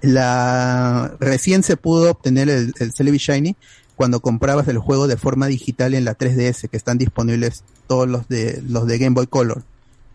La 0.00 1.16
recién 1.20 1.62
se 1.62 1.76
pudo 1.76 2.10
obtener 2.10 2.48
el, 2.48 2.74
el 2.78 2.92
Celebi 2.92 3.18
Shiny 3.18 3.56
cuando 3.98 4.20
comprabas 4.20 4.68
el 4.68 4.78
juego 4.78 5.08
de 5.08 5.16
forma 5.16 5.48
digital 5.48 5.92
en 5.94 6.04
la 6.04 6.16
3DS, 6.16 6.68
que 6.68 6.76
están 6.76 6.98
disponibles 6.98 7.64
todos 7.88 8.08
los 8.08 8.28
de 8.28 8.62
los 8.68 8.86
de 8.86 8.98
Game 8.98 9.14
Boy 9.14 9.26
Color 9.26 9.64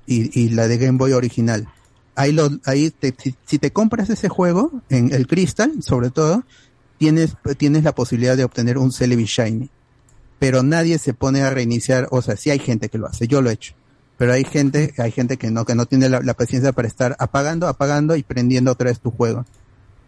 y, 0.08 0.40
y 0.40 0.50
la 0.50 0.68
de 0.68 0.78
Game 0.78 0.98
Boy 0.98 1.12
original. 1.12 1.68
Ahí, 2.16 2.32
lo, 2.32 2.50
ahí 2.66 2.92
te- 2.92 3.16
si, 3.46 3.58
te 3.58 3.72
compras 3.72 4.10
ese 4.10 4.30
juego, 4.30 4.72
en 4.90 5.14
el 5.14 5.28
Crystal, 5.28 5.72
sobre 5.82 6.12
todo, 6.12 6.44
tienes, 6.98 7.36
tienes 7.58 7.84
la 7.84 7.96
posibilidad 7.96 8.38
de 8.38 8.44
obtener 8.44 8.78
un 8.78 8.92
Celebi 8.92 9.26
Shiny. 9.26 9.70
Pero 10.40 10.62
nadie 10.62 11.00
se 11.00 11.14
pone 11.14 11.42
a 11.42 11.50
reiniciar, 11.50 12.08
o 12.12 12.22
sea, 12.22 12.36
sí 12.36 12.50
hay 12.50 12.60
gente 12.60 12.90
que 12.90 12.98
lo 12.98 13.08
hace, 13.08 13.28
yo 13.28 13.42
lo 13.42 13.50
he 13.50 13.54
hecho. 13.54 13.74
Pero 14.18 14.34
hay 14.34 14.44
gente, 14.44 14.94
hay 14.98 15.12
gente 15.12 15.38
que 15.38 15.50
no, 15.50 15.66
que 15.66 15.76
no 15.76 15.86
tiene 15.86 16.08
la, 16.08 16.34
paciencia 16.34 16.72
para 16.72 16.88
estar 16.88 17.16
apagando, 17.20 17.68
apagando 17.68 18.16
y 18.16 18.24
prendiendo 18.24 18.72
otra 18.72 18.90
vez 18.90 19.00
tu 19.00 19.10
juego. 19.10 19.46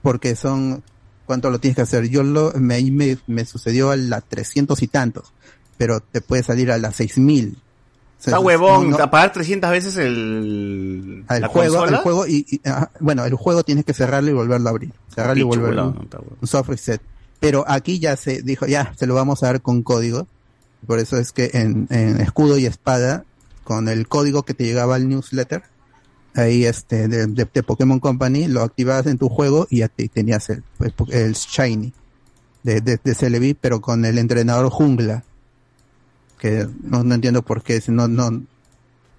Porque 0.02 0.36
son, 0.36 0.84
¿cuánto 1.26 1.49
lo 1.49 1.60
tienes 1.60 1.76
que 1.76 1.82
hacer? 1.82 2.07
Yo 2.10 2.22
lo, 2.22 2.53
me, 2.53 2.82
me, 2.91 3.18
me 3.26 3.45
sucedió 3.45 3.90
a 3.90 3.95
la 3.95 4.22
300 4.22 4.82
y 4.84 4.88
tantos, 4.88 5.34
pero 5.77 6.02
te 6.02 6.22
puede 6.22 6.44
salir 6.44 6.72
a 6.72 6.77
las 6.77 6.98
6000. 6.98 7.57
Está 8.26 8.39
huevón, 8.39 8.89
no- 8.91 8.97
no- 8.97 9.03
apagar 9.03 9.31
300 9.34 9.69
veces 9.72 9.97
el, 9.97 11.23
al 11.27 11.41
la 11.41 11.47
juego, 11.47 11.76
consola. 11.77 11.97
el 11.97 12.03
juego 12.03 12.27
y, 12.27 12.45
y- 12.49 12.68
ajá, 12.68 12.91
bueno, 12.99 13.26
el 13.26 13.35
juego 13.35 13.64
tienes 13.64 13.85
que 13.85 13.93
cerrarlo 13.93 14.30
y 14.30 14.34
volverlo 14.34 14.68
a 14.68 14.72
abrir. 14.72 14.91
Cerrarlo 15.14 15.41
y 15.41 15.43
volverlo. 15.43 15.88
huevón. 15.89 16.07
Un 16.41 16.47
soft 16.47 16.69
reset. 16.69 17.02
Pero 17.39 17.65
aquí 17.68 17.99
ya 17.99 18.15
se 18.15 18.41
dijo, 18.41 18.65
ya, 18.65 18.93
se 18.97 19.06
lo 19.07 19.14
vamos 19.15 19.43
a 19.43 19.47
dar 19.47 19.61
con 19.61 19.84
código. 19.84 20.27
Por 20.88 20.99
eso 20.99 21.18
es 21.18 21.31
que 21.31 21.52
en, 21.53 21.88
en 21.89 22.22
escudo 22.22 22.57
y 22.57 22.65
espada, 22.65 23.26
con 23.64 23.88
el 23.89 24.07
código 24.07 24.43
que 24.43 24.53
te 24.53 24.64
llegaba 24.65 24.95
al 24.95 25.07
newsletter, 25.10 25.64
ahí 26.35 26.65
este, 26.65 27.07
de, 27.07 27.27
de- 27.27 27.47
de 27.52 27.64
Pokémon 27.64 27.99
Company, 27.99 28.47
lo 28.47 28.61
activabas 28.61 29.06
en 29.07 29.18
tu 29.18 29.30
juego 29.30 29.68
y 29.69 29.80
ya 29.80 29.88
te, 29.88 30.07
tenías 30.10 30.49
el, 30.49 30.64
el, 30.80 30.93
el 31.11 31.34
Shiny 31.34 31.93
de, 32.64 32.81
de, 32.81 32.99
de 33.03 33.15
Celebi, 33.15 33.53
pero 33.53 33.81
con 33.81 34.06
el 34.06 34.18
entrenador 34.18 34.69
jungla. 34.69 35.23
Que 36.40 36.68
no, 36.84 37.03
no 37.03 37.16
entiendo 37.16 37.41
por 37.41 37.64
qué, 37.64 37.80
si 37.82 37.91
no, 37.91 38.07
no, 38.07 38.44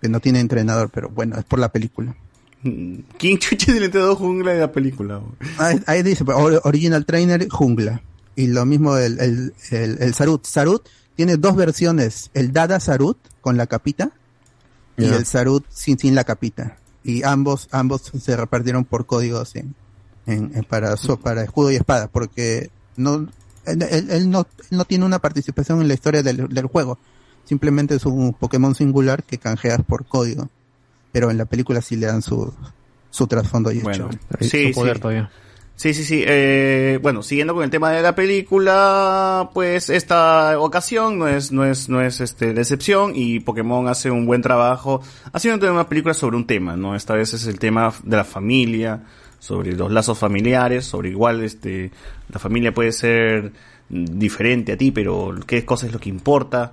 que 0.01 0.09
no 0.09 0.21
tiene 0.21 0.41
entrenador, 0.41 0.91
pero 0.93 1.09
bueno, 1.09 1.37
es 1.39 1.45
por 1.45 1.59
la 1.59 1.71
película. 1.73 2.15
¿Quién 2.63 3.39
chucha 3.39 3.71
es 3.71 3.77
el 3.79 3.85
entrenador 3.85 4.17
jungla 4.17 4.53
de 4.53 4.61
la 4.61 4.73
película? 4.73 5.21
Ahí, 5.59 5.81
ahí 5.87 6.03
dice, 6.03 6.25
or- 6.27 6.61
Original 6.65 7.05
Trainer 7.07 7.49
Jungla. 7.49 8.03
Y 8.35 8.49
lo 8.49 8.67
mismo 8.67 8.97
el, 8.97 9.19
el, 9.21 9.55
el, 9.71 10.03
el 10.03 10.15
Sarut. 10.15 10.45
Sarut 10.47 10.87
tiene 11.15 11.37
dos 11.37 11.57
versiones. 11.57 12.31
El 12.35 12.53
Dada 12.53 12.81
Sarut 12.81 13.17
con 13.41 13.57
la 13.57 13.67
capita 13.67 14.11
y 14.99 15.05
el 15.05 15.25
Sarut 15.27 15.65
sin, 15.71 15.99
sin 15.99 16.15
la 16.15 16.25
capita. 16.25 16.77
Y 17.05 17.23
ambos, 17.23 17.69
ambos 17.71 18.03
se 18.21 18.37
repartieron 18.37 18.85
por 18.85 19.07
códigos 19.07 19.55
en, 19.57 19.75
en, 20.27 20.51
en- 20.55 20.65
para, 20.65 20.97
su- 20.97 21.19
para 21.19 21.45
escudo 21.45 21.71
y 21.71 21.77
espada, 21.77 22.09
porque 22.09 22.71
no, 22.97 23.29
él, 23.67 23.83
él- 23.91 24.11
él 24.11 24.31
no, 24.31 24.47
él 24.71 24.79
no 24.79 24.85
tiene 24.85 25.05
una 25.05 25.19
participación 25.19 25.81
en 25.83 25.89
la 25.89 25.95
historia 25.95 26.23
del, 26.23 26.49
del 26.49 26.67
juego. 26.67 26.99
Simplemente 27.45 27.95
es 27.95 28.07
un 28.07 28.33
Pokémon 28.35 28.75
singular 28.75 29.23
que 29.23 29.39
canjeas 29.39 29.81
por 29.87 30.05
código. 30.07 30.49
Pero 31.13 31.31
en 31.31 31.39
la 31.39 31.45
película 31.47 31.81
sí 31.81 31.97
le 31.97 32.07
dan 32.07 32.21
su, 32.23 32.53
su 33.11 33.27
trasfondo 33.27 33.71
y 33.73 33.81
Bueno, 33.81 34.09
hecho. 34.11 34.19
sí, 34.41 34.73
sí. 34.73 34.73
Sí, 35.77 35.93
sí, 35.93 36.05
sí. 36.05 36.25
Eh, 36.27 36.99
bueno, 37.03 37.23
siguiendo 37.23 37.53
con 37.55 37.63
el 37.63 37.69
tema 37.71 37.91
de 37.91 38.01
la 38.01 38.15
película, 38.15 39.51
pues 39.53 39.91
esta 39.91 40.59
ocasión 40.59 41.19
no 41.19 41.29
es, 41.29 41.53
no 41.53 41.65
es, 41.65 41.89
no 41.89 42.01
es 42.01 42.21
este, 42.21 42.55
la 42.55 42.63
excepción 42.63 43.13
y 43.15 43.41
Pokémon 43.41 43.87
hace 43.89 44.11
un 44.11 44.25
buen 44.27 44.41
trabajo 44.43 45.03
haciendo 45.33 45.71
una 45.71 45.89
película 45.89 46.15
sobre 46.15 46.37
un 46.37 46.47
tema, 46.47 46.77
¿no? 46.77 46.97
Esta 46.97 47.15
vez 47.15 47.35
es 47.35 47.47
el 47.47 47.59
tema 47.59 47.93
de 48.03 48.17
la 48.17 48.25
familia, 48.25 49.03
sobre 49.47 49.77
los 49.77 49.93
lazos 49.93 50.19
familiares, 50.19 50.85
sobre 50.85 51.11
igual, 51.11 51.45
este, 51.45 51.93
la 52.29 52.41
familia 52.41 52.75
puede 52.75 52.91
ser 52.91 53.53
diferente 53.89 54.73
a 54.73 54.77
ti, 54.77 54.91
pero 54.91 55.33
qué 55.47 55.65
cosa 55.65 55.87
es 55.87 55.93
lo 55.93 56.01
que 56.01 56.09
importa, 56.09 56.73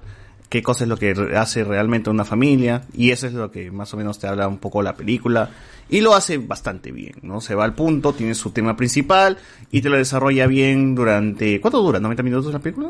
qué 0.49 0.63
cosa 0.63 0.83
es 0.85 0.89
lo 0.89 0.97
que 0.97 1.13
hace 1.35 1.63
realmente 1.63 2.09
una 2.09 2.25
familia, 2.25 2.81
y 2.91 3.11
eso 3.11 3.27
es 3.27 3.33
lo 3.33 3.51
que 3.51 3.69
más 3.69 3.93
o 3.93 3.97
menos 3.97 4.17
te 4.17 4.25
habla 4.25 4.47
un 4.47 4.57
poco 4.57 4.81
la 4.81 4.95
película, 4.95 5.51
y 5.87 6.01
lo 6.01 6.15
hace 6.15 6.39
bastante 6.39 6.91
bien, 6.91 7.13
¿no? 7.21 7.41
Se 7.41 7.53
va 7.53 7.63
al 7.63 7.75
punto, 7.75 8.13
tiene 8.13 8.33
su 8.33 8.49
tema 8.49 8.75
principal, 8.75 9.37
y 9.69 9.81
te 9.81 9.89
lo 9.89 9.97
desarrolla 9.97 10.47
bien 10.47 10.95
durante, 10.95 11.61
¿cuánto 11.61 11.79
dura? 11.79 11.99
¿90 11.99 12.23
minutos 12.23 12.51
la 12.51 12.59
película? 12.59 12.89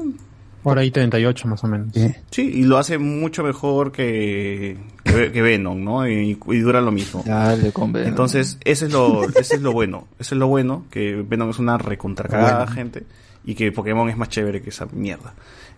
Hora 0.65 0.84
y 0.85 0.91
38 0.91 1.48
más 1.48 1.64
o 1.64 1.68
menos. 1.68 1.94
Sí, 2.31 2.41
y 2.41 2.64
lo 2.64 2.77
hace 2.77 2.98
mucho 2.98 3.44
mejor 3.44 3.91
que, 3.91 4.77
que, 5.03 5.31
que 5.31 5.41
Venom, 5.41 5.84
¿no? 5.84 6.07
Y, 6.07 6.38
y 6.48 6.60
dura 6.60 6.80
lo 6.81 6.91
mismo. 6.91 7.22
Dale, 7.26 7.72
con 7.73 7.91
Venom. 7.91 8.07
Entonces, 8.10 8.57
ese 8.64 8.85
es 8.85 8.91
lo, 8.94 9.27
ese 9.27 9.56
es 9.56 9.61
lo 9.61 9.73
bueno. 9.73 10.07
Eso 10.19 10.35
es 10.35 10.40
lo 10.40 10.48
bueno, 10.48 10.85
que 10.90 11.15
Venom 11.27 11.49
es 11.49 11.60
una 11.60 11.77
recontracagada 11.77 12.60
Bueno. 12.65 12.72
gente 12.72 13.03
y 13.45 13.56
que 13.56 13.72
Pokémon 13.73 14.10
es 14.10 14.15
más 14.18 14.30
chévere 14.30 14.61
que 14.61 14.69
esa 14.69 14.85
mierda. 14.94 15.34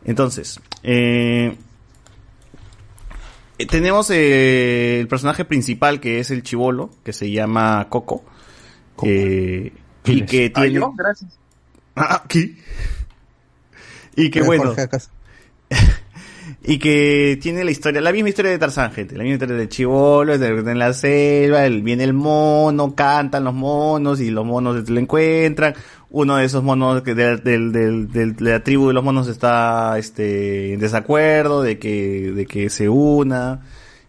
Entonces, 0.05 0.59
eh, 0.83 1.55
eh, 3.57 3.65
tenemos 3.65 4.09
eh, 4.11 4.99
el 4.99 5.07
personaje 5.07 5.45
principal 5.45 5.99
que 5.99 6.19
es 6.19 6.29
el 6.31 6.43
chivolo, 6.43 6.91
que 7.03 7.13
se 7.13 7.31
llama 7.31 7.87
Coco. 7.89 8.23
eh, 9.03 9.71
y 10.05 10.21
que 10.21 10.51
Ah, 10.53 10.61
tiene... 10.61 10.75
yo, 10.75 10.93
gracias. 10.95 11.39
Ah, 11.95 12.23
¿qué? 12.27 12.55
Y 14.15 14.29
que 14.29 14.39
bueno. 14.41 14.73
Y 16.67 16.79
que 16.79 17.37
tiene 17.41 17.63
la 17.63 17.69
historia, 17.69 18.01
la 18.01 18.11
misma 18.11 18.29
historia 18.29 18.49
de 18.51 18.57
Tarzán, 18.57 18.91
gente. 18.91 19.15
La 19.15 19.23
misma 19.23 19.35
historia 19.35 19.55
de 19.55 19.69
Chivolo, 19.69 20.37
de, 20.39 20.47
en 20.47 20.79
la 20.79 20.93
selva, 20.93 21.63
el, 21.65 21.83
viene 21.83 22.03
el 22.03 22.13
mono, 22.13 22.95
cantan 22.95 23.43
los 23.43 23.53
monos 23.53 24.19
y 24.19 24.31
los 24.31 24.45
monos 24.45 24.89
lo 24.89 24.99
encuentran. 24.99 25.75
Uno 26.09 26.37
de 26.37 26.45
esos 26.45 26.63
monos 26.63 27.03
que 27.03 27.13
del, 27.13 27.43
del, 27.43 27.71
del- 27.71 28.11
del- 28.11 28.35
de 28.35 28.51
la 28.51 28.63
tribu 28.63 28.87
de 28.87 28.93
los 28.93 29.03
monos 29.03 29.27
está 29.27 29.97
este, 29.99 30.73
en 30.73 30.79
desacuerdo 30.79 31.61
de 31.61 31.77
que, 31.77 32.31
de 32.35 32.45
que 32.47 32.69
se 32.71 32.89
una. 32.89 33.61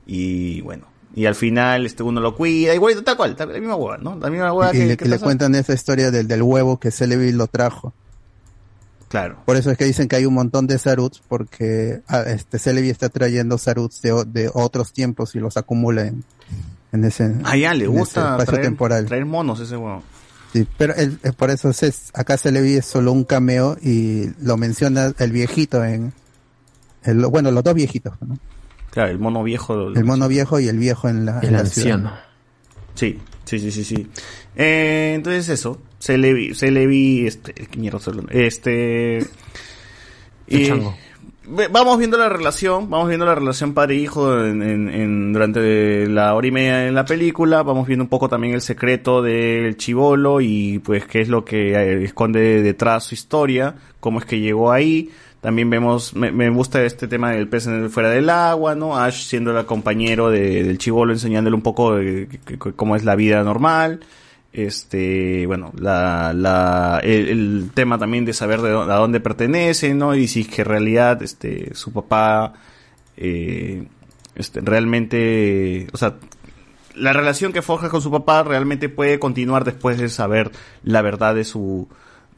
Y 0.06 0.62
bueno. 0.62 0.86
Y 1.14 1.26
al 1.26 1.34
final 1.34 1.84
este 1.86 2.02
uno 2.02 2.20
lo 2.20 2.34
cuida, 2.36 2.74
igual, 2.74 3.02
tal 3.02 3.16
cual, 3.18 3.36
tal- 3.36 3.52
la 3.52 3.58
misma 3.58 3.76
hueá, 3.76 3.98
¿no? 3.98 4.16
La 4.18 4.30
misma 4.30 4.52
hueá 4.52 4.70
y 4.70 4.78
que, 4.78 4.84
le, 4.86 4.96
que 4.96 5.04
que 5.04 5.10
le 5.10 5.18
cuentan 5.18 5.54
esa 5.54 5.74
historia 5.74 6.10
del, 6.10 6.26
del 6.28 6.42
huevo 6.42 6.78
que 6.78 6.90
Celebi 6.90 7.32
lo 7.32 7.46
trajo. 7.48 7.92
Claro. 9.08 9.38
Por 9.46 9.56
eso 9.56 9.70
es 9.70 9.78
que 9.78 9.84
dicen 9.84 10.08
que 10.08 10.16
hay 10.16 10.26
un 10.26 10.34
montón 10.34 10.66
de 10.66 10.78
Saruts, 10.78 11.22
porque 11.28 12.00
ah, 12.08 12.22
este 12.22 12.58
Celebi 12.58 12.90
está 12.90 13.08
trayendo 13.08 13.56
Saruts 13.56 14.02
de, 14.02 14.24
de 14.26 14.50
otros 14.52 14.92
tiempos 14.92 15.34
y 15.36 15.38
los 15.38 15.56
acumula 15.56 16.06
en, 16.06 16.24
en 16.92 17.04
ese, 17.04 17.34
Ah, 17.44 17.56
ya, 17.56 17.72
le 17.72 17.84
en 17.84 17.90
ese 17.92 17.98
gusta 18.00 18.20
espacio 18.32 18.46
traer, 18.54 18.62
temporal. 18.66 19.06
traer 19.06 19.24
monos 19.24 19.60
ese 19.60 19.76
huevo. 19.76 20.02
Sí, 20.52 20.66
pero 20.76 20.94
el- 20.96 21.18
eh, 21.22 21.32
por 21.32 21.50
eso 21.50 21.70
es, 21.70 22.10
acá 22.14 22.36
Celebi 22.36 22.74
es 22.74 22.86
solo 22.86 23.12
un 23.12 23.24
cameo 23.24 23.76
y 23.80 24.30
lo 24.42 24.56
menciona 24.56 25.12
el 25.18 25.30
viejito 25.32 25.84
en, 25.84 26.12
el- 27.04 27.26
bueno, 27.26 27.50
los 27.52 27.62
dos 27.62 27.74
viejitos, 27.74 28.14
¿no? 28.26 28.36
Claro, 28.90 29.10
el 29.10 29.18
mono 29.18 29.42
viejo. 29.44 29.88
el 29.92 30.04
mono 30.04 30.26
viejo 30.26 30.58
y 30.58 30.68
el 30.68 30.78
viejo 30.78 31.08
en 31.08 31.26
la, 31.26 31.38
El 31.40 31.48
en 31.48 31.52
la 31.52 31.58
anciano. 31.60 32.08
ciudad. 32.08 32.20
Sí, 32.94 33.20
sí, 33.44 33.58
sí, 33.60 33.70
sí, 33.70 33.84
sí. 33.84 34.10
Eh, 34.56 35.12
entonces 35.14 35.48
eso, 35.50 35.80
se 35.98 36.18
le 36.18 36.32
vi, 36.34 36.54
se 36.54 36.70
le 36.70 36.86
vi, 36.86 37.26
este. 37.26 37.54
Este, 38.30 39.18
y 40.48 40.70
vamos 41.70 41.98
viendo 41.98 42.18
la 42.18 42.28
relación, 42.28 42.90
vamos 42.90 43.08
viendo 43.08 43.24
la 43.24 43.34
relación 43.34 43.72
padre-hijo 43.72 44.44
en, 44.44 44.62
en- 44.62 44.88
en- 44.88 45.32
durante 45.32 46.08
la 46.08 46.34
hora 46.34 46.46
y 46.46 46.50
media 46.50 46.76
de 46.78 46.92
la 46.92 47.04
película, 47.04 47.62
vamos 47.62 47.86
viendo 47.86 48.02
un 48.04 48.08
poco 48.08 48.28
también 48.28 48.54
el 48.54 48.60
secreto 48.60 49.22
del 49.22 49.76
chivolo 49.76 50.40
y 50.40 50.80
pues 50.80 51.04
qué 51.06 51.20
es 51.20 51.28
lo 51.28 51.44
que 51.44 51.72
eh, 51.72 52.02
esconde 52.04 52.62
detrás 52.62 53.04
su 53.04 53.14
historia, 53.14 53.76
cómo 54.00 54.18
es 54.18 54.24
que 54.24 54.40
llegó 54.40 54.72
ahí. 54.72 55.10
También 55.40 55.70
vemos, 55.70 56.14
me, 56.16 56.32
me 56.32 56.48
gusta 56.50 56.82
este 56.84 57.06
tema 57.06 57.30
del 57.30 57.46
pez 57.46 57.68
en 57.68 57.74
el- 57.84 57.90
fuera 57.90 58.10
del 58.10 58.28
agua, 58.30 58.74
¿no? 58.74 58.96
Ash 58.96 59.26
siendo 59.28 59.56
el 59.56 59.64
compañero 59.66 60.30
de- 60.30 60.64
del 60.64 60.78
chivolo, 60.78 61.12
enseñándole 61.12 61.54
un 61.54 61.62
poco 61.62 61.94
de, 61.94 62.28
cómo 62.74 62.96
es 62.96 63.04
la 63.04 63.14
vida 63.14 63.44
normal. 63.44 64.00
Este, 64.58 65.46
bueno, 65.46 65.70
la, 65.78 66.32
la, 66.32 66.98
el, 67.02 67.28
el 67.28 67.70
tema 67.74 67.98
también 67.98 68.24
de 68.24 68.32
saber 68.32 68.62
de 68.62 68.72
dó- 68.72 68.90
a 68.90 68.96
dónde 68.96 69.20
pertenece, 69.20 69.92
¿no? 69.92 70.14
Y 70.14 70.28
si 70.28 70.40
es 70.40 70.48
que 70.48 70.62
en 70.62 70.68
realidad, 70.68 71.22
este, 71.22 71.74
su 71.74 71.92
papá, 71.92 72.54
eh, 73.18 73.86
este, 74.34 74.62
realmente, 74.62 75.88
o 75.92 75.98
sea, 75.98 76.14
la 76.94 77.12
relación 77.12 77.52
que 77.52 77.60
forja 77.60 77.90
con 77.90 78.00
su 78.00 78.10
papá 78.10 78.44
realmente 78.44 78.88
puede 78.88 79.18
continuar 79.18 79.64
después 79.64 79.98
de 79.98 80.08
saber 80.08 80.50
la 80.84 81.02
verdad 81.02 81.34
de 81.34 81.44
su, 81.44 81.86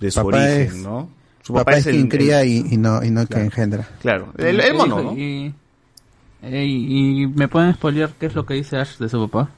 de 0.00 0.10
su 0.10 0.16
Papá 0.18 0.26
origen, 0.38 0.60
es- 0.62 0.74
¿no? 0.74 1.08
Su 1.44 1.54
Papá, 1.54 1.76
es 1.76 1.84
quien 1.84 2.00
el- 2.02 2.08
cría 2.08 2.42
el- 2.42 2.48
y, 2.48 2.64
y 2.72 2.76
no, 2.78 3.02
y 3.04 3.10
no 3.12 3.24
Claro. 3.26 3.28
que 3.28 3.46
engendra. 3.46 3.88
Claro, 4.00 4.32
el, 4.38 4.58
el 4.60 4.74
mono, 4.74 5.02
¿no? 5.02 5.16
Y, 5.16 5.54
y, 6.42 7.22
y 7.22 7.26
me 7.28 7.46
pueden 7.46 7.74
spoilear 7.74 8.10
qué 8.18 8.26
es 8.26 8.34
lo 8.34 8.44
que 8.44 8.54
dice 8.54 8.76
Ash 8.76 8.98
de 8.98 9.08
su 9.08 9.28
papá. 9.30 9.50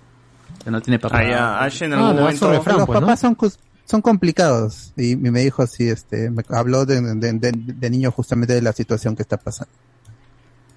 Que 0.65 0.71
no 0.71 0.81
tiene 0.83 0.99
papá. 0.99 1.21
Ah, 1.23 1.65
Ash 1.65 1.83
en 1.83 1.93
Ah, 1.95 1.97
algún 2.09 2.21
momento... 2.23 2.51
los 2.51 2.65
pues, 2.65 2.77
¿no? 2.79 2.87
papás 2.87 3.21
son, 3.21 3.37
son 3.85 4.03
complicados 4.03 4.93
y, 4.97 5.13
y 5.13 5.17
me 5.17 5.41
dijo 5.41 5.63
así, 5.63 5.89
este, 5.89 6.31
me 6.31 6.43
habló 6.51 6.85
de, 6.87 7.01
de, 7.01 7.33
de- 7.33 7.53
de 7.55 7.91
niño 7.91 8.11
justamente 8.11 8.55
de 8.55 8.63
la 8.63 8.73
situación 8.73 9.17
que 9.17 9.23
está 9.23 9.37
pasando. 9.37 9.73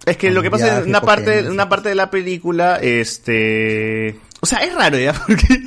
Es 0.06 0.18
que 0.18 0.32
lo 0.32 0.42
que 0.42 0.52
pasa 0.52 0.80
es 0.80 0.86
una 0.88 1.02
parte, 1.02 1.50
una 1.50 1.70
parte 1.70 1.90
de 1.90 1.96
la 1.96 2.10
película, 2.12 2.76
este, 2.78 4.20
o 4.42 4.46
sea, 4.46 4.60
es 4.60 4.76
raro 4.76 4.98
ya, 5.00 5.14
porque 5.28 5.64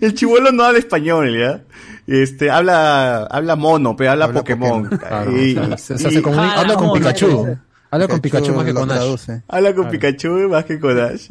el 0.00 0.14
chivolo 0.14 0.52
no 0.52 0.62
habla 0.64 0.78
español, 0.78 1.36
ya. 1.36 1.62
Este, 2.06 2.50
habla, 2.50 3.24
habla 3.24 3.56
mono, 3.56 3.96
pero 3.96 4.10
habla, 4.12 4.26
Habla 4.26 4.40
Pokémon. 4.40 4.86
Claro, 4.88 5.36
Y- 5.40 5.56
o 5.56 5.64
sea, 5.66 5.78
se, 5.78 5.98
se 5.98 6.04
y- 6.04 6.06
hace 6.08 6.22
como 6.22 6.36
un- 6.36 6.42
Ah, 6.48 6.54
habla 6.60 6.74
con 6.74 6.92
Pikachu. 6.92 7.56
Habla 7.94 8.08
con 8.08 8.18
Pikachu 8.18 8.52
más 8.54 8.64
que 8.64 8.74
con 8.74 8.90
Ash. 8.90 9.28
Habla 9.46 9.72
con. 9.72 9.88
Pikachu 9.88 10.48
más 10.48 10.64
que 10.64 10.80
con 10.80 10.98
Ash. 10.98 11.30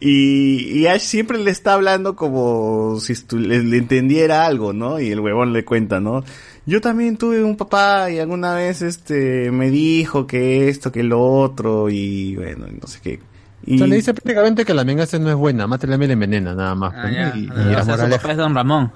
Y, 0.00 0.80
y 0.80 0.86
Ash 0.88 1.02
siempre 1.02 1.38
le 1.38 1.52
está 1.52 1.74
hablando 1.74 2.16
como 2.16 2.98
si 2.98 3.14
le, 3.36 3.62
le 3.62 3.76
entendiera 3.76 4.44
algo, 4.44 4.72
¿no? 4.72 4.98
Y 4.98 5.12
el 5.12 5.20
huevón 5.20 5.52
le 5.52 5.64
cuenta, 5.64 6.00
¿no? 6.00 6.24
Yo 6.66 6.80
también 6.80 7.16
tuve 7.16 7.44
un 7.44 7.56
papá 7.56 8.10
y 8.10 8.18
alguna 8.18 8.56
vez 8.56 8.82
este 8.82 9.52
me 9.52 9.70
dijo 9.70 10.26
que 10.26 10.68
esto, 10.68 10.90
que 10.90 11.04
lo 11.04 11.22
otro 11.22 11.88
y 11.88 12.34
bueno, 12.34 12.66
no 12.66 12.88
sé 12.88 12.98
qué. 13.00 13.20
Y 13.64 13.76
O 13.76 13.78
sea, 13.78 13.86
le 13.86 13.94
dice 13.96 14.14
prácticamente 14.14 14.64
que 14.64 14.74
la 14.74 14.82
venganza 14.82 15.16
no 15.20 15.30
es 15.30 15.36
buena, 15.36 15.68
mátale 15.68 15.94
y 15.94 16.06
le 16.08 16.12
envenena, 16.14 16.56
nada 16.56 16.74
más. 16.74 16.92
Ah, 16.96 17.02
pues, 17.02 17.14
ya. 17.14 17.28
¿no? 17.28 17.36
y, 17.36 17.44
y 17.44 17.48
Ah, 17.50 17.54
la 17.54 17.80
o 17.82 17.84
sea, 17.84 17.98
su 17.98 18.10
papá 18.10 18.32
es 18.32 18.36
Don 18.36 18.52
Ramón. 18.52 18.92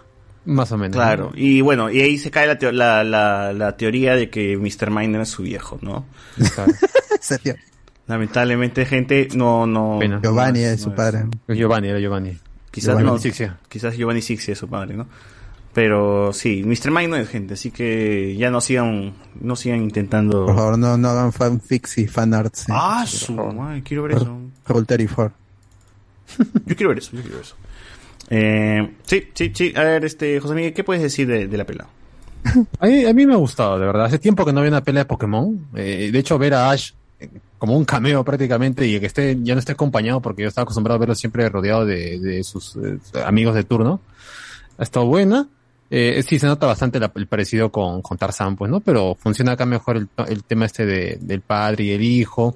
Más 0.48 0.72
o 0.72 0.78
menos. 0.78 0.94
Claro, 0.96 1.32
y 1.34 1.60
bueno, 1.60 1.90
y 1.90 2.00
ahí 2.00 2.18
se 2.18 2.30
cae 2.30 2.46
la, 2.46 2.58
teo- 2.58 2.72
la, 2.72 3.04
la, 3.04 3.52
la 3.52 3.76
teoría 3.76 4.14
de 4.14 4.30
que 4.30 4.56
Mr. 4.56 4.90
Miner 4.90 5.20
es 5.20 5.28
su 5.28 5.42
viejo, 5.42 5.78
¿no? 5.82 6.06
Claro. 6.54 6.72
Serio. 7.20 7.54
Lamentablemente, 8.06 8.86
gente, 8.86 9.28
no, 9.34 9.66
no. 9.66 10.00
Giovanni 10.22 10.60
no 10.60 10.66
es 10.66 10.80
su 10.80 10.94
padre. 10.94 11.26
Giovanni, 11.48 11.88
era 11.88 11.98
Giovanni. 12.00 12.38
Quizás 12.70 12.90
Giovanni 12.96 13.06
no, 13.10 13.18
Sixia. 13.18 13.58
quizás 13.68 13.96
Giovanni 13.96 14.22
Sixi 14.22 14.52
es 14.52 14.58
su 14.58 14.68
padre, 14.68 14.96
¿no? 14.96 15.06
Pero 15.74 16.32
sí, 16.32 16.64
Mr. 16.64 16.90
Mine 16.90 17.08
no 17.08 17.16
es 17.16 17.28
gente, 17.28 17.54
así 17.54 17.70
que 17.70 18.34
ya 18.36 18.50
no 18.50 18.60
sigan, 18.60 19.12
no 19.40 19.54
sigan 19.54 19.82
intentando. 19.82 20.46
Por 20.46 20.56
favor, 20.56 20.78
no, 20.78 20.96
no 20.96 21.08
hagan 21.10 21.32
fanfics 21.32 21.98
y 21.98 22.06
fanarts. 22.08 22.68
¿eh? 22.68 22.72
Ah, 22.74 23.04
su 23.06 23.34
madre, 23.34 23.82
quiero 23.82 24.04
ver 24.04 24.12
eso. 24.12 24.38
Rule 24.66 24.86
34. 24.86 25.36
Yo 26.66 26.76
quiero 26.76 26.88
ver 26.88 26.98
eso, 26.98 27.10
yo 27.12 27.20
quiero 27.20 27.36
ver 27.36 27.44
eso. 27.44 27.56
Eh, 28.30 28.94
sí, 29.04 29.28
sí, 29.34 29.52
sí. 29.54 29.72
A 29.76 29.82
ver, 29.84 30.04
este, 30.04 30.38
José 30.40 30.54
Miguel, 30.54 30.72
¿qué 30.74 30.84
puedes 30.84 31.02
decir 31.02 31.26
de, 31.26 31.46
de 31.48 31.56
la 31.56 31.64
pela? 31.64 31.86
A 32.80 32.86
mí, 32.86 33.04
a 33.04 33.12
mí 33.12 33.26
me 33.26 33.34
ha 33.34 33.38
gustado, 33.38 33.78
de 33.78 33.86
verdad. 33.86 34.06
Hace 34.06 34.18
tiempo 34.18 34.44
que 34.44 34.52
no 34.52 34.60
había 34.60 34.70
una 34.70 34.82
pelea 34.84 35.04
de 35.04 35.08
Pokémon. 35.08 35.66
Eh, 35.74 36.10
de 36.12 36.18
hecho, 36.18 36.38
ver 36.38 36.54
a 36.54 36.70
Ash 36.70 36.92
eh, 37.20 37.28
como 37.58 37.76
un 37.76 37.84
cameo 37.84 38.24
prácticamente 38.24 38.86
y 38.86 39.00
que 39.00 39.06
esté 39.06 39.36
ya 39.42 39.54
no 39.54 39.58
esté 39.58 39.72
acompañado 39.72 40.20
porque 40.22 40.42
yo 40.42 40.48
estaba 40.48 40.62
acostumbrado 40.62 40.96
a 40.96 41.00
verlo 41.00 41.14
siempre 41.14 41.48
rodeado 41.48 41.84
de, 41.84 42.18
de 42.20 42.44
sus 42.44 42.76
eh, 42.76 42.98
amigos 43.24 43.54
de 43.54 43.64
turno. 43.64 44.00
Ha 44.78 44.82
estado 44.82 45.06
buena. 45.06 45.48
Eh, 45.90 46.22
sí, 46.26 46.38
se 46.38 46.46
nota 46.46 46.66
bastante 46.66 47.00
la- 47.00 47.10
el 47.16 47.26
parecido 47.26 47.72
con, 47.72 48.02
con 48.02 48.16
Tarzan, 48.18 48.54
pues, 48.56 48.70
¿no? 48.70 48.80
Pero 48.80 49.16
funciona 49.18 49.52
acá 49.52 49.64
mejor 49.66 49.96
el, 49.96 50.08
el 50.28 50.44
tema 50.44 50.66
este 50.66 50.84
de, 50.86 51.18
del 51.20 51.40
padre 51.40 51.84
y 51.84 51.90
el 51.92 52.02
hijo. 52.02 52.54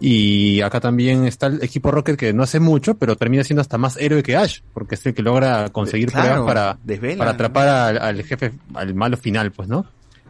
Y 0.00 0.60
acá 0.60 0.78
también 0.80 1.24
está 1.26 1.46
el 1.48 1.62
equipo 1.62 1.90
Rocket 1.90 2.16
que 2.16 2.32
no 2.32 2.42
hace 2.44 2.60
mucho, 2.60 2.94
pero 2.94 3.16
termina 3.16 3.42
siendo 3.42 3.60
hasta 3.62 3.78
más 3.78 3.96
héroe 3.96 4.22
que 4.22 4.36
Ash, 4.36 4.60
porque 4.72 4.94
es 4.94 5.04
el 5.06 5.14
que 5.14 5.22
logra 5.22 5.68
conseguir 5.70 6.10
Claro, 6.12 6.28
pruebas 6.28 6.46
para, 6.46 6.78
desvela, 6.84 7.18
para 7.18 7.30
¿no? 7.32 7.34
atrapar 7.34 7.68
al, 7.68 7.98
al 7.98 8.22
jefe, 8.24 8.52
al 8.74 8.94
malo 8.94 9.16
final, 9.16 9.50
pues, 9.50 9.68
¿no? 9.68 9.84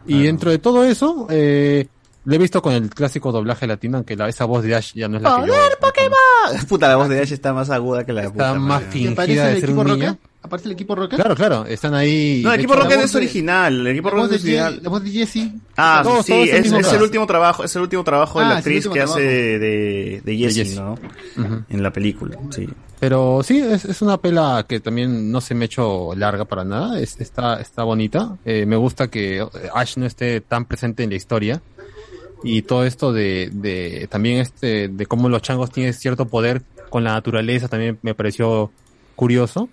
Y 0.07 0.23
dentro 0.23 0.49
de 0.49 0.57
todo 0.57 0.83
eso, 0.85 1.27
eh, 1.29 1.85
le 2.25 2.35
he 2.35 2.39
visto 2.39 2.61
con 2.63 2.73
el 2.73 2.89
clásico 2.89 3.31
doblaje 3.31 3.67
latino, 3.67 3.97
aunque 3.97 4.15
la, 4.15 4.27
esa 4.27 4.45
voz 4.45 4.63
de 4.63 4.73
Ash 4.75 4.93
ya 4.95 5.07
no 5.07 5.17
es 5.17 5.23
la 5.23 5.35
que 5.41 5.47
yo... 5.47 5.53
Pokémon! 5.79 6.65
Puta, 6.67 6.87
la 6.87 6.95
voz 6.95 7.09
de 7.09 7.19
Ash 7.21 7.31
está 7.31 7.53
más 7.53 7.69
aguda 7.69 8.05
que 8.05 8.13
la 8.13 8.21
de 8.21 8.27
Está 8.27 8.33
puta 8.53 8.53
más 8.59 8.81
madre. 8.81 8.91
fingida 8.91 9.11
¿Aparece 9.11 9.41
de 9.53 9.59
ser 9.61 9.69
un 9.71 9.77
Rocket? 9.85 9.93
niño. 9.99 10.17
¿Aparece 10.41 10.69
el 10.69 10.73
equipo 10.73 10.95
Rocket? 10.95 11.17
Claro, 11.19 11.35
claro, 11.35 11.65
están 11.65 11.93
ahí. 11.93 12.41
No, 12.43 12.53
el 12.53 12.59
equipo 12.61 12.73
hecho, 12.73 12.83
Rocket 12.83 12.99
es 13.01 13.11
de- 13.11 13.17
original. 13.17 13.79
El 13.81 13.87
equipo 13.87 14.09
Rocket 14.09 14.31
es 14.37 14.41
original. 14.43 14.79
la 14.81 14.89
voz 14.89 15.03
de 15.03 15.11
Jesse. 15.11 15.51
Ah, 15.75 15.99
Todos- 16.01 16.25
sí, 16.25 16.31
todos 16.31 16.47
es, 16.47 16.93
el 16.93 17.01
último 17.01 17.27
trabajo, 17.27 17.63
es 17.65 17.75
el 17.75 17.81
último 17.81 18.03
trabajo 18.05 18.39
de 18.39 18.45
Ah, 18.45 18.49
la 18.49 18.57
actriz 18.57 18.87
que 18.87 19.01
hace 19.01 19.13
trabajo. 19.13 19.19
de, 19.19 19.59
de, 19.59 20.21
de 20.23 20.37
Jessie, 20.37 20.63
Jessie. 20.63 20.79
¿no? 20.79 20.97
En 21.69 21.83
la 21.83 21.91
película, 21.91 22.37
sí. 22.51 22.69
Pero 23.01 23.41
sí, 23.43 23.59
es, 23.59 23.83
es 23.85 24.01
una 24.01 24.17
pela 24.17 24.65
que 24.67 24.79
también 24.79 25.29
no 25.31 25.39
se 25.41 25.55
me 25.55 25.63
ha 25.63 25.67
hecho 25.67 26.13
larga 26.15 26.45
para 26.45 26.63
nada. 26.63 26.99
Es, 26.99 27.19
está, 27.19 27.59
está 27.59 27.83
bonita. 27.83 28.37
Eh, 28.45 28.65
me 28.65 28.75
gusta 28.77 29.09
que 29.09 29.45
Ash 29.73 29.97
no 29.97 30.05
esté 30.05 30.41
tan 30.41 30.65
presente 30.65 31.03
en 31.03 31.09
la 31.09 31.15
historia. 31.17 31.61
Y 32.43 32.61
todo 32.61 32.85
esto 32.85 33.11
de, 33.11 33.49
de 33.51 34.07
también 34.09 34.37
este, 34.39 34.87
de 34.87 35.05
cómo 35.05 35.27
los 35.27 35.41
changos 35.41 35.71
tienen 35.71 35.93
cierto 35.93 36.25
poder 36.27 36.61
con 36.89 37.03
la 37.03 37.11
naturaleza 37.11 37.67
también 37.67 37.99
me 38.01 38.15
pareció 38.15 38.71
curioso. 39.15 39.67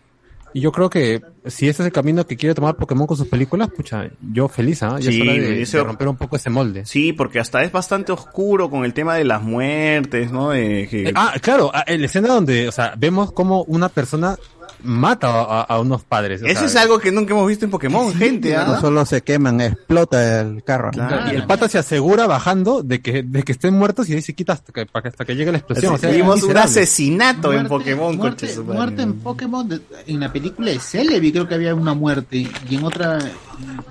Y 0.56 0.60
yo 0.62 0.72
creo 0.72 0.88
que 0.88 1.20
si 1.44 1.68
ese 1.68 1.82
es 1.82 1.86
el 1.88 1.92
camino 1.92 2.26
que 2.26 2.34
quiere 2.34 2.54
tomar 2.54 2.76
Pokémon 2.76 3.06
con 3.06 3.14
sus 3.14 3.28
películas, 3.28 3.68
pucha, 3.76 4.08
yo 4.32 4.48
feliz, 4.48 4.82
¿ah? 4.82 4.96
Ya 4.98 5.10
Sí, 5.10 5.16
es 5.20 5.22
hora 5.22 5.32
de, 5.34 5.60
ese- 5.62 5.76
de 5.76 5.84
romper 5.84 6.08
un 6.08 6.16
poco 6.16 6.36
ese 6.36 6.48
molde. 6.48 6.86
Sí, 6.86 7.12
porque 7.12 7.38
hasta 7.40 7.62
es 7.62 7.70
bastante 7.70 8.10
oscuro 8.12 8.70
con 8.70 8.86
el 8.86 8.94
tema 8.94 9.16
de 9.16 9.24
las 9.24 9.42
muertes, 9.42 10.32
¿no? 10.32 10.48
De 10.52 10.88
que- 10.90 11.08
Eh, 11.10 11.12
ah, 11.14 11.34
claro, 11.42 11.70
ah, 11.74 11.84
la 11.86 12.06
escena 12.06 12.28
donde, 12.28 12.68
o 12.68 12.72
sea, 12.72 12.94
vemos 12.96 13.32
como 13.32 13.64
una 13.64 13.90
persona 13.90 14.38
mata 14.82 15.28
a, 15.28 15.62
a 15.62 15.80
unos 15.80 16.02
padres. 16.04 16.42
Eso 16.44 16.64
es 16.64 16.76
algo 16.76 16.98
que 16.98 17.10
nunca 17.12 17.32
hemos 17.34 17.46
visto 17.48 17.64
en 17.64 17.70
Pokémon, 17.70 18.12
gente, 18.14 18.54
¿ah? 18.56 18.64
No 18.66 18.80
solo 18.80 19.04
se 19.06 19.22
queman, 19.22 19.60
explota 19.60 20.40
el 20.40 20.62
carro. 20.64 20.90
Y 21.32 21.34
el 21.36 21.44
pata 21.46 21.68
se 21.68 21.78
asegura 21.78 22.26
bajando 22.26 22.82
de 22.82 23.00
que, 23.00 23.22
de 23.22 23.42
que 23.42 23.52
estén 23.52 23.74
muertos 23.74 24.08
y 24.08 24.14
ahí 24.14 24.22
se 24.22 24.34
quita 24.34 24.52
hasta 24.54 24.72
que, 24.72 24.86
para 24.86 25.02
que- 25.04 25.08
hasta 25.08 25.24
que 25.24 25.34
llegue 25.36 25.52
la 25.52 25.58
explosión. 25.58 25.94
O 25.94 25.98
sea, 25.98 26.10
Vimos 26.10 26.38
es 26.38 26.44
un 26.44 26.56
asesinato 26.56 27.52
en 27.52 27.66
Pokémon, 27.68 28.16
muerte, 28.16 28.46
madre. 28.56 28.62
muerte 28.74 29.02
en 29.02 29.12
Pokémon 29.20 29.68
de- 29.68 29.80
en 30.06 30.20
la 30.20 30.32
película 30.32 30.70
de 30.70 30.78
Celebi 30.78 31.32
creo 31.32 31.48
que 31.48 31.54
había 31.54 31.74
una 31.74 31.94
muerte 31.94 32.36
y 32.68 32.74
en 32.74 32.84
otra 32.84 33.18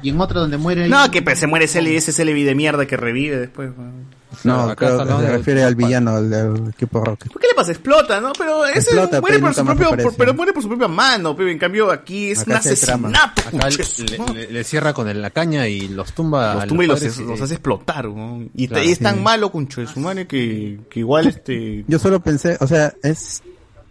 y 0.01 0.09
en 0.09 0.21
otra 0.21 0.41
donde 0.41 0.57
muere 0.57 0.87
No, 0.87 1.09
que 1.11 1.21
pues, 1.21 1.39
se 1.39 1.47
muere 1.47 1.67
Celebi, 1.67 1.95
ese 1.97 2.11
Celebi 2.11 2.43
de 2.43 2.55
mierda 2.55 2.85
que 2.85 2.97
revive 2.97 3.37
después. 3.37 3.71
No, 4.43 4.61
acá 4.61 4.75
creo 4.75 4.99
que 5.05 5.25
se 5.25 5.31
refiere 5.31 5.63
al 5.63 5.75
villano 5.75 6.21
del 6.21 6.69
equipo 6.69 7.03
Rocket. 7.03 7.31
¿Por 7.31 7.41
qué 7.41 7.47
le 7.47 7.53
pasa? 7.55 7.71
Explota, 7.71 8.19
¿no? 8.21 8.33
Pero 8.37 8.65
ese 8.65 8.79
Explota, 8.79 9.21
muere 9.21 9.35
pero 9.37 9.47
por 9.47 9.55
su 9.55 9.65
propio, 9.65 9.89
por- 10.03 10.15
pero 10.15 10.33
muere 10.33 10.53
por 10.53 10.63
su 10.63 10.69
propia 10.69 10.87
mano, 10.87 11.35
pero 11.35 11.49
en 11.49 11.57
cambio 11.57 11.91
aquí 11.91 12.31
es 12.31 12.39
Acá 12.41 12.51
un 12.51 12.57
asesinato. 12.57 13.41
Acá 13.47 13.69
le, 14.49 14.63
cierra 14.63 14.93
con 14.93 15.07
el- 15.07 15.21
la 15.21 15.29
caña 15.29 15.67
y 15.67 15.87
los 15.87 16.13
tumba. 16.13 16.55
los 16.55 16.67
tumba 16.67 16.83
y 16.83 16.87
los, 16.87 17.01
hace 17.01 17.53
explotar, 17.53 18.05
¿no? 18.09 18.43
Y, 18.53 18.67
Claro, 18.67 18.83
y 18.83 18.91
es 18.91 18.99
tan 18.99 19.21
malo, 19.23 19.51
concho 19.51 19.81
de 19.81 19.87
su 19.87 19.99
madre, 19.99 20.27
que, 20.27 20.79
que 20.89 20.99
igual 20.99 21.27
este... 21.27 21.85
Yo 21.87 21.99
solo 21.99 22.19
pensé, 22.19 22.57
o 22.59 22.67
sea, 22.67 22.93
es 23.03 23.41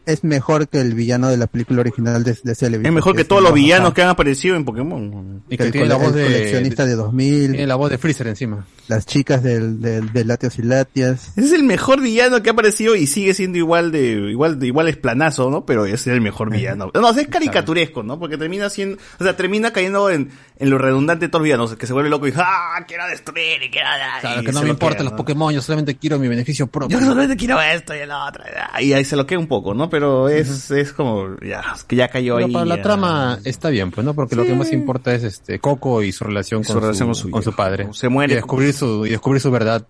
es 0.07 0.25
mejor 0.25 0.69
que 0.69 0.81
el 0.81 0.95
villano 0.95 1.29
de 1.29 1.37
la 1.37 1.47
película 1.47 1.81
original 1.81 2.25
de, 2.25 2.37
de 2.43 2.55
Celebi. 2.55 2.87
Es 2.87 2.93
mejor 2.93 3.17
que 3.17 3.25
todos 3.25 3.43
los 3.43 3.53
villanos 3.53 3.95
que 3.95 4.03
han 4.03 4.09
aparecido 4.09 4.57
en 4.57 4.65
Pokémon. 4.65 5.43
Y 5.49 5.57
que 5.57 5.65
el, 5.65 5.73
tiene 5.73 5.87
la 5.87 5.97
voz 5.97 6.09
el 6.09 6.15
de, 6.15 6.25
coleccionista 6.25 6.85
de 6.85 6.95
2000, 6.95 7.51
tiene 7.51 7.67
la 7.67 7.77
voz 7.77 7.91
de 7.91 7.99
Freezer 7.99 8.27
encima. 8.27 8.67
las 8.89 9.07
chicas 9.07 9.43
del, 9.43 9.81
del, 9.81 10.13
de 10.13 10.25
Latios 10.25 10.59
y 10.59 10.63
Latias. 10.63 11.33
Ese 11.37 11.47
es 11.47 11.53
el 11.53 11.65
mejor 11.65 12.01
villano 12.01 12.43
que 12.43 12.51
ha 12.51 12.53
aparecido 12.53 12.97
y 12.97 13.07
sigue 13.07 13.35
siendo 13.35 13.59
igual 13.59 13.93
de 13.93 14.31
igual 14.31 14.59
de 14.59 14.67
igual 14.67 14.89
es 14.89 14.97
planazo, 14.97 15.51
¿no? 15.51 15.65
Pero 15.65 15.87
es 15.87 16.07
el 16.07 16.21
mejor 16.21 16.51
villano. 16.51 16.91
No, 16.95 17.11
es 17.11 17.27
caricaturesco, 17.29 18.03
¿no? 18.03 18.19
Porque 18.19 18.37
termina 18.37 18.69
siendo, 18.71 18.99
o 19.19 19.25
sea, 19.25 19.37
termina 19.37 19.73
cayendo 19.73 20.11
en, 20.11 20.31
en 20.59 20.71
lo 20.71 20.79
redundante 20.79 21.27
de 21.27 21.29
todos 21.31 21.41
los 21.41 21.45
villanos, 21.45 21.77
que 21.77 21.87
se 21.87 21.93
vuelve 21.93 22.11
loco 22.11 22.29
y 22.29 22.33
¡ah! 22.37 22.85
quiero 22.87 23.07
destruir 23.07 23.63
y 23.63 23.71
quiero 23.71 23.89
Claro, 24.21 24.43
y 24.43 24.45
que 24.45 24.53
no 24.53 24.61
me 24.61 24.67
lo 24.67 24.73
importan 24.73 24.99
queda, 24.99 25.05
los 25.05 25.13
¿no? 25.13 25.17
Pokémon, 25.19 25.55
yo 25.55 25.63
solamente 25.63 25.97
quiero 25.97 26.19
mi 26.19 26.29
beneficio 26.29 26.67
propio. 26.67 26.99
Yo 26.99 27.05
solamente 27.05 27.37
quiero 27.37 27.61
esto 27.61 27.95
y 27.95 27.99
el 27.99 28.11
otro. 28.11 28.45
Y 28.81 28.93
ahí 28.93 29.05
se 29.05 29.17
lo 29.17 29.27
queda 29.27 29.39
un 29.39 29.47
poco, 29.47 29.75
¿no? 29.75 29.91
Pero 29.95 30.29
es, 30.29 30.71
es 30.73 30.93
como, 30.93 31.37
ya, 31.41 31.63
es 31.77 31.85
que 31.85 31.95
ya 31.95 32.09
cayó 32.09 32.35
Pero 32.35 32.47
ahí. 32.49 32.53
para 32.53 32.65
la 32.65 32.77
ya. 32.77 32.83
trama 32.83 33.39
está 33.45 33.69
bien, 33.71 33.93
pues, 33.93 34.05
¿no? 34.05 34.13
Porque 34.13 34.35
lo 34.35 34.45
que 34.45 34.55
más 34.55 34.73
importa 34.73 35.15
es 35.15 35.23
este 35.23 35.61
Coco 35.61 36.03
y 36.03 36.11
su 36.11 36.25
relación 36.25 36.65
Su 36.65 36.73
con, 36.73 36.83
relación 36.83 37.15
su, 37.15 37.31
con 37.31 37.31
su 37.31 37.31
con 37.31 37.43
su 37.45 37.51
viejo. 37.51 37.57
padre. 37.57 37.89
Se 37.93 38.09
muere. 38.09 38.33
Y 38.33 38.37
descubrir 38.37 38.73
su, 38.73 39.07
y 39.07 39.11
descubrir 39.11 39.41
su 39.41 39.51
verdad, 39.53 39.87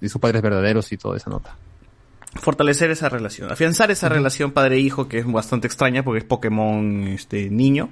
y 0.00 0.08
sus 0.08 0.20
padres 0.20 0.42
verdaderos 0.42 0.92
y 0.92 0.96
toda 0.96 1.16
esa 1.16 1.28
nota. 1.30 1.56
fortalecer 2.34 2.90
esa 2.90 3.08
relación, 3.08 3.50
afianzar 3.50 3.90
esa 3.90 4.08
relación 4.08 4.52
padre-hijo 4.52 5.08
que 5.08 5.18
es 5.18 5.26
bastante 5.30 5.66
extraña 5.66 6.02
porque 6.04 6.18
es 6.20 6.24
Pokémon 6.24 7.08
este 7.08 7.50
niño, 7.50 7.88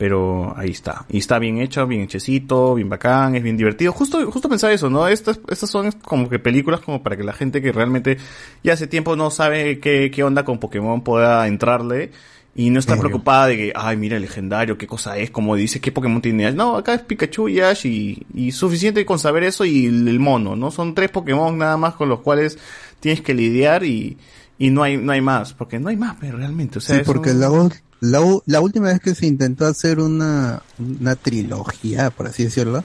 pero 0.00 0.54
ahí 0.56 0.70
está. 0.70 1.04
Y 1.10 1.18
está 1.18 1.38
bien 1.38 1.58
hecho, 1.60 1.86
bien 1.86 2.00
hechecito, 2.00 2.74
bien 2.74 2.88
bacán, 2.88 3.36
es 3.36 3.42
bien 3.42 3.58
divertido. 3.58 3.92
Justo 3.92 4.30
justo 4.30 4.48
pensaba 4.48 4.72
eso, 4.72 4.88
¿no? 4.88 5.06
Estas 5.06 5.38
estas 5.50 5.68
son 5.68 5.92
como 5.92 6.30
que 6.30 6.38
películas 6.38 6.80
como 6.80 7.02
para 7.02 7.18
que 7.18 7.22
la 7.22 7.34
gente 7.34 7.60
que 7.60 7.70
realmente 7.70 8.16
ya 8.64 8.72
hace 8.72 8.86
tiempo 8.86 9.14
no 9.14 9.30
sabe 9.30 9.78
qué 9.78 10.10
qué 10.10 10.24
onda 10.24 10.42
con 10.42 10.58
Pokémon 10.58 11.02
pueda 11.04 11.46
entrarle 11.46 12.12
y 12.54 12.70
no 12.70 12.78
está 12.80 12.94
Obvio. 12.94 13.02
preocupada 13.02 13.48
de 13.48 13.56
que, 13.58 13.72
ay, 13.76 13.98
mira 13.98 14.16
el 14.16 14.22
legendario, 14.22 14.78
qué 14.78 14.86
cosa 14.86 15.18
es, 15.18 15.30
como 15.30 15.54
dice, 15.54 15.82
qué 15.82 15.92
Pokémon 15.92 16.22
tiene 16.22 16.46
Ash. 16.46 16.54
No, 16.54 16.76
acá 16.78 16.94
es 16.94 17.02
Pikachu 17.02 17.50
y 17.50 17.60
Ash 17.60 17.84
y, 17.84 18.26
y 18.34 18.52
suficiente 18.52 19.04
con 19.04 19.18
saber 19.18 19.42
eso 19.44 19.66
y 19.66 19.84
el, 19.84 20.08
el 20.08 20.18
mono, 20.18 20.56
¿no? 20.56 20.70
Son 20.70 20.94
tres 20.94 21.10
Pokémon 21.10 21.58
nada 21.58 21.76
más 21.76 21.92
con 21.94 22.08
los 22.08 22.20
cuales 22.20 22.58
tienes 23.00 23.20
que 23.20 23.34
lidiar 23.34 23.84
y, 23.84 24.16
y 24.58 24.70
no 24.70 24.82
hay, 24.82 24.96
no 24.96 25.12
hay 25.12 25.20
más, 25.20 25.52
porque 25.52 25.78
no 25.78 25.90
hay 25.90 25.98
más 25.98 26.16
pues, 26.18 26.32
realmente, 26.34 26.78
o 26.78 26.80
sea, 26.80 26.96
Sí, 26.96 27.02
porque 27.04 27.34
la, 27.34 27.50
u- 27.50 27.70
la, 28.00 28.20
la 28.46 28.60
última 28.60 28.88
vez 28.88 29.00
que 29.00 29.14
se 29.14 29.26
intentó 29.26 29.66
hacer 29.66 29.98
una, 30.00 30.62
una 30.78 31.16
trilogía, 31.16 32.10
por 32.10 32.26
así 32.26 32.44
decirlo, 32.44 32.84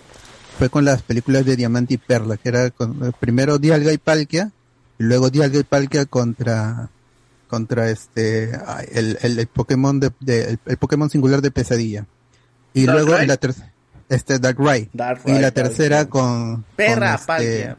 fue 0.58 0.70
con 0.70 0.86
las 0.86 1.02
películas 1.02 1.46
de 1.46 1.56
Diamante 1.56 1.96
y 1.96 1.98
Perla, 1.98 2.38
que 2.38 2.50
era 2.50 2.70
con, 2.72 3.06
eh, 3.06 3.12
primero 3.20 3.58
Dialga 3.58 3.92
y 3.94 3.98
Palkia, 3.98 4.52
y 5.00 5.04
luego 5.04 5.30
Dialga 5.30 5.60
y 5.60 5.64
Palkia 5.64 6.06
contra 6.06 6.90
contra 7.48 7.90
este 7.92 8.52
el, 8.92 9.18
el, 9.22 9.40
el 9.40 9.48
Pokémon 9.48 10.00
de, 10.00 10.12
de- 10.20 10.44
el, 10.52 10.60
el 10.66 10.78
Pokémon 10.78 11.10
singular 11.10 11.42
de 11.42 11.52
pesadilla. 11.52 12.06
Y 12.74 12.86
luego 12.88 13.18
en 13.18 13.28
la 13.28 13.38
tercera 13.38 13.72
este 14.10 14.40
Darkrai. 14.40 14.90
Darkrai, 14.94 15.38
y 15.38 15.42
la 15.42 15.52
tercera 15.52 16.06
con 16.06 16.64
Perra, 16.76 17.18
con, 17.26 17.36
este, 17.38 17.76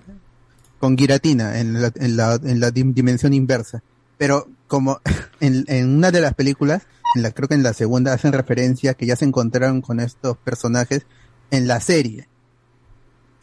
con 0.79 0.97
Giratina 0.97 1.59
en 1.61 1.81
la, 1.83 1.93
en 1.95 2.17
la, 2.17 2.35
en 2.43 2.61
la 2.61 2.71
dim- 2.73 2.95
dimensión 2.95 3.35
inversa. 3.35 3.83
Pero 4.19 4.49
como 4.67 5.01
en, 5.41 5.65
en 5.69 5.89
una 5.97 6.11
de 6.11 6.21
las 6.21 6.35
películas, 6.35 6.83
la, 7.15 7.31
creo 7.33 7.49
que 7.49 7.55
en 7.55 7.63
la 7.63 7.73
segunda 7.75 8.13
hacen 8.13 8.33
referencia 8.33 8.95
que 8.95 9.07
ya 9.07 9.17
se 9.17 9.25
encontraron 9.25 9.81
con 9.83 10.01
estos 10.01 10.37
personajes 10.39 11.07
en 11.51 11.67
la 11.67 11.81
serie. 11.81 12.29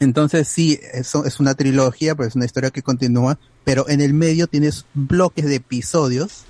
Entonces 0.00 0.48
sí, 0.48 0.78
eso 0.92 1.24
es 1.24 1.40
una 1.40 1.54
trilogía, 1.54 2.14
pues 2.14 2.28
es 2.28 2.36
una 2.36 2.44
historia 2.44 2.70
que 2.70 2.82
continúa, 2.82 3.38
pero 3.64 3.88
en 3.88 4.00
el 4.00 4.12
medio 4.12 4.46
tienes 4.48 4.84
bloques 4.92 5.44
de 5.46 5.56
episodios 5.56 6.44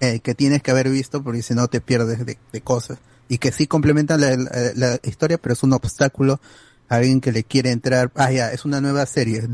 eh, 0.00 0.20
que 0.20 0.34
tienes 0.34 0.62
que 0.62 0.70
haber 0.70 0.88
visto 0.88 1.22
porque 1.22 1.42
si 1.42 1.54
no 1.54 1.68
te 1.68 1.80
pierdes 1.80 2.24
de, 2.26 2.38
de 2.52 2.60
cosas. 2.60 2.98
Y 3.28 3.38
que 3.38 3.52
sí 3.52 3.66
complementan 3.66 4.20
la, 4.20 4.36
la- 4.36 4.72
la 4.74 5.00
historia, 5.04 5.38
pero 5.38 5.52
es 5.52 5.62
un 5.62 5.72
obstáculo 5.72 6.40
a 6.88 6.96
alguien 6.96 7.20
que 7.20 7.32
le 7.32 7.44
quiere 7.44 7.70
entrar. 7.70 8.10
Ah, 8.16 8.32
ya, 8.32 8.50
es 8.52 8.64
una 8.64 8.80
nueva 8.80 9.06
serie, 9.06 9.46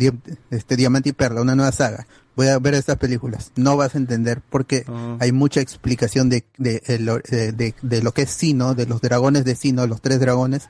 este 0.51 0.77
Diamante 0.77 1.11
y 1.11 1.13
Perla, 1.13 1.43
una 1.43 1.55
nueva 1.55 1.71
saga. 1.73 2.07
Voy 2.39 2.47
a 2.47 2.59
ver 2.61 2.75
estas 2.75 2.99
películas. 2.99 3.51
No 3.57 3.77
vas 3.77 3.97
a 3.97 3.99
entender 3.99 4.41
porque 4.49 4.85
hay 5.19 5.33
mucha 5.33 5.61
explicación 5.61 6.29
de, 6.29 6.45
de, 6.57 6.81
de- 6.87 7.51
de- 7.53 7.75
de 7.83 8.01
lo 8.03 8.13
que 8.15 8.23
es 8.23 8.31
Sino, 8.31 8.77
de 8.77 8.87
los 8.87 9.01
dragones 9.01 9.45
de 9.45 9.57
Sino, 9.57 9.85
los 9.89 10.01
tres 10.01 10.21
dragones, 10.21 10.69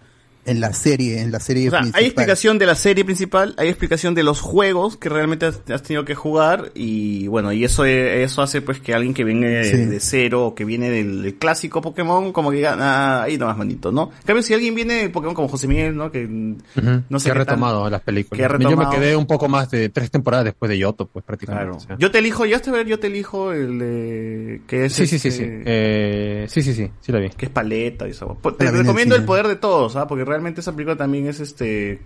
en 0.48 0.60
la 0.60 0.72
serie, 0.72 1.20
en 1.20 1.30
la 1.32 1.40
serie 1.40 1.68
O 1.68 1.70
sea, 1.70 1.80
principal. 1.80 2.00
hay 2.00 2.06
explicación 2.06 2.58
de 2.58 2.66
la 2.66 2.74
serie 2.74 3.04
principal, 3.04 3.54
hay 3.58 3.68
explicación 3.68 4.14
de 4.14 4.22
los 4.22 4.40
juegos 4.40 4.96
que 4.96 5.08
realmente 5.08 5.46
has, 5.46 5.60
has 5.70 5.82
tenido 5.82 6.04
que 6.04 6.14
jugar 6.14 6.72
y 6.74 7.26
bueno, 7.28 7.52
y 7.52 7.64
eso 7.64 7.84
eh, 7.84 8.22
eso 8.22 8.42
hace 8.42 8.62
pues 8.62 8.80
que 8.80 8.94
alguien 8.94 9.14
que 9.14 9.24
viene 9.24 9.48
de, 9.48 9.64
Sí. 9.64 9.76
de 9.84 10.00
cero 10.00 10.46
o 10.46 10.54
que 10.54 10.64
viene 10.64 10.90
del, 10.90 11.22
del 11.22 11.34
clásico 11.36 11.80
Pokémon 11.82 12.32
como 12.32 12.50
que 12.50 12.56
diga, 12.56 12.76
ah, 12.78 13.22
ahí 13.24 13.36
nomás 13.38 13.56
manito, 13.56 13.92
¿no? 13.92 14.10
En 14.20 14.26
cambio, 14.26 14.42
si 14.42 14.54
alguien 14.54 14.74
viene 14.74 14.94
de 14.94 15.10
Pokémon 15.10 15.34
como 15.34 15.48
José 15.48 15.68
Miguel, 15.68 15.96
¿no? 15.96 16.10
Que 16.10 16.26
no 16.26 17.18
sé 17.20 17.26
que 17.26 17.30
ha 17.30 17.34
qué 17.34 17.38
tal. 17.44 17.46
retomado 17.46 17.90
las 17.90 18.00
películas. 18.02 18.38
Que 18.38 18.44
ha 18.44 18.48
Yo 18.48 18.58
me 18.58 18.64
retomado. 18.70 18.90
quedé 18.92 19.16
un 19.16 19.26
poco 19.26 19.48
más 19.48 19.70
de 19.70 19.88
tres 19.88 20.10
temporadas 20.10 20.44
después 20.46 20.68
de 20.68 20.78
Yoto, 20.78 21.06
pues 21.06 21.24
prácticamente. 21.24 21.64
Claro. 21.66 21.76
o 21.76 21.80
sea. 21.80 21.96
Yo 21.98 22.10
te 22.10 22.18
elijo, 22.18 22.46
ya 22.46 22.58
a 22.66 22.70
ver, 22.70 22.86
yo 22.86 22.98
te 22.98 23.06
elijo 23.06 23.52
el 23.52 23.78
de, 23.78 24.60
que 24.66 24.86
es 24.86 24.92
Sí, 24.92 25.06
sí, 25.06 25.18
sí, 25.18 25.28
este, 25.28 25.44
sí. 25.44 25.62
Eh, 25.64 26.46
sí, 26.48 26.62
sí, 26.62 26.74
sí, 26.74 26.90
sí 27.00 27.12
la 27.12 27.18
vi. 27.20 27.30
que 27.30 27.46
es 27.46 27.50
paleta 27.52 28.06
y 28.06 28.10
eso. 28.10 28.36
Te 28.58 28.64
La 28.64 28.70
el 28.70 28.78
recomiendo 28.78 29.14
el 29.16 29.24
poder 29.24 29.46
de 29.48 29.56
todos, 29.56 29.96
¿ah? 29.96 30.06
Porque 30.06 30.24
realmente 30.24 30.37
esa 30.46 30.72
película 30.72 30.96
también 30.96 31.26
es 31.26 31.40
este 31.40 32.00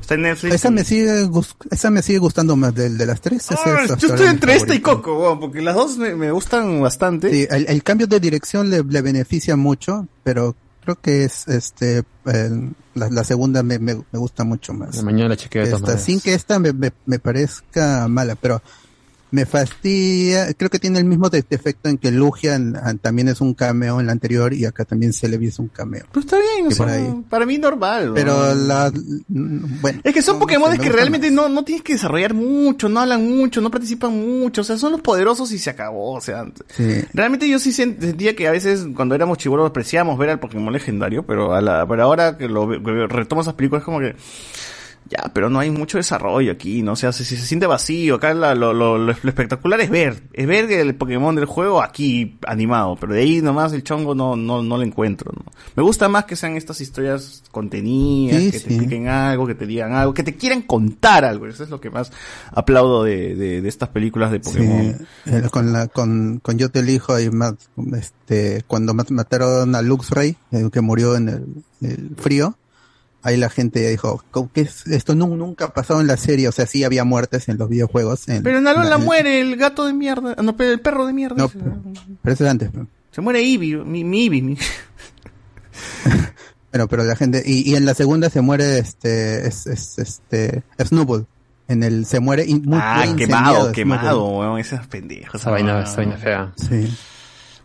está 0.00 0.14
en 0.14 0.22
Netflix. 0.22 0.54
Esa 0.54 0.68
y- 0.68 0.72
me 0.72 0.84
sigue, 0.84 1.30
esa 1.70 1.90
me 1.90 2.02
sigue 2.02 2.18
gustando 2.18 2.56
más 2.56 2.74
del 2.74 2.98
de 2.98 3.06
las 3.06 3.20
tres. 3.20 3.46
Ah, 3.50 3.82
es 3.84 3.96
yo 3.98 4.08
estoy 4.08 4.26
entre 4.26 4.54
esta 4.56 4.74
y. 4.74 4.80
Coco, 4.80 5.38
porque 5.40 5.62
las 5.62 5.74
dos 5.74 5.96
me, 5.98 6.14
me 6.14 6.30
gustan 6.32 6.80
bastante. 6.80 7.30
Sí, 7.30 7.46
el, 7.50 7.66
el 7.68 7.82
cambio 7.82 8.06
de 8.06 8.18
dirección 8.20 8.68
le, 8.70 8.82
le 8.82 9.00
beneficia 9.02 9.56
mucho, 9.56 10.06
pero 10.24 10.54
Creo 10.84 10.96
que 11.00 11.22
es 11.24 11.46
este 11.46 12.02
el- 12.26 12.72
la, 12.94 13.08
la 13.08 13.22
segunda 13.22 13.62
me, 13.62 13.78
me, 13.78 13.94
me 13.94 14.18
gusta 14.18 14.42
mucho 14.42 14.74
más. 14.74 15.00
Mañana 15.04 15.28
la 15.28 15.36
chequeo 15.36 15.64
de 15.64 15.70
Esta, 15.70 15.96
sin 15.96 16.20
que 16.20 16.34
esta 16.34 16.58
me, 16.58 16.72
me, 16.72 16.92
me 17.06 17.20
parezca 17.20 18.08
mala, 18.08 18.34
pero 18.34 18.60
me 19.32 19.44
fastidia, 19.46 20.52
creo 20.54 20.70
que 20.70 20.78
tiene 20.78 20.98
el 20.98 21.04
mismo 21.04 21.28
de- 21.30 21.42
defecto 21.48 21.88
en 21.88 21.98
que 21.98 22.10
Lugian 22.12 22.76
ah, 22.76 22.94
también 23.00 23.28
es 23.28 23.40
un 23.40 23.54
cameo 23.54 23.98
en 23.98 24.06
la 24.06 24.12
anterior 24.12 24.52
y 24.54 24.64
acá 24.66 24.84
también 24.84 25.12
se 25.12 25.26
le 25.28 25.42
hizo 25.44 25.62
un 25.62 25.68
cameo. 25.68 26.04
Pues 26.12 26.26
está 26.26 26.36
bien, 26.38 26.66
o 26.66 26.68
Que 26.68 26.76
por 26.76 26.86
sea, 26.88 26.96
ahí. 26.96 27.24
para 27.28 27.46
mí 27.46 27.58
normal. 27.58 28.08
¿no? 28.08 28.14
Pero 28.14 28.54
la, 28.54 28.92
mm, 29.28 29.80
bueno. 29.80 30.00
Es 30.04 30.14
que 30.14 30.22
son 30.22 30.34
no- 30.34 30.40
no 30.40 30.46
Pokémon 30.46 30.70
sé, 30.72 30.78
que 30.78 30.88
realmente 30.90 31.30
no, 31.30 31.48
no 31.48 31.64
tienes 31.64 31.82
que 31.82 31.94
desarrollar 31.94 32.34
mucho, 32.34 32.88
no 32.88 33.00
hablan 33.00 33.28
mucho, 33.28 33.60
no 33.60 33.70
participan 33.70 34.12
mucho, 34.12 34.60
o 34.60 34.64
sea, 34.64 34.76
son 34.76 34.92
los 34.92 35.00
poderosos 35.00 35.50
y 35.52 35.58
se 35.58 35.70
acabó, 35.70 36.12
o 36.12 36.20
sea. 36.20 36.44
Sí. 36.68 37.02
Realmente 37.14 37.48
yo 37.48 37.58
sí 37.58 37.70
sen- 37.70 37.98
sentía 37.98 38.36
que 38.36 38.46
a 38.48 38.52
veces 38.52 38.86
cuando 38.94 39.14
éramos 39.14 39.38
chibolos 39.38 39.68
apreciábamos 39.70 40.18
ver 40.18 40.28
al 40.30 40.40
Pokémon 40.40 40.72
legendario, 40.72 41.22
pero 41.24 41.54
a 41.54 41.60
la, 41.60 41.86
pero 41.88 42.02
ahora 42.02 42.36
que 42.36 42.48
lo 42.48 42.68
que 42.68 43.06
retomo 43.08 43.40
esas 43.40 43.54
películas 43.54 43.80
es 43.80 43.84
como 43.86 43.98
que 44.00 44.14
ya, 45.12 45.30
pero 45.34 45.50
no 45.50 45.58
hay 45.60 45.70
mucho 45.70 45.98
desarrollo 45.98 46.52
aquí, 46.52 46.82
¿no? 46.82 46.92
O 46.92 46.96
sea, 46.96 47.12
se, 47.12 47.24
se 47.24 47.36
siente 47.36 47.66
vacío. 47.66 48.14
Acá 48.16 48.32
la- 48.34 48.54
lo, 48.54 48.72
lo- 48.72 48.96
lo- 48.98 49.12
espectacular 49.12 49.80
es 49.80 49.90
ver, 49.90 50.22
es 50.32 50.46
ver 50.46 50.70
el 50.72 50.94
Pokémon 50.94 51.34
del 51.34 51.44
juego 51.44 51.82
aquí 51.82 52.38
animado, 52.46 52.96
pero 53.00 53.12
de 53.14 53.20
ahí 53.20 53.42
nomás 53.42 53.72
el 53.72 53.82
chongo 53.82 54.14
no, 54.14 54.36
no, 54.36 54.62
no 54.62 54.76
lo 54.76 54.82
encuentro, 54.82 55.30
¿no? 55.36 55.44
Me 55.76 55.82
gusta 55.82 56.08
más 56.08 56.24
que 56.24 56.36
sean 56.36 56.56
estas 56.56 56.80
historias 56.80 57.42
contenidas, 57.50 58.40
Sí, 58.42 58.50
que 58.50 58.58
sí. 58.58 58.64
te 58.66 58.74
expliquen 58.74 59.08
algo, 59.08 59.46
que 59.46 59.54
te 59.54 59.66
digan 59.66 59.92
algo, 59.92 60.14
que 60.14 60.22
te 60.22 60.34
quieran 60.36 60.62
contar 60.62 61.24
algo. 61.24 61.46
Eso 61.46 61.62
es 61.64 61.70
lo 61.70 61.80
que 61.80 61.90
más 61.90 62.10
aplaudo 62.52 63.04
de, 63.04 63.34
de, 63.36 63.60
de 63.62 63.68
estas 63.68 63.90
películas 63.90 64.30
de 64.32 64.40
Pokémon. 64.40 64.96
Sí, 65.24 65.30
eh, 65.30 65.42
con 65.50 65.72
la 65.72 65.88
con, 65.88 66.40
con 66.42 66.58
yo 66.58 66.70
te 66.70 66.80
elijo 66.80 67.18
y 67.20 67.30
más 67.30 67.54
este 67.94 68.64
cuando 68.66 68.94
mat- 68.94 69.10
mataron 69.10 69.74
a 69.74 69.82
Luxray 69.82 70.36
eh, 70.52 70.68
que 70.72 70.80
murió 70.80 71.16
en 71.16 71.28
el, 71.28 71.44
el 71.82 72.10
frío 72.16 72.56
ahí 73.22 73.36
la 73.36 73.50
gente 73.50 73.88
dijo 73.88 74.22
"¿Cómo 74.30 74.50
que 74.52 74.62
es? 74.62 74.86
esto 74.86 75.14
nu- 75.14 75.36
nunca 75.36 75.66
ha 75.66 75.74
pasado 75.74 76.00
en 76.00 76.06
la 76.06 76.16
serie 76.16 76.48
o 76.48 76.52
sea 76.52 76.66
sí 76.66 76.84
había 76.84 77.04
muertes 77.04 77.48
en 77.48 77.58
los 77.58 77.68
videojuegos 77.68 78.28
en- 78.28 78.42
Pero 78.42 78.58
en 78.58 78.66
Alola 78.66 78.90
la- 78.90 78.98
muere 78.98 79.40
el 79.40 79.56
gato 79.56 79.86
de 79.86 79.92
mierda, 79.92 80.34
no, 80.42 80.56
pero 80.56 80.72
el 80.72 80.80
perro 80.80 81.06
de 81.06 81.12
mierda. 81.12 81.36
no 81.36 81.48
pero 81.48 82.34
eso 82.34 82.44
es 82.44 82.50
antes. 82.50 82.70
Se 83.10 83.20
muere 83.20 83.40
Eevee, 83.40 83.76
mi, 83.84 84.04
mi 84.04 84.22
Eevee. 84.24 84.42
mi- 84.42 84.58
pero 86.70 86.88
pero 86.88 87.04
la 87.04 87.16
gente 87.16 87.42
y, 87.44 87.70
y 87.70 87.76
en 87.76 87.84
la 87.84 87.94
segunda 87.94 88.30
se 88.30 88.40
muere 88.40 88.78
este 88.78 89.46
es, 89.46 89.66
es 89.66 89.98
este 89.98 90.62
Snubbull 90.82 91.26
en 91.68 91.82
el 91.82 92.06
se 92.06 92.20
muere 92.20 92.44
in- 92.46 92.62
muy, 92.66 92.78
Ah, 92.82 93.04
quemado, 93.16 93.72
quemado, 93.72 94.26
weón, 94.38 94.58
esas 94.58 94.86
pendejas. 94.88 95.40
Esa 95.40 95.50
vaina, 95.50 95.82
esa 95.82 95.96
vaina 95.96 96.16
fea. 96.16 96.52
sí 96.56 96.94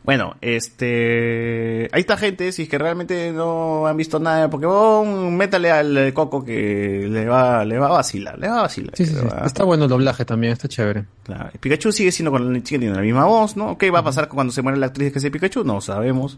Bueno, 0.03 0.35
este... 0.41 1.89
Ahí 1.91 2.01
está 2.01 2.15
gente, 2.17 2.51
si 2.53 2.63
es 2.63 2.69
que 2.69 2.77
realmente 2.77 3.31
no 3.33 3.85
han 3.87 3.97
visto 3.97 4.19
nada 4.19 4.43
de 4.43 4.49
Pokémon, 4.49 5.35
métale 5.35 5.69
al 5.69 5.97
eh, 5.97 6.13
Coco 6.13 6.45
que 6.45 7.07
le 7.09 7.25
va, 7.27 7.65
le 7.65 7.77
va 7.77 7.87
a 7.87 7.91
vacilar, 7.91 8.39
le 8.39 8.47
va 8.47 8.59
a 8.59 8.61
vacilar. 8.63 8.95
Sí, 8.95 9.05
sí, 9.05 9.13
le 9.15 9.19
sí. 9.21 9.27
va- 9.27 9.45
Está 9.45 9.65
bueno 9.65 9.83
el 9.83 9.89
doblaje 9.89 10.23
también, 10.23 10.53
está 10.53 10.67
chévere. 10.69 11.05
Claro. 11.23 11.49
Pikachu 11.59 11.91
sigue 11.91 12.11
siendo 12.13 12.31
con 12.31 12.53
sigue 12.65 12.79
teniendo 12.79 12.95
la 12.99 13.03
misma 13.05 13.25
voz, 13.25 13.57
¿no? 13.57 13.77
¿Qué 13.77 13.91
va 13.91 13.99
a 13.99 14.03
pasar 14.03 14.29
cuando 14.29 14.53
se 14.53 14.61
muere 14.61 14.77
la 14.77 14.85
actriz 14.87 15.11
que 15.11 15.19
hace 15.19 15.29
Pikachu? 15.29 15.63
No 15.65 15.81
sabemos. 15.81 16.37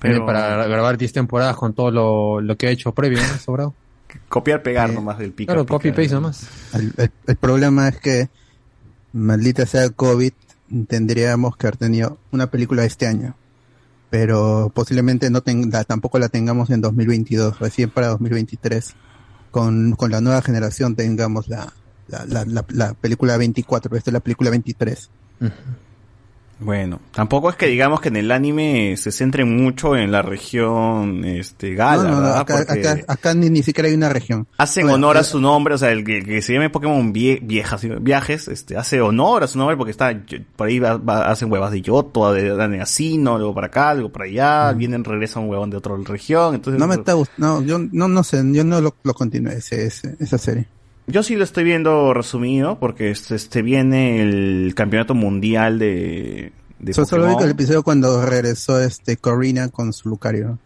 Pero... 0.00 0.26
Para 0.26 0.66
grabar 0.66 0.98
10 0.98 1.12
temporadas 1.12 1.56
con 1.56 1.72
todo 1.72 1.90
lo, 1.90 2.40
lo 2.42 2.56
que 2.56 2.66
ha 2.66 2.70
hecho 2.70 2.92
previo, 2.92 3.18
¿no? 3.18 3.38
Sobrado. 3.38 3.74
copiar, 4.28 4.62
pegar 4.62 4.90
nomás 4.90 5.18
del 5.18 5.32
Pikachu. 5.32 5.54
Claro, 5.54 5.66
copy 5.66 5.92
paste 5.92 6.12
nomás. 6.14 6.46
El, 6.74 6.92
el- 6.98 7.10
el 7.26 7.36
problema 7.36 7.88
es 7.88 7.96
que, 8.00 8.28
maldita 9.14 9.64
sea 9.66 9.88
COVID, 9.90 10.32
tendríamos 10.86 11.56
que 11.56 11.66
haber 11.66 11.76
tenido 11.76 12.18
una 12.32 12.50
película 12.50 12.84
este 12.84 13.06
año. 13.06 13.34
Pero 14.10 14.72
posiblemente 14.74 15.28
no 15.30 15.42
tenga, 15.42 15.84
tampoco 15.84 16.18
la 16.18 16.28
tengamos 16.28 16.70
en 16.70 16.80
2022, 16.80 17.58
recién 17.58 17.90
para 17.90 18.08
2023. 18.08 18.94
Con, 19.50 19.92
con 19.92 20.10
la 20.10 20.20
nueva 20.20 20.42
generación 20.42 20.94
tengamos 20.94 21.48
la, 21.48 21.72
la, 22.08 22.24
la, 22.26 22.44
la, 22.44 22.64
la 22.68 22.94
película 22.94 23.36
24, 23.36 23.96
esta 23.96 24.10
es 24.10 24.12
la 24.12 24.20
película 24.20 24.50
23. 24.50 25.10
Bueno, 26.60 27.00
tampoco 27.12 27.50
es 27.50 27.56
que 27.56 27.66
digamos 27.66 28.00
que 28.00 28.08
en 28.08 28.16
el 28.16 28.32
anime 28.32 28.96
se 28.96 29.12
centre 29.12 29.44
mucho 29.44 29.96
en 29.96 30.10
la 30.10 30.22
región 30.22 31.24
este 31.24 31.74
Gala, 31.74 32.02
no, 32.10 32.20
no, 32.20 32.28
acá, 32.30 32.64
Porque 32.66 32.80
acá, 32.88 33.04
acá 33.06 33.34
ni, 33.34 33.48
ni 33.48 33.62
siquiera 33.62 33.88
hay 33.88 33.94
una 33.94 34.08
región. 34.08 34.48
hacen 34.58 34.84
Bueno, 34.88 34.96
honor 34.96 35.18
a 35.18 35.20
eh, 35.20 35.24
su 35.24 35.40
nombre, 35.40 35.74
o 35.74 35.78
sea, 35.78 35.92
el 35.92 36.02
que, 36.04 36.24
que 36.24 36.42
se 36.42 36.54
llame 36.54 36.68
Pokémon 36.68 37.12
vie- 37.14 37.38
viejas, 37.42 37.86
viajes, 38.00 38.48
este, 38.48 38.76
hace 38.76 39.00
honor 39.00 39.44
a 39.44 39.46
su 39.46 39.56
nombre 39.56 39.76
porque 39.76 39.92
está, 39.92 40.12
por 40.56 40.66
ahí 40.66 40.80
va- 40.80 40.96
va- 40.96 41.30
hacen 41.30 41.50
huevas 41.52 41.70
de 41.70 41.80
Yoto, 41.80 42.32
de, 42.32 42.54
de 42.56 42.80
Asino, 42.80 43.38
luego 43.38 43.54
para 43.54 43.68
acá, 43.68 43.94
luego 43.94 44.10
para 44.10 44.24
allá, 44.24 44.72
vienen, 44.72 45.04
regresan 45.04 45.44
un 45.44 45.50
huevón 45.50 45.70
de 45.70 45.76
otra 45.76 45.94
región, 46.04 46.56
entonces... 46.56 46.80
No 46.80 46.88
me 46.88 46.96
está 46.96 47.12
gustando, 47.12 47.60
no, 47.60 47.62
yo 47.66 47.78
no, 47.92 48.08
no 48.08 48.24
sé, 48.24 48.42
yo 48.52 48.64
no 48.64 48.80
lo, 48.80 48.96
lo 49.04 49.14
continué 49.14 49.54
ese, 49.54 49.86
ese- 49.86 50.16
esa 50.18 50.38
serie. 50.38 50.66
Yo 51.08 51.22
sí 51.22 51.36
lo 51.36 51.44
estoy 51.44 51.64
viendo 51.64 52.12
resumido 52.14 52.78
porque 52.78 53.10
este, 53.10 53.34
este 53.34 53.62
viene 53.62 54.22
el 54.22 54.72
campeonato 54.76 55.14
mundial 55.14 55.78
de, 55.78 56.52
de 56.78 56.92
So- 56.92 57.06
solo 57.06 57.34
vi 57.36 57.42
el 57.42 57.50
episodio 57.50 57.82
cuando 57.82 58.24
regresó 58.24 58.80
este 58.80 59.16
Corina 59.16 59.68
con 59.68 59.92
su 59.92 60.08
Lucario. 60.08 60.58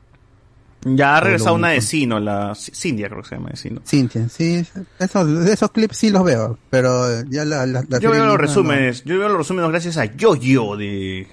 Ya 0.85 1.17
ha 1.17 1.21
regresado 1.21 1.55
una 1.55 1.69
de. 1.69 1.81
Sino, 1.81 2.19
la 2.19 2.57
Cindia 2.57 3.09
creo 3.09 3.23
que 3.23 3.29
se 3.29 3.37
llama 3.37 3.51
de 3.51 3.57
Sino. 3.57 3.81
Cintia, 3.87 4.29
sí, 4.29 4.65
esos, 4.99 5.47
esos 5.47 5.71
clips 5.71 5.97
sí 5.97 6.11
los 6.11 6.25
veo, 6.25 6.59
pero 6.71 7.23
ya 7.31 7.45
la, 7.45 7.65
la, 7.67 7.85
la 7.89 8.01
Yo 8.01 8.11
veo 8.11 8.27
los 8.27 8.37
resúmenes, 8.37 9.05
yo 9.05 9.17
veo 9.17 9.29
los 9.29 9.39
resúmenes 9.39 9.71
gracias 9.71 9.97
a 9.97 10.07
Yoyo 10.07 10.77
de, 10.77 11.29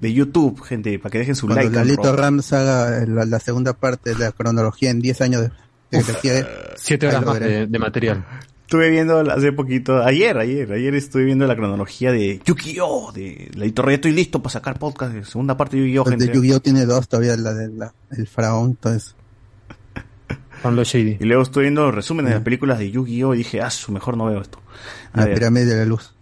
de 0.00 0.12
YouTube, 0.12 0.60
gente, 0.62 0.98
para 0.98 1.12
que 1.12 1.18
dejen 1.18 1.36
su. 1.36 1.46
Cuando 1.46 1.62
like. 1.62 1.78
and 1.78 1.86
Lalito. 1.86 2.16
Rams 2.16 2.52
haga 2.52 3.06
la, 3.06 3.24
la 3.26 3.38
segunda 3.38 3.74
parte 3.74 4.10
de 4.12 4.18
la 4.18 4.32
cronología 4.32 4.90
en 4.90 4.98
10 4.98 5.20
años 5.20 5.50
de, 5.90 5.98
de 5.98 6.04
que 6.04 6.12
quiere, 6.20 6.46
7 6.76 7.06
ahí 7.06 7.14
horas 7.14 7.26
más 7.26 7.40
de, 7.40 7.66
de 7.66 7.78
material. 7.78 8.24
Estuve 8.62 8.88
viendo 8.90 9.18
hace 9.32 9.50
poquito, 9.52 10.00
ayer, 10.00 10.38
ayer, 10.38 10.72
ayer 10.72 10.94
estuve 10.94 11.24
viendo 11.24 11.44
la 11.46 11.56
cronología 11.56 12.12
de 12.12 12.40
Yu-Gi-Oh! 12.44 13.10
De 13.10 13.50
la 13.54 13.64
editorial, 13.64 13.94
estoy 13.94 14.12
listo 14.12 14.40
para 14.40 14.52
sacar 14.52 14.78
podcast 14.78 15.12
de 15.12 15.24
segunda 15.24 15.56
parte 15.56 15.76
de 15.76 15.82
Yu-Gi-Oh! 15.82 16.04
El 16.08 16.18
de 16.18 16.24
gente. 16.26 16.36
Yu-Gi-Oh 16.36 16.60
tiene 16.60 16.86
dos 16.86 17.08
todavía, 17.08 17.36
la 17.36 17.52
del 17.52 17.72
el 18.16 18.26
faraón, 18.28 18.70
entonces. 18.70 19.16
Los 20.70 20.86
Shady. 20.88 21.16
Y 21.18 21.24
luego 21.24 21.42
estoy 21.42 21.62
viendo 21.64 21.86
los 21.86 21.94
resúmenes 21.94 22.28
de 22.30 22.34
las 22.36 22.44
películas 22.44 22.78
de 22.78 22.90
Yu-Gi-Oh! 22.92 23.34
y 23.34 23.38
dije, 23.38 23.60
ah, 23.60 23.70
su 23.70 23.90
mejor 23.90 24.16
no 24.16 24.26
veo 24.26 24.40
esto. 24.40 24.60
A 25.14 25.20
La 25.20 25.24
ver. 25.26 25.34
pirámide 25.34 25.64
de 25.66 25.76
la 25.76 25.84
luz. 25.86 26.14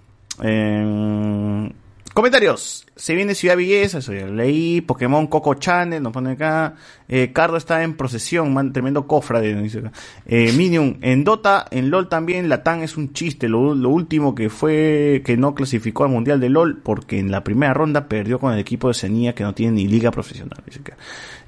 Eh, 0.42 1.72
comentarios. 2.18 2.84
Se 2.96 3.14
viene 3.14 3.36
Ciudad 3.36 3.56
Belleza, 3.56 3.98
eso 3.98 4.12
ya 4.12 4.26
leí. 4.26 4.80
Pokémon 4.80 5.28
Coco 5.28 5.54
Channel, 5.54 6.02
nos 6.02 6.12
pone 6.12 6.32
acá. 6.32 6.74
Eh, 7.06 7.30
Cardo 7.32 7.56
está 7.56 7.84
en 7.84 7.96
procesión, 7.96 8.72
tremendo 8.72 9.06
cofra 9.06 9.40
de. 9.40 9.92
Eh, 10.26 10.52
Minion, 10.52 10.98
en 11.00 11.22
Dota, 11.22 11.66
en 11.70 11.90
LOL 11.90 12.08
también, 12.08 12.48
la 12.48 12.64
TAN 12.64 12.82
es 12.82 12.96
un 12.96 13.12
chiste. 13.12 13.48
Lo, 13.48 13.60
último 13.60 14.34
que 14.34 14.50
fue 14.50 15.22
que 15.24 15.36
no 15.36 15.54
clasificó 15.54 16.02
al 16.02 16.10
Mundial 16.10 16.40
de 16.40 16.48
LOL 16.48 16.78
porque 16.82 17.20
en 17.20 17.30
la 17.30 17.44
primera 17.44 17.72
ronda 17.72 18.08
perdió 18.08 18.40
con 18.40 18.52
el 18.52 18.58
equipo 18.58 18.88
de 18.88 18.94
Cenía 18.94 19.36
que 19.36 19.44
no 19.44 19.54
tiene 19.54 19.74
ni 19.74 19.86
liga 19.86 20.10
profesional. 20.10 20.60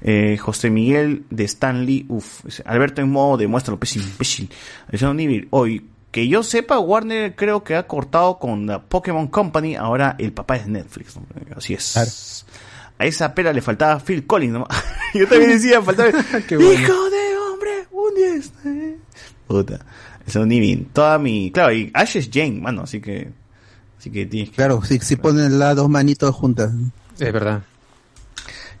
Eh, 0.01 0.37
José 0.37 0.69
Miguel 0.69 1.23
de 1.29 1.43
Stanley, 1.43 2.05
uff. 2.07 2.45
Alberto 2.63 3.01
en 3.01 3.11
modo 3.11 3.35
demuestra 3.35 3.73
lo 3.73 3.79
imbécil. 3.93 4.49
Alexander 4.87 5.47
hoy, 5.49 5.85
que 6.11 6.27
yo 6.27 6.43
sepa, 6.43 6.79
Warner 6.79 7.35
creo 7.35 7.63
que 7.63 7.75
ha 7.75 7.87
cortado 7.87 8.37
con 8.37 8.67
la 8.67 8.81
Pokémon 8.81 9.27
Company, 9.27 9.75
ahora 9.75 10.15
el 10.19 10.33
papá 10.33 10.57
es 10.57 10.67
Netflix. 10.67 11.15
¿no? 11.15 11.23
Así 11.55 11.73
es. 11.73 12.45
A 12.97 13.05
esa 13.05 13.33
pera 13.33 13.53
le 13.53 13.61
faltaba 13.61 13.99
Phil 13.99 14.27
Collins, 14.27 14.53
¿no? 14.53 14.67
yo 15.13 15.27
también 15.27 15.51
decía, 15.51 15.81
faltaba... 15.81 16.09
¡Hijo 16.37 16.59
de 16.59 17.37
hombre! 17.37 17.87
¡Un 17.91 18.15
diez! 18.15 18.51
eh". 18.65 18.97
Puta. 19.47 19.79
Eso 20.27 20.45
ni 20.45 20.59
bien. 20.59 20.85
Toda 20.93 21.17
mi... 21.17 21.51
Claro, 21.51 21.73
y 21.73 21.89
Ash 21.93 22.17
es 22.17 22.29
Jane, 22.31 22.59
mano, 22.61 22.83
así 22.83 23.01
que... 23.01 23.31
Así 23.97 24.11
que 24.11 24.25
tienes 24.25 24.49
que... 24.49 24.55
Claro, 24.55 24.83
si, 24.83 24.99
si 24.99 25.15
ponen 25.15 25.59
las 25.59 25.75
dos 25.75 25.89
manitos 25.89 26.35
juntas. 26.35 26.71
Es 27.19 27.33
verdad. 27.33 27.63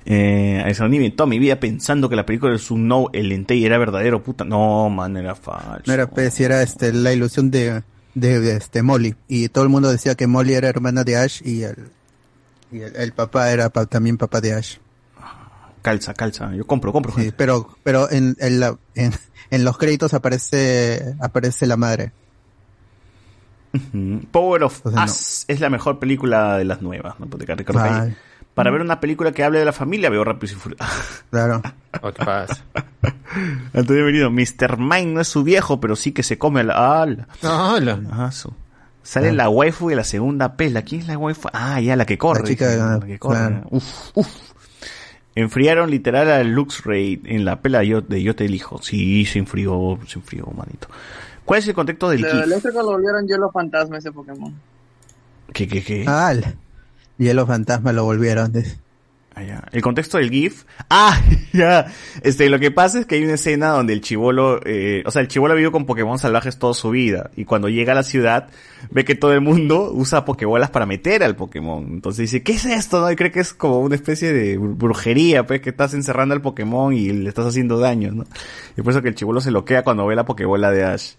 Eh, 0.05 0.61
a 0.65 0.69
eso 0.69 0.87
ni 0.87 0.97
bien. 0.97 1.15
Toda 1.15 1.27
mi 1.27 1.37
vida 1.39 1.59
pensando 1.59 2.09
que 2.09 2.15
la 2.15 2.25
película 2.25 2.51
de 2.51 2.57
Sun 2.57 2.87
No, 2.87 3.09
el 3.13 3.31
Entei 3.31 3.63
era 3.65 3.77
verdadero, 3.77 4.23
puta. 4.23 4.43
No, 4.43 4.89
man, 4.89 5.15
era 5.17 5.35
falso. 5.35 5.83
No 5.85 5.93
era 5.93 6.09
pues, 6.09 6.33
si 6.33 6.43
era 6.43 6.61
este, 6.63 6.91
la 6.91 7.13
ilusión 7.13 7.51
de, 7.51 7.83
de, 8.15 8.39
de, 8.39 8.57
este 8.57 8.81
Molly. 8.81 9.15
Y 9.27 9.49
todo 9.49 9.63
el 9.63 9.69
mundo 9.69 9.91
decía 9.91 10.15
que 10.15 10.27
Molly 10.27 10.53
era 10.53 10.69
hermana 10.69 11.03
de 11.03 11.17
Ash 11.17 11.41
y 11.45 11.63
el, 11.63 11.75
y 12.71 12.79
el, 12.81 12.95
el 12.95 13.11
papá 13.13 13.51
era 13.51 13.69
pa- 13.69 13.85
también 13.85 14.17
papá 14.17 14.41
de 14.41 14.53
Ash. 14.53 14.77
Calza, 15.83 16.13
calza. 16.13 16.53
Yo 16.55 16.65
compro, 16.65 16.91
compro. 16.91 17.13
Sí, 17.15 17.31
pero, 17.35 17.69
pero 17.83 18.11
en, 18.11 18.35
en, 18.39 18.59
la, 18.59 18.77
en, 18.95 19.11
en 19.51 19.63
los 19.63 19.77
créditos 19.77 20.13
aparece, 20.13 21.15
aparece 21.19 21.65
la 21.67 21.77
madre. 21.77 22.11
Power 24.31 24.63
of 24.63 24.81
Entonces, 24.85 25.45
no. 25.47 25.53
Es 25.53 25.59
la 25.61 25.69
mejor 25.69 25.97
película 25.97 26.57
de 26.57 26.65
las 26.65 26.81
nuevas, 26.81 27.19
¿no? 27.19 27.27
Porque 27.27 27.55
Ricardo. 27.55 28.11
Para 28.53 28.69
ver 28.71 28.81
una 28.81 28.99
película 28.99 29.31
que 29.31 29.43
hable 29.43 29.59
de 29.59 29.65
la 29.65 29.71
familia, 29.73 30.09
veo 30.09 30.23
Rápido 30.23 30.53
y 30.53 30.55
Furioso. 30.57 30.83
Claro. 31.29 31.61
¿Qué 31.93 32.25
pasa? 32.25 32.61
Antonio 33.73 34.03
Merino, 34.05 34.29
Mr. 34.29 34.77
Mine 34.77 35.05
no 35.13 35.21
es 35.21 35.27
su 35.29 35.43
viejo, 35.43 35.79
pero 35.79 35.95
sí 35.95 36.11
que 36.11 36.23
se 36.23 36.37
come 36.37 36.59
a 36.61 36.63
la... 36.63 37.01
¡Ala! 37.01 37.27
Hola. 37.43 37.99
Ajá, 38.11 38.31
su- 38.31 38.53
Sale 39.03 39.31
la 39.31 39.49
waifu 39.49 39.89
de 39.89 39.95
la 39.95 40.03
segunda 40.03 40.55
pela. 40.57 40.83
¿Quién 40.83 41.01
es 41.01 41.07
la 41.07 41.17
waifu? 41.17 41.47
Ah, 41.53 41.79
ya, 41.81 41.95
la 41.95 42.05
que 42.05 42.17
corre. 42.19 42.41
La 42.43 42.47
chica, 42.49 42.65
la 42.75 42.99
que 43.05 43.17
corre. 43.17 43.37
claro. 43.37 43.63
Uf, 43.71 44.11
uf. 44.15 44.27
Enfriaron 45.33 45.89
literal 45.89 46.29
al 46.29 46.51
Luxray 46.51 47.21
en 47.25 47.45
la 47.45 47.61
pela 47.61 47.83
yo- 47.83 48.01
de 48.01 48.21
Yo 48.21 48.35
te 48.35 48.45
elijo. 48.45 48.81
Sí, 48.81 49.25
se 49.25 49.39
enfrió, 49.39 49.97
se 50.07 50.19
enfrió, 50.19 50.45
manito. 50.55 50.87
¿Cuál 51.45 51.59
es 51.59 51.67
el 51.69 51.73
contexto 51.73 52.09
del 52.09 52.21
Le- 52.21 52.31
GIF? 52.31 52.45
le 52.47 52.55
hace 52.55 52.69
que 52.69 52.75
lo 52.77 52.85
volvieron 52.85 53.25
hielo 53.27 53.49
fantasma 53.49 53.97
ese 53.97 54.11
Pokémon. 54.11 54.53
¿Qué, 55.53 55.67
qué, 55.67 55.83
qué? 55.83 56.05
Ah, 56.07 56.31
el 56.31 56.45
hielo 57.21 57.45
fantasma 57.45 57.93
lo 57.93 58.03
volvieron. 58.03 58.51
Ah, 59.33 59.43
ya. 59.43 59.63
El 59.71 59.81
contexto 59.81 60.17
del 60.17 60.29
GIF. 60.29 60.65
Ah, 60.89 61.17
ya. 61.53 61.85
Este, 62.21 62.49
lo 62.49 62.59
que 62.59 62.69
pasa 62.69 62.99
es 62.99 63.05
que 63.05 63.15
hay 63.15 63.23
una 63.23 63.35
escena 63.35 63.69
donde 63.69 63.93
el 63.93 64.01
chivolo, 64.01 64.59
eh, 64.65 65.03
o 65.05 65.11
sea, 65.11 65.21
el 65.21 65.29
chivolo 65.29 65.53
ha 65.53 65.55
vivido 65.55 65.71
con 65.71 65.85
Pokémon 65.85 66.19
salvajes 66.19 66.59
toda 66.59 66.73
su 66.73 66.89
vida. 66.89 67.31
Y 67.37 67.45
cuando 67.45 67.69
llega 67.69 67.93
a 67.93 67.95
la 67.95 68.03
ciudad, 68.03 68.49
ve 68.89 69.05
que 69.05 69.15
todo 69.15 69.31
el 69.33 69.39
mundo 69.39 69.89
usa 69.93 70.25
Pokébolas 70.25 70.69
para 70.69 70.85
meter 70.85 71.23
al 71.23 71.37
Pokémon. 71.37 71.85
Entonces 71.93 72.29
dice, 72.29 72.43
¿qué 72.43 72.51
es 72.53 72.65
esto? 72.65 72.99
No? 72.99 73.09
Y 73.09 73.15
cree 73.15 73.31
que 73.31 73.39
es 73.39 73.53
como 73.53 73.79
una 73.79 73.95
especie 73.95 74.33
de 74.33 74.59
br- 74.59 74.75
brujería, 74.75 75.45
pues, 75.47 75.61
que 75.61 75.69
estás 75.69 75.93
encerrando 75.93 76.35
al 76.35 76.41
Pokémon 76.41 76.93
y 76.93 77.07
le 77.13 77.29
estás 77.29 77.45
haciendo 77.45 77.79
daño, 77.79 78.11
¿no? 78.11 78.25
Y 78.75 78.81
por 78.81 78.91
eso 78.91 79.01
que 79.01 79.07
el 79.09 79.15
chivolo 79.15 79.39
se 79.39 79.51
loquea 79.51 79.83
cuando 79.83 80.05
ve 80.05 80.15
la 80.17 80.25
Pokébola 80.25 80.71
de 80.71 80.83
Ash. 80.83 81.11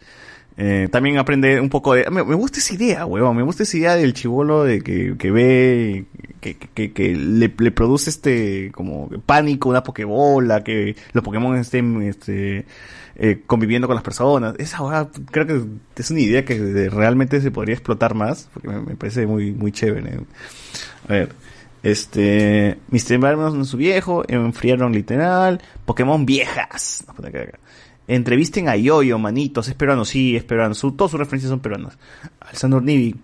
Eh, 0.56 0.88
también 0.90 1.18
aprende 1.18 1.60
un 1.60 1.70
poco 1.70 1.94
de... 1.94 2.08
Me, 2.10 2.24
me 2.24 2.34
gusta 2.34 2.58
esa 2.58 2.74
idea, 2.74 3.06
huevón. 3.06 3.36
Me 3.36 3.42
gusta 3.42 3.62
esa 3.62 3.76
idea 3.76 3.96
del 3.96 4.12
chivolo 4.12 4.64
de 4.64 4.82
que, 4.82 5.16
que 5.18 5.30
ve... 5.30 6.04
Que, 6.40 6.56
que, 6.56 6.92
que 6.92 7.14
le, 7.14 7.48
produce 7.48 8.10
este... 8.10 8.70
Como 8.72 9.08
pánico, 9.24 9.68
una 9.68 9.82
pokebola. 9.82 10.62
Que 10.62 10.96
los 11.12 11.24
Pokémon 11.24 11.56
estén... 11.56 12.02
Este, 12.02 12.66
eh, 13.16 13.42
conviviendo 13.46 13.86
con 13.86 13.94
las 13.94 14.04
personas. 14.04 14.54
Esa 14.58 14.82
hueá 14.82 15.08
creo 15.30 15.46
que 15.46 15.62
es 15.96 16.10
una 16.10 16.20
idea 16.20 16.44
que 16.44 16.88
realmente 16.90 17.40
se 17.40 17.50
podría 17.50 17.74
explotar 17.74 18.14
más. 18.14 18.48
Porque 18.52 18.68
me, 18.68 18.96
parece 18.96 19.26
muy, 19.26 19.52
muy 19.52 19.72
chévere. 19.72 20.20
A 21.08 21.12
ver. 21.12 21.32
Este... 21.82 22.78
Mr. 22.90 23.18
Barman 23.18 23.64
su 23.64 23.76
viejo. 23.78 24.22
Enfriaron 24.28 24.92
literal. 24.92 25.62
Pokémon 25.86 26.26
viejas. 26.26 27.04
Pone 27.16 27.28
acá, 27.28 27.40
acá. 27.42 27.58
Entrevisten 28.08 28.68
a 28.68 28.76
Yoyo, 28.76 29.18
manitos, 29.18 29.68
es 29.68 29.74
peruano, 29.74 30.04
sí, 30.04 30.36
es 30.36 30.44
peruano. 30.44 30.74
Su, 30.74 30.92
todas 30.92 31.12
sus 31.12 31.20
referencias 31.20 31.50
son 31.50 31.60
peruanas. 31.60 31.98
Alessandro 32.40 32.80
Nivi. 32.80 33.16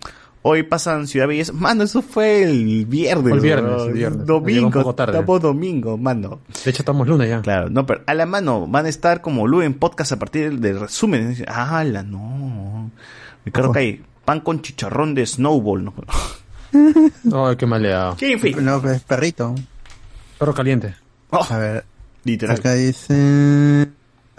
Hoy 0.42 0.62
pasan 0.62 1.08
Ciudad 1.08 1.26
Belleza. 1.26 1.52
Mano, 1.52 1.82
eso 1.82 2.00
fue 2.00 2.44
el 2.44 2.86
viernes. 2.86 3.22
Fue 3.22 3.32
el 3.32 3.40
viernes, 3.40 3.82
el 3.82 3.92
viernes. 3.92 4.26
Domingo. 4.26 4.90
Estamos 4.90 5.42
domingo, 5.42 5.98
mano. 5.98 6.40
De 6.64 6.70
hecho, 6.70 6.82
estamos 6.82 7.08
lunes 7.08 7.28
ya. 7.28 7.42
Claro, 7.42 7.68
no, 7.68 7.84
pero 7.84 8.02
a 8.06 8.14
la 8.14 8.24
mano 8.24 8.66
van 8.66 8.86
a 8.86 8.88
estar 8.88 9.20
como 9.20 9.46
Lu 9.46 9.62
en 9.62 9.74
podcast 9.74 10.12
a 10.12 10.18
partir 10.18 10.58
del 10.60 10.80
resumen. 10.80 11.36
Ah, 11.48 11.82
la 11.84 12.02
no. 12.02 12.90
Ricardo 13.44 13.72
Calle, 13.72 14.02
pan 14.24 14.40
con 14.40 14.62
chicharrón 14.62 15.14
de 15.14 15.26
Snowball. 15.26 15.84
No, 15.84 15.94
Ay, 17.46 17.56
qué 17.56 17.66
maleado. 17.66 18.16
¿Quién 18.16 18.38
fue? 18.38 18.52
No, 18.52 18.80
pues, 18.80 19.02
perrito. 19.02 19.54
Perro 20.38 20.54
caliente. 20.54 20.94
A 21.30 21.58
ver. 21.58 21.84
Literal. 22.24 22.56
Acá 22.56 22.74
dice... 22.74 23.88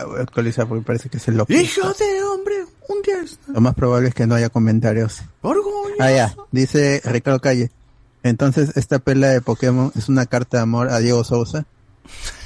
Voy 0.05 0.19
a 0.19 0.23
actualizar 0.23 0.67
porque 0.67 0.83
parece 0.85 1.09
que 1.09 1.17
es 1.17 1.27
el 1.27 1.37
loco. 1.37 1.51
Hijo 1.53 1.93
de 1.93 2.23
hombre, 2.23 2.55
un 2.87 3.01
día. 3.01 3.17
Lo 3.47 3.61
más 3.61 3.75
probable 3.75 4.09
es 4.09 4.13
que 4.15 4.27
no 4.27 4.35
haya 4.35 4.49
comentarios. 4.49 5.21
Orgullo. 5.41 5.95
Ah, 5.99 6.11
ya. 6.11 6.35
Dice 6.51 7.01
Ricardo 7.05 7.39
Calle. 7.39 7.71
Entonces, 8.23 8.75
esta 8.75 8.99
pela 8.99 9.27
de 9.29 9.41
Pokémon 9.41 9.91
es 9.95 10.09
una 10.09 10.25
carta 10.25 10.57
de 10.57 10.63
amor 10.63 10.89
a 10.89 10.99
Diego 10.99 11.23
Sousa. 11.23 11.65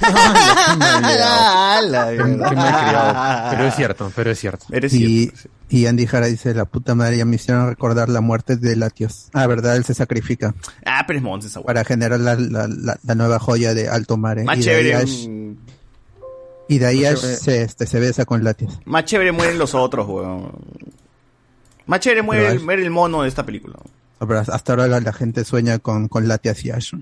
Pero 3.50 3.66
es 3.66 3.74
cierto, 3.74 4.12
pero 4.14 4.30
es 4.30 4.38
cierto. 4.38 4.66
y, 4.92 5.32
y 5.68 5.86
Andy 5.86 6.06
Jara 6.06 6.26
dice, 6.26 6.54
la 6.54 6.64
puta 6.66 6.94
madre, 6.94 7.16
ya 7.18 7.24
me 7.24 7.36
hicieron 7.36 7.68
recordar 7.68 8.08
la 8.08 8.20
muerte 8.20 8.56
de 8.56 8.76
Latios. 8.76 9.28
Ah, 9.32 9.46
verdad, 9.46 9.76
él 9.76 9.84
se 9.84 9.94
sacrifica 9.94 10.54
Ah, 10.84 11.04
pero 11.06 11.18
es 11.18 11.22
Montes 11.22 11.58
para 11.64 11.84
generar 11.84 12.20
la, 12.20 12.34
la, 12.36 12.68
la, 12.68 12.98
la 13.02 13.14
nueva 13.14 13.38
joya 13.38 13.74
de 13.74 13.88
Alto 13.88 14.16
Mare. 14.16 14.44
Más 14.44 14.58
y 14.58 14.62
de 14.64 15.06
y 16.68 16.78
de 16.78 16.86
ahí 16.86 16.98
chévere. 17.00 17.16
se, 17.36 17.62
este, 17.62 17.86
se 17.86 18.00
besa 18.00 18.24
con 18.24 18.42
Latios. 18.44 18.78
más 18.84 19.04
chévere 19.04 19.32
mueren 19.32 19.58
los 19.58 19.74
otros, 19.74 20.06
weón. 20.08 20.52
Más 21.86 22.00
chévere 22.00 22.22
muere 22.22 22.48
el, 22.48 22.60
muere 22.60 22.82
el 22.82 22.90
mono 22.90 23.22
de 23.22 23.28
esta 23.28 23.44
película. 23.44 23.76
No, 24.20 24.26
pero 24.28 24.40
hasta 24.40 24.72
ahora 24.72 24.86
la, 24.86 25.00
la 25.00 25.12
gente 25.12 25.44
sueña 25.44 25.78
con, 25.78 26.08
con 26.08 26.26
Latias 26.28 26.64
y 26.64 26.70
Ash. 26.70 26.94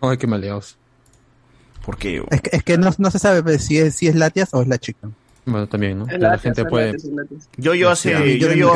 Ay, 0.00 0.16
qué 0.16 0.26
maleados. 0.26 0.76
¿Por 1.84 1.96
qué? 1.98 2.22
Es 2.30 2.40
que, 2.40 2.56
es 2.56 2.62
que 2.62 2.78
no, 2.78 2.90
no 2.98 3.10
se 3.10 3.18
sabe 3.18 3.42
pues, 3.42 3.64
si 3.64 3.78
es, 3.78 3.94
si 3.96 4.06
es 4.06 4.14
Latias 4.14 4.50
o 4.52 4.62
es 4.62 4.68
la 4.68 4.78
chica. 4.78 5.08
Bueno, 5.46 5.66
también, 5.66 5.98
¿no? 5.98 6.06
Es 6.06 6.20
la 6.20 6.38
gente 6.38 6.64
puede... 6.64 6.96
Yo, 7.56 7.74
yo 7.74 7.90
hace, 7.90 8.16
Sí, 8.16 8.38
yo, 8.38 8.48
yo 8.48 8.54
yo, 8.54 8.72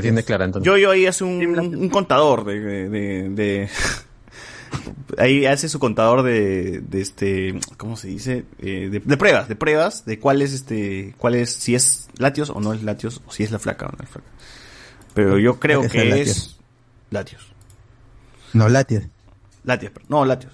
tiene 0.00 0.22
clara, 0.22 0.44
entonces. 0.46 0.66
yo, 0.66 0.76
yo 0.78 0.90
ahí 0.90 1.06
hace 1.06 1.24
un, 1.24 1.58
un, 1.58 1.88
contador 1.90 2.44
de, 2.44 2.58
de, 2.58 2.88
de- 2.88 3.28
de- 3.30 3.68
ahí 5.18 5.46
hace 5.46 5.68
su 5.68 5.78
contador 5.78 6.22
de, 6.22 6.80
de 6.80 7.00
este, 7.00 7.58
¿cómo 7.76 7.96
se 7.96 8.08
dice? 8.08 8.44
Eh, 8.58 8.88
de, 8.90 9.00
de 9.00 9.16
pruebas, 9.16 9.48
de 9.48 9.56
pruebas, 9.56 10.04
de 10.04 10.18
cuál 10.18 10.42
es 10.42 10.52
este, 10.52 11.14
cuál 11.18 11.34
es, 11.34 11.52
si 11.52 11.74
es 11.74 12.08
Latios 12.18 12.50
o 12.50 12.60
no 12.60 12.72
es 12.72 12.82
Latios, 12.82 13.22
o 13.26 13.32
si 13.32 13.42
es 13.42 13.50
la 13.50 13.58
flaca 13.58 13.86
o 13.86 13.92
no 13.96 14.04
es 14.04 14.10
flaca. 14.10 14.26
Pero 15.14 15.38
yo 15.38 15.58
creo 15.58 15.82
Es 15.82 15.92
que 15.92 16.02
es 16.02 16.10
Latios. 16.10 16.60
Latios. 17.10 17.42
No, 18.52 18.68
Latias. 18.68 19.04
Latios, 19.64 19.92
pero- 19.94 20.06
no, 20.08 20.24
Latios. 20.24 20.52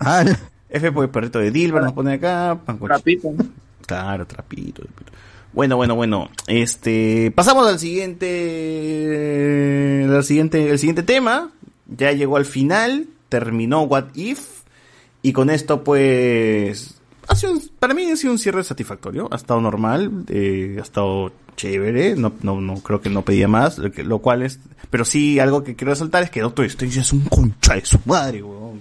Ah, 0.00 0.24
F 0.68 0.92
por 0.92 1.04
el 1.04 1.10
perrito 1.10 1.38
de 1.38 1.50
Dilbert 1.50 1.84
nos 1.84 1.94
pone 1.94 2.14
acá. 2.14 2.58
Trapito. 2.84 3.32
Claro, 3.86 4.26
trapito, 4.26 4.82
trapito. 4.82 5.12
Bueno, 5.52 5.76
bueno, 5.76 5.94
bueno. 5.94 6.28
Este, 6.48 7.32
pasamos 7.34 7.66
al 7.68 7.78
siguiente, 7.78 10.06
al 10.10 10.24
siguiente, 10.24 10.70
el 10.70 10.78
siguiente 10.78 11.02
tema. 11.02 11.50
Ya 11.86 12.12
llegó 12.12 12.36
al 12.36 12.44
final, 12.44 13.06
terminó 13.28 13.82
What 13.82 14.06
If 14.14 14.62
y 15.22 15.32
con 15.32 15.50
esto, 15.50 15.82
pues, 15.84 16.94
ha 17.28 17.34
sido 17.34 17.52
un- 17.54 17.70
para 17.78 17.94
mí 17.94 18.10
ha 18.10 18.16
sido 18.16 18.32
un 18.32 18.38
cierre 18.38 18.62
satisfactorio. 18.64 19.28
Ha 19.32 19.36
estado 19.36 19.60
normal, 19.60 20.10
eh, 20.28 20.76
ha 20.78 20.82
estado 20.82 21.32
chévere. 21.56 22.14
No, 22.16 22.32
no, 22.42 22.60
no 22.60 22.74
creo 22.76 23.00
que 23.00 23.10
no 23.10 23.22
pedía 23.22 23.48
más, 23.48 23.78
lo, 23.78 23.90
que- 23.90 24.04
lo 24.04 24.18
cual 24.20 24.42
es, 24.42 24.60
pero 24.90 25.04
sí 25.04 25.40
algo 25.40 25.64
que 25.64 25.74
quiero 25.74 25.92
resaltar 25.92 26.22
es 26.22 26.30
que 26.30 26.40
Doctor 26.42 26.64
Strange 26.66 27.00
es 27.00 27.12
un 27.12 27.22
concha 27.22 27.74
de 27.74 27.84
su 27.84 27.98
madre, 28.04 28.42
weón. 28.42 28.80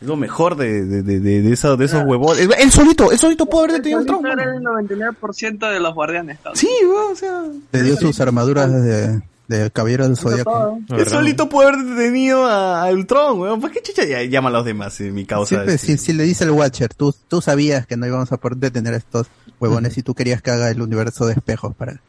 Es 0.00 0.06
lo 0.06 0.16
mejor 0.16 0.56
de, 0.56 0.84
de, 0.84 1.02
de, 1.02 1.18
de, 1.18 1.42
de 1.42 1.52
esos, 1.52 1.76
de 1.76 1.84
esos 1.86 2.04
huevones. 2.04 2.48
El 2.58 2.70
solito, 2.70 3.10
el 3.10 3.18
solito 3.18 3.46
puede 3.46 3.64
haber 3.64 3.76
detenido 3.78 4.00
el 4.00 4.06
Solito 4.06 4.22
tronco. 4.28 4.40
era 4.42 4.54
el 4.54 4.62
99% 4.62 5.70
de 5.72 5.80
los 5.80 5.92
guardianes. 5.94 6.38
Sí, 6.54 6.68
weón, 6.84 7.12
o 7.12 7.16
sea. 7.16 7.42
le 7.72 7.82
dio 7.82 7.96
sus 7.96 8.20
armaduras 8.20 8.70
de, 8.72 9.20
de 9.48 9.70
caballero 9.70 10.06
del 10.06 10.16
zodiaco. 10.16 10.78
El 10.90 11.08
solito 11.08 11.48
puede 11.48 11.70
haber 11.70 11.82
detenido 11.84 12.44
a, 12.46 12.84
a 12.86 12.92
Ultron, 12.92 13.40
weón. 13.40 13.60
¿Por 13.60 13.70
qué 13.72 13.80
chucha 13.82 14.04
ya- 14.04 14.22
llama 14.22 14.50
a 14.50 14.52
los 14.52 14.64
demás 14.64 15.00
en 15.00 15.14
mi 15.14 15.24
causa? 15.24 15.48
Siempre, 15.48 15.74
este? 15.74 15.86
si, 15.86 15.98
si 15.98 16.12
le 16.12 16.24
dice 16.24 16.44
el 16.44 16.50
Watcher, 16.50 16.92
tú, 16.94 17.14
tú 17.28 17.40
sabías 17.40 17.86
que 17.86 17.96
no 17.96 18.06
íbamos 18.06 18.30
a 18.30 18.36
poder 18.36 18.58
detener 18.58 18.94
a 18.94 18.98
estos 18.98 19.26
huevones 19.58 19.96
y 19.98 20.02
tú 20.02 20.14
querías 20.14 20.42
que 20.42 20.50
haga 20.50 20.70
el 20.70 20.80
universo 20.82 21.26
de 21.26 21.32
espejos 21.32 21.74
para, 21.74 22.00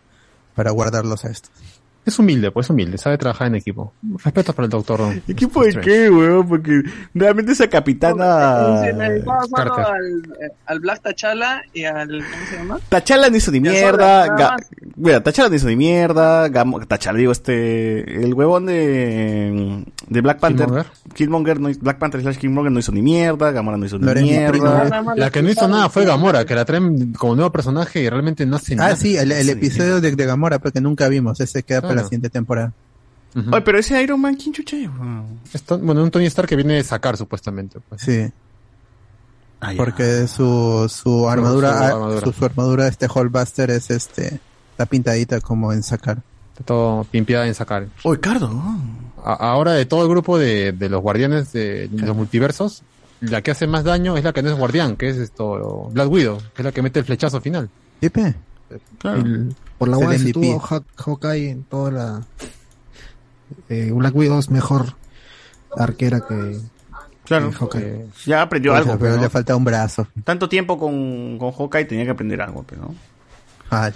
para 0.54 0.72
guardarlos 0.72 1.26
a 1.26 1.30
estos. 1.32 1.50
Es 2.10 2.18
humilde, 2.18 2.50
pues 2.50 2.68
humilde, 2.72 2.98
sabe 2.98 3.20
trabajar 3.20 3.48
en 3.48 3.56
equipo. 3.56 3.94
Respeto 4.24 4.52
para 4.54 4.66
el 4.66 4.72
doctor. 4.72 5.14
¿Equipo 5.28 5.64
de 5.64 5.80
qué, 5.80 6.10
weón? 6.10 6.48
Porque 6.48 6.82
realmente 7.14 7.52
esa 7.52 7.68
capitana... 7.68 8.82
Usando 8.82 9.24
Carter. 9.54 9.86
al, 9.86 10.24
eh, 10.42 10.52
al 10.66 10.80
Black 10.80 11.02
Tachala 11.04 11.62
y 11.72 11.84
al. 11.84 12.08
¿Cómo 12.08 12.46
se 12.50 12.58
llama? 12.58 12.80
Tachala 12.90 13.30
no 13.30 13.38
hizo 13.38 13.52
ni 13.52 13.60
mierda. 13.60 14.58
Mira, 14.96 15.22
Tachala 15.22 15.50
no 15.50 15.56
hizo 15.56 15.68
ni 15.68 15.76
mierda. 15.76 16.50
Tachala, 16.88 17.20
digo, 17.20 17.32
este. 17.32 18.24
El 18.24 18.34
huevón 18.34 18.66
de. 18.66 19.86
De 20.08 20.22
Black 20.22 20.40
Panther. 20.40 20.66
Killmonger. 20.66 20.86
Killmonger, 21.14 21.60
no, 21.60 21.70
Black 21.80 22.00
Panther 22.00 22.22
slash 22.22 22.38
Killmonger 22.38 22.72
no 22.72 22.80
hizo 22.80 22.92
ni 22.92 23.04
mierda. 23.04 23.52
Gamora 23.52 23.78
no 23.78 23.86
hizo 23.86 24.00
ni 24.00 24.22
mierda. 24.22 25.04
La 25.16 25.30
que 25.30 25.44
no 25.44 25.50
hizo 25.52 25.68
nada 25.68 25.90
fue 25.90 26.06
Gamora, 26.06 26.46
que 26.46 26.56
la 26.56 26.66
traen 26.66 27.14
como 27.14 27.36
nuevo 27.36 27.52
personaje 27.52 28.02
y 28.02 28.10
realmente 28.10 28.48
no 28.48 28.56
hace 28.56 28.76
nada. 28.76 28.94
Ah, 28.94 28.96
sí, 28.96 29.16
el, 29.16 29.32
el 29.32 29.50
episodio 29.50 30.02
de, 30.02 30.16
de 30.16 30.26
Gamora, 30.26 30.58
pero 30.58 30.72
que 30.72 30.82
nunca 30.82 31.08
vimos, 31.08 31.40
ese 31.40 31.62
queda 31.64 31.82
para 31.82 31.99
la 32.00 32.04
siguiente 32.06 32.30
temporada. 32.30 32.74
Oye, 33.36 33.62
pero 33.62 33.78
ese 33.80 34.02
Iron 34.02 34.20
Man, 34.22 34.36
¿quién? 34.36 34.54
Esto- 35.54 35.78
bueno, 35.80 36.02
un 36.04 36.10
Tony 36.12 36.26
Stark 36.26 36.48
que 36.50 36.56
viene 36.56 36.80
a 36.80 36.84
sacar 36.84 37.16
supuestamente. 37.18 37.80
Pues. 37.88 38.02
Sí, 38.02 38.32
Ah, 39.62 39.74
porque 39.76 40.26
su, 40.28 40.90
su 40.90 41.28
armadura, 41.30 41.70
su 41.78 41.84
ah, 41.84 41.88
armadura. 41.88 42.22
Su, 42.22 42.32
su 42.32 42.46
armadura, 42.46 42.88
este 42.88 43.10
Hallbuster 43.10 43.70
es 43.72 43.90
este, 43.92 44.40
está 44.72 44.86
pintadita 44.86 45.42
como 45.42 45.74
en 45.74 45.84
sacar. 45.84 46.20
Está 46.54 46.64
todo 46.64 47.04
pimpeada 47.04 47.46
en 47.46 47.54
sacar. 47.54 47.88
Oye, 48.04 48.20
Cardo. 48.22 48.50
A- 49.22 49.34
ahora 49.52 49.74
de 49.74 49.86
todo 49.86 50.04
el 50.04 50.10
grupo 50.10 50.38
de, 50.40 50.72
de 50.72 50.88
los 50.90 51.02
guardianes 51.02 51.52
de, 51.52 51.90
los 51.92 52.16
multiversos, 52.16 52.84
la 53.20 53.42
que 53.42 53.52
hace 53.52 53.68
más 53.68 53.84
daño 53.84 54.16
es 54.16 54.24
la 54.24 54.32
que 54.32 54.42
no 54.42 54.50
es 54.50 54.56
guardián, 54.58 54.96
que 54.96 55.10
es 55.10 55.18
esto 55.18 55.90
Black 55.92 56.10
Widow, 56.10 56.38
que 56.56 56.62
es 56.62 56.66
la 56.66 56.72
que 56.72 56.82
mete 56.82 57.00
el 57.00 57.06
flechazo 57.06 57.42
final. 57.42 57.70
¿Sí, 58.00 58.10
pe? 58.10 58.34
Claro. 58.98 59.18
El- 59.20 59.54
por 59.80 59.88
la 59.88 59.96
Es 59.98 60.02
el 60.04 60.08
base 60.08 60.20
MVP. 60.26 60.34
tuvo 60.34 60.60
Haw- 60.60 60.84
Hawkeye 60.98 61.50
en 61.50 61.64
toda 61.64 61.92
la 61.92 62.22
eh, 63.70 63.92
Black 63.94 64.16
Widow 64.16 64.38
es 64.40 64.50
mejor 64.52 64.94
arquera 65.76 66.22
que, 66.22 66.60
Claro. 67.26 67.50
que 67.50 67.56
Hawkeye. 67.58 67.82
Eh, 67.86 68.06
Ya 68.26 68.42
aprendió 68.42 68.76
algo, 68.76 68.92
pero 68.98 69.12
pero 69.14 69.22
le 69.22 69.30
falta 69.30 69.56
un 69.56 69.64
brazo. 69.64 70.08
Tanto 70.24 70.48
tiempo 70.50 70.78
con, 70.78 71.38
con 71.40 71.52
Hawkeye 71.52 71.86
tenía 71.86 72.06
que 72.06 72.12
aprender 72.12 72.42
algo, 72.42 72.64
pero 72.64 72.82
¿no? 72.84 72.96
Ah, 73.72 73.92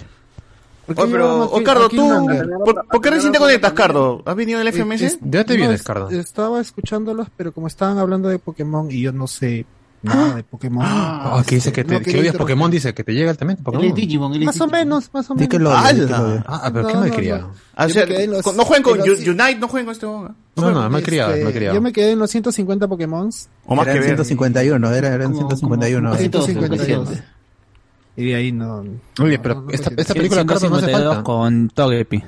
¿Por 0.86 0.94
qué 0.96 1.02
Oye, 1.02 1.12
pero, 1.12 1.24
llevaron 1.24 1.40
a 1.40 1.44
oh, 1.56 1.64
Cardo, 1.64 1.88
tú? 1.88 2.26
¿por, 2.64 2.86
por 2.88 3.00
qué 3.00 3.10
recién 3.10 3.32
te 3.32 3.38
conectas, 3.38 3.72
Cardo? 3.72 4.22
¿Has 4.26 4.36
venido 4.36 4.58
del 4.58 4.68
FMS? 4.68 5.00
Es- 5.02 5.18
¿De 5.20 5.38
dónde 5.38 5.54
no, 5.54 5.58
vienes, 5.60 5.80
es- 5.80 5.86
Cardo? 5.86 6.10
Estaba 6.10 6.60
escuchándolos, 6.60 7.28
pero 7.36 7.52
como 7.52 7.66
estaban 7.68 7.96
hablando 7.98 8.28
de 8.28 8.38
Pokémon 8.38 8.90
y 8.90 9.00
yo 9.00 9.10
no 9.12 9.26
sé 9.26 9.64
Nada 10.04 10.34
de 10.36 10.44
Pokémon. 10.44 10.84
Ah, 10.86 11.42
que 11.46 11.54
dice 11.56 11.72
que, 11.72 11.82
te, 11.84 11.94
No 11.94 11.98
que 11.98 12.04
quería 12.06 12.20
odias 12.20 12.34
interrumpir. 12.34 12.54
Pokémon, 12.54 12.70
dice 12.70 12.94
que 12.94 13.04
te 13.04 13.12
llega 13.14 13.30
el 13.30 13.36
también 13.36 13.58
Pokémon. 13.62 13.94
Más 14.44 14.60
o 14.60 14.66
menos, 14.68 15.10
más 15.12 15.30
o 15.30 15.34
menos. 15.34 15.48
que 15.48 15.58
lo. 15.58 15.72
Ah, 15.72 16.70
pero 16.72 16.86
qué 16.88 16.94
No, 16.94 17.00
malcriado. 17.00 17.40
no, 17.42 17.46
no. 17.48 17.54
Ah, 17.74 17.86
o 17.86 17.88
sea, 17.88 18.06
los- 18.06 18.54
no 18.56 18.64
jueguen 18.64 18.82
con 18.82 19.00
Unite, 19.00 19.56
no 19.58 19.68
jueguen 19.68 19.86
con 19.86 19.92
este. 19.92 20.06
No, 20.06 20.34
no, 20.70 20.90
malcriado, 20.90 21.32
Este, 21.32 21.44
malcriado. 21.44 21.74
Yo 21.74 21.80
me 21.80 21.92
quedé 21.92 22.12
en 22.12 22.18
los 22.18 22.30
150 22.30 22.86
Pokémon. 22.86 23.30
O 23.66 23.74
más 23.74 23.86
Eran 23.86 23.94
que 23.94 24.00
ver. 24.00 24.08
151, 24.10 24.92
era, 24.94 25.08
eran 25.08 25.34
151. 25.34 26.14
152. 26.16 27.08
Y 28.16 28.24
de 28.26 28.34
ahí 28.36 28.52
no. 28.52 28.84
Oye, 29.20 29.38
pero 29.40 29.66
esta, 29.70 29.90
esta 29.96 30.14
película 30.14 30.44
Carlos, 30.44 30.70
no 30.70 30.76
hace 30.76 30.86
152 30.86 31.14
falta. 31.14 31.22
con 31.24 31.68
Togepi. 31.70 32.22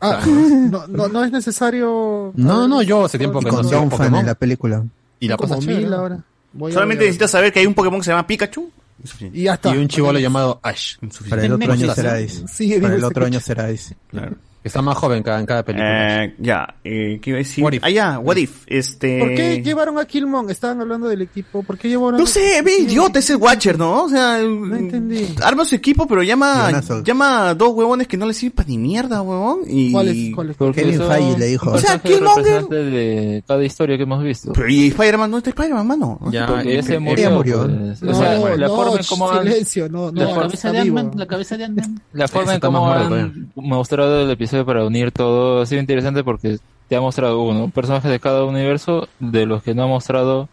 Ah, 0.00 0.20
no, 0.26 0.86
no, 0.88 1.08
no 1.08 1.24
es 1.24 1.30
necesario. 1.30 2.32
No, 2.34 2.66
no, 2.66 2.82
yo 2.82 3.04
hace 3.04 3.18
tiempo 3.18 3.40
que 3.40 3.48
con 3.48 3.62
no 3.62 3.68
Fan 3.70 3.88
Pokémon. 3.88 4.20
en 4.20 4.26
la 4.26 4.34
película. 4.34 4.84
Y 5.20 5.28
la 5.28 5.36
como 5.36 5.54
pasa 5.56 5.66
mil 5.66 5.76
chévere. 5.78 5.94
ahora. 5.96 6.24
Voy 6.58 6.72
Solamente 6.72 7.04
necesitas 7.04 7.30
saber 7.30 7.52
que 7.52 7.60
hay 7.60 7.66
un 7.66 7.74
Pokémon 7.74 8.00
que 8.00 8.04
se 8.04 8.10
llama 8.10 8.26
Pikachu. 8.26 8.68
Y 9.32 9.44
ya 9.44 9.54
está. 9.54 9.72
Y 9.74 9.78
un 9.78 9.86
chivolo 9.86 10.18
llamado 10.18 10.58
Ash. 10.60 10.96
Para 11.30 11.44
el 11.44 11.52
otro 11.52 11.72
año 11.72 11.94
será 11.94 12.18
Para 12.80 12.94
el 12.96 13.04
otro 13.04 13.26
año 13.26 13.40
será. 13.40 13.68
Claro. 14.08 14.36
Está 14.64 14.82
más 14.82 14.96
joven 14.98 15.22
cada, 15.22 15.40
en 15.40 15.46
cada 15.46 15.62
película. 15.64 16.24
Eh, 16.24 16.34
ya, 16.38 16.74
eh, 16.84 17.18
¿qué 17.22 17.30
iba 17.30 17.36
a 17.36 17.38
decir? 17.38 17.64
What 17.64 17.72
if? 17.74 17.84
Ah, 17.84 17.90
ya, 17.90 18.18
What 18.18 18.36
If. 18.36 18.64
Este... 18.66 19.18
¿Por 19.20 19.34
qué 19.34 19.62
llevaron 19.62 19.98
a 19.98 20.04
Killmon? 20.04 20.50
Estaban 20.50 20.80
hablando 20.80 21.08
del 21.08 21.22
equipo. 21.22 21.62
¿Por 21.62 21.78
qué 21.78 21.88
llevaron 21.88 22.18
No 22.20 22.26
sé, 22.26 22.60
ve 22.62 22.80
idiota 22.80 23.20
ese 23.20 23.36
Watcher, 23.36 23.78
¿no? 23.78 24.04
O 24.04 24.08
sea, 24.08 24.38
No 24.38 24.76
entendí. 24.76 25.26
arma 25.42 25.64
su 25.64 25.74
equipo, 25.74 26.06
pero 26.06 26.22
llama, 26.22 26.70
llama 27.04 27.50
a 27.50 27.54
dos 27.54 27.70
huevones 27.72 28.06
que 28.08 28.16
no 28.16 28.26
le 28.26 28.34
sirven 28.34 28.56
para 28.56 28.68
ni 28.68 28.78
mierda, 28.78 29.22
huevón. 29.22 29.60
Y... 29.66 29.92
¿Cuál 29.92 30.08
es? 30.08 30.34
¿Cuál 30.34 30.50
es? 30.50 30.56
Porque 30.56 30.82
Kevin 30.82 31.02
Feige 31.02 31.38
le 31.38 31.46
dijo. 31.46 31.70
O 31.70 31.78
sea, 31.78 32.02
Killmonger- 32.02 32.68
de 32.68 33.44
cada 33.46 33.64
historia 33.64 33.96
que 33.96 34.02
hemos 34.02 34.22
visto. 34.22 34.52
Pero 34.52 34.68
y 34.68 34.88
Spider-Man, 34.88 35.30
¿no 35.30 35.38
está 35.38 35.50
Spider-Man, 35.50 35.86
mano? 35.86 36.18
Ya, 36.30 36.46
Porque 36.46 36.74
ya 36.74 36.82
se 36.82 36.94
eh, 36.96 36.98
murió. 36.98 37.30
murió. 37.30 37.66
pues. 37.66 38.02
No, 38.02 38.10
o 38.10 38.14
sea, 38.14 38.38
la 38.56 38.68
no, 38.68 38.74
forma 38.76 38.96
en 38.98 39.04
cómo 39.08 39.30
han, 39.30 39.42
silencio, 39.44 39.88
no, 39.88 40.10
no, 40.10 40.20
la 40.20 40.26
La 40.30 40.34
cabeza 40.42 40.72
de 40.72 40.84
la 41.14 41.26
cabeza 41.26 41.56
de 41.56 41.64
Ant-Man. 41.64 42.02
la 42.12 42.28
forma 42.28 42.54
en 42.54 42.60
cómo 42.60 42.92
han 42.92 43.48
mostrado 43.54 44.22
el 44.22 44.30
episodio 44.30 44.57
para 44.64 44.84
unir 44.84 45.12
todo. 45.12 45.62
Ha 45.62 45.66
sido 45.66 45.80
interesante 45.80 46.24
porque 46.24 46.58
te 46.88 46.96
ha 46.96 47.00
mostrado 47.00 47.42
uno, 47.42 47.68
personajes 47.70 48.10
de 48.10 48.20
cada 48.20 48.44
universo, 48.44 49.08
de 49.18 49.46
los 49.46 49.62
que 49.62 49.74
no 49.74 49.84
ha 49.84 49.86
mostrado 49.86 50.48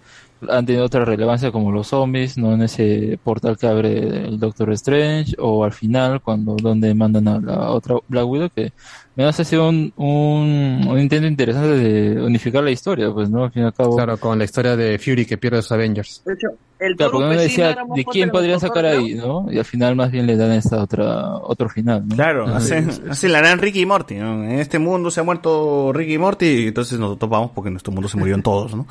han 0.50 0.66
tenido 0.66 0.86
otra 0.86 1.06
relevancia 1.06 1.52
como 1.52 1.72
los 1.72 1.88
zombies, 1.88 2.38
no 2.38 2.54
en 2.54 2.62
ese 2.64 3.20
portal 3.24 3.58
que 3.58 3.68
abre 3.68 4.28
el 4.28 4.40
Doctor 4.40 4.72
Strange 4.74 5.36
o 5.40 5.64
al 5.64 5.72
final 5.72 6.22
cuando 6.22 6.56
donde 6.56 6.94
mandan 6.94 7.28
a 7.28 7.40
la 7.40 7.72
otra 7.72 7.96
Black 8.08 8.28
Widow 8.28 8.50
que 8.50 8.74
me 9.16 9.24
hace 9.26 9.46
sido 9.46 9.70
un, 9.70 9.94
un, 9.96 10.86
un 10.88 11.00
intento 11.00 11.28
interesante 11.28 11.70
de 11.70 12.22
unificar 12.22 12.64
la 12.64 12.72
historia, 12.72 13.12
pues 13.14 13.30
no 13.30 13.46
al 13.46 13.52
fin 13.52 13.64
y 13.64 13.66
al 13.66 13.74
cabo. 13.74 13.96
Claro, 13.96 14.18
con 14.18 14.38
la 14.38 14.44
historia 14.44 14.76
de 14.76 15.00
Fury 15.00 15.26
que 15.26 15.38
pierde 15.38 15.60
a 15.60 15.62
sus 15.62 15.72
Avengers. 15.72 16.22
De 16.26 16.34
hecho, 16.34 16.48
el 16.80 16.98
Claro, 16.98 17.14
porque 17.14 17.28
uno 17.28 17.40
decía 17.40 17.78
de 17.96 18.06
quién 18.06 18.30
podrían 18.30 18.60
sacar 18.60 18.86
ahí, 18.86 19.14
¿no? 19.14 19.48
Y 19.50 19.58
al 19.58 19.64
final 19.64 19.96
más 19.96 20.12
bien 20.12 20.28
le 20.28 20.36
dan 20.36 20.52
esta 20.52 20.82
otra 20.84 21.38
otro 21.38 21.70
final, 21.70 22.06
¿no? 22.06 22.16
Claro, 22.16 22.48
hace, 22.48 22.86
hace 23.10 23.30
la 23.30 23.40
gran 23.40 23.60
Ricky 23.60 23.82
y 23.82 23.86
Morty. 23.86 24.16
¿no? 24.16 24.44
En 24.44 24.60
este 24.60 24.80
mundo 24.80 25.10
se 25.10 25.22
ha 25.22 25.24
muerto 25.24 25.94
Ricky 25.94 26.16
y 26.16 26.18
Morty 26.18 26.46
y 26.46 26.68
entonces 26.68 27.00
nos 27.00 27.18
topamos 27.18 27.52
porque 27.52 27.70
en 27.70 27.76
nuestro 27.76 27.94
mundo 27.94 28.10
se 28.10 28.18
murieron 28.18 28.42
todos, 28.44 28.76
¿no? 28.76 28.86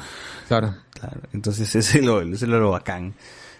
Claro. 0.48 0.74
Claro, 0.98 1.20
entonces 1.34 1.74
ese 1.74 1.98
es 1.98 2.04
lo, 2.04 2.22
ese 2.22 2.32
es 2.32 2.42
lo 2.48 2.70
bacán. 2.70 3.12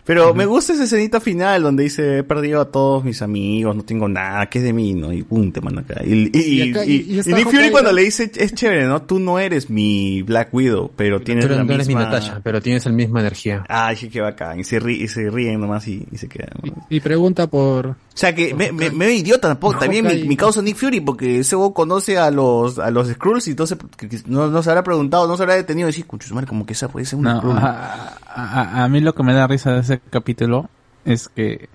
Pero 0.07 0.34
me 0.34 0.44
gusta 0.44 0.74
esa 0.74 0.84
escenita 0.84 1.18
final 1.18 1.62
donde 1.62 1.84
dice, 1.84 2.18
he 2.18 2.23
perdido 2.24 2.60
a 2.60 2.66
todos 2.70 3.02
mis 3.05 3.23
amigos, 3.23 3.74
no 3.74 3.83
tengo 3.84 4.07
nada, 4.07 4.47
¿qué 4.47 4.58
es 4.58 4.65
de 4.65 4.73
mí? 4.74 4.92
¿no? 4.92 5.12
Y 5.12 5.23
pum, 5.23 5.50
te 5.50 5.62
manda 5.62 5.81
acá. 5.81 6.02
Y, 6.05 6.31
y, 6.36 6.62
Y 6.62 6.70
acá- 6.70 6.84
y- 6.84 6.91
y- 6.92 7.15
y 7.15 7.18
está 7.20 7.31
y 7.31 7.34
Nick 7.34 7.49
Fury 7.50 7.70
cuando 7.70 7.91
le 7.92 8.02
dice, 8.02 8.31
es 8.36 8.52
chévere, 8.55 8.84
¿no? 8.86 9.00
Tú 9.02 9.18
no 9.18 9.39
eres 9.39 9.70
mi 9.70 10.20
Black 10.23 10.52
Widow, 10.52 10.91
pero 10.94 11.20
tienes 11.23 11.47
Tú 11.47 11.52
la 11.55 11.65
no 11.65 11.73
eres 11.73 11.89
mi 11.89 11.94
misma... 11.94 12.10
Natasha, 12.10 12.41
pero 12.44 12.60
tienes 12.60 12.84
la 12.84 12.92
misma 12.92 13.20
energía. 13.20 13.65
Ay, 13.68 13.97
qué 13.97 14.20
bacán. 14.20 14.60
Y 14.60 14.65
se, 14.65 14.78
ríe, 14.78 15.05
y 15.05 15.08
se 15.08 15.31
ríen 15.31 15.58
nomás 15.60 15.89
y, 15.89 16.07
y 16.12 16.18
se 16.18 16.28
quedan. 16.28 16.50
¿no? 16.62 16.86
Y 16.91 17.00
pregunta 17.00 17.47
por. 17.47 17.86
O 17.86 17.97
sea 18.16 18.33
que 18.34 18.55
me, 18.55 18.70
me, 18.73 18.91
me 18.91 19.07
veo 19.07 19.15
idiota 19.15 19.49
tampoco, 19.49 19.78
también 19.78 20.07
mi, 20.28 20.36
causa 20.36 20.62
Nick 20.62 20.76
Fury, 20.76 21.00
porque 21.00 21.41
ese 21.41 21.57
conoce 21.74 22.16
a 22.18 22.31
los, 22.31 22.78
a 22.78 22.91
los 22.92 23.08
Skrulls 23.08 23.49
y 23.49 23.50
entonces 23.52 23.76
que- 23.97 24.08
que 24.08 24.18
no, 24.26 24.47
no 24.49 24.62
se 24.62 24.70
habrá 24.70 24.84
preguntado, 24.84 25.26
no 25.26 25.36
se 25.36 25.42
habrá 25.42 25.57
detenido 25.57 25.89
y 25.89 25.91
decir, 25.91 26.07
"Cucho, 26.07 26.28
su 26.28 26.34
madre, 26.34 26.47
como 26.47 26.65
que 26.65 26.74
esa 26.74 26.86
puede 26.89 27.07
ser 27.07 27.18
una 27.18 27.33
No, 27.34 27.39
Skrull". 27.41 27.57
a, 27.58 28.18
a- 28.26 28.84
a 28.84 28.89
mí 28.89 29.00
lo 29.00 29.15
que 29.16 29.23
me 29.24 29.34
da 29.34 29.49
risa 29.49 29.73
de 29.73 29.81
ese 29.94 30.02
capítulo 30.10 30.68
es 31.05 31.28
que 31.28 31.68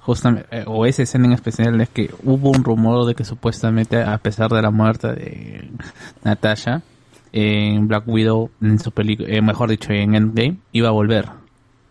justamente, 0.00 0.48
eh, 0.50 0.64
o 0.66 0.84
esa 0.86 1.02
escena 1.02 1.26
en 1.26 1.32
especial, 1.32 1.80
es 1.80 1.88
que 1.88 2.10
hubo 2.24 2.50
un 2.50 2.64
rumor 2.64 3.06
de 3.06 3.14
que 3.14 3.24
supuestamente 3.24 4.02
a 4.02 4.18
pesar 4.18 4.50
de 4.50 4.60
la 4.62 4.70
muerte 4.70 5.08
de 5.12 5.70
Natasha, 6.24 6.82
en 7.32 7.88
Black 7.88 8.06
Widow, 8.06 8.50
en 8.60 8.78
su 8.78 8.90
película, 8.92 9.28
eh, 9.30 9.40
mejor 9.40 9.70
dicho, 9.70 9.92
en 9.92 10.14
Endgame, 10.14 10.56
iba 10.72 10.88
a 10.88 10.92
volver. 10.92 11.28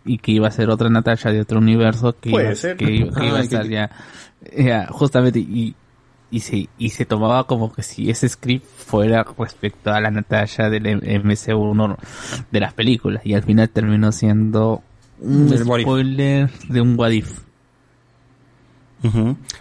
Y 0.05 0.17
que 0.17 0.31
iba 0.31 0.47
a 0.47 0.51
ser 0.51 0.69
otra 0.69 0.89
Natasha 0.89 1.31
de 1.31 1.41
otro 1.41 1.59
universo 1.59 2.15
que, 2.19 2.29
iba, 2.31 2.55
ser. 2.55 2.77
que, 2.77 2.91
iba- 2.91 3.13
que 3.19 3.25
iba 3.27 3.37
a 3.37 3.41
estar 3.41 3.63
que- 3.63 3.69
ya, 3.69 3.89
ya, 4.57 4.87
justamente, 4.87 5.39
y, 5.39 5.75
y 6.31 6.39
se, 6.41 6.69
y 6.77 6.89
se 6.89 7.05
tomaba 7.05 7.45
como 7.45 7.71
que 7.73 7.81
si 7.83 8.09
ese 8.09 8.27
script 8.29 8.65
fuera 8.65 9.25
respecto 9.37 9.91
a 9.91 9.99
la 10.01 10.11
Natasha 10.11 10.69
del 10.69 10.85
MC1 10.85 11.97
de 12.51 12.59
las 12.59 12.73
películas 12.73 13.25
y 13.25 13.33
al 13.33 13.43
final 13.43 13.69
terminó 13.69 14.11
siendo 14.11 14.81
un 15.21 15.47
Del 15.49 15.63
what 15.63 15.79
if. 15.79 15.83
spoiler 15.85 16.49
de 16.69 16.81
un 16.81 16.99
what 16.99 17.11
if. 17.11 17.39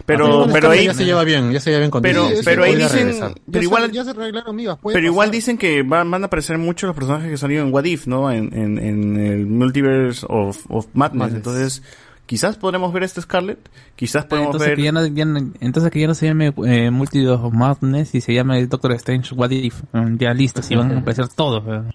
Pero, 0.05 0.45
pero 0.53 0.69
ahí, 0.69 0.85
ya 0.85 0.93
se 0.93 1.03
lleva 1.03 1.23
bien, 1.23 1.51
ya 1.51 1.59
se 1.59 1.71
lleva 1.71 1.79
bien 1.79 1.89
con 1.89 2.01
pero. 2.03 2.27
Sí, 2.29 2.35
pero 2.45 2.63
ahí 2.63 2.75
dicen, 2.75 3.07
regresar. 3.07 3.33
pero 3.45 3.59
ya 3.59 3.63
igual, 3.63 3.85
se, 3.87 3.91
ya 3.93 4.03
se 4.03 4.09
arreglaron 4.11 4.55
migas. 4.55 4.77
puede 4.77 4.93
pero 4.95 5.07
igual 5.07 5.31
dicen 5.31 5.57
que 5.57 5.81
van, 5.81 6.11
van 6.11 6.21
a 6.21 6.27
aparecer 6.27 6.59
muchos 6.59 6.87
los 6.87 6.95
personajes 6.95 7.27
que 7.29 7.37
salieron 7.37 7.67
en 7.69 7.73
What 7.73 7.85
If, 7.85 8.05
¿no? 8.05 8.31
En, 8.31 8.53
en, 8.55 8.77
en 8.77 9.17
el 9.17 9.47
Multiverse 9.47 10.25
of, 10.29 10.63
of 10.69 10.85
Madness. 10.93 11.17
Madness. 11.19 11.35
Entonces, 11.37 11.83
quizás 12.27 12.57
podremos 12.57 12.93
ver 12.93 13.01
este 13.01 13.19
Scarlet, 13.21 13.57
quizás 13.95 14.25
podemos 14.25 14.49
Entonces 14.49 14.67
ver... 14.69 14.77
que, 14.77 14.83
ya 14.83 14.91
no, 14.91 15.07
ya 15.07 15.25
no- 15.25 15.51
entonces 15.59 15.91
que 15.91 16.01
ya 16.01 16.07
no 16.07 16.13
se 16.13 16.27
llame 16.27 16.53
eh, 16.67 16.91
Multiverse 16.91 17.31
of 17.43 17.51
Madness 17.53 18.13
y 18.13 18.21
se 18.21 18.35
llame 18.35 18.63
Doctor 18.67 18.91
Strange 18.93 19.33
What 19.33 19.49
If. 19.49 19.81
Mm, 19.91 20.17
Ya 20.17 20.35
listo, 20.35 20.61
si 20.61 20.75
van 20.75 20.91
a 20.91 20.99
aparecer 20.99 21.27
todos. 21.29 21.63
eh. 21.67 21.89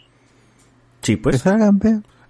Sí, 1.03 1.15
Que 1.15 1.23
pues. 1.23 1.43
salgan. 1.43 1.79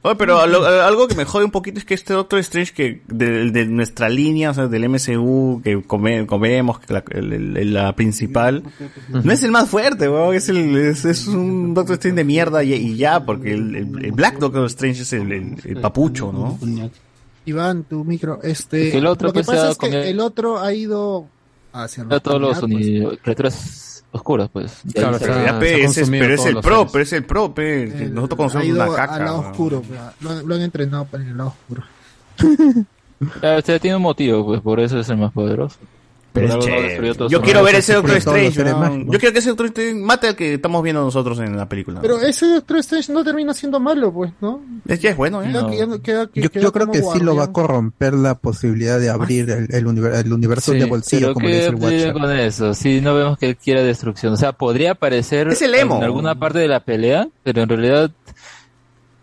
Oye, 0.07 0.17
pero 0.17 0.47
lo- 0.47 0.65
algo 0.65 1.09
que 1.09 1.15
me 1.15 1.25
jode 1.25 1.45
un 1.45 1.51
poquito 1.51 1.79
es 1.79 1.85
que 1.85 1.95
este 1.95 2.13
Doctor 2.15 2.39
Strange 2.41 2.73
que 2.73 3.03
de, 3.09 3.51
de 3.51 3.67
nuestra 3.67 4.09
línea, 4.09 4.51
o 4.51 4.55
sea, 4.55 4.67
del 4.69 4.89
MCU 4.89 5.61
que 5.65 5.83
come, 5.83 6.27
comemos, 6.27 6.79
que 6.79 6.93
la, 6.95 7.05
el- 7.11 7.57
el- 7.57 7.75
la 7.75 7.95
principal, 7.97 8.63
no 9.11 9.33
es 9.33 9.43
el 9.43 9.51
más 9.51 9.69
fuerte, 9.69 10.09
weón, 10.09 10.35
es 10.35 10.49
el, 10.49 10.77
es, 10.77 11.05
es 11.05 11.27
un 11.27 11.75
Doctor 11.75 11.95
Strange 11.95 12.17
de 12.17 12.25
mierda 12.25 12.63
y, 12.65 12.73
y 12.75 12.97
ya, 12.97 13.25
porque 13.25 13.53
el, 13.55 13.75
el- 13.75 14.05
el 14.05 14.13
Black 14.13 14.39
Doctor 14.39 14.65
Strange 14.67 15.03
es 15.03 15.13
el, 15.13 15.33
el- 15.33 15.57
el 15.65 15.81
papucho, 15.81 16.33
¿no? 16.33 16.59
Iván, 17.45 17.85
tu 17.85 18.05
micro. 18.05 18.41
Este, 18.43 18.87
Es 18.87 18.93
que 18.93 18.99
el 18.99 19.07
otro, 19.07 19.29
lo 19.29 19.33
que 19.33 19.45
pues, 19.45 19.47
pasa 19.57 19.71
es 19.71 19.79
que 19.79 19.87
el- 19.87 19.95
el 19.95 20.21
otro 20.21 20.59
ha 20.59 20.73
ido 20.73 21.27
hacia 21.73 22.05
A 22.11 22.21
todos 22.21 22.41
los 22.41 22.59
pues. 22.61 23.19
criaturas 23.23 23.86
oscuras, 24.17 24.49
pues. 24.53 24.83
Claro, 24.95 25.19
se- 25.19 25.27
Pero, 25.27 25.43
ya, 25.45 25.53
se 25.55 25.61
pe, 25.61 25.75
ha 25.75 25.79
ese 25.87 26.01
es, 26.03 26.11
pero 26.11 26.25
el 26.25 26.35
pro, 26.61 26.77
seres. 26.77 26.91
pero 26.93 27.03
es 27.05 27.13
el 27.13 27.25
pro, 27.25 27.55
pe, 27.55 27.83
El- 27.85 28.15
nosotros 28.15 28.37
conocemos 28.37 28.67
una 28.69 28.87
caca. 28.97 29.15
al 29.15 29.25
lado 29.25 29.39
weón. 29.41 29.51
oscuro. 29.53 29.83
Lo, 30.21 30.31
han- 30.31 30.49
lo 30.49 30.55
han 30.55 30.61
entrenado 30.63 31.05
para 31.07 31.23
el 31.25 31.37
lado 31.37 31.55
oscuro. 31.61 31.83
Claro, 33.41 33.59
usted 33.61 33.81
tiene 33.81 33.97
un 33.97 34.03
motivo, 34.03 34.45
pues 34.45 34.61
por 34.61 34.79
eso 34.79 35.01
es 35.01 35.09
el 35.09 35.17
más 35.17 35.33
poderoso. 35.33 35.79
Pero 36.41 36.59
es 36.59 36.65
chévere. 36.65 37.15
Yo 37.31 37.41
quiero 37.41 37.63
ver 37.63 37.75
ese 37.77 37.95
Doctor 37.95 38.17
Strange. 38.19 38.53
Yo 39.07 39.19
quiero 39.19 39.33
que 39.33 39.39
ese 39.39 39.49
Doctor 39.49 39.67
Strange 39.67 39.95
mate 39.95 40.29
al 40.29 40.37
que 40.37 40.55
estamos 40.55 40.83
viendo 40.83 41.03
nosotros 41.03 41.39
en 41.41 41.57
la 41.57 41.69
película. 41.69 42.01
Pero 42.03 42.21
ese 42.21 42.47
Doctor 42.47 42.77
Strange 42.79 43.13
no 43.13 43.25
termina 43.25 43.55
siendo 43.55 43.81
malo, 43.81 44.13
pues, 44.13 44.33
¿no? 44.41 44.61
es 44.87 44.99
que 45.01 45.09
es 45.09 45.17
bueno, 45.17 45.43
¿eh? 45.43 45.47
Queda- 45.49 45.63
No. 45.63 45.71
queda- 45.71 45.99
queda- 46.03 46.31
Yo, 46.35 46.51
queda 46.51 46.63
yo 46.63 46.73
creo 46.73 46.91
que 46.91 47.03
sí 47.03 47.21
lo 47.21 47.35
va 47.35 47.45
a 47.45 47.53
corromper 47.53 48.15
la 48.15 48.35
posibilidad 48.37 49.01
de 49.01 49.09
abrir 49.11 49.49
el, 49.51 49.67
el, 49.75 49.87
univer- 49.87 50.15
el 50.15 50.33
universo 50.33 50.73
Sí, 50.73 50.79
de 50.79 50.85
bolsillo, 50.85 51.33
como 51.35 51.47
le 51.49 51.55
dice 51.55 51.71
¿qué 51.79 52.05
el 52.05 52.13
con 52.13 52.31
eso? 52.31 52.75
Si 52.75 53.01
no 53.01 53.15
vemos 53.15 53.39
que 53.39 53.47
él 53.49 53.57
quiera 53.57 53.83
destrucción. 53.83 54.33
O 54.33 54.37
sea, 54.37 54.53
podría 54.53 54.93
aparecer 54.93 55.49
Es 55.49 55.63
el 55.63 55.75
emo. 55.75 55.97
en 55.97 56.05
alguna 56.05 56.35
parte 56.39 56.59
de 56.59 56.69
la 56.69 56.81
pelea, 56.81 57.27
pero 57.43 57.63
en 57.63 57.69
realidad 57.69 58.11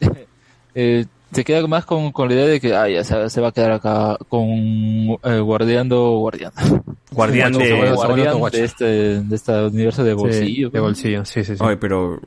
eh, 0.75 1.05
se 1.33 1.43
queda 1.43 1.65
más 1.67 1.85
con, 1.85 2.11
con 2.11 2.27
la 2.29 2.35
idea 2.35 2.45
de 2.47 2.59
que 2.61 2.75
ah, 2.75 2.87
ya 2.89 3.03
se, 3.03 3.29
se 3.29 3.41
va 3.41 3.49
a 3.49 3.51
quedar 3.51 3.71
acá 3.73 4.17
con 4.29 4.41
eh, 4.49 5.39
guardiando 5.41 6.17
guardián. 6.19 6.51
Guardián 7.11 7.53
de... 7.53 7.91
guardián 7.93 8.41
de 8.51 8.63
este, 8.63 8.85
de 9.21 9.35
este 9.35 9.51
universo 9.65 10.03
de 10.03 10.13
bolsillo. 10.13 10.67
Sí, 10.69 10.73
de 10.73 10.79
bolsillo, 10.79 11.25
sí, 11.25 11.43
sí, 11.43 11.55
sí. 11.57 11.63
Oye, 11.63 11.77
pero, 11.77 12.19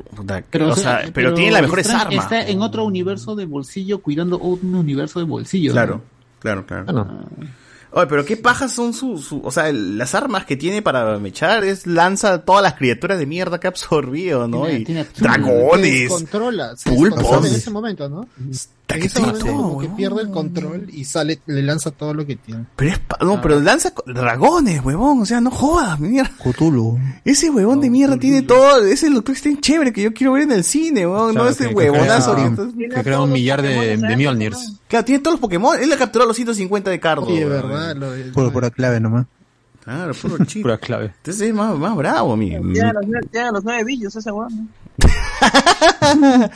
Pero, 0.50 0.68
o 0.70 0.76
sea, 0.76 1.02
pero 1.12 1.34
tiene 1.34 1.52
las 1.52 1.62
mejores 1.62 1.86
Strange 1.86 2.06
armas. 2.16 2.24
Está 2.24 2.46
en 2.48 2.62
otro 2.62 2.84
universo 2.84 3.34
de 3.34 3.46
bolsillo 3.46 4.00
cuidando 4.00 4.38
un 4.38 4.74
universo 4.74 5.18
de 5.18 5.24
bolsillo. 5.24 5.72
Claro, 5.72 6.02
claro, 6.38 6.64
claro. 6.66 6.84
Bueno, 6.84 7.24
Oye, 7.92 8.06
pero 8.08 8.24
qué 8.26 8.36
pajas 8.36 8.72
son 8.72 8.92
sus, 8.92 9.24
su, 9.24 9.40
o 9.42 9.50
sea, 9.50 9.70
el- 9.70 9.96
las 9.96 10.14
armas 10.14 10.44
que 10.44 10.56
tiene 10.56 10.82
para 10.82 11.18
mechar 11.18 11.64
es 11.64 11.86
lanza 11.86 12.44
todas 12.44 12.62
las 12.62 12.74
criaturas 12.74 13.18
de 13.18 13.24
mierda 13.24 13.58
que 13.58 13.68
ha 13.68 13.70
absorbido, 13.70 14.46
¿no? 14.46 14.64
Tiene- 14.66 14.80
y 14.80 14.84
tiene- 14.84 15.06
dragones, 15.18 16.08
controla, 16.10 16.74
pulpos. 16.84 17.46
en 17.46 17.54
ese 17.54 17.70
momento, 17.70 18.06
¿no? 18.08 18.28
Como 18.88 19.78
que 19.80 19.88
pierde 19.88 20.22
el 20.22 20.30
control 20.30 20.86
y 20.92 21.04
sale, 21.04 21.40
le 21.46 21.62
lanza 21.62 21.90
todo 21.90 22.14
lo 22.14 22.24
que 22.24 22.36
tiene. 22.36 22.66
Pero 22.76 22.90
es, 22.92 22.98
pa- 23.00 23.18
no, 23.20 23.40
pero 23.42 23.58
lanza 23.60 23.92
dragones, 24.06 24.84
huevón, 24.84 25.20
o 25.20 25.26
sea, 25.26 25.40
no 25.40 25.50
jodas, 25.50 25.98
mierda. 25.98 26.30
Cthulhu. 26.42 26.98
Ese 27.24 27.50
huevón 27.50 27.80
de 27.80 27.90
mierda 27.90 28.16
tiene 28.16 28.42
todo, 28.42 28.84
ese 28.86 29.06
es 29.06 29.12
lo 29.12 29.24
que 29.24 29.32
está 29.32 29.50
chévere 29.60 29.92
que 29.92 30.02
yo 30.02 30.14
quiero 30.14 30.34
ver 30.34 30.44
en 30.44 30.52
el 30.52 30.62
cine, 30.64 31.06
huevón, 31.06 31.32
Claro, 31.32 31.44
no 31.46 31.50
ese 31.50 31.66
huevonazo. 31.66 32.36
que- 32.36 32.88
que 32.88 33.02
crea 33.02 33.20
un 33.20 33.32
millar 33.32 33.60
de, 33.60 33.96
de 33.96 34.16
Mjolnirs. 34.16 34.74
Claro, 34.88 35.04
tiene 35.04 35.20
todos 35.20 35.34
los 35.34 35.40
Pokémon, 35.40 35.76
él 35.80 35.88
le 35.90 35.96
capturó 35.96 36.24
los 36.24 36.36
150 36.36 36.88
de 36.90 37.00
Cardo. 37.00 37.26
Verdad, 37.26 37.96
lo 37.96 38.12
de- 38.12 38.24
Puro, 38.32 38.52
pura 38.52 38.70
clave 38.70 39.00
nomás. 39.00 39.26
Claro, 39.82 40.14
puro 40.14 40.36
chip. 40.46 40.62
Pura 40.62 40.78
clave. 40.78 41.06
Entonces 41.16 41.42
es 41.48 41.54
más, 41.54 41.76
más 41.76 41.96
bravo, 41.96 42.36
mi. 42.36 42.50
Llega 42.50 42.90
a 42.90 42.92
los, 42.92 43.04
a 43.04 43.50
los 43.52 43.64
nueve 43.64 43.84
billos 43.84 44.14
ese 44.14 44.30
weón. 44.30 44.68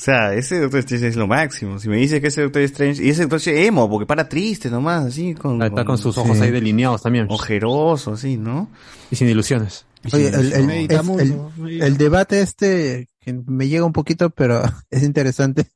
O 0.00 0.02
sea, 0.02 0.32
ese 0.32 0.58
Doctor 0.58 0.80
Strange 0.80 1.08
es 1.08 1.16
lo 1.16 1.26
máximo. 1.26 1.78
Si 1.78 1.86
me 1.90 1.98
dices 1.98 2.22
que 2.22 2.28
ese 2.28 2.40
Doctor 2.40 2.62
Strange... 2.62 3.04
Y 3.04 3.10
ese 3.10 3.20
Doctor 3.20 3.36
Strange 3.36 3.66
emo, 3.66 3.90
porque 3.90 4.06
para 4.06 4.26
triste 4.26 4.70
nomás, 4.70 5.04
así, 5.04 5.34
con... 5.34 5.60
Está 5.60 5.84
con 5.84 5.98
sus 5.98 6.16
ojos 6.16 6.40
ahí 6.40 6.50
delineados 6.50 7.02
también. 7.02 7.26
Ojeroso, 7.28 8.14
así, 8.14 8.38
¿no? 8.38 8.70
Y 9.10 9.16
sin 9.16 9.28
ilusiones. 9.28 9.84
Oye, 10.12 10.28
el, 10.28 10.52
el- 10.52 10.66
Medita 10.66 10.94
es- 11.00 11.00
el- 11.00 11.28
mucho, 11.34 11.52
medita. 11.58 11.86
el 11.86 11.96
debate 11.98 12.40
este, 12.40 13.08
que 13.20 13.32
me 13.34 13.68
llega 13.68 13.84
un 13.84 13.92
poquito, 13.92 14.30
pero 14.30 14.62
es 14.90 15.02
interesante, 15.02 15.66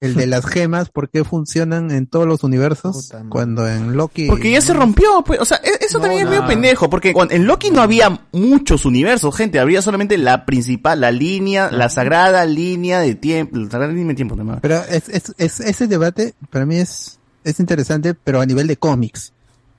el 0.00 0.14
de 0.14 0.26
las 0.26 0.44
gemas, 0.44 0.90
¿por 0.90 1.08
qué 1.08 1.24
funcionan 1.24 1.90
en 1.90 2.06
todos 2.06 2.26
los 2.26 2.44
universos? 2.44 3.10
Cuando 3.30 3.66
en 3.66 3.96
Loki... 3.96 4.26
Porque 4.26 4.50
ya 4.50 4.60
se 4.60 4.74
rompió, 4.74 5.22
pues, 5.24 5.40
o 5.40 5.44
sea, 5.46 5.58
e- 5.64 5.84
eso 5.84 5.98
también 5.98 6.22
es 6.24 6.28
medio 6.28 6.46
pendejo, 6.46 6.90
porque 6.90 7.12
cuando- 7.14 7.34
en 7.34 7.46
Loki 7.46 7.70
no 7.70 7.80
había 7.80 8.20
muchos 8.32 8.84
universos, 8.84 9.34
gente, 9.34 9.58
había 9.60 9.80
solamente 9.80 10.18
la 10.18 10.44
principal, 10.44 11.00
la 11.00 11.10
línea, 11.10 11.70
la 11.70 11.88
sagrada 11.88 12.44
línea 12.44 13.00
de 13.00 13.14
tiempo, 13.14 13.56
la 13.56 13.70
sagrada 13.70 13.92
línea 13.92 14.08
de 14.08 14.14
tiempo, 14.14 14.36
nomás. 14.36 14.58
Pero 14.60 14.76
es, 14.90 15.08
es, 15.08 15.34
es- 15.38 15.60
ese 15.60 15.86
debate 15.86 16.34
para 16.50 16.66
mí 16.66 16.76
es, 16.76 17.18
es 17.44 17.60
interesante, 17.60 18.12
pero 18.14 18.40
a 18.42 18.46
nivel 18.46 18.66
de 18.66 18.76
cómics. 18.76 19.32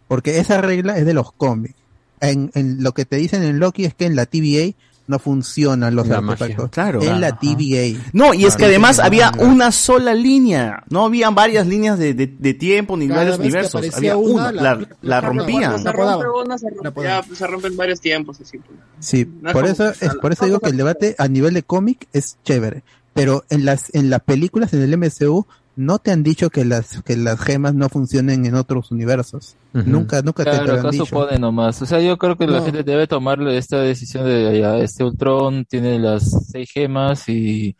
Porque 0.07 0.39
esa 0.39 0.59
regla 0.59 0.97
es 0.97 1.05
de 1.05 1.13
los 1.13 1.31
cómics. 1.31 1.75
En, 2.22 2.51
en 2.53 2.82
lo 2.83 2.93
que 2.93 3.06
te 3.06 3.17
dicen 3.17 3.43
en 3.43 3.59
Loki 3.59 3.83
es 3.85 3.93
que 3.93 4.06
en 4.06 4.16
la 4.16 4.25
TVA 4.25 4.74
no 5.08 5.19
funcionan 5.19 5.93
los 5.95 6.08
La 6.08 6.17
artefactos. 6.19 6.50
magia. 6.58 6.69
Claro. 6.69 7.01
En 7.01 7.19
la 7.19 7.27
Ajá. 7.30 7.40
TVA. 7.41 8.00
No, 8.14 8.33
y 8.33 8.45
es 8.45 8.53
que 8.53 8.59
Claro, 8.59 8.69
además 8.72 9.00
había 9.00 9.32
no, 9.32 9.43
una 9.43 9.72
sola 9.74 10.14
línea, 10.14 10.83
no 10.90 11.06
había 11.06 11.30
varias 11.32 11.67
líneas 11.67 12.00
de, 12.00 12.14
de, 12.14 12.27
de 12.27 12.53
tiempo 12.53 12.95
ni 12.95 13.08
Cada 13.08 13.22
varios 13.22 13.40
universos, 13.40 13.93
había 13.95 14.16
una, 14.16 14.50
una, 14.50 14.51
la- 14.53 14.75
la, 14.75 14.88
la- 15.01 15.22
rompían. 15.22 15.82
Se 15.83 15.91
rompe 15.91 16.25
una, 16.30 16.58
se 16.58 16.69
rompe, 16.69 17.03
ya, 17.03 17.24
pues, 17.24 17.40
se 17.40 17.48
rompen 17.48 17.75
varios 17.75 18.00
tiempos. 18.00 18.40
Así, 18.40 18.58
pues. 18.59 18.80
Sí, 19.00 19.25
No 19.41 19.50
es 19.50 19.53
por 19.53 19.64
como 19.64 19.74
eso, 19.74 19.90
es 19.90 20.16
por 20.22 20.32
eso 20.32 20.45
digo 20.45 20.59
que 20.61 20.69
el 20.69 20.77
debate 20.77 21.16
a 21.17 21.27
nivel 21.27 21.56
de 21.56 21.64
cómic 21.64 22.08
es 22.14 22.38
chévere. 22.45 22.83
Pero 23.14 23.43
en 23.50 23.66
las, 23.66 23.93
en 23.93 24.09
las 24.09 24.22
películas, 24.22 24.72
en 24.74 24.82
el 24.83 24.98
MCU, 24.98 25.45
no 25.75 26.00
te 26.00 26.11
han 26.11 26.24
dicho 26.24 26.50
que 26.50 26.66
las, 26.66 27.01
que 27.03 27.16
las 27.17 27.40
gemas 27.41 27.74
no 27.75 27.90
funcionen 27.90 28.45
en 28.45 28.56
otros 28.56 28.91
universos. 28.91 29.58
Nunca, 29.83 30.22
nunca 30.22 30.45
te, 30.45 30.59
te 30.59 30.66
Claro, 30.66 30.74
lo 30.74 30.80
han 30.80 30.90
dicho. 30.90 31.06
supone 31.06 31.40
nomás. 31.40 31.82
O 31.82 31.85
sea, 31.85 32.00
yo 32.01 32.17
creo 32.17 32.38
que 32.38 32.48
la 32.48 32.59
No. 32.59 32.66
gente 32.66 32.83
debe 32.83 33.08
tomar 33.08 33.41
esta 33.50 33.80
decisión 33.82 34.25
de 34.25 34.59
ya, 34.59 34.77
este 34.80 35.03
Ultron 35.03 35.66
tiene 35.66 36.00
las 36.00 36.30
seis 36.51 36.69
gemas 36.72 37.30
y 37.30 37.75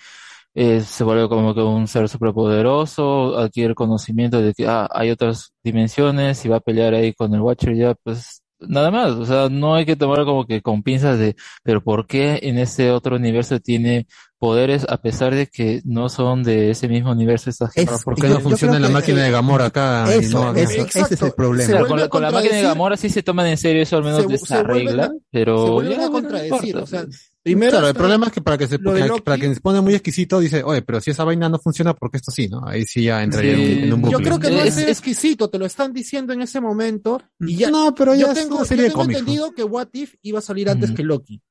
eh, 0.54 0.82
se 0.82 1.04
vuelve 1.04 1.30
como 1.30 1.54
que 1.56 1.62
un 1.62 1.88
ser 1.88 2.10
superpoderoso, 2.10 3.38
adquiere 3.38 3.76
conocimiento 3.76 4.42
de 4.42 4.54
que 4.54 4.68
ah, 4.68 4.88
hay 4.92 5.10
otras 5.12 5.54
dimensiones 5.64 6.44
y 6.46 6.50
va 6.50 6.58
a 6.58 6.60
pelear 6.62 6.94
ahí 6.94 7.14
con 7.14 7.34
el 7.34 7.42
Watcher 7.42 7.76
ya, 7.76 7.96
pues 8.04 8.42
nada 8.60 8.92
más. 8.92 9.12
O 9.14 9.26
sea, 9.26 9.50
no 9.50 9.76
hay 9.76 9.86
que 9.86 9.96
tomar 9.96 10.26
como 10.26 10.46
que 10.46 10.62
con 10.62 10.84
pinzas 10.84 11.20
de, 11.20 11.36
pero 11.64 11.84
¿por 11.84 12.08
qué 12.08 12.40
en 12.44 12.58
ese 12.60 12.92
otro 12.92 13.16
universo 13.18 13.60
tiene 13.60 14.08
poderes 14.42 14.88
a 14.90 14.98
pesar 14.98 15.36
de 15.36 15.46
que 15.46 15.82
no 15.86 16.10
son 16.10 16.42
de 16.42 16.72
ese 16.72 16.88
mismo 16.88 17.12
universo 17.12 17.52
estas 17.52 17.72
gemas? 17.74 18.04
¿Por 18.04 18.16
qué 18.16 18.28
no 18.28 18.40
funciona 18.40 18.80
la 18.80 18.90
máquina 18.90 19.24
de 19.24 19.30
Gamora 19.30 19.68
acá? 19.68 20.06
y 20.10 20.20
Eso, 20.26 20.42
no 20.44 20.50
acá? 20.50 20.62
eso, 20.62 20.82
ese 20.84 21.14
es 21.14 21.22
el 21.22 21.32
problema. 21.34 21.86
Con, 21.88 22.00
la, 22.00 22.10
con 22.10 22.24
la 22.24 22.32
máquina 22.32 22.56
de 22.56 22.64
Gamora 22.64 22.98
sí 22.98 23.10
se 23.10 23.22
toman 23.22 23.46
en 23.46 23.58
serio 23.58 23.84
eso 23.84 23.98
al 23.98 24.04
menos 24.04 24.24
se- 24.24 24.28
de 24.28 24.38
se 24.40 24.44
esa 24.46 24.64
vuelven 24.64 24.88
regla, 24.88 25.04
a- 25.06 25.12
pero 25.30 25.82
se 25.84 25.90
ya, 25.92 25.96
a 25.96 26.00
no 26.02 26.12
contradecir, 26.12 26.76
o 26.78 26.88
sea, 26.88 27.04
pues. 27.04 27.30
primero 27.44 27.72
claro, 27.72 27.88
el 27.90 27.94
problema 27.94 28.26
es 28.26 28.32
que 28.34 28.42
para 28.42 28.58
que 28.58 28.68
se, 28.68 28.80
para, 28.80 29.06
Loki. 29.06 29.22
para 29.22 29.38
que 29.38 29.54
se 29.54 29.62
pone 29.62 29.80
muy 29.82 29.94
exquisito 29.94 30.40
dice, 30.40 30.64
oye, 30.64 30.82
pero 30.82 31.00
si 31.02 31.12
esa 31.12 31.24
vaina 31.24 31.48
no 31.48 31.60
funciona, 31.60 31.94
¿por 31.94 32.10
qué 32.10 32.18
esto 32.18 32.32
sí, 32.32 32.48
no? 32.50 32.66
Ahí 32.68 32.84
sí 32.86 33.04
ya 33.04 33.22
entraría 33.22 33.56
Sí. 33.56 33.62
en, 33.74 33.84
en 33.84 33.94
un 33.94 34.02
bucle. 34.02 34.18
Yo 34.18 34.24
creo 34.24 34.40
que 34.40 34.50
no 34.50 34.64
es, 34.64 34.76
Es- 34.76 34.88
exquisito, 34.90 35.52
te 35.52 35.60
lo 35.60 35.68
están 35.68 35.94
diciendo 35.94 36.34
en 36.34 36.42
ese 36.42 36.60
momento 36.60 37.22
y 37.40 37.58
ya. 37.58 37.70
No, 37.70 37.94
pero 37.94 38.16
ya 38.16 38.22
yo 38.22 38.32
es 38.32 38.40
tengo, 38.40 38.56
una 38.58 38.66
serie 38.66 38.86
yo 38.86 38.90
tengo 38.94 39.04
entendido 39.04 39.52
que 39.54 39.64
What 39.64 39.90
If 39.94 40.16
iba 40.24 40.40
a 40.40 40.42
salir 40.42 40.68
antes 40.68 40.90
Ujú. 40.90 40.98
que 40.98 41.04
Loki. 41.04 41.42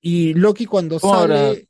Y 0.00 0.34
Loki 0.34 0.66
cuando 0.66 1.00
¿Cómo 1.00 1.14
sale 1.14 1.67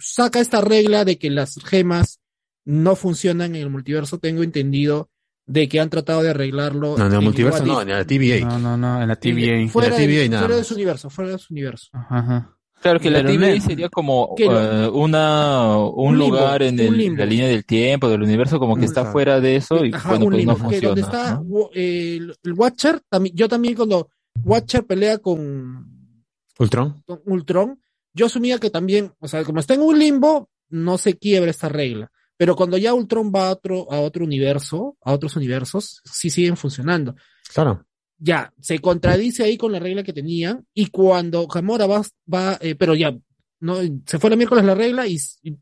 saca 0.00 0.40
esta 0.40 0.60
regla 0.60 1.04
de 1.04 1.18
que 1.18 1.30
las 1.30 1.56
gemas 1.64 2.20
no 2.64 2.96
funcionan 2.96 3.54
en 3.56 3.62
el 3.62 3.70
multiverso, 3.70 4.18
tengo 4.18 4.42
entendido 4.42 5.08
de 5.46 5.68
que 5.68 5.80
han 5.80 5.90
tratado 5.90 6.22
de 6.22 6.30
arreglarlo. 6.30 6.96
No, 6.96 7.06
en 7.06 7.12
el 7.12 7.18
en 7.18 7.24
multiverso 7.24 7.64
no, 7.66 7.82
en 7.82 7.88
la 7.88 8.04
TVA. 8.06 8.40
No, 8.46 8.58
no, 8.58 8.76
no, 8.76 9.02
en 9.02 9.08
la 9.08 9.16
TVA. 9.16 9.68
Fuera, 9.68 9.90
la 9.90 9.96
de, 9.96 10.06
TVA 10.06 10.28
nada 10.28 10.42
fuera 10.44 10.56
de 10.56 10.64
su 10.64 10.74
universo, 10.74 11.10
fuera 11.10 11.30
de 11.32 11.38
su 11.38 11.52
universo. 11.52 11.88
Ajá. 11.92 12.56
Claro 12.80 12.98
que 12.98 13.10
la 13.10 13.18
Pero 13.22 13.32
TVA 13.34 13.54
no- 13.56 13.60
sería 13.60 13.88
como 13.88 14.34
eh, 14.38 14.88
una 14.92 15.76
un, 15.78 16.08
Un 16.14 16.18
limbo, 16.18 16.36
lugar 16.36 16.62
en 16.62 16.74
un 16.74 16.80
el- 16.80 16.96
limbo. 16.96 17.18
la 17.18 17.26
línea 17.26 17.46
del 17.48 17.64
tiempo 17.64 18.08
del 18.08 18.22
universo 18.22 18.58
como 18.58 18.76
que 18.76 18.84
está 18.86 19.04
fuera 19.12 19.40
de 19.40 19.56
eso 19.56 19.84
y 19.84 19.92
Ajá, 19.92 20.08
bueno 20.10 20.26
un 20.26 20.32
pues 20.32 20.44
no 20.46 20.52
limbo, 20.52 20.64
funciona. 20.64 20.88
donde 20.88 21.00
está 21.02 21.42
el, 21.74 22.34
el 22.42 22.52
Watcher, 22.54 23.00
también, 23.08 23.36
yo 23.36 23.48
también 23.48 23.74
cuando 23.76 24.08
Watcher 24.44 24.84
pelea 24.84 25.18
con, 25.18 26.16
Ultron. 26.58 27.02
con 27.06 27.20
Ultron, 27.26 27.80
yo 28.14 28.26
asumía 28.26 28.58
que 28.58 28.70
también, 28.70 29.12
o 29.18 29.28
sea, 29.28 29.44
como 29.44 29.60
está 29.60 29.74
en 29.74 29.82
un 29.82 29.98
limbo, 29.98 30.50
no 30.68 30.98
se 30.98 31.18
quiebra 31.18 31.50
esta 31.50 31.68
regla. 31.68 32.10
Pero 32.36 32.56
cuando 32.56 32.76
ya 32.76 32.94
Ultron 32.94 33.30
va 33.34 33.48
a 33.48 33.52
otro, 33.52 33.92
a 33.92 34.00
otro 34.00 34.24
universo, 34.24 34.96
a 35.02 35.12
otros 35.12 35.36
universos, 35.36 36.00
sí 36.04 36.30
siguen 36.30 36.56
funcionando. 36.56 37.14
Claro. 37.52 37.86
Ya, 38.18 38.52
se 38.60 38.78
contradice 38.78 39.44
ahí 39.44 39.56
con 39.56 39.72
la 39.72 39.78
regla 39.78 40.02
que 40.02 40.12
tenían, 40.12 40.66
y 40.74 40.86
cuando 40.86 41.46
Gamora 41.46 41.86
va, 41.86 42.02
va 42.32 42.58
eh, 42.60 42.74
pero 42.74 42.94
ya, 42.94 43.16
no, 43.60 43.76
se 44.06 44.18
fue 44.18 44.30
la 44.30 44.36
miércoles 44.36 44.64
la 44.64 44.74
regla 44.74 45.06
y, 45.06 45.18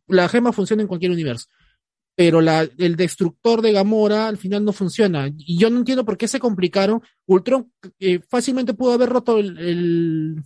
la 0.06 0.28
gema 0.28 0.52
funciona 0.52 0.82
en 0.82 0.88
cualquier 0.88 1.10
universo. 1.12 1.46
Pero 2.16 2.40
la, 2.40 2.68
el 2.78 2.96
destructor 2.96 3.62
de 3.62 3.72
Gamora 3.72 4.28
al 4.28 4.36
final 4.36 4.64
no 4.64 4.72
funciona. 4.72 5.30
Y 5.38 5.58
yo 5.58 5.70
no 5.70 5.78
entiendo 5.78 6.04
por 6.04 6.18
qué 6.18 6.28
se 6.28 6.40
complicaron. 6.40 7.02
Ultron 7.26 7.72
eh, 7.98 8.20
fácilmente 8.28 8.74
pudo 8.74 8.92
haber 8.92 9.08
roto 9.08 9.38
el, 9.38 9.56
el- 9.58 10.42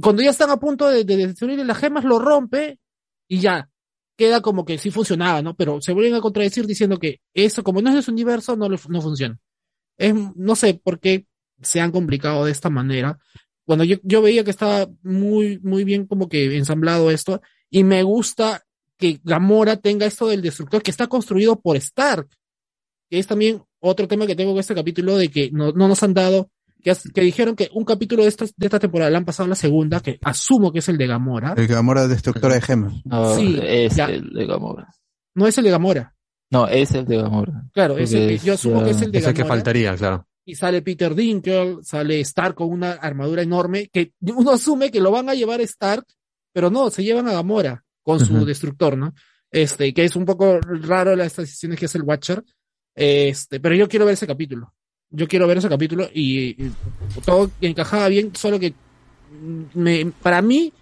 Cuando 0.00 0.22
ya 0.22 0.30
están 0.30 0.50
a 0.50 0.58
punto 0.58 0.88
de, 0.88 1.04
de 1.04 1.16
destruir 1.16 1.64
las 1.64 1.78
gemas, 1.78 2.04
lo 2.04 2.18
rompe 2.18 2.78
y 3.28 3.40
ya. 3.40 3.68
Queda 4.16 4.40
como 4.40 4.64
que 4.64 4.78
sí 4.78 4.90
funcionaba, 4.90 5.42
¿no? 5.42 5.54
Pero 5.54 5.80
se 5.80 5.92
vuelven 5.92 6.14
a 6.14 6.20
contradecir 6.20 6.66
diciendo 6.66 6.98
que 6.98 7.20
eso, 7.34 7.62
como 7.62 7.80
no 7.80 7.90
es 7.90 7.94
de 7.94 8.02
su 8.02 8.10
universo, 8.10 8.56
no, 8.56 8.68
no 8.68 9.00
funciona. 9.00 9.38
No 10.34 10.56
sé 10.56 10.74
por 10.74 10.98
qué 10.98 11.26
se 11.62 11.80
han 11.80 11.92
complicado 11.92 12.44
de 12.44 12.52
esta 12.52 12.70
manera. 12.70 13.18
Cuando 13.64 13.84
yo, 13.84 13.96
yo 14.02 14.22
veía 14.22 14.44
que 14.44 14.50
estaba 14.50 14.88
muy, 15.02 15.60
muy 15.62 15.84
bien 15.84 16.06
como 16.06 16.28
que 16.28 16.56
ensamblado 16.56 17.10
esto, 17.10 17.42
y 17.70 17.84
me 17.84 18.02
gusta 18.02 18.64
que 18.96 19.20
Gamora 19.22 19.76
tenga 19.76 20.06
esto 20.06 20.26
del 20.26 20.42
destructor 20.42 20.82
que 20.82 20.90
está 20.90 21.06
construido 21.06 21.60
por 21.60 21.76
Stark, 21.76 22.28
que 23.08 23.18
es 23.18 23.26
también 23.26 23.62
otro 23.78 24.08
tema 24.08 24.26
que 24.26 24.34
tengo 24.34 24.52
con 24.52 24.60
este 24.60 24.74
capítulo 24.74 25.16
de 25.16 25.30
que 25.30 25.50
no, 25.52 25.72
no 25.72 25.86
nos 25.86 26.02
han 26.02 26.14
dado, 26.14 26.50
que, 26.82 26.90
has- 26.90 27.08
que 27.12 27.20
dijeron 27.20 27.54
que 27.56 27.68
un 27.72 27.84
capítulo 27.84 28.22
de 28.22 28.28
esta, 28.28 28.44
de 28.44 28.66
esta 28.66 28.78
temporada 28.78 29.10
le 29.10 29.16
han 29.16 29.24
pasado 29.24 29.46
a 29.46 29.48
la 29.50 29.54
segunda, 29.54 30.00
que 30.00 30.18
asumo 30.22 30.72
que 30.72 30.78
es 30.80 30.88
el 30.88 30.98
de 30.98 31.06
Gamora. 31.06 31.54
El 31.56 31.66
Gamora 31.66 32.06
destructora 32.08 32.54
de 32.54 32.60
gemas. 32.60 32.94
No, 33.04 33.34
Sí, 33.36 33.58
es 33.62 33.96
ya. 33.96 34.06
el 34.06 34.30
de 34.32 34.46
Gamora. 34.46 34.88
No 35.34 35.46
es 35.46 35.56
el 35.58 35.64
de 35.64 35.70
Gamora. 35.70 36.14
No, 36.50 36.66
es 36.66 36.92
el 36.92 37.04
de 37.04 37.16
Gamora. 37.18 37.64
Claro, 37.72 37.98
es 37.98 38.12
el 38.12 38.28
que- 38.28 38.38
yo 38.38 38.54
asumo 38.54 38.82
que 38.84 38.90
es 38.90 39.02
el 39.02 39.12
de 39.12 39.18
Es 39.18 39.26
el 39.26 39.34
que 39.34 39.42
Gamora. 39.42 39.54
faltaría, 39.56 39.96
claro. 39.96 40.26
y 40.44 40.54
sale 40.54 40.80
Peter 40.80 41.14
Dinklage, 41.14 41.76
sale 41.82 42.20
Stark 42.20 42.54
con 42.54 42.70
una 42.70 42.92
armadura 42.92 43.42
enorme, 43.42 43.90
que 43.92 44.12
uno 44.22 44.52
asume 44.52 44.90
que 44.90 44.98
lo 44.98 45.10
van 45.10 45.28
a 45.28 45.34
llevar 45.34 45.60
Stark, 45.60 46.06
pero 46.54 46.70
no, 46.70 46.88
se 46.90 47.04
llevan 47.04 47.28
a 47.28 47.32
Gamora 47.34 47.84
con 48.02 48.18
su 48.24 48.34
Ujú. 48.34 48.46
destructor, 48.46 48.96
¿no? 48.96 49.12
Este, 49.50 49.92
que 49.92 50.04
es 50.04 50.16
un 50.16 50.24
poco 50.24 50.58
raro 50.60 51.14
las 51.16 51.36
decisiones 51.36 51.78
que 51.78 51.84
hace 51.84 51.98
el 51.98 52.04
Watcher, 52.04 52.42
este, 52.94 53.60
pero 53.60 53.74
yo 53.74 53.88
quiero 53.88 54.06
ver 54.06 54.14
ese 54.14 54.26
capítulo. 54.26 54.72
Yo 55.10 55.26
quiero 55.26 55.46
ver 55.46 55.58
ese 55.58 55.68
capítulo 55.68 56.08
y, 56.12 56.48
y 56.62 56.72
todo 57.24 57.50
encajaba 57.62 58.08
bien, 58.08 58.30
solo 58.34 58.58
que 58.60 58.74
me, 59.74 60.06
para 60.22 60.42
mí 60.42 60.72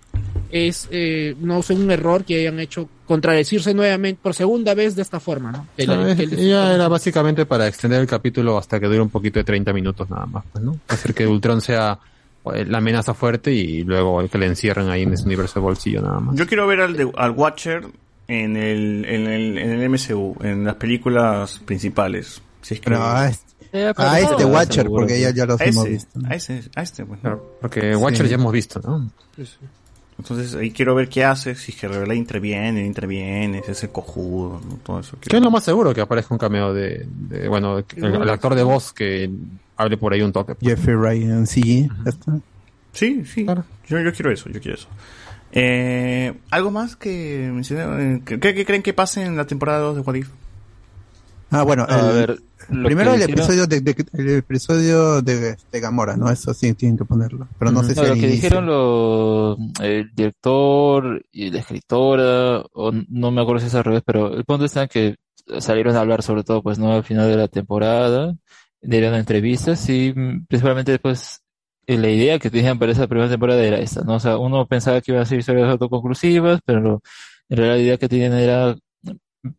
es, 0.51 0.89
eh, 0.91 1.37
no 1.41 1.63
sé, 1.63 1.75
un 1.75 1.91
error 1.91 2.25
que 2.25 2.41
hayan 2.41 2.59
hecho 2.59 2.89
contradecirse 3.07 3.73
nuevamente 3.73 4.19
por 4.21 4.35
segunda 4.35 4.75
vez 4.75 4.97
de 4.97 5.03
esta 5.03 5.21
forma, 5.21 5.53
¿no? 5.53 5.67
No, 5.87 6.07
es- 6.09 6.19
el 6.19 6.31
ya 6.31 6.37
destructor- 6.37 6.75
era 6.75 6.89
básicamente 6.89 7.47
para 7.47 7.69
extender 7.69 8.01
el 8.01 8.07
capítulo 8.09 8.59
hasta 8.59 8.81
que 8.81 8.87
dure 8.87 9.01
un 9.01 9.11
poquito 9.11 9.39
de 9.39 9.45
30 9.45 9.73
minutos 9.73 10.11
nada 10.11 10.27
más, 10.27 10.45
pues, 10.53 10.65
¿no? 10.65 10.79
Hacer 10.89 11.15
que 11.15 11.27
Ultron 11.27 11.61
sea 11.61 11.99
eh, 12.53 12.65
la 12.65 12.79
amenaza 12.79 13.15
fuerte 13.15 13.53
y 13.53 13.85
luego 13.85 14.21
el 14.21 14.29
que 14.29 14.39
le 14.39 14.47
encierren 14.47 14.89
ahí 14.89 15.03
en 15.03 15.13
ese 15.13 15.25
universo 15.25 15.61
de 15.61 15.65
bolsillo 15.65 16.03
nada 16.03 16.19
más. 16.21 16.37
Yo 16.37 16.47
quiero 16.47 16.67
ver 16.67 16.81
al, 16.81 16.97
de- 16.97 17.13
al 17.17 17.31
Watcher 17.33 17.85
en 18.29 18.57
el, 18.57 19.05
en, 19.05 19.27
el, 19.29 19.59
en 19.59 19.71
el 19.71 19.89
MCU, 19.91 20.37
en 20.43 20.65
las 20.65 20.75
películas 20.77 21.61
principales. 21.65 22.41
Si 22.63 22.75
es 22.75 22.81
que... 22.81 22.85
Pero, 22.91 23.03
ah, 23.03 23.31
es- 23.73 23.95
A 23.99 24.21
este 24.21 24.45
Watcher, 24.45 24.87
porque 24.89 25.21
ya, 25.21 25.31
ya 25.31 25.47
los 25.47 25.61
A 25.61 25.65
hemos 25.65 25.85
ese, 25.85 25.93
visto. 25.93 26.21
A 26.29 26.35
ese, 26.35 26.63
a 26.75 26.83
este, 26.83 27.05
pues. 27.05 27.21
Porque 27.61 27.95
Watcher 27.97 28.27
Sí. 28.27 28.31
ya 28.31 28.35
hemos 28.37 28.53
visto, 28.53 28.81
¿no? 28.85 29.11
Entonces 30.19 30.55
ahí 30.55 30.71
quiero 30.71 30.95
ver 30.95 31.09
qué 31.11 31.25
hace, 31.25 31.55
si 31.55 31.73
es 31.73 31.79
que 31.79 31.89
revela 31.89 32.15
interviene, 32.15 32.87
interviene, 32.87 33.63
si 33.65 33.73
es 33.73 33.83
el 33.83 33.91
cojudo, 33.91 34.61
¿no? 34.67 34.77
todo 34.77 35.01
eso. 35.01 35.19
Que 35.21 35.37
es 35.37 35.43
lo 35.43 35.51
más 35.51 35.63
seguro 35.65 35.93
que 35.93 36.01
aparezca 36.01 36.35
un 36.35 36.39
cameo 36.39 36.73
de, 36.73 37.07
de, 37.07 37.49
bueno, 37.49 37.79
el, 37.79 37.85
el 38.05 38.31
actor 38.31 38.55
de 38.55 38.63
voz 38.63 38.95
que 38.95 39.31
hable 39.77 39.99
por 39.99 40.15
ahí 40.15 40.23
un 40.23 40.33
toque. 40.33 40.57
Jeffrey 40.61 40.97
Ryan, 40.97 41.47
sí. 41.47 41.87
Sí, 42.93 43.25
sí. 43.27 43.45
Yo, 43.89 44.01
yo 44.01 44.13
quiero 44.15 44.33
eso, 44.33 44.49
yo 44.49 44.59
quiero 44.59 44.79
eso. 44.79 44.89
Eh, 45.53 46.33
¿Algo 46.51 46.71
más 46.71 46.97
que 46.97 47.51
mencioné? 47.53 48.23
¿Qué, 48.25 48.41
qué 48.41 48.65
creen 48.65 48.83
que 48.83 48.95
pase 48.95 49.23
en 49.23 49.37
la 49.37 49.47
temporada 49.47 49.81
2 49.81 49.97
de 49.97 50.01
What 50.01 50.15
If? 50.15 50.29
Ah, 51.51 51.63
bueno, 51.63 51.85
A 51.89 52.01
el- 52.01 52.15
ver, 52.15 52.31
lo 52.31 52.56
primero 52.69 53.15
el 53.15 53.23
episodio 53.23 53.67
de, 53.67 53.81
de- 53.81 54.07
el 54.15 54.29
episodio 54.39 55.23
de, 55.23 55.57
de 55.73 55.81
Gamora, 55.81 56.17
¿no? 56.17 56.31
Eso 56.31 56.53
sí 56.55 56.73
tienen 56.75 56.97
que 56.99 57.05
ponerlo. 57.05 57.49
Pero 57.59 57.71
no 57.71 57.83
sé 57.83 57.95
si 57.95 58.01
lo 58.01 58.07
que 58.07 58.19
inicio. 58.19 58.31
dijeron 58.31 58.67
los, 58.67 59.59
el 59.83 60.11
director 60.15 61.23
y 61.33 61.51
la 61.51 61.61
escritora, 61.61 62.65
o 62.73 62.93
no 63.09 63.31
me 63.31 63.43
acuerdo 63.43 63.61
si 63.61 63.67
es 63.67 63.75
al 63.75 63.85
revés, 63.85 64.03
pero 64.05 64.35
el 64.35 64.45
punto 64.45 64.65
está 64.65 64.83
en 64.83 64.89
que 64.89 65.17
salieron 65.61 65.97
a 65.97 66.01
hablar 66.01 66.23
sobre 66.23 66.43
todo, 66.45 66.63
pues, 66.63 66.79
¿no? 66.79 66.93
Al 66.93 67.05
final 67.05 67.29
de 67.29 67.37
la 67.37 67.49
temporada, 67.49 68.35
dieron 68.83 69.15
entrevistas 69.15 69.89
y 69.89 70.13
mm, 70.15 70.47
principalmente, 70.47 70.93
después 70.93 71.41
la 71.89 72.11
idea 72.11 72.39
que 72.41 72.51
tenían 72.51 72.79
para 72.81 72.91
esa 72.93 73.07
primera 73.07 73.31
temporada 73.31 73.63
era 73.63 73.79
esta, 73.79 74.03
¿no? 74.03 74.15
O 74.17 74.21
sea, 74.21 74.39
uno 74.39 74.67
pensaba 74.67 75.01
que 75.01 75.13
iban 75.13 75.23
a 75.23 75.27
ser 75.27 75.39
historias 75.39 75.69
autoconclusivas, 75.71 76.61
pero 76.65 77.01
en 77.49 77.57
realidad 77.57 77.77
la 77.77 77.83
idea 77.83 77.97
que 77.99 78.09
tenían 78.09 78.33
era 78.33 78.75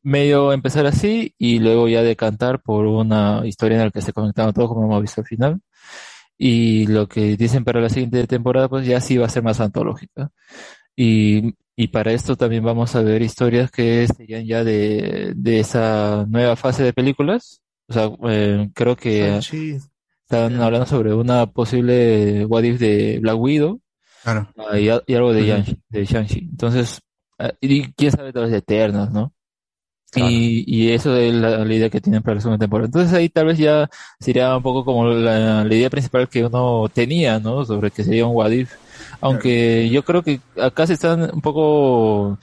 medio 0.04 0.54
empezar 0.54 0.86
así 0.86 1.34
y 1.38 1.60
luego 1.60 1.88
ya 1.88 2.04
decantar 2.04 2.62
por 2.62 2.86
una 2.86 3.42
historia 3.46 3.78
en 3.78 3.86
la 3.86 3.92
que 3.92 4.02
se 4.02 4.14
conectaban 4.14 4.54
todos 4.54 4.70
como 4.70 4.86
hemos 4.86 5.02
visto 5.02 5.22
al 5.22 5.28
final. 5.28 5.62
Y 6.38 6.86
lo 6.88 7.08
que 7.08 7.36
dicen 7.36 7.64
para 7.64 7.82
la 7.82 7.90
siguiente 7.90 8.26
temporada, 8.28 8.70
pues 8.70 8.86
ya 8.86 9.02
sí 9.02 9.18
va 9.18 9.26
a 9.26 9.30
ser 9.30 9.44
más 9.44 9.60
antológica. 9.60 10.30
Y, 10.96 11.54
y 11.76 11.88
para 11.88 12.12
esto 12.12 12.36
también 12.36 12.64
vamos 12.64 12.96
a 12.96 13.02
ver 13.02 13.22
historias 13.22 13.72
que 13.72 14.08
serían 14.08 14.46
ya 14.46 14.64
de, 14.64 15.34
de 15.36 15.60
esa 15.60 16.26
nueva 16.30 16.56
fase 16.56 16.84
de 16.84 16.94
películas. 16.94 17.62
O 17.88 17.94
sea, 17.94 18.10
eh, 18.30 18.70
creo 18.74 18.96
que 18.96 19.40
estaban 20.24 20.62
hablando 20.62 20.86
sobre 20.86 21.14
una 21.14 21.46
posible 21.48 22.46
what 22.46 22.64
if 22.64 22.80
de 22.80 23.20
Black 23.22 23.38
Widow 23.40 23.80
Claro. 24.24 24.50
ah, 24.58 24.78
y, 24.78 24.90
algo 25.14 25.32
de. 25.34 25.46
Yang- 25.48 25.80
de 25.90 26.06
Shang-Chi. 26.06 26.40
Entonces, 26.52 27.00
ah, 27.40 27.54
y 27.62 27.94
quién 27.94 28.12
sabe 28.12 28.34
tal 28.34 28.44
vez 28.44 28.52
de 28.52 28.58
Eternas, 28.58 29.10
Y, 30.16 30.64
y 30.68 30.92
eso 30.92 31.16
es 31.16 31.34
la, 31.34 31.64
la 31.64 31.74
idea 31.74 31.90
que 31.90 32.02
tienen 32.02 32.24
para 32.24 32.36
la 32.36 32.42
segunda 32.42 32.60
temporada. 32.64 32.88
Entonces 32.88 33.14
ahí 33.14 33.30
tal 33.30 33.46
vez 33.48 33.58
ya 33.60 33.88
sería 34.20 34.56
un 34.58 34.64
poco 34.64 34.84
como 34.86 35.08
la, 35.10 35.64
la 35.64 35.76
idea 35.76 35.90
principal 35.90 36.28
que 36.30 36.46
uno 36.46 36.90
tenía, 36.94 37.40
¿no? 37.40 37.66
Sobre 37.66 37.92
que 37.92 38.04
sería 38.04 38.26
un 38.26 38.36
what 38.36 38.52
if. 38.52 38.72
Aunque 39.22 39.90
yo 39.92 40.04
creo 40.04 40.24
que 40.24 40.42
acá 40.60 40.88
se 40.88 40.94
están 40.94 41.30
un 41.34 41.42
poco 41.42 42.40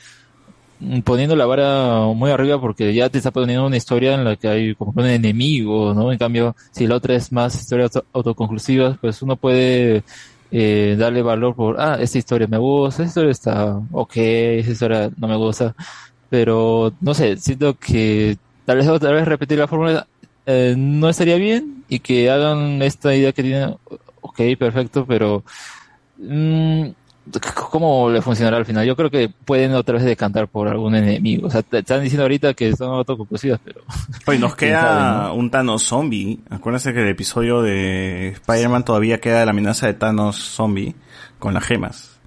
poniendo 1.04 1.36
la 1.36 1.46
vara 1.46 2.00
muy 2.14 2.30
arriba 2.30 2.60
porque 2.60 2.92
ya 2.94 3.08
te 3.08 3.18
está 3.18 3.30
poniendo 3.30 3.66
una 3.66 3.76
historia 3.76 4.14
en 4.14 4.24
la 4.24 4.36
que 4.36 4.48
hay 4.48 4.74
como 4.74 4.92
un 4.96 5.06
enemigo, 5.06 5.94
¿no? 5.94 6.12
En 6.12 6.18
cambio, 6.18 6.54
si 6.72 6.86
la 6.86 6.96
otra 6.96 7.14
es 7.14 7.32
más 7.32 7.54
historias 7.54 7.94
auto- 7.96 8.06
autoconclusivas, 8.12 8.98
pues 8.98 9.22
uno 9.22 9.36
puede 9.36 10.04
eh, 10.50 10.96
darle 10.98 11.22
valor 11.22 11.54
por, 11.56 11.80
ah, 11.80 11.96
esta 12.00 12.18
historia 12.18 12.46
me 12.48 12.58
gusta, 12.58 13.02
esta 13.02 13.08
historia 13.08 13.30
está 13.30 13.80
ok, 13.92 14.12
esta 14.16 14.72
historia 14.72 15.10
no 15.16 15.28
me 15.28 15.36
gusta, 15.36 15.74
pero 16.34 16.92
no 17.00 17.14
sé, 17.14 17.36
siento 17.36 17.78
que 17.78 18.36
tal 18.64 18.78
vez 18.78 18.88
otra 18.88 19.12
vez 19.12 19.24
repetir 19.24 19.56
la 19.56 19.68
fórmula 19.68 20.08
eh, 20.46 20.74
no 20.76 21.08
estaría 21.08 21.36
bien 21.36 21.84
y 21.88 22.00
que 22.00 22.28
hagan 22.28 22.82
esta 22.82 23.14
idea 23.14 23.30
que 23.30 23.44
tienen, 23.44 23.76
ok, 24.20 24.40
perfecto, 24.58 25.06
pero 25.06 25.44
mm, 26.18 26.86
¿cómo 27.70 28.10
le 28.10 28.20
funcionará 28.20 28.56
al 28.56 28.66
final? 28.66 28.84
Yo 28.84 28.96
creo 28.96 29.12
que 29.12 29.28
pueden 29.28 29.74
otra 29.74 29.94
vez 29.94 30.02
decantar 30.02 30.48
por 30.48 30.66
algún 30.66 30.96
enemigo. 30.96 31.46
O 31.46 31.50
sea, 31.50 31.62
te 31.62 31.78
están 31.78 32.02
diciendo 32.02 32.24
ahorita 32.24 32.52
que 32.54 32.74
son 32.74 32.90
autoconclusivas, 32.90 33.60
pero... 33.64 33.82
Pues 34.24 34.40
nos 34.40 34.56
queda 34.56 34.80
sabe, 34.80 35.28
¿no? 35.28 35.34
un 35.34 35.50
Thanos 35.52 35.84
zombie. 35.84 36.40
Acuérdense 36.50 36.92
que 36.92 37.02
el 37.02 37.10
episodio 37.10 37.62
de 37.62 38.30
Spider-Man 38.30 38.84
todavía 38.84 39.20
queda 39.20 39.44
la 39.44 39.52
amenaza 39.52 39.86
de 39.86 39.94
Thanos 39.94 40.36
zombie 40.36 40.96
con 41.38 41.54
las 41.54 41.62
gemas. 41.62 42.18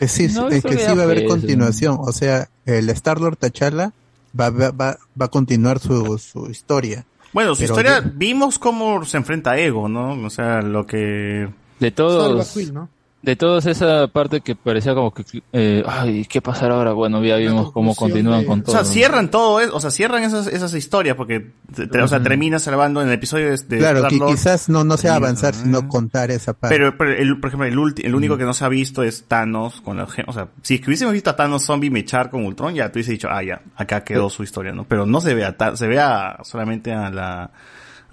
Es, 0.00 0.12
sí, 0.12 0.28
No, 0.34 0.48
es 0.48 0.56
eso 0.56 0.68
que 0.68 0.76
sí 0.76 0.94
va 0.94 1.00
a 1.00 1.04
haber 1.04 1.24
continuación. 1.24 1.96
O 1.98 2.12
sea, 2.12 2.50
el 2.66 2.88
Star-Lord 2.90 3.36
T'Challa 3.38 3.92
va, 4.38 4.50
va, 4.50 4.70
va, 4.70 4.98
va 5.20 5.26
a 5.26 5.28
continuar 5.28 5.78
su, 5.78 6.18
su 6.18 6.50
historia. 6.50 7.04
Bueno, 7.32 7.54
su 7.54 7.62
Pero 7.62 7.72
historia, 7.74 8.00
yo- 8.02 8.10
vimos 8.14 8.58
cómo 8.58 9.04
se 9.04 9.16
enfrenta 9.16 9.52
a 9.52 9.58
Ego, 9.58 9.88
¿no? 9.88 10.12
O 10.24 10.30
sea, 10.30 10.62
lo 10.62 10.86
que... 10.86 11.48
De 11.80 11.90
Salva 11.90 11.94
todos... 11.96 12.52
Quill, 12.52 12.72
¿no? 12.74 12.88
De 13.24 13.36
todos 13.36 13.64
esa 13.64 14.06
parte 14.08 14.42
que 14.42 14.54
parecía 14.54 14.94
como 14.94 15.14
que, 15.14 15.24
eh, 15.54 15.82
ay, 15.86 16.26
¿qué 16.26 16.42
pasará 16.42 16.74
ahora? 16.74 16.92
Bueno, 16.92 17.24
ya 17.24 17.36
vimos 17.36 17.72
cómo 17.72 17.94
continúan 17.94 18.44
con 18.44 18.60
O 18.60 18.62
todo. 18.64 18.72
sea, 18.74 18.82
¿no? 18.82 18.86
cierran 18.88 19.30
todo 19.30 19.60
eso, 19.60 19.74
o 19.74 19.80
sea, 19.80 19.90
cierran 19.90 20.22
esas, 20.24 20.46
esas 20.46 20.74
historias 20.74 21.16
porque, 21.16 21.52
te- 21.74 22.02
o 22.02 22.06
sea, 22.08 22.22
termina 22.22 22.58
salvando 22.58 23.00
en 23.00 23.08
el 23.08 23.14
episodio 23.14 23.46
de, 23.50 23.56
de 23.56 23.78
claro, 23.78 24.06
que 24.08 24.18
quizás 24.20 24.68
no, 24.68 24.84
no 24.84 24.98
sea 24.98 25.14
avanzar, 25.14 25.54
sino 25.54 25.88
contar 25.88 26.30
esa 26.30 26.52
parte. 26.52 26.76
Pero, 26.76 26.98
pero 26.98 27.12
el, 27.12 27.40
por 27.40 27.48
ejemplo, 27.48 27.66
el, 27.66 27.76
ulti- 27.78 28.04
el 28.04 28.14
único 28.14 28.36
que 28.36 28.44
no 28.44 28.52
se 28.52 28.64
ha 28.64 28.68
visto 28.68 29.02
es 29.02 29.24
Thanos 29.26 29.80
con 29.80 29.96
la 29.96 30.04
O 30.26 30.32
sea, 30.34 30.48
si 30.60 30.74
es 30.74 30.80
que 30.82 30.88
hubiésemos 30.88 31.14
visto 31.14 31.30
a 31.30 31.36
Thanos 31.36 31.64
zombie 31.64 31.88
mechar 31.90 32.28
con 32.28 32.44
Ultron, 32.44 32.74
ya 32.74 32.88
tú 32.92 32.96
hubiese 32.98 33.12
dicho, 33.12 33.28
ah, 33.30 33.42
ya, 33.42 33.62
acá 33.76 34.04
quedó 34.04 34.28
su 34.28 34.42
historia, 34.42 34.72
¿no? 34.72 34.84
Pero 34.84 35.06
no 35.06 35.22
se 35.22 35.32
ve 35.34 35.44
a 35.46 35.56
se 35.76 35.86
ve 35.86 35.98
a, 35.98 36.40
solamente 36.44 36.92
a 36.92 37.08
la, 37.10 37.50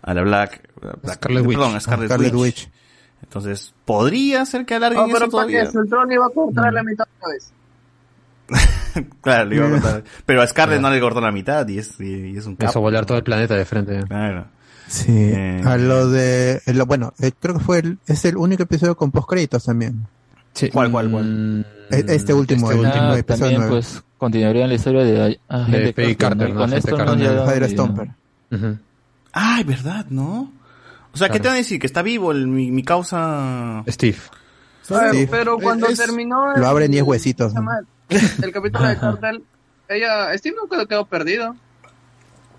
a 0.02 0.14
la 0.14 0.22
Black, 0.22 0.70
Black- 1.04 1.16
Scarlet 1.16 1.46
Witch. 1.46 1.58
perdón, 1.58 1.76
a 1.76 1.80
Scarlet, 1.82 2.08
Scarlet 2.08 2.34
Witch. 2.34 2.44
Witch. 2.64 2.70
Entonces, 3.32 3.74
podría 3.86 4.46
ser 4.46 4.66
que 4.66 4.76
alarguen 4.76 5.04
No, 5.04 5.08
pero 5.08 5.20
eso 5.20 5.32
todavía. 5.32 5.66
que 5.72 5.78
Ultron 5.78 6.12
iba 6.12 6.26
a 6.26 6.30
cortar 6.30 6.74
la 6.74 6.84
mitad 6.84 7.06
otra 7.18 7.34
vez. 7.34 7.52
claro, 9.22 9.46
le 9.50 9.56
iba 9.56 9.68
a 9.68 9.72
cortar. 9.72 10.04
Pero 10.26 10.42
a 10.42 10.48
Scarlet 10.48 10.82
no 10.82 10.90
le 10.90 11.00
cortó 11.00 11.22
la 11.22 11.32
mitad 11.32 11.66
y 11.70 11.78
es, 11.78 11.98
y, 12.02 12.32
y 12.34 12.38
es 12.38 12.46
un 12.46 12.58
capo. 12.58 12.70
Eso, 12.72 12.82
volar 12.82 13.06
todo 13.06 13.18
el 13.18 13.24
planeta 13.24 13.56
de 13.56 13.64
frente. 13.64 14.04
Claro. 14.06 14.48
Sí, 14.88 15.06
Eh. 15.14 15.62
a 15.64 15.78
lo 15.78 16.10
de, 16.10 16.62
lo- 16.74 16.86
bueno, 16.86 17.14
eh, 17.22 17.32
creo 17.40 17.58
que 17.58 17.62
fue 17.64 17.80
el, 17.80 17.98
es 18.06 18.26
el 18.26 18.36
único 18.36 18.64
episodio 18.64 18.98
con 18.98 19.12
postcréditos 19.12 19.64
también. 19.64 20.06
¿Cuál, 20.74 20.92
cuál, 20.92 21.10
cuál? 21.10 21.66
E- 21.90 22.04
Este 22.10 22.34
último, 22.34 22.70
Este 22.70 22.82
el 22.82 22.86
último. 22.88 23.06
Ah, 23.14 23.18
episodio 23.18 23.52
también 23.54 23.70
pues 23.70 24.04
continuaría 24.18 24.68
la 24.68 24.74
historia 24.74 25.04
de 25.06 25.40
agente 25.48 25.80
De 25.80 25.94
Peggy 25.94 26.16
Carter, 26.18 26.50
Y 26.50 26.52
¿no? 26.52 26.60
Con 26.60 26.74
esto 26.74 26.98
Carter. 26.98 27.62
no 27.62 27.68
Stomper. 27.70 28.10
Ujú. 28.52 28.78
Ah, 29.32 29.58
es 29.62 29.66
verdad, 29.66 30.06
¿no? 30.10 30.52
O 31.14 31.18
sea, 31.18 31.30
¿qué 31.30 31.40
te 31.40 31.48
van 31.48 31.56
a 31.56 31.58
decir? 31.60 31.80
Que 31.80 31.88
está 31.88 32.02
vivo 32.02 32.32
el, 32.32 32.48
mi, 32.48 32.72
mi 32.72 32.84
causa... 32.84 33.84
Steve. 33.88 34.18
Ver, 34.90 35.28
pero 35.30 35.58
cuando 35.58 35.88
Es- 35.88 36.00
terminó. 36.00 36.56
Lo 36.58 36.68
abren 36.68 36.94
y 36.94 36.98
es 36.98 37.04
huesitos. 37.04 37.54
El 38.44 38.52
capítulo 38.52 38.88
de 38.88 38.98
Cartel. 38.98 39.44
Ella. 39.88 40.38
Steve 40.38 40.56
nunca 40.62 40.86
quedó 40.86 41.06
perdido. 41.06 41.56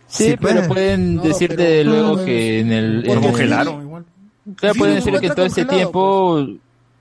Sí, 0.06 0.30
Sí, 0.30 0.36
pero 0.40 0.56
pues. 0.60 0.68
pueden 0.68 1.16
No, 1.16 1.22
decirte 1.22 1.56
pero- 1.56 1.90
luego 1.90 2.16
no, 2.16 2.24
que 2.24 2.60
en 2.60 2.72
el... 2.72 3.00
Lo 3.02 3.12
el- 3.14 3.20
congelaron 3.20 3.82
igual. 3.82 4.04
Claro, 4.56 4.72
Sí, 4.74 4.78
pueden 4.78 4.94
lo 4.96 5.04
decir 5.04 5.20
que 5.20 5.30
todo 5.30 5.46
ese 5.46 5.64
tiempo 5.64 6.46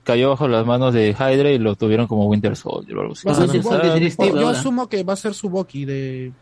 cayó 0.04 0.30
bajo 0.30 0.48
las 0.48 0.64
manos 0.66 0.94
de 0.94 1.10
Hydra 1.10 1.50
y 1.50 1.58
lo 1.58 1.76
tuvieron 1.76 2.06
como 2.06 2.26
Winter 2.26 2.56
Soldier 2.56 2.96
o 2.96 3.00
algo 3.02 3.12
así. 3.12 3.28
Ah, 3.28 4.26
Yo 4.34 4.48
asumo 4.48 4.88
que 4.88 5.02
va 5.04 5.12
a 5.12 5.16
ser 5.16 5.34
su 5.34 5.48
Bucky 5.50 5.84
de 5.84 6.32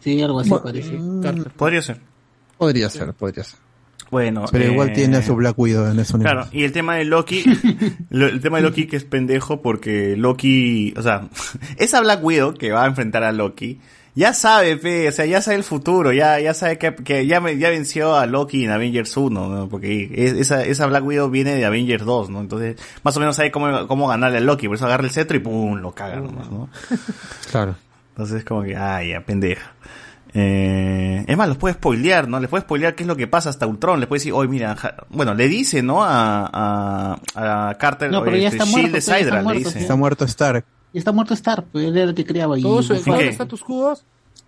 Sí, 0.00 0.20
algo 0.22 0.40
así 0.40 0.50
Bueno, 0.50 0.64
parece. 0.64 0.98
Carter. 1.22 1.50
Podría 1.52 1.82
ser. 1.82 2.00
Podría 2.56 2.88
ser, 2.90 3.12
podría 3.14 3.44
ser. 3.44 3.58
Bueno. 4.10 4.44
Pero 4.50 4.64
igual 4.72 4.90
eh, 4.90 4.92
tiene 4.94 5.18
a 5.18 5.22
su 5.22 5.34
Black 5.34 5.58
Widow 5.58 5.86
en 5.90 5.98
ese 5.98 6.14
universo. 6.16 6.36
Claro, 6.42 6.48
y 6.52 6.64
el 6.64 6.72
tema 6.72 6.96
de 6.96 7.04
Loki, 7.04 7.44
lo- 8.10 8.26
el 8.26 8.40
tema 8.40 8.56
de 8.58 8.62
Loki 8.64 8.86
que 8.86 8.96
es 8.96 9.04
pendejo 9.04 9.60
porque 9.62 10.16
Loki, 10.16 10.94
o 10.96 11.02
sea, 11.02 11.28
esa 11.76 12.00
Black 12.00 12.24
Widow 12.24 12.54
que 12.54 12.70
va 12.72 12.84
a 12.84 12.86
enfrentar 12.86 13.22
a 13.24 13.32
Loki, 13.32 13.80
ya 14.14 14.32
sabe, 14.34 14.76
fe, 14.78 15.06
o 15.08 15.12
sea, 15.12 15.26
ya 15.26 15.40
sabe 15.40 15.58
el 15.58 15.62
futuro, 15.62 16.12
ya, 16.12 16.40
ya 16.40 16.52
sabe 16.52 16.76
que, 16.76 16.92
que 16.94 17.26
ya, 17.26 17.40
me- 17.40 17.56
ya 17.58 17.68
venció 17.70 18.16
a 18.16 18.26
Loki 18.26 18.64
en 18.64 18.70
Avengers 18.72 19.16
1, 19.16 19.48
¿no? 19.48 19.68
Porque 19.68 20.10
es- 20.12 20.32
esa, 20.32 20.64
esa 20.64 20.86
Black 20.86 21.04
Widow 21.04 21.30
viene 21.30 21.54
de 21.54 21.64
Avengers 21.64 22.04
2, 22.04 22.30
¿no? 22.30 22.40
Entonces, 22.40 22.76
más 23.04 23.16
o 23.16 23.20
menos 23.20 23.36
sabe 23.36 23.52
cómo, 23.52 23.86
cómo 23.86 24.08
ganarle 24.08 24.38
a 24.38 24.40
Loki, 24.40 24.66
por 24.66 24.76
eso 24.76 24.86
agarra 24.86 25.04
el 25.04 25.10
cetro 25.10 25.36
y 25.36 25.40
pum, 25.40 25.76
lo 25.80 25.92
caga 25.92 26.16
nomás, 26.16 26.50
¿no? 26.50 26.68
Claro. 27.52 27.76
Entonces 28.10 28.42
como 28.44 28.64
que, 28.64 28.74
ay, 28.76 29.10
ya, 29.10 29.20
pendeja. 29.20 29.72
Eh, 30.40 31.24
es 31.26 31.36
más, 31.36 31.48
los 31.48 31.56
puede 31.56 31.74
spoilear, 31.74 32.28
¿no? 32.28 32.38
Les 32.38 32.48
puede 32.48 32.62
spoilear 32.62 32.94
qué 32.94 33.02
es 33.02 33.06
lo 33.08 33.16
que 33.16 33.26
pasa 33.26 33.50
hasta 33.50 33.66
Ultron. 33.66 33.98
Le 33.98 34.06
puede 34.06 34.20
decir, 34.20 34.32
oye, 34.32 34.48
mira, 34.48 34.76
ja- 34.76 34.94
bueno, 35.10 35.34
le 35.34 35.48
dice, 35.48 35.82
¿no? 35.82 36.04
A, 36.04 36.48
a, 37.34 37.68
a 37.70 37.74
Carter, 37.74 38.10
No, 38.12 38.22
pero 38.22 38.36
ya 38.36 38.48
este, 38.48 38.58
está 38.58 38.66
muerto, 38.66 38.78
Shield 38.78 38.90
pues, 38.92 39.02
es 39.04 39.06
ya 39.08 39.16
está 39.18 39.26
Hydra, 39.28 39.36
le 39.38 39.42
muerto, 39.44 39.58
dice. 39.58 39.70
pues. 39.72 39.82
Está 39.82 39.96
muerto 39.96 40.24
Stark. 40.26 40.64
Y 40.92 40.98
está 40.98 41.12
muerto 41.12 41.34
Star, 41.34 41.64
pues 41.70 41.84
él 41.86 41.96
era 41.96 42.08
el 42.10 42.14
que 42.14 42.24
creaba. 42.24 42.58
Y 42.58 42.62
Todo 42.62 42.82
su 42.82 42.94
status 42.94 43.62
quo. 43.62 43.98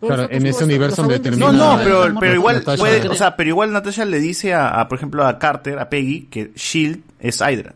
Claro, 0.01 0.29
en 0.31 0.47
ese 0.47 0.65
universo 0.65 1.03
donde 1.03 1.19
termina- 1.19 1.53
No, 1.53 1.77
no, 1.77 1.83
pero, 1.85 2.15
pero 2.19 2.35
igual 2.35 2.57
Natasha. 2.57 2.79
puede, 2.81 3.07
o 3.09 3.15
sea, 3.15 3.37
pero 3.37 3.51
igual 3.51 3.71
Natasha 3.73 4.07
le 4.07 4.19
dice 4.19 4.55
a, 4.55 4.81
a, 4.81 4.89
por 4.89 4.97
ejemplo, 4.97 5.27
a 5.27 5.39
Carter, 5.39 5.79
a 5.79 5.91
Peggy, 5.91 6.23
que 6.31 6.53
Shield 6.55 7.03
es 7.19 7.41
Hydra. 7.41 7.75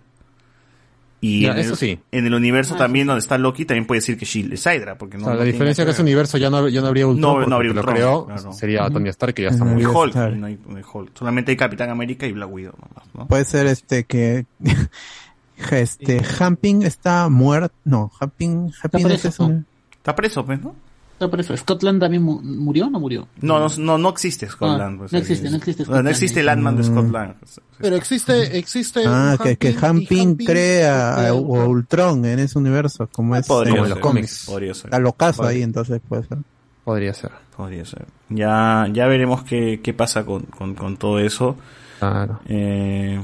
Y 1.26 1.40
Ya, 1.42 1.52
en, 1.52 1.58
el, 1.58 1.64
eso 1.64 1.76
sí. 1.76 1.98
en 2.12 2.26
el 2.26 2.34
universo 2.34 2.74
Ah, 2.74 2.78
también 2.78 3.06
donde 3.06 3.20
está 3.20 3.38
Loki 3.38 3.64
también 3.64 3.86
puede 3.86 4.00
decir 4.00 4.18
que 4.18 4.24
Shield 4.26 4.52
es 4.52 4.66
Hydra, 4.66 4.98
porque 4.98 5.16
no, 5.16 5.22
O 5.22 5.26
sea, 5.26 5.34
no 5.34 5.38
la 5.40 5.44
diferencia 5.46 5.82
es 5.82 5.86
que 5.86 5.92
ese 5.92 6.02
universo 6.02 6.36
ya 6.38 6.50
no, 6.50 6.68
ya 6.68 6.80
no 6.82 6.88
habría 6.88 7.06
Ultron, 7.06 7.40
No, 7.40 7.46
no 7.46 7.54
habría 7.56 7.70
el 7.70 7.76
Ultron, 7.78 7.94
lo 7.94 8.00
creó 8.00 8.26
claro. 8.26 8.52
sería 8.52 8.90
Tony 8.90 9.08
Stark, 9.08 9.32
que 9.34 9.42
ya 9.42 9.48
está 9.48 9.64
muy 9.64 9.84
Hulk, 9.86 10.14
no 10.14 10.46
hay, 10.46 10.58
no 10.68 10.76
hay 10.76 10.82
Hulk. 10.92 11.10
Solamente 11.16 11.50
hay 11.52 11.56
Capitán 11.56 11.88
América 11.90 12.26
y 12.26 12.32
Black 12.32 12.52
Widow 12.52 12.74
nomás, 12.80 13.08
¿no? 13.14 13.26
Puede 13.26 13.44
ser 13.44 13.66
este 13.68 14.04
que 14.04 14.44
este 15.70 16.20
Hamping 16.38 16.82
está 16.82 17.28
muerto. 17.28 17.74
No, 17.84 18.10
Hamping, 18.20 18.72
Hamping 18.82 19.04
preso, 19.04 19.28
es 19.28 19.38
un- 19.40 19.66
Está 19.92 20.14
preso, 20.14 20.44
pues, 20.44 20.60
¿no? 20.60 20.74
Está 21.14 21.30
preso. 21.30 21.56
¿Scotland 21.56 22.00
también 22.00 22.22
mu- 22.22 22.40
murió 22.42 22.86
o 22.86 22.90
no 22.90 22.98
murió? 22.98 23.28
No, 23.40 23.58
no, 23.60 23.66
no, 23.78 23.98
no 23.98 24.08
existe 24.08 24.48
Scotland. 24.48 24.94
Ah, 24.94 24.98
pues, 24.98 25.12
no 25.12 25.18
existe, 25.18 25.46
es- 25.46 25.50
no 25.52 25.56
existe 25.58 25.84
sea, 25.84 25.90
No 25.90 25.94
Scotland. 25.96 26.08
existe 26.08 26.40
el 26.40 26.48
Ant-Man 26.48 26.76
de 26.76 26.82
Mm. 26.82 26.86
Scotland. 26.86 27.34
Pero 27.78 27.96
existe, 27.96 28.58
existe. 28.58 29.02
Ah, 29.06 29.36
que, 29.42 29.56
que 29.56 29.76
Hamping 29.80 30.36
crea 30.36 31.28
a 31.28 31.32
Ultron 31.32 32.24
en 32.24 32.40
ese 32.40 32.58
universo, 32.58 33.08
como 33.12 33.36
es 33.36 33.46
Podría 33.46 33.76
en 33.82 33.88
los 33.90 33.98
cómics. 34.00 34.44
podría 34.46 34.74
ser. 34.74 34.86
Está 34.86 34.98
locazo 34.98 35.42
Podría- 35.42 35.56
ahí, 35.58 35.62
entonces 35.62 36.00
puede 36.08 36.24
ser. 36.26 36.38
Podría 36.84 37.14
ser. 37.14 37.30
Podría 37.56 37.84
ser. 37.84 38.06
Ya, 38.28 38.88
ya 38.92 39.06
veremos 39.06 39.44
qué, 39.44 39.80
qué 39.82 39.94
pasa 39.94 40.26
con, 40.26 40.42
con, 40.42 40.74
con 40.74 40.96
todo 40.96 41.20
eso. 41.20 41.56
Claro. 42.00 42.40
Eh, 42.46 43.22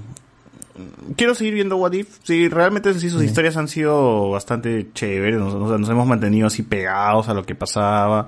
quiero 1.16 1.34
seguir 1.34 1.54
viendo 1.54 1.76
What 1.76 1.92
If. 1.92 2.18
Sí, 2.22 2.48
realmente 2.48 2.92
sí, 2.94 3.10
sus 3.10 3.20
Sí. 3.20 3.26
historias 3.26 3.56
han 3.56 3.68
sido 3.68 4.30
bastante 4.30 4.88
chéveres. 4.94 5.38
Nos, 5.40 5.88
hemos 5.88 6.06
mantenido 6.06 6.46
así 6.46 6.62
pegados 6.62 7.28
a 7.28 7.34
lo 7.34 7.44
que 7.44 7.54
pasaba. 7.54 8.26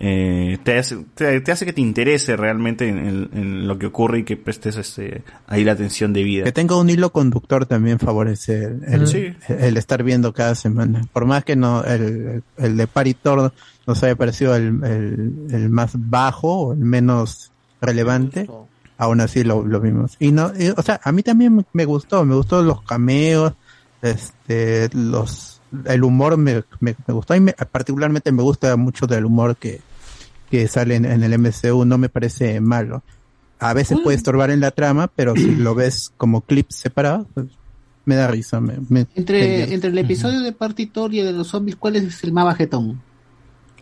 Eh, 0.00 0.58
te, 0.62 0.78
hace, 0.78 1.04
te, 1.16 1.40
te 1.40 1.50
hace 1.50 1.66
que 1.66 1.72
te 1.72 1.80
interese 1.80 2.36
realmente 2.36 2.86
en, 2.88 2.98
en- 2.98 3.28
en 3.32 3.66
lo 3.66 3.80
que 3.80 3.86
ocurre 3.86 4.20
y 4.20 4.22
que 4.24 4.36
prestes 4.36 4.76
este, 4.76 5.22
ahí 5.48 5.64
la 5.64 5.72
atención 5.72 6.12
debida. 6.12 6.44
Que 6.44 6.52
tenga 6.52 6.76
un 6.78 6.88
hilo 6.88 7.10
conductor 7.10 7.66
también 7.66 7.98
favorece 7.98 8.62
el, 8.64 8.80
el- 8.86 9.06
Sí. 9.08 9.32
el 9.48 9.76
estar 9.76 10.04
viendo 10.04 10.32
cada 10.32 10.54
semana. 10.54 11.02
Por 11.12 11.24
más 11.26 11.42
que 11.44 11.56
no 11.56 11.82
el, 11.82 12.44
el 12.58 12.76
de 12.76 12.86
Paritor 12.86 13.52
nos 13.88 14.02
haya 14.04 14.14
parecido 14.14 14.54
el, 14.54 14.84
el, 14.84 15.32
el 15.50 15.68
más 15.70 15.92
bajo 15.96 16.54
o 16.68 16.72
el 16.74 16.78
menos 16.78 17.50
relevante, 17.80 18.48
aún 18.98 19.20
así 19.20 19.44
lo, 19.44 19.64
lo 19.64 19.80
vimos. 19.80 20.16
Y 20.18 20.32
no, 20.32 20.52
y, 20.58 20.68
o 20.76 20.82
sea, 20.82 21.00
a 21.02 21.12
mí 21.12 21.22
también 21.22 21.64
me 21.72 21.84
gustó, 21.86 22.24
me 22.24 22.34
gustó 22.34 22.62
los 22.62 22.82
cameos, 22.82 23.54
este, 24.02 24.88
los, 24.92 25.60
el 25.86 26.04
humor 26.04 26.36
me, 26.36 26.64
me, 26.80 26.94
me 27.06 27.14
gustó 27.14 27.34
y 27.34 27.40
me- 27.40 27.52
particularmente 27.52 28.32
me 28.32 28.42
gusta 28.42 28.76
mucho 28.76 29.06
del 29.06 29.24
humor 29.24 29.56
que, 29.56 29.80
que 30.50 30.68
sale 30.68 30.96
en, 30.96 31.04
en 31.04 31.22
el 31.22 31.32
MCU, 31.34 31.84
no 31.84 31.98
me 31.98 32.08
parece 32.08 32.60
malo. 32.60 33.02
A 33.60 33.74
veces 33.74 33.98
puede 34.04 34.16
estorbar 34.16 34.50
en 34.50 34.60
la 34.60 34.70
trama, 34.70 35.10
pero 35.14 35.34
si 35.34 35.54
lo 35.56 35.74
ves 35.74 36.12
como 36.16 36.42
clips 36.42 36.76
separados, 36.76 37.26
pues, 37.34 37.46
me 38.04 38.14
da 38.14 38.28
risa. 38.28 38.60
Me, 38.60 39.06
Entre, 39.16 39.74
entre 39.74 39.90
el 39.90 39.98
episodio 39.98 40.40
de 40.40 40.52
Partitor 40.52 41.12
y 41.12 41.20
el 41.20 41.26
de 41.26 41.32
los 41.32 41.48
zombies, 41.48 41.76
¿cuál 41.76 41.96
es 41.96 42.22
el 42.24 42.32
más 42.32 42.44
bajetón? 42.44 43.00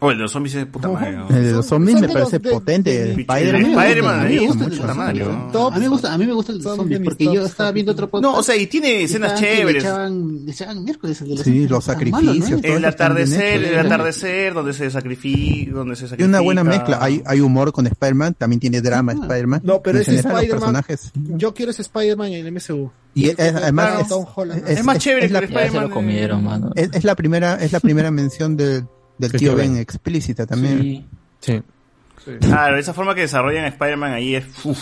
O 0.07 0.11
el 0.13 0.19
de 0.19 0.23
los 0.23 0.33
zombies 0.33 0.55
es 0.55 0.61
de 0.61 0.67
puta 0.67 0.89
madre. 0.89 1.13
¿no? 1.17 1.29
El 1.29 1.45
de 1.45 1.53
los 1.53 1.67
zombies 1.67 2.01
me 2.01 2.09
parece 2.09 2.39
de- 2.39 2.51
potente. 2.51 2.91
de- 2.91 3.11
Spider-Man. 3.21 4.21
A 4.21 4.25
mí 4.25 4.35
ahí 4.35 4.41
me 4.41 4.47
gusta 4.47 4.65
el. 4.67 4.81
A 4.83 5.71
mí 5.75 5.81
me 5.81 5.89
gusta, 5.89 6.13
a 6.15 6.19
mí 6.19 6.27
me 6.27 6.33
gusta 6.33 6.53
el 6.53 6.59
de 6.59 6.65
los 6.65 6.77
zombies, 6.77 7.01
porque 7.03 7.25
yo 7.25 7.45
estaba 7.45 7.73
viendo 7.73 7.93
otro 7.93 8.09
podcast. 8.09 8.23
No, 8.33 8.39
o 8.39 8.43
sea, 8.43 8.57
y 8.57 8.67
tiene 8.67 9.03
escenas 9.03 9.39
chéveres. 9.41 9.83
echaban- 9.85 10.45
le 10.47 10.53
echaban 10.53 10.85
miércoles 10.85 11.21
el 11.23 11.29
de 11.29 11.35
los 11.35 11.45
Sí, 11.45 11.67
los 11.69 11.85
sacrificios, 11.85 12.61
El 12.63 12.85
atardecer, 12.85 13.65
el 13.65 13.79
atardecer, 13.79 14.55
donde 14.55 14.73
se 14.73 14.91
sacrifica, 14.91 15.73
donde 15.73 15.97
se 15.97 16.03
sacrifica. 16.09 16.29
una 16.29 16.41
buena 16.41 16.63
mezcla. 16.65 16.99
Hay, 17.01 17.23
hay 17.27 17.41
humor 17.41 17.73
con 17.73 17.87
Spider-Man, 17.87 18.35
también 18.35 18.61
tiene 18.61 18.81
drama 18.81 19.13
Spider-Man. 19.13 19.61
No, 19.65 19.83
pero 19.83 19.99
ese 19.99 20.17
Spider-Man. 20.17 20.83
Yo 21.37 21.55
quiero 21.55 21.71
ese 21.71 21.83
Spider-Man 21.83 22.33
en 22.33 22.47
el 22.47 22.53
MCU. 22.53 22.91
Y 23.15 23.31
es, 23.31 23.39
además 23.39 23.87
Claro, 23.87 24.01
es, 24.03 24.09
Tom 24.09 24.27
Holland. 24.35 24.63
es- 24.69 24.79
Es 24.79 24.85
más 24.85 24.99
chévere 24.99 25.27
es 25.27 25.33
la, 25.33 25.41
que 25.41 25.47
Spider-Man. 25.47 25.85
lo 25.85 25.91
comieron, 25.91 26.45
mano. 26.45 26.71
es, 26.75 26.91
es 26.93 27.03
la 27.05 27.15
primera 27.15 27.55
es 27.63 27.73
la 27.73 27.81
primera 27.81 28.11
mención 28.11 28.57
de- 28.59 28.85
del 29.19 29.31
Sí, 29.33 29.39
tío 29.39 29.51
tío 29.51 29.57
Ben 29.57 29.73
Ben. 29.75 29.83
explícita 29.83 30.47
también. 30.47 31.07
Sí. 31.41 31.63
Sí. 32.25 32.33
Claro, 32.41 32.77
esa 32.79 32.93
forma 32.93 33.15
que 33.15 33.23
desarrollan 33.23 33.65
Spider-Man 33.67 34.13
ahí 34.13 34.35
es, 34.35 34.45
uf, 34.65 34.79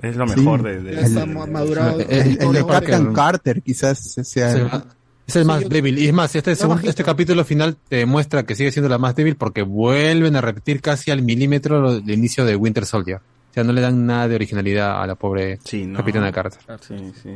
es 0.00 0.14
lo 0.16 0.28
Sí. 0.28 0.36
mejor 0.40 0.62
de, 0.62 0.80
de- 0.80 0.94
Ya 0.94 1.00
está 1.00 1.22
El- 1.24 1.34
madurado. 1.50 1.98
el- 2.00 2.10
El, 2.10 2.42
el 2.42 2.52
de 2.52 2.66
Captain 2.66 3.04
Parker. 3.06 3.12
Carter 3.12 3.62
quizás 3.62 3.98
sea 4.22 4.48
Es 4.50 4.54
el 4.54 4.64
más, 4.64 4.84
es 5.26 5.36
el 5.36 5.44
más 5.44 5.62
yo- 5.62 5.68
débil. 5.68 5.98
Y 5.98 6.06
es 6.06 6.12
más, 6.14 6.34
este, 6.36 6.54
segundo- 6.54 6.88
este 6.88 7.02
capítulo 7.02 7.44
final 7.44 7.76
te 7.88 7.96
demuestra 7.96 8.44
que 8.44 8.54
sigue 8.54 8.70
siendo 8.70 8.88
la 8.88 8.98
más 8.98 9.16
débil 9.16 9.34
porque 9.36 9.62
vuelven 9.62 10.36
a 10.36 10.40
repetir 10.40 10.80
casi 10.80 11.10
al 11.10 11.22
milímetro 11.22 11.80
lo- 11.80 11.92
el 11.96 12.10
inicio 12.10 12.44
de 12.44 12.54
Winter 12.54 12.86
Soldier. 12.86 13.16
O 13.50 13.54
sea, 13.54 13.64
no 13.64 13.72
le 13.72 13.80
dan 13.80 14.06
nada 14.06 14.28
de 14.28 14.36
originalidad 14.36 15.02
a 15.02 15.06
la 15.06 15.14
pobre 15.16 15.58
Sí, 15.64 15.84
no. 15.84 15.96
capitana 15.98 16.30
Carter. 16.30 16.60
Sí, 16.86 17.12
sí. 17.22 17.30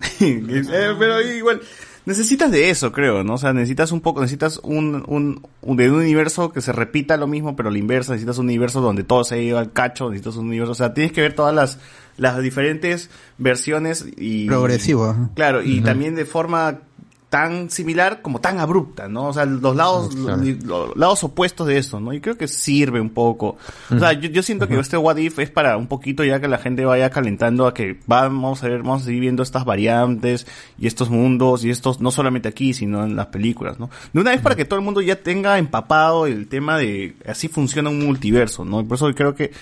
Eh, 0.20 0.94
pero 0.98 1.20
igual, 1.22 1.60
necesitas 2.08 2.50
de 2.50 2.70
eso, 2.70 2.90
creo, 2.90 3.22
¿no? 3.22 3.34
O 3.34 3.38
sea, 3.38 3.52
necesitas 3.52 3.92
un 3.92 4.00
poco, 4.00 4.20
necesitas 4.20 4.58
un, 4.64 5.04
un, 5.06 5.40
un- 5.62 5.76
de 5.76 5.90
un 5.90 5.98
universo 5.98 6.50
que 6.52 6.60
se 6.60 6.72
repita 6.72 7.16
lo 7.16 7.26
mismo, 7.28 7.54
pero 7.54 7.70
la 7.70 7.78
inversa, 7.78 8.12
necesitas 8.12 8.38
un 8.38 8.46
universo 8.46 8.80
donde 8.80 9.04
todo 9.04 9.22
se 9.22 9.36
ha 9.36 9.38
ido 9.38 9.58
al 9.58 9.72
cacho, 9.72 10.10
necesitas 10.10 10.36
un 10.36 10.46
universo, 10.48 10.72
o 10.72 10.74
sea, 10.74 10.94
tienes 10.94 11.12
que 11.12 11.20
ver 11.20 11.34
todas 11.34 11.54
las, 11.54 11.78
las 12.16 12.40
diferentes 12.42 13.10
versiones 13.38 14.06
y... 14.16 14.46
progresivo. 14.48 15.30
Claro, 15.34 15.62
y 15.62 15.80
también 15.82 16.14
de 16.16 16.24
forma 16.24 16.80
tan 17.28 17.68
similar 17.68 18.22
como 18.22 18.40
tan 18.40 18.58
abrupta, 18.58 19.06
¿no? 19.06 19.26
O 19.26 19.32
sea, 19.34 19.44
los 19.44 19.76
lados, 19.76 20.14
Claro. 20.16 20.42
los, 20.42 20.64
los 20.64 20.96
lados 20.96 21.24
opuestos 21.24 21.66
de 21.66 21.76
esto, 21.76 22.00
¿no? 22.00 22.14
Y 22.14 22.20
creo 22.20 22.38
que 22.38 22.48
sirve 22.48 23.00
un 23.02 23.10
poco. 23.10 23.58
O 23.94 23.98
sea, 23.98 24.14
yo, 24.14 24.30
yo 24.30 24.42
siento 24.42 24.66
que 24.66 24.78
este 24.78 24.96
What 24.96 25.18
If 25.18 25.38
es 25.38 25.50
para 25.50 25.76
un 25.76 25.88
poquito 25.88 26.24
ya 26.24 26.40
que 26.40 26.48
la 26.48 26.56
gente 26.56 26.86
vaya 26.86 27.10
calentando 27.10 27.66
a 27.66 27.74
que 27.74 28.00
vamos 28.06 28.62
a 28.64 28.68
ver, 28.68 28.78
vamos 28.82 29.02
a 29.02 29.04
seguir 29.06 29.20
viendo 29.20 29.42
estas 29.42 29.66
variantes 29.66 30.46
y 30.78 30.86
estos 30.86 31.10
mundos 31.10 31.64
y 31.64 31.70
estos, 31.70 32.00
no 32.00 32.10
solamente 32.10 32.48
aquí, 32.48 32.72
sino 32.72 33.04
en 33.04 33.14
las 33.14 33.26
películas, 33.26 33.78
¿no? 33.78 33.90
De 34.14 34.20
una 34.20 34.30
vez 34.30 34.40
para 34.40 34.56
que 34.56 34.64
todo 34.64 34.78
el 34.78 34.84
mundo 34.84 35.02
ya 35.02 35.16
tenga 35.16 35.58
empapado 35.58 36.26
el 36.26 36.48
tema 36.48 36.78
de 36.78 37.14
así 37.26 37.48
funciona 37.48 37.90
un 37.90 38.06
multiverso, 38.06 38.64
¿no? 38.64 38.82
Por 38.86 38.94
eso 38.96 39.12
creo 39.14 39.34
que 39.34 39.52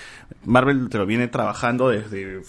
Marvel 0.45 0.87
te 0.89 0.97
lo 0.97 1.05
viene 1.05 1.27
trabajando 1.27 1.89
desde... 1.89 2.41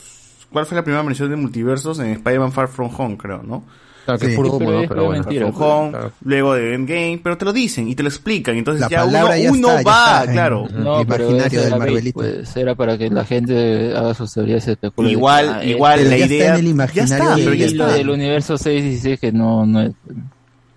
¿Cuál 0.53 0.65
fue 0.65 0.77
la 0.77 0.85
primera 0.85 1.03
mención 1.03 1.29
de 1.29 1.37
multiversos? 1.37 1.99
En 1.99 2.07
Spider-Man 2.07 2.53
Far 2.53 2.69
From 2.69 2.91
Home, 2.97 3.19
creo, 3.19 3.43
¿no? 3.43 3.65
Claro, 4.09 4.21
que 4.21 4.27
Sí. 4.27 4.33
es 4.33 4.37
puro 4.39 4.53
humo, 4.55 4.71
¿no? 4.73 4.89
Pero 4.89 5.05
bueno. 5.05 5.23
mentira. 5.23 5.47
Home, 5.49 5.91
claro. 5.91 6.13
luego 6.25 6.55
de 6.55 6.75
Endgame, 6.75 7.21
pero 7.23 7.37
te 7.37 7.45
lo 7.45 7.53
dicen 7.53 7.89
y 7.89 7.95
te 7.95 8.03
lo 8.03 8.09
explican. 8.09 8.57
Entonces 8.57 8.81
La 8.81 8.89
ya 8.89 9.05
uno, 9.05 9.13
palabra 9.13 9.37
ya 9.39 9.53
uno 9.53 9.69
está, 9.69 9.83
ya 9.83 9.89
va, 9.91 10.05
está 10.21 10.25
en- 10.25 10.33
claro. 10.33 10.69
No, 10.73 11.03
imaginario 11.03 11.61
del 11.61 11.71
Marvelito. 11.77 12.19
pues, 12.21 12.57
era 12.57 12.75
para 12.75 12.97
que 12.97 13.11
la 13.11 13.25
gente 13.27 13.93
haga 13.95 14.15
sus 14.15 14.33
teorías 14.33 14.67
especule. 14.67 15.11
Igual, 15.11 15.57
Ah, 15.57 15.65
igual 15.65 15.99
pero 15.99 16.11
la 16.11 16.17
ya 16.17 16.25
está 16.25 16.35
idea. 16.35 16.49
en 16.49 16.55
el 16.61 16.65
ya 16.65 16.71
imaginario 16.71 17.15
está, 17.15 17.37
de- 17.37 17.43
pero 17.45 17.55
ya 17.55 17.67
y 17.67 17.75
lo 17.75 17.85
está. 17.85 17.97
del 17.99 18.09
universo 18.11 18.57
616 18.57 19.21
que 19.21 19.31
no, 19.33 19.67
no 19.67 19.83
es. 19.83 19.93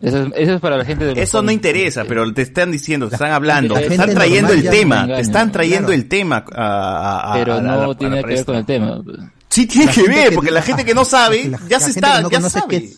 Eso 0.01 0.23
es, 0.23 0.27
eso 0.35 0.53
es 0.55 0.59
para 0.59 0.75
la 0.77 0.83
gente 0.83 1.05
de 1.05 1.21
Eso 1.21 1.41
no 1.41 1.51
interesa, 1.51 2.03
pero 2.05 2.33
te 2.33 2.41
están 2.41 2.69
diciendo, 2.71 3.07
te 3.07 3.15
están 3.15 3.31
hablando, 3.31 3.75
la 3.75 3.81
te 3.81 3.87
están 3.87 4.13
trayendo 4.13 4.51
el 4.51 4.63
ya 4.63 4.71
tema, 4.71 5.05
te 5.07 5.19
están 5.21 5.51
trayendo 5.53 5.87
claro. 5.87 6.01
el 6.01 6.07
tema 6.09 6.43
a, 6.53 6.61
a- 6.65 7.31
a- 7.31 7.33
Pero 7.35 7.53
a 7.53 7.55
la- 7.57 7.61
no 7.61 7.81
a 7.83 7.87
la- 7.87 7.95
tiene 7.95 8.21
que 8.23 8.27
ver 8.33 8.45
con 8.45 8.55
el 8.57 8.65
tema. 8.65 9.01
pues. 9.05 9.17
Sí 9.47 9.67
tiene 9.67 9.87
La 9.87 9.91
que 9.91 10.03
ver, 10.07 10.29
que- 10.29 10.35
porque 10.35 10.49
la 10.49 10.61
gente 10.61 10.85
que 10.85 10.93
no 10.95 11.03
sabe, 11.05 11.49
la- 11.49 11.59
ya 11.69 11.77
la 11.77 11.79
se 11.81 11.89
está, 11.91 12.21
no 12.21 12.29
ya 12.31 12.41
sabe. 12.41 12.89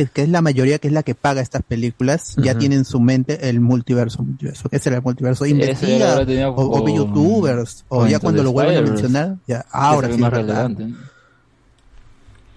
Que 0.00 0.04
es, 0.04 0.08
que, 0.10 0.14
que 0.14 0.22
es 0.22 0.28
la 0.28 0.40
mayoría 0.42 0.78
que 0.78 0.88
es 0.88 0.94
la 0.94 1.02
que 1.02 1.14
paga 1.14 1.40
estas 1.40 1.62
películas, 1.62 2.34
ya 2.36 2.56
tiene 2.56 2.76
en 2.76 2.84
su 2.84 3.00
mente 3.00 3.48
el 3.48 3.60
multiverso, 3.60 4.22
multiverso. 4.22 4.68
¿Qué 4.68 4.78
será 4.78 4.96
el 4.96 5.02
multiverso? 5.02 5.46
Investiga, 5.46 6.20
o, 6.50 6.80
o 6.80 6.88
youtubers, 6.88 7.84
o 7.88 8.06
ya 8.06 8.18
cuando 8.18 8.42
lo 8.42 8.52
vuelven 8.52 8.78
a 8.78 8.82
mencionar, 8.82 9.36
ya, 9.46 9.64
ahora 9.70 10.10
sí. 10.10 10.18
más 10.18 10.32
es 10.32 10.38
relevante. 10.38 10.86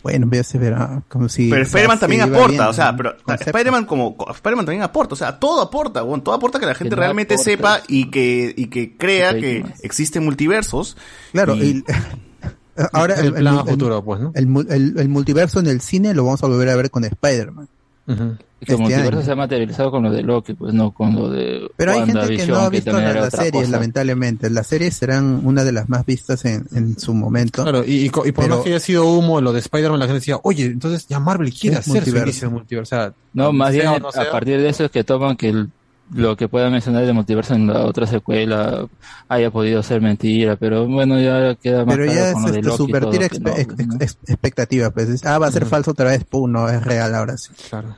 Bueno, 0.04 0.28
voy 0.28 0.40
a 0.40 0.60
ver, 0.60 0.74
ah, 0.74 1.02
como 1.08 1.30
si... 1.30 1.50
Pero 1.50 1.64
Spider-Man 1.64 1.98
también 2.00 2.22
aporta, 2.24 2.48
bien, 2.50 2.62
o 2.62 2.74
sea, 2.74 2.94
pero. 2.96 3.16
Spider-Man 3.26 3.86
como 3.86 4.18
Spider-Man 4.32 4.66
también 4.66 4.84
aporta, 4.84 5.14
o 5.14 5.16
sea, 5.16 5.40
todo 5.40 5.62
aporta, 5.62 6.02
bueno, 6.02 6.22
todo 6.22 6.36
aporta 6.36 6.60
que 6.60 6.66
la 6.66 6.76
gente 6.76 6.94
no 6.96 7.02
realmente 7.02 7.36
aporta. 7.36 7.52
sepa 7.52 7.80
y 7.88 8.12
que 8.12 8.54
y 8.58 8.68
que 8.68 8.98
crea 8.98 9.34
que 9.34 9.64
existen 9.82 10.26
multiversos. 10.26 10.98
Claro, 11.32 11.56
y- 11.56 11.62
y- 11.78 11.84
ahora 12.92 13.16
el, 13.16 13.34
plan 13.34 13.58
a 13.60 13.66
futuro, 13.66 14.04
pues, 14.04 14.22
¿no? 14.22 14.32
el, 14.36 14.48
el- 14.70 15.00
el 15.00 15.10
multiverso 15.10 15.60
en 15.60 15.68
el 15.68 15.82
cine 15.82 16.14
lo 16.14 16.26
vamos 16.26 16.44
a 16.44 16.48
volver 16.48 16.70
a 16.70 16.76
ver 16.76 16.90
con 16.90 17.04
Spider-Man. 17.06 17.68
Ujú. 18.06 18.24
Y 18.60 18.66
que 18.66 18.74
el 18.74 18.76
este 18.76 18.78
multiverso 18.78 19.18
año. 19.18 19.26
se 19.26 19.32
ha 19.32 19.36
materializado 19.36 19.92
con 19.92 20.04
lo 20.04 20.12
de 20.12 20.24
Loki, 20.24 20.54
pues 20.54 20.74
no 20.74 20.92
con 20.92 21.16
lo 21.16 21.30
de 21.30 21.70
Pero 21.78 21.92
hay 21.94 22.06
gente 22.06 22.36
que 22.38 22.48
no 22.48 22.58
ha 22.58 22.70
visto 22.70 22.92
la- 22.94 23.14
las 23.14 23.32
series, 23.34 23.52
cosa. 23.66 23.72
lamentablemente. 23.72 24.50
Las 24.50 24.68
series 24.68 24.94
serán 24.96 25.42
una 25.46 25.64
de 25.64 25.72
las 25.74 25.88
más 25.90 26.06
vistas 26.06 26.44
en, 26.46 26.66
en 26.74 26.98
su 26.98 27.14
momento. 27.14 27.64
Claro, 27.64 27.84
y, 27.86 27.92
y 27.92 28.06
y 28.06 28.10
por 28.10 28.24
Pero- 28.34 28.48
más 28.56 28.60
que 28.64 28.70
haya 28.70 28.80
sido 28.80 29.06
humo 29.06 29.40
lo 29.42 29.52
de 29.54 29.60
Spider-Man, 29.60 30.00
la 30.00 30.06
gente 30.06 30.20
decía, 30.20 30.38
oye, 30.44 30.66
entonces 30.66 31.08
ya 31.08 31.20
Marvel 31.20 31.54
quiere 31.54 31.78
hacer 31.78 31.94
multiverso. 31.94 32.24
su 32.26 32.30
inicio 32.30 32.48
de 32.50 32.54
multiverso. 32.54 32.96
O 32.96 33.00
sea, 33.00 33.14
No, 33.34 33.52
más 33.54 33.74
sea 33.74 33.92
bien 33.92 34.02
no 34.02 34.10
a 34.10 34.32
partir 34.32 34.58
de 34.60 34.70
eso 34.70 34.86
es 34.86 34.92
que 34.92 35.04
toman 35.04 35.36
que 35.38 35.50
el- 35.50 35.70
lo 36.14 36.36
que 36.38 36.48
pueda 36.48 36.70
mencionar 36.70 37.06
de 37.06 37.14
multiverso 37.14 37.54
en 37.56 37.68
la 37.68 37.82
otra 37.86 38.06
secuela 38.08 38.88
haya 39.28 39.52
podido 39.52 39.82
ser 39.84 40.02
mentira, 40.02 40.56
pero 40.56 40.86
bueno, 40.88 41.20
ya 41.20 41.56
queda 41.56 41.86
más 41.86 41.96
Pero 41.96 42.12
claro 42.12 42.20
ya 42.22 42.30
es 42.32 42.44
de 42.44 42.50
este, 42.60 42.62
todo 42.62 42.78
subvertir 42.78 43.20
no, 43.20 43.26
ex- 43.26 43.40
pues, 43.40 43.88
¿no? 43.88 43.96
ex- 44.00 44.18
expectativas. 44.28 44.92
Pues. 44.94 45.10
Es, 45.10 45.26
Ah, 45.26 45.38
va 45.40 45.48
a 45.48 45.52
ser 45.52 45.66
falso 45.66 45.92
otra 45.92 46.06
vez. 46.12 46.24
Pum, 46.24 46.52
no, 46.52 46.70
es 46.70 46.84
real 46.84 47.14
ahora 47.16 47.38
sí. 47.38 47.50
Claro. 47.70 47.96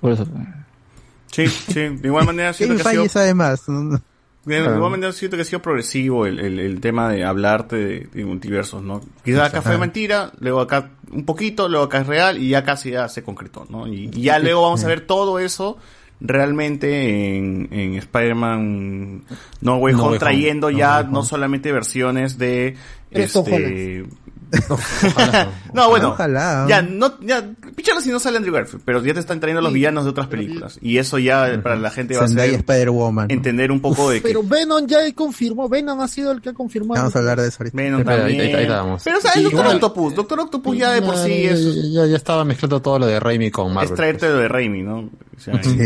Por 0.00 0.12
eso. 0.12 0.26
Sí, 1.32 1.46
sí, 1.48 1.80
de 1.80 2.00
igual 2.08 2.26
manera 2.26 2.52
siento 2.54 2.76
que 2.76 2.82
ha 2.82 2.90
sido 2.90 3.02
Feige 3.02 3.12
sabe 3.12 3.34
más. 3.34 3.68
¿no? 3.68 3.90
De 4.44 4.58
Claro. 4.58 4.76
igual 4.76 4.90
manera 4.90 5.10
siento 5.12 5.36
que 5.38 5.42
ha 5.42 5.46
sido 5.46 5.62
progresivo 5.62 6.26
el, 6.26 6.38
el, 6.38 6.58
el 6.60 6.80
tema 6.80 7.10
de 7.10 7.24
hablarte 7.24 7.76
de, 7.76 8.08
de 8.12 8.24
multiversos, 8.26 8.82
¿no? 8.82 9.00
Quizás 9.24 9.48
acá 9.48 9.62
fue 9.62 9.78
mentira, 9.78 10.32
luego 10.38 10.60
acá 10.60 10.90
un 11.10 11.24
poquito, 11.24 11.66
luego 11.66 11.86
acá 11.86 12.02
es 12.02 12.06
real 12.06 12.36
y 12.36 12.50
ya 12.50 12.62
casi 12.62 12.90
ya 12.90 13.08
se 13.08 13.22
concretó, 13.22 13.66
¿no? 13.70 13.86
Y, 13.86 14.10
y 14.12 14.22
ya 14.24 14.38
luego 14.38 14.60
vamos 14.62 14.84
a 14.84 14.88
ver 14.88 15.00
todo 15.06 15.38
eso 15.38 15.78
realmente 16.20 17.36
en, 17.36 17.68
en 17.70 17.94
Spider-Man 17.94 19.22
No 19.60 19.76
Way 19.76 19.94
No 19.94 20.02
Home 20.02 20.08
Way 20.08 20.08
Home, 20.08 20.18
trayendo 20.18 20.70
No 20.70 20.78
ya 20.78 21.02
no 21.02 21.22
solamente 21.22 21.72
versiones 21.72 22.38
de 22.38 22.76
Tom 23.32 23.44
no, 25.72 25.88
bueno, 25.90 26.10
Ojalá. 26.10 26.66
ya, 26.68 26.82
no, 26.82 27.18
ya, 27.20 27.44
pichalo 27.74 28.00
si 28.00 28.10
no 28.10 28.18
sale 28.18 28.36
Andrew 28.38 28.54
Garfield, 28.54 28.82
pero 28.84 29.02
ya 29.04 29.14
te 29.14 29.20
están 29.20 29.40
trayendo 29.40 29.60
los 29.62 29.72
villanos 29.72 30.04
de 30.04 30.10
otras 30.10 30.26
películas. 30.28 30.78
Y 30.80 30.98
eso 30.98 31.18
ya 31.18 31.60
para 31.62 31.76
la 31.76 31.90
gente 31.90 32.16
va 32.16 32.24
a 32.24 32.28
ser 32.28 32.50
Spider-Woman. 32.54 33.30
entender 33.30 33.70
un 33.72 33.80
poco 33.80 34.10
de 34.10 34.20
que 34.22 34.28
Pero 34.28 34.42
Venom 34.42 34.86
ya 34.86 34.98
confirmó, 35.14 35.68
Venom 35.68 36.00
ha 36.00 36.08
sido 36.08 36.32
el 36.32 36.40
que 36.40 36.50
ha 36.50 36.54
confirmado. 36.54 37.00
Vamos 37.00 37.16
a 37.16 37.18
hablar 37.18 37.40
de 37.40 37.48
eso 37.48 37.56
ahorita. 37.60 37.76
Venom 37.76 38.00
ahí- 38.00 38.04
también. 38.04 38.40
ahí- 38.40 38.54
ahí. 38.54 38.66
Pero 39.04 39.20
sabes, 39.20 39.32
Sí, 39.34 39.42
Doctor 39.42 39.60
igual- 39.60 39.74
Octopus, 39.76 40.14
Doctor 40.14 40.40
Octopus 40.40 40.76
ya 40.78 40.92
de 40.92 41.02
por 41.02 41.16
sí 41.16 41.42
ya, 41.44 41.50
es, 41.50 41.92
ya, 41.92 42.06
ya 42.06 42.16
estaba 42.16 42.44
mezclando 42.44 42.80
todo 42.80 42.98
lo 42.98 43.06
de 43.06 43.18
Raimi 43.20 43.50
con 43.50 43.72
Marvel. 43.74 43.90
es 43.92 43.96
traerte 43.96 44.28
lo 44.28 44.38
de 44.38 44.48
Raimi, 44.48 44.82
¿no? 44.82 44.98
O 45.00 45.10
sea, 45.40 45.62
Sí. 45.62 45.76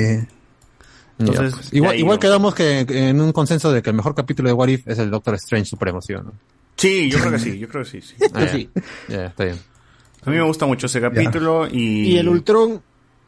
Ya, 1.21 1.25
Entonces, 1.27 1.55
pues. 1.57 1.73
igual, 1.73 1.93
ahí 1.95 1.99
igual 1.99 2.15
no. 2.17 2.21
quedamos 2.21 2.55
que 2.55 2.87
en 2.89 3.21
un 3.21 3.33
consenso 3.33 3.73
de 3.73 3.83
que 3.83 3.91
el 3.91 3.97
mejor 3.97 4.15
capítulo 4.15 4.49
de 4.49 4.53
What 4.53 4.69
If 4.69 4.87
es 4.87 5.01
el 5.01 5.11
Doctor 5.11 5.35
Strange 5.35 5.69
Supremo, 5.69 6.01
¿sí 6.01 6.13
o 6.15 6.23
no? 6.23 6.33
Sí, 6.79 7.11
yo 7.11 7.19
creo 7.19 7.33
que 7.33 7.39
sí, 7.39 7.59
yo 7.61 7.69
creo 7.69 7.85
que 7.85 7.91
sí. 7.91 8.01
sí. 8.01 8.15
Ah, 8.33 8.41
ya. 8.45 8.49
Sí. 8.53 8.71
Ya, 9.09 9.27
está 9.27 9.45
bien. 9.45 9.59
A 10.25 10.31
mí 10.31 10.37
me 10.37 10.43
gusta 10.43 10.65
mucho 10.67 10.87
ese 10.87 11.01
capítulo 11.01 11.67
y... 11.71 12.13
Y 12.13 12.19
el 12.19 12.29
Ultron, 12.29 12.83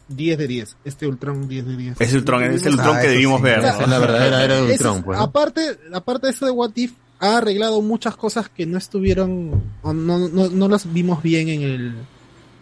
10 0.09 0.39
de 0.39 0.47
10. 0.47 0.77
Este 0.85 1.07
Ultron, 1.07 1.49
10 1.49 1.67
de 1.67 1.77
10. 1.77 2.01
Es 2.01 2.11
el 2.13 2.19
Ultron, 2.19 2.43
es 2.45 2.65
el 2.67 2.73
Ultron 2.75 2.97
Ah, 2.97 3.01
que 3.01 3.09
debimos 3.09 3.39
sí. 3.39 3.45
ver. 3.45 3.63
¿no? 3.63 3.69
Es 3.81 3.89
la 3.89 3.99
verdadera 3.99 4.45
era 4.45 4.57
de 4.63 4.73
Ultron, 4.73 4.99
es- 4.99 5.05
pues. 5.05 5.19
aparte, 5.19 5.61
aparte 5.93 6.27
de 6.29 6.33
eso 6.33 6.47
de 6.47 6.53
What 6.53 6.73
If, 6.77 6.93
ha 7.21 7.37
arreglado 7.39 7.81
muchas 7.83 8.17
cosas 8.17 8.49
que 8.49 8.65
no 8.67 8.79
estuvieron, 8.79 9.63
o 9.83 9.93
no, 9.93 10.29
no, 10.29 10.49
no 10.49 10.69
las 10.69 10.91
vimos 10.93 11.23
bien 11.23 11.49
en 11.49 11.63
el, 11.63 11.95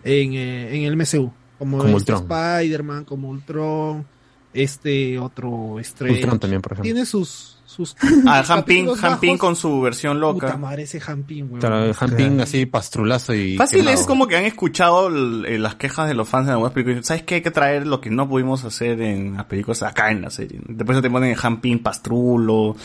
en, 0.05 0.33
eh, 0.35 0.77
en 0.77 0.83
el 0.83 0.97
MCU. 0.97 1.33
Como, 1.59 1.79
Como 1.79 1.97
este. 1.99 2.13
Spider-Man, 2.13 3.05
como 3.05 3.29
Ultron, 3.31 4.07
este 4.53 5.19
otro 5.19 5.79
Strange. 5.81 6.21
Ultron 6.21 6.39
también, 6.39 6.63
por 6.63 6.73
ejemplo. 6.73 6.85
Tiene 6.93 7.05
sus, 7.07 7.58
sus 7.79 7.97
Ah, 8.27 8.45
Hamping, 8.47 8.89
Hamping 9.01 9.39
con 9.39 9.55
su 9.57 9.81
versión 9.81 10.21
Puta 10.21 10.47
loca. 10.49 10.57
madre, 10.57 10.83
ese 10.83 11.01
Hamping, 11.07 11.45
weón. 11.49 11.61
Claro, 11.61 11.85
el 11.85 11.95
Hamping 11.99 12.41
así 12.41 12.67
pastrulazo 12.67 13.33
y... 13.35 13.57
Fácil 13.57 13.81
quemado. 13.81 14.01
es 14.01 14.07
como 14.07 14.27
que 14.27 14.37
han 14.37 14.45
escuchado 14.45 15.09
eh, 15.47 15.59
las 15.59 15.77
quejas 15.77 16.09
de 16.09 16.15
los 16.15 16.29
fans 16.29 16.47
de 16.47 16.53
algunas 16.53 16.73
películas. 16.73 17.07
¿Sabes 17.07 17.23
qué? 17.23 17.37
Hay 17.37 17.41
que 17.43 17.51
traer 17.51 17.87
lo 17.87 18.01
que 18.01 18.11
no 18.11 18.29
pudimos 18.29 18.65
hacer 18.65 19.01
en 19.01 19.35
las 19.37 19.45
películas 19.47 19.83
acá 19.85 20.11
en 20.11 20.23
la 20.23 20.31
serie. 20.31 20.61
Después 20.69 21.01
te 21.01 21.09
ponen 21.11 21.31
el 21.31 21.39
Hamping 21.41 21.79
Pastrulo, 21.83 22.77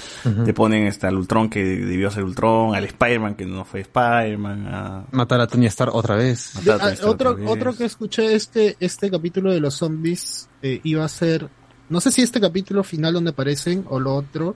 te 0.45 0.53
ponen 0.53 0.85
este, 0.87 1.07
al 1.07 1.15
Ultron 1.17 1.49
que 1.49 1.63
debió 1.63 2.11
ser 2.11 2.23
Ultron, 2.23 2.75
al 2.75 2.83
Spider-Man 2.85 3.35
que 3.35 3.45
no 3.45 3.65
fue 3.65 3.81
Spider-Man. 3.81 4.67
a- 4.67 5.03
Matar 5.11 5.41
a 5.41 5.47
Tony 5.47 5.65
Stark 5.65 5.93
otra 5.95 6.15
vez. 6.15 6.51
De- 6.63 6.71
a 6.71 6.75
ah, 6.75 6.91
Stark 6.91 7.09
otro, 7.09 7.29
otra 7.31 7.41
vez. 7.43 7.49
otro 7.51 7.75
que 7.75 7.85
escuché 7.85 8.35
este, 8.35 8.77
este 8.79 9.09
capítulo 9.09 9.51
de 9.51 9.59
los 9.59 9.73
zombies 9.75 10.49
eh, 10.61 10.79
iba 10.83 11.03
a 11.03 11.07
ser, 11.07 11.49
no 11.89 11.99
sé 12.01 12.11
si 12.11 12.21
este 12.21 12.39
capítulo 12.39 12.83
final 12.83 13.13
donde 13.13 13.31
aparecen 13.31 13.85
o 13.89 13.99
lo 13.99 14.15
otro, 14.15 14.55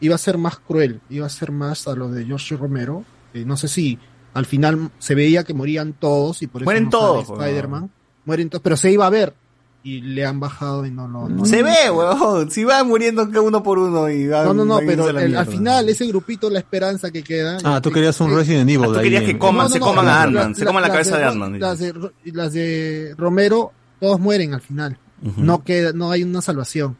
iba 0.00 0.14
a 0.14 0.18
ser 0.18 0.38
más 0.38 0.58
cruel, 0.58 1.00
iba 1.10 1.26
a 1.26 1.30
ser 1.30 1.52
más 1.52 1.86
a 1.88 1.94
lo 1.94 2.08
de 2.10 2.26
Josh 2.28 2.52
Romero. 2.54 3.04
eh, 3.34 3.44
no 3.44 3.56
sé 3.56 3.68
si 3.68 3.98
al 4.34 4.46
final 4.46 4.90
se 4.98 5.14
veía 5.14 5.44
que 5.44 5.54
morían 5.54 5.92
todos 5.94 6.42
y 6.42 6.46
por 6.46 6.62
eso 6.62 6.66
Mueren 6.66 6.90
todos, 6.90 7.28
Spider-Man. 7.30 7.90
Mueren 8.24 8.50
todos, 8.50 8.62
pero 8.62 8.76
se 8.76 8.90
iba 8.90 9.06
a 9.06 9.10
ver 9.10 9.34
y 9.82 10.00
le 10.00 10.26
han 10.26 10.40
bajado 10.40 10.84
y 10.84 10.90
no 10.90 11.06
lo. 11.06 11.28
No, 11.28 11.44
Se 11.46 11.62
ve, 11.62 11.90
weón. 11.92 12.50
Si 12.50 12.64
van 12.64 12.88
muriendo 12.88 13.22
uno 13.42 13.62
por 13.62 13.78
uno 13.78 14.08
y 14.10 14.26
van- 14.26 14.44
No, 14.46 14.52
no, 14.54 14.64
no, 14.64 14.78
pero 14.78 15.12
la 15.12 15.22
el- 15.22 15.36
al 15.36 15.46
final 15.46 15.88
ese 15.88 16.06
grupito, 16.06 16.50
la 16.50 16.58
esperanza 16.58 17.10
que 17.12 17.22
queda. 17.22 17.58
Ah, 17.62 17.80
tú 17.80 17.90
eh, 17.90 17.92
querías 17.92 18.20
un 18.20 18.32
eh, 18.32 18.34
Resident 18.36 18.68
Evil 18.68 18.84
Ah, 18.90 18.94
tú 18.96 19.00
querías 19.00 19.22
que 19.22 19.38
coman, 19.38 19.66
no, 19.66 19.68
se 19.70 19.78
coman 19.80 19.94
no, 19.96 20.00
a 20.00 20.04
la- 20.14 20.22
Ant-Man, 20.24 20.48
la- 20.50 20.54
se 20.56 20.64
coman 20.64 20.82
la, 20.82 20.88
las 20.88 20.94
cabeza 20.96 21.16
de 21.18 21.22
Ro- 21.24 21.30
Ant-Man. 21.30 21.60
Las 21.60 21.78
de, 21.78 22.10
las 22.32 22.52
de 22.52 23.14
Romero, 23.16 23.72
todos 24.00 24.18
mueren 24.20 24.54
al 24.54 24.60
final. 24.60 24.98
No 25.36 25.62
queda, 25.64 25.92
no 25.92 26.10
hay 26.10 26.22
una 26.24 26.42
salvación. 26.42 26.96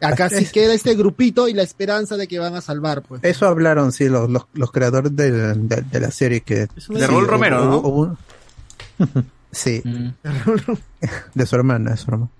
Acá 0.00 0.28
sí 0.28 0.46
queda 0.52 0.74
este 0.74 0.94
grupito 0.94 1.48
y 1.48 1.54
la 1.54 1.62
esperanza 1.62 2.16
de 2.16 2.26
que 2.28 2.38
van 2.38 2.54
a 2.54 2.60
salvar, 2.60 3.02
pues. 3.02 3.22
Eso 3.24 3.46
hablaron, 3.46 3.92
sí, 3.92 4.08
los, 4.08 4.28
los, 4.30 4.46
los 4.54 4.70
creadores 4.72 5.14
de, 5.16 5.30
de, 5.54 5.82
de 5.82 6.00
la 6.00 6.10
serie 6.10 6.40
que... 6.42 6.54
De 6.66 6.68
sí, 6.78 6.94
Raúl 6.94 7.26
Romero, 7.26 7.64
¿no? 7.64 7.78
hubo- 7.78 8.16
hubo- 9.00 9.24
sí, 9.50 9.82
de 11.34 11.46
su 11.46 11.56
hermana, 11.56 11.92
de 11.92 11.96
su 11.96 12.10
hermana. 12.10 12.30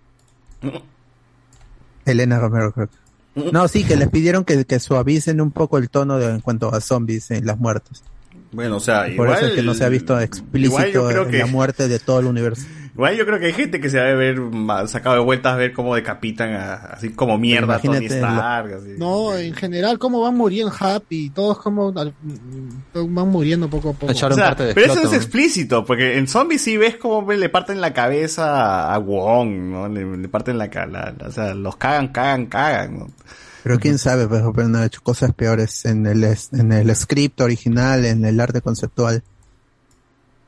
Elena 2.04 2.38
Romero, 2.38 2.72
creo. 2.72 2.88
que. 2.88 3.50
No, 3.52 3.68
sí, 3.68 3.84
que 3.84 3.96
les 3.96 4.08
pidieron 4.08 4.44
que, 4.44 4.64
que 4.64 4.80
suavicen 4.80 5.40
un 5.40 5.50
poco 5.52 5.78
el 5.78 5.90
tono 5.90 6.18
de, 6.18 6.30
en 6.30 6.40
cuanto 6.40 6.74
a 6.74 6.80
zombies 6.80 7.30
en 7.30 7.46
las 7.46 7.58
muertes. 7.58 8.02
Bueno, 8.50 8.76
o 8.78 8.80
sea, 8.80 9.02
Por 9.02 9.10
igual, 9.10 9.34
eso 9.36 9.46
es 9.46 9.52
que 9.52 9.62
no 9.62 9.74
se 9.74 9.84
ha 9.84 9.88
visto 9.88 10.18
explícito 10.18 11.06
que, 11.28 11.38
la 11.38 11.46
muerte 11.46 11.86
de 11.86 11.98
todo 11.98 12.20
el 12.20 12.26
universo. 12.26 12.66
Igual 12.94 13.16
yo 13.16 13.24
creo 13.26 13.38
que 13.38 13.46
hay 13.46 13.52
gente 13.52 13.80
que 13.80 13.90
se 13.90 13.98
debe 13.98 14.32
ver 14.32 14.88
sacado 14.88 15.16
de 15.16 15.22
vueltas 15.22 15.54
a 15.54 15.56
ver 15.56 15.72
cómo 15.72 15.94
decapitan 15.94 16.52
a, 16.52 16.74
así 16.74 17.10
como 17.10 17.38
mierda 17.38 17.76
a 17.76 17.80
Tony 17.80 18.06
Stark. 18.06 18.72
así. 18.74 18.94
No, 18.98 19.36
en 19.36 19.54
general, 19.54 19.98
cómo 19.98 20.20
van 20.20 20.36
muriendo 20.36 20.72
Happy, 20.78 21.30
todos 21.30 21.58
como 21.58 21.92
al- 21.96 22.14
mm, 22.22 23.14
van 23.14 23.28
muriendo 23.28 23.68
poco 23.70 23.90
a 23.90 23.92
poco. 23.92 24.12
O 24.12 24.14
sea, 24.14 24.54
pero 24.56 24.92
eso 24.92 25.02
no 25.02 25.10
es 25.10 25.16
explícito, 25.16 25.84
porque 25.84 26.18
en 26.18 26.26
Zombies 26.28 26.62
sí 26.62 26.76
ves 26.76 26.96
cómo 26.96 27.30
le 27.32 27.48
parten 27.48 27.80
la 27.80 27.92
cabeza 27.92 28.92
a 28.92 28.98
Wong, 28.98 29.48
¿no? 29.70 29.88
Le, 29.88 30.16
le 30.16 30.28
parten 30.28 30.58
la 30.58 30.68
cara, 30.70 31.14
o 31.26 31.30
sea, 31.30 31.54
los 31.54 31.76
cagan, 31.76 32.08
cagan, 32.08 32.46
cagan, 32.46 32.98
¿no? 32.98 33.06
Pero 33.64 33.78
quién 33.80 33.98
sabe, 33.98 34.26
pues, 34.28 34.42
pero 34.54 34.68
no 34.68 34.78
ha 34.78 34.86
hecho 34.86 35.00
cosas 35.02 35.32
peores 35.34 35.84
en 35.84 36.06
el, 36.06 36.24
en 36.24 36.72
el 36.72 36.94
script 36.96 37.40
original, 37.40 38.04
en 38.06 38.24
el 38.24 38.40
arte 38.40 38.62
conceptual. 38.62 39.22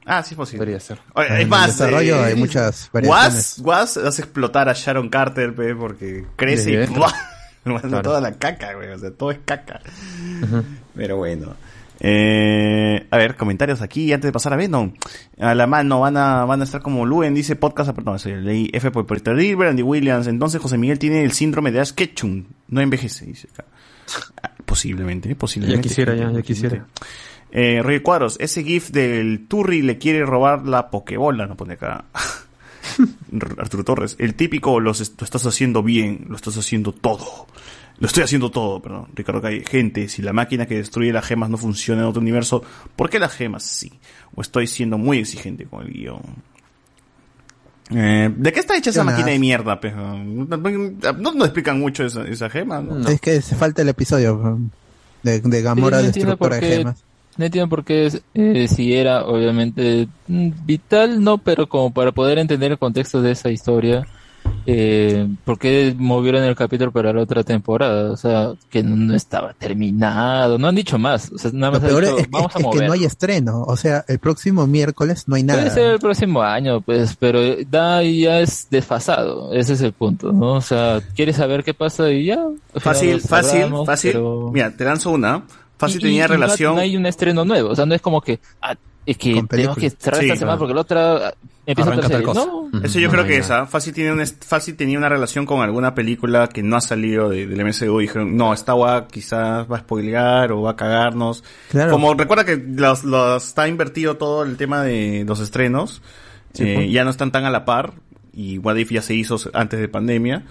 Ah, 0.07 0.23
sí 0.23 0.35
es 0.35 0.37
posible. 0.37 0.59
Podría 0.59 0.81
ser. 0.81 0.99
Oye, 1.15 1.29
En 1.29 1.35
es 1.35 1.41
el 1.41 1.49
más, 1.49 1.67
desarrollo 1.67 2.17
eh, 2.17 2.25
hay 2.25 2.35
muchas 2.37 2.91
Was, 2.93 2.93
variaciones. 2.93 3.59
Was 3.63 3.97
hace 3.97 4.23
explotar 4.23 4.69
a 4.69 4.73
Sharon 4.73 5.09
Carter, 5.09 5.55
pe, 5.55 5.75
porque 5.75 6.27
crece 6.37 6.77
Desde 6.77 6.93
y. 6.93 6.97
¡buah! 6.97 7.13
Claro. 7.63 8.01
toda 8.01 8.23
la 8.23 8.33
caca, 8.33 8.73
güey, 8.73 8.89
o 8.89 8.99
sea, 8.99 9.11
todo 9.11 9.31
es 9.31 9.39
caca. 9.45 9.81
Pero 10.95 11.19
bueno. 11.19 11.55
Eh, 12.01 13.07
a 13.11 13.17
ver, 13.19 13.37
comentarios 13.37 13.83
aquí 13.83 14.11
antes 14.15 14.27
de 14.29 14.33
pasar 14.33 14.55
a 14.55 14.57
Venom. 14.57 14.95
A 15.39 15.55
la 15.55 15.67
mano 15.67 16.01
van 16.01 16.17
a, 16.17 16.47
van 16.47 16.63
a 16.63 16.65
estar 16.65 16.81
como 16.81 17.05
Luen, 17.05 17.35
dice 17.35 17.57
podcast, 17.57 17.91
perdón, 17.91 18.17
eso, 18.17 18.31
leí 18.31 18.71
F 18.73 18.91
por 18.91 19.07
Peter 19.07 19.37
Dilber, 19.37 19.69
Andy 19.69 19.83
Williams. 19.83 20.27
Entonces 20.27 20.61
José 20.61 20.79
Miguel 20.79 20.99
tiene 20.99 21.23
el 21.23 21.33
síndrome 21.33 21.71
de 21.71 21.81
Ash 21.81 21.93
Ketchum. 21.93 22.45
No 22.69 22.81
envejece, 22.81 23.27
dice 23.27 23.49
acá. 23.53 23.67
Ah, 24.43 24.51
Posiblemente, 24.65 25.35
posiblemente. 25.37 25.83
Ya 25.83 25.89
quisiera, 25.89 26.15
ya, 26.15 26.33
ya 26.33 26.43
quisiera. 26.43 26.87
Eh, 27.53 27.81
Roy 27.83 28.01
Cuadros, 28.01 28.37
ese 28.41 28.63
gif 28.63 28.91
del 28.91 29.47
Turri 29.49 29.83
le 29.83 29.99
quiere 29.99 30.25
robar 30.25 30.67
la 30.67 30.89
pokebola, 30.91 31.47
no 31.47 31.57
pone 31.57 31.75
acá. 31.75 32.05
Arturo 33.59 33.85
Torres, 33.85 34.17
el 34.19 34.35
típico, 34.35 34.81
los 34.81 35.01
est- 35.01 35.21
lo 35.21 35.25
estás 35.25 35.47
haciendo 35.47 35.83
bien, 35.83 36.27
lo 36.29 36.37
estás 36.37 36.57
haciendo 36.57 36.93
todo. 36.93 37.47
Lo 37.99 38.07
estoy 38.07 38.23
haciendo 38.23 38.51
todo, 38.51 38.81
perdón. 38.81 39.09
Ricardo 39.15 39.43
Calle, 39.43 39.63
gente, 39.69 40.09
si 40.09 40.23
la 40.23 40.33
máquina 40.33 40.65
que 40.67 40.77
destruye 40.77 41.13
las 41.13 41.27
gemas 41.27 41.51
no 41.51 41.59
funciona 41.59 42.01
en 42.03 42.09
otro 42.09 42.23
universo, 42.23 42.63
¿por 42.97 43.11
qué 43.11 43.19
las 43.19 43.35
gemas 43.35 43.63
sí? 43.63 43.93
O 44.35 44.41
estoy 44.41 44.67
siendo 44.67 44.97
muy 44.97 45.19
exigente 45.19 45.67
con 45.67 45.83
el 45.87 45.93
guion. 45.93 46.23
Eh, 47.93 48.33
¿De 48.35 48.53
qué 48.53 48.61
está 48.61 48.77
hecha 48.77 48.91
esa 48.91 49.03
máquina 49.05 49.29
de 49.33 49.39
mierda? 49.39 49.79
No 49.85 51.33
nos 51.35 51.45
explican 51.47 51.79
mucho 51.81 52.05
esa, 52.07 52.23
esa 52.25 52.49
gema, 52.49 52.81
¿no? 52.81 53.07
Es 53.09 53.21
que 53.21 53.43
se 53.43 53.57
falta 53.57 53.83
el 53.83 53.89
episodio 53.89 54.59
de, 55.23 55.41
de 55.41 55.57
Sí, 55.59 55.63
Gamora, 55.63 55.99
destructora 56.01 56.37
por 56.37 56.55
de 56.55 56.61
gemas. 56.77 57.05
No 57.37 57.45
entiendo 57.47 57.69
por 57.69 57.85
qué 57.85 58.07
es, 58.07 58.23
eh, 58.35 58.67
si 58.69 58.93
era 58.95 59.25
obviamente 59.25 60.09
mm, 60.29 60.51
vital, 60.65 61.23
no, 61.23 61.39
pero 61.39 61.69
como 61.69 61.93
para 61.93 62.13
poder 62.13 62.39
entender 62.39 62.73
el 62.73 62.79
contexto 62.79 63.23
de 63.23 63.31
esa 63.33 63.51
historia, 63.51 64.07
eh, 64.67 65.27
¿por 65.45 65.59
qué 65.59 65.95
movieron 65.97 66.43
el 66.43 66.55
capítulo 66.55 66.93
para 66.93 67.13
la 67.13 67.23
otra 67.23 67.43
temporada? 67.45 68.11
O 68.11 68.17
sea, 68.17 68.53
que 68.69 68.83
no, 68.83 69.15
estaba 69.15 69.55
terminado, 69.55 70.59
no 70.59 70.69
han 70.69 70.75
dicho 70.75 70.99
más, 70.99 71.31
o 71.33 71.39
sea, 71.39 71.51
nada 71.55 71.73
más 71.73 71.83
dicho, 71.83 71.99
es, 72.19 72.25
que- 72.25 72.29
vamos 72.31 72.55
a 72.55 72.59
es 72.59 72.67
que 72.67 72.87
no 72.87 72.93
hay 72.93 73.05
estreno. 73.05 73.63
O 73.63 73.77
sea, 73.77 74.05
el 74.09 74.19
próximo 74.19 74.67
miércoles 74.67 75.25
no 75.27 75.37
hay 75.37 75.43
nada. 75.45 75.61
Puede 75.63 75.75
ser 75.75 75.91
el 75.93 75.99
próximo 75.99 76.43
año, 76.43 76.81
pues, 76.83 77.17
pero 77.17 77.41
da 77.71 78.03
ya 78.03 78.41
es 78.41 78.67
desfasado, 78.71 79.53
ese 79.55 79.75
es 79.75 79.81
el 79.81 79.93
punto, 79.93 80.33
¿no? 80.33 80.55
O 80.55 80.61
sea, 80.61 81.01
quieres 81.15 81.37
saber 81.37 81.65
qué 81.65 81.73
pasa 81.75 82.11
y 82.11 82.27
ya. 82.27 82.45
Fácil, 82.75 83.13
lo 83.15 83.19
fácil, 83.21 83.51
cerramos, 83.53 83.87
fácil. 83.87 84.13
pero- 84.13 84.51
Mira, 84.53 84.71
te 84.77 84.85
lanzo 84.85 85.11
una. 85.11 85.45
Fácil 85.81 86.01
y- 86.01 86.05
tenía 86.05 86.25
y 86.25 86.29
relación. 86.29 86.75
No 86.77 86.81
hay 86.81 86.97
un 86.97 87.07
estreno 87.07 87.45
nuevo, 87.45 87.71
o 87.71 87.75
sea, 87.77 87.87
no 87.87 87.95
es 87.95 88.01
como 88.01 88.21
que, 88.21 88.39
ah, 88.63 88.77
es 89.07 89.17
que 89.17 89.43
tenemos 89.49 89.77
que 89.77 89.91
cerrar 89.91 90.21
Sí, 90.21 90.27
esta 90.27 90.37
semana 90.39 90.57
claro. 90.57 90.59
porque 90.59 90.75
la 90.75 90.81
otra 90.83 91.29
ah, 91.29 91.35
empieza 91.67 91.91
Arranca 91.91 92.07
otra 92.07 92.19
tal 92.19 92.27
cosa. 92.27 92.47
No, 92.47 92.85
Eso 92.85 92.99
yo 92.99 93.07
no, 93.07 93.13
creo 93.13 93.23
no 93.23 93.29
que 93.29 93.35
hay 93.35 93.41
esa. 93.41 93.67
Fácil, 93.67 93.95
tiene 93.95 94.13
un 94.13 94.25
Fácil 94.27 94.77
tenía 94.77 94.99
una 94.99 95.09
relación 95.09 95.47
con 95.47 95.63
alguna 95.63 95.95
película 95.95 96.49
que 96.49 96.63
no 96.63 96.77
ha 96.77 96.81
salido 96.83 97.29
de- 97.31 97.47
del 97.47 97.61
MCU 97.65 98.01
y 98.01 98.03
dijeron, 98.05 98.37
no, 98.37 98.53
esta 98.53 98.75
va 98.75 99.09
quizás 99.09 99.67
va 99.73 99.77
a 99.77 99.81
spoilear 99.81 100.53
o 100.53 100.63
va 100.63 100.73
a 100.73 100.77
cagarnos. 100.77 101.43
Claro. 101.71 101.93
Como 101.93 102.13
recuerda 102.15 102.45
que 102.45 102.57
los, 102.57 103.03
los- 103.05 103.43
está 103.49 103.67
invertido 103.69 104.17
todo 104.19 104.43
el 104.45 104.57
tema 104.59 104.83
de 104.83 105.25
los 105.27 105.41
estrenos, 105.41 106.03
Sí, 106.53 106.65
eh, 106.65 106.75
pues. 106.77 106.93
ya 106.93 107.03
no 107.05 107.11
están 107.11 107.33
tan 107.33 107.45
a 107.47 107.51
la 107.51 107.65
par 107.65 107.95
y 108.35 108.59
What 108.59 108.77
If 108.77 108.91
ya 108.93 109.03
se 109.03 109.15
hizo 109.15 109.37
antes 109.55 109.81
de 109.81 109.89
pandemia. 109.89 110.45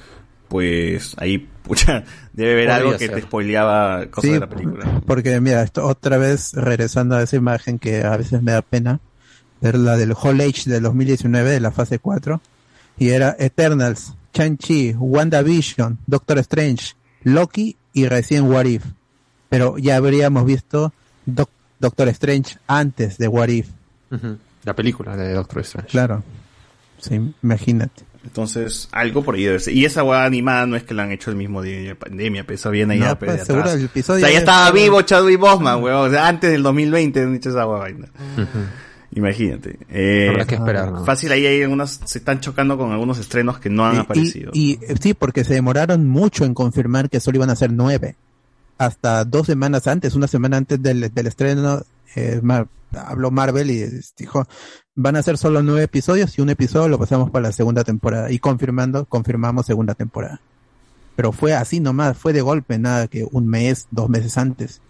Pues 0.49 1.13
ahí, 1.17 1.37
pucha, 1.63 2.03
debe 2.33 2.51
haber 2.53 2.71
algo 2.71 2.91
que 2.97 3.05
ser. 3.07 3.15
te 3.15 3.21
spoileaba 3.21 4.05
cosas 4.07 4.27
Sí, 4.27 4.33
de 4.33 4.39
la 4.39 4.49
película. 4.49 5.01
Porque 5.05 5.39
mira, 5.39 5.61
esto 5.63 5.85
otra 5.85 6.17
vez 6.17 6.53
regresando 6.53 7.15
a 7.15 7.21
esa 7.23 7.35
imagen 7.37 7.79
que 7.79 8.03
a 8.03 8.17
veces 8.17 8.41
me 8.41 8.51
da 8.51 8.61
pena. 8.61 8.99
Era 9.61 9.77
la 9.77 9.97
del 9.97 10.13
Whole 10.13 10.43
Age 10.45 10.69
del 10.69 10.83
2019, 10.83 11.49
de 11.51 11.59
la 11.59 11.71
fase 11.71 11.99
4. 11.99 12.41
Y 12.97 13.09
era 13.09 13.35
Eternals, 13.39 14.13
Shang-Chi, 14.33 14.95
WandaVision, 14.97 15.99
Doctor 16.07 16.37
Strange, 16.39 16.93
Loki 17.23 17.75
y 17.93 18.07
recién 18.07 18.43
What 18.51 18.65
If. 18.65 18.83
Pero 19.49 19.77
ya 19.77 19.97
habríamos 19.97 20.45
visto 20.45 20.93
Doc- 21.25 21.49
Doctor 21.79 22.07
Strange 22.09 22.57
antes 22.67 23.17
de 23.17 23.27
What 23.27 23.49
If. 23.49 23.67
La 24.63 24.73
película 24.75 25.15
de 25.17 25.33
Doctor 25.33 25.61
Strange. 25.61 25.89
Claro. 25.89 26.23
Sí, 26.99 27.33
imagínate. 27.43 28.03
Entonces, 28.29 28.87
algo 28.91 29.23
por 29.23 29.33
ahí 29.35 29.43
debe 29.45 29.59
ser. 29.59 29.73
Y 29.73 29.85
esa 29.85 30.03
hueá 30.03 30.23
animada 30.23 30.67
no 30.67 30.75
es 30.75 30.83
que 30.83 30.93
la 30.93 31.01
han 31.03 31.11
hecho 31.11 31.31
el 31.31 31.35
mismo 31.35 31.63
día 31.63 31.77
de 31.77 31.87
la 31.89 31.95
pandemia, 31.95 32.43
pero 32.43 32.55
eso 32.55 32.69
viene 32.69 32.93
ahí 32.93 32.99
No, 32.99 33.07
de 33.07 33.15
pues, 33.15 33.31
atrás. 33.31 33.47
seguro 33.47 33.71
el 33.71 33.85
episodio 33.85 34.17
o 34.23 34.27
sea, 34.27 34.31
ya 34.31 34.39
estaba 34.39 34.71
vivo 34.71 35.01
Chadwick 35.01 35.39
Boseman, 35.39 35.81
weón. 35.81 36.07
O 36.07 36.11
sea, 36.11 36.27
antes 36.27 36.51
del 36.51 36.61
2020 36.61 37.21
han 37.23 37.35
hecho 37.35 37.49
esa 37.49 37.65
hueá 37.67 37.79
vaina. 37.79 38.07
Imagínate. 39.15 39.79
Eh, 39.89 40.27
Habrá 40.29 40.45
que 40.45 40.55
esperar, 40.55 40.91
¿no? 40.91 41.03
Fácil, 41.03 41.31
ahí 41.31 41.45
hay 41.45 41.63
algunas, 41.63 41.99
se 42.05 42.19
están 42.19 42.39
chocando 42.39 42.77
con 42.77 42.91
algunos 42.91 43.17
estrenos 43.17 43.57
que 43.57 43.69
no 43.69 43.85
han 43.85 43.95
Y- 43.95 43.99
aparecido. 43.99 44.51
Y, 44.53 44.73
y, 44.73 44.79
eh, 44.85 44.95
sí, 45.01 45.13
porque 45.15 45.43
se 45.43 45.55
demoraron 45.55 46.07
mucho 46.07 46.45
en 46.45 46.53
confirmar 46.53 47.09
que 47.09 47.19
solo 47.19 47.37
iban 47.37 47.49
a 47.49 47.55
ser 47.55 47.71
nueve. 47.73 48.15
Hasta 48.77 49.25
dos 49.25 49.47
semanas 49.47 49.87
antes, 49.87 50.13
una 50.15 50.27
semana 50.27 50.57
antes 50.57 50.81
del, 50.81 51.11
del 51.13 51.27
estreno, 51.27 51.81
eh, 52.15 52.39
habló 52.93 53.31
Marvel 53.31 53.71
y 53.71 53.85
dijo, 54.17 54.45
van 54.95 55.15
a 55.15 55.23
ser 55.23 55.37
solo 55.37 55.63
nueve 55.63 55.83
episodios 55.83 56.37
y 56.37 56.41
un 56.41 56.49
episodio 56.49 56.87
lo 56.87 56.99
pasamos 56.99 57.29
para 57.29 57.47
la 57.47 57.51
segunda 57.51 57.83
temporada. 57.83 58.31
Y 58.31 58.39
confirmando, 58.39 59.05
confirmamos 59.05 59.65
segunda 59.65 59.95
temporada. 59.95 60.41
Pero 61.15 61.31
fue 61.31 61.53
así 61.53 61.79
nomás, 61.79 62.17
fue 62.17 62.33
de 62.33 62.41
golpe, 62.41 62.77
nada 62.77 63.07
que 63.07 63.27
un 63.29 63.47
mes, 63.47 63.87
dos 63.91 64.09
meses 64.09 64.37
antes. 64.37 64.81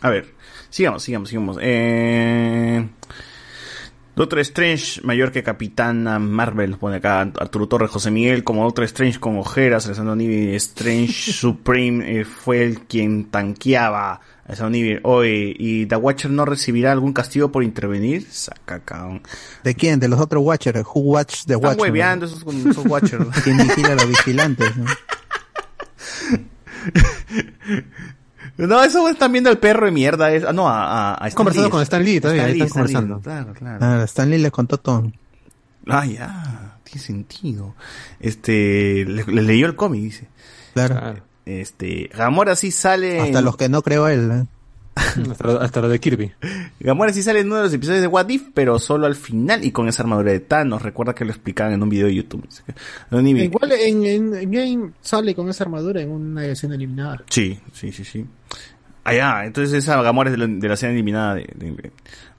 A 0.00 0.10
ver, 0.10 0.34
sigamos, 0.70 1.02
sigamos, 1.02 1.28
sigamos. 1.28 1.58
Eh... 1.60 2.88
Doctor 4.18 4.40
Strange, 4.40 5.00
mayor 5.04 5.30
que 5.30 5.44
Capitana 5.44 6.18
Marvel, 6.18 6.76
pone 6.76 6.96
acá 6.96 7.20
Arturo 7.20 7.68
Torres, 7.68 7.88
José 7.88 8.10
Miguel, 8.10 8.42
como 8.42 8.64
Doctor 8.64 8.82
Strange 8.82 9.20
con 9.20 9.38
ojeras, 9.38 9.86
Alessandro 9.86 10.16
Strange 10.56 11.12
Supreme 11.32 12.20
eh, 12.20 12.24
fue 12.24 12.64
el 12.64 12.80
quien 12.80 13.26
tanqueaba. 13.26 14.20
Hoy, 15.02 15.54
¿y 15.58 15.86
The 15.86 15.96
Watcher 15.96 16.30
no 16.30 16.44
recibirá 16.44 16.92
algún 16.92 17.12
castigo 17.12 17.52
por 17.52 17.62
intervenir? 17.62 18.26
Saca, 18.30 18.80
cabrón. 18.80 19.22
¿De 19.62 19.74
quién? 19.74 20.00
De 20.00 20.08
los 20.08 20.18
otros 20.20 20.42
Watchers. 20.42 20.82
Who 20.94 21.00
Watch 21.00 21.44
the 21.44 21.54
Están 21.54 21.64
Watcher? 21.70 21.80
hueveando 21.82 22.26
esos, 22.26 22.42
esos 22.42 22.86
Watchers. 22.86 23.26
¿Quién 23.44 23.58
vigila 23.58 23.88
a 23.92 23.94
los 23.96 24.08
vigilantes? 24.08 24.76
no? 24.76 24.84
No, 28.56 28.82
eso 28.82 29.08
están 29.08 29.30
viendo 29.30 29.50
el 29.50 29.58
perro 29.58 29.86
de 29.86 29.92
mierda. 29.92 30.32
Es, 30.32 30.42
ah, 30.44 30.52
no, 30.52 30.68
a, 30.68 31.12
a, 31.12 31.24
a 31.24 31.28
Stan 31.28 31.36
Conversando 31.36 31.68
Lee. 31.68 31.70
con 31.70 31.82
Stan 31.82 32.04
Lee 32.04 32.20
todavía, 32.20 32.42
Stan 32.42 32.50
ahí 32.52 32.58
Lee, 32.58 32.66
están 32.66 32.86
Stan 32.86 33.04
Lee, 33.04 33.08
conversando. 33.08 33.54
Claro, 33.54 33.78
claro. 33.78 34.00
Ah, 34.00 34.04
Stanley 34.04 34.38
le 34.40 34.50
contó 34.50 34.78
todo. 34.78 35.12
Ah, 35.86 36.04
ya, 36.04 36.78
tiene 36.82 37.00
sentido. 37.00 37.74
Este, 38.18 39.04
le, 39.06 39.22
le 39.24 39.42
leyó 39.42 39.66
el 39.66 39.76
cómic, 39.76 40.02
dice. 40.02 40.26
Claro. 40.74 41.20
Este, 41.48 42.10
Gamora 42.14 42.54
sí 42.56 42.70
sale. 42.70 43.20
Hasta 43.20 43.38
en- 43.38 43.44
los 43.44 43.56
que 43.56 43.68
no 43.68 43.82
creo 43.82 44.06
él. 44.08 44.30
¿eh? 44.30 44.44
hasta, 45.30 45.56
hasta 45.62 45.80
lo 45.80 45.88
de 45.88 46.00
Kirby. 46.00 46.32
Gamora 46.80 47.12
sí 47.12 47.22
sale 47.22 47.40
en 47.40 47.46
uno 47.46 47.56
de 47.56 47.62
los 47.62 47.72
episodios 47.72 48.00
de 48.02 48.06
What 48.08 48.28
If, 48.28 48.48
pero 48.52 48.78
solo 48.78 49.06
al 49.06 49.14
final 49.14 49.64
y 49.64 49.70
con 49.70 49.88
esa 49.88 50.02
armadura 50.02 50.32
de 50.32 50.40
Thanos. 50.40 50.82
Recuerda 50.82 51.14
que 51.14 51.24
lo 51.24 51.30
explicaban 51.30 51.72
en 51.72 51.82
un 51.82 51.88
video 51.88 52.06
de 52.08 52.14
YouTube. 52.16 52.46
No, 53.10 53.22
ni 53.22 53.30
Igual 53.30 53.72
en, 53.72 54.04
en, 54.04 54.34
en 54.34 54.50
Game 54.50 54.90
sale 55.00 55.34
con 55.34 55.48
esa 55.48 55.64
armadura 55.64 56.00
en 56.02 56.10
una 56.10 56.44
escena 56.46 56.74
eliminada. 56.74 57.22
Sí, 57.30 57.58
sí, 57.72 57.92
sí, 57.92 58.04
sí. 58.04 58.26
Ah, 59.04 59.14
ya, 59.14 59.44
entonces 59.46 59.72
esa 59.72 60.02
Gamora 60.02 60.30
es 60.30 60.36
de 60.38 60.46
la, 60.46 60.52
de 60.54 60.68
la 60.68 60.74
escena 60.74 60.92
eliminada 60.92 61.34
de, 61.36 61.48
de- 61.54 61.70
de 61.72 61.92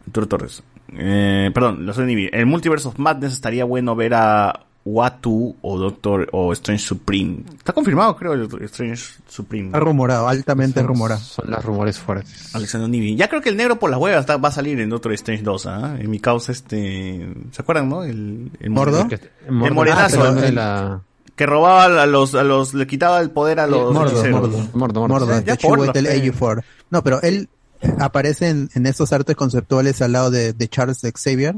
Arturo 0.05 0.27
Torres. 0.27 0.61
Eh, 0.97 1.49
perdón, 1.53 1.85
la 1.85 1.91
escena 1.93 2.07
eliminada. 2.07 2.35
En 2.35 2.39
el 2.41 2.45
Multiverse 2.45 2.88
of 2.89 2.99
Madness 2.99 3.33
estaría 3.33 3.63
bueno 3.63 3.95
ver 3.95 4.13
a 4.15 4.65
Watu 4.93 5.56
o 5.61 5.77
Doctor 5.77 6.27
o 6.32 6.51
Strange 6.53 6.84
Supreme. 6.84 7.43
Está 7.58 7.74
confirmado, 7.74 8.16
creo, 8.16 8.34
el 8.34 8.48
Strange 8.64 9.03
Supreme. 9.27 9.68
Está 9.68 9.80
rumorado, 9.80 10.27
altamente 10.27 10.82
rumorado. 10.82 11.22
Son 11.22 11.50
los 11.50 11.64
rumores 11.64 12.00
fuertes. 12.00 12.53
Alexander 12.56 12.90
Nivi. 12.90 13.16
Ya 13.16 13.27
creo 13.30 13.42
que 13.42 13.50
el 13.50 13.58
negro 13.58 13.77
por 13.80 13.90
las 13.90 14.00
huevas 14.00 14.22
está- 14.22 14.38
va 14.38 14.50
a 14.50 14.51
salir 14.51 14.80
en 14.80 14.90
Doctor 14.90 15.14
Strange 15.14 15.43
2, 15.43 15.66
¿ah? 15.68 15.95
En 16.00 16.09
mi 16.09 16.19
causa, 16.19 16.51
este... 16.51 17.27
¿Se 17.51 17.61
acuerdan, 17.61 17.90
no? 17.90 18.03
El, 18.03 18.51
el 18.59 18.69
¿Mordo? 18.69 19.08
El, 19.48 19.74
morenazo. 19.74 20.24
Ah, 20.24 20.32
pero 20.35 20.48
el- 20.48 20.56
la- 20.56 21.01
Que 21.35 21.45
robaba 21.45 22.01
a 22.01 22.06
los, 22.06 22.35
a 22.35 22.43
los... 22.43 22.74
Le 22.74 22.88
quitaba 22.88 23.19
el 23.22 23.32
poder 23.32 23.59
a 23.59 23.68
los 23.68 23.93
Mordo, 23.93 24.11
hechiceros. 24.11 24.42
Mordo. 24.42 24.58
Mordo, 24.74 25.00
Mordo. 25.08 25.26
Mordo, 25.26 25.42
Ya 25.45 25.56
de 25.56 25.58
por. 25.58 25.80
AU4. 25.80 26.64
No, 26.90 27.03
pero 27.03 27.22
él 27.22 27.48
eh, 27.82 27.93
aparece 28.00 28.50
en, 28.50 28.69
en 28.74 28.85
esos 28.88 29.14
artes 29.14 29.35
conceptuales 29.35 30.01
al 30.01 30.11
lado 30.14 30.32
de, 30.32 30.53
de 30.53 30.68
Charles 30.68 31.00
Xavier 31.01 31.56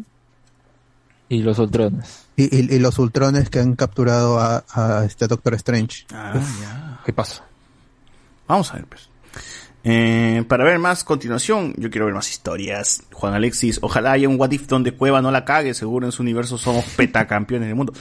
Y 1.30 1.42
los 1.44 1.58
Ultrones. 1.60 2.26
Y, 2.52 2.56
y- 2.56 2.76
y 2.76 2.80
los 2.80 2.98
Ultrones 3.00 3.50
que 3.50 3.60
han 3.60 3.76
capturado 3.76 4.40
a, 4.40 4.64
a 4.74 5.06
este 5.06 5.28
Doctor 5.28 5.54
Strange. 5.56 6.06
Ah, 6.14 6.34
ya. 6.62 7.00
¿Qué 7.06 7.14
pasa? 7.14 7.44
Vamos 8.48 8.72
a 8.72 8.76
ver, 8.76 8.86
pues. 8.86 9.10
Eh, 9.84 10.44
para 10.48 10.64
ver 10.64 10.78
más 10.78 11.04
continuación, 11.04 11.74
yo 11.76 11.90
quiero 11.90 12.06
ver 12.06 12.14
más 12.14 12.30
historias. 12.30 13.02
Juan 13.14 13.34
Alexis, 13.34 13.80
ojalá 13.82 14.12
haya 14.12 14.30
un 14.30 14.40
What 14.40 14.52
If 14.52 14.68
donde 14.68 14.92
Cueva 14.92 15.24
no 15.24 15.32
la 15.32 15.44
cague, 15.44 15.74
seguro 15.74 16.06
en 16.06 16.12
su 16.12 16.22
universo 16.22 16.60
somos 16.60 16.86
petacampeones 16.98 17.68
del 17.68 17.76
mundo. 17.76 17.92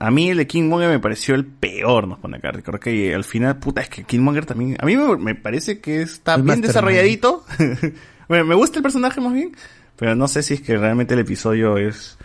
A 0.00 0.10
mí 0.10 0.28
el 0.28 0.36
de 0.36 0.46
Killmonger 0.46 0.90
me 0.90 0.98
pareció 1.00 1.34
el 1.34 1.46
peor, 1.46 2.06
nos 2.06 2.18
pone 2.18 2.36
acá. 2.36 2.50
Recuerdo 2.50 2.80
que 2.80 3.14
al 3.14 3.24
final, 3.24 3.56
puta, 3.58 3.80
es 3.80 3.88
que 3.88 4.04
Killmonger 4.04 4.44
también, 4.44 4.76
a 4.80 4.84
mí 4.84 4.96
me, 4.98 5.16
me 5.16 5.34
parece 5.34 5.80
que 5.80 6.02
está 6.02 6.34
El 6.34 6.42
bien 6.42 6.60
desarrolladito. 6.60 7.42
bueno, 8.28 8.44
me 8.44 8.54
gusta 8.54 8.80
el 8.80 8.82
personaje 8.82 9.18
más 9.22 9.32
bien, 9.32 9.56
pero 9.96 10.14
no 10.14 10.28
sé 10.28 10.42
si 10.42 10.54
es 10.54 10.60
que 10.60 10.76
realmente 10.76 11.14
el 11.14 11.20
episodio 11.20 11.78
es, 11.78 12.18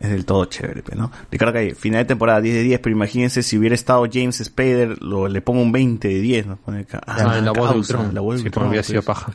es 0.00 0.10
del 0.10 0.24
todo 0.24 0.46
chévere, 0.46 0.82
pues, 0.82 0.96
¿no? 0.98 1.12
Ricardo 1.30 1.52
Calle, 1.52 1.74
final 1.74 2.00
de 2.00 2.04
temporada 2.06 2.40
10 2.40 2.54
de 2.56 2.62
10, 2.62 2.80
pero 2.80 2.96
imagínense 2.96 3.42
si 3.42 3.58
hubiera 3.58 3.74
estado 3.74 4.06
James 4.10 4.38
Spader, 4.42 5.00
lo, 5.02 5.28
le 5.28 5.40
pongo 5.42 5.60
un 5.62 5.70
20 5.72 6.08
de 6.08 6.20
10, 6.20 6.46
nos 6.46 6.58
pone 6.58 6.80
acá. 6.80 7.00
Ah, 7.06 7.36
en 7.38 7.44
la 7.44 7.52
voz. 7.52 7.90
La 8.12 8.20
voz 8.22 8.42
de 8.42 8.50
Sí, 8.50 8.58
había 8.58 8.70
pues. 8.80 8.86
sido 8.86 9.02
paja. 9.02 9.32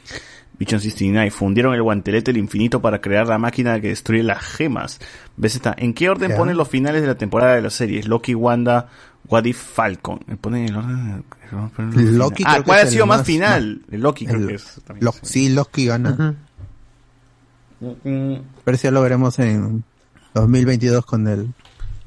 Bichon 0.58 0.80
69, 0.80 1.32
fundieron 1.32 1.74
el 1.76 1.84
guantelete 1.84 2.32
del 2.32 2.40
infinito 2.40 2.82
para 2.82 3.00
crear 3.02 3.28
la 3.28 3.38
máquina 3.38 3.80
que 3.82 3.90
destruye 3.90 4.24
las 4.24 4.42
gemas. 4.42 5.00
¿Ves 5.38 5.56
esta? 5.56 5.76
¿En 5.78 5.94
qué 5.94 6.10
orden 6.10 6.34
ponen 6.36 6.56
los 6.58 6.68
finales 6.70 7.02
de 7.02 7.08
la 7.10 7.16
temporada 7.16 7.56
de 7.56 7.62
la 7.62 7.70
serie? 7.70 8.02
Loki, 8.04 8.34
Wanda, 8.34 8.88
What 9.28 9.44
If, 9.44 9.58
Falcon. 9.62 10.20
¿Me 10.28 10.38
ponen 10.38 10.70
el 10.70 10.76
orden? 10.78 11.24
Loki. 12.18 12.44
Ah, 12.48 12.62
¿cuál 12.66 12.80
ha 12.80 12.86
sido 12.88 13.06
más 13.06 13.18
más- 13.20 13.28
final? 13.28 13.82
El 13.92 14.00
Loki 14.02 14.26
creo 14.26 14.40
el- 14.40 14.48
que 14.48 14.54
es. 14.56 14.80
también. 14.86 15.04
Lo- 15.06 15.14
sí, 15.22 15.50
Loki 15.50 15.86
gana. 15.88 16.36
Mm, 17.82 18.36
Pero 18.64 18.76
eso 18.76 18.84
ya 18.84 18.92
lo 18.92 19.02
veremos 19.02 19.38
en 19.40 19.84
2022 20.42 21.06
con 21.06 21.28
el 21.28 21.48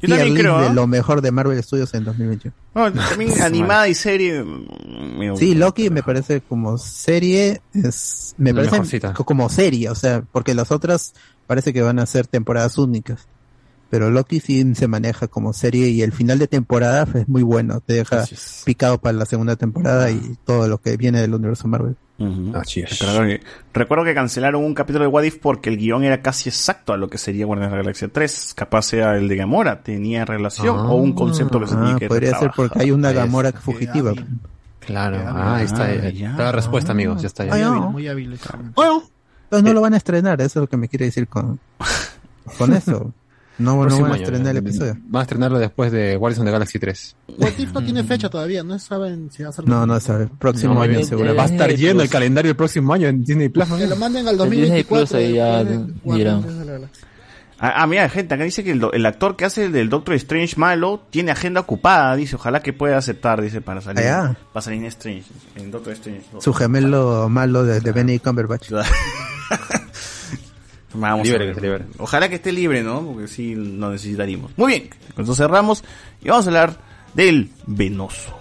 Yo 0.01 0.09
también 0.09 0.37
creo, 0.37 0.61
de 0.61 0.67
¿ah? 0.69 0.73
lo 0.73 0.87
mejor 0.87 1.21
de 1.23 1.31
Marvel 1.33 1.63
Studios 1.63 1.93
en 1.95 2.05
2021. 2.05 2.55
Bueno, 2.75 3.03
también 3.09 3.33
animada 3.43 3.89
y 3.89 3.95
serie. 3.95 4.43
mm, 4.45 5.19
me 5.19 5.37
Sí, 5.37 5.47
gusta. 5.49 5.59
Loki 5.59 5.91
me 5.91 6.03
parece 6.03 6.41
como 6.41 6.79
serie, 6.79 7.61
es, 7.75 8.35
me 8.39 8.53
La 8.53 8.57
parece 8.57 8.73
mejorcita. 8.73 9.15
como 9.15 9.49
serie, 9.49 9.91
o 9.91 9.95
sea, 9.95 10.23
porque 10.33 10.55
las 10.55 10.71
otras 10.71 11.15
parece 11.47 11.73
que 11.73 11.83
van 11.83 11.99
a 11.99 12.07
ser 12.07 12.27
temporadas 12.27 12.79
únicas. 12.79 13.27
Pero 13.91 14.11
Loki 14.11 14.39
sí 14.41 14.75
se 14.75 14.87
maneja 14.87 15.29
como 15.29 15.55
serie 15.55 15.89
y 15.89 16.03
el 16.03 16.13
final 16.13 16.39
de 16.39 16.47
temporada 16.47 17.09
es 17.15 17.27
muy 17.27 17.43
bueno, 17.43 17.81
te 17.81 17.95
deja 17.95 18.23
picado 18.67 18.99
para 18.99 19.17
la 19.17 19.25
segunda 19.25 19.57
temporada 19.57 20.11
y 20.11 20.37
todo 20.45 20.69
lo 20.69 20.77
que 20.79 20.99
viene 20.99 21.23
del 21.23 21.33
universo 21.35 21.67
Marvel. 21.69 21.97
Así 22.55 22.81
es. 22.81 22.99
Recuerdo 22.99 23.27
que, 23.29 23.41
recuerdo 23.73 24.05
que 24.05 24.15
cancelaron 24.15 24.65
un 24.65 24.75
capítulo 24.75 25.05
de 25.05 25.09
What 25.09 25.23
If 25.23 25.37
porque 25.39 25.71
el 25.71 25.77
guion 25.77 26.03
era 26.03 26.21
casi 26.21 26.49
exacto 26.49 26.93
a 26.93 26.97
lo 26.97 27.09
que 27.09 27.17
sería 27.17 27.47
Guardianes 27.47 27.71
de 27.71 27.77
la 27.77 27.83
Galaxia 27.85 28.09
3. 28.09 28.55
Capaz 28.57 28.83
sea 28.83 29.17
el 29.17 29.29
de 29.29 29.37
Gamora, 29.37 29.83
tenía 29.83 30.25
relación 30.25 30.77
Ah. 30.79 30.89
o 30.91 30.97
un 30.97 31.13
concepto 31.13 31.61
que 31.61 31.69
se 31.69 31.77
tenía 31.77 31.95
Ah, 31.95 31.99
que 31.99 32.09
podría 32.09 32.37
ser 32.39 32.51
porque 32.57 32.81
hay 32.83 32.91
una 32.91 33.13
Gamora 33.13 33.53
fugitiva. 33.53 34.13
Claro. 34.81 35.19
Ah, 35.27 35.57
ahí 35.57 35.65
está. 35.67 35.85
ah, 35.85 35.93
eh, 35.95 36.13
ya. 36.13 36.31
Está 36.33 36.45
la 36.45 36.53
respuesta, 36.53 36.93
amigos. 36.93 37.21
Ya 37.23 37.27
está. 37.29 37.45
ya. 37.45 37.53
Ay, 37.55 37.63
Muy 37.63 37.71
no. 37.71 37.77
hábil, 37.83 37.93
muy 37.93 38.09
hábil. 38.09 38.33
esa- 38.33 38.59
Bueno, 38.75 39.03
entonces 39.45 39.65
no 39.65 39.73
lo 39.75 39.81
van 39.81 39.95
a 39.95 39.99
estrenar, 39.99 40.41
eso 40.41 40.59
es 40.59 40.63
lo 40.63 40.67
que 40.67 40.77
me 40.77 40.89
quiere 40.89 41.05
decir 41.05 41.29
con, 41.29 41.61
con 42.59 42.73
eso. 42.73 43.13
No, 43.59 43.85
no 43.85 44.01
van 44.01 44.13
a 44.13 44.17
estrenar 44.17 44.53
el 44.53 44.57
episodio. 44.59 44.97
Van 45.09 45.21
a 45.21 45.23
estrenarlo 45.23 45.59
después 45.59 45.91
de 45.91 46.17
Guardians 46.17 46.39
of 46.41 46.45
the 46.47 46.53
Galaxy 46.53 46.79
3. 46.79 47.17
What 47.39 47.51
If 47.59 47.73
no 47.73 47.83
tiene 47.83 48.05
fecha 48.05 48.29
todavía, 48.31 48.63
no 48.63 48.79
saben 48.79 49.31
si 49.33 49.43
va 49.43 49.49
a 49.49 49.53
ser. 49.53 49.67
No, 49.69 49.85
no 49.87 49.99
sabe. 50.01 50.29
Próximo 50.39 50.75
No, 50.75 50.83
año 50.83 51.03
seguro. 51.03 51.35
Va 51.35 51.43
a 51.43 51.47
estar 51.47 51.69
Disney 51.69 51.87
lleno 51.89 52.03
el 52.03 52.07
Plus. 52.09 52.13
calendario 52.13 52.51
el 52.53 52.57
próximo 52.57 52.93
año 52.93 53.09
en 53.09 53.25
Disney 53.25 53.49
Plus. 53.49 53.67
Que 53.69 53.87
lo 53.87 53.97
manden 53.97 54.29
al 54.29 54.41
En 54.41 54.51
Disney 54.51 54.83
2024. 54.85 55.07
Plus 55.07 55.15
ahí 55.15 55.35
ya. 55.35 56.41
Ah, 57.61 57.85
mira, 57.89 58.09
gente, 58.09 58.33
acá 58.37 58.45
dice 58.45 58.63
que 58.63 58.71
el, 58.71 58.81
el 58.93 59.05
actor 59.05 59.35
que 59.35 59.45
hace 59.45 59.65
el 59.65 59.73
del 59.73 59.89
Doctor 59.89 60.15
Strange 60.15 60.55
malo 60.57 61.03
tiene 61.11 61.33
agenda 61.33 61.61
ocupada, 61.61 62.15
dice, 62.15 62.37
ojalá 62.37 62.61
que 62.63 62.73
pueda 62.73 62.97
aceptar, 62.99 63.43
dice, 63.43 63.61
para 63.61 63.81
salir, 63.81 64.05
Ah, 64.07 64.29
ya. 64.33 64.37
para 64.53 64.63
salir 64.63 64.79
en 64.79 64.85
Strange, 64.87 65.25
en 65.57 65.73
Doctor 65.73 65.93
Strange. 65.95 66.23
Su 66.39 66.53
gemelo 66.55 67.29
malo 67.29 67.65
de, 67.65 67.81
de 67.81 67.91
Benny 67.91 68.21
Cumberbatch. 68.21 68.71
Vamos 70.95 71.27
Libre, 71.27 71.45
que 71.45 71.51
esté 71.51 71.63
libre. 71.63 71.85
Ojalá 71.99 72.29
que 72.29 72.37
esté 72.37 72.53
libre, 72.53 72.83
¿no? 72.83 73.03
Porque 73.03 73.29
sí 73.29 73.55
lo 73.55 73.91
necesitaríamos. 73.91 74.53
Muy 74.57 74.73
bien, 74.73 74.91
eso 75.17 75.35
cerramos 75.35 75.85
y 76.23 76.29
vamos 76.29 76.47
a 76.47 76.49
hablar 76.49 76.77
del 77.15 77.51
venoso. 77.67 78.38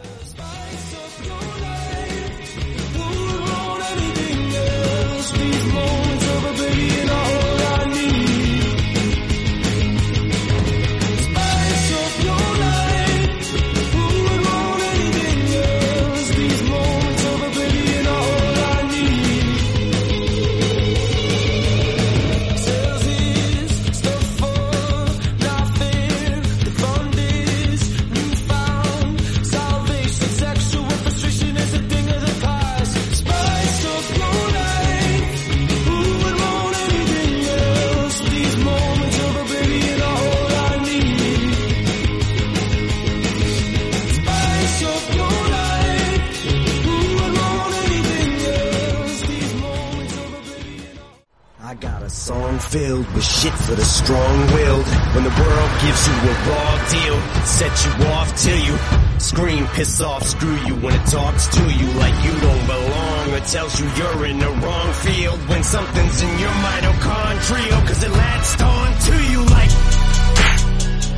Filled 52.28 53.08
with 53.14 53.24
shit 53.24 53.54
for 53.54 53.76
the 53.76 53.86
strong-willed. 53.86 54.88
When 55.16 55.24
the 55.24 55.32
world 55.32 55.72
gives 55.80 56.08
you 56.08 56.16
a 56.28 56.36
raw 56.50 56.74
deal, 56.92 57.18
sets 57.46 57.86
you 57.86 57.92
off 58.08 58.36
till 58.36 58.60
you 58.68 58.76
scream, 59.20 59.66
piss 59.68 60.02
off, 60.02 60.24
screw 60.24 60.58
you 60.68 60.76
when 60.76 60.94
it 60.94 61.06
talks 61.08 61.48
to 61.48 61.64
you 61.64 61.88
like 62.04 62.16
you 62.26 62.32
don't 62.40 62.66
belong 62.68 63.34
or 63.34 63.40
tells 63.40 63.80
you 63.80 63.88
you're 63.96 64.26
in 64.26 64.40
the 64.40 64.52
wrong 64.60 64.94
field 64.94 65.40
when 65.48 65.64
something's 65.64 66.22
in 66.22 66.40
your 66.40 66.56
mitochondrial 66.68 67.88
cause 67.88 68.04
it 68.04 68.12
latched 68.12 68.62
on 68.62 68.88
to 69.08 69.16
you 69.32 69.42
like 69.46 69.72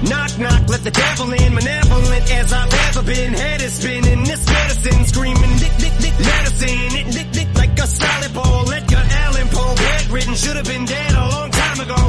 Knock, 0.02 0.40
knock, 0.40 0.70
let 0.70 0.84
the 0.84 0.92
devil 0.92 1.34
in, 1.34 1.54
malevolent 1.56 2.32
as 2.32 2.54
I've 2.54 2.74
ever 2.74 3.04
been. 3.04 3.34
Head 3.34 3.62
is 3.62 3.74
spinning, 3.74 4.24
this 4.24 4.48
medicine 4.48 5.06
screaming, 5.06 5.58
dick, 5.58 5.76
dick, 5.78 5.94
dick, 6.00 6.20
medicine, 6.20 6.96
it, 6.96 7.12
dick, 7.12 7.32
dick, 7.32 7.48
like 7.56 7.78
a 7.78 7.86
solid 7.86 8.34
ball. 8.34 8.72
Edgar 8.72 8.89
Allan 9.60 9.76
Poe, 9.76 9.76
bedridden, 9.76 10.36
should 10.36 10.56
have 10.56 10.66
been 10.66 10.86
dead 10.86 11.12
a 11.14 11.28
long 11.30 11.52
time 11.52 11.80
ago. 11.80 12.02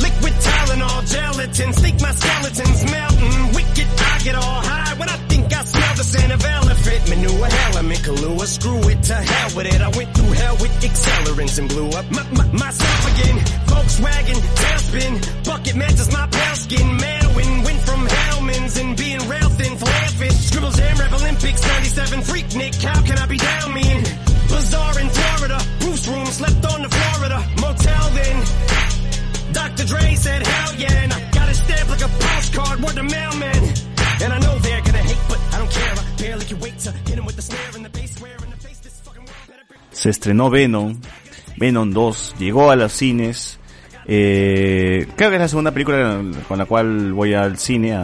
Liquid 0.00 0.34
Tylenol, 0.44 1.00
gelatin, 1.12 1.72
think 1.72 2.00
my 2.00 2.12
skeleton's 2.12 2.84
melting. 2.90 3.54
Wicked, 3.54 3.88
I 3.98 4.18
get 4.24 4.34
all 4.34 4.60
high 4.68 4.94
when 4.98 5.08
I 5.08 5.16
think 5.28 5.52
I 5.52 5.64
smell 5.64 5.94
the 5.96 6.04
scent 6.04 6.32
of 6.32 6.44
elephant 6.44 7.08
manure. 7.10 7.48
Element, 7.66 8.00
Kahlua, 8.00 8.46
screw 8.46 8.88
it 8.88 9.02
to 9.04 9.14
hell 9.14 9.56
with 9.56 9.66
it. 9.66 9.80
I 9.80 9.88
went 9.96 10.10
through 10.14 10.32
hell 10.32 10.56
with 10.60 10.72
accelerants 10.82 11.58
and 11.58 11.68
blew 11.68 11.88
up 11.90 12.10
my, 12.10 12.24
my, 12.32 12.46
myself 12.52 13.00
again. 13.12 13.38
Volkswagen, 13.70 14.38
tailspin, 14.60 15.44
bucket 15.46 15.76
matches 15.76 16.12
my 16.12 16.26
pale 16.26 16.56
skin. 16.56 16.86
Manwin, 16.98 17.64
went 17.64 17.80
from 17.82 18.06
Hellman's 18.06 18.76
and 18.78 18.96
being 18.96 19.28
rail 19.28 19.48
thin, 19.48 19.76
flare 19.76 20.08
fit. 20.18 20.32
Scribbles 20.32 20.76
Jam 20.76 20.96
Rap 20.98 21.12
Olympics, 21.12 21.62
97 21.62 22.22
freak 22.22 22.56
Nick. 22.56 22.74
How 22.74 23.00
can 23.02 23.18
I 23.18 23.26
be 23.26 23.36
down 23.36 23.74
mean? 23.74 24.23
Dr. 29.52 29.86
Said, 30.16 30.46
hell 30.46 30.74
yeah, 30.76 31.08
I 31.10 31.88
like 31.88 32.02
a 32.02 32.08
postcard, 32.08 32.80
mailman. 32.80 33.62
And 34.22 34.32
I 34.32 34.38
know 34.40 34.58
they're 34.58 34.82
gonna 34.82 34.98
hate, 34.98 35.18
but 35.28 35.38
I 35.52 35.58
don't 35.58 35.70
care. 35.70 35.92
I 35.92 36.04
barely 36.20 36.44
can 36.44 36.60
wait 36.60 36.78
to 36.80 36.92
hit 36.92 37.18
him 37.18 37.24
with 37.24 37.36
the 37.36 37.42
snare 37.42 37.82
the 37.82 37.90
face. 37.90 38.14
Se 39.92 40.10
estrenó 40.10 40.50
Venom, 40.50 41.00
Venom 41.56 41.92
2, 41.92 42.34
llegó 42.38 42.70
a 42.70 42.76
los 42.76 42.92
cines. 42.92 43.58
Eh, 44.06 45.06
creo 45.16 45.30
que 45.30 45.36
es 45.36 45.40
la 45.40 45.48
segunda 45.48 45.72
película 45.72 46.20
con 46.46 46.58
la 46.58 46.66
cual 46.66 47.14
voy 47.14 47.32
al 47.32 47.56
cine 47.56 47.96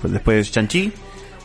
pues 0.00 0.12
después 0.12 0.44
de 0.46 0.52
Chanchi. 0.52 0.92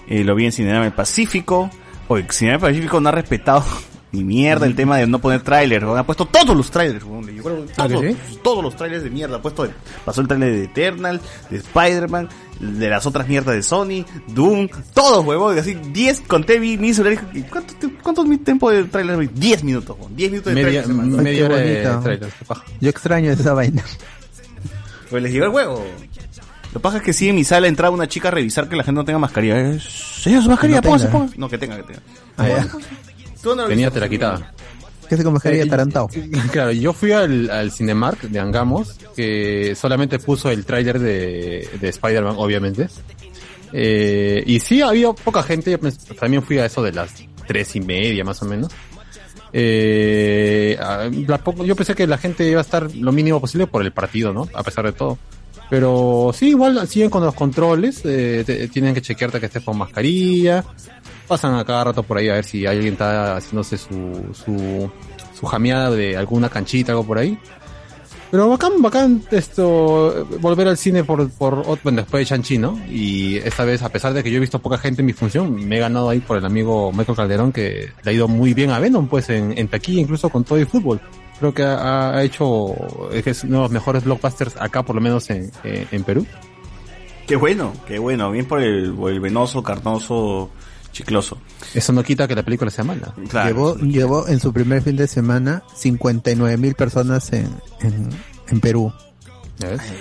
Eh, 0.09 0.23
lo 0.23 0.35
vi 0.35 0.45
en 0.45 0.51
Cinema 0.51 0.83
del 0.83 0.91
Pacífico. 0.91 1.69
Oye, 2.09 2.25
Cinema 2.31 2.57
del 2.57 2.71
Pacífico 2.71 2.99
no 2.99 3.09
ha 3.09 3.13
respetado 3.13 3.63
ni 4.11 4.23
mierda 4.23 4.65
el 4.65 4.75
tema 4.75 4.97
de 4.97 5.05
no 5.07 5.19
poner 5.19 5.41
tráiler. 5.41 5.83
weón. 5.83 5.97
Ha 5.97 6.05
puesto 6.05 6.25
todos 6.25 6.55
los 6.55 6.71
trailers. 6.71 7.03
weón. 7.03 7.27
Yo 7.27 7.43
creo 7.43 7.65
que 7.65 7.71
¿Ah, 7.77 7.87
todos, 7.87 8.01
sí? 8.05 8.17
todos 8.43 8.63
los 8.63 8.75
trailers 8.75 9.03
de 9.03 9.09
mierda. 9.09 9.37
Ha 9.37 9.41
puesto, 9.41 9.67
pasó 10.05 10.21
el 10.21 10.27
trailer 10.27 10.51
de 10.53 10.63
Eternal, 10.63 11.21
de 11.49 11.57
Spider-Man, 11.57 12.29
de 12.59 12.89
las 12.89 13.05
otras 13.05 13.27
mierdas 13.27 13.55
de 13.55 13.63
Sony, 13.63 14.05
Doom, 14.27 14.69
todos, 14.93 15.25
huevón. 15.25 15.57
Así, 15.59 15.73
10 15.75 16.21
conté 16.21 16.59
mi, 16.59 16.77
mi 16.77 16.93
celular. 16.93 17.21
¿Cuánto, 18.01 18.21
es 18.23 18.27
mi 18.27 18.37
tiempo 18.37 18.71
de 18.71 18.85
trailer? 18.85 19.31
10 19.33 19.63
minutos, 19.63 19.95
weón. 19.99 20.15
10 20.15 20.31
minutos 20.31 20.53
de 20.55 20.63
Media, 20.63 20.83
trailer. 20.83 21.05
media 21.21 21.45
hora 21.45 21.57
de 21.57 21.83
trailer. 22.03 22.29
Yo 22.79 22.89
extraño 22.89 23.31
esa 23.31 23.53
vaina. 23.53 23.83
Pues 25.09 25.23
les 25.23 25.31
llegó 25.31 25.45
el 25.45 25.51
huevo. 25.51 25.85
Lo 26.73 26.73
que 26.73 26.79
pasa 26.79 26.97
es 26.97 27.03
que 27.03 27.13
sí 27.13 27.29
en 27.29 27.35
mi 27.35 27.43
sala 27.45 27.67
entraba 27.67 27.95
una 27.95 28.07
chica 28.07 28.27
a 28.27 28.31
revisar 28.31 28.67
que 28.67 28.75
la 28.75 28.83
gente 28.83 28.99
no 28.99 29.05
tenga 29.05 29.19
mascarilla. 29.19 29.57
Eh, 29.57 29.79
Señor, 29.79 30.43
su 30.43 30.49
mascarilla, 30.49 30.77
no 30.79 30.81
póngase, 30.83 31.07
póngase. 31.07 31.37
No, 31.37 31.49
que 31.49 31.57
tenga, 31.57 31.77
que 31.77 31.83
tenga. 31.83 32.01
Ah, 32.37 32.65
ya. 33.47 33.53
¿Tú 33.53 33.55
dónde 33.55 33.63
lo 33.63 33.69
Venía, 33.69 33.87
viste? 33.87 33.99
te 33.99 34.05
la 34.05 34.09
quitaba. 34.09 34.51
Que 35.09 35.15
se 35.15 35.23
con 35.23 35.33
mascarilla 35.33 35.63
atarantado. 35.63 36.09
Claro, 36.51 36.71
yo 36.73 36.91
fui 36.91 37.13
al, 37.13 37.49
al 37.49 37.71
Cinemark 37.71 38.21
de 38.23 38.39
Angamos, 38.39 38.97
que 39.15 39.73
solamente 39.75 40.19
puso 40.19 40.49
el 40.51 40.65
tráiler 40.65 40.99
de, 40.99 41.69
de 41.79 41.89
Spider-Man, 41.89 42.35
obviamente. 42.37 42.87
Eh, 43.73 44.43
y 44.45 44.59
sí, 44.59 44.81
había 44.81 45.13
poca 45.13 45.43
gente, 45.43 45.71
yo 45.71 45.79
también 46.19 46.43
fui 46.43 46.57
a 46.57 46.65
eso 46.65 46.81
de 46.83 46.91
las 46.91 47.11
tres 47.47 47.75
y 47.77 47.79
media, 47.81 48.23
más 48.25 48.41
o 48.41 48.45
menos. 48.45 48.69
Eh, 49.53 50.77
a- 50.79 51.09
la 51.27 51.37
poco- 51.37 51.63
yo 51.63 51.75
pensé 51.75 51.95
que 51.95 52.05
la 52.05 52.17
gente 52.17 52.47
iba 52.49 52.59
a 52.59 52.63
estar 52.63 52.93
lo 52.95 53.11
mínimo 53.11 53.39
posible 53.39 53.65
por 53.67 53.81
el 53.83 53.91
partido, 53.93 54.33
¿no? 54.33 54.47
A 54.53 54.61
pesar 54.63 54.85
de 54.85 54.91
todo. 54.91 55.17
Pero 55.69 56.31
sí, 56.33 56.49
igual 56.49 56.87
siguen 56.87 57.09
con 57.09 57.23
los 57.23 57.33
controles, 57.33 58.01
eh, 58.05 58.69
tienen 58.71 58.93
que 58.93 59.01
chequearte 59.01 59.39
que 59.39 59.47
estés 59.47 59.63
con 59.63 59.77
mascarilla, 59.77 60.63
pasan 61.27 61.55
a 61.55 61.65
cada 61.65 61.85
rato 61.85 62.03
por 62.03 62.17
ahí 62.17 62.29
a 62.29 62.35
ver 62.35 62.45
si 62.45 62.65
alguien 62.65 62.93
está 62.93 63.35
haciéndose 63.35 63.77
su, 63.77 64.33
su, 64.33 64.89
su 65.37 65.45
jameada 65.45 65.91
de 65.91 66.15
alguna 66.15 66.49
canchita, 66.49 66.93
algo 66.93 67.05
por 67.05 67.17
ahí. 67.17 67.37
Pero 68.29 68.49
bacán, 68.49 68.81
bacán 68.81 69.23
esto, 69.31 70.27
volver 70.41 70.67
al 70.67 70.77
cine 70.77 71.03
por, 71.05 71.29
por, 71.29 71.63
bueno, 71.81 72.01
después 72.01 72.21
de 72.21 72.25
Chanchi, 72.25 72.57
¿no? 72.57 72.77
Y 72.89 73.37
esta 73.37 73.63
vez, 73.63 73.81
a 73.83 73.89
pesar 73.89 74.13
de 74.13 74.21
que 74.21 74.29
yo 74.29 74.37
he 74.37 74.41
visto 74.41 74.59
poca 74.59 74.77
gente 74.77 75.01
en 75.01 75.05
mi 75.05 75.13
función, 75.13 75.55
me 75.65 75.77
he 75.77 75.79
ganado 75.79 76.09
ahí 76.09 76.19
por 76.19 76.37
el 76.37 76.45
amigo 76.45 76.91
Michael 76.91 77.15
Calderón, 77.15 77.51
que 77.53 77.89
le 78.03 78.11
ha 78.11 78.13
ido 78.13 78.27
muy 78.27 78.53
bien 78.53 78.71
a 78.71 78.79
Venom, 78.79 79.07
pues, 79.07 79.29
en, 79.29 79.57
en 79.57 79.69
taquilla, 79.69 80.01
incluso 80.01 80.29
con 80.29 80.43
todo 80.43 80.57
el 80.57 80.67
fútbol. 80.67 80.99
Creo 81.39 81.53
que 81.53 81.63
ha, 81.63 82.15
ha 82.15 82.23
hecho, 82.23 82.73
es 83.11 83.23
que 83.23 83.31
es 83.31 83.43
uno 83.43 83.57
de 83.57 83.63
los 83.63 83.71
mejores 83.71 84.03
blockbusters 84.03 84.55
acá, 84.57 84.83
por 84.83 84.95
lo 84.95 85.01
menos 85.01 85.29
en, 85.29 85.51
en, 85.63 85.87
en 85.91 86.03
Perú. 86.03 86.25
Qué 87.27 87.35
bueno, 87.35 87.73
qué 87.85 87.99
bueno. 87.99 88.31
Bien 88.31 88.45
por 88.45 88.61
el, 88.61 88.93
por 88.93 89.11
el 89.11 89.19
venoso, 89.19 89.61
carnoso, 89.61 90.49
chicloso. 90.91 91.37
Eso 91.73 91.91
no 91.91 92.01
quita 92.01 92.27
que 92.27 92.35
la 92.35 92.43
película 92.43 92.71
sea 92.71 92.85
mala. 92.85 93.13
Llevó, 93.45 93.75
llevó 93.75 94.27
en 94.27 94.39
su 94.39 94.53
primer 94.53 94.81
fin 94.81 94.95
de 94.95 95.07
semana 95.07 95.61
59 95.75 96.57
mil 96.57 96.73
personas 96.73 97.31
en, 97.33 97.49
en, 97.81 98.09
en 98.47 98.59
Perú. 98.61 98.93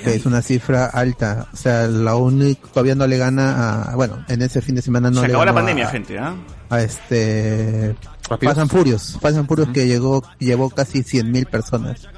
Que 0.05 0.15
es 0.15 0.27
una 0.27 0.43
cifra 0.43 0.87
alta. 0.87 1.49
O 1.53 1.57
sea, 1.57 1.87
la 1.87 2.15
única, 2.15 2.69
todavía 2.69 2.95
no 2.95 3.07
le 3.07 3.19
gana 3.19 3.83
a, 3.83 3.97
bueno, 3.97 4.25
en 4.29 4.43
ese 4.43 4.61
fin 4.61 4.75
de 4.75 4.83
semana 4.83 5.11
no 5.11 5.21
Se 5.21 5.27
le 5.27 5.33
acabó 5.33 5.47
la 5.47 5.55
pandemia, 5.55 5.89
a, 5.89 5.91
gente, 5.91 6.19
¿ah? 6.19 6.37
A 6.71 6.81
este. 6.83 7.95
Pasan 8.43 8.69
Furios, 8.69 9.19
Pasan 9.21 9.47
Furios 9.47 9.69
que 9.69 9.87
llegó, 9.87 10.23
llevó 10.39 10.69
casi 10.71 11.03
100 11.03 11.31
mil 11.31 11.47
personas. 11.47 12.09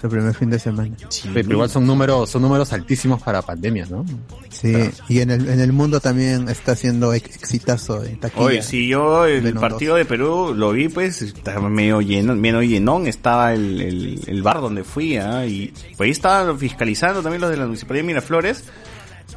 Su 0.00 0.08
primer 0.08 0.34
fin 0.34 0.48
de 0.48 0.58
semana. 0.58 0.96
Pero 1.34 1.50
igual 1.52 1.68
son 1.68 1.86
números, 1.86 2.30
son 2.30 2.40
números 2.40 2.72
altísimos 2.72 3.20
para 3.22 3.42
pandemia, 3.42 3.86
¿no? 3.90 4.02
Sí, 4.48 4.72
y 5.10 5.20
en 5.20 5.30
el, 5.30 5.46
en 5.46 5.60
el 5.60 5.72
mundo 5.74 6.00
también 6.00 6.48
está 6.48 6.74
siendo 6.74 7.12
ex- 7.12 7.36
exitazo 7.36 8.02
en 8.02 8.18
taquilla. 8.18 8.44
Oye, 8.46 8.62
si 8.62 8.88
yo 8.88 9.26
el 9.26 9.42
Venom 9.42 9.60
partido 9.60 9.96
de 9.96 10.06
Perú 10.06 10.54
lo 10.56 10.72
vi, 10.72 10.88
pues 10.88 11.20
estaba 11.20 11.68
medio 11.68 12.00
lleno, 12.00 12.34
medio 12.34 12.62
llenón, 12.62 13.06
estaba 13.06 13.52
el, 13.52 13.80
el, 13.82 14.20
el 14.26 14.42
bar 14.42 14.62
donde 14.62 14.84
fui, 14.84 15.18
¿ah? 15.18 15.44
y 15.44 15.72
pues 15.98 16.06
ahí 16.06 16.10
estaban 16.12 16.58
fiscalizando 16.58 17.20
también 17.22 17.42
los 17.42 17.50
de 17.50 17.58
la 17.58 17.66
municipalidad 17.66 18.04
de 18.04 18.06
Miraflores, 18.06 18.64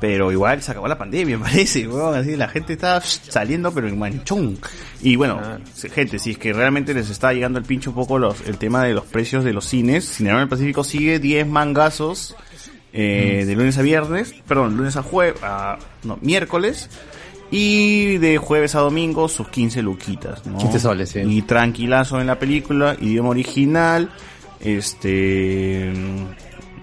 pero 0.01 0.31
igual 0.31 0.61
se 0.63 0.71
acabó 0.71 0.87
la 0.89 0.97
pandemia, 0.97 1.37
me 1.37 1.43
parece, 1.49 1.87
weón, 1.87 2.15
así 2.15 2.35
la 2.35 2.49
gente 2.49 2.73
estaba 2.73 2.99
saliendo 3.01 3.71
pero 3.71 3.87
en 3.87 3.97
manchón. 3.97 4.57
Y 5.01 5.15
bueno, 5.15 5.39
si- 5.73 5.89
gente, 5.89 6.19
si 6.19 6.31
es 6.31 6.37
que 6.37 6.51
realmente 6.51 6.93
les 6.93 7.09
está 7.09 7.31
llegando 7.31 7.59
el 7.59 7.65
pincho 7.65 7.91
un 7.91 7.95
poco 7.95 8.17
los, 8.19 8.41
el 8.47 8.57
tema 8.57 8.83
de 8.83 8.93
los 8.95 9.05
precios 9.05 9.43
de 9.45 9.53
los 9.53 9.63
cines, 9.65 10.03
Cinema 10.05 10.39
del 10.39 10.49
Pacífico 10.49 10.83
sigue 10.83 11.19
10 11.19 11.47
mangazos 11.47 12.35
eh, 12.93 13.43
de 13.45 13.55
lunes 13.55 13.77
a 13.77 13.83
viernes, 13.83 14.33
perdón, 14.47 14.75
lunes 14.75 14.97
a 14.97 15.03
jueves, 15.03 15.39
no, 16.03 16.17
miércoles, 16.21 16.89
y 17.51 18.17
de 18.17 18.37
jueves 18.37 18.73
a 18.75 18.79
domingo 18.79 19.29
sus 19.29 19.49
15 19.49 19.81
luquitas, 19.83 20.45
¿no? 20.47 20.57
15 20.57 20.79
soles, 20.79 21.09
sí. 21.09 21.19
Y 21.19 21.43
tranquilazo 21.43 22.19
en 22.19 22.27
la 22.27 22.39
película, 22.39 22.97
idioma 22.99 23.29
original, 23.29 24.09
este... 24.59 25.91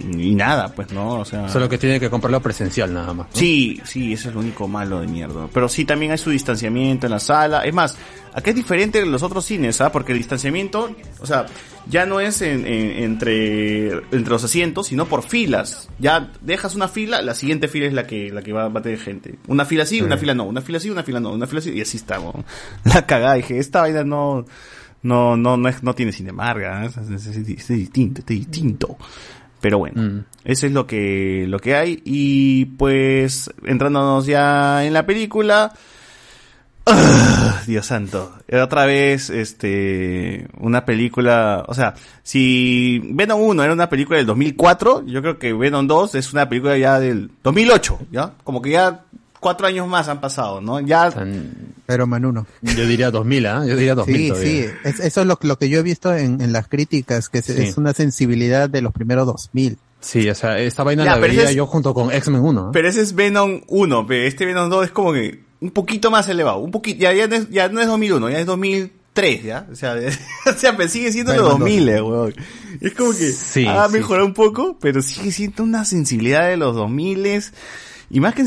Y 0.01 0.35
nada, 0.35 0.68
pues, 0.75 0.93
¿no? 0.93 1.15
O 1.20 1.25
sea... 1.25 1.49
Solo 1.49 1.68
que 1.68 1.77
tiene 1.78 1.99
que 1.99 2.09
comprarlo 2.09 2.41
presencial 2.41 2.93
nada 2.94 3.12
más. 3.15 3.27
¿no? 3.28 3.36
Sí, 3.36 3.81
sí, 3.85 4.12
eso 4.12 4.28
es 4.28 4.35
lo 4.35 4.41
único 4.41 4.68
malo 4.68 5.01
de 5.01 5.07
mierda. 5.09 5.49
Pero 5.52 5.68
sí, 5.68 5.85
también 5.85 6.12
hay 6.12 6.18
su 6.18 6.31
distanciamiento 6.31 7.07
en 7.07 7.12
la 7.12 7.18
sala. 7.18 7.65
Es 7.65 7.75
más, 7.75 7.97
acá 8.33 8.51
es 8.51 8.57
diferente 8.57 9.01
de 9.01 9.07
los 9.07 9.23
otros 9.25 9.44
cines, 9.44 9.81
¿ah? 9.81 9.91
Porque 9.91 10.12
el 10.12 10.18
distanciamiento, 10.18 10.94
o 11.20 11.27
sea, 11.27 11.47
ya 11.89 12.07
no 12.07 12.20
es 12.20 12.43
en, 12.43 12.65
en- 12.67 13.02
entre, 13.02 13.89
entre 13.93 14.28
los 14.31 14.44
asientos, 14.44 14.86
sino 14.86 15.07
por 15.07 15.23
filas. 15.25 15.89
Ya 15.99 16.31
dejas 16.43 16.75
una 16.77 16.86
fila, 16.86 17.20
la 17.23 17.35
siguiente 17.35 17.67
fila 17.67 17.86
es 17.86 17.93
la 17.93 18.07
que, 18.07 18.31
la 18.31 18.43
que 18.43 18.52
va, 18.52 18.68
va 18.68 18.78
a 18.81 18.83
tener 18.83 19.01
gente. 19.01 19.39
Una 19.49 19.65
fila 19.65 19.85
sí, 19.85 20.01
una 20.01 20.17
fila 20.17 20.35
no, 20.35 20.44
una 20.44 20.60
fila 20.60 20.78
sí, 20.78 20.91
una 20.91 21.02
fila 21.02 21.18
no, 21.18 21.33
una 21.33 21.47
fila 21.49 21.60
sí, 21.60 21.73
y 21.73 21.81
así 21.81 21.97
estamos. 21.97 22.36
La 22.85 23.05
cagada, 23.05 23.35
dije, 23.35 23.59
esta 23.59 23.81
vaina 23.81 24.05
no, 24.05 24.44
no, 25.02 25.36
no, 25.36 25.57
no, 25.57 25.68
es, 25.68 25.83
no 25.83 25.94
tiene 25.94 26.12
cinemarga, 26.12 26.85
¿eh? 26.85 26.89
es- 26.89 27.27
es- 27.27 27.36
es 27.36 27.68
distinto, 27.68 28.20
es 28.20 28.27
distinto. 28.27 28.97
Pero 29.61 29.78
bueno, 29.78 30.25
eso 30.45 30.67
es 30.67 30.73
lo 30.73 30.87
que, 30.87 31.47
lo 31.49 31.59
que 31.59 31.75
hay. 31.75 32.03
Y 32.05 32.67
pues, 32.67 33.51
entrándonos 33.65 34.27
ya 34.27 34.85
en 34.85 34.93
la 34.93 35.05
película. 35.05 35.73
Dios 37.67 37.87
santo. 37.87 38.35
Otra 38.51 38.87
vez, 38.87 39.31
este, 39.31 40.47
una 40.59 40.85
película, 40.85 41.65
o 41.67 41.75
sea, 41.75 41.95
si 42.23 43.01
Venom 43.05 43.41
1 43.41 43.65
era 43.65 43.73
una 43.73 43.89
película 43.89 44.19
del 44.19 44.27
2004, 44.27 45.05
yo 45.07 45.20
creo 45.23 45.39
que 45.39 45.53
Venom 45.53 45.87
2 45.87 46.15
es 46.15 46.33
una 46.33 46.49
película 46.49 46.78
ya 46.78 46.99
del 47.01 47.31
2008, 47.43 47.99
¿ya? 48.11 48.33
Como 48.45 48.62
que 48.62 48.70
ya 48.70 49.05
cuatro 49.39 49.67
años 49.67 49.86
más 49.89 50.08
han 50.08 50.20
pasado, 50.20 50.60
¿no? 50.60 50.81
Ya 50.81 51.10
Pero 51.86 52.07
Manuno. 52.07 52.47
Yo 52.62 52.86
diría 52.86 53.10
2000, 53.10 53.47
¿ah? 53.47 53.65
Yo 53.67 53.76
diría 53.76 53.94
2000 53.94 54.17
Sí, 54.17 54.28
todavía. 54.28 54.50
sí, 54.50 54.67
es- 54.84 55.00
eso 55.00 55.20
es 55.23 55.26
lo, 55.26 55.39
lo 55.42 55.58
que 55.58 55.68
yo 55.68 55.78
he 55.78 55.83
visto 55.83 56.15
en, 56.15 56.41
en 56.41 56.52
las 56.52 56.68
críticas, 56.68 57.28
que 57.28 57.39
es, 57.39 57.47
Sí. 57.47 57.55
es 57.57 57.76
una 57.78 57.94
sensibilidad 57.94 58.68
de 58.68 58.83
los 58.83 58.92
primeros 58.92 59.26
2000. 59.26 59.78
Sí, 60.00 60.28
o 60.31 60.34
sea, 60.34 60.58
esta 60.60 60.84
vaina 60.84 61.05
Ya, 61.05 61.15
la 61.17 61.18
veía 61.20 61.44
es- 61.50 61.55
yo 61.57 61.67
junto 61.67 61.92
con 61.94 62.12
X-Men 62.12 62.41
1. 62.41 62.67
¿no? 62.67 62.73
Pero 62.73 62.89
ese 62.89 63.00
es 63.00 63.15
Venom 63.15 63.62
1, 63.67 64.07
pero 64.07 64.25
este 64.26 64.47
Venom 64.47 64.68
2 64.70 64.84
es 64.86 64.91
como 64.92 65.12
que 65.12 65.42
un 65.60 65.70
poquito 65.70 66.10
más 66.10 66.28
elevado. 66.28 66.58
Un 66.58 66.70
poquito, 66.70 67.00
ya, 67.00 67.12
ya, 67.12 67.26
no 67.26 67.34
es, 67.34 67.50
ya 67.50 67.68
no 67.68 67.81
es 67.81 67.86
2001, 67.89 68.31
ya 68.31 68.39
es 68.39 68.47
2003, 68.47 69.42
¿ya? 69.42 69.67
O 69.73 69.75
sea, 69.75 69.97
o 70.47 70.52
sea 70.52 70.76
pero 70.76 70.89
sigue 70.89 71.10
siendo 71.10 71.33
los 71.34 71.42
Venom 71.42 71.58
2000, 71.60 71.89
eh, 71.89 72.02
weón. 72.02 72.34
Es 72.81 72.94
como 72.94 73.10
que 73.10 73.33
Sí, 73.33 73.67
ha 73.67 73.86
sí, 73.89 73.92
mejorado 73.94 74.26
un 74.26 74.34
poco, 74.34 74.76
pero 74.81 75.02
sigue 75.02 75.33
siendo 75.33 75.65
una 75.65 75.84
sensibilidad 75.84 76.47
de 76.49 76.57
los 76.58 76.76
2000 76.76 77.26
y 78.11 78.20
más 78.20 78.35
que 78.35 78.43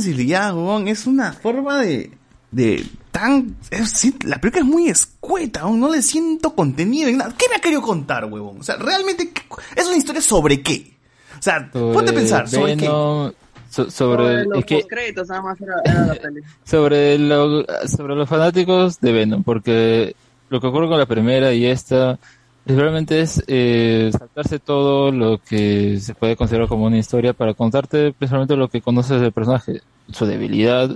weón, 0.53 0.87
es 0.87 1.05
una 1.07 1.33
forma 1.33 1.79
de, 1.81 2.11
de 2.51 2.85
tan, 3.11 3.55
es- 3.69 3.91
sí, 3.91 4.15
la 4.25 4.39
película 4.39 4.63
es 4.63 4.69
muy 4.69 4.87
escueta, 4.89 5.65
weón, 5.65 5.79
no 5.79 5.89
le 5.89 6.01
siento 6.01 6.55
contenido 6.55 7.09
en 7.09 7.17
nada. 7.17 7.33
¿Qué 7.37 7.45
me 7.49 7.55
ha 7.55 7.59
querido 7.59 7.81
contar, 7.81 8.25
weón? 8.25 8.59
O 8.59 8.63
sea, 8.63 8.75
realmente, 8.77 9.31
¿qué- 9.31 9.43
¿es 9.75 9.87
una 9.87 9.97
historia 9.97 10.21
sobre 10.21 10.61
qué? 10.61 10.97
O 11.39 11.41
sea, 11.41 11.69
ponte 11.71 12.11
a 12.11 12.13
pensar, 12.15 12.47
¿sobre 12.49 12.77
qué? 12.77 12.85
So- 12.85 13.89
sobre, 13.89 13.89
Sobre 13.91 14.45
los 14.45 14.59
es 14.59 14.65
que 14.65 14.75
postcréditos 14.79 15.27
nada 15.29 15.41
más 15.43 15.61
era, 15.61 15.73
era 15.85 16.05
la 16.07 16.15
peli. 16.15 16.41
sobre, 16.65 17.17
lo- 17.17 17.65
sobre 17.87 18.15
los 18.15 18.27
fanáticos 18.27 18.99
de 18.99 19.11
Venom, 19.13 19.43
porque 19.43 20.15
lo 20.49 20.59
que 20.59 20.67
ocurre 20.67 20.89
con 20.89 20.97
la 20.99 21.05
primera 21.05 21.53
y 21.53 21.65
esta 21.65 22.13
es 22.13 22.19
realmente 22.65 23.21
es 23.21 23.43
eh, 23.47 24.11
saltarse 24.17 24.59
todo 24.59 25.11
lo 25.11 25.39
que 25.39 25.99
se 25.99 26.13
puede 26.13 26.35
considerar 26.35 26.67
como 26.67 26.85
una 26.85 26.97
historia 26.97 27.33
para 27.33 27.53
contarte 27.53 28.11
principalmente 28.13 28.55
lo 28.55 28.67
que 28.69 28.81
conoces 28.81 29.19
del 29.21 29.31
personaje, 29.31 29.81
su 30.11 30.25
debilidad 30.25 30.89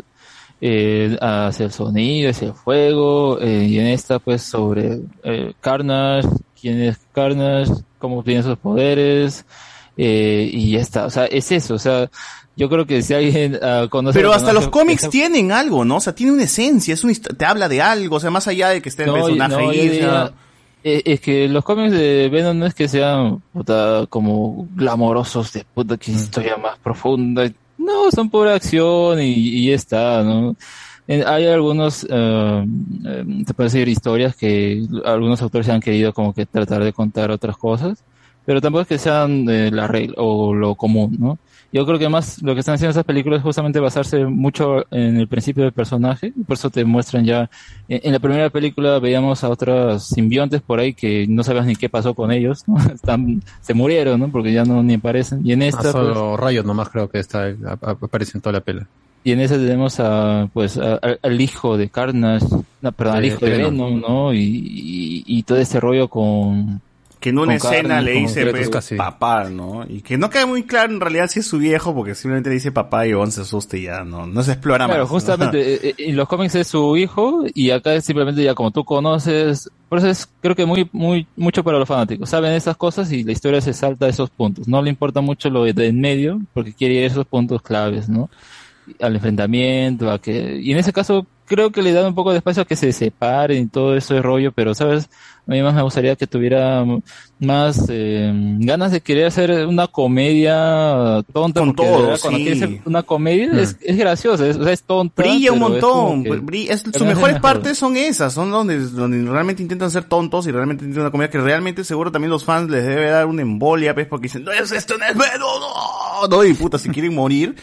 eh, 0.61 1.17
hacia 1.21 1.65
el 1.65 1.71
sonido, 1.71 2.29
hacia 2.29 2.47
el 2.49 2.53
fuego, 2.53 3.39
eh, 3.41 3.65
y 3.67 3.79
en 3.79 3.87
esta 3.87 4.19
pues 4.19 4.41
sobre 4.43 4.99
eh, 5.23 5.53
Carnage, 5.59 6.27
quién 6.59 6.81
es 6.81 6.97
Carnage, 7.13 7.71
cómo 7.99 8.23
tiene 8.23 8.43
sus 8.43 8.57
poderes, 8.57 9.45
eh, 9.97 10.49
y 10.51 10.71
ya 10.71 10.79
está, 10.79 11.05
o 11.05 11.09
sea, 11.09 11.25
es 11.25 11.51
eso, 11.51 11.75
o 11.75 11.79
sea, 11.79 12.09
yo 12.55 12.69
creo 12.69 12.85
que 12.85 13.01
si 13.01 13.13
alguien 13.13 13.59
ah, 13.61 13.87
conoce 13.89 14.17
Pero 14.17 14.31
hasta 14.31 14.53
los 14.53 14.69
cómics 14.69 15.03
esa- 15.03 15.09
tienen 15.09 15.51
algo, 15.51 15.83
¿no? 15.83 15.97
O 15.97 16.01
sea, 16.01 16.15
tiene 16.15 16.31
una 16.31 16.43
esencia, 16.43 16.93
es 16.93 17.03
una 17.03 17.11
histo- 17.13 17.35
te 17.35 17.43
habla 17.45 17.67
de 17.67 17.81
algo, 17.81 18.15
o 18.15 18.19
sea, 18.19 18.29
más 18.29 18.47
allá 18.47 18.69
de 18.69 18.81
que 18.81 18.87
esté 18.89 19.03
el 19.03 19.09
No, 19.09 19.15
personaje 19.15 19.51
no, 19.61 19.69
ahí, 19.69 19.77
yo 19.77 19.83
o 19.83 19.85
sea, 19.87 19.91
diría, 19.91 20.33
es 21.05 21.19
que 21.19 21.47
los 21.49 21.63
cómics 21.63 21.91
de 21.91 22.29
Venom 22.29 22.59
no 22.59 22.65
es 22.67 22.73
que 22.75 22.87
sean 22.87 23.41
puta, 23.51 24.05
como 24.07 24.67
glamorosos 24.75 25.51
de 25.53 25.65
puta 25.73 25.97
que 25.97 26.11
historia 26.11 26.57
más 26.57 26.77
profunda. 26.79 27.51
No, 27.77 28.11
son 28.11 28.29
pura 28.29 28.53
acción 28.55 29.19
y, 29.21 29.33
y 29.33 29.69
ya 29.69 29.75
está, 29.75 30.23
¿no? 30.23 30.55
En- 31.07 31.27
hay 31.27 31.45
algunos, 31.47 32.05
eh, 32.09 32.65
eh, 33.05 33.25
te 33.45 33.53
puedo 33.53 33.65
decir, 33.69 33.87
historias 33.87 34.35
que 34.35 34.83
algunos 35.03 35.41
autores 35.41 35.69
han 35.69 35.81
querido 35.81 36.13
como 36.13 36.33
que 36.33 36.45
tratar 36.45 36.83
de 36.83 36.93
contar 36.93 37.31
otras 37.31 37.57
cosas, 37.57 38.03
pero 38.45 38.61
tampoco 38.61 38.83
es 38.83 38.87
que 38.87 38.97
sean 38.99 39.49
eh, 39.49 39.71
la 39.71 39.87
regla 39.87 40.15
o 40.17 40.53
lo 40.53 40.75
común, 40.75 41.15
¿no? 41.19 41.37
Yo 41.75 41.85
creo 41.85 41.99
que 41.99 42.07
más 42.07 42.41
lo 42.41 42.53
que 42.53 42.61
están 42.61 42.75
haciendo 42.75 42.91
esas 42.91 43.03
películas 43.03 43.39
es 43.39 43.43
justamente 43.43 43.81
basarse 43.81 44.23
mucho 44.25 44.85
en 44.91 45.17
el 45.17 45.27
principio 45.27 45.63
del 45.63 45.73
personaje, 45.73 46.27
y 46.33 46.43
por 46.43 46.53
eso 46.55 46.69
te 46.69 46.85
muestran 46.85 47.25
ya, 47.25 47.49
en, 47.89 48.13
la 48.13 48.19
primera 48.19 48.49
película 48.49 48.97
veíamos 48.99 49.43
a 49.43 49.49
otros 49.49 50.07
simbiontes 50.07 50.61
por 50.61 50.79
ahí 50.79 50.93
que 50.93 51.25
no 51.27 51.43
sabías 51.43 51.65
ni 51.65 51.75
qué 51.75 51.89
pasó 51.89 52.13
con 52.13 52.31
ellos, 52.31 52.63
¿no? 52.65 52.77
Están, 52.93 53.41
se 53.59 53.73
murieron, 53.73 54.21
¿no? 54.21 54.29
Porque 54.29 54.53
ya 54.53 54.63
no 54.63 54.81
ni 54.83 54.93
aparecen. 54.93 55.41
Y 55.45 55.51
en 55.51 55.63
Ah, 55.63 55.65
esta, 55.67 55.81
pues, 55.81 55.91
solo 55.91 56.37
Rayos 56.37 56.63
nomás 56.65 56.87
creo 56.89 57.09
que 57.09 57.19
está, 57.19 57.47
ap- 57.67 57.83
ap- 57.83 58.03
aparece 58.05 58.37
en 58.37 58.41
toda 58.41 58.53
la 58.53 58.61
pela. 58.61 58.87
y 59.25 59.31
en 59.33 59.41
esa 59.41 59.55
tenemos 59.55 59.99
a, 59.99 60.47
pues, 60.53 60.77
a- 60.77 60.95
al- 61.01 61.19
al 61.21 61.41
hijo 61.41 61.77
de 61.77 61.89
Carnage, 61.89 62.45
no, 62.81 62.91
perdón, 62.93 63.17
al 63.17 63.25
hijo 63.25 63.45
de. 63.45 63.57
Venom, 63.57 63.99
¿no? 63.99 64.33
Y, 64.33 64.39
y, 64.39 65.23
y 65.27 65.43
todo 65.43 65.57
ese 65.57 65.79
rollo 65.81 66.07
con... 66.07 66.79
que 67.25 67.31
en 67.31 67.39
una 67.39 67.55
escena 67.55 68.01
le 68.01 68.11
dice 68.11 68.45
pues, 68.45 68.69
casi. 68.69 68.95
papá, 68.95 69.49
¿no? 69.49 69.83
Y 69.89 70.01
que 70.01 70.15
no 70.15 70.29
queda 70.29 70.45
muy 70.45 70.61
claro 70.61 70.93
en 70.93 71.01
realidad 71.01 71.27
si 71.27 71.39
es 71.39 71.47
su 71.47 71.57
viejo, 71.57 71.95
porque 71.95 72.13
simplemente 72.13 72.49
le 72.49 72.53
dice 72.53 72.71
papá 72.71 73.07
y 73.07 73.13
Bon 73.13 73.31
se 73.31 73.41
asusta 73.41 73.77
y 73.77 73.81
ya, 73.83 74.03
no, 74.03 74.27
no 74.27 74.43
se 74.43 74.51
explora 74.51 74.85
Claro, 74.85 75.01
más. 75.01 75.09
justamente, 75.09 75.59
eh, 75.73 75.79
eh, 75.81 75.95
en 75.97 76.15
los 76.15 76.27
cómics 76.27 76.53
es 76.53 76.67
su 76.67 76.95
hijo 76.97 77.43
y 77.55 77.71
acá 77.71 77.95
es 77.95 78.05
simplemente 78.05 78.43
ya 78.43 78.53
como 78.53 78.69
tú 78.69 78.85
conoces, 78.85 79.71
por 79.89 79.97
eso 79.97 80.07
es 80.07 80.29
creo 80.39 80.55
que 80.55 80.67
muy, 80.67 80.87
muy, 80.91 81.25
mucho 81.35 81.63
para 81.63 81.79
los 81.79 81.87
fanáticos, 81.87 82.29
saben 82.29 82.51
esas 82.53 82.77
cosas 82.77 83.11
y 83.11 83.23
la 83.23 83.31
historia 83.31 83.59
se 83.59 83.73
salta 83.73 84.05
a 84.05 84.09
esos 84.09 84.29
puntos, 84.29 84.67
no 84.67 84.83
le 84.83 84.91
importa 84.91 85.19
mucho 85.19 85.49
lo 85.49 85.63
de 85.63 85.87
en 85.87 85.99
medio 85.99 86.39
porque 86.53 86.73
quiere 86.73 86.93
ir 86.93 87.03
a 87.05 87.07
esos 87.07 87.25
puntos 87.25 87.63
claves, 87.63 88.07
¿no? 88.07 88.29
Al 89.01 89.15
enfrentamiento, 89.15 90.11
a 90.11 90.19
que, 90.21 90.59
y 90.61 90.71
en 90.71 90.77
ese 90.77 90.93
caso 90.93 91.25
creo 91.45 91.71
que 91.71 91.81
le 91.81 91.93
dan 91.93 92.07
un 92.07 92.15
poco 92.15 92.31
de 92.31 92.37
espacio 92.37 92.63
a 92.63 92.65
que 92.65 92.75
se 92.75 92.91
separen 92.91 93.63
y 93.63 93.67
todo 93.67 93.95
eso 93.95 94.13
de 94.13 94.21
rollo, 94.21 94.51
pero 94.51 94.73
sabes, 94.75 95.09
a 95.47 95.51
mí 95.51 95.61
más 95.61 95.73
me 95.75 95.83
gustaría 95.83 96.15
que 96.15 96.25
tuviera 96.27 96.83
más 97.39 97.85
eh, 97.89 98.31
ganas 98.59 98.91
de 98.91 99.01
querer 99.01 99.27
hacer 99.27 99.67
una 99.67 99.87
comedia 99.87 101.21
tonta, 101.33 101.59
Con 101.59 101.75
todo, 101.75 102.01
verdad, 102.03 102.19
cuando 102.21 102.39
sí. 102.39 102.45
quiere 102.45 102.63
hacer 102.65 102.81
una 102.85 103.03
comedia 103.03 103.47
Mm. 103.49 103.59
es, 103.59 103.77
es 103.81 103.97
graciosa, 103.97 104.47
es, 104.47 104.57
o 104.57 104.63
sea, 104.63 104.73
es 104.73 104.83
tonta. 104.83 105.21
Brilla 105.21 105.51
un 105.51 105.57
es 105.57 105.61
montón. 105.69 106.23
que- 106.23 106.67
es- 106.71 106.81
sus 106.81 106.95
es 106.95 107.01
mejores 107.03 107.35
mejor. 107.35 107.41
partes 107.41 107.77
son 107.77 107.95
esas, 107.97 108.33
son 108.33 108.49
donde, 108.51 108.79
donde 108.79 109.29
realmente 109.29 109.61
intentan 109.61 109.91
ser 109.91 110.05
tontos 110.05 110.47
y 110.47 110.51
realmente 110.51 110.83
intentan 110.83 111.01
una 111.03 111.11
comedia 111.11 111.29
que 111.29 111.39
realmente 111.39 111.83
seguro 111.83 112.11
también 112.11 112.31
los 112.31 112.43
fans 112.43 112.69
les 112.69 112.85
debe 112.85 113.09
dar 113.09 113.25
una 113.27 113.41
embolia, 113.43 113.93
pues, 113.93 114.07
porque 114.07 114.23
dicen, 114.23 114.43
no 114.43 114.51
es 114.51 114.71
esto, 114.71 114.97
no 114.97 115.05
es 115.05 115.13
Venom, 115.15 115.59
no, 115.59 116.27
no, 116.27 116.43
y 116.43 116.53
puta, 116.53 116.77
si 116.79 116.89
quieren 116.89 117.13
morir. 117.13 117.55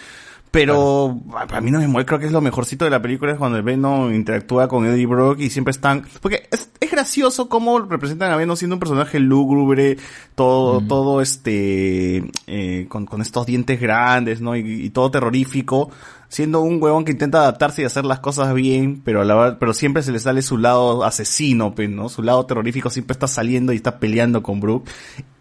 Pero 0.52 1.18
a 1.34 1.56
a 1.56 1.60
mí 1.62 1.70
no 1.70 1.78
me 1.80 1.88
muere, 1.88 2.04
creo 2.06 2.18
que 2.20 2.26
es 2.26 2.32
lo 2.32 2.42
mejorcito 2.42 2.84
de 2.84 2.90
la 2.90 3.00
película 3.00 3.32
es 3.32 3.38
cuando 3.38 3.56
el 3.56 3.64
Venom 3.64 4.12
interactúa 4.14 4.68
con 4.68 4.84
Eddie 4.86 5.06
Brock 5.06 5.40
y 5.40 5.48
siempre 5.48 5.70
están... 5.72 6.04
Porque 6.20 6.46
es, 6.50 6.70
es 6.78 6.90
gracioso 6.90 7.48
cómo 7.48 7.80
representan 7.80 8.30
a 8.30 8.36
Venom 8.36 8.54
siendo 8.56 8.76
un 8.76 8.80
personaje 8.80 9.18
lúgubre, 9.18 9.96
todo, 10.34 10.82
todo 10.82 11.22
este... 11.22 12.30
eh, 12.46 12.86
con, 12.88 13.06
con 13.06 13.22
estos 13.22 13.46
dientes 13.46 13.80
grandes, 13.80 14.42
¿no? 14.42 14.54
Y, 14.54 14.60
y 14.60 14.90
todo 14.90 15.10
terrorífico, 15.10 15.90
siendo 16.32 16.62
un 16.62 16.82
huevón 16.82 17.04
que 17.04 17.12
intenta 17.12 17.40
adaptarse 17.42 17.82
y 17.82 17.84
hacer 17.84 18.06
las 18.06 18.20
cosas 18.20 18.54
bien, 18.54 19.02
pero 19.04 19.20
a 19.20 19.24
la 19.26 19.34
verdad- 19.34 19.56
pero 19.60 19.74
siempre 19.74 20.02
se 20.02 20.12
le 20.12 20.18
sale 20.18 20.40
su 20.40 20.56
lado 20.56 21.04
asesino, 21.04 21.74
pues, 21.74 21.90
¿no? 21.90 22.08
Su 22.08 22.22
lado 22.22 22.46
terrorífico 22.46 22.88
siempre 22.88 23.12
está 23.12 23.28
saliendo 23.28 23.70
y 23.74 23.76
está 23.76 23.98
peleando 23.98 24.42
con 24.42 24.58
Brooke. 24.58 24.88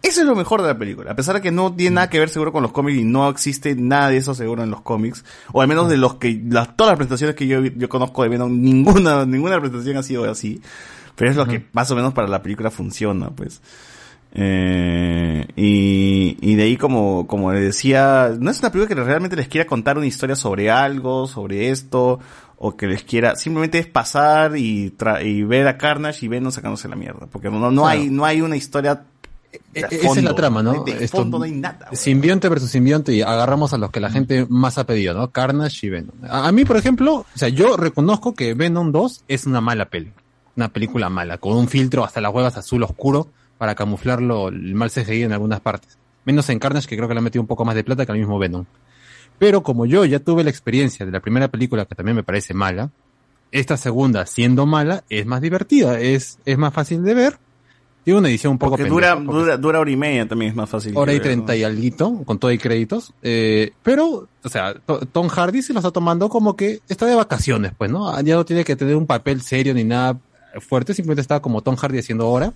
Eso 0.02 0.20
es 0.20 0.26
lo 0.26 0.36
mejor 0.36 0.60
de 0.60 0.68
la 0.68 0.76
película. 0.76 1.10
A 1.12 1.16
pesar 1.16 1.36
de 1.36 1.40
que 1.40 1.50
no 1.50 1.72
tiene 1.74 1.94
nada 1.94 2.10
que 2.10 2.18
ver 2.18 2.28
seguro 2.28 2.52
con 2.52 2.62
los 2.62 2.72
cómics 2.72 2.98
y 2.98 3.04
no 3.04 3.26
existe 3.30 3.74
nada 3.74 4.10
de 4.10 4.18
eso 4.18 4.34
seguro 4.34 4.62
en 4.64 4.70
los 4.70 4.82
cómics. 4.82 5.24
O 5.52 5.62
al 5.62 5.68
menos 5.68 5.88
de 5.88 5.96
los 5.96 6.16
que, 6.16 6.38
las, 6.46 6.76
todas 6.76 6.90
las 6.90 6.98
presentaciones 6.98 7.36
que 7.36 7.46
yo, 7.46 7.62
yo 7.64 7.88
conozco 7.88 8.22
de 8.22 8.28
Venom, 8.28 8.60
ninguna, 8.60 9.24
ninguna 9.24 9.58
presentación 9.60 9.96
ha 9.96 10.02
sido 10.02 10.30
así. 10.30 10.60
Pero 11.16 11.30
es 11.30 11.36
lo 11.38 11.46
que 11.46 11.64
más 11.72 11.90
o 11.90 11.96
menos 11.96 12.12
para 12.12 12.28
la 12.28 12.42
película 12.42 12.70
funciona, 12.70 13.30
pues. 13.30 13.62
Eh, 14.34 15.46
y, 15.56 16.36
y 16.40 16.54
de 16.56 16.62
ahí 16.62 16.76
como, 16.76 17.26
como 17.26 17.52
le 17.52 17.60
decía, 17.60 18.30
no 18.38 18.50
es 18.50 18.60
una 18.60 18.70
película 18.72 18.94
que 18.96 19.02
realmente 19.02 19.36
les 19.36 19.48
quiera 19.48 19.66
contar 19.66 19.96
una 19.98 20.06
historia 20.06 20.36
sobre 20.36 20.70
algo, 20.70 21.26
sobre 21.26 21.70
esto, 21.70 22.18
o 22.58 22.76
que 22.76 22.86
les 22.86 23.02
quiera, 23.02 23.36
simplemente 23.36 23.78
es 23.78 23.86
pasar 23.86 24.56
y, 24.56 24.90
tra- 24.96 25.24
y 25.24 25.42
ver 25.42 25.66
a 25.68 25.76
Carnage 25.78 26.24
y 26.24 26.28
Venom 26.28 26.50
sacándose 26.52 26.88
la 26.88 26.96
mierda, 26.96 27.26
porque 27.30 27.50
no, 27.50 27.58
no 27.58 27.82
Claro. 27.82 27.86
hay, 27.88 28.10
no 28.10 28.24
hay 28.24 28.40
una 28.40 28.56
historia 28.56 28.94
de 29.74 29.80
E- 29.80 29.86
Esa 29.90 30.18
es 30.18 30.24
la 30.24 30.34
trama, 30.34 30.62
¿no? 30.62 30.82
De, 30.84 30.94
de 30.94 31.04
Esto- 31.04 31.18
fondo 31.18 31.38
no 31.38 31.44
hay 31.44 31.52
nada. 31.52 31.88
Simbionte 31.92 32.48
versus 32.48 32.70
simbionte 32.70 33.12
y 33.12 33.20
agarramos 33.22 33.72
a 33.74 33.78
los 33.78 33.90
que 33.90 34.00
la 34.00 34.10
gente 34.10 34.46
más 34.48 34.78
ha 34.78 34.86
pedido, 34.86 35.12
¿no? 35.12 35.30
Carnage 35.30 35.86
y 35.86 35.90
Venom. 35.90 36.14
A, 36.28 36.48
a 36.48 36.52
mí, 36.52 36.64
por 36.64 36.76
ejemplo, 36.78 37.14
o 37.16 37.26
sea, 37.38 37.48
yo 37.50 37.76
reconozco 37.76 38.34
que 38.34 38.54
Venom 38.54 38.92
2 38.92 39.24
es 39.28 39.44
una 39.46 39.60
mala 39.60 39.86
peli. 39.86 40.12
Una 40.56 40.68
película 40.68 41.08
mala, 41.10 41.38
con 41.38 41.56
un 41.56 41.68
filtro 41.68 42.04
hasta 42.04 42.20
las 42.20 42.32
huevas 42.32 42.56
azul 42.56 42.82
oscuro 42.82 43.28
para 43.62 43.76
camuflarlo 43.76 44.48
el 44.48 44.74
mal 44.74 44.90
CGI 44.90 45.22
en 45.22 45.32
algunas 45.32 45.60
partes. 45.60 45.96
Menos 46.24 46.48
en 46.50 46.58
Carnage, 46.58 46.88
que 46.88 46.96
creo 46.96 47.06
que 47.06 47.14
le 47.14 47.20
ha 47.20 47.22
metido 47.22 47.40
un 47.42 47.46
poco 47.46 47.64
más 47.64 47.76
de 47.76 47.84
plata 47.84 48.04
que 48.04 48.10
al 48.10 48.18
mismo 48.18 48.36
Venom. 48.36 48.64
Pero 49.38 49.62
como 49.62 49.86
yo 49.86 50.04
ya 50.04 50.18
tuve 50.18 50.42
la 50.42 50.50
experiencia 50.50 51.06
de 51.06 51.12
la 51.12 51.20
primera 51.20 51.46
película, 51.46 51.84
que 51.84 51.94
también 51.94 52.16
me 52.16 52.24
parece 52.24 52.54
mala, 52.54 52.90
esta 53.52 53.76
segunda, 53.76 54.26
siendo 54.26 54.66
mala, 54.66 55.04
es 55.08 55.26
más 55.26 55.40
divertida, 55.40 56.00
es, 56.00 56.40
es 56.44 56.58
más 56.58 56.74
fácil 56.74 57.04
de 57.04 57.14
ver. 57.14 57.38
Tiene 58.02 58.18
una 58.18 58.30
edición 58.30 58.50
un 58.54 58.58
poco 58.58 58.72
Porque 58.76 58.90
dura, 58.90 59.14
pendeja, 59.14 59.38
dura, 59.38 59.56
dura 59.58 59.78
hora 59.78 59.90
y 59.92 59.96
media 59.96 60.26
también 60.26 60.50
es 60.50 60.56
más 60.56 60.68
fácil. 60.68 60.96
hora 60.96 61.14
y 61.14 61.20
treinta 61.20 61.54
y 61.54 61.62
alguito, 61.62 62.24
con 62.24 62.40
todo 62.40 62.50
y 62.50 62.58
créditos. 62.58 63.14
Eh, 63.22 63.70
pero, 63.84 64.26
o 64.42 64.48
sea, 64.48 64.74
To- 64.74 65.06
Tom 65.06 65.28
Hardy 65.28 65.62
se 65.62 65.72
lo 65.72 65.78
está 65.78 65.92
tomando 65.92 66.28
como 66.28 66.56
que 66.56 66.80
está 66.88 67.06
de 67.06 67.14
vacaciones, 67.14 67.74
pues, 67.78 67.92
¿no? 67.92 68.20
Ya 68.22 68.34
no 68.34 68.44
tiene 68.44 68.64
que 68.64 68.74
tener 68.74 68.96
un 68.96 69.06
papel 69.06 69.40
serio 69.40 69.72
ni 69.72 69.84
nada 69.84 70.18
fuerte, 70.58 70.94
simplemente 70.94 71.20
está 71.20 71.38
como 71.38 71.60
Tom 71.62 71.76
Hardy 71.76 71.98
haciendo 72.00 72.28
hora. 72.28 72.52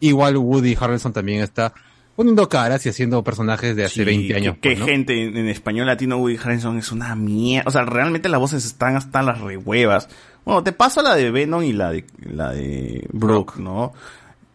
Igual 0.00 0.36
Woody 0.36 0.76
Harrelson 0.78 1.12
también 1.12 1.42
está 1.42 1.72
poniendo 2.16 2.48
caras 2.48 2.84
y 2.86 2.88
haciendo 2.88 3.22
personajes 3.24 3.76
de 3.76 3.84
hace 3.84 4.00
Sí, 4.00 4.04
20 4.04 4.34
años. 4.34 4.56
Que, 4.60 4.70
pues, 4.70 4.78
¿no? 4.80 4.86
gente 4.86 5.22
en, 5.22 5.36
en 5.36 5.48
español 5.48 5.86
latino 5.86 6.18
Woody 6.18 6.36
Harrelson 6.36 6.78
es 6.78 6.92
una 6.92 7.14
mierda. 7.14 7.68
O 7.68 7.70
sea, 7.70 7.84
realmente 7.84 8.28
las 8.28 8.40
voces 8.40 8.64
están 8.64 8.96
hasta 8.96 9.22
las 9.22 9.40
rehuevas. 9.40 10.08
Bueno, 10.44 10.62
te 10.62 10.72
paso 10.72 11.02
la 11.02 11.14
de 11.14 11.30
Venom 11.30 11.62
y 11.62 11.72
la 11.72 11.90
de 11.90 12.04
la 12.22 12.52
de 12.52 13.06
Brooke, 13.12 13.58
¿no? 13.58 13.92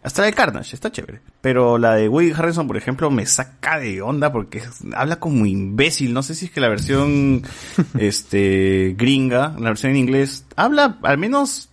Hasta 0.05 0.21
la 0.21 0.27
de 0.27 0.33
Carnage, 0.33 0.75
está 0.75 0.91
chévere. 0.91 1.21
Pero 1.41 1.79
la 1.79 1.95
de 1.95 2.07
Woody 2.07 2.31
Harrison, 2.31 2.67
por 2.67 2.77
ejemplo, 2.77 3.09
me 3.09 3.25
saca 3.25 3.79
de 3.79 4.03
onda 4.03 4.31
porque 4.31 4.61
habla 4.93 5.19
como 5.19 5.47
imbécil. 5.47 6.13
No 6.13 6.21
sé 6.21 6.35
si 6.35 6.45
es 6.45 6.51
que 6.51 6.61
la 6.61 6.69
versión 6.69 7.41
este 7.97 8.93
gringa, 8.95 9.55
la 9.59 9.69
versión 9.69 9.93
en 9.93 9.97
inglés, 9.97 10.45
habla 10.55 10.99
al 11.01 11.17
menos 11.17 11.69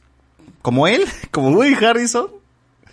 como 0.63 0.87
él, 0.87 1.05
como 1.31 1.51
Woody 1.51 1.75
Harrison. 1.75 2.29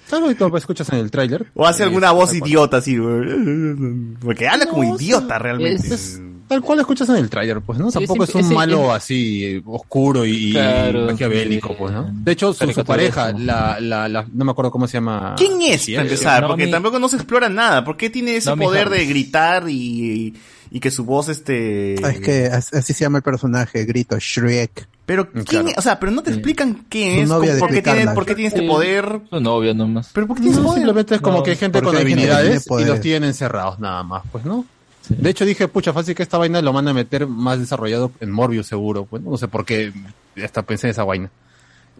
¿Sabes 0.10 0.40
lo 0.40 0.52
que 0.52 0.58
escuchas 0.58 0.90
en 0.90 1.00
el 1.00 1.12
tráiler? 1.12 1.46
O 1.54 1.66
hace 1.68 1.84
alguna 1.84 2.12
voz 2.12 2.34
idiota 2.34 2.78
así. 2.78 2.98
Porque 4.22 4.48
habla 4.48 4.66
como 4.66 4.96
idiota 4.96 5.36
sí, 5.38 5.44
realmente. 5.44 5.94
es- 5.94 6.22
Tal 6.48 6.62
cual 6.64 6.78
lo 6.78 6.82
escuchas 6.82 7.08
en 7.10 7.18
el 7.18 7.30
tráiler, 7.30 7.62
pues, 7.62 7.78
¿no? 7.78 7.92
Sí, 7.92 8.00
Tampoco 8.00 8.24
es 8.24 8.30
es 8.32 8.36
un 8.38 8.56
malo 8.56 8.92
así 8.92 9.46
eh, 9.46 9.62
oscuro 9.68 10.26
y, 10.26 10.48
y 10.48 10.52
Claro, 10.54 11.06
maquiavélico, 11.06 11.78
pues, 11.78 11.94
¿no? 11.94 12.10
De 12.12 12.32
hecho, 12.32 12.54
su, 12.56 12.72
su 12.72 12.84
pareja, 12.84 13.32
la, 13.34 13.78
la, 13.80 14.10
la, 14.10 14.26
no 14.34 14.46
me 14.46 14.50
acuerdo 14.52 14.72
cómo 14.72 14.88
se 14.88 14.94
llama. 14.94 15.36
¿Quién 15.38 15.62
es, 15.62 15.84
Sí, 15.84 15.92
para 15.94 16.06
empezar? 16.08 16.48
Porque 16.48 16.66
tampoco 16.66 16.98
no 16.98 17.08
se 17.08 17.18
explora 17.18 17.50
nada. 17.50 17.84
¿Por 17.84 17.98
qué 17.98 18.10
tiene 18.10 18.36
ese 18.36 18.52
poder 18.58 18.90
de 18.90 19.06
gritar 19.06 19.70
y, 19.70 19.76
y 19.76 20.34
que 20.80 20.92
su 20.92 21.04
voz 21.06 21.30
este... 21.30 21.96
Es 21.96 22.20
que 22.20 22.46
as- 22.46 22.74
así 22.74 22.94
se 22.94 23.04
llama 23.06 23.18
el 23.18 23.24
personaje, 23.24 23.86
grito, 23.86 24.18
Shrek. 24.20 24.88
Pero, 25.08 25.32
¿quién 25.32 25.70
es? 25.70 25.78
O 25.78 25.82
sea, 25.82 26.00
pero 26.00 26.12
no 26.12 26.22
te 26.22 26.30
explican 26.30 26.86
quién 26.88 27.22
es, 27.24 27.30
por 27.60 27.72
qué, 27.72 27.82
tiene, 27.82 28.08
por 28.14 28.26
qué 28.28 28.36
tiene 28.36 28.50
este 28.50 28.60
Sí. 28.62 28.68
poder. 28.68 29.22
Su 29.32 29.40
novia 29.40 29.74
nomás. 29.74 30.12
Pero 30.14 30.28
¿por 30.28 30.38
qué 30.38 30.44
tiene 30.44 30.58
No, 30.58 30.64
poder? 30.64 30.76
simplemente 30.78 31.16
es 31.16 31.22
como 31.22 31.38
No, 31.38 31.44
que 31.44 31.50
hay 31.52 31.58
gente 31.58 31.82
con 31.82 31.96
hay 31.96 32.04
gente 32.04 32.14
habilidades 32.14 32.66
y 32.66 32.70
poderes. 32.70 32.92
los 32.92 33.02
tienen 33.02 33.24
encerrados 33.24 33.80
nada 33.80 34.04
más, 34.04 34.22
pues, 34.32 34.46
¿no? 34.46 34.66
De 35.08 35.32
hecho 35.32 35.44
dije, 35.46 35.68
pucha, 35.68 35.92
fácil 35.94 36.14
que 36.14 36.22
esta 36.22 36.38
vaina 36.38 36.62
lo 36.62 36.72
van 36.72 36.88
a 36.88 36.94
meter 36.94 37.26
más 37.26 37.58
desarrollado 37.60 38.12
en 38.20 38.30
Morbius 38.30 38.68
seguro, 38.68 39.06
pues 39.06 39.24
no 39.24 39.36
sé 39.38 39.48
por 39.48 39.66
qué 39.66 39.92
hasta 40.44 40.62
pensé 40.62 40.86
en 40.86 40.92
esa 40.92 41.04
vaina. 41.04 41.32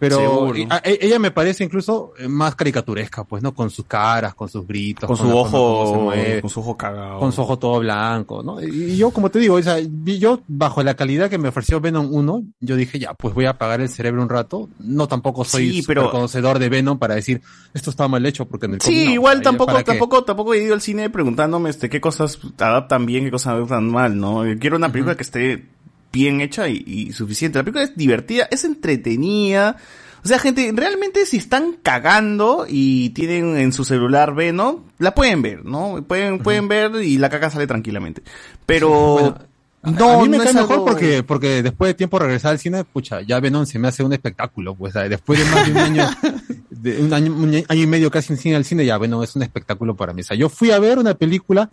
Pero 0.00 0.16
Seguro. 0.16 0.56
y- 0.58 0.66
a- 0.70 0.80
e- 0.82 0.98
ella 1.02 1.18
me 1.18 1.30
parece 1.30 1.62
incluso 1.62 2.14
eh, 2.18 2.26
más 2.26 2.54
caricaturesca, 2.56 3.24
pues, 3.24 3.42
¿no? 3.42 3.54
Con 3.54 3.70
sus 3.70 3.84
caras, 3.84 4.34
con 4.34 4.48
sus 4.48 4.66
gritos, 4.66 5.06
Con 5.06 5.16
su 5.16 5.24
la 5.24 5.30
se 5.32 5.36
ojo, 5.38 5.94
mueve, 6.04 6.40
con 6.40 6.50
su 6.50 6.60
ojo 6.60 6.76
cagado. 6.76 7.18
con 7.20 7.32
su 7.32 7.42
ojo 7.42 7.58
todo 7.58 7.78
blanco, 7.80 8.42
¿no? 8.42 8.60
Y 8.62 8.80
y 8.90 8.96
yo, 8.96 9.10
como 9.10 9.30
te 9.30 9.38
digo, 9.38 9.54
o 9.56 9.62
sea, 9.62 9.76
yo 10.04 10.40
bajo 10.48 10.82
la 10.82 10.94
calidad 10.94 11.28
que 11.30 11.38
me 11.38 11.48
ofreció 11.48 11.80
Venom 11.80 12.12
1, 12.12 12.42
yo 12.60 12.76
dije, 12.76 12.98
ya, 12.98 13.14
pues 13.14 13.34
voy 13.34 13.44
a 13.44 13.50
apagar 13.50 13.80
el 13.80 13.88
cerebro 13.88 14.22
un 14.22 14.28
rato. 14.28 14.68
No 14.78 15.06
tampoco 15.06 15.44
soy 15.44 15.70
Sí, 15.70 15.82
pero- 15.86 16.10
conocedor 16.10 16.58
de 16.58 16.68
Venom 16.70 16.98
para 16.98 17.14
decir, 17.14 17.42
esto 17.74 17.90
está 17.90 18.08
mal 18.08 18.24
hecho, 18.26 18.46
porque 18.46 18.66
en 18.66 18.74
el 18.74 18.80
Sí, 18.80 19.04
no, 19.06 19.10
igual 19.12 19.34
¿para 19.38 19.44
tampoco, 19.44 19.84
tampoco, 19.84 20.24
tampoco 20.24 20.54
he 20.54 20.62
ido 20.64 20.74
al 20.74 20.80
cine 20.80 21.10
preguntándome 21.10 21.70
este 21.70 21.88
qué 21.90 22.00
cosas 22.00 22.38
adaptan 22.58 23.06
bien, 23.06 23.24
qué 23.24 23.30
cosas 23.30 23.54
adaptan 23.54 23.86
mal, 23.90 24.18
¿no? 24.18 24.46
Yo 24.46 24.58
Quiero 24.58 24.76
una 24.76 24.90
película 24.90 25.14
que 25.16 25.22
esté 25.22 25.66
bien 26.12 26.40
hecha 26.40 26.68
y, 26.68 26.82
y 26.86 27.12
suficiente. 27.12 27.58
La 27.58 27.64
película 27.64 27.84
es 27.84 27.96
divertida, 27.96 28.48
es 28.50 28.64
entretenida. 28.64 29.76
O 30.22 30.28
sea, 30.28 30.38
gente, 30.38 30.70
realmente 30.74 31.24
si 31.24 31.38
están 31.38 31.76
cagando 31.82 32.66
y 32.68 33.10
tienen 33.10 33.56
en 33.56 33.72
su 33.72 33.84
celular 33.84 34.34
Venom, 34.34 34.82
la 34.98 35.14
pueden 35.14 35.40
ver, 35.40 35.64
¿no? 35.64 36.04
Pueden, 36.06 36.40
pueden 36.40 36.68
ver 36.68 36.92
y 37.02 37.16
la 37.18 37.30
caca 37.30 37.48
sale 37.50 37.66
tranquilamente. 37.66 38.22
Pero 38.66 38.90
Bueno, 38.90 39.38
a- 39.82 39.90
no, 39.92 40.10
a 40.20 40.22
mí 40.22 40.28
me 40.28 40.36
no 40.36 40.42
cae 40.42 40.50
es 40.50 40.56
mejor 40.56 40.72
algo- 40.76 40.84
porque, 40.84 41.22
porque 41.22 41.62
después 41.62 41.88
de 41.88 41.94
tiempo 41.94 42.18
regresar 42.18 42.50
al 42.50 42.58
cine, 42.58 42.84
pucha, 42.84 43.22
ya 43.22 43.40
Venom 43.40 43.64
se 43.64 43.78
me 43.78 43.88
hace 43.88 44.02
un 44.04 44.12
espectáculo, 44.12 44.74
pues, 44.74 44.92
¿sabes? 44.92 45.08
después 45.08 45.38
de 45.38 45.44
más 45.46 45.64
de 45.64 45.72
un 45.72 45.78
año, 45.78 46.04
de 46.70 47.00
un 47.02 47.14
año, 47.14 47.32
un 47.34 47.54
año 47.54 47.82
y 47.82 47.86
medio 47.86 48.10
casi 48.10 48.36
sin 48.36 48.50
ir 48.50 48.56
al 48.56 48.66
cine, 48.66 48.84
ya 48.84 48.98
Venom 48.98 49.22
es 49.22 49.34
un 49.36 49.42
espectáculo 49.42 49.96
para 49.96 50.12
mí. 50.12 50.20
O 50.20 50.24
sea, 50.24 50.36
yo 50.36 50.50
fui 50.50 50.70
a 50.70 50.78
ver 50.78 50.98
una 50.98 51.14
película, 51.14 51.70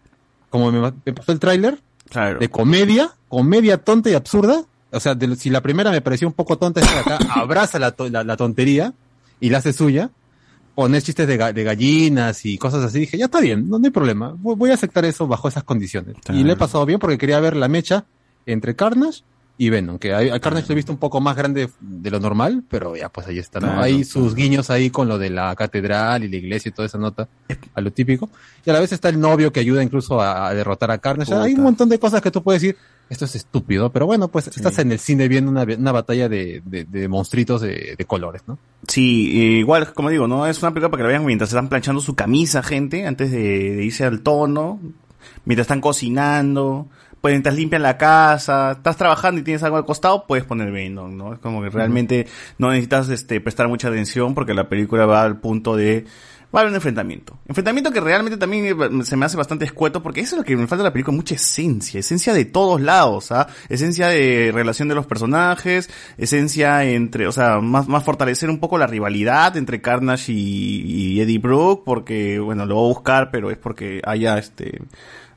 como 0.49 0.71
me, 0.71 0.79
me 1.05 1.11
pasó 1.13 1.33
el 1.33 1.39
tráiler, 1.39 1.81
Claro. 2.09 2.39
de 2.39 2.49
comedia, 2.49 3.11
comedia 3.27 3.77
tonta 3.77 4.09
y 4.09 4.13
absurda. 4.13 4.63
O 4.91 4.99
sea, 4.99 5.15
de- 5.15 5.35
si 5.35 5.49
la 5.49 5.61
primera 5.61 5.91
me 5.91 6.01
pareció 6.01 6.27
un 6.27 6.33
poco 6.33 6.57
tonta, 6.57 6.79
esta 6.81 6.93
de 6.93 6.99
acá 6.99 7.19
abraza 7.41 7.77
la, 7.79 7.93
la, 8.09 8.23
la 8.23 8.37
tontería 8.37 8.93
y 9.39 9.49
la 9.49 9.57
hace 9.59 9.73
suya. 9.73 10.09
Poner 10.75 11.01
chistes 11.01 11.27
de, 11.27 11.39
ga- 11.39 11.53
de 11.53 11.63
gallinas 11.63 12.45
y 12.45 12.57
cosas 12.59 12.83
así. 12.83 12.99
Dije, 12.99 13.17
ya 13.17 13.25
está 13.25 13.39
bien, 13.39 13.67
no, 13.67 13.79
no 13.79 13.85
hay 13.85 13.91
problema. 13.91 14.33
Voy, 14.37 14.55
voy 14.55 14.69
a 14.71 14.75
aceptar 14.75 15.05
eso 15.05 15.25
bajo 15.27 15.47
esas 15.47 15.63
condiciones. 15.63 16.15
Y 16.29 16.43
le 16.43 16.53
he 16.53 16.55
pasado 16.55 16.85
bien 16.85 16.99
porque 16.99 17.17
quería 17.17 17.39
ver 17.39 17.55
la 17.55 17.67
mecha 17.67 18.05
entre 18.45 18.75
Carnage 18.75 19.23
y 19.57 19.69
Venom. 19.69 19.97
Que 19.97 20.13
hay- 20.13 20.29
a 20.29 20.39
Carnage 20.39 20.67
lo 20.67 20.73
he 20.73 20.75
visto 20.75 20.91
un 20.91 20.99
poco 20.99 21.19
más 21.19 21.35
grande 21.35 21.69
de 21.79 22.11
lo 22.11 22.19
normal, 22.19 22.63
pero 22.69 22.95
ya, 22.95 23.09
pues 23.09 23.27
ahí 23.27 23.39
está, 23.39 23.59
¿no? 23.59 23.67
Claro, 23.67 23.81
hay 23.83 24.03
sus 24.03 24.35
guiños 24.35 24.69
ahí 24.69 24.89
con 24.89 25.07
lo 25.07 25.17
de 25.17 25.29
la 25.31 25.55
catedral 25.55 26.23
y 26.23 26.27
la 26.29 26.35
iglesia 26.35 26.69
y 26.69 26.71
toda 26.73 26.85
esa 26.85 26.97
nota, 26.97 27.27
a 27.73 27.81
lo 27.81 27.91
típico. 27.91 28.29
Y 28.65 28.69
a 28.69 28.73
la 28.73 28.79
vez 28.79 28.91
está 28.91 29.09
el 29.09 29.19
novio 29.19 29.51
que 29.51 29.59
ayuda 29.59 29.81
incluso 29.83 30.21
a, 30.21 30.47
a 30.47 30.53
derrotar 30.53 30.91
a 30.91 30.97
Carnage. 30.99 31.33
Hay 31.33 31.53
un 31.55 31.63
montón 31.63 31.89
de 31.89 31.97
cosas 31.99 32.21
que 32.21 32.29
tú 32.31 32.43
puedes 32.43 32.61
decir, 32.61 32.77
esto 33.09 33.23
es 33.25 33.35
estúpido, 33.35 33.89
pero 33.89 34.05
bueno, 34.05 34.27
pues 34.27 34.47
estás 34.47 34.77
en 34.79 34.91
el 34.91 34.99
cine 34.99 35.29
viendo 35.29 35.49
una, 35.49 35.63
una 35.63 35.91
batalla 35.93 36.27
de, 36.27 36.61
de, 36.65 36.83
de 36.83 37.07
monstruitos 37.07 37.61
de, 37.61 37.95
de 37.97 38.05
colores, 38.05 38.41
¿no? 38.47 38.59
Sí, 38.87 39.31
igual, 39.59 39.93
como 39.93 40.09
digo, 40.09 40.27
no 40.27 40.45
es 40.45 40.61
una 40.61 40.71
película 40.71 40.91
para 40.91 40.99
que 40.99 41.03
la 41.05 41.09
vean 41.09 41.25
mientras 41.25 41.49
están 41.49 41.69
planchando 41.69 42.01
su 42.01 42.15
camisa, 42.15 42.61
gente, 42.63 43.07
antes 43.07 43.31
de 43.31 43.81
irse 43.85 44.03
al 44.03 44.21
tono, 44.21 44.79
mientras 45.45 45.63
están 45.65 45.79
cocinando, 45.79 46.87
pues 47.21 47.33
mientras 47.33 47.55
limpian 47.55 47.81
la 47.81 47.97
casa, 47.97 48.73
estás 48.73 48.97
trabajando 48.97 49.41
y 49.41 49.43
tienes 49.43 49.63
algo 49.63 49.77
al 49.77 49.85
costado, 49.85 50.25
puedes 50.27 50.45
poner 50.45 50.71
Venom, 50.71 51.15
¿no? 51.15 51.33
Es 51.33 51.39
como 51.39 51.61
que 51.61 51.69
realmente 51.69 52.27
no 52.57 52.69
necesitas 52.69 53.09
este 53.09 53.41
prestar 53.41 53.67
mucha 53.67 53.87
atención 53.87 54.33
porque 54.33 54.53
la 54.53 54.69
película 54.69 55.05
va 55.05 55.23
al 55.23 55.39
punto 55.39 55.75
de 55.75 56.05
va 56.53 56.59
a 56.59 56.61
haber 56.61 56.71
un 56.71 56.75
enfrentamiento. 56.75 57.37
Enfrentamiento 57.45 57.91
que 57.91 57.99
realmente 57.99 58.37
también 58.37 59.03
se 59.03 59.17
me 59.17 59.25
hace 59.25 59.35
bastante 59.35 59.65
escueto 59.65 60.01
porque 60.01 60.21
eso 60.21 60.35
es 60.35 60.39
lo 60.39 60.45
que 60.45 60.55
me 60.55 60.67
falta 60.67 60.83
de 60.83 60.89
la 60.89 60.93
película, 60.93 61.15
mucha 61.15 61.35
esencia, 61.35 61.99
esencia 61.99 62.33
de 62.33 62.45
todos 62.45 62.79
lados, 62.79 63.31
¿ah? 63.31 63.47
Esencia 63.67 64.07
de 64.07 64.51
relación 64.53 64.87
de 64.87 64.95
los 64.95 65.05
personajes, 65.05 65.89
esencia 66.17 66.85
entre, 66.85 67.27
o 67.27 67.31
sea, 67.31 67.59
más, 67.59 67.87
más 67.87 68.03
fortalecer 68.03 68.49
un 68.49 68.59
poco 68.59 68.77
la 68.77 68.87
rivalidad 68.87 69.57
entre 69.57 69.81
Carnage 69.81 70.31
y, 70.31 71.15
y 71.15 71.21
Eddie 71.21 71.39
Brooke 71.39 71.83
porque, 71.85 72.39
bueno, 72.39 72.65
lo 72.65 72.75
voy 72.75 72.85
a 72.85 72.93
buscar, 72.93 73.29
pero 73.31 73.51
es 73.51 73.57
porque 73.57 74.01
haya 74.05 74.37
este, 74.37 74.79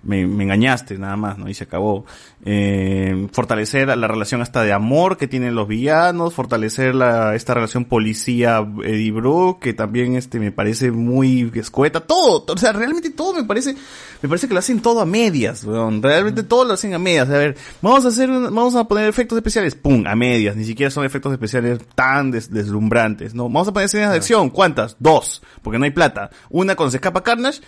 me, 0.03 0.27
me 0.27 0.45
engañaste 0.45 0.99
nada 0.99 1.17
más, 1.17 1.39
¿no? 1.39 1.49
Y 1.49 1.55
se 1.55 1.65
acabó. 1.65 2.05
Eh, 2.45 3.29
fortalecer 3.33 3.89
la 3.97 4.09
relación 4.09 4.41
hasta 4.41 4.63
de 4.63 4.73
amor 4.73 5.19
que 5.19 5.29
tienen 5.29 5.55
los 5.55 5.69
villanos, 5.69 6.33
fortalecer 6.33 6.95
la, 6.95 7.35
esta 7.35 7.53
relación 7.53 7.85
policía 7.85 8.67
Eddie 8.83 9.13
Brooke, 9.13 9.61
que 9.63 9.75
también 9.75 10.17
este 10.17 10.41
me 10.41 10.51
parece 10.51 10.91
muy 10.91 11.51
escueta, 11.55 12.01
todo, 12.01 12.45
o 12.51 12.57
sea, 12.57 12.73
realmente 12.73 13.11
todo 13.11 13.35
me 13.35 13.45
parece, 13.45 13.77
me 14.23 14.29
parece 14.29 14.49
que 14.49 14.55
lo 14.55 14.61
hacen 14.61 14.81
todo 14.81 15.03
a 15.03 15.05
medias, 15.07 15.65
weón. 15.65 16.03
realmente 16.03 16.43
todo 16.43 16.65
lo 16.65 16.73
hacen 16.73 16.95
a 16.95 16.99
medias, 16.99 17.29
a 17.29 17.37
ver, 17.37 17.57
vamos 17.83 18.07
a 18.07 18.09
hacer, 18.09 18.31
un- 18.31 18.45
vamos 18.45 18.75
a 18.75 18.85
poner 18.85 19.07
efectos 19.07 19.37
especiales, 19.37 19.75
pum, 19.75 20.07
a 20.07 20.17
medias, 20.17 20.57
ni 20.57 20.65
siquiera 20.65 20.91
son 20.91 21.05
efectos 21.05 21.33
especiales 21.33 21.79
tan 21.95 22.31
des- 22.31 22.51
deslumbrantes, 22.51 23.35
no, 23.35 23.45
vamos 23.45 23.69
a 23.69 23.73
poner 23.75 23.85
escenas 23.87 24.13
de 24.13 24.17
acción, 24.17 24.49
¿cuántas? 24.49 24.97
Dos, 24.99 25.43
porque 25.61 25.79
no 25.79 25.85
hay 25.85 25.91
plata, 25.91 26.31
una 26.49 26.75
cuando 26.75 26.91
se 26.93 26.97
escapa 26.97 27.23
Carnage, 27.23 27.61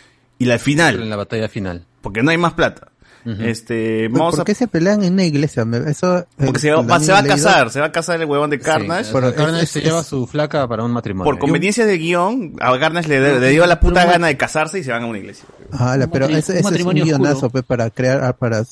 y 0.43 0.45
la 0.47 0.59
final. 0.59 1.03
En 1.03 1.11
la 1.11 1.17
batalla 1.17 1.49
final. 1.49 1.85
Porque 2.01 2.23
no 2.23 2.31
hay 2.31 2.39
más 2.39 2.55
plata. 2.55 2.89
Este, 3.25 4.09
vamos 4.09 4.33
¿Por 4.35 4.41
a 4.41 4.45
qué 4.45 4.53
se 4.53 4.67
pelean 4.67 5.05
en 5.05 5.13
una 5.13 5.23
iglesia? 5.25 5.65
Eso, 5.87 6.27
porque 6.37 6.59
eh, 6.59 6.61
se 6.61 6.71
va, 6.73 6.99
se 7.01 7.13
va 7.13 7.19
a 7.21 7.23
casar, 7.25 7.71
se 7.71 7.79
va 7.79 7.87
a 7.87 7.93
casar 7.93 8.21
el 8.21 8.27
huevón 8.29 8.51
de 8.51 8.59
Carnage. 8.59 9.05
Sí, 9.05 9.11
o 9.15 9.21
sea, 9.21 9.33
Carnage 9.33 9.67
se 9.67 9.81
lleva 9.81 10.01
a 10.01 10.03
su 10.03 10.27
flaca 10.27 10.67
para 10.67 10.83
un 10.83 10.91
matrimonio. 10.91 11.31
Por 11.31 11.39
conveniencia 11.39 11.87
de 11.87 11.99
guion, 11.99 12.55
a 12.61 12.77
Carnage 12.81 13.09
le, 13.09 13.39
le 13.39 13.51
dio 13.51 13.65
la 13.67 13.79
puta 13.79 14.05
gana 14.07 14.27
de 14.27 14.37
casarse 14.37 14.81
y 14.81 14.83
se 14.83 14.91
van 14.91 15.05
a 15.05 15.07
una 15.07 15.19
iglesia. 15.19 15.45
Ala, 15.71 16.09
pero 16.09 16.27
ese, 16.27 16.59
es 16.59 16.65
un 16.67 16.95
guionazo 16.95 17.49
pues, 17.49 17.63
para 17.63 17.91
crear, 17.91 18.25
ah, 18.25 18.33
para, 18.33 18.65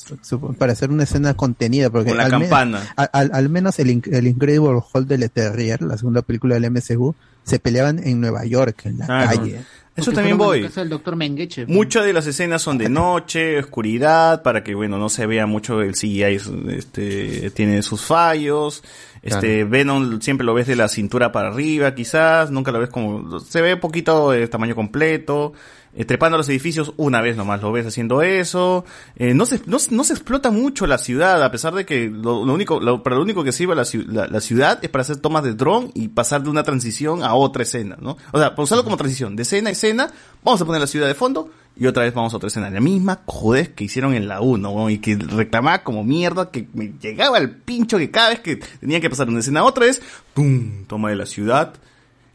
para 0.59 0.73
hacer 0.73 0.91
una 0.91 1.05
escena 1.05 1.35
contenida. 1.35 1.89
Porque 1.91 2.09
Con 2.09 2.19
la 2.19 2.25
al 2.25 2.31
campana. 2.33 2.83
al, 2.97 3.31
al 3.33 3.49
menos 3.51 3.79
el, 3.79 3.89
Inc- 4.03 4.13
el 4.13 4.27
Incredible 4.27 4.81
Hulk 4.93 5.07
de 5.07 5.19
Leterrier, 5.19 5.81
la 5.83 5.97
segunda 5.97 6.23
película 6.23 6.57
del 6.59 6.69
MCU, 6.73 7.15
se 7.45 7.61
peleaban 7.61 8.01
en 8.05 8.21
Nueva 8.21 8.45
York, 8.45 8.83
en 8.87 8.99
la 8.99 9.07
Claro. 9.07 9.29
calle. 9.39 9.61
Eso 9.97 10.13
también 10.13 10.39
voy. 10.39 10.63
casa 10.63 10.81
del 10.81 10.89
doctor 10.91 11.17
Mengeche. 11.17 11.67
Muchas 11.67 12.05
de 12.05 12.13
las 12.13 12.27
escenas 12.27 12.63
son 12.63 12.79
de 12.79 12.89
noche, 12.89 13.59
oscuridad, 13.59 14.43
para 14.43 14.63
que 14.65 14.75
bueno, 14.75 14.99
no 14.99 15.09
se 15.09 15.27
vea 15.27 15.47
mucho 15.47 15.83
el 15.83 15.95
CGI, 15.95 16.23
es- 16.23 16.51
este, 16.69 17.51
tiene 17.51 17.83
sus 17.83 18.03
fallos. 18.03 18.83
Este, 19.23 19.65
Venom 19.65 20.21
siempre 20.23 20.47
lo 20.47 20.55
ves 20.55 20.67
de 20.67 20.77
la 20.77 20.89
cintura 20.89 21.31
para 21.33 21.49
arriba, 21.49 21.95
quizás, 21.95 22.51
nunca 22.51 22.73
lo 22.73 22.79
ves 22.81 22.89
como, 22.89 23.39
se 23.41 23.61
ve 23.61 23.77
poquito 23.77 24.31
de 24.31 24.47
tamaño 24.49 24.75
completo. 24.75 25.53
Eh, 25.93 26.05
trepando 26.05 26.37
a 26.37 26.39
los 26.39 26.49
edificios, 26.49 26.93
una 26.97 27.21
vez 27.21 27.37
nomás 27.37 27.61
lo 27.63 27.73
ves 27.73 27.85
haciendo 27.85 28.23
eso. 28.23 28.85
Eh, 29.17 29.35
no, 29.35 29.45
se, 29.45 29.61
no, 29.67 29.79
se- 29.79 30.13
explota 30.13 30.51
mucho 30.53 30.87
la 30.87 30.99
ciudad, 30.99 31.43
a 31.43 31.51
pesar 31.51 31.75
de 31.75 31.85
que 31.85 32.09
lo, 32.09 32.39
único, 32.43 32.79
lo, 32.79 33.03
para 33.03 33.17
lo 33.17 33.23
único 33.23 33.43
que 33.43 33.51
sirve 33.51 33.75
la, 33.75 33.85
la, 34.07 34.29
la 34.29 34.41
ciudad 34.41 34.79
es 34.83 34.89
para 34.89 35.03
hacer 35.03 35.17
tomas 35.17 35.43
de 35.43 35.55
dron 35.55 35.91
y 35.95 36.09
pasar 36.09 36.43
de 36.45 36.51
una 36.51 36.63
transición 36.63 37.25
a 37.25 37.35
otra 37.35 37.65
escena, 37.65 37.97
¿no? 38.01 38.17
O 38.33 38.39
sea, 38.39 38.51
para 38.51 38.63
usarlo 38.63 38.85
como 38.85 38.97
transición, 38.97 39.35
de 39.35 39.43
escena 39.43 39.71
a 39.71 39.73
escena, 39.73 40.13
vamos 40.45 40.61
a 40.61 40.65
poner 40.65 40.81
la 40.81 40.87
ciudad 40.87 41.09
de 41.09 41.15
fondo 41.15 41.51
y 41.77 41.87
otra 41.87 42.05
vez 42.05 42.15
vamos 42.15 42.33
a 42.35 42.37
otra 42.37 42.47
escena. 42.49 42.71
La 42.71 42.81
misma 42.81 43.23
jodez 43.27 43.71
que 43.71 43.83
hicieron 43.85 44.15
en 44.15 44.29
la 44.29 44.41
1, 44.41 44.73
¿no? 44.73 44.91
y 44.91 44.99
que 44.99 45.17
reclamaba 45.17 45.83
como 45.83 46.05
mierda, 46.05 46.51
que 46.53 46.69
me 46.73 46.93
llegaba 47.01 47.37
al 47.39 47.51
pincho 47.51 47.99
que 47.99 48.11
cada 48.13 48.29
vez 48.31 48.41
que 48.41 48.57
tenía 48.81 49.01
que 49.01 49.11
pasar 49.11 49.27
de 49.27 49.33
una 49.33 49.41
escena 49.41 49.61
a 49.61 49.65
otra 49.65 49.87
vez, 49.87 50.01
¡pum! 50.35 50.85
Toma 50.87 51.11
de 51.11 51.17
la 51.17 51.27
ciudad. 51.27 51.75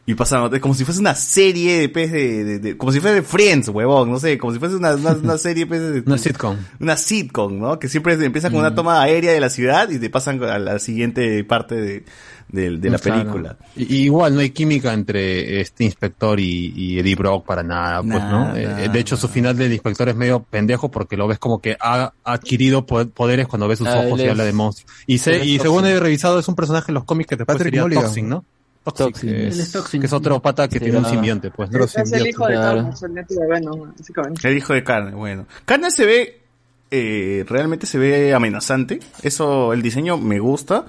Y 0.08 0.14
pasaron, 0.14 0.54
es 0.54 0.60
como 0.60 0.72
si 0.74 0.84
fuese 0.84 1.00
una 1.00 1.16
serie 1.16 1.80
de, 1.80 1.88
pues, 1.88 2.12
de, 2.12 2.44
de- 2.44 2.58
de- 2.60 2.76
como 2.76 2.92
si 2.92 3.00
fuese 3.00 3.16
de 3.16 3.22
Friends, 3.22 3.68
huevón, 3.70 4.08
no 4.10 4.20
sé, 4.20 4.38
como 4.38 4.52
si 4.52 4.60
fuese 4.60 4.76
una, 4.76 4.94
una, 4.94 5.10
una 5.14 5.36
serie, 5.38 5.66
pues, 5.66 5.80
de, 5.80 6.00
Una 6.06 6.16
sitcom. 6.16 6.56
una 6.78 6.96
sitcom, 6.96 7.58
¿no? 7.58 7.78
Que 7.80 7.88
siempre 7.88 8.14
empieza 8.14 8.48
con 8.50 8.60
una 8.60 8.72
toma 8.74 9.02
aérea 9.02 9.32
de 9.32 9.40
la 9.40 9.50
ciudad 9.50 9.90
y 9.90 9.98
te 9.98 10.08
pasan 10.08 10.40
a 10.44 10.60
la 10.60 10.78
siguiente 10.78 11.42
parte 11.42 11.74
de, 11.74 12.04
de, 12.48 12.78
de 12.78 12.90
la 12.90 12.98
Claro. 13.00 13.20
película. 13.22 13.56
Y, 13.74 13.96
igual 14.04 14.34
no 14.34 14.40
hay 14.42 14.50
química 14.50 14.94
entre 14.94 15.60
este 15.60 15.82
inspector 15.82 16.38
y, 16.38 16.72
y 16.76 17.00
Eddie 17.00 17.16
Brock 17.16 17.44
para 17.44 17.64
nada, 17.64 18.00
pues, 18.00 18.22
¿no? 18.22 18.54
Eh, 18.54 18.88
de 18.92 18.98
hecho, 19.00 19.16
su 19.16 19.26
final 19.26 19.56
del 19.56 19.72
inspector 19.72 20.08
es 20.08 20.14
medio 20.14 20.40
pendejo 20.40 20.88
porque 20.88 21.16
lo 21.16 21.26
ves 21.26 21.40
como 21.40 21.60
que 21.60 21.76
ha 21.80 22.12
adquirido 22.22 22.86
po- 22.86 23.06
poderes 23.08 23.48
cuando 23.48 23.66
ves 23.66 23.78
sus 23.80 23.88
Ah, 23.88 24.02
ojos 24.06 24.20
y 24.20 24.28
habla 24.28 24.44
de 24.44 24.52
monstruos. 24.52 24.88
Y, 25.08 25.18
se, 25.18 25.44
y 25.44 25.58
según 25.58 25.84
he 25.84 25.98
revisado, 25.98 26.38
es 26.38 26.46
un 26.46 26.54
personaje 26.54 26.92
en 26.92 26.94
los 26.94 27.02
cómics 27.04 27.28
que 27.30 27.34
después 27.36 27.56
Patrick 27.58 27.74
sería 27.74 27.82
Mulligan. 27.82 28.28
¿no? 28.28 28.44
Toxic, 28.94 29.06
Toxin. 29.14 29.30
que 29.30 29.48
es 29.48 29.58
es, 29.58 29.72
Toxin. 29.72 30.00
que 30.00 30.06
es 30.06 30.12
otro 30.12 30.40
pata 30.40 30.68
que 30.68 30.78
Sí, 30.78 30.84
tiene 30.84 30.98
un 30.98 31.04
simbionte, 31.06 31.50
pues, 31.50 31.70
¿no? 31.70 31.84
Es 31.84 31.96
el 32.12 32.26
hijo 32.26 32.46
de 32.46 32.54
Claro. 32.54 32.78
Carlos, 32.82 33.02
el 33.02 33.14
nieto 33.14 33.34
de 33.34 33.46
Venom, 33.46 33.92
básicamente. 33.98 34.48
El 34.48 34.56
hijo 34.56 34.72
de 34.72 34.84
carne, 34.84 35.14
bueno. 35.14 35.46
Carne 35.64 35.90
se 35.90 36.06
ve, 36.06 36.40
eh, 36.90 37.44
realmente 37.48 37.86
se 37.86 37.98
ve 37.98 38.32
amenazante. 38.34 39.00
Eso, 39.22 39.72
el 39.72 39.82
diseño 39.82 40.16
me 40.18 40.38
gusta. 40.38 40.84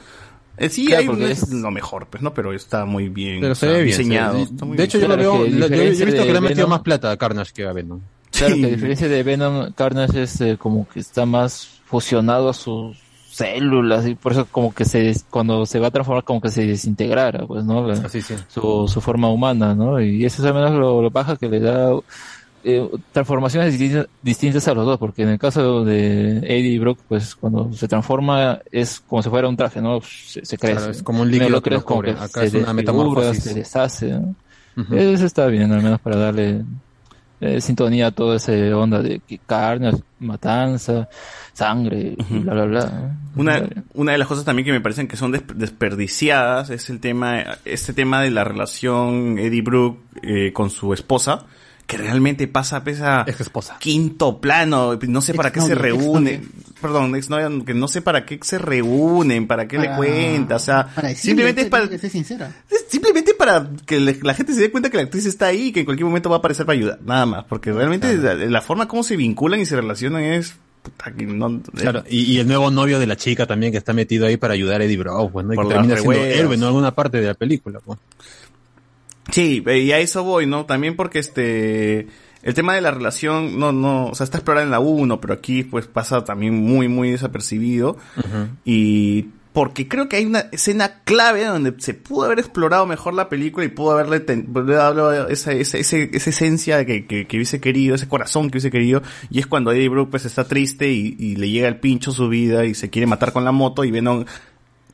Eh, 0.59 0.69
sí, 0.69 0.87
Claro, 0.87 0.99
hay 1.01 1.05
porque 1.07 1.21
no 1.23 1.27
es- 1.29 1.43
es 1.43 1.49
lo 1.51 1.69
mejor, 1.71 2.07
pues, 2.09 2.23
¿no? 2.23 2.33
Pero 2.33 2.51
está 2.53 2.83
muy 2.85 3.09
bien, 3.09 3.41
Pero 3.41 3.51
o 3.53 3.55
se 3.55 3.67
ve 3.67 3.83
bien. 3.83 3.95
se 3.95 4.03
ve- 4.03 4.03
diseñado. 4.09 4.33
muy 4.65 4.77
de 4.77 4.83
hecho, 4.83 4.97
bien. 4.97 5.09
yo 5.11 5.15
lo 5.15 5.21
veo, 5.21 5.37
lo- 5.47 5.67
yo, 5.67 5.75
yo 5.75 5.81
he 5.83 5.89
visto 5.91 6.05
que 6.23 6.31
le 6.31 6.37
han 6.37 6.43
metido 6.43 6.65
Venom- 6.65 6.69
más 6.69 6.81
plata 6.81 7.11
a 7.11 7.17
Carnage 7.17 7.51
que 7.53 7.65
a 7.67 7.73
Venom. 7.73 7.99
Claro 8.31 8.55
Sí. 8.55 8.61
que 8.61 8.67
a 8.67 8.69
diferencia 8.69 9.07
de 9.07 9.23
Venom, 9.23 9.71
Carnage 9.73 10.23
es 10.23 10.41
eh, 10.41 10.57
como 10.59 10.87
que 10.89 10.99
está 10.99 11.25
más 11.27 11.79
fusionado 11.85 12.49
a 12.49 12.53
sus 12.53 12.97
células 13.37 14.07
y 14.07 14.15
por 14.15 14.31
eso 14.31 14.45
como 14.51 14.73
que 14.73 14.85
se 14.85 14.99
des- 15.03 15.25
cuando 15.29 15.65
se 15.65 15.79
va 15.79 15.87
a 15.87 15.91
transformar 15.91 16.23
como 16.23 16.41
que 16.41 16.49
se 16.49 16.65
desintegrara, 16.65 17.45
pues, 17.45 17.63
¿no? 17.65 17.85
La- 17.87 17.93
Así 17.93 18.21
sí. 18.21 18.35
su, 18.47 18.87
su 18.87 19.01
forma 19.01 19.29
humana, 19.29 19.75
¿no? 19.75 20.01
Y 20.01 20.25
eso 20.25 20.41
es 20.41 20.47
al 20.47 20.53
menos 20.55 20.71
lo, 20.71 21.01
lo 21.01 21.09
baja 21.11 21.35
que 21.37 21.47
le 21.49 21.59
da 21.59 21.91
eh, 22.63 22.89
transformaciones 23.11 23.71
distintas, 23.77 24.07
distintas 24.21 24.67
a 24.67 24.73
los 24.73 24.85
dos, 24.85 24.97
porque 24.97 25.21
en 25.23 25.29
el 25.29 25.39
caso 25.39 25.85
de 25.85 26.39
Eddie 26.39 26.79
Brock, 26.79 26.99
pues 27.07 27.35
cuando 27.35 27.71
se 27.71 27.87
transforma 27.87 28.59
es 28.71 28.99
como 28.99 29.21
si 29.21 29.29
fuera 29.29 29.47
un 29.47 29.55
traje, 29.55 29.81
¿no? 29.81 30.01
Se, 30.01 30.43
se 30.43 30.57
crece. 30.57 30.75
Claro, 30.77 30.91
es 30.91 31.03
como 31.03 31.21
un 31.21 31.31
líquido 31.31 31.61
que 31.61 31.69
lo 31.69 31.85
que 31.85 32.11
Acá 32.11 32.41
se 32.41 32.45
es 32.47 32.53
una 32.55 32.73
metamorfosis. 32.73 33.43
se 33.43 33.53
deshace, 33.53 34.07
¿no? 34.09 34.35
Eso 34.91 35.25
está 35.25 35.45
bien, 35.47 35.71
al 35.71 35.81
menos 35.81 35.99
para 36.01 36.17
darle 36.17 36.63
eh, 37.41 37.61
sintonía 37.61 38.11
toda 38.11 38.37
esa 38.37 38.51
onda 38.75 39.01
de 39.01 39.19
que 39.19 39.37
carne, 39.39 39.91
matanza, 40.19 41.07
sangre, 41.53 42.15
y 42.29 42.39
bla, 42.39 42.53
bla, 42.53 42.65
bla. 42.65 43.11
Una, 43.35 43.63
una 43.93 44.11
de 44.13 44.17
las 44.17 44.27
cosas 44.27 44.45
también 44.45 44.65
que 44.65 44.71
me 44.71 44.81
parecen 44.81 45.07
que 45.07 45.17
son 45.17 45.31
des- 45.31 45.43
desperdiciadas 45.55 46.69
es 46.69 46.89
el 46.89 46.99
tema, 46.99 47.43
este 47.65 47.93
tema 47.93 48.21
de 48.21 48.31
la 48.31 48.43
relación 48.43 49.37
Eddie 49.39 49.61
Brooke 49.61 49.99
eh, 50.23 50.53
con 50.53 50.69
su 50.69 50.93
esposa, 50.93 51.45
que 51.85 51.97
realmente 51.97 52.47
pasa 52.47 52.83
pesa 52.83 53.23
Es 53.27 53.39
esposa. 53.39 53.77
quinto 53.79 54.39
plano, 54.41 54.97
no 55.07 55.21
sé 55.21 55.33
para 55.33 55.51
qué 55.51 55.61
se 55.61 55.73
exnovia. 55.73 56.41
Perdón, 56.81 57.15
exnovia, 57.15 57.49
que 57.65 57.73
no 57.73 57.87
sé 57.87 58.01
para 58.01 58.25
qué 58.25 58.39
se 58.41 58.57
reúnen, 58.57 59.47
para 59.47 59.67
qué 59.67 59.77
le 59.77 59.85
Para- 59.85 59.97
cuenta, 59.97 60.55
o 60.55 60.59
sea, 60.59 60.87
Para 60.93 61.09
decirle, 61.09 61.29
simplemente 61.31 61.61
es 61.61 61.67
para, 61.69 61.89
que 61.89 61.97
sincera. 62.09 62.55
simplemente 62.87 63.33
para 63.33 63.69
que 63.85 63.99
le- 63.99 64.19
la 64.21 64.33
gente 64.33 64.53
se 64.53 64.61
dé 64.61 64.71
cuenta 64.71 64.89
que 64.89 64.97
la 64.97 65.03
actriz 65.03 65.25
está 65.25 65.47
ahí 65.47 65.67
y 65.67 65.71
que 65.71 65.79
en 65.81 65.85
cualquier 65.85 66.05
momento 66.05 66.29
va 66.29 66.35
a 66.35 66.39
aparecer 66.39 66.65
para 66.65 66.77
ayudar, 66.77 66.99
nada 67.03 67.25
más, 67.25 67.45
porque 67.45 67.71
realmente 67.73 68.15
la, 68.17 68.35
la 68.35 68.61
forma 68.61 68.87
como 68.87 69.03
se 69.03 69.15
vinculan 69.17 69.59
y 69.59 69.65
se 69.65 69.75
relacionan 69.75 70.21
es, 70.23 70.55
puta, 70.83 71.11
que 71.11 71.25
no, 71.25 71.61
Claro, 71.75 72.03
y, 72.09 72.21
y 72.33 72.39
el 72.39 72.47
nuevo 72.47 72.69
novio 72.71 72.99
de 72.99 73.07
la 73.07 73.15
chica 73.17 73.45
también 73.45 73.71
que 73.71 73.77
está 73.77 73.93
metido 73.93 74.25
ahí 74.27 74.37
para 74.37 74.53
ayudar 74.53 74.81
a 74.81 74.85
Eddie 74.85 74.97
Brock, 74.97 75.31
pues, 75.31 75.45
¿no? 75.45 75.53
Y 75.53 75.57
que 75.57 75.65
termina 75.65 75.97
siendo 75.97 76.13
héroe, 76.23 76.57
¿no? 76.57 76.63
En 76.65 76.67
alguna 76.69 76.93
parte 76.95 77.19
de 77.19 77.27
la 77.27 77.33
película, 77.33 77.79
pues. 77.83 77.99
Sí, 79.31 79.61
eh, 79.67 79.79
y 79.79 79.91
a 79.91 79.99
eso 79.99 80.23
voy, 80.23 80.45
¿no? 80.45 80.65
También 80.65 80.95
porque 80.95 81.19
este 81.19 82.07
el 82.43 82.53
tema 82.53 82.73
de 82.75 82.81
la 82.81 82.91
relación 82.91 83.57
no 83.59 83.71
no, 83.71 84.07
o 84.07 84.15
sea, 84.15 84.23
está 84.23 84.37
explorado 84.37 84.65
en 84.65 84.71
la 84.71 84.79
1, 84.79 85.19
pero 85.21 85.33
aquí 85.33 85.63
pues 85.63 85.87
pasa 85.87 86.23
también 86.23 86.53
muy 86.55 86.87
muy 86.87 87.11
desapercibido. 87.11 87.97
Y 88.65 89.27
porque 89.53 89.87
creo 89.87 90.07
que 90.07 90.17
hay 90.17 90.25
una 90.25 90.41
escena 90.51 91.01
clave 91.03 91.43
donde 91.45 91.73
se 91.79 91.95
pudo 91.95 92.25
haber 92.25 92.37
explorado 92.37 92.85
mejor 92.85 93.15
la 93.15 93.27
película 93.27 93.65
y 93.65 93.69
pudo 93.69 93.91
haberle 93.91 94.19
ten- 94.19 94.45
dado 94.53 95.27
esa, 95.29 95.51
esa, 95.51 95.79
ese- 95.79 96.11
esa 96.13 96.29
esencia 96.29 96.85
que, 96.85 97.07
que, 97.07 97.25
que 97.25 97.37
hubiese 97.37 97.59
querido, 97.59 97.95
ese 97.95 98.07
corazón 98.07 98.51
que 98.51 98.57
hubiese 98.57 98.69
querido, 98.69 99.01
y 99.31 99.39
es 99.39 99.47
cuando 99.47 99.71
Eddie 99.71 99.89
Brooke 99.89 100.11
pues 100.11 100.25
está 100.25 100.43
triste 100.47 100.91
y, 100.91 101.15
y 101.17 101.37
le 101.37 101.49
llega 101.49 101.67
el 101.67 101.77
pincho 101.79 102.11
su 102.11 102.29
vida 102.29 102.65
y 102.65 102.75
se 102.75 102.91
quiere 102.91 103.07
matar 103.07 103.33
con 103.33 103.45
la 103.45 103.51
moto 103.51 103.83
y 103.83 103.89
Venom 103.89 104.25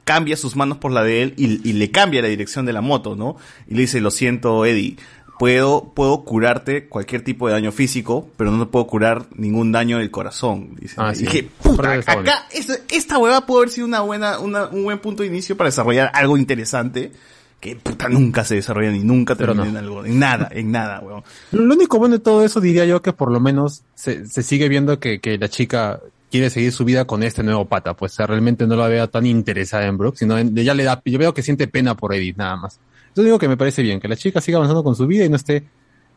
cambia 0.05 0.37
sus 0.37 0.55
manos 0.55 0.77
por 0.77 0.91
la 0.93 1.03
de 1.03 1.23
él 1.23 1.33
y, 1.37 1.67
y 1.69 1.73
le 1.73 1.91
cambia 1.91 2.21
la 2.21 2.27
dirección 2.29 2.65
de 2.65 2.71
la 2.73 2.81
moto, 2.81 3.15
¿no? 3.17 3.35
Y 3.67 3.73
le 3.75 3.81
dice, 3.81 3.99
lo 4.01 4.11
siento, 4.11 4.65
Eddie, 4.65 4.95
puedo, 5.39 5.91
puedo 5.93 6.23
curarte 6.23 6.87
cualquier 6.87 7.23
tipo 7.23 7.47
de 7.47 7.53
daño 7.53 7.71
físico, 7.71 8.29
pero 8.37 8.51
no 8.51 8.65
te 8.65 8.71
puedo 8.71 8.87
curar 8.87 9.25
ningún 9.35 9.71
daño 9.71 9.97
del 9.99 10.11
corazón. 10.11 10.75
Dice. 10.79 10.95
Ah, 10.97 11.11
Y 11.13 11.15
sí. 11.17 11.25
dije, 11.25 11.49
puta, 11.61 11.93
acá, 11.93 12.47
esta, 12.51 12.75
esta 12.89 13.17
hueva 13.17 13.45
puede 13.45 13.61
haber 13.63 13.69
sido 13.69 13.87
una 13.87 14.01
buena, 14.01 14.39
una, 14.39 14.67
un 14.67 14.83
buen 14.83 14.99
punto 14.99 15.23
de 15.23 15.29
inicio 15.29 15.57
para 15.57 15.69
desarrollar 15.69 16.11
algo 16.13 16.37
interesante. 16.37 17.11
Que 17.59 17.77
puta 17.77 18.09
nunca 18.09 18.43
se 18.43 18.55
desarrolla 18.55 18.91
ni 18.91 18.99
nunca 19.05 19.35
Pero 19.35 19.53
termina 19.55 19.71
no. 19.71 19.79
en 19.79 19.85
algo, 19.85 20.05
en 20.05 20.19
nada, 20.19 20.49
en 20.51 20.69
nada, 20.69 20.99
weón. 20.99 21.23
Lo 21.53 21.73
único 21.73 21.97
bueno 21.97 22.17
de 22.17 22.21
todo 22.21 22.43
eso 22.43 22.59
diría 22.59 22.83
yo 22.83 23.01
que 23.01 23.13
por 23.13 23.31
lo 23.31 23.39
menos 23.39 23.83
se, 23.95 24.25
se 24.27 24.43
sigue 24.43 24.67
viendo 24.67 24.99
que, 24.99 25.21
que 25.21 25.37
la 25.37 25.47
chica 25.47 26.01
quiere 26.29 26.49
seguir 26.49 26.73
su 26.73 26.83
vida 26.83 27.05
con 27.05 27.23
este 27.23 27.41
nuevo 27.41 27.63
pata, 27.63 27.93
pues 27.93 28.17
realmente 28.17 28.67
no 28.67 28.75
la 28.75 28.89
veo 28.89 29.09
tan 29.09 29.25
interesada 29.25 29.85
en 29.85 29.97
Brooke, 29.97 30.17
sino 30.17 30.37
en- 30.37 30.53
ya 30.55 30.73
le 30.73 30.83
da, 30.83 31.01
yo 31.05 31.17
veo 31.17 31.33
que 31.33 31.41
siente 31.41 31.67
pena 31.69 31.95
por 31.95 32.13
Edith 32.13 32.35
nada 32.35 32.57
más. 32.57 32.79
Yo 33.15 33.23
digo 33.23 33.39
que 33.39 33.47
me 33.47 33.57
parece 33.57 33.81
bien, 33.83 33.99
que 33.99 34.07
la 34.07 34.15
chica 34.15 34.41
siga 34.41 34.57
avanzando 34.57 34.83
con 34.83 34.95
su 34.95 35.05
vida 35.05 35.25
y 35.25 35.29
no 35.29 35.35
esté 35.35 35.63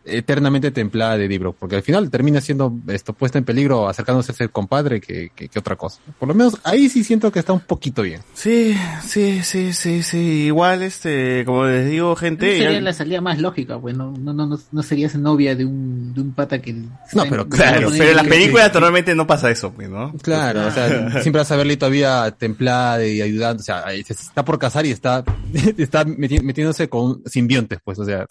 eternamente 0.06 0.70
templada 0.70 1.16
de 1.18 1.38
Brooke, 1.38 1.56
porque 1.58 1.76
al 1.76 1.82
final 1.82 2.10
termina 2.10 2.40
siendo 2.40 2.72
esto 2.88 3.12
puesta 3.12 3.38
en 3.38 3.44
peligro 3.44 3.88
acercándose 3.88 4.32
a 4.32 4.34
ese 4.34 4.48
compadre 4.48 5.00
que, 5.00 5.30
que, 5.34 5.48
que 5.48 5.58
otra 5.58 5.76
cosa. 5.76 6.00
Por 6.18 6.28
lo 6.28 6.34
menos 6.34 6.56
ahí 6.64 6.88
sí 6.88 7.04
siento 7.04 7.30
que 7.32 7.38
está 7.40 7.52
un 7.52 7.60
poquito 7.60 8.02
bien. 8.02 8.20
Sí, 8.34 8.76
sí, 9.06 9.42
sí, 9.42 9.72
sí, 9.72 10.02
sí. 10.02 10.18
Igual, 10.46 10.82
este, 10.82 11.44
como 11.44 11.64
les 11.66 11.90
digo, 11.90 12.14
gente. 12.16 12.50
sería 12.52 12.72
ya- 12.72 12.80
la 12.80 12.92
salida 12.92 13.20
más 13.20 13.38
lógica, 13.40 13.78
pues 13.78 13.96
no, 13.96 14.12
no, 14.12 14.32
no, 14.32 14.58
no, 14.70 14.82
serías 14.82 15.14
novia 15.16 15.54
de 15.56 15.64
un, 15.64 16.14
de 16.14 16.20
un 16.20 16.32
pata 16.32 16.60
que... 16.62 16.72
No, 16.72 17.24
pero 17.28 17.48
Claro, 17.48 17.88
pero 17.90 18.10
en 18.10 18.16
las 18.16 18.26
películas 18.28 18.72
normalmente 18.72 19.14
no 19.14 19.26
pasa 19.26 19.50
eso, 19.50 19.72
pues, 19.72 19.88
¿no? 19.88 20.12
Claro, 20.22 20.66
o 20.66 20.70
sea, 20.70 21.10
siempre 21.22 21.40
vas 21.40 21.50
a 21.50 21.56
verle 21.56 21.76
todavía 21.76 22.30
templada 22.38 23.04
y 23.06 23.20
ayudando, 23.22 23.60
o 23.60 23.64
sea, 23.64 23.92
está 23.92 24.44
por 24.44 24.58
casar 24.58 24.86
y 24.86 24.90
está, 24.90 25.24
está 25.76 26.04
meti- 26.04 26.42
metiéndose 26.42 26.88
con 26.88 27.22
simbiontes, 27.26 27.78
pues, 27.84 27.98
o 27.98 28.04
sea, 28.04 28.26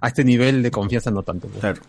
a 0.00 0.08
este 0.08 0.24
nivel 0.24 0.62
de 0.62 0.70
confianza 0.70 1.10
no 1.10 1.22
tanto. 1.22 1.48
pues. 1.48 1.60
Claro. 1.60 1.80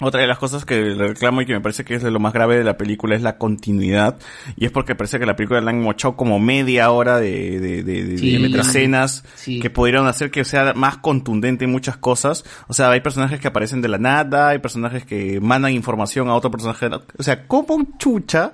Otra 0.00 0.20
de 0.20 0.28
las 0.28 0.38
cosas 0.38 0.64
que 0.64 0.76
le 0.80 1.08
reclamo 1.08 1.42
y 1.42 1.46
que 1.46 1.54
me 1.54 1.60
parece 1.60 1.84
que 1.84 1.96
es 1.96 2.04
de 2.04 2.12
lo 2.12 2.20
más 2.20 2.32
grave 2.32 2.56
de 2.56 2.62
la 2.62 2.76
película 2.76 3.16
es 3.16 3.22
la 3.22 3.36
continuidad. 3.36 4.16
Y 4.54 4.64
es 4.64 4.70
porque 4.70 4.94
parece 4.94 5.18
que 5.18 5.26
la 5.26 5.34
película 5.34 5.60
le 5.60 5.70
han 5.70 5.80
mochado 5.82 6.14
como 6.16 6.38
media 6.38 6.92
hora 6.92 7.18
de, 7.18 7.58
de, 7.58 7.82
de, 7.82 8.04
de- 8.04 8.18
Sí. 8.18 8.38
de 8.52 8.60
escenas 8.60 9.24
Sí. 9.34 9.58
que 9.58 9.70
pudieron 9.70 10.06
hacer 10.06 10.30
que 10.30 10.44
sea 10.44 10.72
más 10.74 10.98
contundente 10.98 11.64
en 11.64 11.72
muchas 11.72 11.96
cosas. 11.96 12.44
O 12.68 12.74
sea, 12.74 12.90
hay 12.92 13.00
personajes 13.00 13.40
que 13.40 13.48
aparecen 13.48 13.82
de 13.82 13.88
la 13.88 13.98
nada, 13.98 14.50
hay 14.50 14.58
personajes 14.60 15.04
que 15.04 15.40
mandan 15.40 15.72
información 15.72 16.28
a 16.28 16.34
otro 16.36 16.52
personaje. 16.52 16.86
O 17.18 17.22
sea, 17.24 17.48
como 17.48 17.74
un 17.74 17.98
chucha, 17.98 18.52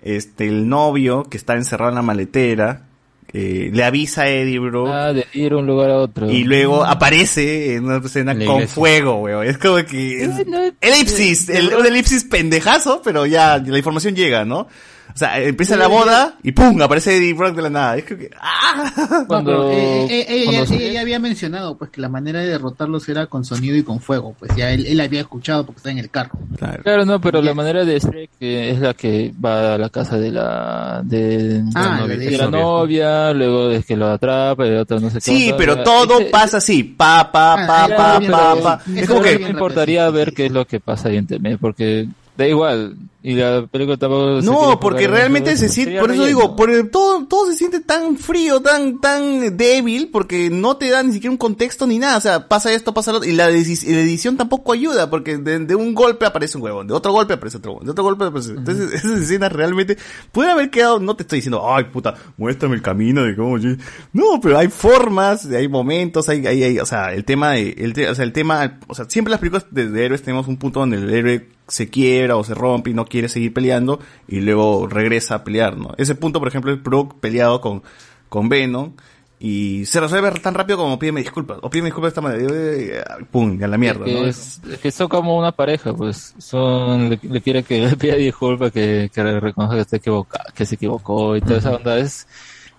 este, 0.00 0.48
el 0.48 0.66
novio 0.66 1.24
que 1.24 1.36
está 1.36 1.56
encerrado 1.56 1.90
en 1.90 1.96
la 1.96 2.02
maletera, 2.02 2.86
eh, 3.32 3.70
le 3.72 3.84
avisa 3.84 4.22
a 4.22 4.28
Eddie, 4.30 4.58
bro. 4.58 4.86
Ah, 4.92 5.12
de 5.12 5.26
ir 5.34 5.52
a 5.52 5.56
un 5.56 5.66
lugar 5.66 5.90
a 5.90 5.98
otro. 5.98 6.30
Y 6.30 6.44
luego 6.44 6.84
aparece 6.84 7.74
en 7.74 7.84
una 7.84 7.98
escena 7.98 8.32
con 8.32 8.42
iglesia. 8.42 8.68
fuego, 8.68 9.16
weón. 9.22 9.46
Es 9.46 9.58
como 9.58 9.76
que... 9.84 10.24
es- 10.24 10.46
elipsis, 10.80 11.48
el, 11.48 11.74
un 11.74 11.84
elipsis 11.86 12.24
pendejazo, 12.24 13.02
pero 13.04 13.26
ya 13.26 13.58
la 13.58 13.78
información 13.78 14.14
llega, 14.14 14.44
¿no? 14.44 14.68
O 15.14 15.18
sea, 15.18 15.40
empieza 15.40 15.76
la 15.76 15.86
boda 15.86 16.34
y 16.42 16.52
¡pum! 16.52 16.80
Aparece 16.82 17.16
Eddie 17.16 17.32
Brock 17.32 17.56
de 17.56 17.62
la 17.62 17.70
nada. 17.70 17.96
Es 17.96 18.04
como 18.04 18.20
que... 18.20 18.30
¡Ah! 18.40 18.92
No, 19.28 19.44
pero, 19.44 19.70
eh, 19.70 20.04
eh, 20.04 20.08
eh, 20.28 20.44
ella, 20.48 20.64
cuando 20.66 21.00
había 21.00 21.18
mencionado 21.18 21.76
pues 21.78 21.90
que 21.90 22.00
la 22.02 22.08
manera 22.08 22.40
de 22.40 22.48
derrotarlos 22.48 23.08
era 23.08 23.26
con 23.26 23.44
sonido 23.44 23.76
y 23.76 23.82
con 23.82 24.00
fuego, 24.00 24.34
pues 24.38 24.54
ya 24.56 24.70
él, 24.70 24.86
él 24.86 25.00
había 25.00 25.20
escuchado 25.22 25.64
porque 25.64 25.78
está 25.78 25.90
en 25.90 25.98
el 25.98 26.10
carro. 26.10 26.38
Claro, 26.82 27.04
no, 27.06 27.20
pero 27.20 27.40
la 27.40 27.54
manera 27.54 27.84
de 27.84 27.98
Shrek 27.98 28.30
es 28.40 28.78
la 28.80 28.92
que 28.94 29.32
va 29.42 29.74
a 29.74 29.78
la 29.78 29.88
casa 29.88 30.18
de 30.18 30.30
la 30.30 31.00
de, 31.04 31.62
Ah, 31.74 32.04
de 32.06 32.16
la 32.16 32.24
de 32.24 32.30
la 32.38 32.44
su 32.44 32.50
novia, 32.50 33.32
luego 33.32 33.70
es 33.70 33.86
que 33.86 33.96
lo 33.96 34.08
atrapa, 34.08 34.66
el 34.66 34.78
otro 34.78 35.00
no 35.00 35.08
sé 35.08 35.16
qué. 35.16 35.20
Sí, 35.22 35.54
pero 35.56 35.82
todo 35.82 36.20
ese- 36.20 36.30
pasa 36.30 36.58
así. 36.58 36.82
Pa, 36.84 37.30
pa, 37.32 37.54
Ah, 37.54 37.66
pa, 37.66 37.88
ya, 37.88 37.96
pa, 37.96 38.20
pa, 38.20 38.62
pa. 38.62 38.82
Es 38.94 39.06
como 39.08 39.20
no 39.20 39.26
que... 39.26 39.38
me 39.38 39.48
importaría 39.50 40.08
ver 40.10 40.32
qué 40.34 40.46
es 40.46 40.52
lo 40.52 40.66
que 40.66 40.80
pasa 40.80 41.08
ahí 41.08 41.16
en 41.16 41.26
TV, 41.26 41.56
porque 41.58 42.06
da 42.36 42.46
igual. 42.48 42.96
Y 43.22 43.34
la 43.34 43.66
película 43.66 43.96
tampoco 43.96 44.40
No, 44.40 44.78
porque 44.78 45.06
en 45.06 45.10
realmente 45.10 45.56
se 45.56 45.68
siente, 45.68 45.98
por 45.98 46.12
eso 46.12 46.22
relleno. 46.22 46.26
digo, 46.42 46.54
por 46.54 46.70
el- 46.70 46.90
todo, 46.90 47.26
todo 47.26 47.50
se 47.50 47.56
siente 47.58 47.80
tan 47.80 48.16
frío, 48.18 48.60
tan, 48.62 49.00
tan 49.00 49.56
débil, 49.56 50.10
porque 50.12 50.48
no 50.48 50.76
te 50.76 50.88
da 50.90 51.02
ni 51.02 51.12
siquiera 51.12 51.32
un 51.32 51.36
contexto 51.36 51.88
ni 51.88 51.98
nada, 51.98 52.18
o 52.18 52.20
sea, 52.20 52.46
pasa 52.46 52.72
esto, 52.72 52.94
pasa 52.94 53.10
lo 53.10 53.18
otro, 53.18 53.28
y 53.28 53.32
la, 53.32 53.50
deci- 53.50 53.82
y 53.84 53.92
la 53.94 54.00
edición 54.02 54.36
tampoco 54.36 54.72
ayuda, 54.72 55.10
porque 55.10 55.38
de, 55.38 55.58
de 55.58 55.74
un 55.74 55.92
golpe 55.92 56.24
aparece 56.24 56.56
un 56.56 56.62
huevón, 56.62 56.86
de 56.86 56.94
otro 56.94 57.10
golpe 57.10 57.34
aparece 57.34 57.56
otro 57.56 57.72
huevón, 57.72 57.86
de 57.86 57.90
otro 57.90 58.04
golpe 58.04 58.26
aparece, 58.26 58.52
entonces 58.52 58.92
esas 58.94 59.18
escenas 59.18 59.52
realmente, 59.52 59.98
pueden 60.30 60.52
haber 60.52 60.70
quedado, 60.70 61.00
no 61.00 61.16
te 61.16 61.24
estoy 61.24 61.38
diciendo, 61.38 61.62
ay 61.68 61.82
puta, 61.92 62.14
muéstrame 62.36 62.76
el 62.76 62.82
camino 62.82 63.24
de 63.24 63.34
cómo, 63.34 63.58
yo-". 63.58 63.70
no, 64.12 64.40
pero 64.40 64.56
hay 64.56 64.68
formas, 64.68 65.46
hay 65.46 65.66
momentos, 65.66 66.28
hay, 66.28 66.46
hay, 66.46 66.62
hay- 66.62 66.78
o 66.78 66.86
sea, 66.86 67.12
el 67.12 67.24
tema 67.24 67.52
de, 67.52 67.70
el, 67.76 67.92
te- 67.92 68.08
o 68.08 68.14
sea, 68.14 68.24
el 68.24 68.32
tema, 68.32 68.78
o 68.86 68.94
sea, 68.94 69.06
siempre 69.08 69.32
las 69.32 69.40
películas 69.40 69.66
de, 69.72 69.88
de 69.90 70.04
héroes 70.04 70.22
tenemos 70.22 70.46
un 70.46 70.58
punto 70.58 70.78
donde 70.78 70.98
el 70.98 71.12
héroe 71.12 71.48
se 71.68 71.88
quiebra 71.90 72.36
o 72.36 72.44
se 72.44 72.54
rompe 72.54 72.90
y 72.90 72.94
no 72.94 73.04
quiere 73.06 73.28
seguir 73.28 73.52
peleando 73.52 73.98
y 74.28 74.40
luego 74.40 74.86
regresa 74.86 75.36
a 75.36 75.44
pelear, 75.44 75.76
¿no? 75.76 75.94
Ese 75.98 76.14
punto, 76.14 76.38
por 76.38 76.48
ejemplo, 76.48 76.72
es 76.72 76.82
Brock 76.82 77.14
peleado 77.20 77.60
con, 77.60 77.82
con 78.28 78.48
Venom 78.48 78.92
Y 79.38 79.84
se 79.84 80.00
resuelve 80.00 80.30
tan 80.40 80.54
rápido 80.54 80.78
como 80.78 80.98
pídeme 80.98 81.20
disculpas. 81.20 81.58
O 81.62 81.68
pídeme 81.68 81.88
disculpas 81.88 82.14
de 82.14 82.20
esta 82.20 82.20
manera. 82.22 82.46
Eh, 82.50 83.04
Pum, 83.30 83.58
a 83.62 83.66
la 83.66 83.76
mierda, 83.76 84.04
que, 84.06 84.12
¿no? 84.14 84.24
es, 84.26 84.60
es 84.70 84.78
que 84.78 84.90
son 84.90 85.08
como 85.08 85.36
una 85.38 85.52
pareja, 85.52 85.92
pues 85.92 86.34
son 86.38 87.10
le, 87.10 87.18
le 87.22 87.40
quiere 87.42 87.62
que 87.62 87.80
le 87.86 87.96
pida 87.96 88.14
disculpas, 88.14 88.72
que, 88.72 89.10
que 89.12 89.22
le 89.22 89.38
reconozca 89.40 89.74
que 89.76 89.82
está 89.82 89.96
equivocado, 89.96 90.44
que 90.54 90.64
se 90.64 90.76
equivocó 90.76 91.36
y 91.36 91.40
toda 91.42 91.58
esa 91.58 91.74
onda 91.76 91.98
es 91.98 92.26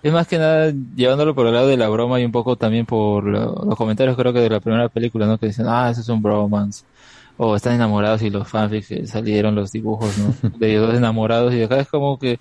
es 0.02 0.12
más 0.12 0.26
que 0.28 0.38
nada 0.38 0.72
llevándolo 0.96 1.34
por 1.34 1.46
el 1.46 1.54
lado 1.54 1.66
de 1.68 1.76
la 1.76 1.88
broma 1.88 2.20
y 2.20 2.24
un 2.24 2.30
poco 2.32 2.56
también 2.56 2.86
por 2.86 3.24
lo- 3.24 3.64
los 3.64 3.76
comentarios 3.76 4.16
creo 4.16 4.32
que 4.32 4.40
de 4.40 4.50
la 4.50 4.60
primera 4.60 4.88
película, 4.88 5.26
¿no? 5.26 5.38
Que 5.38 5.46
dicen, 5.46 5.66
ah, 5.68 5.90
eso 5.90 6.00
es 6.00 6.08
un 6.08 6.22
bromance. 6.22 6.84
O 7.38 7.56
están 7.56 7.74
enamorados 7.74 8.20
y 8.22 8.30
los 8.30 8.46
fanfics 8.48 8.88
que 8.88 9.06
salieron 9.06 9.54
los 9.54 9.72
dibujos, 9.72 10.18
¿no? 10.18 10.34
De 10.58 10.70
ellos 10.70 10.88
dos 10.88 10.96
enamorados 10.96 11.54
y 11.54 11.62
acá 11.62 11.80
es 11.80 11.88
como 11.88 12.18
que 12.18 12.38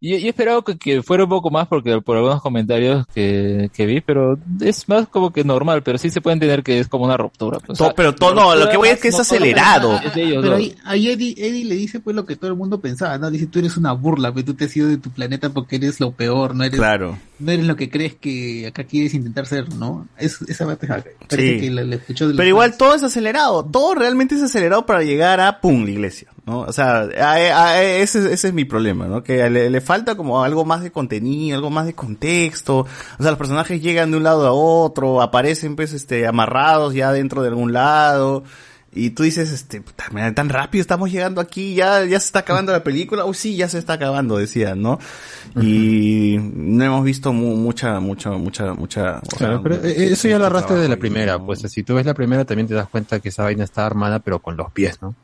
yo, 0.00 0.16
yo 0.16 0.28
esperaba 0.28 0.64
que, 0.64 0.78
que 0.78 1.02
fuera 1.02 1.24
un 1.24 1.30
poco 1.30 1.50
más 1.50 1.68
porque 1.68 2.00
por 2.00 2.16
algunos 2.16 2.40
comentarios 2.40 3.06
que, 3.14 3.70
que 3.74 3.84
vi, 3.86 4.00
pero 4.00 4.38
es 4.60 4.88
más 4.88 5.06
como 5.08 5.30
que 5.32 5.44
normal, 5.44 5.82
pero 5.82 5.98
sí 5.98 6.08
se 6.10 6.20
puede 6.20 6.34
entender 6.34 6.62
que 6.62 6.78
es 6.78 6.88
como 6.88 7.04
una 7.04 7.16
ruptura. 7.16 7.58
pues. 7.60 7.78
Pero 7.94 8.14
todo- 8.14 8.34
no, 8.34 8.54
lo 8.54 8.68
que 8.70 8.76
voy 8.78 8.88
es 8.88 8.98
que 9.00 9.08
es 9.08 9.14
No, 9.14 9.20
acelerado. 9.20 10.00
es 10.04 10.14
de 10.14 10.22
ellos 10.22 10.42
Pero 10.42 10.56
ahí, 10.56 10.74
ahí 10.84 11.10
Eddie, 11.10 11.34
Eddie 11.36 11.64
le 11.66 11.74
dice 11.74 12.00
pues 12.00 12.16
lo 12.16 12.24
que 12.24 12.36
todo 12.36 12.50
el 12.50 12.56
mundo 12.56 12.80
pensaba, 12.80 13.18
¿no? 13.18 13.30
Dice, 13.30 13.46
tú 13.46 13.58
eres 13.58 13.76
una 13.76 13.92
burla, 13.92 14.32
pero 14.32 14.46
tú 14.46 14.54
te 14.54 14.64
has 14.64 14.76
ido 14.76 14.88
de 14.88 14.96
tu 14.96 15.10
planeta 15.10 15.50
porque 15.50 15.76
eres 15.76 16.00
lo 16.00 16.12
peor, 16.12 16.54
no 16.54 16.64
eres, 16.64 16.78
Claro. 16.78 17.18
no 17.38 17.52
eres 17.52 17.66
lo 17.66 17.76
que 17.76 17.90
crees 17.90 18.14
que 18.14 18.66
acá 18.68 18.84
quieres 18.84 19.12
intentar 19.14 19.46
ser, 19.46 19.68
¿no? 19.74 20.08
Es, 20.18 20.40
esa 20.42 20.64
parte 20.66 20.86
parece 20.86 21.10
Sí. 21.30 21.60
que 21.60 21.70
la, 21.70 21.84
la 21.84 21.96
escuchó 21.96 22.26
de 22.28 22.34
Pero 22.34 22.48
igual 22.48 22.76
todo 22.78 22.94
es 22.94 23.02
acelerado, 23.02 23.64
todo 23.64 23.94
realmente 23.94 24.34
es 24.34 24.42
acelerado 24.42 24.86
para 24.86 25.02
llegar 25.02 25.40
a 25.40 25.60
pum, 25.60 25.84
la 25.84 25.90
iglesia, 25.90 26.28
¿no? 26.50 26.60
O 26.62 26.72
sea, 26.72 27.02
a- 27.18 27.32
a- 27.68 27.82
ese, 27.82 28.32
ese 28.32 28.48
es 28.48 28.52
mi 28.54 28.64
problema, 28.64 29.06
¿no? 29.06 29.22
Que 29.22 29.48
le, 29.48 29.70
le 29.70 29.80
falta 29.80 30.16
como 30.16 30.42
algo 30.44 30.64
más 30.64 30.82
de 30.82 30.90
contenido, 30.90 31.56
algo 31.56 31.70
más 31.70 31.86
de 31.86 31.94
contexto. 31.94 32.78
O 32.80 33.22
sea, 33.22 33.30
los 33.30 33.38
personajes 33.38 33.80
llegan 33.80 34.10
de 34.10 34.16
un 34.16 34.24
lado 34.24 34.46
a 34.46 34.52
otro, 34.52 35.22
aparecen 35.22 35.76
pues 35.76 35.92
este 35.92 36.26
amarrados 36.26 36.92
ya 36.94 37.12
dentro 37.12 37.42
de 37.42 37.48
algún 37.48 37.72
lado. 37.72 38.42
Y 38.92 39.10
tú 39.10 39.22
dices, 39.22 39.52
este, 39.52 39.84
tan 40.34 40.48
rápido 40.48 40.80
estamos 40.82 41.12
llegando 41.12 41.40
aquí, 41.40 41.76
ya, 41.76 42.04
ya 42.04 42.18
se 42.18 42.26
está 42.26 42.40
acabando 42.40 42.72
la 42.72 42.82
película, 42.82 43.24
uy 43.24 43.34
sí, 43.34 43.54
ya 43.54 43.68
se 43.68 43.78
está 43.78 43.92
acabando, 43.92 44.36
decían, 44.36 44.82
¿no? 44.82 44.98
Y 45.60 46.38
no 46.40 46.84
hemos 46.84 47.04
visto 47.04 47.32
mu- 47.32 47.54
mucha, 47.54 48.00
mucha, 48.00 48.30
mucha, 48.32 48.74
mucha. 48.74 49.18
o 49.18 49.36
Claro, 49.36 49.54
sea, 49.54 49.62
pero 49.62 49.74
eh, 49.76 50.12
eso 50.12 50.26
ya 50.26 50.38
lo 50.38 50.44
mucho 50.44 50.56
arrastra 50.56 50.76
de 50.76 50.88
la 50.88 50.96
primera, 50.96 51.38
pues 51.38 51.60
si 51.60 51.84
tú 51.84 51.94
ves 51.94 52.04
la 52.06 52.14
primera 52.14 52.44
también 52.44 52.66
te 52.66 52.74
das 52.74 52.88
cuenta 52.88 53.20
que 53.20 53.28
esa 53.28 53.44
vaina 53.44 53.62
está 53.62 53.86
armada 53.86 54.18
pero 54.18 54.40
con 54.40 54.56
los 54.56 54.72
pies, 54.72 55.00
¿no? 55.00 55.14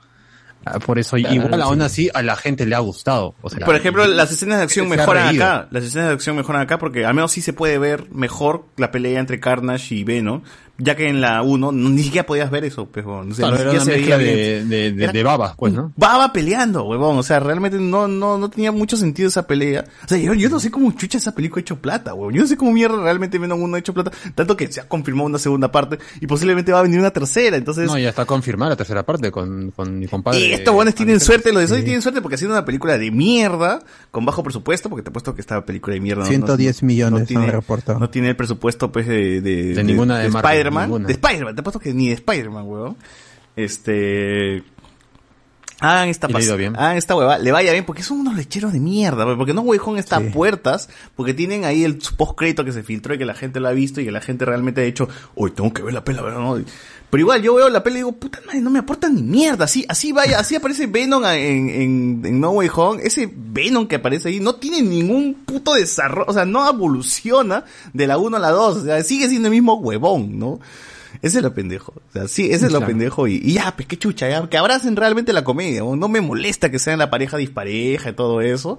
Ah, 0.66 0.78
Por 0.80 0.98
eso 0.98 1.16
Claro, 1.16 1.34
igual 1.34 1.54
sí. 1.54 1.60
aún 1.60 1.80
así 1.82 2.10
a 2.12 2.22
la 2.22 2.34
gente 2.36 2.66
le 2.66 2.74
ha 2.74 2.80
gustado. 2.80 3.34
O 3.40 3.48
sea, 3.48 3.64
Por 3.64 3.76
ejemplo, 3.76 4.04
las 4.06 4.32
escenas 4.32 4.58
de 4.58 4.64
acción 4.64 4.88
mejoran 4.88 5.34
acá. 5.34 5.68
Las 5.70 5.84
escenas 5.84 6.08
de 6.08 6.14
acción 6.14 6.36
mejoran 6.36 6.60
acá 6.62 6.78
porque 6.78 7.06
al 7.06 7.14
menos 7.14 7.30
sí 7.32 7.40
se 7.40 7.52
puede 7.52 7.78
ver 7.78 8.10
mejor 8.10 8.64
la 8.76 8.90
pelea 8.90 9.20
entre 9.20 9.38
Carnage 9.38 9.94
y 9.94 10.02
Venom. 10.04 10.42
Ya 10.78 10.94
que 10.94 11.08
en 11.08 11.20
la 11.22 11.42
1 11.42 11.72
no- 11.72 11.88
ni 11.88 12.02
siquiera 12.02 12.26
podías 12.26 12.50
ver 12.50 12.64
eso, 12.64 12.86
pues. 12.86 13.04
O 13.06 13.24
sea, 13.32 13.48
Claro, 13.48 13.56
ni 13.56 13.60
era 13.62 13.70
una 13.72 13.80
se 13.80 13.90
mezcla 13.92 14.16
veía 14.18 14.32
de, 14.36 14.64
de, 14.66 14.92
de- 14.92 15.04
Era 15.04 15.12
de 15.12 15.22
babas, 15.22 15.54
pues, 15.56 15.72
¿no? 15.72 15.92
Baba 15.96 16.32
peleando, 16.32 16.84
huevón. 16.84 17.16
O 17.18 17.22
sea, 17.22 17.40
realmente 17.40 17.78
no, 17.78 18.06
no, 18.08 18.36
no 18.36 18.50
tenía 18.50 18.72
mucho 18.72 18.96
sentido 18.96 19.28
esa 19.28 19.46
pelea. 19.46 19.84
O 20.04 20.08
sea, 20.08 20.18
yo, 20.18 20.34
yo 20.34 20.50
no 20.50 20.60
sé 20.60 20.70
cómo 20.70 20.92
chucha 20.92 21.16
esa 21.18 21.34
película 21.34 21.60
ha 21.60 21.62
hecho 21.62 21.76
plata, 21.80 22.12
huevón. 22.12 22.34
Yo 22.34 22.42
no 22.42 22.46
sé 22.46 22.56
cómo 22.58 22.72
mierda 22.72 23.00
realmente 23.02 23.38
Venom 23.38 23.62
1 23.62 23.76
ha 23.76 23.78
hecho 23.78 23.94
plata. 23.94 24.10
Tanto 24.34 24.54
que 24.56 24.70
se 24.70 24.80
ha 24.80 24.88
confirmado 24.88 25.26
una 25.26 25.38
segunda 25.38 25.72
parte 25.72 25.98
y 26.20 26.26
posiblemente 26.26 26.72
va 26.72 26.80
a 26.80 26.82
venir 26.82 26.98
una 27.00 27.10
tercera. 27.10 27.56
Entonces, 27.56 27.86
No, 27.86 27.98
ya 27.98 28.10
está 28.10 28.26
confirmada 28.26 28.70
la 28.70 28.76
tercera 28.76 29.02
parte 29.02 29.30
con, 29.30 29.70
con 29.70 29.98
mi 29.98 30.06
compadre. 30.06 30.40
y 30.40 30.52
estos 30.52 30.74
buenos 30.74 30.94
tienen 30.94 31.20
suerte, 31.20 31.52
los 31.52 31.62
de 31.62 31.68
Sony 31.68 31.76
Sí. 31.78 31.84
tienen 31.84 32.02
suerte 32.02 32.20
porque 32.20 32.34
haciendo 32.34 32.54
una 32.54 32.64
película 32.66 32.98
de 32.98 33.10
mierda, 33.10 33.80
con 34.10 34.26
bajo 34.26 34.42
presupuesto, 34.42 34.90
porque 34.90 35.02
te 35.02 35.08
apuesto 35.08 35.34
que 35.34 35.40
esta 35.40 35.64
película 35.64 35.94
de 35.94 36.00
mierda 36.00 36.20
no- 36.22 36.26
no- 36.26 36.28
110 36.30 36.82
no, 36.82 36.86
millones 36.86 37.20
han 37.20 37.26
tiene, 37.26 37.52
no 37.98 38.10
tiene 38.10 38.28
el 38.28 38.36
presupuesto 38.36 38.92
pues 38.92 39.06
de, 39.06 39.40
de, 39.40 39.74
De 39.74 39.84
ninguna 39.84 40.18
de 40.18 40.28
Marvel, 40.28 40.42
Spider-Man. 40.68 41.06
De 41.06 41.12
Spider-Man, 41.12 41.54
te 41.54 41.60
apuesto 41.60 41.80
que 41.80 41.92
ni 41.92 42.08
de 42.08 42.14
Spider-Man, 42.14 42.64
weón. 42.66 42.96
Este... 43.54 44.62
Hagan 45.78 46.08
esta 46.08 46.26
bien. 46.26 46.74
hagan 46.74 46.96
esta 46.96 47.14
hueva, 47.14 47.36
le 47.36 47.52
vaya 47.52 47.70
bien, 47.70 47.84
porque 47.84 48.02
son 48.02 48.20
unos 48.20 48.34
lecheros 48.34 48.72
de 48.72 48.80
mierda, 48.80 49.26
weón, 49.26 49.36
porque 49.36 49.52
no 49.52 49.60
Way 49.60 49.78
Home 49.84 50.00
está 50.00 50.16
a 50.16 50.20
puertas, 50.20 50.88
porque 51.14 51.34
tienen 51.34 51.66
ahí 51.66 51.84
el 51.84 51.98
post 52.16 52.32
crédito 52.34 52.64
que 52.64 52.72
se 52.72 52.82
filtró 52.82 53.12
y 53.12 53.18
que 53.18 53.26
la 53.26 53.34
gente 53.34 53.60
lo 53.60 53.68
ha 53.68 53.72
visto 53.72 54.00
y 54.00 54.06
que 54.06 54.10
la 54.10 54.22
gente 54.22 54.46
realmente 54.46 54.80
ha 54.80 54.84
dicho, 54.84 55.06
uy, 55.34 55.50
tengo 55.50 55.74
que 55.74 55.82
ver 55.82 55.92
la 55.92 56.02
pela, 56.02 56.22
¿verdad? 56.22 56.40
¿no? 56.40 56.64
Pero 57.16 57.22
igual 57.22 57.40
yo 57.40 57.54
veo 57.54 57.70
la 57.70 57.82
peli 57.82 57.94
y 57.94 57.98
digo, 58.00 58.12
puta 58.12 58.42
madre, 58.44 58.60
no 58.60 58.68
me 58.68 58.78
aportan 58.78 59.14
ni 59.14 59.22
mierda, 59.22 59.64
así, 59.64 59.86
así 59.88 60.12
vaya, 60.12 60.38
así 60.38 60.54
aparece 60.54 60.86
Venom 60.86 61.24
en, 61.24 61.70
en, 61.70 62.22
en 62.26 62.40
No 62.40 62.50
Way 62.50 62.68
Home, 62.74 63.02
ese 63.02 63.32
Venom 63.34 63.88
que 63.88 63.96
aparece 63.96 64.28
ahí 64.28 64.38
no 64.38 64.56
tiene 64.56 64.82
ningún 64.82 65.32
puto 65.32 65.72
desarrollo, 65.72 66.26
o 66.28 66.34
sea, 66.34 66.44
no 66.44 66.68
evoluciona 66.68 67.64
de 67.94 68.06
la 68.06 68.18
1 68.18 68.36
a 68.36 68.38
la 68.38 68.50
2, 68.50 68.76
o 68.76 68.84
sea, 68.84 69.02
sigue 69.02 69.30
siendo 69.30 69.48
el 69.48 69.54
mismo 69.54 69.76
huevón, 69.76 70.38
¿no? 70.38 70.60
Ese 71.22 71.38
es 71.38 71.42
lo 71.42 71.54
pendejo. 71.54 71.94
O 71.96 72.12
sea, 72.12 72.28
sí, 72.28 72.50
ese 72.52 72.66
es 72.66 72.72
lo 72.72 72.84
pendejo. 72.84 73.26
Y, 73.26 73.40
y 73.42 73.54
ya, 73.54 73.74
pues 73.74 73.88
qué 73.88 73.96
chucha, 73.96 74.28
ya, 74.28 74.46
que 74.50 74.58
abracen 74.58 74.94
realmente 74.94 75.32
la 75.32 75.44
comedia. 75.44 75.80
No 75.80 76.08
me 76.08 76.20
molesta 76.20 76.70
que 76.70 76.78
sean 76.78 76.98
la 76.98 77.08
pareja 77.08 77.38
dispareja 77.38 78.10
y 78.10 78.12
todo 78.12 78.42
eso. 78.42 78.76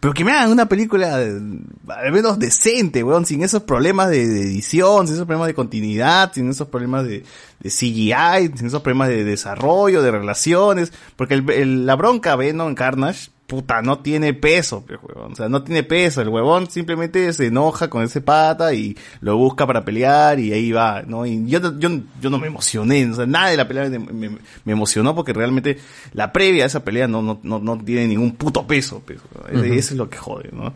Pero 0.00 0.12
que 0.14 0.24
me 0.24 0.32
hagan 0.32 0.52
una 0.52 0.66
película 0.68 1.14
al 1.16 2.12
menos 2.12 2.38
decente, 2.38 3.02
weón, 3.02 3.24
sin 3.26 3.42
esos 3.42 3.62
problemas 3.62 4.10
de, 4.10 4.22
edición, 4.22 5.06
sin 5.06 5.14
esos 5.14 5.26
problemas 5.26 5.48
de 5.48 5.54
continuidad, 5.54 6.32
sin 6.32 6.50
esos 6.50 6.68
problemas 6.68 7.04
de, 7.06 7.24
de 7.60 7.70
CGI, 7.70 8.56
sin 8.56 8.66
esos 8.66 8.82
problemas 8.82 9.08
de 9.08 9.24
desarrollo, 9.24 10.02
de 10.02 10.10
relaciones. 10.10 10.92
Porque 11.16 11.34
el, 11.34 11.50
el- 11.50 11.86
la 11.86 11.96
bronca 11.96 12.36
Venom 12.36 12.74
Carnage, 12.74 13.30
puta, 13.46 13.80
no 13.82 14.00
tiene 14.00 14.34
peso, 14.34 14.84
pues, 14.86 14.98
huevón. 15.02 15.32
O 15.32 15.36
sea, 15.36 15.48
no 15.48 15.62
tiene 15.62 15.82
peso. 15.84 16.20
El 16.20 16.28
huevón 16.28 16.68
simplemente 16.70 17.32
se 17.32 17.46
enoja 17.46 17.88
con 17.88 18.02
ese 18.02 18.20
pata 18.20 18.74
y 18.74 18.96
lo 19.20 19.36
busca 19.36 19.66
para 19.66 19.84
pelear 19.84 20.40
y 20.40 20.52
ahí 20.52 20.72
va, 20.72 21.02
¿no? 21.06 21.24
Y 21.26 21.46
yo, 21.46 21.60
no- 21.60 21.78
yo, 21.78 21.88
yo 22.20 22.30
no 22.30 22.38
me 22.38 22.48
emocioné, 22.48 23.08
o 23.10 23.14
sea, 23.14 23.26
nada 23.26 23.50
de 23.50 23.56
la 23.56 23.68
pelea 23.68 23.88
me, 23.88 23.98
me- 24.00 24.38
me 24.64 24.72
emocionó 24.72 25.14
porque 25.14 25.32
realmente 25.32 25.78
la 26.12 26.32
previa 26.32 26.64
a 26.64 26.66
esa 26.66 26.82
pelea 26.84 27.06
no, 27.08 27.22
no, 27.22 27.38
no, 27.42 27.58
no 27.60 27.78
tiene 27.84 28.08
ningún 28.08 28.32
puto 28.32 28.66
peso, 28.66 29.00
pues. 29.06 29.20
Ujú. 29.52 29.62
Eso 29.64 29.94
es 29.94 29.96
lo 29.96 30.10
que 30.10 30.18
jode, 30.18 30.50
¿no? 30.52 30.74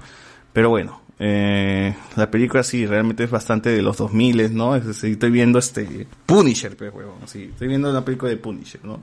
Pero 0.52 0.68
bueno, 0.70 1.00
eh, 1.18 1.94
la 2.16 2.30
película 2.30 2.62
sí, 2.62 2.86
realmente 2.86 3.24
es 3.24 3.30
bastante 3.30 3.70
de 3.70 3.82
los 3.82 3.96
2000, 3.98 4.54
¿no? 4.54 4.74
Es 4.76 4.86
estoy 4.86 5.30
viendo 5.30 5.58
este 5.58 6.06
Punisher, 6.24 6.76
pues, 6.76 6.92
huevón, 6.94 7.18
sí, 7.26 7.48
estoy 7.52 7.68
viendo 7.68 7.90
una 7.90 8.04
película 8.04 8.30
de 8.30 8.36
Punisher, 8.36 8.80
¿no? 8.84 9.02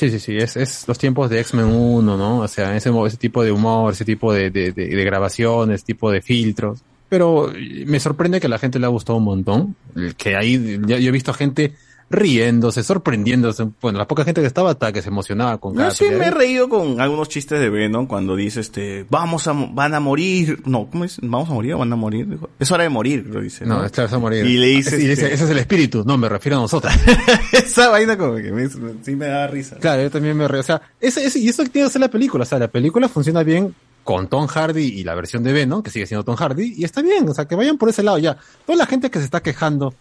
Sí, 0.00 0.08
sí, 0.08 0.18
sí, 0.18 0.38
es, 0.38 0.56
es 0.56 0.88
los 0.88 0.96
tiempos 0.96 1.28
de 1.28 1.40
X-Men 1.40 1.66
1, 1.66 2.16
¿no? 2.16 2.38
O 2.38 2.48
sea, 2.48 2.74
ese, 2.74 2.90
ese 3.06 3.16
tipo 3.18 3.44
de 3.44 3.52
humor, 3.52 3.92
ese 3.92 4.06
tipo 4.06 4.32
de, 4.32 4.50
de, 4.50 4.72
de, 4.72 5.04
grabaciones, 5.04 5.84
tipo 5.84 6.10
de 6.10 6.22
filtros. 6.22 6.80
Pero 7.10 7.52
me 7.84 8.00
sorprende 8.00 8.40
que 8.40 8.46
a 8.46 8.48
la 8.48 8.58
gente 8.58 8.78
le 8.78 8.86
ha 8.86 8.88
gustado 8.88 9.18
un 9.18 9.24
montón. 9.24 9.76
Que 10.16 10.36
ahí 10.36 10.80
ya, 10.86 10.96
yo 10.96 11.10
he 11.10 11.12
visto 11.12 11.34
gente 11.34 11.74
riéndose, 12.10 12.82
sorprendiéndose. 12.82 13.68
Bueno, 13.80 13.98
la 13.98 14.06
poca 14.08 14.24
gente 14.24 14.40
que 14.40 14.46
estaba 14.48 14.70
hasta 14.72 14.92
que 14.92 15.00
se 15.00 15.08
emocionaba 15.08 15.58
con 15.58 15.74
cada 15.74 15.90
Yo 15.90 15.94
sí 15.94 16.04
me 16.10 16.26
he 16.26 16.30
reído 16.30 16.68
con 16.68 17.00
algunos 17.00 17.28
chistes 17.28 17.60
de 17.60 17.70
Venom 17.70 18.06
cuando 18.06 18.34
dice 18.34 18.60
este, 18.60 19.06
vamos 19.08 19.46
a, 19.46 19.52
van 19.52 19.94
a 19.94 20.00
morir, 20.00 20.60
no, 20.66 20.88
¿cómo 20.90 21.04
es? 21.04 21.18
¿Vamos 21.22 21.48
a 21.48 21.52
morir 21.54 21.74
o 21.74 21.78
van 21.78 21.92
a 21.92 21.96
morir? 21.96 22.28
Dijo, 22.28 22.50
Es 22.58 22.70
hora 22.72 22.82
de 22.82 22.88
morir, 22.90 23.26
lo 23.26 23.40
dice. 23.40 23.64
No, 23.64 23.84
es 23.84 23.92
claro, 23.92 24.08
se 24.08 24.14
va 24.14 24.18
a 24.18 24.20
morir. 24.20 24.44
Y 24.44 24.58
le 24.58 24.66
dice, 24.66 24.96
Y 24.96 25.06
dice, 25.06 25.12
este- 25.22 25.34
ese 25.34 25.44
es 25.44 25.50
el 25.50 25.58
espíritu. 25.58 26.02
No, 26.04 26.18
me 26.18 26.28
refiero 26.28 26.58
a 26.58 26.60
nosotros. 26.62 26.92
esa 27.52 27.88
vaina 27.90 28.18
como 28.18 28.34
que 28.36 28.50
me, 28.50 28.68
sí 28.68 29.14
me 29.14 29.26
da 29.26 29.46
risa. 29.46 29.76
Claro, 29.76 30.02
yo 30.02 30.10
también 30.10 30.36
me 30.36 30.48
río. 30.48 30.60
O 30.60 30.64
sea, 30.64 30.82
ese, 31.00 31.24
ese- 31.24 31.38
y 31.38 31.48
eso 31.48 31.62
tiene 31.64 31.86
que 31.86 31.92
ser 31.92 32.00
la 32.00 32.08
película. 32.10 32.42
O 32.42 32.46
sea, 32.46 32.58
la 32.58 32.68
película 32.68 33.08
funciona 33.08 33.44
bien 33.44 33.72
con 34.02 34.26
Tom 34.28 34.48
Hardy 34.48 34.82
y 34.82 35.04
la 35.04 35.14
versión 35.14 35.44
de 35.44 35.52
Venom, 35.52 35.82
que 35.82 35.90
sigue 35.90 36.06
siendo 36.06 36.24
Tom 36.24 36.34
Hardy, 36.34 36.74
y 36.76 36.84
está 36.84 37.02
bien. 37.02 37.28
O 37.28 37.34
sea, 37.34 37.44
que 37.44 37.54
vayan 37.54 37.78
por 37.78 37.88
ese 37.88 38.02
lado 38.02 38.18
ya. 38.18 38.36
Toda 38.66 38.76
la 38.76 38.86
gente 38.86 39.10
que 39.10 39.20
se 39.20 39.24
está 39.26 39.40
quejando 39.42 39.94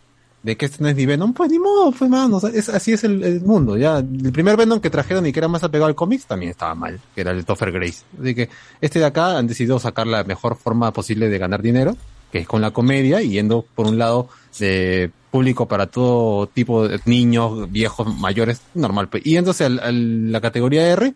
de 0.43 0.55
que 0.55 0.65
este 0.67 0.81
no 0.81 0.89
es 0.89 0.95
ni 0.95 1.05
Venom, 1.05 1.33
pues 1.33 1.51
ni 1.51 1.59
modo, 1.59 1.91
pues 1.91 2.09
mano. 2.09 2.37
O 2.37 2.39
sea, 2.39 2.49
es, 2.49 2.69
así 2.69 2.93
es 2.93 3.03
el, 3.03 3.23
el 3.23 3.41
mundo. 3.41 3.75
Ya, 3.77 3.97
el 3.97 4.31
primer 4.31 4.55
Venom 4.55 4.79
que 4.79 4.89
trajeron 4.89 5.25
y 5.25 5.33
que 5.33 5.39
era 5.39 5.47
más 5.47 5.63
apegado 5.63 5.87
al 5.87 5.95
cómics 5.95 6.25
también 6.25 6.51
estaba 6.51 6.73
mal, 6.75 6.99
que 7.13 7.21
era 7.21 7.31
el 7.31 7.43
Topher 7.45 7.71
Grace. 7.71 8.03
Así 8.21 8.33
que 8.35 8.49
este 8.79 8.99
de 8.99 9.05
acá 9.05 9.37
han 9.37 9.47
decidido 9.47 9.79
sacar 9.79 10.07
la 10.07 10.23
mejor 10.23 10.55
forma 10.55 10.91
posible 10.93 11.27
de 11.29 11.37
ganar 11.37 11.61
dinero, 11.61 11.97
que 12.31 12.39
es 12.39 12.47
con 12.47 12.61
la 12.61 12.71
comedia 12.71 13.21
y 13.21 13.31
yendo 13.31 13.65
por 13.75 13.87
un 13.87 13.97
lado 13.97 14.29
de 14.59 15.11
público 15.31 15.67
para 15.67 15.87
todo 15.87 16.47
tipo 16.47 16.87
de 16.87 16.99
niños, 17.05 17.69
viejos, 17.71 18.15
mayores, 18.17 18.61
normal. 18.75 19.09
pues. 19.09 19.25
Y 19.25 19.35
al- 19.37 19.79
a 19.79 19.91
la 19.91 20.41
categoría 20.41 20.87
R, 20.89 21.13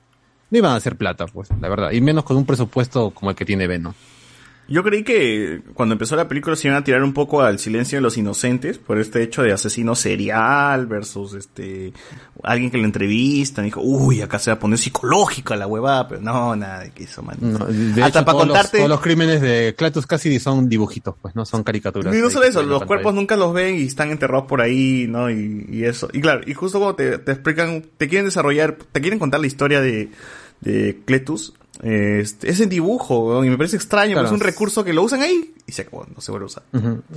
no 0.52 0.58
iban 0.58 0.72
a 0.74 0.76
hacer 0.76 0.98
plata, 0.98 1.26
pues, 1.28 1.50
la 1.62 1.70
verdad. 1.70 1.92
Y 1.92 2.02
menos 2.02 2.24
con 2.26 2.38
un 2.38 2.46
presupuesto 2.46 3.10
como 3.12 3.32
el 3.32 3.36
que 3.36 3.46
tiene 3.46 3.66
Venom. 3.68 3.94
Yo 4.68 4.82
creí 4.82 5.04
que 5.04 5.62
cuando 5.74 5.94
empezó 5.94 6.16
la 6.16 6.30
película 6.30 6.56
se 6.56 6.70
iban 6.70 6.80
a 6.80 6.84
tirar 6.84 7.04
un 7.04 7.14
poco 7.14 7.42
al 7.42 7.60
silencio 7.60 7.98
de 7.98 8.02
los 8.02 8.18
inocentes 8.18 8.78
por 8.78 8.98
este 8.98 9.22
hecho 9.22 9.44
de 9.44 9.52
asesino 9.52 9.94
serial 9.94 10.88
versus 10.88 11.34
este 11.34 11.92
alguien 12.44 12.72
que 12.72 12.78
lo 12.78 12.86
entrevistan 12.86 13.66
y 13.66 13.68
dijo, 13.68 13.82
uy, 13.82 14.22
acá 14.22 14.40
se 14.40 14.52
va 14.52 14.56
a 14.56 14.60
poner 14.60 14.80
psicológica 14.80 15.58
la 15.58 15.68
huevada, 15.68 16.08
pero 16.08 16.22
no, 16.22 16.56
nada 16.56 16.80
de 16.80 16.92
que 16.92 17.04
eso, 17.04 17.22
man. 17.22 17.38
No, 17.42 17.66
de 17.66 18.04
Hasta 18.04 18.20
hecho, 18.20 18.26
para 18.26 18.38
todos, 18.38 18.48
los, 18.48 18.58
contarte, 18.58 18.78
todos 18.78 18.90
los 18.90 19.02
crímenes 19.02 19.42
de 19.42 19.76
Cletus 19.78 20.08
Cassidy 20.08 20.40
son 20.40 20.70
dibujitos, 20.70 21.16
pues, 21.22 21.36
no 21.36 21.46
son 21.46 21.64
caricaturas. 21.64 22.16
Y 22.16 22.20
no 22.20 22.30
solo 22.30 22.46
eso, 22.46 22.64
los 22.64 22.86
cuerpos 22.86 23.14
nunca 23.14 23.36
los 23.36 23.54
ven 23.54 23.76
y 23.76 23.84
están 23.84 24.12
enterrados 24.12 24.46
por 24.46 24.62
ahí, 24.62 25.08
¿no? 25.10 25.30
Y, 25.30 25.66
y 25.70 25.84
eso. 25.84 26.08
Y 26.14 26.22
claro, 26.22 26.42
y 26.46 26.54
justo 26.54 26.80
cuando 26.80 26.96
te, 26.96 27.18
te 27.18 27.34
explican, 27.34 27.84
te 27.98 28.08
quieren 28.08 28.26
desarrollar, 28.26 28.78
te 28.92 29.02
quieren 29.02 29.20
contar 29.20 29.42
la 29.42 29.48
historia 29.48 29.82
de, 29.82 30.10
de 30.62 31.02
Cletus, 31.06 31.54
este, 31.84 32.50
es 32.50 32.60
en 32.62 32.70
dibujo, 32.70 33.44
y 33.44 33.50
me 33.50 33.58
parece 33.58 33.76
extraño, 33.76 34.14
Claro. 34.14 34.28
porque 34.30 34.36
es 34.36 34.42
un 34.42 34.46
recurso 34.48 34.84
que 34.84 34.94
lo 34.94 35.04
usan 35.04 35.22
ahí 35.22 35.54
y 35.68 35.72
se 35.72 35.82
acabó, 35.84 36.06
no 36.14 36.22
se 36.22 36.32
vuelve 36.32 36.46
a 36.46 36.48
usar. 36.48 36.64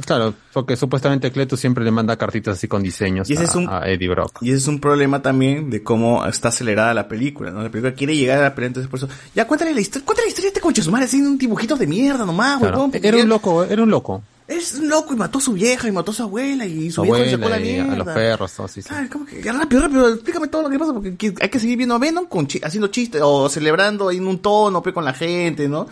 Claro, 0.05 0.35
porque 0.53 0.77
supuestamente 0.77 1.31
Cletus 1.31 1.61
siempre 1.61 1.85
le 1.85 1.91
manda 1.93 2.17
cartitas 2.17 2.59
así 2.59 2.67
con 2.69 2.83
diseños 2.83 3.31
Y 3.31 3.35
ese 3.35 3.43
a, 3.43 3.45
es 3.47 3.55
un- 3.55 3.69
a 3.69 3.89
Eddie 3.89 4.09
Brock. 4.09 4.39
Y 4.43 4.49
ese 4.51 4.59
es 4.59 4.67
un 4.69 4.81
problema 4.81 5.23
también 5.23 5.71
de 5.71 5.83
cómo 5.83 6.27
está 6.27 6.49
acelerada 6.49 6.93
la 6.95 7.07
película, 7.09 7.51
¿no? 7.51 7.63
La 7.63 7.71
película 7.71 7.95
quiere 7.95 8.17
llegar 8.17 8.39
a 8.39 8.43
la 8.43 8.55
pelea, 8.55 8.69
entonces 8.69 8.91
por 8.91 8.99
eso, 8.99 9.09
ya 9.35 9.47
cuéntale 9.47 9.73
la 9.73 9.81
historia, 9.81 10.05
cuéntale 10.05 10.27
la 10.27 10.31
historia 10.31 10.47
de 10.47 10.55
este 10.55 10.61
concho, 10.61 10.83
su 10.83 10.91
madre 10.91 11.07
haciendo 11.07 11.31
un 11.31 11.39
dibujito 11.39 11.77
de 11.77 11.87
mierda 11.87 12.25
nomás, 12.27 12.59
Claro. 12.59 12.91
Era 12.93 13.17
un 13.19 13.29
loco, 13.29 13.63
era 13.65 13.83
un 13.83 13.91
loco. 13.91 14.23
Es 14.49 14.75
un 14.75 14.89
loco 14.89 15.13
y 15.13 15.17
mató 15.17 15.39
a 15.39 15.41
su 15.41 15.53
vieja 15.55 15.89
y 15.89 15.93
mató 15.93 16.13
a 16.13 16.15
su 16.15 16.23
abuela 16.23 16.65
y 16.67 16.91
su 16.91 17.03
viejo 17.03 17.19
le 17.19 17.31
sacó 17.33 17.49
la 17.49 17.59
mierda. 17.59 17.93
a 17.93 17.97
los 17.97 18.07
perros, 18.07 18.53
todo 18.55 18.67
así. 18.67 18.81
sí. 18.81 18.89
Ay, 18.93 19.09
¿cómo 19.09 19.27
que? 19.27 19.43
Rápido, 19.43 19.83
rápido, 19.83 20.09
explícame 20.15 20.47
todo 20.49 20.63
lo 20.63 20.71
que 20.71 20.79
pasa 20.79 20.93
porque 20.93 21.17
que- 21.17 21.35
hay 21.41 21.49
que 21.49 21.59
seguir 21.59 21.77
viendo 21.77 21.97
a 21.97 21.99
Venom 21.99 22.27
con 22.27 22.47
chi- 22.47 22.61
haciendo 22.63 22.87
chistes 22.89 23.21
o 23.25 23.49
celebrando 23.49 24.11
en 24.13 24.25
un 24.27 24.39
tono 24.39 24.83
pe, 24.83 24.93
con 24.93 25.05
la 25.05 25.13
gente, 25.15 25.69
¿no? 25.69 25.87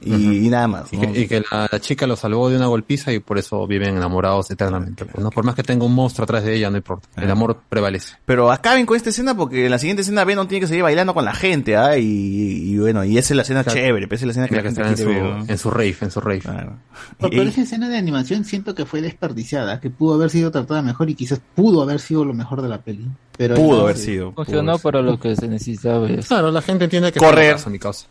Y, 0.00 0.46
y 0.46 0.48
nada 0.50 0.68
más. 0.68 0.92
Y 0.92 0.98
que, 0.98 1.20
y 1.20 1.26
que 1.26 1.42
la, 1.50 1.68
la 1.70 1.80
chica 1.80 2.06
lo 2.06 2.14
salvó 2.16 2.48
de 2.48 2.56
una 2.56 2.66
golpiza 2.66 3.12
y 3.12 3.18
por 3.18 3.38
eso 3.38 3.66
viven 3.66 3.96
enamorados 3.96 4.50
eternamente. 4.52 5.04
pues, 5.04 5.22
¿no? 5.22 5.30
Por 5.30 5.44
más 5.44 5.54
que 5.56 5.62
tenga 5.64 5.84
un 5.84 5.94
monstruo 5.94 6.24
atrás 6.24 6.44
de 6.44 6.54
ella, 6.54 6.70
no 6.70 6.76
importa. 6.76 7.08
El 7.16 7.30
amor 7.30 7.60
prevalece. 7.68 8.14
Pero 8.24 8.52
acaben 8.52 8.86
con 8.86 8.96
esta 8.96 9.10
escena 9.10 9.36
porque 9.36 9.64
en 9.64 9.70
la 9.70 9.78
siguiente 9.80 10.02
escena 10.02 10.24
Venom 10.24 10.46
tiene 10.46 10.60
que 10.60 10.66
seguir 10.68 10.82
bailando 10.84 11.12
con 11.12 11.24
la 11.24 11.34
gente, 11.34 11.76
¿ah? 11.76 11.98
Y, 11.98 12.04
y 12.72 12.78
bueno, 12.78 13.04
y 13.04 13.18
esa 13.18 13.32
es 13.32 13.36
la 13.36 13.42
escena 13.42 13.64
Claro. 13.64 13.78
chévere, 13.80 14.06
pues, 14.08 14.22
esa 14.22 14.30
es 14.30 14.36
la 14.36 14.42
escena 14.44 14.46
que 14.46 14.54
Tiene 14.62 14.62
la 14.86 14.94
que 14.94 14.94
estar 14.94 15.08
en 15.08 15.44
su, 15.46 15.52
en 15.52 15.58
su 15.58 15.70
rave, 15.70 15.96
en 16.00 16.10
su 16.12 16.20
rave. 16.20 16.40
Pero, 17.18 17.30
pero 17.30 17.42
esa 17.42 17.62
escena 17.62 17.88
de 17.88 17.95
animación 17.98 18.44
siento 18.44 18.74
que 18.74 18.84
fue 18.86 19.00
desperdiciada, 19.00 19.80
que 19.80 19.90
pudo 19.90 20.14
haber 20.14 20.30
sido 20.30 20.50
tratada 20.50 20.82
mejor 20.82 21.08
y 21.10 21.14
quizás 21.14 21.40
pudo 21.54 21.82
haber 21.82 22.00
sido 22.00 22.24
lo 22.24 22.34
mejor 22.34 22.62
de 22.62 22.68
la 22.68 22.80
peli. 22.80 23.06
Pero 23.36 23.54
Pudo 23.54 23.76
no, 23.78 23.82
haber 23.84 23.96
sí. 23.98 24.04
sido. 24.06 24.32
Funcionó 24.32 24.78
para 24.78 25.02
lo 25.02 25.18
que 25.20 25.36
se 25.36 25.46
necesitaba. 25.48 26.08
Claro, 26.26 26.50
la 26.50 26.62
gente 26.62 26.84
entiende 26.84 27.12
que 27.12 27.18
Correr. 27.18 27.56
mi 27.68 27.78
causa. 27.78 28.06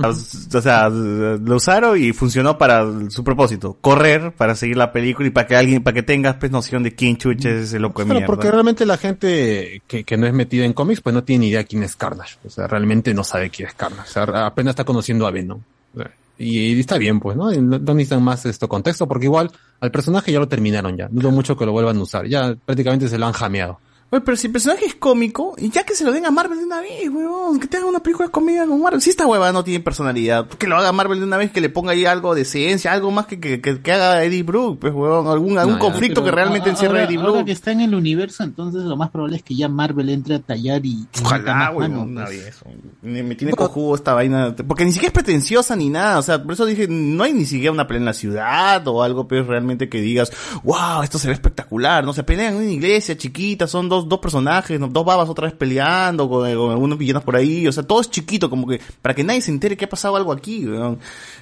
O 0.00 0.60
sea, 0.62 0.88
lo 0.88 1.56
usaron 1.56 2.00
y 2.00 2.12
funcionó 2.12 2.56
para 2.56 2.86
su 3.10 3.24
propósito. 3.24 3.76
Correr 3.80 4.32
para 4.32 4.54
seguir 4.54 4.76
la 4.76 4.92
película 4.92 5.26
y 5.26 5.32
para 5.32 5.48
que 5.48 5.56
alguien, 5.56 5.82
para 5.82 5.92
que 5.94 6.04
tengas 6.04 6.36
pues 6.36 6.52
noción 6.52 6.84
de 6.84 6.94
quién 6.94 7.16
chucha 7.16 7.50
es 7.50 7.62
ese 7.64 7.80
loco 7.80 8.00
de 8.02 8.04
Claro, 8.06 8.20
mierda. 8.20 8.32
porque 8.32 8.48
realmente 8.50 8.86
la 8.86 8.96
gente 8.96 9.82
que, 9.88 10.04
que 10.04 10.16
no 10.16 10.28
es 10.28 10.32
metida 10.32 10.64
en 10.64 10.72
cómics, 10.72 11.00
pues 11.00 11.12
no 11.14 11.24
tiene 11.24 11.46
ni 11.46 11.50
idea 11.50 11.64
quién 11.64 11.82
es 11.82 11.96
Carnage. 11.96 12.36
O 12.46 12.48
sea, 12.50 12.68
realmente 12.68 13.12
no 13.12 13.24
sabe 13.24 13.50
quién 13.50 13.68
es 13.68 13.74
Carnage. 13.74 14.08
O 14.08 14.12
sea, 14.26 14.46
apenas 14.46 14.70
está 14.72 14.84
conociendo 14.84 15.26
a 15.26 15.32
Venom. 15.32 15.60
O 15.94 15.98
sea, 15.98 16.12
Y, 16.38 16.78
está 16.78 16.98
bien, 16.98 17.18
pues, 17.18 17.36
¿no? 17.36 17.50
No 17.50 17.78
no 17.78 17.94
necesitan 17.94 18.22
más 18.22 18.46
esto 18.46 18.68
contexto, 18.68 19.08
porque 19.08 19.26
igual 19.26 19.50
al 19.80 19.90
personaje 19.90 20.32
ya 20.32 20.38
lo 20.38 20.48
terminaron 20.48 20.96
ya. 20.96 21.08
Dudo 21.10 21.30
mucho 21.30 21.56
que 21.56 21.66
lo 21.66 21.72
vuelvan 21.72 21.96
a 21.96 22.02
usar. 22.02 22.26
Ya 22.26 22.54
prácticamente 22.54 23.08
se 23.08 23.18
lo 23.18 23.26
han 23.26 23.32
jameado. 23.32 23.80
Oye, 24.10 24.22
pero 24.22 24.38
si 24.38 24.46
el 24.46 24.52
personaje 24.54 24.86
es 24.86 24.94
cómico, 24.94 25.54
y 25.58 25.68
ya 25.68 25.84
que 25.84 25.94
se 25.94 26.02
lo 26.02 26.12
den 26.12 26.24
a 26.24 26.30
Marvel 26.30 26.58
de 26.58 26.64
una 26.64 26.80
vez, 26.80 27.10
huevón, 27.10 27.60
que 27.60 27.66
te 27.66 27.76
haga 27.76 27.84
una 27.84 27.98
película 28.00 28.30
cómica 28.30 28.66
con 28.66 28.80
Marvel. 28.80 29.02
Si 29.02 29.10
esta 29.10 29.26
hueva 29.26 29.52
no 29.52 29.62
tiene 29.64 29.80
personalidad, 29.84 30.48
que 30.48 30.66
lo 30.66 30.76
haga 30.78 30.92
Marvel 30.92 31.18
de 31.18 31.26
una 31.26 31.36
vez, 31.36 31.50
que 31.50 31.60
le 31.60 31.68
ponga 31.68 31.92
ahí 31.92 32.06
algo 32.06 32.34
de 32.34 32.46
ciencia, 32.46 32.92
algo 32.94 33.10
más 33.10 33.26
que, 33.26 33.38
que, 33.38 33.60
que, 33.60 33.82
que 33.82 33.92
haga 33.92 34.24
Eddie 34.24 34.44
Brook, 34.44 34.78
pues, 34.78 34.94
huevón, 34.94 35.26
algún, 35.26 35.58
algún 35.58 35.74
No, 35.74 35.78
ya, 35.78 35.90
conflicto 35.90 36.22
que 36.22 36.26
pero 36.30 36.36
realmente 36.36 36.70
a- 36.70 36.72
encierre 36.72 37.00
a 37.00 37.00
ahora- 37.02 37.10
Eddie 37.12 37.18
Ahora 37.20 37.32
Brook. 37.32 37.44
que 37.46 37.52
está 37.52 37.70
en 37.72 37.82
el 37.82 37.94
universo, 37.94 38.44
entonces 38.44 38.82
lo 38.84 38.96
más 38.96 39.10
probable 39.10 39.36
es 39.36 39.42
que 39.42 39.54
ya 39.54 39.68
Marvel 39.68 40.08
entre 40.08 40.36
a 40.36 40.38
tallar 40.40 40.86
y... 40.86 41.06
Ojalá, 41.22 41.70
huevón, 41.72 41.90
mano, 41.90 42.02
una 42.04 42.24
pues. 42.24 42.44
vez. 42.44 42.56
Me, 43.02 43.22
me 43.22 43.34
tiene 43.34 43.52
cojudo 43.52 43.94
esta 43.94 44.14
vaina. 44.14 44.56
Porque 44.66 44.86
ni 44.86 44.92
siquiera 44.92 45.08
es 45.08 45.12
pretenciosa 45.22 45.76
ni 45.76 45.90
nada. 45.90 46.18
O 46.18 46.22
sea, 46.22 46.42
por 46.42 46.54
eso 46.54 46.64
dije, 46.64 46.86
no 46.88 47.24
hay 47.24 47.34
ni 47.34 47.44
siquiera 47.44 47.72
una 47.72 47.86
pelea 47.86 47.98
en 48.00 48.04
la 48.06 48.14
ciudad 48.14 48.88
o 48.88 49.02
algo, 49.02 49.28
pero 49.28 49.44
realmente 49.44 49.90
que 49.90 50.00
digas, 50.00 50.32
wow, 50.64 51.02
esto 51.02 51.18
se 51.18 51.28
ve 51.28 51.34
espectacular. 51.34 52.04
No 52.04 52.14
se 52.14 52.22
pelean 52.22 52.54
en 52.54 52.62
una 52.62 52.70
iglesia 52.70 53.14
chiquita, 53.16 53.66
son 53.66 53.88
dos, 53.90 53.97
dos 54.06 54.18
personajes, 54.18 54.78
dos 54.90 55.04
babas 55.06 55.30
otra 55.30 55.46
vez 55.46 55.54
peleando 55.56 56.28
con, 56.28 56.40
con 56.54 56.70
algunos 56.72 56.98
villanos 56.98 57.22
por 57.24 57.36
ahí. 57.36 57.66
O 57.66 57.72
sea, 57.72 57.82
todo 57.82 58.02
es 58.02 58.10
chiquito, 58.10 58.50
como 58.50 58.66
que 58.66 58.80
para 59.00 59.14
que 59.14 59.24
nadie 59.24 59.40
se 59.40 59.50
entere 59.50 59.76
que 59.78 59.86
ha 59.86 59.88
pasado 59.88 60.16
algo 60.16 60.30
aquí. 60.32 60.66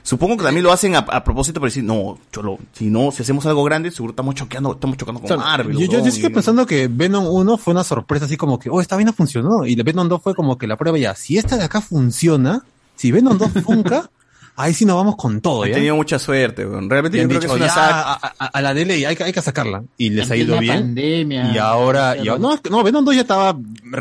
Supongo 0.05 0.37
que 0.37 0.45
también 0.45 0.63
lo 0.63 0.73
hacen 0.73 0.95
a, 0.95 0.99
a 1.01 1.25
propósito 1.25 1.59
para 1.61 1.69
decir, 1.69 1.83
no, 1.83 2.19
cholo, 2.33 2.59
si 2.73 2.87
no, 2.87 3.11
si 3.11 3.23
hacemos 3.23 3.45
algo 3.47 3.65
grande, 3.65 3.91
seguro 3.91 4.13
estamos 4.13 4.35
choqueando, 4.37 4.73
estamos 4.75 4.97
chocando 4.97 5.21
con 5.21 5.25
O 5.25 5.29
sea, 5.29 5.37
Marvel. 5.37 5.77
yo, 5.77 5.87
yo, 5.87 5.91
weón, 5.93 6.05
yo 6.05 6.11
sigo 6.13 6.29
y- 6.29 6.33
pensando 6.33 6.65
que 6.67 6.87
Venom 6.89 7.27
1 7.27 7.59
fue 7.59 7.73
una 7.73 7.83
sorpresa 7.83 8.27
así 8.27 8.37
como 8.37 8.59
que, 8.59 8.71
oh, 8.71 8.81
esta 8.81 8.95
vaina 8.95 9.13
funcionó. 9.13 9.67
Y 9.67 9.75
Venom 9.75 10.09
2 10.09 10.23
fue 10.23 10.35
como 10.35 10.57
que 10.59 10.67
la 10.69 10.77
prueba 10.77 10.97
ya, 10.99 11.15
si 11.17 11.37
esta 11.39 11.57
de 11.57 11.65
acá 11.65 11.81
funciona, 11.81 12.63
si 12.95 13.11
Venom 13.11 13.37
2 13.37 13.51
funca, 13.65 14.09
ahí 14.57 14.75
sí 14.75 14.85
nos 14.85 14.97
vamos 14.97 15.17
con 15.17 15.41
todo, 15.41 15.63
Han 15.63 15.69
¿ya? 15.69 15.75
tenido 15.77 15.97
mucha 15.97 16.19
suerte, 16.19 16.67
weón. 16.67 16.89
Realmente 16.91 17.19
Y 17.19 17.23
yo 17.23 17.29
que 17.29 17.35
dicho, 17.35 17.47
es 17.47 17.53
una 17.53 17.67
ya, 17.67 17.73
saga. 17.75 18.01
a, 18.13 18.35
a- 18.39 18.47
a 18.47 18.63
la 18.63 18.75
de 18.75 18.85
ley 18.85 19.05
hay, 19.05 19.15
que- 19.15 19.25
hay 19.25 19.33
que 19.33 19.43
sacarla. 19.43 19.83
Y 19.99 20.11
les 20.11 20.31
ha 20.31 20.37
ido 20.37 20.59
bien. 20.59 20.79
pandemia, 20.79 21.53
y 21.55 21.59
ahora, 21.59 22.17
y 22.17 22.29
ahora- 22.29 22.41
no, 22.41 22.63
que- 22.63 22.71
no, 22.71 22.83
Venom 22.83 23.05
2 23.05 23.15
ya 23.15 23.21
estaba 23.23 23.57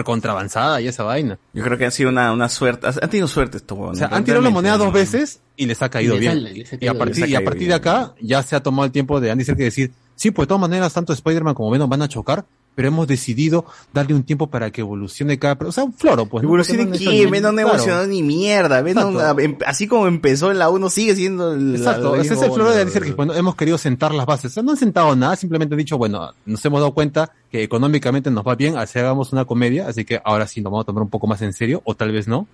recontravanzada 0.06 0.82
y 0.82 0.88
esa 0.88 1.03
vaina. 1.03 1.38
Yo 1.53 1.64
creo 1.64 1.77
que 1.77 1.85
ha 1.85 1.92
sido 1.92 2.09
una, 2.09 2.32
una 2.32 2.50
suerte. 2.50 2.88
Han 2.88 3.09
tenido 3.09 3.27
suerte 3.27 3.58
estos 3.58 3.75
O 3.77 3.82
huevones. 3.82 4.00
sea, 4.00 4.08
han 4.09 4.24
tirado 4.24 4.42
la 4.43 4.50
moneda 4.50 4.77
dos 4.77 4.93
veces 4.93 5.40
y 5.58 5.66
les 5.66 5.82
ha 5.82 5.90
caído 5.90 6.16
Y 6.16 6.19
les 6.19 6.22
bien. 6.22 6.34
sale, 6.43 6.53
les 6.53 6.74
ha 6.74 6.77
y 6.80 6.88
a 6.88 6.93
partir, 6.98 7.27
y 7.30 7.35
a 7.35 7.43
partir 7.43 7.67
de 7.67 7.74
acá 7.74 8.14
ya 8.22 8.43
se 8.43 8.56
ha 8.56 8.64
tomado 8.64 8.85
el 8.85 8.92
tiempo 8.92 9.19
de 9.19 9.32
Andy 9.32 9.43
Serkis 9.43 9.66
decir, 9.66 9.92
sí, 10.16 10.32
pues 10.32 10.45
de 10.45 10.48
todas 10.50 10.61
maneras 10.61 10.94
tanto 10.94 11.14
Spider-Man 11.14 11.53
como 11.56 11.72
Venom 11.72 11.90
van 11.90 12.02
a 12.02 12.08
chocar, 12.08 12.45
pero 12.76 12.90
hemos 12.90 13.08
decidido 13.08 13.64
darle 13.94 14.14
un 14.14 14.24
tiempo 14.24 14.48
para 14.48 14.69
que 14.69 14.82
evolucione 14.82 15.40
cada... 15.40 15.58
O 15.66 15.72
sea, 15.72 15.85
un 15.85 15.94
floro, 15.94 16.26
pues. 16.26 16.44
¿no? 16.44 16.50
¿Evolución 16.50 16.77
Porque 16.90 16.98
en 16.98 17.06
no 17.06 17.11
qué? 17.11 17.26
Venom 17.32 17.56
no 17.56 17.61
Claro. 17.61 17.69
evolucionó 17.69 18.06
ni 18.08 18.22
mierda. 18.22 18.82
Venom, 18.82 19.14
Exacto. 19.14 19.42
em- 19.42 19.58
así 19.66 19.88
como 19.88 20.08
empezó 20.08 20.52
en 20.52 20.60
la 20.60 20.69
1, 20.69 20.90
sigue 20.90 21.16
siendo 21.16 21.53
el. 21.53 21.76
Exacto, 21.77 22.11
la- 22.11 22.18
la 22.18 22.24
ese 22.24 22.34
es 22.34 22.42
el 22.42 22.52
floro 22.52 22.72
de 22.72 22.85
Serkis. 22.90 23.16
Bueno, 23.16 23.34
hemos 23.34 23.56
querido 23.56 23.77
sentar 23.77 24.14
las 24.14 24.26
bases. 24.26 24.52
O 24.52 24.53
sea, 24.56 24.64
no 24.64 24.72
han 24.72 24.77
sentado 24.77 25.16
nada, 25.16 25.38
simplemente 25.38 25.74
han 25.74 25.80
dicho, 25.80 25.98
bueno, 25.98 26.32
nos 26.45 26.66
hemos 26.66 26.82
dado 26.82 26.94
cuenta 26.94 27.32
que 27.50 27.64
económicamente 27.64 28.30
nos 28.30 28.45
va 28.45 28.56
bien, 28.56 28.77
así 28.77 29.00
hagamos 29.00 29.32
una 29.32 29.45
comedia, 29.45 29.88
así 29.88 30.03
que 30.03 30.19
ahora 30.26 30.45
sí 30.45 30.60
nos 30.60 30.69
vamos 30.72 30.84
a 30.84 30.88
tomar 30.88 31.03
un 31.03 31.10
poco 31.10 31.27
más 31.27 31.42
en 31.44 31.53
serio, 31.53 31.82
o 31.85 31.95
tal 31.95 32.11
vez 32.11 32.27
no. 32.27 32.45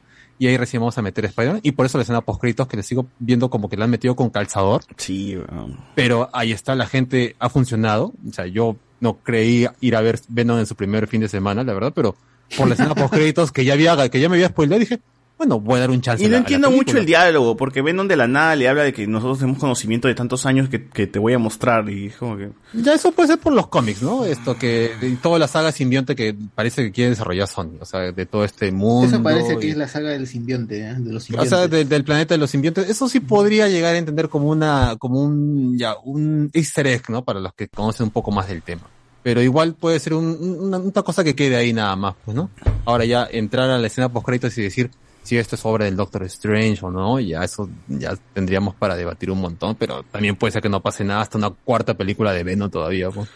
Y 0.42 0.48
ahí 0.48 0.58
recién 0.58 0.82
vamos 0.82 0.98
a 0.98 1.04
meter 1.04 1.24
Spider-Man. 1.26 1.60
Y 1.62 1.74
por 1.74 1.86
eso 1.86 2.00
la 2.00 2.02
escena 2.02 2.22
post 2.22 2.42
que 2.42 2.76
le 2.76 2.82
sigo 2.82 3.06
viendo 3.20 3.52
como 3.52 3.70
que 3.70 3.78
la 3.78 3.86
han 3.86 3.92
metido 3.92 4.16
con 4.16 4.32
calzador. 4.32 4.82
Sí, 4.98 5.38
weón. 5.38 5.78
Pero 5.94 6.32
ahí 6.34 6.52
está, 6.52 6.74
la 6.74 6.88
gente 6.88 7.36
ha 7.38 7.48
funcionado. 7.48 8.12
O 8.28 8.34
sea, 8.34 8.48
yo 8.48 8.76
no 9.02 9.20
creí 9.20 9.68
ir 9.82 9.96
a 9.96 10.02
ver 10.02 10.20
Venom 10.30 10.58
en 10.58 10.66
su 10.66 10.76
primer 10.76 11.06
fin 11.06 11.22
de 11.22 11.28
semana, 11.28 11.64
la 11.64 11.74
verdad, 11.74 11.94
pero 11.94 12.16
por 12.58 12.68
la 12.68 12.74
escena 12.74 12.96
post 12.96 13.14
que 13.54 13.66
ya 13.66 13.74
había, 13.74 14.10
que 14.10 14.20
ya 14.20 14.30
me 14.30 14.38
había 14.38 14.48
spoileado, 14.48 14.80
dije, 14.80 15.00
bueno, 15.42 15.60
voy 15.60 15.78
a 15.78 15.80
dar 15.82 15.90
un 15.90 16.02
chance. 16.02 16.22
Y 16.24 16.28
a 16.28 16.30
no 16.30 16.32
la- 16.34 16.38
a 16.38 16.40
la 16.42 16.44
entiendo 16.46 16.70
mucho 16.70 16.98
el 17.00 17.06
diálogo, 17.08 17.58
porque 17.58 17.82
Venom 17.82 18.08
de 18.08 18.16
la 18.16 18.28
nada 18.28 18.56
le 18.56 18.68
habla 18.70 18.84
de 18.84 18.94
que 18.94 19.08
nosotros 19.08 19.40
tenemos 19.40 19.60
conocimiento 19.60 20.08
de 20.08 20.14
tantos 20.14 20.46
años 20.46 20.70
que, 20.70 20.86
que 20.88 21.08
te 21.08 21.18
voy 21.18 21.34
a 21.34 21.40
mostrar. 21.40 21.90
Y 21.90 22.08
es 22.08 22.16
como 22.18 22.38
que. 22.38 22.50
Ya 22.74 22.94
eso 22.94 23.12
puede 23.12 23.30
ser 23.30 23.40
por 23.40 23.52
los 23.54 23.66
cómics, 23.68 24.04
¿no? 24.04 24.24
Esto 24.24 24.56
que 24.56 24.92
de 25.02 25.16
toda 25.22 25.40
la 25.40 25.48
saga 25.48 25.72
simbionte 25.72 26.16
que 26.16 26.36
parece 26.54 26.84
que 26.84 26.92
quiere 26.92 27.10
desarrollar 27.10 27.48
Sony, 27.48 27.72
o 27.80 27.86
sea, 27.86 28.12
de 28.12 28.26
todo 28.28 28.46
este 28.46 28.72
mundo. 28.72 29.08
Eso 29.16 29.24
parece 29.24 29.54
y- 29.56 29.58
que 29.58 29.70
es 29.72 29.78
la 29.78 29.88
saga 29.88 30.10
del 30.12 30.28
simbionte, 30.28 30.80
¿eh? 30.82 30.94
de 31.00 31.12
los 31.12 31.24
O 31.24 31.26
simbiontes. 31.26 31.50
sea, 31.50 31.68
de- 31.68 31.86
del 31.86 32.04
planeta 32.04 32.36
de 32.36 32.38
los 32.38 32.52
simbiontes, 32.52 32.88
eso 32.88 33.10
sí 33.10 33.20
podría 33.20 33.68
llegar 33.68 33.96
a 33.96 33.98
entender 33.98 34.30
como 34.30 34.48
una, 34.50 34.96
como 35.00 35.24
un, 35.24 35.76
ya, 35.78 35.96
un 36.04 36.52
easter 36.54 36.86
egg, 36.86 37.10
¿no? 37.10 37.24
Para 37.24 37.40
los 37.40 37.54
que 37.56 37.68
conocen 37.68 38.04
un 38.06 38.12
poco 38.12 38.30
más 38.32 38.48
del 38.48 38.62
tema. 38.62 38.82
Pero 39.24 39.42
igual 39.42 39.76
puede 39.76 40.00
ser 40.00 40.16
un- 40.16 40.36
una, 40.62 40.78
una 40.80 41.04
cosa 41.04 41.24
que 41.24 41.36
quede 41.36 41.56
ahí 41.56 41.74
nada 41.74 41.96
más, 41.96 42.16
pues, 42.26 42.36
¿no? 42.36 42.50
Ahora 42.86 43.06
ya 43.06 43.28
entrar 43.32 43.70
a 43.70 43.78
la 43.78 43.86
escena 43.88 44.10
post 44.10 44.26
créditos 44.26 44.58
y 44.58 44.64
decir 44.64 44.90
si 45.24 45.38
esto 45.38 45.56
es 45.56 45.66
obra 45.66 45.86
del 45.86 45.96
Doctor 45.96 46.24
Strange 46.24 46.86
o 46.86 46.92
no, 46.92 47.20
ya 47.20 47.44
eso 47.44 47.70
ya 47.88 48.16
tendríamos 48.34 48.76
para 48.76 48.96
debatir 48.96 49.32
un 49.32 49.42
montón, 49.42 49.76
pero 49.76 50.04
también 50.04 50.36
puede 50.36 50.52
ser 50.52 50.62
que 50.62 50.70
no 50.70 50.82
pase 50.82 51.04
nada 51.04 51.22
hasta 51.22 51.38
una 51.38 51.52
cuarta 51.52 51.94
película 51.94 52.34
de 52.34 52.44
Venom 52.44 52.70
todavía, 52.70 53.10
pues. 53.10 53.30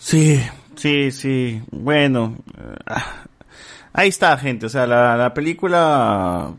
Sí, 0.00 0.40
sí, 0.76 1.10
sí. 1.10 1.62
Bueno, 1.70 2.36
eh, 2.56 2.74
ah, 2.86 3.24
ahí 3.92 4.08
está, 4.08 4.36
gente. 4.38 4.66
O 4.66 4.68
sea, 4.68 4.86
la, 4.86 5.16
la 5.16 5.34
película. 5.34 6.52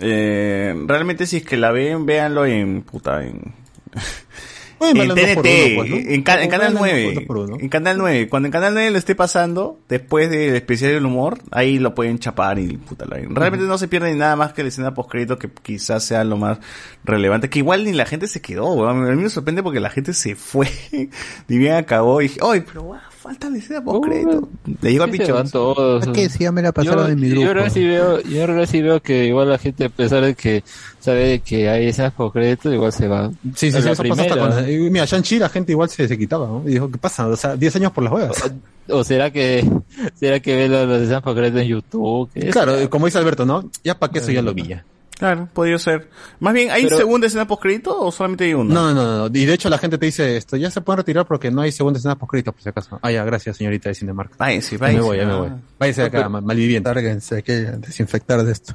Eh, 0.00 0.74
realmente, 0.86 1.26
si 1.26 1.38
es 1.38 1.44
que 1.44 1.56
la 1.56 1.72
ven, 1.72 2.04
véanlo 2.04 2.44
en. 2.44 2.82
Puta, 2.82 3.24
en. 3.24 3.54
En 4.90 5.08
TNT, 5.08 5.74
pues, 5.76 5.90
¿no? 5.90 5.96
en, 5.96 6.22
ca- 6.22 6.42
en 6.42 6.48
O 6.48 6.50
Canal 6.50 6.74
véanlo 6.74 6.86
en 6.86 6.92
9. 7.04 7.14
dos 7.14 7.24
por 7.24 7.36
uno. 7.38 7.56
En 7.60 7.68
Canal 7.68 7.98
9. 7.98 8.28
Cuando 8.28 8.46
en 8.48 8.52
Canal 8.52 8.74
9 8.74 8.90
lo 8.90 8.98
esté 8.98 9.14
pasando, 9.14 9.78
después 9.88 10.30
del 10.30 10.54
especial 10.54 10.92
del 10.92 11.06
humor, 11.06 11.38
ahí 11.50 11.78
lo 11.78 11.94
pueden 11.94 12.18
chapar 12.18 12.58
y 12.58 12.76
puta 12.76 13.04
la. 13.06 13.16
Realmente 13.16 13.66
no 13.66 13.78
se 13.78 13.88
pierde 13.88 14.12
ni 14.12 14.18
nada 14.18 14.36
más 14.36 14.52
que 14.52 14.62
la 14.62 14.68
escena 14.68 14.94
post 14.94 15.10
que 15.12 15.50
quizás 15.62 16.04
sea 16.04 16.24
lo 16.24 16.36
más 16.36 16.58
relevante. 17.04 17.48
Que 17.50 17.58
igual 17.60 17.84
ni 17.84 17.92
la 17.92 18.06
gente 18.06 18.26
se 18.26 18.40
quedó, 18.40 18.72
weón. 18.72 19.06
A 19.06 19.14
mí 19.14 19.22
me 19.22 19.28
sorprende 19.30 19.62
porque 19.62 19.80
la 19.80 19.90
gente 19.90 20.12
se 20.12 20.34
fue. 20.34 20.68
ni 21.48 21.58
bien 21.58 21.74
acabó 21.74 22.20
y 22.20 22.28
dije, 22.28 22.40
¡ay, 22.42 22.62
pero 22.66 22.82
guau, 22.82 23.00
falta 23.24 23.48
la 23.48 23.56
escena 23.56 23.82
post 23.82 24.04
Le 24.06 24.88
digo 24.90 25.04
al 25.04 25.10
pinche. 25.10 25.32
todos. 25.50 26.00
¿Para 26.00 26.12
qué? 26.12 26.28
Si 26.28 26.40
ya 26.44 26.52
me 26.52 26.60
la 26.60 26.72
pasaron 26.72 27.06
yo, 27.06 27.12
en 27.12 27.20
mi 27.20 27.28
Yo 27.30 27.34
grupo. 27.36 27.48
ahora 27.48 27.70
sí 27.70 27.82
veo, 27.82 28.20
yo 28.20 28.40
ahora 28.42 28.66
sí 28.66 28.82
veo 28.82 29.00
que 29.00 29.24
igual 29.24 29.48
la 29.48 29.56
gente, 29.56 29.86
a 29.86 29.88
pesar 29.88 30.22
de 30.22 30.34
que 30.34 30.62
sabe 31.00 31.40
que 31.40 31.70
hay 31.70 31.86
esas 31.86 32.12
por 32.12 32.32
crédito, 32.32 32.70
igual 32.72 32.92
se 32.92 33.08
va. 33.08 33.30
Sí, 33.54 33.70
sí, 33.72 33.78
A 33.78 33.80
sí, 33.82 33.88
eso 33.88 34.02
pasa 34.04 34.22
hasta 34.22 34.36
con... 34.38 34.92
Mira, 34.92 35.06
Shang-Chi 35.06 35.38
la 35.38 35.48
gente 35.48 35.72
igual 35.72 35.88
se, 35.88 36.06
se 36.06 36.18
quitaba, 36.18 36.46
¿no? 36.46 36.62
Y 36.66 36.72
dijo, 36.72 36.90
¿qué 36.90 36.98
pasa? 36.98 37.26
O 37.26 37.36
sea, 37.36 37.56
10 37.56 37.76
años 37.76 37.92
por 37.92 38.04
las 38.04 38.12
huevas. 38.12 38.52
O 38.90 39.02
será 39.02 39.30
que, 39.30 39.66
será 40.14 40.40
que 40.40 40.54
ve 40.54 40.68
los, 40.68 40.86
los 41.10 41.34
crédito 41.34 41.58
en 41.58 41.68
YouTube. 41.68 42.28
¿Qué 42.34 42.48
es? 42.48 42.52
Claro, 42.52 42.74
como 42.90 43.06
dice 43.06 43.16
Alberto, 43.16 43.46
¿no? 43.46 43.70
Ya 43.82 43.98
para 43.98 44.12
que 44.12 44.18
eso 44.18 44.30
ya 44.30 44.42
lo 44.42 44.52
vi 44.52 44.64
ya. 44.68 44.84
Claro, 45.24 45.48
podría 45.52 45.78
ser. 45.78 46.08
Más 46.40 46.52
bien, 46.52 46.70
¿hay 46.70 46.84
Pero- 46.84 46.96
segunda 46.98 47.26
escena 47.26 47.46
post 47.46 47.64
o 47.86 48.12
solamente 48.12 48.44
hay 48.44 48.54
una? 48.54 48.74
No, 48.74 48.92
no, 48.94 49.28
no. 49.28 49.38
Y 49.38 49.44
de 49.46 49.54
hecho 49.54 49.70
la 49.70 49.78
gente 49.78 49.96
te 49.96 50.06
dice 50.06 50.36
esto, 50.36 50.56
ya 50.56 50.70
se 50.70 50.80
pueden 50.82 50.98
retirar 50.98 51.24
porque 51.26 51.50
no 51.50 51.62
hay 51.62 51.72
segunda 51.72 51.98
escena 51.98 52.14
post 52.16 52.44
por 52.44 52.54
si 52.62 52.68
acaso. 52.68 52.98
Ah, 53.02 53.10
ya, 53.10 53.24
gracias, 53.24 53.56
señorita 53.56 53.88
de 53.88 53.94
Cinemark. 53.94 54.36
Váyanse, 54.36 54.76
Ya 54.78 54.86
me 54.88 55.00
voy, 55.00 55.16
ya 55.16 55.24
me 55.26 55.32
Ah. 55.32 55.36
voy. 55.36 55.48
Váyase 55.78 56.00
de 56.02 56.06
acá, 56.08 56.28
mal- 56.28 56.42
malviviente. 56.42 56.88
Lárguense, 56.88 57.36
hay 57.36 57.42
que 57.42 57.52
desinfectar 57.52 58.42
de 58.42 58.52
esto. 58.52 58.74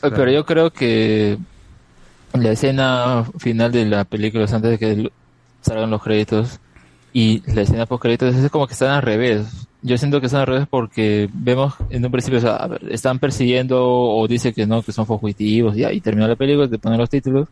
Pero 0.00 0.30
yo 0.30 0.46
creo 0.46 0.70
que 0.72 1.36
la 2.34 2.52
escena 2.52 3.24
final 3.38 3.72
de 3.72 3.84
la 3.86 4.04
película, 4.04 4.44
es 4.44 4.52
antes 4.52 4.70
de 4.70 4.78
que 4.78 5.10
salgan 5.62 5.90
los 5.90 6.02
créditos, 6.02 6.60
y 7.12 7.42
la 7.52 7.62
escena 7.62 7.86
post 7.86 8.02
créditos 8.02 8.34
es 8.36 8.50
como 8.50 8.66
que 8.68 8.74
están 8.74 8.90
al 8.90 9.02
revés. 9.02 9.46
Yo 9.88 9.98
siento 9.98 10.20
que 10.20 10.26
al 10.34 10.46
revés 10.46 10.66
porque 10.70 11.28
vemos 11.32 11.74
en 11.90 12.04
un 12.04 12.12
principio, 12.12 12.38
o 12.38 12.42
sea, 12.42 12.66
ver, 12.66 12.80
están 12.92 13.18
persiguiendo 13.18 13.82
o 13.84 14.28
dice 14.28 14.52
que 14.52 14.66
no, 14.66 14.82
que 14.82 14.92
son 14.92 15.06
fugitivos, 15.06 15.76
y 15.76 15.84
ahí 15.84 16.00
termina 16.00 16.28
la 16.28 16.36
película, 16.36 16.68
te 16.68 16.78
ponen 16.78 16.98
los 16.98 17.10
títulos. 17.10 17.48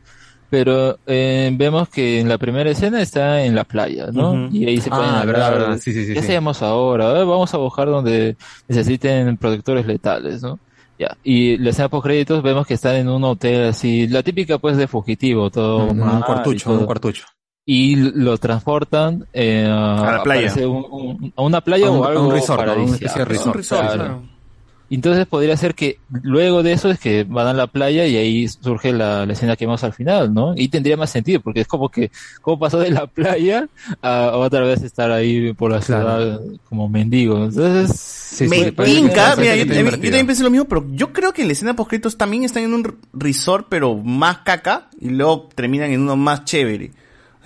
Pero 0.48 0.96
eh, 1.06 1.50
vemos 1.54 1.88
que 1.88 2.20
en 2.20 2.28
la 2.28 2.38
primera 2.38 2.70
escena 2.70 3.02
está 3.02 3.42
en 3.44 3.56
la 3.56 3.64
playa, 3.64 4.06
¿no? 4.12 4.48
Y 4.52 4.64
ahí 4.66 4.80
se 4.80 4.90
Ah, 4.92 4.96
pueden 4.96 5.10
hablar. 5.14 5.26
verdad, 5.26 5.50
verdad. 5.50 5.78
Sí, 5.82 5.92
sí, 5.92 6.04
sí, 6.06 6.12
¿Qué 6.12 6.20
hacemos 6.20 6.62
ahora? 6.62 7.12
Ver, 7.12 7.26
vamos 7.26 7.52
a 7.52 7.56
buscar 7.56 7.88
donde 7.88 8.36
necesiten 8.68 9.36
protectores 9.38 9.86
letales, 9.86 10.42
¿no? 10.42 10.60
Ya. 10.98 11.16
Y 11.24 11.58
la 11.58 11.70
escena 11.70 11.88
post 11.88 12.04
créditos 12.06 12.42
vemos 12.44 12.64
que 12.66 12.74
están 12.74 12.94
en 12.96 13.08
un 13.08 13.24
hotel 13.24 13.68
así, 13.70 14.06
la 14.06 14.22
típica 14.22 14.58
pues 14.58 14.76
de 14.76 14.86
fugitivo, 14.86 15.50
todo 15.50 15.78
Un- 15.88 15.98
y 16.20 16.22
cuartucho, 16.22 16.70
todo. 16.70 16.78
un 16.80 16.86
cuartucho. 16.86 17.24
Y 17.68 17.96
lo 17.96 18.38
transportan 18.38 19.26
eh, 19.32 19.66
A 19.68 20.12
la 20.18 20.22
playa. 20.22 20.42
parece 20.42 20.66
un- 20.66 20.86
un- 20.88 21.32
a 21.34 21.42
una 21.42 21.60
playa 21.60 21.88
A 21.88 21.90
un- 21.90 21.98
o 21.98 22.04
a 22.04 22.10
un 22.10 22.16
algo 22.16 22.30
resort, 22.30 22.60
a 22.60 22.62
una 22.62 22.72
paradisíaco. 22.74 22.94
especie 23.04 23.18
de 23.18 23.24
resort. 23.24 23.46
Un 23.48 23.54
resort, 23.54 23.80
Claro. 23.82 23.96
claro. 24.04 24.22
Entonces 24.88 25.26
podría 25.26 25.56
ser 25.56 25.74
que 25.74 25.98
luego 26.22 26.62
de 26.62 26.70
eso 26.70 26.88
es 26.88 27.00
que 27.00 27.24
van 27.24 27.48
a 27.48 27.52
la 27.52 27.66
playa 27.66 28.06
y 28.06 28.14
ahí 28.16 28.46
surge 28.46 28.92
la, 28.92 29.26
la 29.26 29.32
escena 29.32 29.56
que 29.56 29.66
vemos 29.66 29.82
al 29.82 29.92
final, 29.92 30.32
¿no? 30.32 30.54
Y 30.56 30.68
tendría 30.68 30.96
más 30.96 31.10
sentido, 31.10 31.40
porque 31.40 31.62
es 31.62 31.66
como 31.66 31.88
que, 31.88 32.12
¿cómo 32.40 32.56
pasó 32.60 32.78
de 32.78 32.90
la 32.92 33.06
playa 33.08 33.66
a, 34.00 34.26
a 34.26 34.36
otra 34.36 34.60
vez 34.60 34.82
estar 34.84 35.10
ahí 35.10 35.52
por 35.54 35.72
la 35.72 35.82
ciudad 35.82 36.40
como 36.68 36.88
mendigo? 36.88 37.46
Entonces, 37.46 38.46
me 38.48 38.70
parece- 38.70 38.96
hinca, 39.00 39.34
parece 39.34 39.40
mira, 39.40 39.56
yo, 39.56 39.64
yo 39.74 39.90
también 39.90 40.26
pensé 40.28 40.44
lo 40.44 40.50
mismo, 40.50 40.66
pero 40.68 40.86
yo 40.92 41.12
creo 41.12 41.32
que 41.32 41.42
en 41.42 41.48
la 41.48 41.52
escena 41.54 41.74
post 41.74 41.92
también 42.16 42.44
están 42.44 42.62
en 42.62 42.72
un 42.74 42.96
resort, 43.12 43.66
pero 43.68 43.96
más 43.96 44.38
caca, 44.44 44.88
y 45.00 45.08
luego 45.08 45.48
terminan 45.52 45.90
en 45.90 46.02
uno 46.02 46.14
más 46.14 46.44
chévere. 46.44 46.92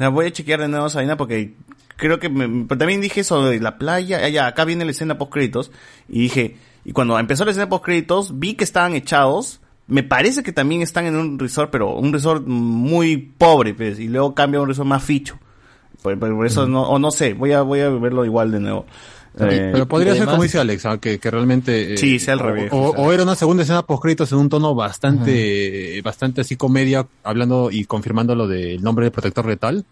Voy 0.08 0.26
a 0.26 0.32
chequear 0.32 0.60
de 0.60 0.68
nuevo 0.68 0.86
esa 0.86 0.98
vaina 0.98 1.16
porque 1.16 1.54
creo 1.96 2.18
que 2.18 2.28
me- 2.28 2.64
pero 2.66 2.78
también 2.78 3.00
dije 3.00 3.20
eso 3.20 3.44
de 3.44 3.60
la 3.60 3.76
playa, 3.78 4.20
ah, 4.24 4.28
ya, 4.28 4.46
acá 4.46 4.64
viene 4.64 4.84
la 4.84 4.90
escena 4.92 5.18
post 5.18 5.72
y 6.08 6.20
dije, 6.22 6.56
y 6.84 6.92
cuando 6.92 7.18
empezó 7.18 7.44
la 7.44 7.50
escena 7.50 7.68
post 7.68 8.30
vi 8.34 8.54
que 8.54 8.64
estaban 8.64 8.94
echados, 8.94 9.60
me 9.86 10.02
parece 10.02 10.42
que 10.42 10.52
también 10.52 10.82
están 10.82 11.04
en 11.06 11.16
un 11.16 11.38
resort, 11.38 11.70
pero 11.70 11.94
un 11.96 12.12
resort 12.12 12.46
muy 12.46 13.16
pobre, 13.16 13.74
pues, 13.74 13.98
y 13.98 14.08
luego 14.08 14.34
cambia 14.34 14.58
a 14.58 14.62
un 14.62 14.68
resort 14.68 14.88
más 14.88 15.02
ficho. 15.02 15.38
Por, 16.02 16.18
por- 16.18 16.34
por 16.34 16.46
eso 16.46 16.66
no, 16.66 16.82
o 16.82 16.98
no 16.98 17.10
sé, 17.10 17.34
voy 17.34 17.52
a, 17.52 17.60
voy 17.62 17.80
a 17.80 17.90
verlo 17.90 18.24
igual 18.24 18.50
de 18.52 18.60
nuevo. 18.60 18.86
Eh, 19.38 19.70
Pero 19.72 19.86
podría 19.86 20.14
ser 20.14 20.26
como 20.26 20.42
dice 20.42 20.58
Alex, 20.58 20.84
que, 21.00 21.18
que 21.18 21.30
realmente... 21.30 21.94
eh, 21.94 21.96
Sí, 21.96 22.18
sea 22.18 22.34
al 22.34 22.40
o- 22.40 22.42
revés, 22.46 22.72
O, 22.72 22.80
o 22.90 22.92
sea. 22.94 23.00
o 23.04 23.12
era 23.12 23.22
una 23.22 23.34
segunda 23.36 23.62
escena 23.62 23.82
post 23.82 24.02
créditos 24.02 24.32
en 24.32 24.38
un 24.38 24.48
tono 24.48 24.74
bastante, 24.74 26.00
bastante 26.02 26.40
así 26.40 26.56
comedia, 26.56 27.06
hablando 27.22 27.70
y 27.70 27.84
confirmando 27.84 28.34
lo 28.34 28.48
del 28.48 28.82
nombre 28.82 29.04
del 29.04 29.12
protector 29.12 29.46
letal. 29.46 29.84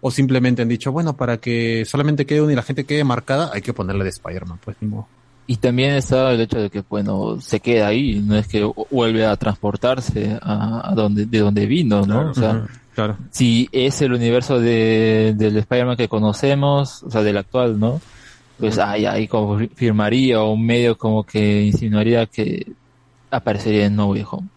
O 0.00 0.10
simplemente 0.10 0.60
han 0.62 0.68
dicho, 0.68 0.92
bueno, 0.92 1.14
para 1.16 1.38
que 1.38 1.84
solamente 1.86 2.26
quede 2.26 2.42
uno 2.42 2.50
y 2.50 2.54
la 2.56 2.62
gente 2.62 2.84
quede 2.84 3.04
marcada, 3.04 3.50
hay 3.54 3.62
que 3.62 3.72
ponerle 3.72 4.04
de 4.04 4.10
Spider-Man, 4.10 4.58
pues 4.62 4.76
ni 4.80 4.88
modo. 4.88 5.06
Y 5.46 5.56
también 5.56 5.94
está 5.94 6.30
el 6.32 6.40
hecho 6.40 6.58
de 6.58 6.68
que, 6.70 6.82
bueno, 6.88 7.40
se 7.40 7.60
queda 7.60 7.86
ahí, 7.88 8.20
no 8.26 8.36
es 8.36 8.46
que 8.48 8.68
vuelve 8.90 9.24
a 9.24 9.36
transportarse 9.36 10.38
a, 10.42 10.90
a 10.90 10.94
donde, 10.94 11.26
de 11.26 11.38
donde 11.38 11.66
vino, 11.66 12.00
¿no? 12.00 12.06
Claro, 12.06 12.30
o 12.30 12.34
sea, 12.34 12.66
claro. 12.94 13.16
si 13.30 13.68
es 13.72 14.00
el 14.02 14.12
universo 14.12 14.58
de, 14.58 15.34
del 15.36 15.56
Spider-Man 15.58 15.96
que 15.96 16.08
conocemos, 16.08 17.02
o 17.02 17.10
sea, 17.10 17.22
del 17.22 17.36
actual, 17.38 17.78
¿no? 17.78 18.00
Pues 18.58 18.78
ahí, 18.78 19.04
ahí 19.04 19.26
confirmaría 19.26 20.40
o 20.42 20.52
un 20.52 20.64
medio 20.64 20.96
como 20.96 21.24
que 21.24 21.62
insinuaría 21.62 22.26
que 22.26 22.66
aparecería 23.30 23.86
en 23.86 23.96
No 23.96 24.06
Way 24.06 24.24
Home. 24.30 24.48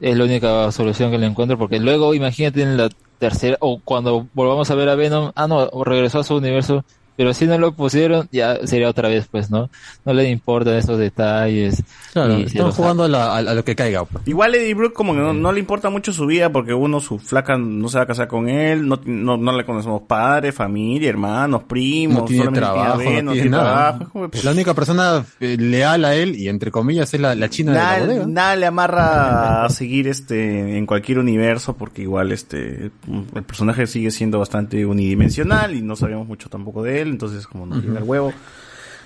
Es 0.00 0.16
la 0.16 0.24
única 0.24 0.70
solución 0.72 1.10
que 1.10 1.18
le 1.18 1.26
encuentro 1.26 1.58
porque 1.58 1.78
luego 1.80 2.14
imagínate 2.14 2.62
en 2.62 2.76
la 2.76 2.88
tercera 3.18 3.56
o 3.60 3.80
cuando 3.84 4.26
volvamos 4.34 4.70
a 4.70 4.74
ver 4.74 4.88
a 4.88 4.96
Venom, 4.96 5.32
ah 5.34 5.46
no, 5.46 5.68
regresó 5.84 6.20
a 6.20 6.24
su 6.24 6.36
universo, 6.36 6.84
pero 7.16 7.34
si 7.34 7.46
no 7.46 7.58
lo 7.58 7.72
pusieron 7.74 8.28
ya 8.32 8.66
sería 8.66 8.88
otra 8.88 9.08
vez 9.08 9.26
pues, 9.30 9.50
¿no? 9.50 9.70
No 10.04 10.12
le 10.12 10.28
importan 10.30 10.74
esos 10.74 10.98
detalles. 10.98 11.82
Claro, 12.12 12.34
están 12.38 12.70
jugando 12.72 13.04
a, 13.04 13.08
la- 13.08 13.34
a- 13.34 13.38
a 13.38 13.54
lo 13.54 13.64
que 13.64 13.74
caiga. 13.74 14.04
pues. 14.04 14.26
Igual 14.26 14.54
Eddie 14.54 14.74
Brooke 14.74 14.94
como 14.94 15.12
que 15.14 15.20
no, 15.20 15.32
no 15.32 15.52
le 15.52 15.60
importa 15.60 15.88
mucho 15.90 16.12
su 16.12 16.26
vida 16.26 16.50
porque 16.50 16.74
uno, 16.74 17.00
su 17.00 17.18
flaca 17.18 17.56
no 17.56 17.88
se 17.88 17.98
va 17.98 18.04
a 18.04 18.06
casar 18.06 18.28
con 18.28 18.48
él, 18.48 18.86
no, 18.86 19.00
no, 19.04 19.36
no 19.36 19.56
le 19.56 19.64
conocemos 19.64 20.02
padres, 20.02 20.54
familia, 20.54 21.08
hermanos, 21.08 21.62
primos, 21.64 22.18
No 22.20 22.24
tiene 22.24 22.48
trabajo, 22.52 22.98
tiene 23.00 23.22
no 23.22 23.32
tiene 23.32 23.50
nada. 23.50 23.98
trabajo, 23.98 24.30
La 24.42 24.50
única 24.50 24.74
persona 24.74 25.24
eh, 25.40 25.56
leal 25.58 26.04
a 26.04 26.14
él, 26.14 26.34
y 26.36 26.48
entre 26.48 26.70
comillas, 26.70 27.12
es 27.14 27.20
la, 27.20 27.34
la 27.34 27.48
china 27.48 27.72
de 27.72 27.78
la 27.78 27.84
Nada, 27.84 28.00
bodega. 28.06 28.26
nada 28.26 28.56
le 28.56 28.66
amarra 28.66 29.64
a 29.64 29.68
seguir 29.70 30.08
este 30.08 30.76
en 30.76 30.86
cualquier 30.86 31.18
universo 31.18 31.76
porque 31.76 32.02
igual 32.02 32.32
este 32.32 32.90
el 33.34 33.42
personaje 33.46 33.86
sigue 33.86 34.10
siendo 34.10 34.38
bastante 34.38 34.84
unidimensional 34.86 35.74
y 35.74 35.82
no 35.82 35.96
sabemos 35.96 36.26
mucho 36.26 36.48
tampoco 36.48 36.82
de 36.82 37.01
él, 37.01 37.01
entonces 37.08 37.46
como 37.46 37.66
nos 37.66 37.82
llega 37.82 37.98
el 37.98 38.04
huevo 38.04 38.32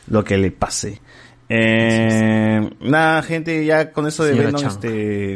lo 0.08 0.23
que 0.25 0.36
le 0.39 0.50
pase. 0.50 1.00
Eh, 1.49 2.70
nada, 2.81 3.23
gente, 3.23 3.65
ya 3.65 3.92
con 3.92 4.07
eso 4.07 4.25
de 4.25 4.31
Señora 4.33 4.47
Venom, 4.49 4.60
Chang. 4.62 4.73
este, 4.73 5.34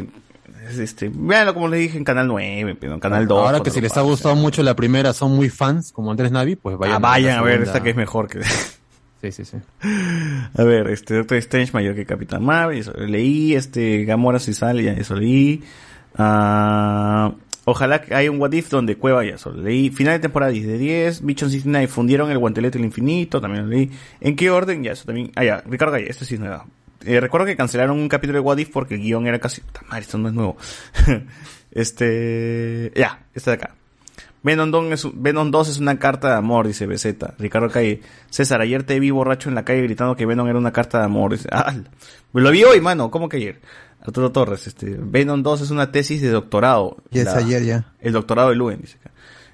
es 0.69 0.77
este, 0.77 1.11
véanlo 1.13 1.53
como 1.53 1.67
les 1.67 1.79
dije 1.81 1.97
en 1.97 2.03
Canal 2.03 2.27
9, 2.27 2.75
pero 2.79 2.93
en 2.93 2.99
Canal 2.99 3.27
2. 3.27 3.45
Ahora 3.45 3.59
que 3.61 3.69
si 3.71 3.81
les 3.81 3.95
ha 3.97 4.01
gustado 4.01 4.35
mucho 4.35 4.61
la 4.63 4.75
primera, 4.75 5.13
son 5.13 5.35
muy 5.35 5.49
fans, 5.49 5.91
como 5.91 6.11
Andrés 6.11 6.31
Navi, 6.31 6.55
pues 6.55 6.77
vayan, 6.77 6.95
Ah, 6.97 6.99
vayan 6.99 7.37
a 7.39 7.41
ver 7.41 7.53
segunda. 7.59 7.71
esta 7.71 7.83
que 7.83 7.89
es 7.91 7.95
mejor 7.95 8.27
que... 8.27 8.41
Sí, 9.21 9.31
sí, 9.31 9.45
sí. 9.45 9.57
A 10.57 10.63
ver, 10.63 10.87
este 10.87 11.13
Doctor 11.13 11.37
Strange 11.37 11.71
mayor 11.73 11.93
que 11.93 12.07
Capitán 12.07 12.43
Marvel, 12.43 12.79
eso 12.79 12.91
leí, 12.93 13.53
este 13.53 14.03
Gamora 14.03 14.39
si 14.39 14.51
sale, 14.51 14.81
ya 14.83 14.93
eso 14.93 15.13
leí. 15.13 15.61
Ah, 16.17 17.31
ojalá 17.65 18.01
que 18.01 18.15
haya 18.15 18.31
un 18.31 18.39
What 18.39 18.51
If 18.53 18.69
donde 18.69 18.97
Cueva, 18.97 19.23
ya 19.23 19.35
eso 19.35 19.51
leí. 19.51 19.89
Final 19.89 20.13
de 20.15 20.19
temporada 20.19 20.51
10 20.51 20.67
de 20.67 20.77
10, 20.77 21.25
Bichon 21.25 21.49
69 21.49 21.87
fundieron 21.87 22.31
el 22.31 22.37
guantelete 22.37 22.77
del 22.77 22.85
infinito, 22.85 23.41
también 23.41 23.65
lo 23.65 23.69
leí. 23.69 23.91
¿En 24.19 24.35
qué 24.35 24.49
orden? 24.49 24.83
Ya 24.83 24.91
eso 24.91 25.05
también. 25.05 25.31
Ah, 25.35 25.43
ya, 25.43 25.63
Ricardo 25.67 25.93
Galle, 25.93 26.09
esto 26.09 26.25
sí 26.25 26.35
es 26.35 26.39
nuevo. 26.39 26.65
Eh, 27.03 27.19
recuerdo 27.19 27.47
que 27.47 27.55
cancelaron 27.55 27.97
un 27.97 28.09
capítulo 28.09 28.37
de 28.37 28.41
What 28.41 28.57
If 28.57 28.69
porque 28.69 28.95
el 28.95 29.01
guion 29.01 29.27
era 29.27 29.39
casi... 29.39 29.61
Madre, 29.87 30.01
esto 30.01 30.17
no 30.17 30.27
es 30.27 30.33
nuevo. 30.33 30.57
este... 31.71 32.91
Ya, 32.95 33.25
este 33.33 33.51
de 33.51 33.55
acá. 33.55 33.75
Venom 34.43 34.71
2, 34.71 34.91
es, 34.91 35.07
Venom 35.13 35.51
2 35.51 35.69
es 35.69 35.77
una 35.77 35.99
carta 35.99 36.29
de 36.29 36.35
amor, 36.35 36.67
dice 36.67 36.87
BZ. 36.87 37.37
Ricardo 37.37 37.69
Calle. 37.69 38.01
César, 38.29 38.61
ayer 38.61 38.83
te 38.83 38.99
vi 38.99 39.11
borracho 39.11 39.49
en 39.49 39.55
la 39.55 39.63
calle 39.63 39.83
gritando 39.83 40.15
que 40.15 40.25
Venom 40.25 40.47
era 40.47 40.57
una 40.57 40.71
carta 40.71 40.99
de 40.99 41.05
amor. 41.05 41.33
Dice, 41.33 41.47
ah, 41.51 41.73
lo 42.33 42.51
vi 42.51 42.63
hoy, 42.63 42.81
mano. 42.81 43.11
¿Cómo 43.11 43.29
que 43.29 43.37
ayer? 43.37 43.61
Arturo 44.01 44.31
Torres, 44.31 44.65
este, 44.67 44.97
Venom 44.99 45.43
2 45.43 45.61
es 45.61 45.69
una 45.71 45.91
tesis 45.91 46.21
de 46.21 46.29
doctorado. 46.29 46.97
Ya 47.11 47.21
es 47.21 47.27
ayer, 47.29 47.63
ya. 47.63 47.93
El 47.99 48.13
doctorado 48.13 48.49
de 48.49 48.55
Luen, 48.55 48.81
dice 48.81 48.97
acá. 48.99 49.11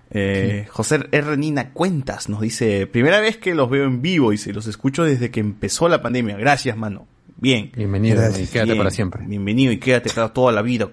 Eh, 0.10 0.68
José 0.70 1.02
R. 1.12 1.36
Nina 1.36 1.74
Cuentas 1.74 2.30
nos 2.30 2.40
dice, 2.40 2.88
primera 2.88 3.20
vez 3.20 3.38
que 3.38 3.54
los 3.54 3.70
veo 3.70 3.84
en 3.84 4.02
vivo, 4.02 4.32
dice, 4.32 4.54
los 4.54 4.66
escucho 4.68 5.04
desde 5.04 5.32
que 5.32 5.42
empezó 5.42 5.90
la 5.90 6.02
pandemia. 6.02 6.38
Gracias, 6.38 6.78
mano. 6.78 7.08
Bien. 7.36 7.72
Bienvenido 7.76 8.22
Gracias. 8.22 8.50
y 8.50 8.52
quédate 8.52 8.72
Bien. 8.72 8.78
para 8.78 8.92
siempre. 8.92 9.26
Bienvenido 9.28 9.72
y 9.74 9.80
quédate 9.80 10.10
acá 10.10 10.30
toda 10.30 10.52
la 10.54 10.62
vida. 10.62 10.90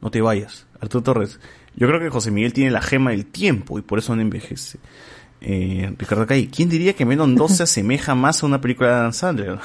No 0.00 0.10
te 0.10 0.22
vayas. 0.22 0.66
Arturo 0.80 1.04
Torres. 1.04 1.38
Yo 1.76 1.86
creo 1.86 2.00
que 2.00 2.08
José 2.08 2.30
Miguel 2.30 2.52
tiene 2.52 2.70
la 2.70 2.80
gema 2.80 3.10
del 3.10 3.26
tiempo 3.26 3.78
y 3.78 3.82
por 3.82 3.98
eso 3.98 4.16
no 4.16 4.22
envejece. 4.22 4.78
Eh, 5.40 5.94
Ricardo 5.98 6.26
Calle, 6.26 6.48
¿quién 6.48 6.70
diría 6.70 6.94
que 6.94 7.04
Venom 7.04 7.34
2 7.34 7.56
se 7.56 7.62
asemeja 7.64 8.14
más 8.14 8.42
a 8.42 8.46
una 8.46 8.60
película 8.60 8.88
de 8.88 8.94
Dan 8.94 9.12
Sandler? 9.12 9.58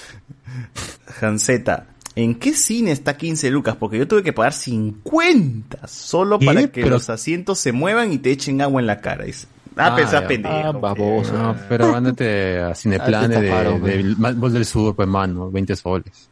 Hanseta, 1.20 1.86
¿en 2.16 2.34
qué 2.34 2.54
cine 2.54 2.92
está 2.92 3.16
15 3.16 3.50
lucas? 3.50 3.76
Porque 3.76 3.98
yo 3.98 4.06
tuve 4.08 4.22
que 4.22 4.32
pagar 4.32 4.52
50 4.52 5.86
solo 5.86 6.38
¿Qué? 6.38 6.46
para 6.46 6.60
que 6.62 6.82
Pero- 6.82 6.90
los 6.90 7.10
asientos 7.10 7.58
se 7.58 7.72
muevan 7.72 8.12
y 8.12 8.18
te 8.18 8.30
echen 8.30 8.60
agua 8.60 8.80
en 8.80 8.86
la 8.86 9.00
cara. 9.00 9.24
Dice, 9.24 9.46
ah, 9.76 9.88
Ah, 9.92 9.96
pensás 9.96 10.22
pendejo. 10.22 10.54
Ah, 10.54 10.72
baboso. 10.72 11.32
No, 11.32 11.56
pero 11.68 11.94
ándate 11.94 12.58
a 12.60 12.74
Cineplane 12.74 13.36
Ah, 13.36 13.40
te 13.40 13.90
de. 13.96 14.14
Mal- 14.16 14.34
Bol 14.34 14.52
del 14.52 14.64
Sur, 14.64 14.94
pues 14.96 15.08
mano, 15.08 15.50
20 15.50 15.76
soles. 15.76 16.28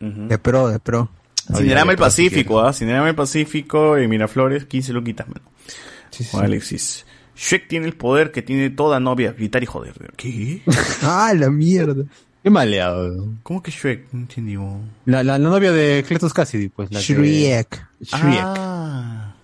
De 0.00 0.38
pro, 0.38 0.68
de 0.68 0.78
pro. 0.78 1.10
Cinerama 1.54 1.92
el 1.92 1.98
Pacífico, 1.98 2.60
¿ah? 2.60 2.72
Cinerama 2.72 3.08
el 3.08 3.14
Pacífico 3.14 3.96
en 3.96 4.08
Miraflores, 4.08 4.64
15 4.66 4.92
luquitas, 4.92 5.26
mano. 5.28 5.40
Sí, 6.10 6.24
sí, 6.24 6.36
Alexis. 6.36 7.04
Shrek 7.36 7.68
tiene 7.68 7.86
el 7.86 7.94
poder 7.94 8.30
que 8.32 8.42
tiene 8.42 8.70
toda 8.70 9.00
novia, 9.00 9.32
gritar 9.32 9.62
y 9.62 9.66
joder. 9.66 9.94
¿Qué? 10.16 10.62
Ah, 11.02 11.32
la 11.36 11.50
mierda. 11.50 12.04
Qué 12.42 12.50
maleado. 12.50 13.28
¿Cómo 13.42 13.62
que 13.62 13.70
Shrek? 13.70 14.08
No 14.12 14.20
entendí. 14.20 14.54
La, 15.04 15.22
la, 15.22 15.38
la 15.38 15.38
novia 15.38 15.72
de 15.72 16.04
Cletus 16.06 16.32
Cassidy, 16.32 16.68
pues. 16.70 16.90
La 16.90 17.00
que- 17.00 17.04
Shrek. 17.14 17.86
Shrek. 18.00 18.40
Ah. 18.42 19.34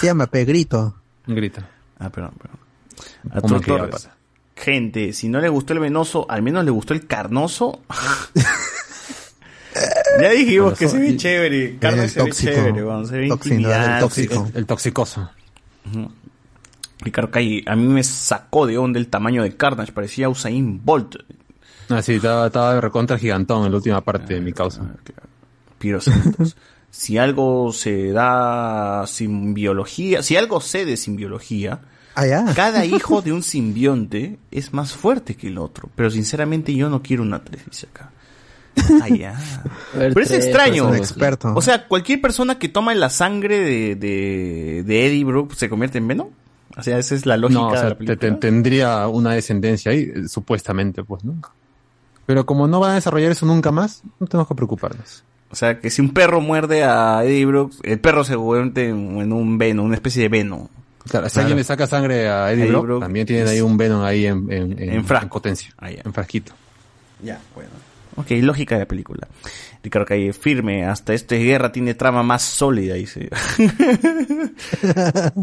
Se 0.00 0.06
llama 0.06 0.26
Pegrito. 0.26 0.96
Grita. 1.26 1.68
Ah, 1.98 2.10
perdón, 2.10 2.32
perdón. 2.40 3.40
Como 3.42 3.60
que 3.60 3.66
Torres. 3.66 3.90
pasa. 3.90 4.16
Gente, 4.56 5.12
si 5.12 5.28
no 5.28 5.40
le 5.40 5.48
gustó 5.48 5.72
el 5.74 5.80
venoso, 5.80 6.26
al 6.30 6.40
menos 6.42 6.64
le 6.64 6.70
gustó 6.70 6.94
el 6.94 7.06
carnoso. 7.06 7.82
ya 10.20 10.30
dijimos 10.30 10.78
que 10.78 10.88
se 10.88 10.98
ve 10.98 11.16
chévere. 11.16 11.78
Carne 11.78 12.04
El 12.04 12.10
se 12.10 12.22
ve 12.22 12.30
chévere, 12.32 12.84
weón, 12.84 13.06
se 13.06 13.16
ve 13.18 13.28
Tóxico, 13.28 13.56
el 13.56 14.00
tóxico. 14.00 14.50
El 14.54 14.66
toxicoso. 14.66 15.30
Ujú. 15.90 16.10
Ricardo 17.00 17.30
Calle, 17.30 17.62
a 17.66 17.76
mí 17.76 17.86
me 17.86 18.02
sacó 18.04 18.66
de 18.66 18.78
onda 18.78 18.98
el 18.98 19.08
tamaño 19.08 19.42
de 19.42 19.56
Carnage, 19.56 19.92
parecía 19.92 20.28
Usain 20.28 20.80
Bolt. 20.84 21.16
Ah, 21.88 22.02
sí, 22.02 22.14
estaba, 22.14 22.46
estaba 22.46 22.80
recontra 22.80 23.18
gigantón 23.18 23.64
en 23.66 23.70
la 23.72 23.76
última 23.76 24.00
parte 24.00 24.34
de 24.34 24.40
mi 24.40 24.52
causa. 24.52 24.82
Piros 25.78 26.04
Santos. 26.04 26.56
si 26.90 27.18
algo 27.18 27.72
se 27.72 28.10
da 28.12 29.04
sin 29.06 29.52
biología, 29.54 30.22
si 30.22 30.36
algo 30.36 30.60
sé 30.60 30.84
de 30.84 30.96
simbiología, 30.96 31.80
Ah, 32.14 32.26
ya. 32.26 32.44
cada 32.54 32.84
hijo 32.86 33.22
de 33.22 33.32
un 33.32 33.42
simbionte 33.42 34.38
es 34.50 34.72
más 34.72 34.92
fuerte 34.92 35.34
que 35.34 35.48
el 35.48 35.58
otro. 35.58 35.88
Pero 35.94 36.10
sinceramente 36.10 36.74
yo 36.74 36.88
no 36.88 37.02
quiero 37.02 37.22
una 37.22 37.42
tres, 37.42 37.62
dice 37.70 37.88
acá. 37.90 38.10
Ah, 39.02 39.08
ya. 39.08 39.38
Pero 39.92 40.20
es 40.20 40.30
extraño. 40.30 40.88
un 40.88 40.96
experto. 40.96 41.52
O 41.54 41.60
sea, 41.62 41.86
cualquier 41.86 42.20
persona 42.20 42.58
que 42.58 42.68
toma 42.68 42.94
la 42.94 43.10
sangre 43.10 43.58
de, 43.60 43.94
de, 43.96 44.82
de 44.84 45.06
Eddie 45.06 45.24
Brooke 45.24 45.54
se 45.54 45.68
convierte 45.68 45.98
en 45.98 46.08
Venom. 46.08 46.28
O 46.76 46.82
sea, 46.82 46.98
esa 46.98 47.14
es 47.14 47.24
la 47.24 47.36
lógica 47.36 47.60
No, 47.60 47.68
o 47.68 47.70
de 47.72 47.76
sea, 47.78 47.84
la 47.84 47.90
te- 47.90 47.96
película. 48.04 48.18
te- 48.18 48.32
tendría 48.36 49.06
una 49.06 49.32
descendencia 49.32 49.92
ahí, 49.92 50.10
eh, 50.12 50.28
supuestamente, 50.28 51.04
pues, 51.04 51.22
¿no? 51.24 51.36
Pero 52.26 52.46
como 52.46 52.66
no 52.68 52.80
van 52.80 52.92
a 52.92 52.94
desarrollar 52.94 53.30
eso 53.32 53.46
nunca 53.46 53.70
más, 53.70 54.02
no 54.20 54.26
tenemos 54.26 54.48
que 54.48 54.54
preocuparnos. 54.54 55.24
O 55.50 55.56
sea, 55.56 55.78
que 55.78 55.90
si 55.90 56.00
un 56.02 56.10
perro 56.12 56.40
muerde 56.40 56.82
a 56.84 57.22
Eddie 57.24 57.46
Brooks, 57.46 57.78
el 57.84 58.00
perro 58.00 58.24
se 58.24 58.34
convierte 58.34 58.88
en 58.88 59.32
un 59.32 59.56
Venom, 59.58 59.86
una 59.86 59.94
especie 59.94 60.22
de 60.22 60.28
Venom. 60.28 60.66
Claro, 61.08 61.28
si 61.28 61.38
alguien 61.38 61.58
le 61.58 61.64
saca 61.64 61.86
sangre 61.86 62.28
a 62.28 62.50
Eddie, 62.50 62.62
Eddie 62.64 62.72
Brock, 62.72 62.84
Brock 62.86 63.00
también 63.02 63.26
tienen 63.26 63.44
es- 63.44 63.50
ahí 63.52 63.60
un 63.60 63.76
Venom 63.76 64.02
ahí 64.02 64.26
en, 64.26 64.50
en, 64.50 64.72
en, 64.82 64.90
En 64.94 65.04
frasco. 65.04 65.24
en 65.26 65.30
potencia, 65.30 65.74
Ah, 65.78 65.90
en 65.90 66.12
frasquito. 66.14 66.52
Ya, 67.22 67.40
bueno. 67.54 67.70
Ok, 68.16 68.30
lógica 68.42 68.76
de 68.76 68.80
la 68.82 68.88
película. 68.88 69.28
Ricardo 69.84 70.06
Calle, 70.06 70.32
firme, 70.32 70.86
hasta 70.86 71.12
esta 71.12 71.36
guerra 71.36 71.70
tiene 71.70 71.92
trama 71.92 72.22
más 72.22 72.40
sólida, 72.42 72.94
dice. 72.94 73.28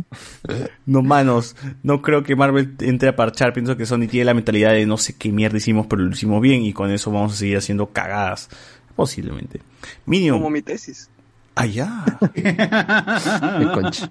no, 0.88 1.04
manos, 1.04 1.56
no 1.84 2.02
creo 2.02 2.24
que 2.24 2.36
Marvel 2.36 2.76
entre 2.80 3.10
a 3.10 3.16
parchar, 3.16 3.54
pienso 3.54 3.78
que 3.78 3.86
Sony 3.86 4.08
tiene 4.10 4.26
la 4.26 4.34
mentalidad 4.34 4.72
de 4.74 4.88
no 4.88 4.98
sé 4.98 5.16
qué 5.16 5.32
mierda 5.32 5.58
hicimos, 5.58 5.86
pero 5.86 6.02
lo 6.02 6.12
hicimos 6.12 6.42
bien 6.42 6.64
y 6.64 6.74
con 6.74 6.90
eso 6.90 7.12
vamos 7.12 7.34
a 7.34 7.36
seguir 7.36 7.58
haciendo 7.58 7.92
cagadas. 7.92 8.50
Posiblemente. 8.96 9.62
Minion. 10.08 10.40
Como 10.40 10.50
mi 10.50 10.64
tesis. 10.64 11.12
Ah, 11.54 11.68
ya. 11.68 12.04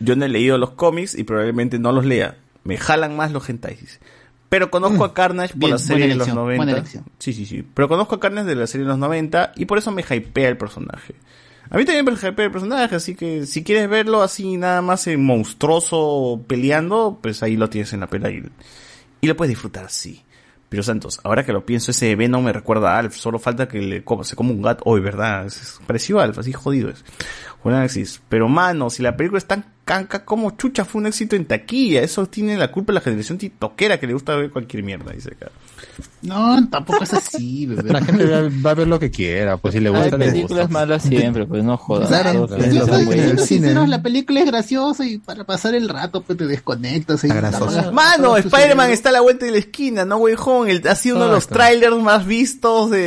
Yo 0.00 0.16
no 0.16 0.26
he 0.26 0.28
leído 0.28 0.58
los 0.58 0.72
cómics 0.72 1.14
y 1.14 1.24
probablemente 1.24 1.78
no 1.78 1.92
los 1.92 2.04
lea. 2.04 2.36
Me 2.62 2.76
jalan 2.76 3.16
más 3.16 3.32
los 3.32 3.48
hentais. 3.48 4.00
Pero 4.54 4.70
conozco 4.70 5.02
a 5.02 5.12
Carnage 5.12 5.54
por 5.54 5.58
Bien, 5.58 5.70
la 5.72 5.78
serie 5.78 6.06
de 6.06 6.14
los 6.14 6.28
elección, 6.28 6.36
90. 6.36 6.56
buena 6.56 6.72
elección. 6.78 7.04
Sí, 7.18 7.32
sí, 7.32 7.44
sí. 7.44 7.66
Pero 7.74 7.88
conozco 7.88 8.14
a 8.14 8.20
Carnage 8.20 8.46
de 8.46 8.54
la 8.54 8.68
serie 8.68 8.84
de 8.84 8.90
los 8.90 8.98
90 8.98 9.50
y 9.56 9.64
por 9.64 9.78
eso 9.78 9.90
me 9.90 10.04
hypea 10.08 10.48
el 10.48 10.56
personaje. 10.56 11.16
A 11.70 11.76
mí 11.76 11.84
también 11.84 12.04
me 12.04 12.12
hypea 12.12 12.44
el 12.46 12.52
personaje, 12.52 12.94
así 12.94 13.16
que 13.16 13.46
si 13.46 13.64
quieres 13.64 13.90
verlo 13.90 14.22
así 14.22 14.56
nada 14.56 14.80
más 14.80 15.08
en 15.08 15.24
monstruoso 15.24 16.40
peleando, 16.46 17.18
pues 17.20 17.42
ahí 17.42 17.56
lo 17.56 17.68
tienes 17.68 17.92
en 17.94 17.98
la 17.98 18.06
pela 18.06 18.30
y, 18.30 18.44
y 19.20 19.26
lo 19.26 19.36
puedes 19.36 19.50
disfrutar 19.50 19.86
así. 19.86 20.22
Pero 20.68 20.84
Santos, 20.84 21.18
ahora 21.24 21.44
que 21.44 21.52
lo 21.52 21.66
pienso, 21.66 21.90
ese 21.90 22.14
Venom 22.14 22.44
me 22.44 22.52
recuerda 22.52 22.94
a 22.94 22.98
Alf. 23.00 23.16
Solo 23.16 23.40
falta 23.40 23.66
que 23.66 23.80
le 23.80 24.04
coma, 24.04 24.22
se 24.22 24.36
coma 24.36 24.50
un 24.52 24.62
gato. 24.62 24.84
Hoy, 24.86 25.00
¿verdad? 25.00 25.46
Es, 25.46 25.60
es 25.60 25.80
parecido 25.84 26.20
a 26.20 26.22
Alf, 26.22 26.38
así 26.38 26.52
jodido 26.52 26.90
es. 26.90 27.04
Juan 27.60 27.74
Alexis. 27.74 28.22
Pero 28.28 28.48
mano, 28.48 28.88
si 28.88 29.02
la 29.02 29.16
película 29.16 29.38
es 29.38 29.46
tan 29.46 29.73
canca, 29.84 30.24
como 30.24 30.52
chucha 30.52 30.84
fue 30.84 31.00
un 31.00 31.06
éxito 31.06 31.36
en 31.36 31.44
taquilla? 31.46 32.02
Eso 32.02 32.26
tiene 32.26 32.56
la 32.56 32.70
culpa 32.70 32.92
de 32.92 32.94
la 32.94 33.00
generación 33.00 33.38
tiktokera 33.38 33.98
que 34.00 34.06
le 34.06 34.14
gusta 34.14 34.34
ver 34.36 34.50
cualquier 34.50 34.82
mierda, 34.82 35.12
dice 35.12 35.30
acá. 35.32 35.50
No, 36.22 36.68
tampoco 36.70 37.04
es 37.04 37.12
así, 37.12 37.66
bebé. 37.66 37.92
La 37.92 38.02
gente 38.02 38.24
va, 38.24 38.70
a 38.70 38.74
ver 38.74 38.88
lo 38.88 38.98
que 38.98 39.10
quiera, 39.10 39.58
pues 39.58 39.74
si 39.74 39.80
le 39.80 39.90
Hay 39.90 39.94
gusta, 39.94 40.16
le 40.16 40.30
películas 40.30 40.70
malas 40.70 41.02
siempre, 41.02 41.46
pues 41.46 41.62
no 41.62 41.76
jodas. 41.76 42.08
Claro, 42.08 42.46
la 43.86 44.02
película 44.02 44.40
es 44.40 44.46
graciosa 44.46 45.04
y 45.06 45.18
para 45.18 45.44
pasar 45.44 45.74
el 45.74 45.88
rato 45.88 46.22
pues 46.22 46.38
te 46.38 46.46
desconectas. 46.46 47.22
y 47.24 47.28
Mano, 47.92 48.36
Spider-Man 48.36 48.90
está 48.90 49.10
a 49.10 49.12
la 49.12 49.20
vuelta 49.20 49.44
de 49.44 49.52
la 49.52 49.58
esquina, 49.58 50.04
no 50.04 50.16
Way 50.16 50.34
Home. 50.44 50.70
El- 50.70 50.88
ha 50.88 50.94
sido 50.94 51.16
uno 51.16 51.26
de 51.26 51.32
los 51.32 51.46
trailers 51.48 51.96
más 51.96 52.26
vistos 52.26 52.90
de, 52.90 52.98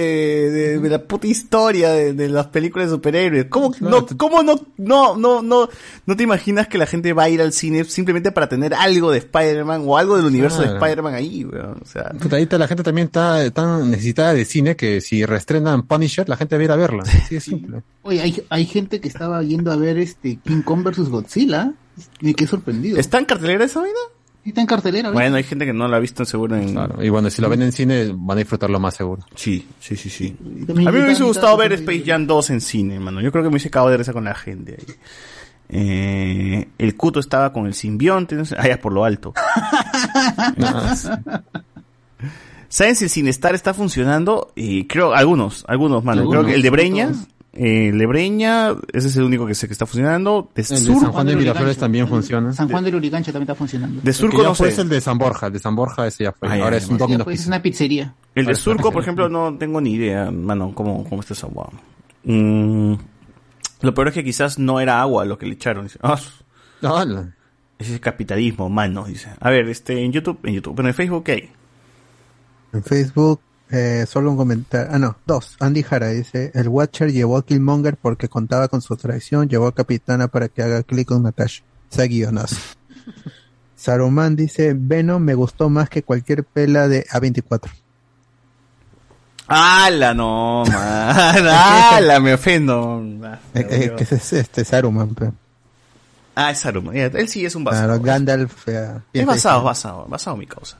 de, 0.51 0.80
de 0.80 0.89
la 0.89 1.01
puta 1.03 1.27
historia 1.27 1.89
de, 1.91 2.14
de 2.14 2.30
las 2.30 2.47
películas 2.47 2.89
de 2.89 2.95
superhéroes. 2.95 3.45
¿Cómo, 3.45 3.73
no, 3.80 4.06
cómo 4.17 4.43
no, 4.43 4.59
no, 4.77 5.17
no, 5.17 5.41
no, 5.41 5.69
no 6.06 6.15
te 6.15 6.23
imaginas 6.23 6.66
que 6.67 6.77
la 6.77 6.85
gente 6.85 7.13
va 7.13 7.23
a 7.23 7.29
ir 7.29 7.41
al 7.41 7.53
cine 7.53 7.83
simplemente 7.83 8.31
para 8.31 8.47
tener 8.47 8.73
algo 8.73 9.11
de 9.11 9.19
Spider-Man 9.19 9.83
o 9.85 9.97
algo 9.97 10.17
del 10.17 10.25
universo 10.25 10.61
de. 10.61 10.67
Spider-Man 10.67 11.13
ahí, 11.13 11.45
weón? 11.45 11.79
O 11.81 11.85
sea, 11.85 12.13
ahorita 12.19 12.57
la 12.57 12.67
gente 12.67 12.83
también 12.83 13.07
está 13.07 13.49
tan 13.51 13.89
necesitada 13.91 14.33
de 14.33 14.45
cine 14.45 14.75
que 14.75 15.01
si 15.01 15.25
reestrenan 15.25 15.83
Punisher, 15.83 16.27
la 16.29 16.37
gente 16.37 16.55
va 16.55 16.61
a 16.61 16.65
ir 16.65 16.71
a 16.71 16.75
verla. 16.75 17.03
Así 17.03 17.35
de 17.35 17.41
simple. 17.41 17.81
Oye, 18.03 18.21
hay, 18.21 18.43
hay 18.49 18.65
gente 18.65 18.99
que 18.99 19.07
estaba 19.07 19.41
yendo 19.43 19.71
a 19.71 19.75
ver 19.75 19.97
este 19.97 20.39
King 20.43 20.61
Kong 20.61 20.83
vs 20.83 21.09
Godzilla. 21.09 21.73
Me 22.21 22.33
quedé 22.33 22.47
sorprendido. 22.47 22.99
¿Está 22.99 23.17
en 23.17 23.25
cartelera 23.25 23.65
esa 23.65 23.81
vaina? 23.81 23.97
Sí, 24.43 24.51
está 24.51 24.61
en 24.61 24.67
cartelera. 24.67 25.11
Bueno, 25.11 25.35
hay 25.35 25.43
gente 25.43 25.65
que 25.65 25.73
no 25.73 25.87
la 25.89 25.97
ha 25.97 25.99
visto 25.99 26.23
seguro 26.23 26.55
en... 26.55 26.71
Claro, 26.71 27.03
y 27.03 27.09
bueno, 27.09 27.29
si 27.29 27.41
lo 27.41 27.49
ven 27.49 27.63
en 27.63 27.73
cine, 27.73 28.13
van 28.15 28.37
a 28.37 28.39
disfrutarlo 28.39 28.79
más 28.79 28.95
seguro. 28.95 29.23
Sí, 29.35 29.67
sí, 29.79 29.97
sí, 29.97 30.09
sí. 30.09 30.37
A 30.69 30.73
mí 30.73 30.85
me 30.85 31.03
hubiese 31.03 31.23
gustado 31.23 31.57
ver. 31.57 31.73
Space 31.73 32.03
Jam 32.05 32.25
2 32.25 32.49
en 32.51 32.61
cine, 32.61 32.99
mano. 32.99 33.19
Yo 33.19 33.31
creo 33.31 33.43
que 33.43 33.49
me 33.49 33.55
hubiese 33.55 33.69
cagado 33.69 33.91
de 33.91 33.97
risa 33.97 34.13
con 34.13 34.23
la 34.23 34.35
gente 34.35 34.77
ahí. 34.79 34.95
Eh, 35.69 36.67
el 36.77 36.95
Cuto 36.95 37.19
estaba 37.19 37.51
con 37.51 37.65
el 37.65 37.73
simbionte, 37.73 38.35
no 38.35 38.45
sé, 38.45 38.55
ya 38.67 38.79
por 38.79 38.93
lo 38.93 39.03
alto. 39.03 39.33
¿Saben 42.69 42.95
si 42.95 43.05
el 43.05 43.09
Cinestar 43.09 43.55
está 43.55 43.73
funcionando? 43.73 44.51
Y 44.55 44.85
creo, 44.85 45.13
algunos, 45.13 45.63
algunos, 45.67 46.03
mano. 46.03 46.21
Algunos, 46.21 46.41
creo 46.41 46.49
que 46.49 46.55
el 46.55 46.61
de 46.61 46.69
Breña, 46.69 47.11
eh, 47.53 47.89
el 47.89 47.97
de 47.97 48.05
Breña, 48.05 48.75
ese 48.93 49.07
es 49.07 49.15
el 49.15 49.23
único 49.23 49.47
que 49.47 49.55
sé 49.55 49.67
que 49.67 49.73
está 49.73 49.85
funcionando. 49.85 50.49
De 50.53 50.61
El 50.61 50.67
de 50.67 50.75
San 50.75 51.11
Juan 51.11 51.27
de 51.27 51.35
Miraflores 51.35 51.77
también 51.77 52.07
funciona. 52.07 52.53
San 52.53 52.69
Juan 52.69 52.83
del 52.83 52.95
Urigancho 52.95 53.31
también 53.31 53.43
está 53.49 53.55
funcionando. 53.55 54.01
De 54.01 54.13
Surco 54.13 54.43
no 54.43 54.53
fue 54.53 54.67
sé. 54.67 54.73
es 54.73 54.79
el 54.79 54.89
de 54.89 55.01
San 55.01 55.17
Borja, 55.17 55.47
el 55.47 55.53
de 55.53 55.59
San 55.59 55.75
Borja 55.75 56.07
ese 56.07 56.25
ya 56.25 56.33
fue. 56.33 56.49
Ah, 56.49 56.63
Ahora 56.63 56.77
es 56.77 56.87
un 56.87 56.97
Pues 56.97 57.41
es 57.41 57.47
una 57.47 57.61
pizzería. 57.61 58.13
El 58.35 58.45
de 58.45 58.55
Surco, 58.55 58.91
por 58.91 59.01
ejemplo, 59.01 59.29
no 59.29 59.57
tengo 59.57 59.81
ni 59.81 59.93
idea, 59.93 60.29
mano, 60.29 60.71
cómo, 60.75 61.03
cómo 61.05 61.21
está 61.21 61.33
esa. 61.33 61.47
Mm, 62.23 62.93
lo 63.81 63.93
peor 63.93 64.09
es 64.09 64.14
que 64.14 64.23
quizás 64.23 64.59
no 64.59 64.80
era 64.80 65.01
agua 65.01 65.25
lo 65.25 65.38
que 65.38 65.45
le 65.45 65.53
echaron. 65.53 65.85
Dice, 65.85 65.99
ah, 66.01 66.19
Hola. 66.81 67.33
ese 67.77 67.95
es 67.95 67.99
capitalismo, 67.99 68.69
mano, 68.69 69.06
dice. 69.06 69.30
A 69.39 69.49
ver, 69.49 69.67
este, 69.69 70.03
en 70.03 70.11
YouTube, 70.11 70.39
en 70.43 70.56
YouTube, 70.56 70.75
pero 70.75 70.88
en 70.88 70.93
Facebook, 70.93 71.23
¿qué 71.23 71.31
hay? 71.31 71.51
En 72.73 72.83
Facebook, 72.83 73.39
eh, 73.69 74.06
solo 74.07 74.31
un 74.31 74.38
comentario. 74.38 74.89
Ah, 74.91 74.99
no, 74.99 75.17
dos. 75.25 75.57
Andy 75.59 75.83
Jara 75.83 76.09
dice: 76.09 76.51
El 76.53 76.69
Watcher 76.69 77.11
llevó 77.11 77.38
a 77.38 77.45
Killmonger 77.45 77.97
porque 77.97 78.30
contaba 78.30 78.67
con 78.67 78.81
su 78.81 78.95
traición. 78.95 79.47
Llevó 79.47 79.67
a 79.67 79.75
Capitana 79.75 80.27
para 80.27 80.47
que 80.47 80.64
haga 80.64 80.83
clic 80.83 81.07
con 81.07 81.23
Natasha. 81.23 81.64
Sea 81.89 82.06
guionazo. 82.06 82.57
Saruman 83.75 84.35
dice: 84.35 84.73
Venom 84.75 85.22
me 85.22 85.35
gustó 85.35 85.69
más 85.69 85.89
que 85.89 86.03
cualquier 86.03 86.43
pela 86.43 86.88
de 86.88 87.06
A24. 87.06 87.69
¡Hala, 89.48 90.14
no, 90.14 90.64
man! 90.66 91.48
¡Hala, 91.48 92.19
me 92.19 92.34
ofendo! 92.34 93.01
Ah, 93.24 93.40
Eh, 93.53 93.67
eh, 93.69 93.93
que 93.98 94.03
ese 94.03 94.16
es 94.16 94.34
este 94.34 94.66
Saruman. 94.66 95.16
pe. 95.16 95.32
Ah, 96.35 96.51
es 96.51 96.59
Saruman. 96.59 96.95
Él 96.95 97.27
sí 97.30 97.45
es 97.45 97.56
un 97.56 97.64
basado. 97.64 97.88
Claro, 97.88 98.03
Gandalf. 98.03 98.67
eh, 98.67 98.90
Es 99.14 99.26
basado, 99.26 99.64
basado, 99.64 100.06
basado 100.08 100.35
mi 100.38 100.45
causa. 100.48 100.77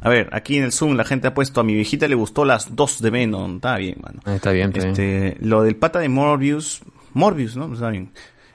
A 0.00 0.08
ver, 0.08 0.28
aquí 0.32 0.56
en 0.58 0.64
el 0.64 0.72
Zoom 0.72 0.94
la 0.96 1.04
gente 1.04 1.26
ha 1.26 1.34
puesto 1.34 1.60
a 1.60 1.64
mi 1.64 1.74
viejita 1.74 2.06
le 2.06 2.14
gustó 2.14 2.44
las 2.44 2.76
dos 2.76 3.00
de 3.02 3.10
Venom. 3.10 3.56
Está 3.56 3.76
bien, 3.76 3.96
mano. 4.02 4.20
Ah, 4.24 4.34
Está 4.36 4.52
bien, 4.52 4.68
está 4.68 4.80
bien. 4.80 4.90
Este, 4.90 5.36
lo 5.44 5.62
del 5.62 5.74
pata 5.76 5.98
de 5.98 6.08
Morbius, 6.08 6.82
Morbius, 7.12 7.56
¿no? 7.56 7.72
Está 7.72 7.88
bien. 7.90 8.12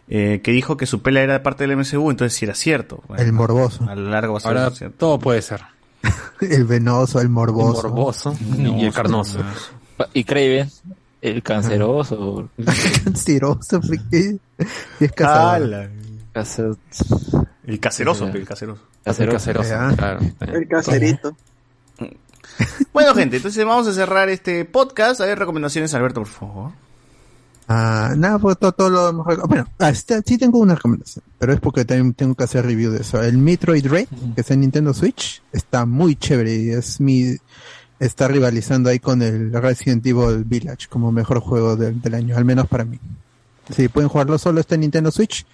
Eh, 0.08 0.42
que 0.44 0.52
dijo 0.52 0.78
que 0.78 0.86
su 0.86 1.02
pela 1.02 1.22
era 1.22 1.42
parte 1.44 1.66
del 1.68 1.78
MCU, 1.78 2.10
entonces 2.12 2.38
sí 2.38 2.46
era 2.46 2.54
cierto. 2.54 3.04
Bueno, 3.08 3.24
El 3.24 3.34
morboso. 3.34 3.86
A 3.90 3.96
lo 3.96 4.10
largo 4.10 4.34
va 4.34 4.38
a 4.38 4.42
ser 4.42 4.58
Ahora 4.58 4.70
cierto. 4.72 4.98
todo 4.98 5.20
puede 5.20 5.42
ser. 5.42 5.62
El 6.42 6.66
venoso, 6.66 7.22
el 7.22 7.30
morboso. 7.30 7.88
El 7.88 7.94
morboso 7.94 8.38
y 8.58 8.86
el 8.86 8.94
carnoso. 8.94 9.40
Y 10.14 10.24
Craven, 10.24 10.70
el 11.22 11.44
canceroso. 11.44 12.50
Canceroso, 13.04 13.80
porque 13.82 14.40
y 15.00 15.06
es 15.06 15.12
cazador. 15.12 15.90
El 17.68 17.80
caseroso, 17.80 18.26
Ya. 18.30 18.38
el 18.40 18.46
Ya. 19.64 19.92
claro. 19.96 20.20
El 20.40 20.68
caserito. 20.68 21.38
Bueno, 22.94 23.14
gente, 23.14 23.38
entonces 23.38 23.64
vamos 23.64 23.88
a 23.88 23.94
cerrar 23.94 24.30
este 24.30 24.66
podcast. 24.66 25.22
A 25.22 25.26
ver, 25.26 25.38
recomendaciones, 25.40 25.94
Alberto, 25.94 26.22
por 26.22 26.30
favor. 26.30 26.72
Ah, 27.68 28.14
nada, 28.18 28.38
pues 28.40 28.58
todo, 28.58 28.72
todo 28.74 28.90
lo 28.90 29.24
reco- 29.24 29.48
Bueno, 29.48 29.68
ah, 29.80 29.90
está- 29.90 30.22
sí 30.26 30.38
tengo 30.38 30.60
una 30.60 30.76
recomendación, 30.76 31.24
pero 31.40 31.54
es 31.54 31.60
porque 31.60 31.86
también 31.86 32.14
tengo 32.14 32.36
que 32.36 32.44
hacer 32.44 32.66
review 32.66 32.92
de 32.92 33.02
eso. 33.02 33.22
El 33.22 33.38
Metroid 33.38 33.86
Red, 33.88 34.08
que 34.36 34.42
está 34.42 34.54
en 34.56 34.62
Nintendo 34.62 34.94
Switch, 34.94 35.42
está 35.54 35.86
muy 35.86 36.16
chévere 36.16 36.56
y 36.56 36.70
es 36.72 37.00
mi. 37.00 37.36
Está 38.00 38.28
rivalizando 38.28 38.90
ahí 38.90 39.00
con 39.00 39.22
el 39.22 39.54
Resident 39.54 40.06
Evil 40.06 40.44
Village 40.44 40.88
como 40.90 41.12
mejor 41.12 41.40
juego 41.40 41.76
del, 41.76 42.02
del 42.02 42.16
año, 42.16 42.36
al 42.36 42.46
menos 42.46 42.68
para 42.68 42.84
mí. 42.84 43.00
Si 43.74 43.88
pueden 43.90 44.10
jugarlo 44.10 44.38
solo, 44.40 44.60
está 44.60 44.74
en 44.76 44.82
Nintendo 44.82 45.12
Switch 45.12 45.46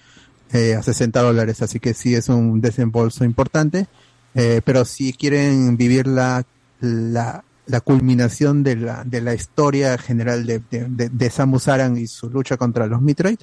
eh, 0.52 0.74
a 0.74 0.82
60 0.82 1.20
dólares, 1.22 1.60
así 1.60 1.78
que 1.78 1.92
sí 1.92 2.14
es 2.14 2.30
un 2.30 2.60
desembolso 2.62 3.22
importante. 3.24 3.86
Eh, 4.34 4.62
pero 4.64 4.84
si 4.86 5.12
quieren 5.12 5.76
vivir 5.76 6.06
la, 6.06 6.42
la, 6.80 7.44
la 7.68 7.80
culminación 7.80 8.62
de 8.64 8.74
la, 8.76 9.04
de 9.04 9.20
la 9.20 9.34
historia 9.34 9.96
general 9.98 10.44
de, 10.46 10.60
de, 10.70 11.08
de- 11.08 11.30
Samus 11.30 11.68
Aran 11.68 11.96
y 11.96 12.06
su 12.08 12.28
lucha 12.28 12.56
contra 12.56 12.86
los 12.86 13.00
Metroid, 13.00 13.38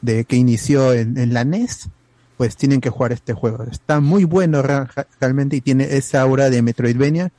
de 0.00 0.24
que 0.24 0.36
inició 0.36 0.92
en, 0.92 1.16
en 1.16 1.32
la 1.32 1.44
NES, 1.44 1.88
pues 2.36 2.56
tienen 2.56 2.80
que 2.80 2.90
jugar 2.90 3.12
este 3.12 3.32
juego. 3.32 3.62
Está 3.64 4.00
muy 4.00 4.24
bueno 4.24 4.62
real- 4.62 4.90
realmente 5.20 5.56
y 5.56 5.60
tiene 5.60 5.96
esa 5.96 6.20
aura 6.22 6.50
de 6.50 6.60
Metroidvania, 6.62 7.30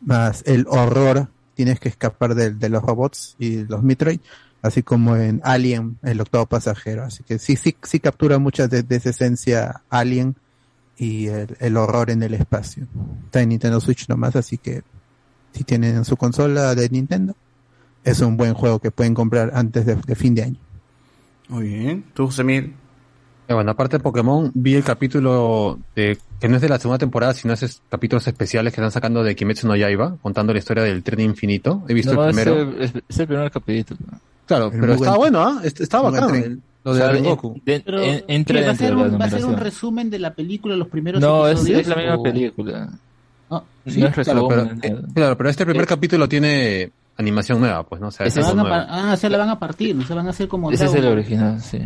más 0.00 0.42
el 0.46 0.66
horror, 0.68 1.28
tienes 1.54 1.80
que 1.80 1.88
escapar 1.88 2.34
de, 2.34 2.50
de 2.52 2.68
los 2.68 2.82
robots 2.82 3.36
y 3.38 3.64
los 3.64 3.82
Metroid. 3.82 4.20
así 4.62 4.82
como 4.82 5.14
en 5.16 5.40
Alien, 5.44 5.98
el 6.02 6.20
octavo 6.20 6.46
pasajero. 6.46 7.04
Así 7.04 7.22
que 7.22 7.38
sí, 7.38 7.54
sí, 7.56 7.76
sí 7.82 8.00
captura 8.00 8.38
mucha 8.38 8.66
de, 8.68 8.82
de 8.82 8.96
esa 8.96 9.10
esencia 9.10 9.82
Alien 9.90 10.36
y 10.96 11.26
el, 11.26 11.56
el 11.60 11.76
horror 11.76 12.10
en 12.10 12.22
el 12.22 12.34
espacio. 12.34 12.86
Está 13.26 13.42
en 13.42 13.50
Nintendo 13.50 13.80
Switch 13.80 14.08
nomás, 14.08 14.36
así 14.36 14.56
que 14.58 14.82
si 15.54 15.64
tienen 15.64 16.04
su 16.04 16.16
consola 16.16 16.74
de 16.74 16.88
Nintendo, 16.90 17.34
es 18.04 18.20
un 18.20 18.36
buen 18.36 18.52
juego 18.54 18.80
que 18.80 18.90
pueden 18.90 19.14
comprar 19.14 19.52
antes 19.54 19.86
de, 19.86 19.94
de 19.96 20.14
fin 20.14 20.34
de 20.34 20.42
año. 20.42 20.56
Muy 21.48 21.68
bien. 21.68 22.04
¿Tú, 22.14 22.28
Miguel? 22.44 22.74
Eh, 23.48 23.54
Bueno, 23.54 23.70
aparte 23.70 23.98
de 23.98 24.02
Pokémon, 24.02 24.50
vi 24.54 24.74
el 24.74 24.84
capítulo 24.84 25.78
de, 25.94 26.18
que 26.40 26.48
no 26.48 26.56
es 26.56 26.62
de 26.62 26.68
la 26.68 26.78
segunda 26.78 26.98
temporada, 26.98 27.32
sino 27.34 27.52
esos 27.54 27.82
capítulos 27.90 28.26
especiales 28.26 28.72
que 28.72 28.80
están 28.80 28.90
sacando 28.90 29.22
de 29.22 29.34
Kimetsu 29.36 29.66
no 29.68 29.76
Yaiba, 29.76 30.16
contando 30.22 30.52
la 30.52 30.58
historia 30.58 30.82
del 30.82 31.02
tren 31.02 31.20
infinito. 31.20 31.82
He 31.88 31.94
visto 31.94 32.14
No, 32.14 32.24
el 32.24 32.30
es 32.30 32.36
primero. 32.36 32.60
el- 32.62 32.82
Es, 32.82 32.92
es 33.08 33.18
el 33.18 33.26
primer 33.26 33.50
capítulo. 33.50 34.00
Claro, 34.46 34.70
pero 34.70 34.92
estaba 34.94 35.16
bueno, 35.16 35.40
¿ah? 35.42 35.60
Est- 35.62 35.80
Estaba 35.80 36.10
Muy 36.10 36.18
buen 36.20 36.32
bacán. 36.32 36.62
Lo 36.84 36.92
de 36.92 37.00
Claro, 37.00 37.12
Rengoku. 37.14 37.60
de- 37.64 37.80
Pero, 37.80 38.02
en- 38.02 38.24
entra 38.28 38.60
¿qué, 38.60 38.66
va, 38.66 38.72
a 38.72 38.74
dentro 38.74 38.86
ser 38.86 38.96
de 38.96 39.02
la 39.02 39.08
un, 39.14 39.20
¿Va 39.20 39.24
a 39.24 39.30
ser 39.30 39.44
un 39.46 39.56
resumen 39.56 40.10
de 40.10 40.18
la 40.18 40.34
película, 40.34 40.76
los 40.76 40.88
primeros 40.88 41.20
No, 41.22 41.46
es, 41.46 41.52
episodios? 41.60 41.80
es 41.80 41.88
la 41.88 41.96
misma 41.96 42.14
o- 42.16 42.22
película. 42.22 42.90
Ah, 43.58 43.64
No 43.84 44.06
es 44.06 44.14
Claro, 44.14 44.48
pero, 44.48 44.64
resumen, 44.64 44.80
eh, 44.82 44.96
claro, 45.14 45.36
pero 45.36 45.50
este 45.50 45.64
primer 45.66 45.86
capítulo 45.86 46.28
tiene 46.28 46.90
animación 47.16 47.60
nueva, 47.60 47.82
pues, 47.84 48.00
¿no? 48.00 48.08
O 48.08 48.10
sea, 48.10 48.26
es 48.26 48.34
Se 48.34 48.40
van 48.42 48.58
a 48.60 49.12
ah, 49.12 49.16
se 49.16 49.28
la 49.28 49.38
van 49.38 49.50
a 49.50 49.58
partir, 49.58 50.04
se 50.06 50.14
van 50.14 50.26
a 50.26 50.30
hacer 50.30 50.48
como 50.48 50.70
Ese 50.70 50.86
es 50.86 50.94
el 50.94 51.06
original, 51.06 51.60
sí. 51.60 51.78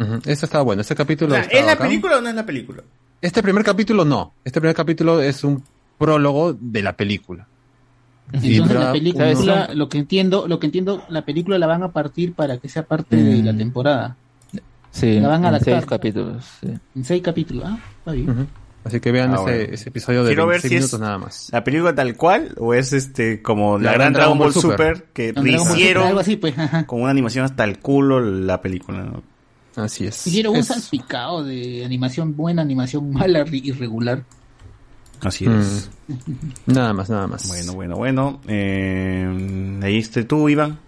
Ujú, 0.00 0.14
Este 0.26 0.46
está 0.46 0.60
bueno, 0.62 0.80
este 0.82 0.94
capítulo. 0.94 1.32
O 1.32 1.36
sea, 1.36 1.44
está 1.44 1.58
¿Es 1.58 1.66
la 1.66 1.76
película 1.76 2.18
o 2.18 2.20
no 2.20 2.28
es 2.28 2.34
la 2.34 2.44
película? 2.46 2.82
Este 3.20 3.42
primer 3.42 3.62
capítulo 3.64 4.04
no. 4.04 4.32
Este 4.44 4.60
primer 4.60 4.74
capítulo 4.74 5.20
es 5.20 5.44
un 5.44 5.62
prólogo 5.98 6.52
de 6.58 6.82
la 6.82 6.92
película. 6.94 7.46
Entonces 8.32 8.58
la 8.74 8.92
película, 8.92 9.30
unos- 9.66 9.74
lo 9.76 9.88
que 9.88 9.98
entiendo, 9.98 10.48
lo 10.48 10.58
que 10.58 10.66
entiendo, 10.66 11.04
la 11.08 11.22
película 11.24 11.58
la 11.58 11.66
van 11.66 11.82
a 11.82 11.92
partir 11.92 12.32
para 12.34 12.58
que 12.58 12.68
sea 12.68 12.82
parte 12.82 13.14
de 13.16 13.42
la 13.42 13.56
temporada. 13.56 14.16
Sí, 14.90 15.20
La 15.20 15.28
van 15.28 15.44
a 15.44 15.48
en 15.48 15.54
adaptar. 15.54 15.74
seis 15.74 15.86
capítulos. 15.86 16.44
Sí. 16.60 16.68
En 16.96 17.04
seis 17.04 17.22
capítulos, 17.22 17.64
ah, 17.66 17.78
está 17.98 18.12
bien. 18.12 18.48
Así 18.84 18.98
que 19.00 19.12
vean 19.12 19.30
Ah, 19.30 19.34
ese, 19.34 19.42
bueno. 19.42 19.74
ese 19.74 19.88
episodio 19.90 20.22
de 20.24 20.28
Quiero 20.30 20.46
ver 20.46 20.60
26 20.60 20.70
si 20.70 20.74
es 20.76 20.80
minutos 20.82 21.00
nada 21.00 21.18
más. 21.18 21.48
la 21.52 21.62
película 21.62 21.94
tal 21.94 22.16
cual 22.16 22.54
o 22.58 22.74
es 22.74 22.92
este 22.92 23.40
como 23.40 23.78
la, 23.78 23.92
La 23.92 23.92
gran 23.98 24.12
Dragon 24.12 24.36
Ball 24.38 24.52
Super, 24.52 24.96
Super. 24.96 25.04
que 25.12 25.32
rehicieron 25.32 26.06
algo 26.08 26.20
así, 26.20 26.36
pues. 26.36 26.54
con 26.86 27.00
una 27.02 27.10
animación 27.10 27.44
hasta 27.44 27.62
el 27.64 27.78
culo 27.78 28.20
la 28.20 28.60
película. 28.60 29.04
¿no? 29.04 29.22
Así 29.76 30.04
es. 30.06 30.26
Hicieron 30.26 30.54
un 30.54 30.58
Es- 30.60 30.66
salpicado 30.66 31.44
de 31.44 31.84
animación 31.84 32.36
buena, 32.36 32.62
animación 32.62 33.12
mala, 33.12 33.44
ri- 33.44 33.64
irregular. 33.64 34.24
Así 35.22 35.44
es. 35.46 35.88
Mm. 36.08 36.14
Nada 36.66 36.92
más, 36.92 37.08
nada 37.08 37.28
más. 37.28 37.46
Bueno, 37.46 37.74
bueno, 37.74 37.96
bueno. 37.96 38.40
Eh, 38.48 39.78
ahí 39.82 39.98
esté 39.98 40.24
tú, 40.24 40.48
Iván. 40.48 40.80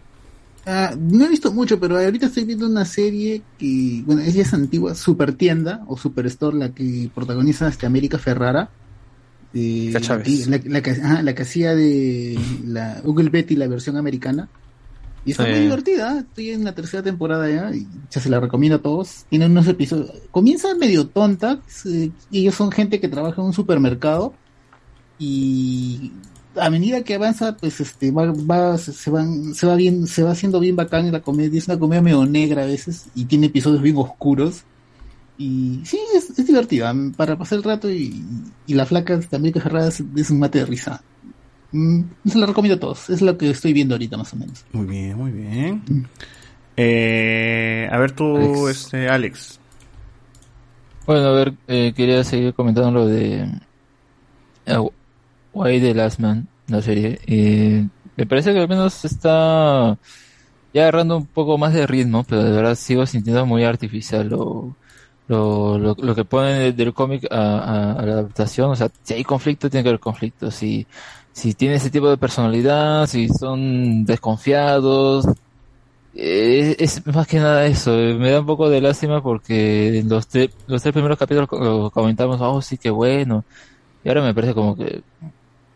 Ah, 0.67 0.95
no 0.99 1.25
he 1.25 1.29
visto 1.29 1.53
mucho, 1.53 1.79
pero 1.79 1.99
ahorita 1.99 2.27
estoy 2.27 2.45
viendo 2.45 2.67
una 2.67 2.85
serie 2.87 3.43
que, 3.59 4.03
bueno, 4.07 4.23
ella 4.23 4.43
es 4.43 4.55
antigua, 4.55 4.95
Super 4.95 5.35
Tienda 5.35 5.83
o 5.89 5.97
Super 5.99 6.27
Store, 6.27 6.57
la 6.57 6.71
que 6.71 7.11
protagoniza 7.15 7.69
este 7.69 7.85
América 7.87 8.19
Ferrara. 8.19 8.71
Eh, 9.53 9.95
Chávez. 10.01 10.49
La, 10.49 10.59
la 10.65 10.83
que, 10.83 10.91
ajá, 10.93 11.23
la 11.23 11.35
que 11.35 11.43
hacía 11.43 11.75
de 11.75 12.39
la 12.67 13.01
Google 13.05 13.29
Betty, 13.31 13.57
la 13.57 13.69
versión 13.69 13.97
americana. 13.97 14.49
Y 15.27 15.31
está 15.31 15.45
muy 15.45 15.53
Eh. 15.53 15.61
divertida, 15.61 16.19
estoy 16.21 16.51
en 16.51 16.65
la 16.65 16.75
tercera 16.75 17.03
temporada 17.03 17.49
ya, 17.49 17.75
y 17.75 17.87
ya 18.11 18.21
se 18.21 18.29
la 18.29 18.41
recomiendo 18.41 18.77
a 18.77 18.83
todos. 18.83 19.25
Tiene 19.31 19.47
unos 19.47 19.67
episodios, 19.69 20.11
comienza 20.31 20.75
medio 20.75 21.07
tonta, 21.07 21.61
se- 21.67 22.11
ellos 22.33 22.55
son 22.55 22.71
gente 22.73 23.01
que 23.01 23.09
trabaja 23.09 23.41
en 23.41 23.47
un 23.49 23.53
supermercado 23.55 24.35
y 25.19 26.13
a 26.57 26.71
medida 26.71 27.03
que 27.03 27.15
avanza 27.15 27.57
pues 27.57 27.81
este 27.81 28.11
va, 28.11 28.33
va 28.33 28.79
se, 28.79 28.93
se 28.93 29.11
van 29.11 29.55
se 29.55 29.67
va 29.67 29.77
bien 29.77 30.07
se 30.07 30.23
va 30.23 30.33
haciendo 30.33 30.61
bien 30.61 30.77
bacán 30.77 31.11
la 31.11 31.21
comedia 31.21 31.59
es 31.59 31.69
una 31.69 31.79
comedia 31.79 32.03
medio 32.03 32.25
negra 32.27 32.63
a 32.63 32.67
veces 32.67 33.07
y 33.15 33.25
tiene 33.25 33.47
episodios 33.47 33.83
bien 33.83 33.97
oscuros 33.97 34.63
y 35.37 35.81
sí 35.85 35.99
es, 36.15 36.31
es 36.39 36.47
divertida 36.47 36.93
mm, 36.93 37.13
para 37.13 37.37
pasar 37.37 37.59
el 37.59 37.65
rato 37.65 37.91
y, 37.91 38.25
y 38.67 38.75
la 38.75 38.87
flaca 38.87 39.19
también 39.21 39.53
que 39.53 39.61
Ferrada 39.61 39.89
es, 39.89 40.03
es 40.17 40.31
un 40.31 40.39
mate 40.39 40.59
de 40.59 40.67
risa 40.67 41.03
Mm, 41.75 42.03
se 42.25 42.39
la 42.39 42.47
recomiendo 42.47 42.77
a 42.77 42.81
todos 42.81 43.11
es 43.11 43.21
lo 43.21 43.37
que 43.37 43.51
estoy 43.51 43.73
viendo 43.73 43.97
ahorita 43.97 44.17
más 44.17 44.33
o 44.33 44.37
menos 44.37 44.65
Muy 44.73 44.87
bien, 44.87 45.17
muy 45.17 45.33
bien. 45.33 45.83
Eh, 46.77 47.89
a 47.91 47.99
ver 47.99 48.13
tú, 48.13 48.37
Alex. 48.37 48.69
este 48.69 49.09
Alex. 49.09 49.61
Bueno, 51.07 51.27
a 51.27 51.33
ver, 51.33 51.55
eh, 51.67 51.93
quería 51.97 52.23
seguir 52.23 52.55
comentando 52.55 52.93
lo 52.93 53.07
de 53.07 53.49
uh, 54.69 54.91
Why 55.55 55.81
the 55.81 55.95
Last 55.95 56.19
Man, 56.21 56.49
la 56.69 56.83
serie. 56.83 57.19
Eh, 57.27 57.89
me 58.17 58.27
parece 58.27 58.53
que 58.53 58.61
al 58.61 58.69
menos 58.69 59.05
está 59.05 59.99
ya 60.73 60.83
agarrando 60.83 61.17
un 61.19 61.27
poco 61.27 61.59
más 61.59 61.75
de 61.75 61.87
ritmo, 61.87 62.25
pero 62.25 62.43
de 62.45 62.53
verdad 62.53 62.75
sigo 62.77 63.07
sintiendo 63.07 63.47
muy 63.47 63.65
artificial 63.65 64.29
lo, 64.29 64.77
lo, 65.29 65.79
lo, 65.79 66.15
que 66.17 66.25
ponen 66.25 66.77
del, 66.77 66.95
cómic 66.95 67.27
a, 67.31 67.97
la 68.05 68.13
adaptación. 68.15 68.71
O 68.71 68.77
sea, 68.77 68.91
si 69.03 69.15
hay 69.15 69.25
conflicto, 69.25 69.71
tiene 69.71 69.85
que 69.85 69.91
haber 69.91 70.01
conflicto. 70.01 70.51
Si, 70.51 70.87
si 71.33 71.55
tiene 71.55 71.77
ese 71.77 71.91
tipo 71.91 72.11
de 72.11 72.19
personalidad, 72.19 73.07
si 73.07 73.29
son 73.29 74.05
desconfiados, 74.05 75.27
eh, 76.13 76.77
es 76.79 77.05
más 77.07 77.27
que 77.27 77.39
nada 77.39 77.67
eso, 77.67 77.99
eh, 77.99 78.15
me 78.15 78.31
da 78.31 78.41
un 78.41 78.47
poco 78.47 78.69
de 78.69 78.81
lástima 78.81 79.23
porque 79.23 80.03
los, 80.07 80.29
tre- 80.29 80.53
los 80.67 80.81
tres 80.83 80.93
primeros 80.93 81.19
capítulos 81.19 81.49
lo 81.53 81.91
comentamos, 81.91 82.41
oh 82.41 82.63
sí, 82.63 82.79
qué 82.79 82.91
bueno, 82.91 83.45
y 84.05 84.09
ahora 84.09 84.23
me 84.23 84.35
parece 84.35 84.55
como 84.55 84.77
que 84.77 85.03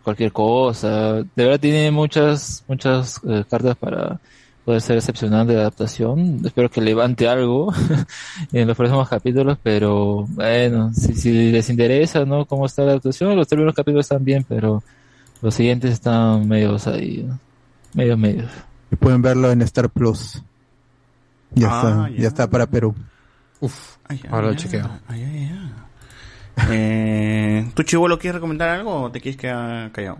cualquier 0.08 0.32
cosa, 0.32 1.16
de 1.16 1.26
verdad 1.44 1.60
tiene 1.60 1.90
muchas, 1.90 2.64
muchas 2.66 3.20
eh, 3.28 3.44
cartas 3.50 3.76
para 3.76 4.18
poder 4.64 4.80
ser 4.80 4.96
excepcional 4.96 5.46
de 5.46 5.56
adaptación, 5.60 6.40
espero 6.46 6.70
que 6.70 6.80
levante 6.80 7.28
algo 7.28 7.72
en 8.52 8.66
los 8.68 8.74
próximos 8.74 9.06
capítulos, 9.06 9.58
pero 9.62 10.24
bueno, 10.30 10.92
si, 10.94 11.12
si 11.14 11.50
les 11.52 11.68
interesa, 11.68 12.24
¿no? 12.24 12.46
Cómo 12.46 12.64
está 12.64 12.84
la 12.84 12.92
adaptación, 12.92 13.36
los 13.36 13.46
primeros 13.48 13.74
capítulos 13.74 14.06
están 14.06 14.24
bien, 14.24 14.46
pero 14.48 14.82
los 15.42 15.54
siguientes 15.54 15.92
están 15.92 16.48
medios 16.48 16.86
ahí, 16.86 17.24
¿no? 17.28 17.38
medios, 17.92 18.18
medios. 18.18 18.50
Y 18.90 18.96
pueden 18.96 19.20
verlo 19.20 19.50
en 19.52 19.60
Star 19.60 19.90
Plus. 19.90 20.42
Ya 21.54 21.68
Ah, 21.70 21.76
está, 21.76 22.10
ya. 22.16 22.22
ya 22.22 22.28
está 22.28 22.48
para 22.48 22.66
Perú. 22.66 22.94
Uf, 23.60 23.96
Ay, 24.08 24.20
ay, 24.24 24.30
ahora 24.32 24.46
lo 24.48 24.54
chequeo. 24.54 24.88
ay. 25.06 25.50
Eh, 26.70 27.27
¿Tú, 27.78 27.84
Chivolo, 27.84 28.18
quieres 28.18 28.34
recomendar 28.34 28.70
algo 28.70 29.02
o 29.02 29.12
te 29.12 29.20
quieres 29.20 29.40
quedar 29.40 29.92
callado? 29.92 30.18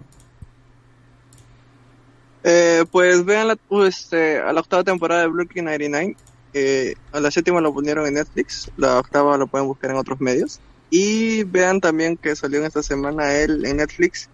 Eh, 2.45 2.85
pues 2.93 3.25
vean 3.25 3.49
la, 3.49 3.59
este, 3.85 4.39
a 4.39 4.53
la 4.53 4.61
octava 4.61 4.85
temporada 4.85 5.23
de 5.23 5.27
Brooklyn 5.27 5.65
99. 5.65 6.17
Eh, 6.55 6.95
a 7.11 7.19
la 7.19 7.33
séptima 7.33 7.61
lo 7.61 7.75
pusieron 7.75 8.07
en 8.07 8.15
Netflix. 8.15 8.70
La 8.77 9.01
octava 9.01 9.37
lo 9.37 9.49
pueden 9.49 9.67
buscar 9.67 9.91
en 9.91 9.97
otros 9.97 10.20
medios. 10.20 10.61
Y 10.91 11.43
vean 11.43 11.81
también 11.81 12.17
que 12.17 12.37
salió 12.37 12.61
en 12.61 12.67
esta 12.67 12.85
semana 12.85 13.35
él 13.35 13.65
en 13.65 13.78
Netflix. 13.78 14.31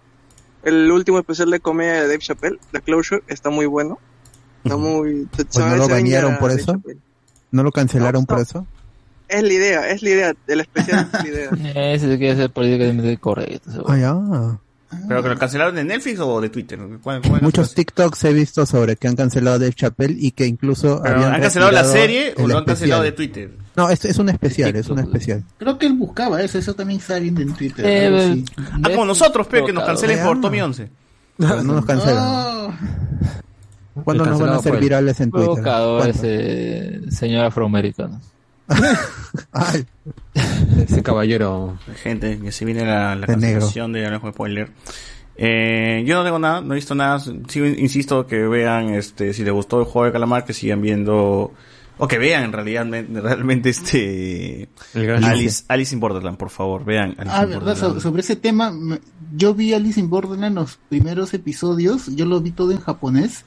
El 0.61 0.91
último 0.91 1.17
especial 1.17 1.49
de 1.49 1.59
comedia 1.59 1.93
de 1.93 2.01
Dave 2.01 2.19
Chappelle, 2.19 2.59
The 2.73 2.81
Closure, 2.81 3.23
está 3.25 3.49
muy 3.49 3.65
bueno. 3.65 3.97
Está 4.63 4.77
muy... 4.77 5.27
Pues 5.35 5.57
no 5.57 5.75
lo 5.77 5.85
a 5.85 5.87
por 5.87 6.49
Dave 6.49 6.61
eso. 6.61 6.73
Chappelle. 6.73 6.99
¿No 7.49 7.63
lo 7.63 7.71
cancelaron 7.71 8.21
No, 8.21 8.27
por 8.27 8.39
eso? 8.41 8.67
Es 9.27 9.43
la 9.43 9.53
idea, 9.53 9.89
es 9.89 10.01
la 10.01 10.09
idea. 10.09 10.33
El 10.47 10.59
especial 10.61 11.07
es 11.13 11.23
la 11.23 11.27
idea. 11.67 11.93
Ese 11.93 12.17
quiere 12.17 12.35
ser 12.35 12.49
políticamente 12.51 13.17
correcto. 13.17 13.71
seguro. 13.71 13.91
Ah, 13.93 13.97
ya. 13.97 14.59
¿Pero 15.09 15.23
que 15.23 15.29
lo 15.29 15.37
cancelaron 15.37 15.75
de 15.75 15.83
Netflix 15.83 16.19
o 16.19 16.39
de 16.39 16.49
Twitter? 16.49 16.79
¿Cuál- 17.01 17.21
cuál- 17.21 17.41
Muchos 17.41 17.73
TikToks 17.73 18.23
he 18.25 18.33
visto 18.33 18.65
sobre 18.65 18.95
que 18.95 19.07
han 19.09 19.15
cancelado 19.15 19.59
Dave 19.59 19.73
Chappelle 19.73 20.15
y 20.17 20.31
que 20.31 20.45
incluso 20.45 21.01
¿Pero 21.03 21.15
habían 21.15 21.33
¿Han 21.33 21.41
cancelado 21.41 21.71
la 21.71 21.81
retirado 21.81 22.01
serie 22.05 22.33
o 22.37 22.41
el 22.43 22.47
lo 22.49 22.57
han 22.59 22.63
cancelado 22.65 23.01
de 23.01 23.09
especial. 23.09 23.33
Twitter? 23.49 23.65
No, 23.75 23.89
es, 23.89 24.05
es 24.05 24.17
un 24.19 24.29
especial, 24.29 24.73
es 24.75 24.87
un 24.87 24.99
especial. 24.99 25.43
creo 25.57 25.77
que 25.77 25.85
él 25.87 25.93
buscaba 25.93 26.41
eso 26.41 26.57
eso 26.59 26.73
también 26.75 26.99
está 27.01 27.19
viendo 27.19 27.41
en 27.41 27.53
Twitter 27.53 27.85
Eh, 27.85 28.05
algo 28.05 28.17
así. 28.19 28.45
Ah, 28.83 28.89
como 28.89 29.05
nosotros, 29.05 29.47
pe, 29.47 29.65
que 29.65 29.73
nos 29.73 29.83
cancelen 29.83 30.23
por. 30.25 30.39
Tommy 30.39 30.61
11. 30.61 30.89
Pero 31.37 31.63
no 31.63 31.73
nos 31.73 31.85
cancelan. 31.85 32.77
¿Cuándo 34.03 34.25
nos 34.25 34.39
van 34.39 34.49
a 34.49 34.55
hacer 34.57 34.77
virales 34.79 35.19
en 35.19 35.31
Twitter? 35.31 35.45
Provocador 35.47 36.01
¿Cuándo? 36.03 36.17
ese 36.17 37.11
señor 37.11 37.45
afroamericano. 37.45 38.21
Ay, 39.51 39.85
Ese 40.83 41.03
caballero. 41.03 41.77
Gente, 42.01 42.39
que 42.39 42.51
se 42.51 42.65
viene 42.65 42.85
la, 42.85 43.15
la 43.15 43.27
De 43.27 43.37
negro. 43.37 43.59
cancelación 43.59 43.93
de 43.93 44.05
Alejo 44.05 44.31
Spoiler. 44.31 44.71
Eh, 45.37 46.03
yo 46.07 46.15
no 46.15 46.23
tengo 46.23 46.39
nada, 46.39 46.61
no 46.61 46.73
he 46.73 46.75
visto 46.75 46.95
nada. 46.95 47.19
Sigo, 47.19 47.65
insisto 47.65 48.25
que 48.25 48.37
vean, 48.47 48.89
este, 48.89 49.33
si 49.33 49.43
les 49.43 49.53
gustó 49.53 49.79
el 49.79 49.85
juego 49.85 50.05
de 50.05 50.11
calamar, 50.13 50.45
que 50.45 50.53
sigan 50.53 50.81
viendo, 50.81 51.51
o 51.97 52.07
que 52.07 52.17
vean 52.17 52.43
en 52.45 52.53
realidad, 52.53 52.85
me- 52.85 53.03
realmente 53.03 53.69
este, 53.69 54.69
Alice, 55.21 55.63
Alice 55.67 55.93
in 55.93 55.99
Borderland, 55.99 56.37
por 56.37 56.49
favor, 56.49 56.85
vean. 56.85 57.15
Alice 57.17 57.35
Ah, 57.35 57.45
verdad, 57.45 57.75
so- 57.75 57.99
sobre 57.99 58.21
ese 58.21 58.35
tema, 58.37 58.73
yo 59.35 59.53
vi 59.53 59.73
Alice 59.73 59.99
in 59.99 60.09
Borderland 60.09 60.55
los 60.55 60.79
primeros 60.89 61.33
episodios, 61.33 62.07
yo 62.15 62.25
lo 62.25 62.39
vi 62.39 62.51
todo 62.51 62.71
en 62.71 62.79
japonés, 62.79 63.43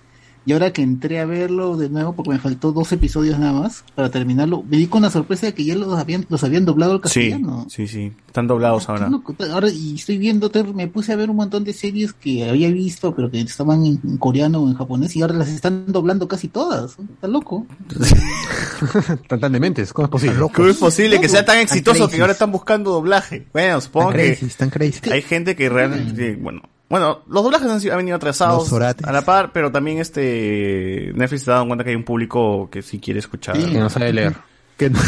Y 0.49 0.53
ahora 0.55 0.73
que 0.73 0.81
entré 0.81 1.21
a 1.21 1.27
verlo 1.27 1.77
de 1.77 1.91
nuevo, 1.91 2.15
porque 2.15 2.31
me 2.31 2.39
faltó 2.39 2.73
dos 2.73 2.91
episodios 2.91 3.39
nada 3.39 3.53
más 3.53 3.85
para 3.95 4.11
terminarlo, 4.11 4.63
me 4.63 4.79
di 4.79 4.87
con 4.87 5.03
la 5.03 5.11
sorpresa 5.11 5.45
de 5.45 5.53
que 5.53 5.63
ya 5.63 5.75
los 5.77 5.93
habían, 5.99 6.25
los 6.31 6.43
habían 6.43 6.65
doblado 6.65 6.93
al 6.93 7.03
castellano. 7.03 7.67
sí, 7.69 7.87
sí. 7.87 8.13
Están 8.29 8.47
doblados 8.47 8.89
ahora. 8.89 9.11
Ahora, 9.53 9.69
y 9.69 9.97
estoy 9.97 10.17
viendo, 10.17 10.51
me 10.75 10.89
puse 10.89 11.13
a 11.13 11.17
ver 11.17 11.29
un 11.29 11.37
montón 11.37 11.65
de 11.65 11.75
series 11.75 12.15
que 12.15 12.49
había 12.49 12.71
visto, 12.71 13.15
pero 13.15 13.31
que 13.31 13.41
estaban 13.43 13.85
en, 13.85 14.01
en 14.03 14.17
coreano 14.17 14.63
o 14.63 14.69
en 14.69 14.75
japonés, 14.75 15.15
y 15.17 15.21
ahora 15.21 15.35
las 15.35 15.49
están 15.51 15.85
doblando 15.93 16.27
casi 16.29 16.49
todas. 16.49 16.97
Está 16.99 17.29
loco. 17.29 17.67
Tan, 19.29 19.41
tan 19.41 19.53
dementes, 19.53 19.93
¿cómo 19.93 20.07
es 20.07 20.11
posible? 20.11 20.37
¿Cómo 20.55 20.69
es 20.69 20.77
posible 20.79 21.21
que 21.21 21.29
sea 21.29 21.45
tan 21.45 21.59
Están 21.59 21.77
exitoso 21.79 22.09
que 22.09 22.21
ahora 22.23 22.33
están 22.33 22.53
buscando 22.53 22.93
doblaje? 22.93 23.47
Bueno, 23.53 23.81
supongo 23.83 24.13
Están 24.13 24.21
que 24.23 24.29
crazy, 24.29 24.47
están 24.47 24.71
crazy. 24.71 25.11
hay 25.11 25.21
gente 25.23 25.57
que 25.57 25.69
realmente, 25.69 26.37
bueno, 26.37 26.63
bueno, 26.89 27.21
los 27.29 27.43
doblajes 27.45 27.69
han, 27.71 27.81
sido- 27.81 27.93
han 27.93 27.99
venido 27.99 28.17
atrasados 28.17 28.73
a 28.73 29.13
la 29.13 29.23
par, 29.23 29.53
pero 29.53 29.71
también 29.71 29.99
este 29.99 31.13
Netflix 31.15 31.43
se 31.43 31.51
ha 31.51 31.55
dado 31.55 31.67
cuenta 31.67 31.85
que 31.85 31.91
hay 31.91 31.97
un 31.97 32.05
público 32.05 32.69
que 32.71 32.83
sí 32.83 32.99
quiere 32.99 33.21
escuchar. 33.21 33.57
Sí. 33.57 33.67
Que 33.73 33.79
no 33.79 33.91
sabe 33.91 34.13
leer. 34.13 34.35
Que 34.77 34.91
no- 34.91 34.99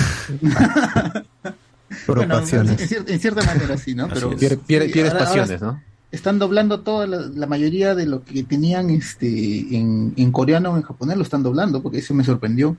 Por 2.07 2.17
Bueno, 2.19 2.39
en, 2.39 2.45
cier- 2.47 3.05
en 3.09 3.21
cierta 3.21 3.43
manera 3.45 3.77
sí, 3.77 3.95
¿no? 3.95 4.09
Pero 4.09 4.31
Pierde, 4.37 4.59
pierde- 4.59 4.87
sí, 4.87 4.93
pierdes 4.93 5.13
ahora- 5.13 5.25
ahora 5.29 5.41
pasiones, 5.43 5.63
¿no? 5.63 5.83
están 6.13 6.41
doblando 6.41 6.81
toda 6.81 7.07
la, 7.07 7.19
la 7.19 7.47
mayoría 7.47 7.95
de 7.95 8.05
lo 8.05 8.25
que 8.25 8.43
tenían 8.43 8.91
este 8.91 9.29
en, 9.77 10.13
en 10.17 10.33
coreano 10.33 10.73
o 10.73 10.77
en 10.77 10.83
japonés 10.83 11.17
lo 11.17 11.23
están 11.23 11.45
doblando 11.45 11.81
porque 11.83 11.99
eso 11.99 12.15
me 12.15 12.25
sorprendió 12.25 12.77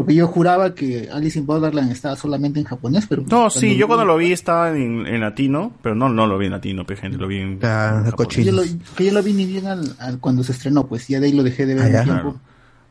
porque 0.00 0.14
yo 0.14 0.26
juraba 0.26 0.74
que 0.74 1.08
Alice 1.12 1.38
in 1.38 1.44
Borderland 1.44 1.92
estaba 1.92 2.16
solamente 2.16 2.58
en 2.58 2.64
japonés 2.64 3.06
pero 3.06 3.22
No, 3.28 3.50
sí, 3.50 3.76
yo 3.76 3.86
cuando 3.86 4.06
lo 4.06 4.16
vi 4.16 4.32
estaba 4.32 4.70
en, 4.70 5.06
en 5.06 5.20
latino, 5.20 5.72
pero 5.82 5.94
no, 5.94 6.08
no 6.08 6.26
lo 6.26 6.38
vi 6.38 6.46
en 6.46 6.52
latino, 6.52 6.86
pe, 6.86 6.96
gente, 6.96 7.18
lo 7.18 7.26
vi 7.28 7.36
en 7.38 7.58
Ah, 7.62 8.02
yo 8.06 8.10
lo, 8.52 8.62
que 8.96 9.04
yo 9.04 9.12
lo 9.12 9.22
vi 9.22 9.32
ni 9.34 9.44
bien 9.44 9.66
al, 9.66 9.94
al- 9.98 10.18
cuando 10.20 10.42
se 10.42 10.52
estrenó 10.52 10.86
pues 10.86 11.06
ya 11.08 11.20
de 11.20 11.26
ahí 11.26 11.32
lo 11.34 11.42
dejé 11.42 11.66
de 11.66 11.74
ver 11.74 11.84
Ah, 11.84 11.86
un 11.88 11.92
ya. 11.92 12.04
tiempo 12.04 12.22
Claro. 12.22 12.40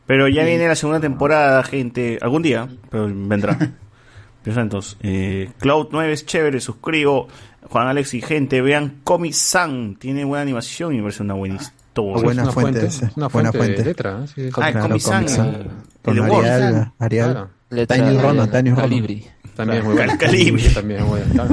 Pero 0.06 0.28
ya 0.28 0.44
viene 0.44 0.66
la 0.66 0.74
segunda 0.74 0.98
temporada, 1.00 1.62
gente. 1.62 2.18
Algún 2.20 2.42
día, 2.42 2.68
pero 2.90 3.06
vendrá. 3.12 3.56
Pero 4.42 4.60
entonces, 4.62 4.96
eh, 5.02 5.50
Cloud 5.58 5.88
9 5.92 6.12
es 6.12 6.24
chévere, 6.26 6.60
suscribo. 6.60 7.28
Juan 7.68 7.86
Alex 7.88 8.14
y 8.14 8.20
gente, 8.22 8.60
vean 8.62 9.00
Comic-San. 9.04 9.96
Tiene 9.96 10.24
buena 10.24 10.42
animación 10.42 10.94
y 10.94 10.96
me 10.96 11.02
parece 11.02 11.22
una 11.22 11.34
buena 11.34 11.56
historia. 11.56 12.14
Ah, 12.16 12.22
buena 12.22 12.42
una 12.44 12.52
fuente, 12.52 12.80
fuente, 12.80 13.06
es 13.06 13.16
una 13.16 13.28
Buena 13.28 13.52
fuente 13.52 13.58
de 13.58 13.58
fuente. 13.74 13.84
letra, 13.84 14.24
¿eh? 14.24 14.28
Sí. 14.34 14.48
Ah, 14.56 14.72
Claro, 14.72 14.88
Comic-San. 14.88 15.24
Comic-San. 15.26 15.68
Arial, 16.04 16.92
Arial. 16.98 17.30
Claro. 17.32 17.50
Letra 17.70 17.96
Tiny 17.96 18.18
Rono, 18.18 18.48
Tiny 18.48 18.70
Rono. 18.70 18.82
Calibri. 18.82 19.26
También 19.54 19.78
es 19.80 19.84
muy 19.84 19.94
bueno. 19.94 20.12
Calibri. 20.18 20.62
También 20.74 21.00
es 21.00 21.06
bueno, 21.06 21.48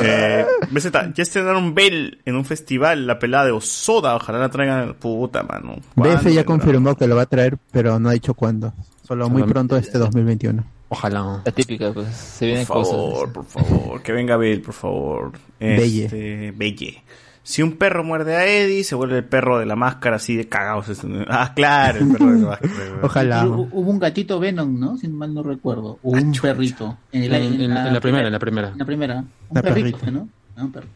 Eh, 0.00 0.44
BZ, 0.70 0.90
ya 1.14 1.22
estrenaron 1.22 1.74
Bell 1.74 2.20
en 2.24 2.36
un 2.36 2.44
festival, 2.44 3.06
la 3.06 3.18
pelada 3.18 3.46
de 3.46 3.52
Osoda. 3.52 4.16
Ojalá 4.16 4.38
la 4.38 4.48
traigan. 4.48 4.94
Puta, 4.94 5.42
mano. 5.42 5.76
¿Cuándo 5.94 6.16
BF 6.18 6.32
ya 6.32 6.44
confirmó 6.44 6.96
que 6.96 7.06
lo 7.06 7.16
va 7.16 7.22
a 7.22 7.26
traer, 7.26 7.58
pero 7.70 7.98
no 7.98 8.08
ha 8.08 8.12
dicho 8.12 8.34
cuándo. 8.34 8.72
Solo 9.06 9.28
muy 9.28 9.42
pronto 9.42 9.76
este 9.76 9.98
2021. 9.98 10.64
Ojalá. 10.88 11.42
La 11.44 11.52
típica, 11.52 11.92
pues. 11.92 12.08
Se 12.14 12.38
Por 12.38 12.46
vienen 12.46 12.66
favor, 12.66 13.32
cosas. 13.32 13.32
por 13.32 13.44
favor, 13.44 14.02
que 14.02 14.12
venga 14.12 14.36
Bell, 14.36 14.62
por 14.62 14.74
favor. 14.74 15.32
Belle. 15.60 16.04
Este, 16.04 16.50
Belle. 16.56 17.02
Si 17.44 17.60
un 17.62 17.72
perro 17.72 18.04
muerde 18.04 18.36
a 18.36 18.46
Eddie, 18.46 18.84
se 18.84 18.94
vuelve 18.94 19.18
el 19.18 19.24
perro 19.24 19.58
de 19.58 19.66
la 19.66 19.74
máscara 19.74 20.16
así 20.16 20.36
de 20.36 20.48
cagados. 20.48 20.86
Ah, 21.28 21.52
claro, 21.54 21.98
el 21.98 22.12
perro 22.12 22.32
de 22.32 22.38
la 22.40 22.48
máscara. 22.50 23.00
Ojalá. 23.02 23.44
Hu- 23.46 23.68
hubo 23.72 23.90
un 23.90 23.98
gatito 23.98 24.38
Venom 24.38 24.78
no 24.78 24.96
si 24.96 25.08
mal 25.08 25.34
no 25.34 25.42
recuerdo 25.42 25.98
o 26.02 26.10
un 26.12 26.32
perrito 26.32 26.96
en, 27.10 27.24
el- 27.24 27.34
En, 27.34 27.54
en- 27.60 27.76
en 27.76 27.92
la 27.92 28.00
primera, 28.00 28.26
en 28.26 28.32
la 28.32 28.38
primera. 28.38 28.68
en 28.68 28.78
la 28.78 28.84
primera 28.84 29.16
un 29.18 29.26
La 29.54 29.62
perrito 29.62 30.10
no 30.10 30.28
Ah, 30.56 30.62
un 30.64 30.72
perro. 30.72 30.86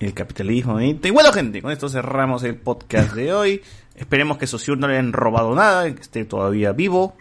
El 0.00 0.14
capitalismo. 0.14 0.80
¿eh? 0.80 0.98
Y 1.00 1.10
bueno, 1.10 1.32
gente, 1.32 1.62
con 1.62 1.70
esto 1.70 1.88
cerramos 1.88 2.42
el 2.42 2.56
podcast 2.56 3.14
de 3.14 3.32
hoy. 3.32 3.62
Esperemos 3.94 4.38
que 4.38 4.48
Saussure 4.48 4.80
no 4.80 4.88
le 4.88 4.94
hayan 4.94 5.12
robado 5.12 5.54
nada, 5.54 5.84
que 5.94 6.00
esté 6.00 6.24
todavía 6.24 6.72
vivo. 6.72 7.14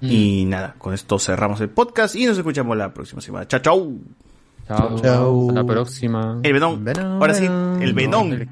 Y 0.00 0.44
nada, 0.46 0.74
con 0.78 0.94
esto 0.94 1.18
cerramos 1.18 1.60
el 1.60 1.68
podcast 1.68 2.14
y 2.16 2.24
nos 2.26 2.38
escuchamos 2.38 2.74
la 2.76 2.94
próxima 2.94 3.20
semana. 3.20 3.46
Chao, 3.48 3.60
chao. 3.60 3.92
Chao. 4.66 5.00
Chao. 5.00 5.48
Hasta 5.48 5.62
la 5.62 5.66
próxima. 5.66 6.40
El 6.42 6.52
Venón. 6.52 6.84
Ahora 7.20 7.34
sí, 7.34 7.44
el 7.44 7.94
Venón. 7.94 8.48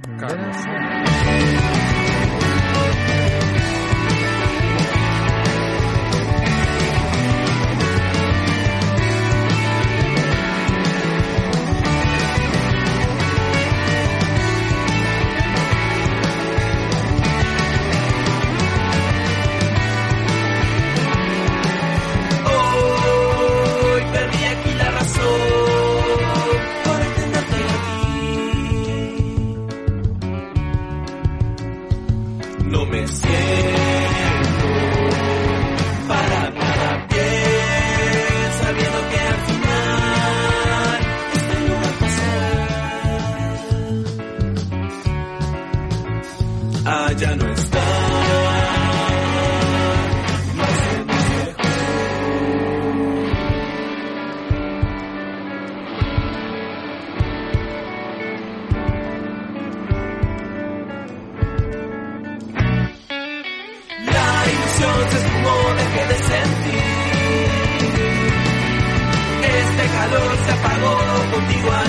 Contigo 71.35 71.73
allí. 71.73 71.84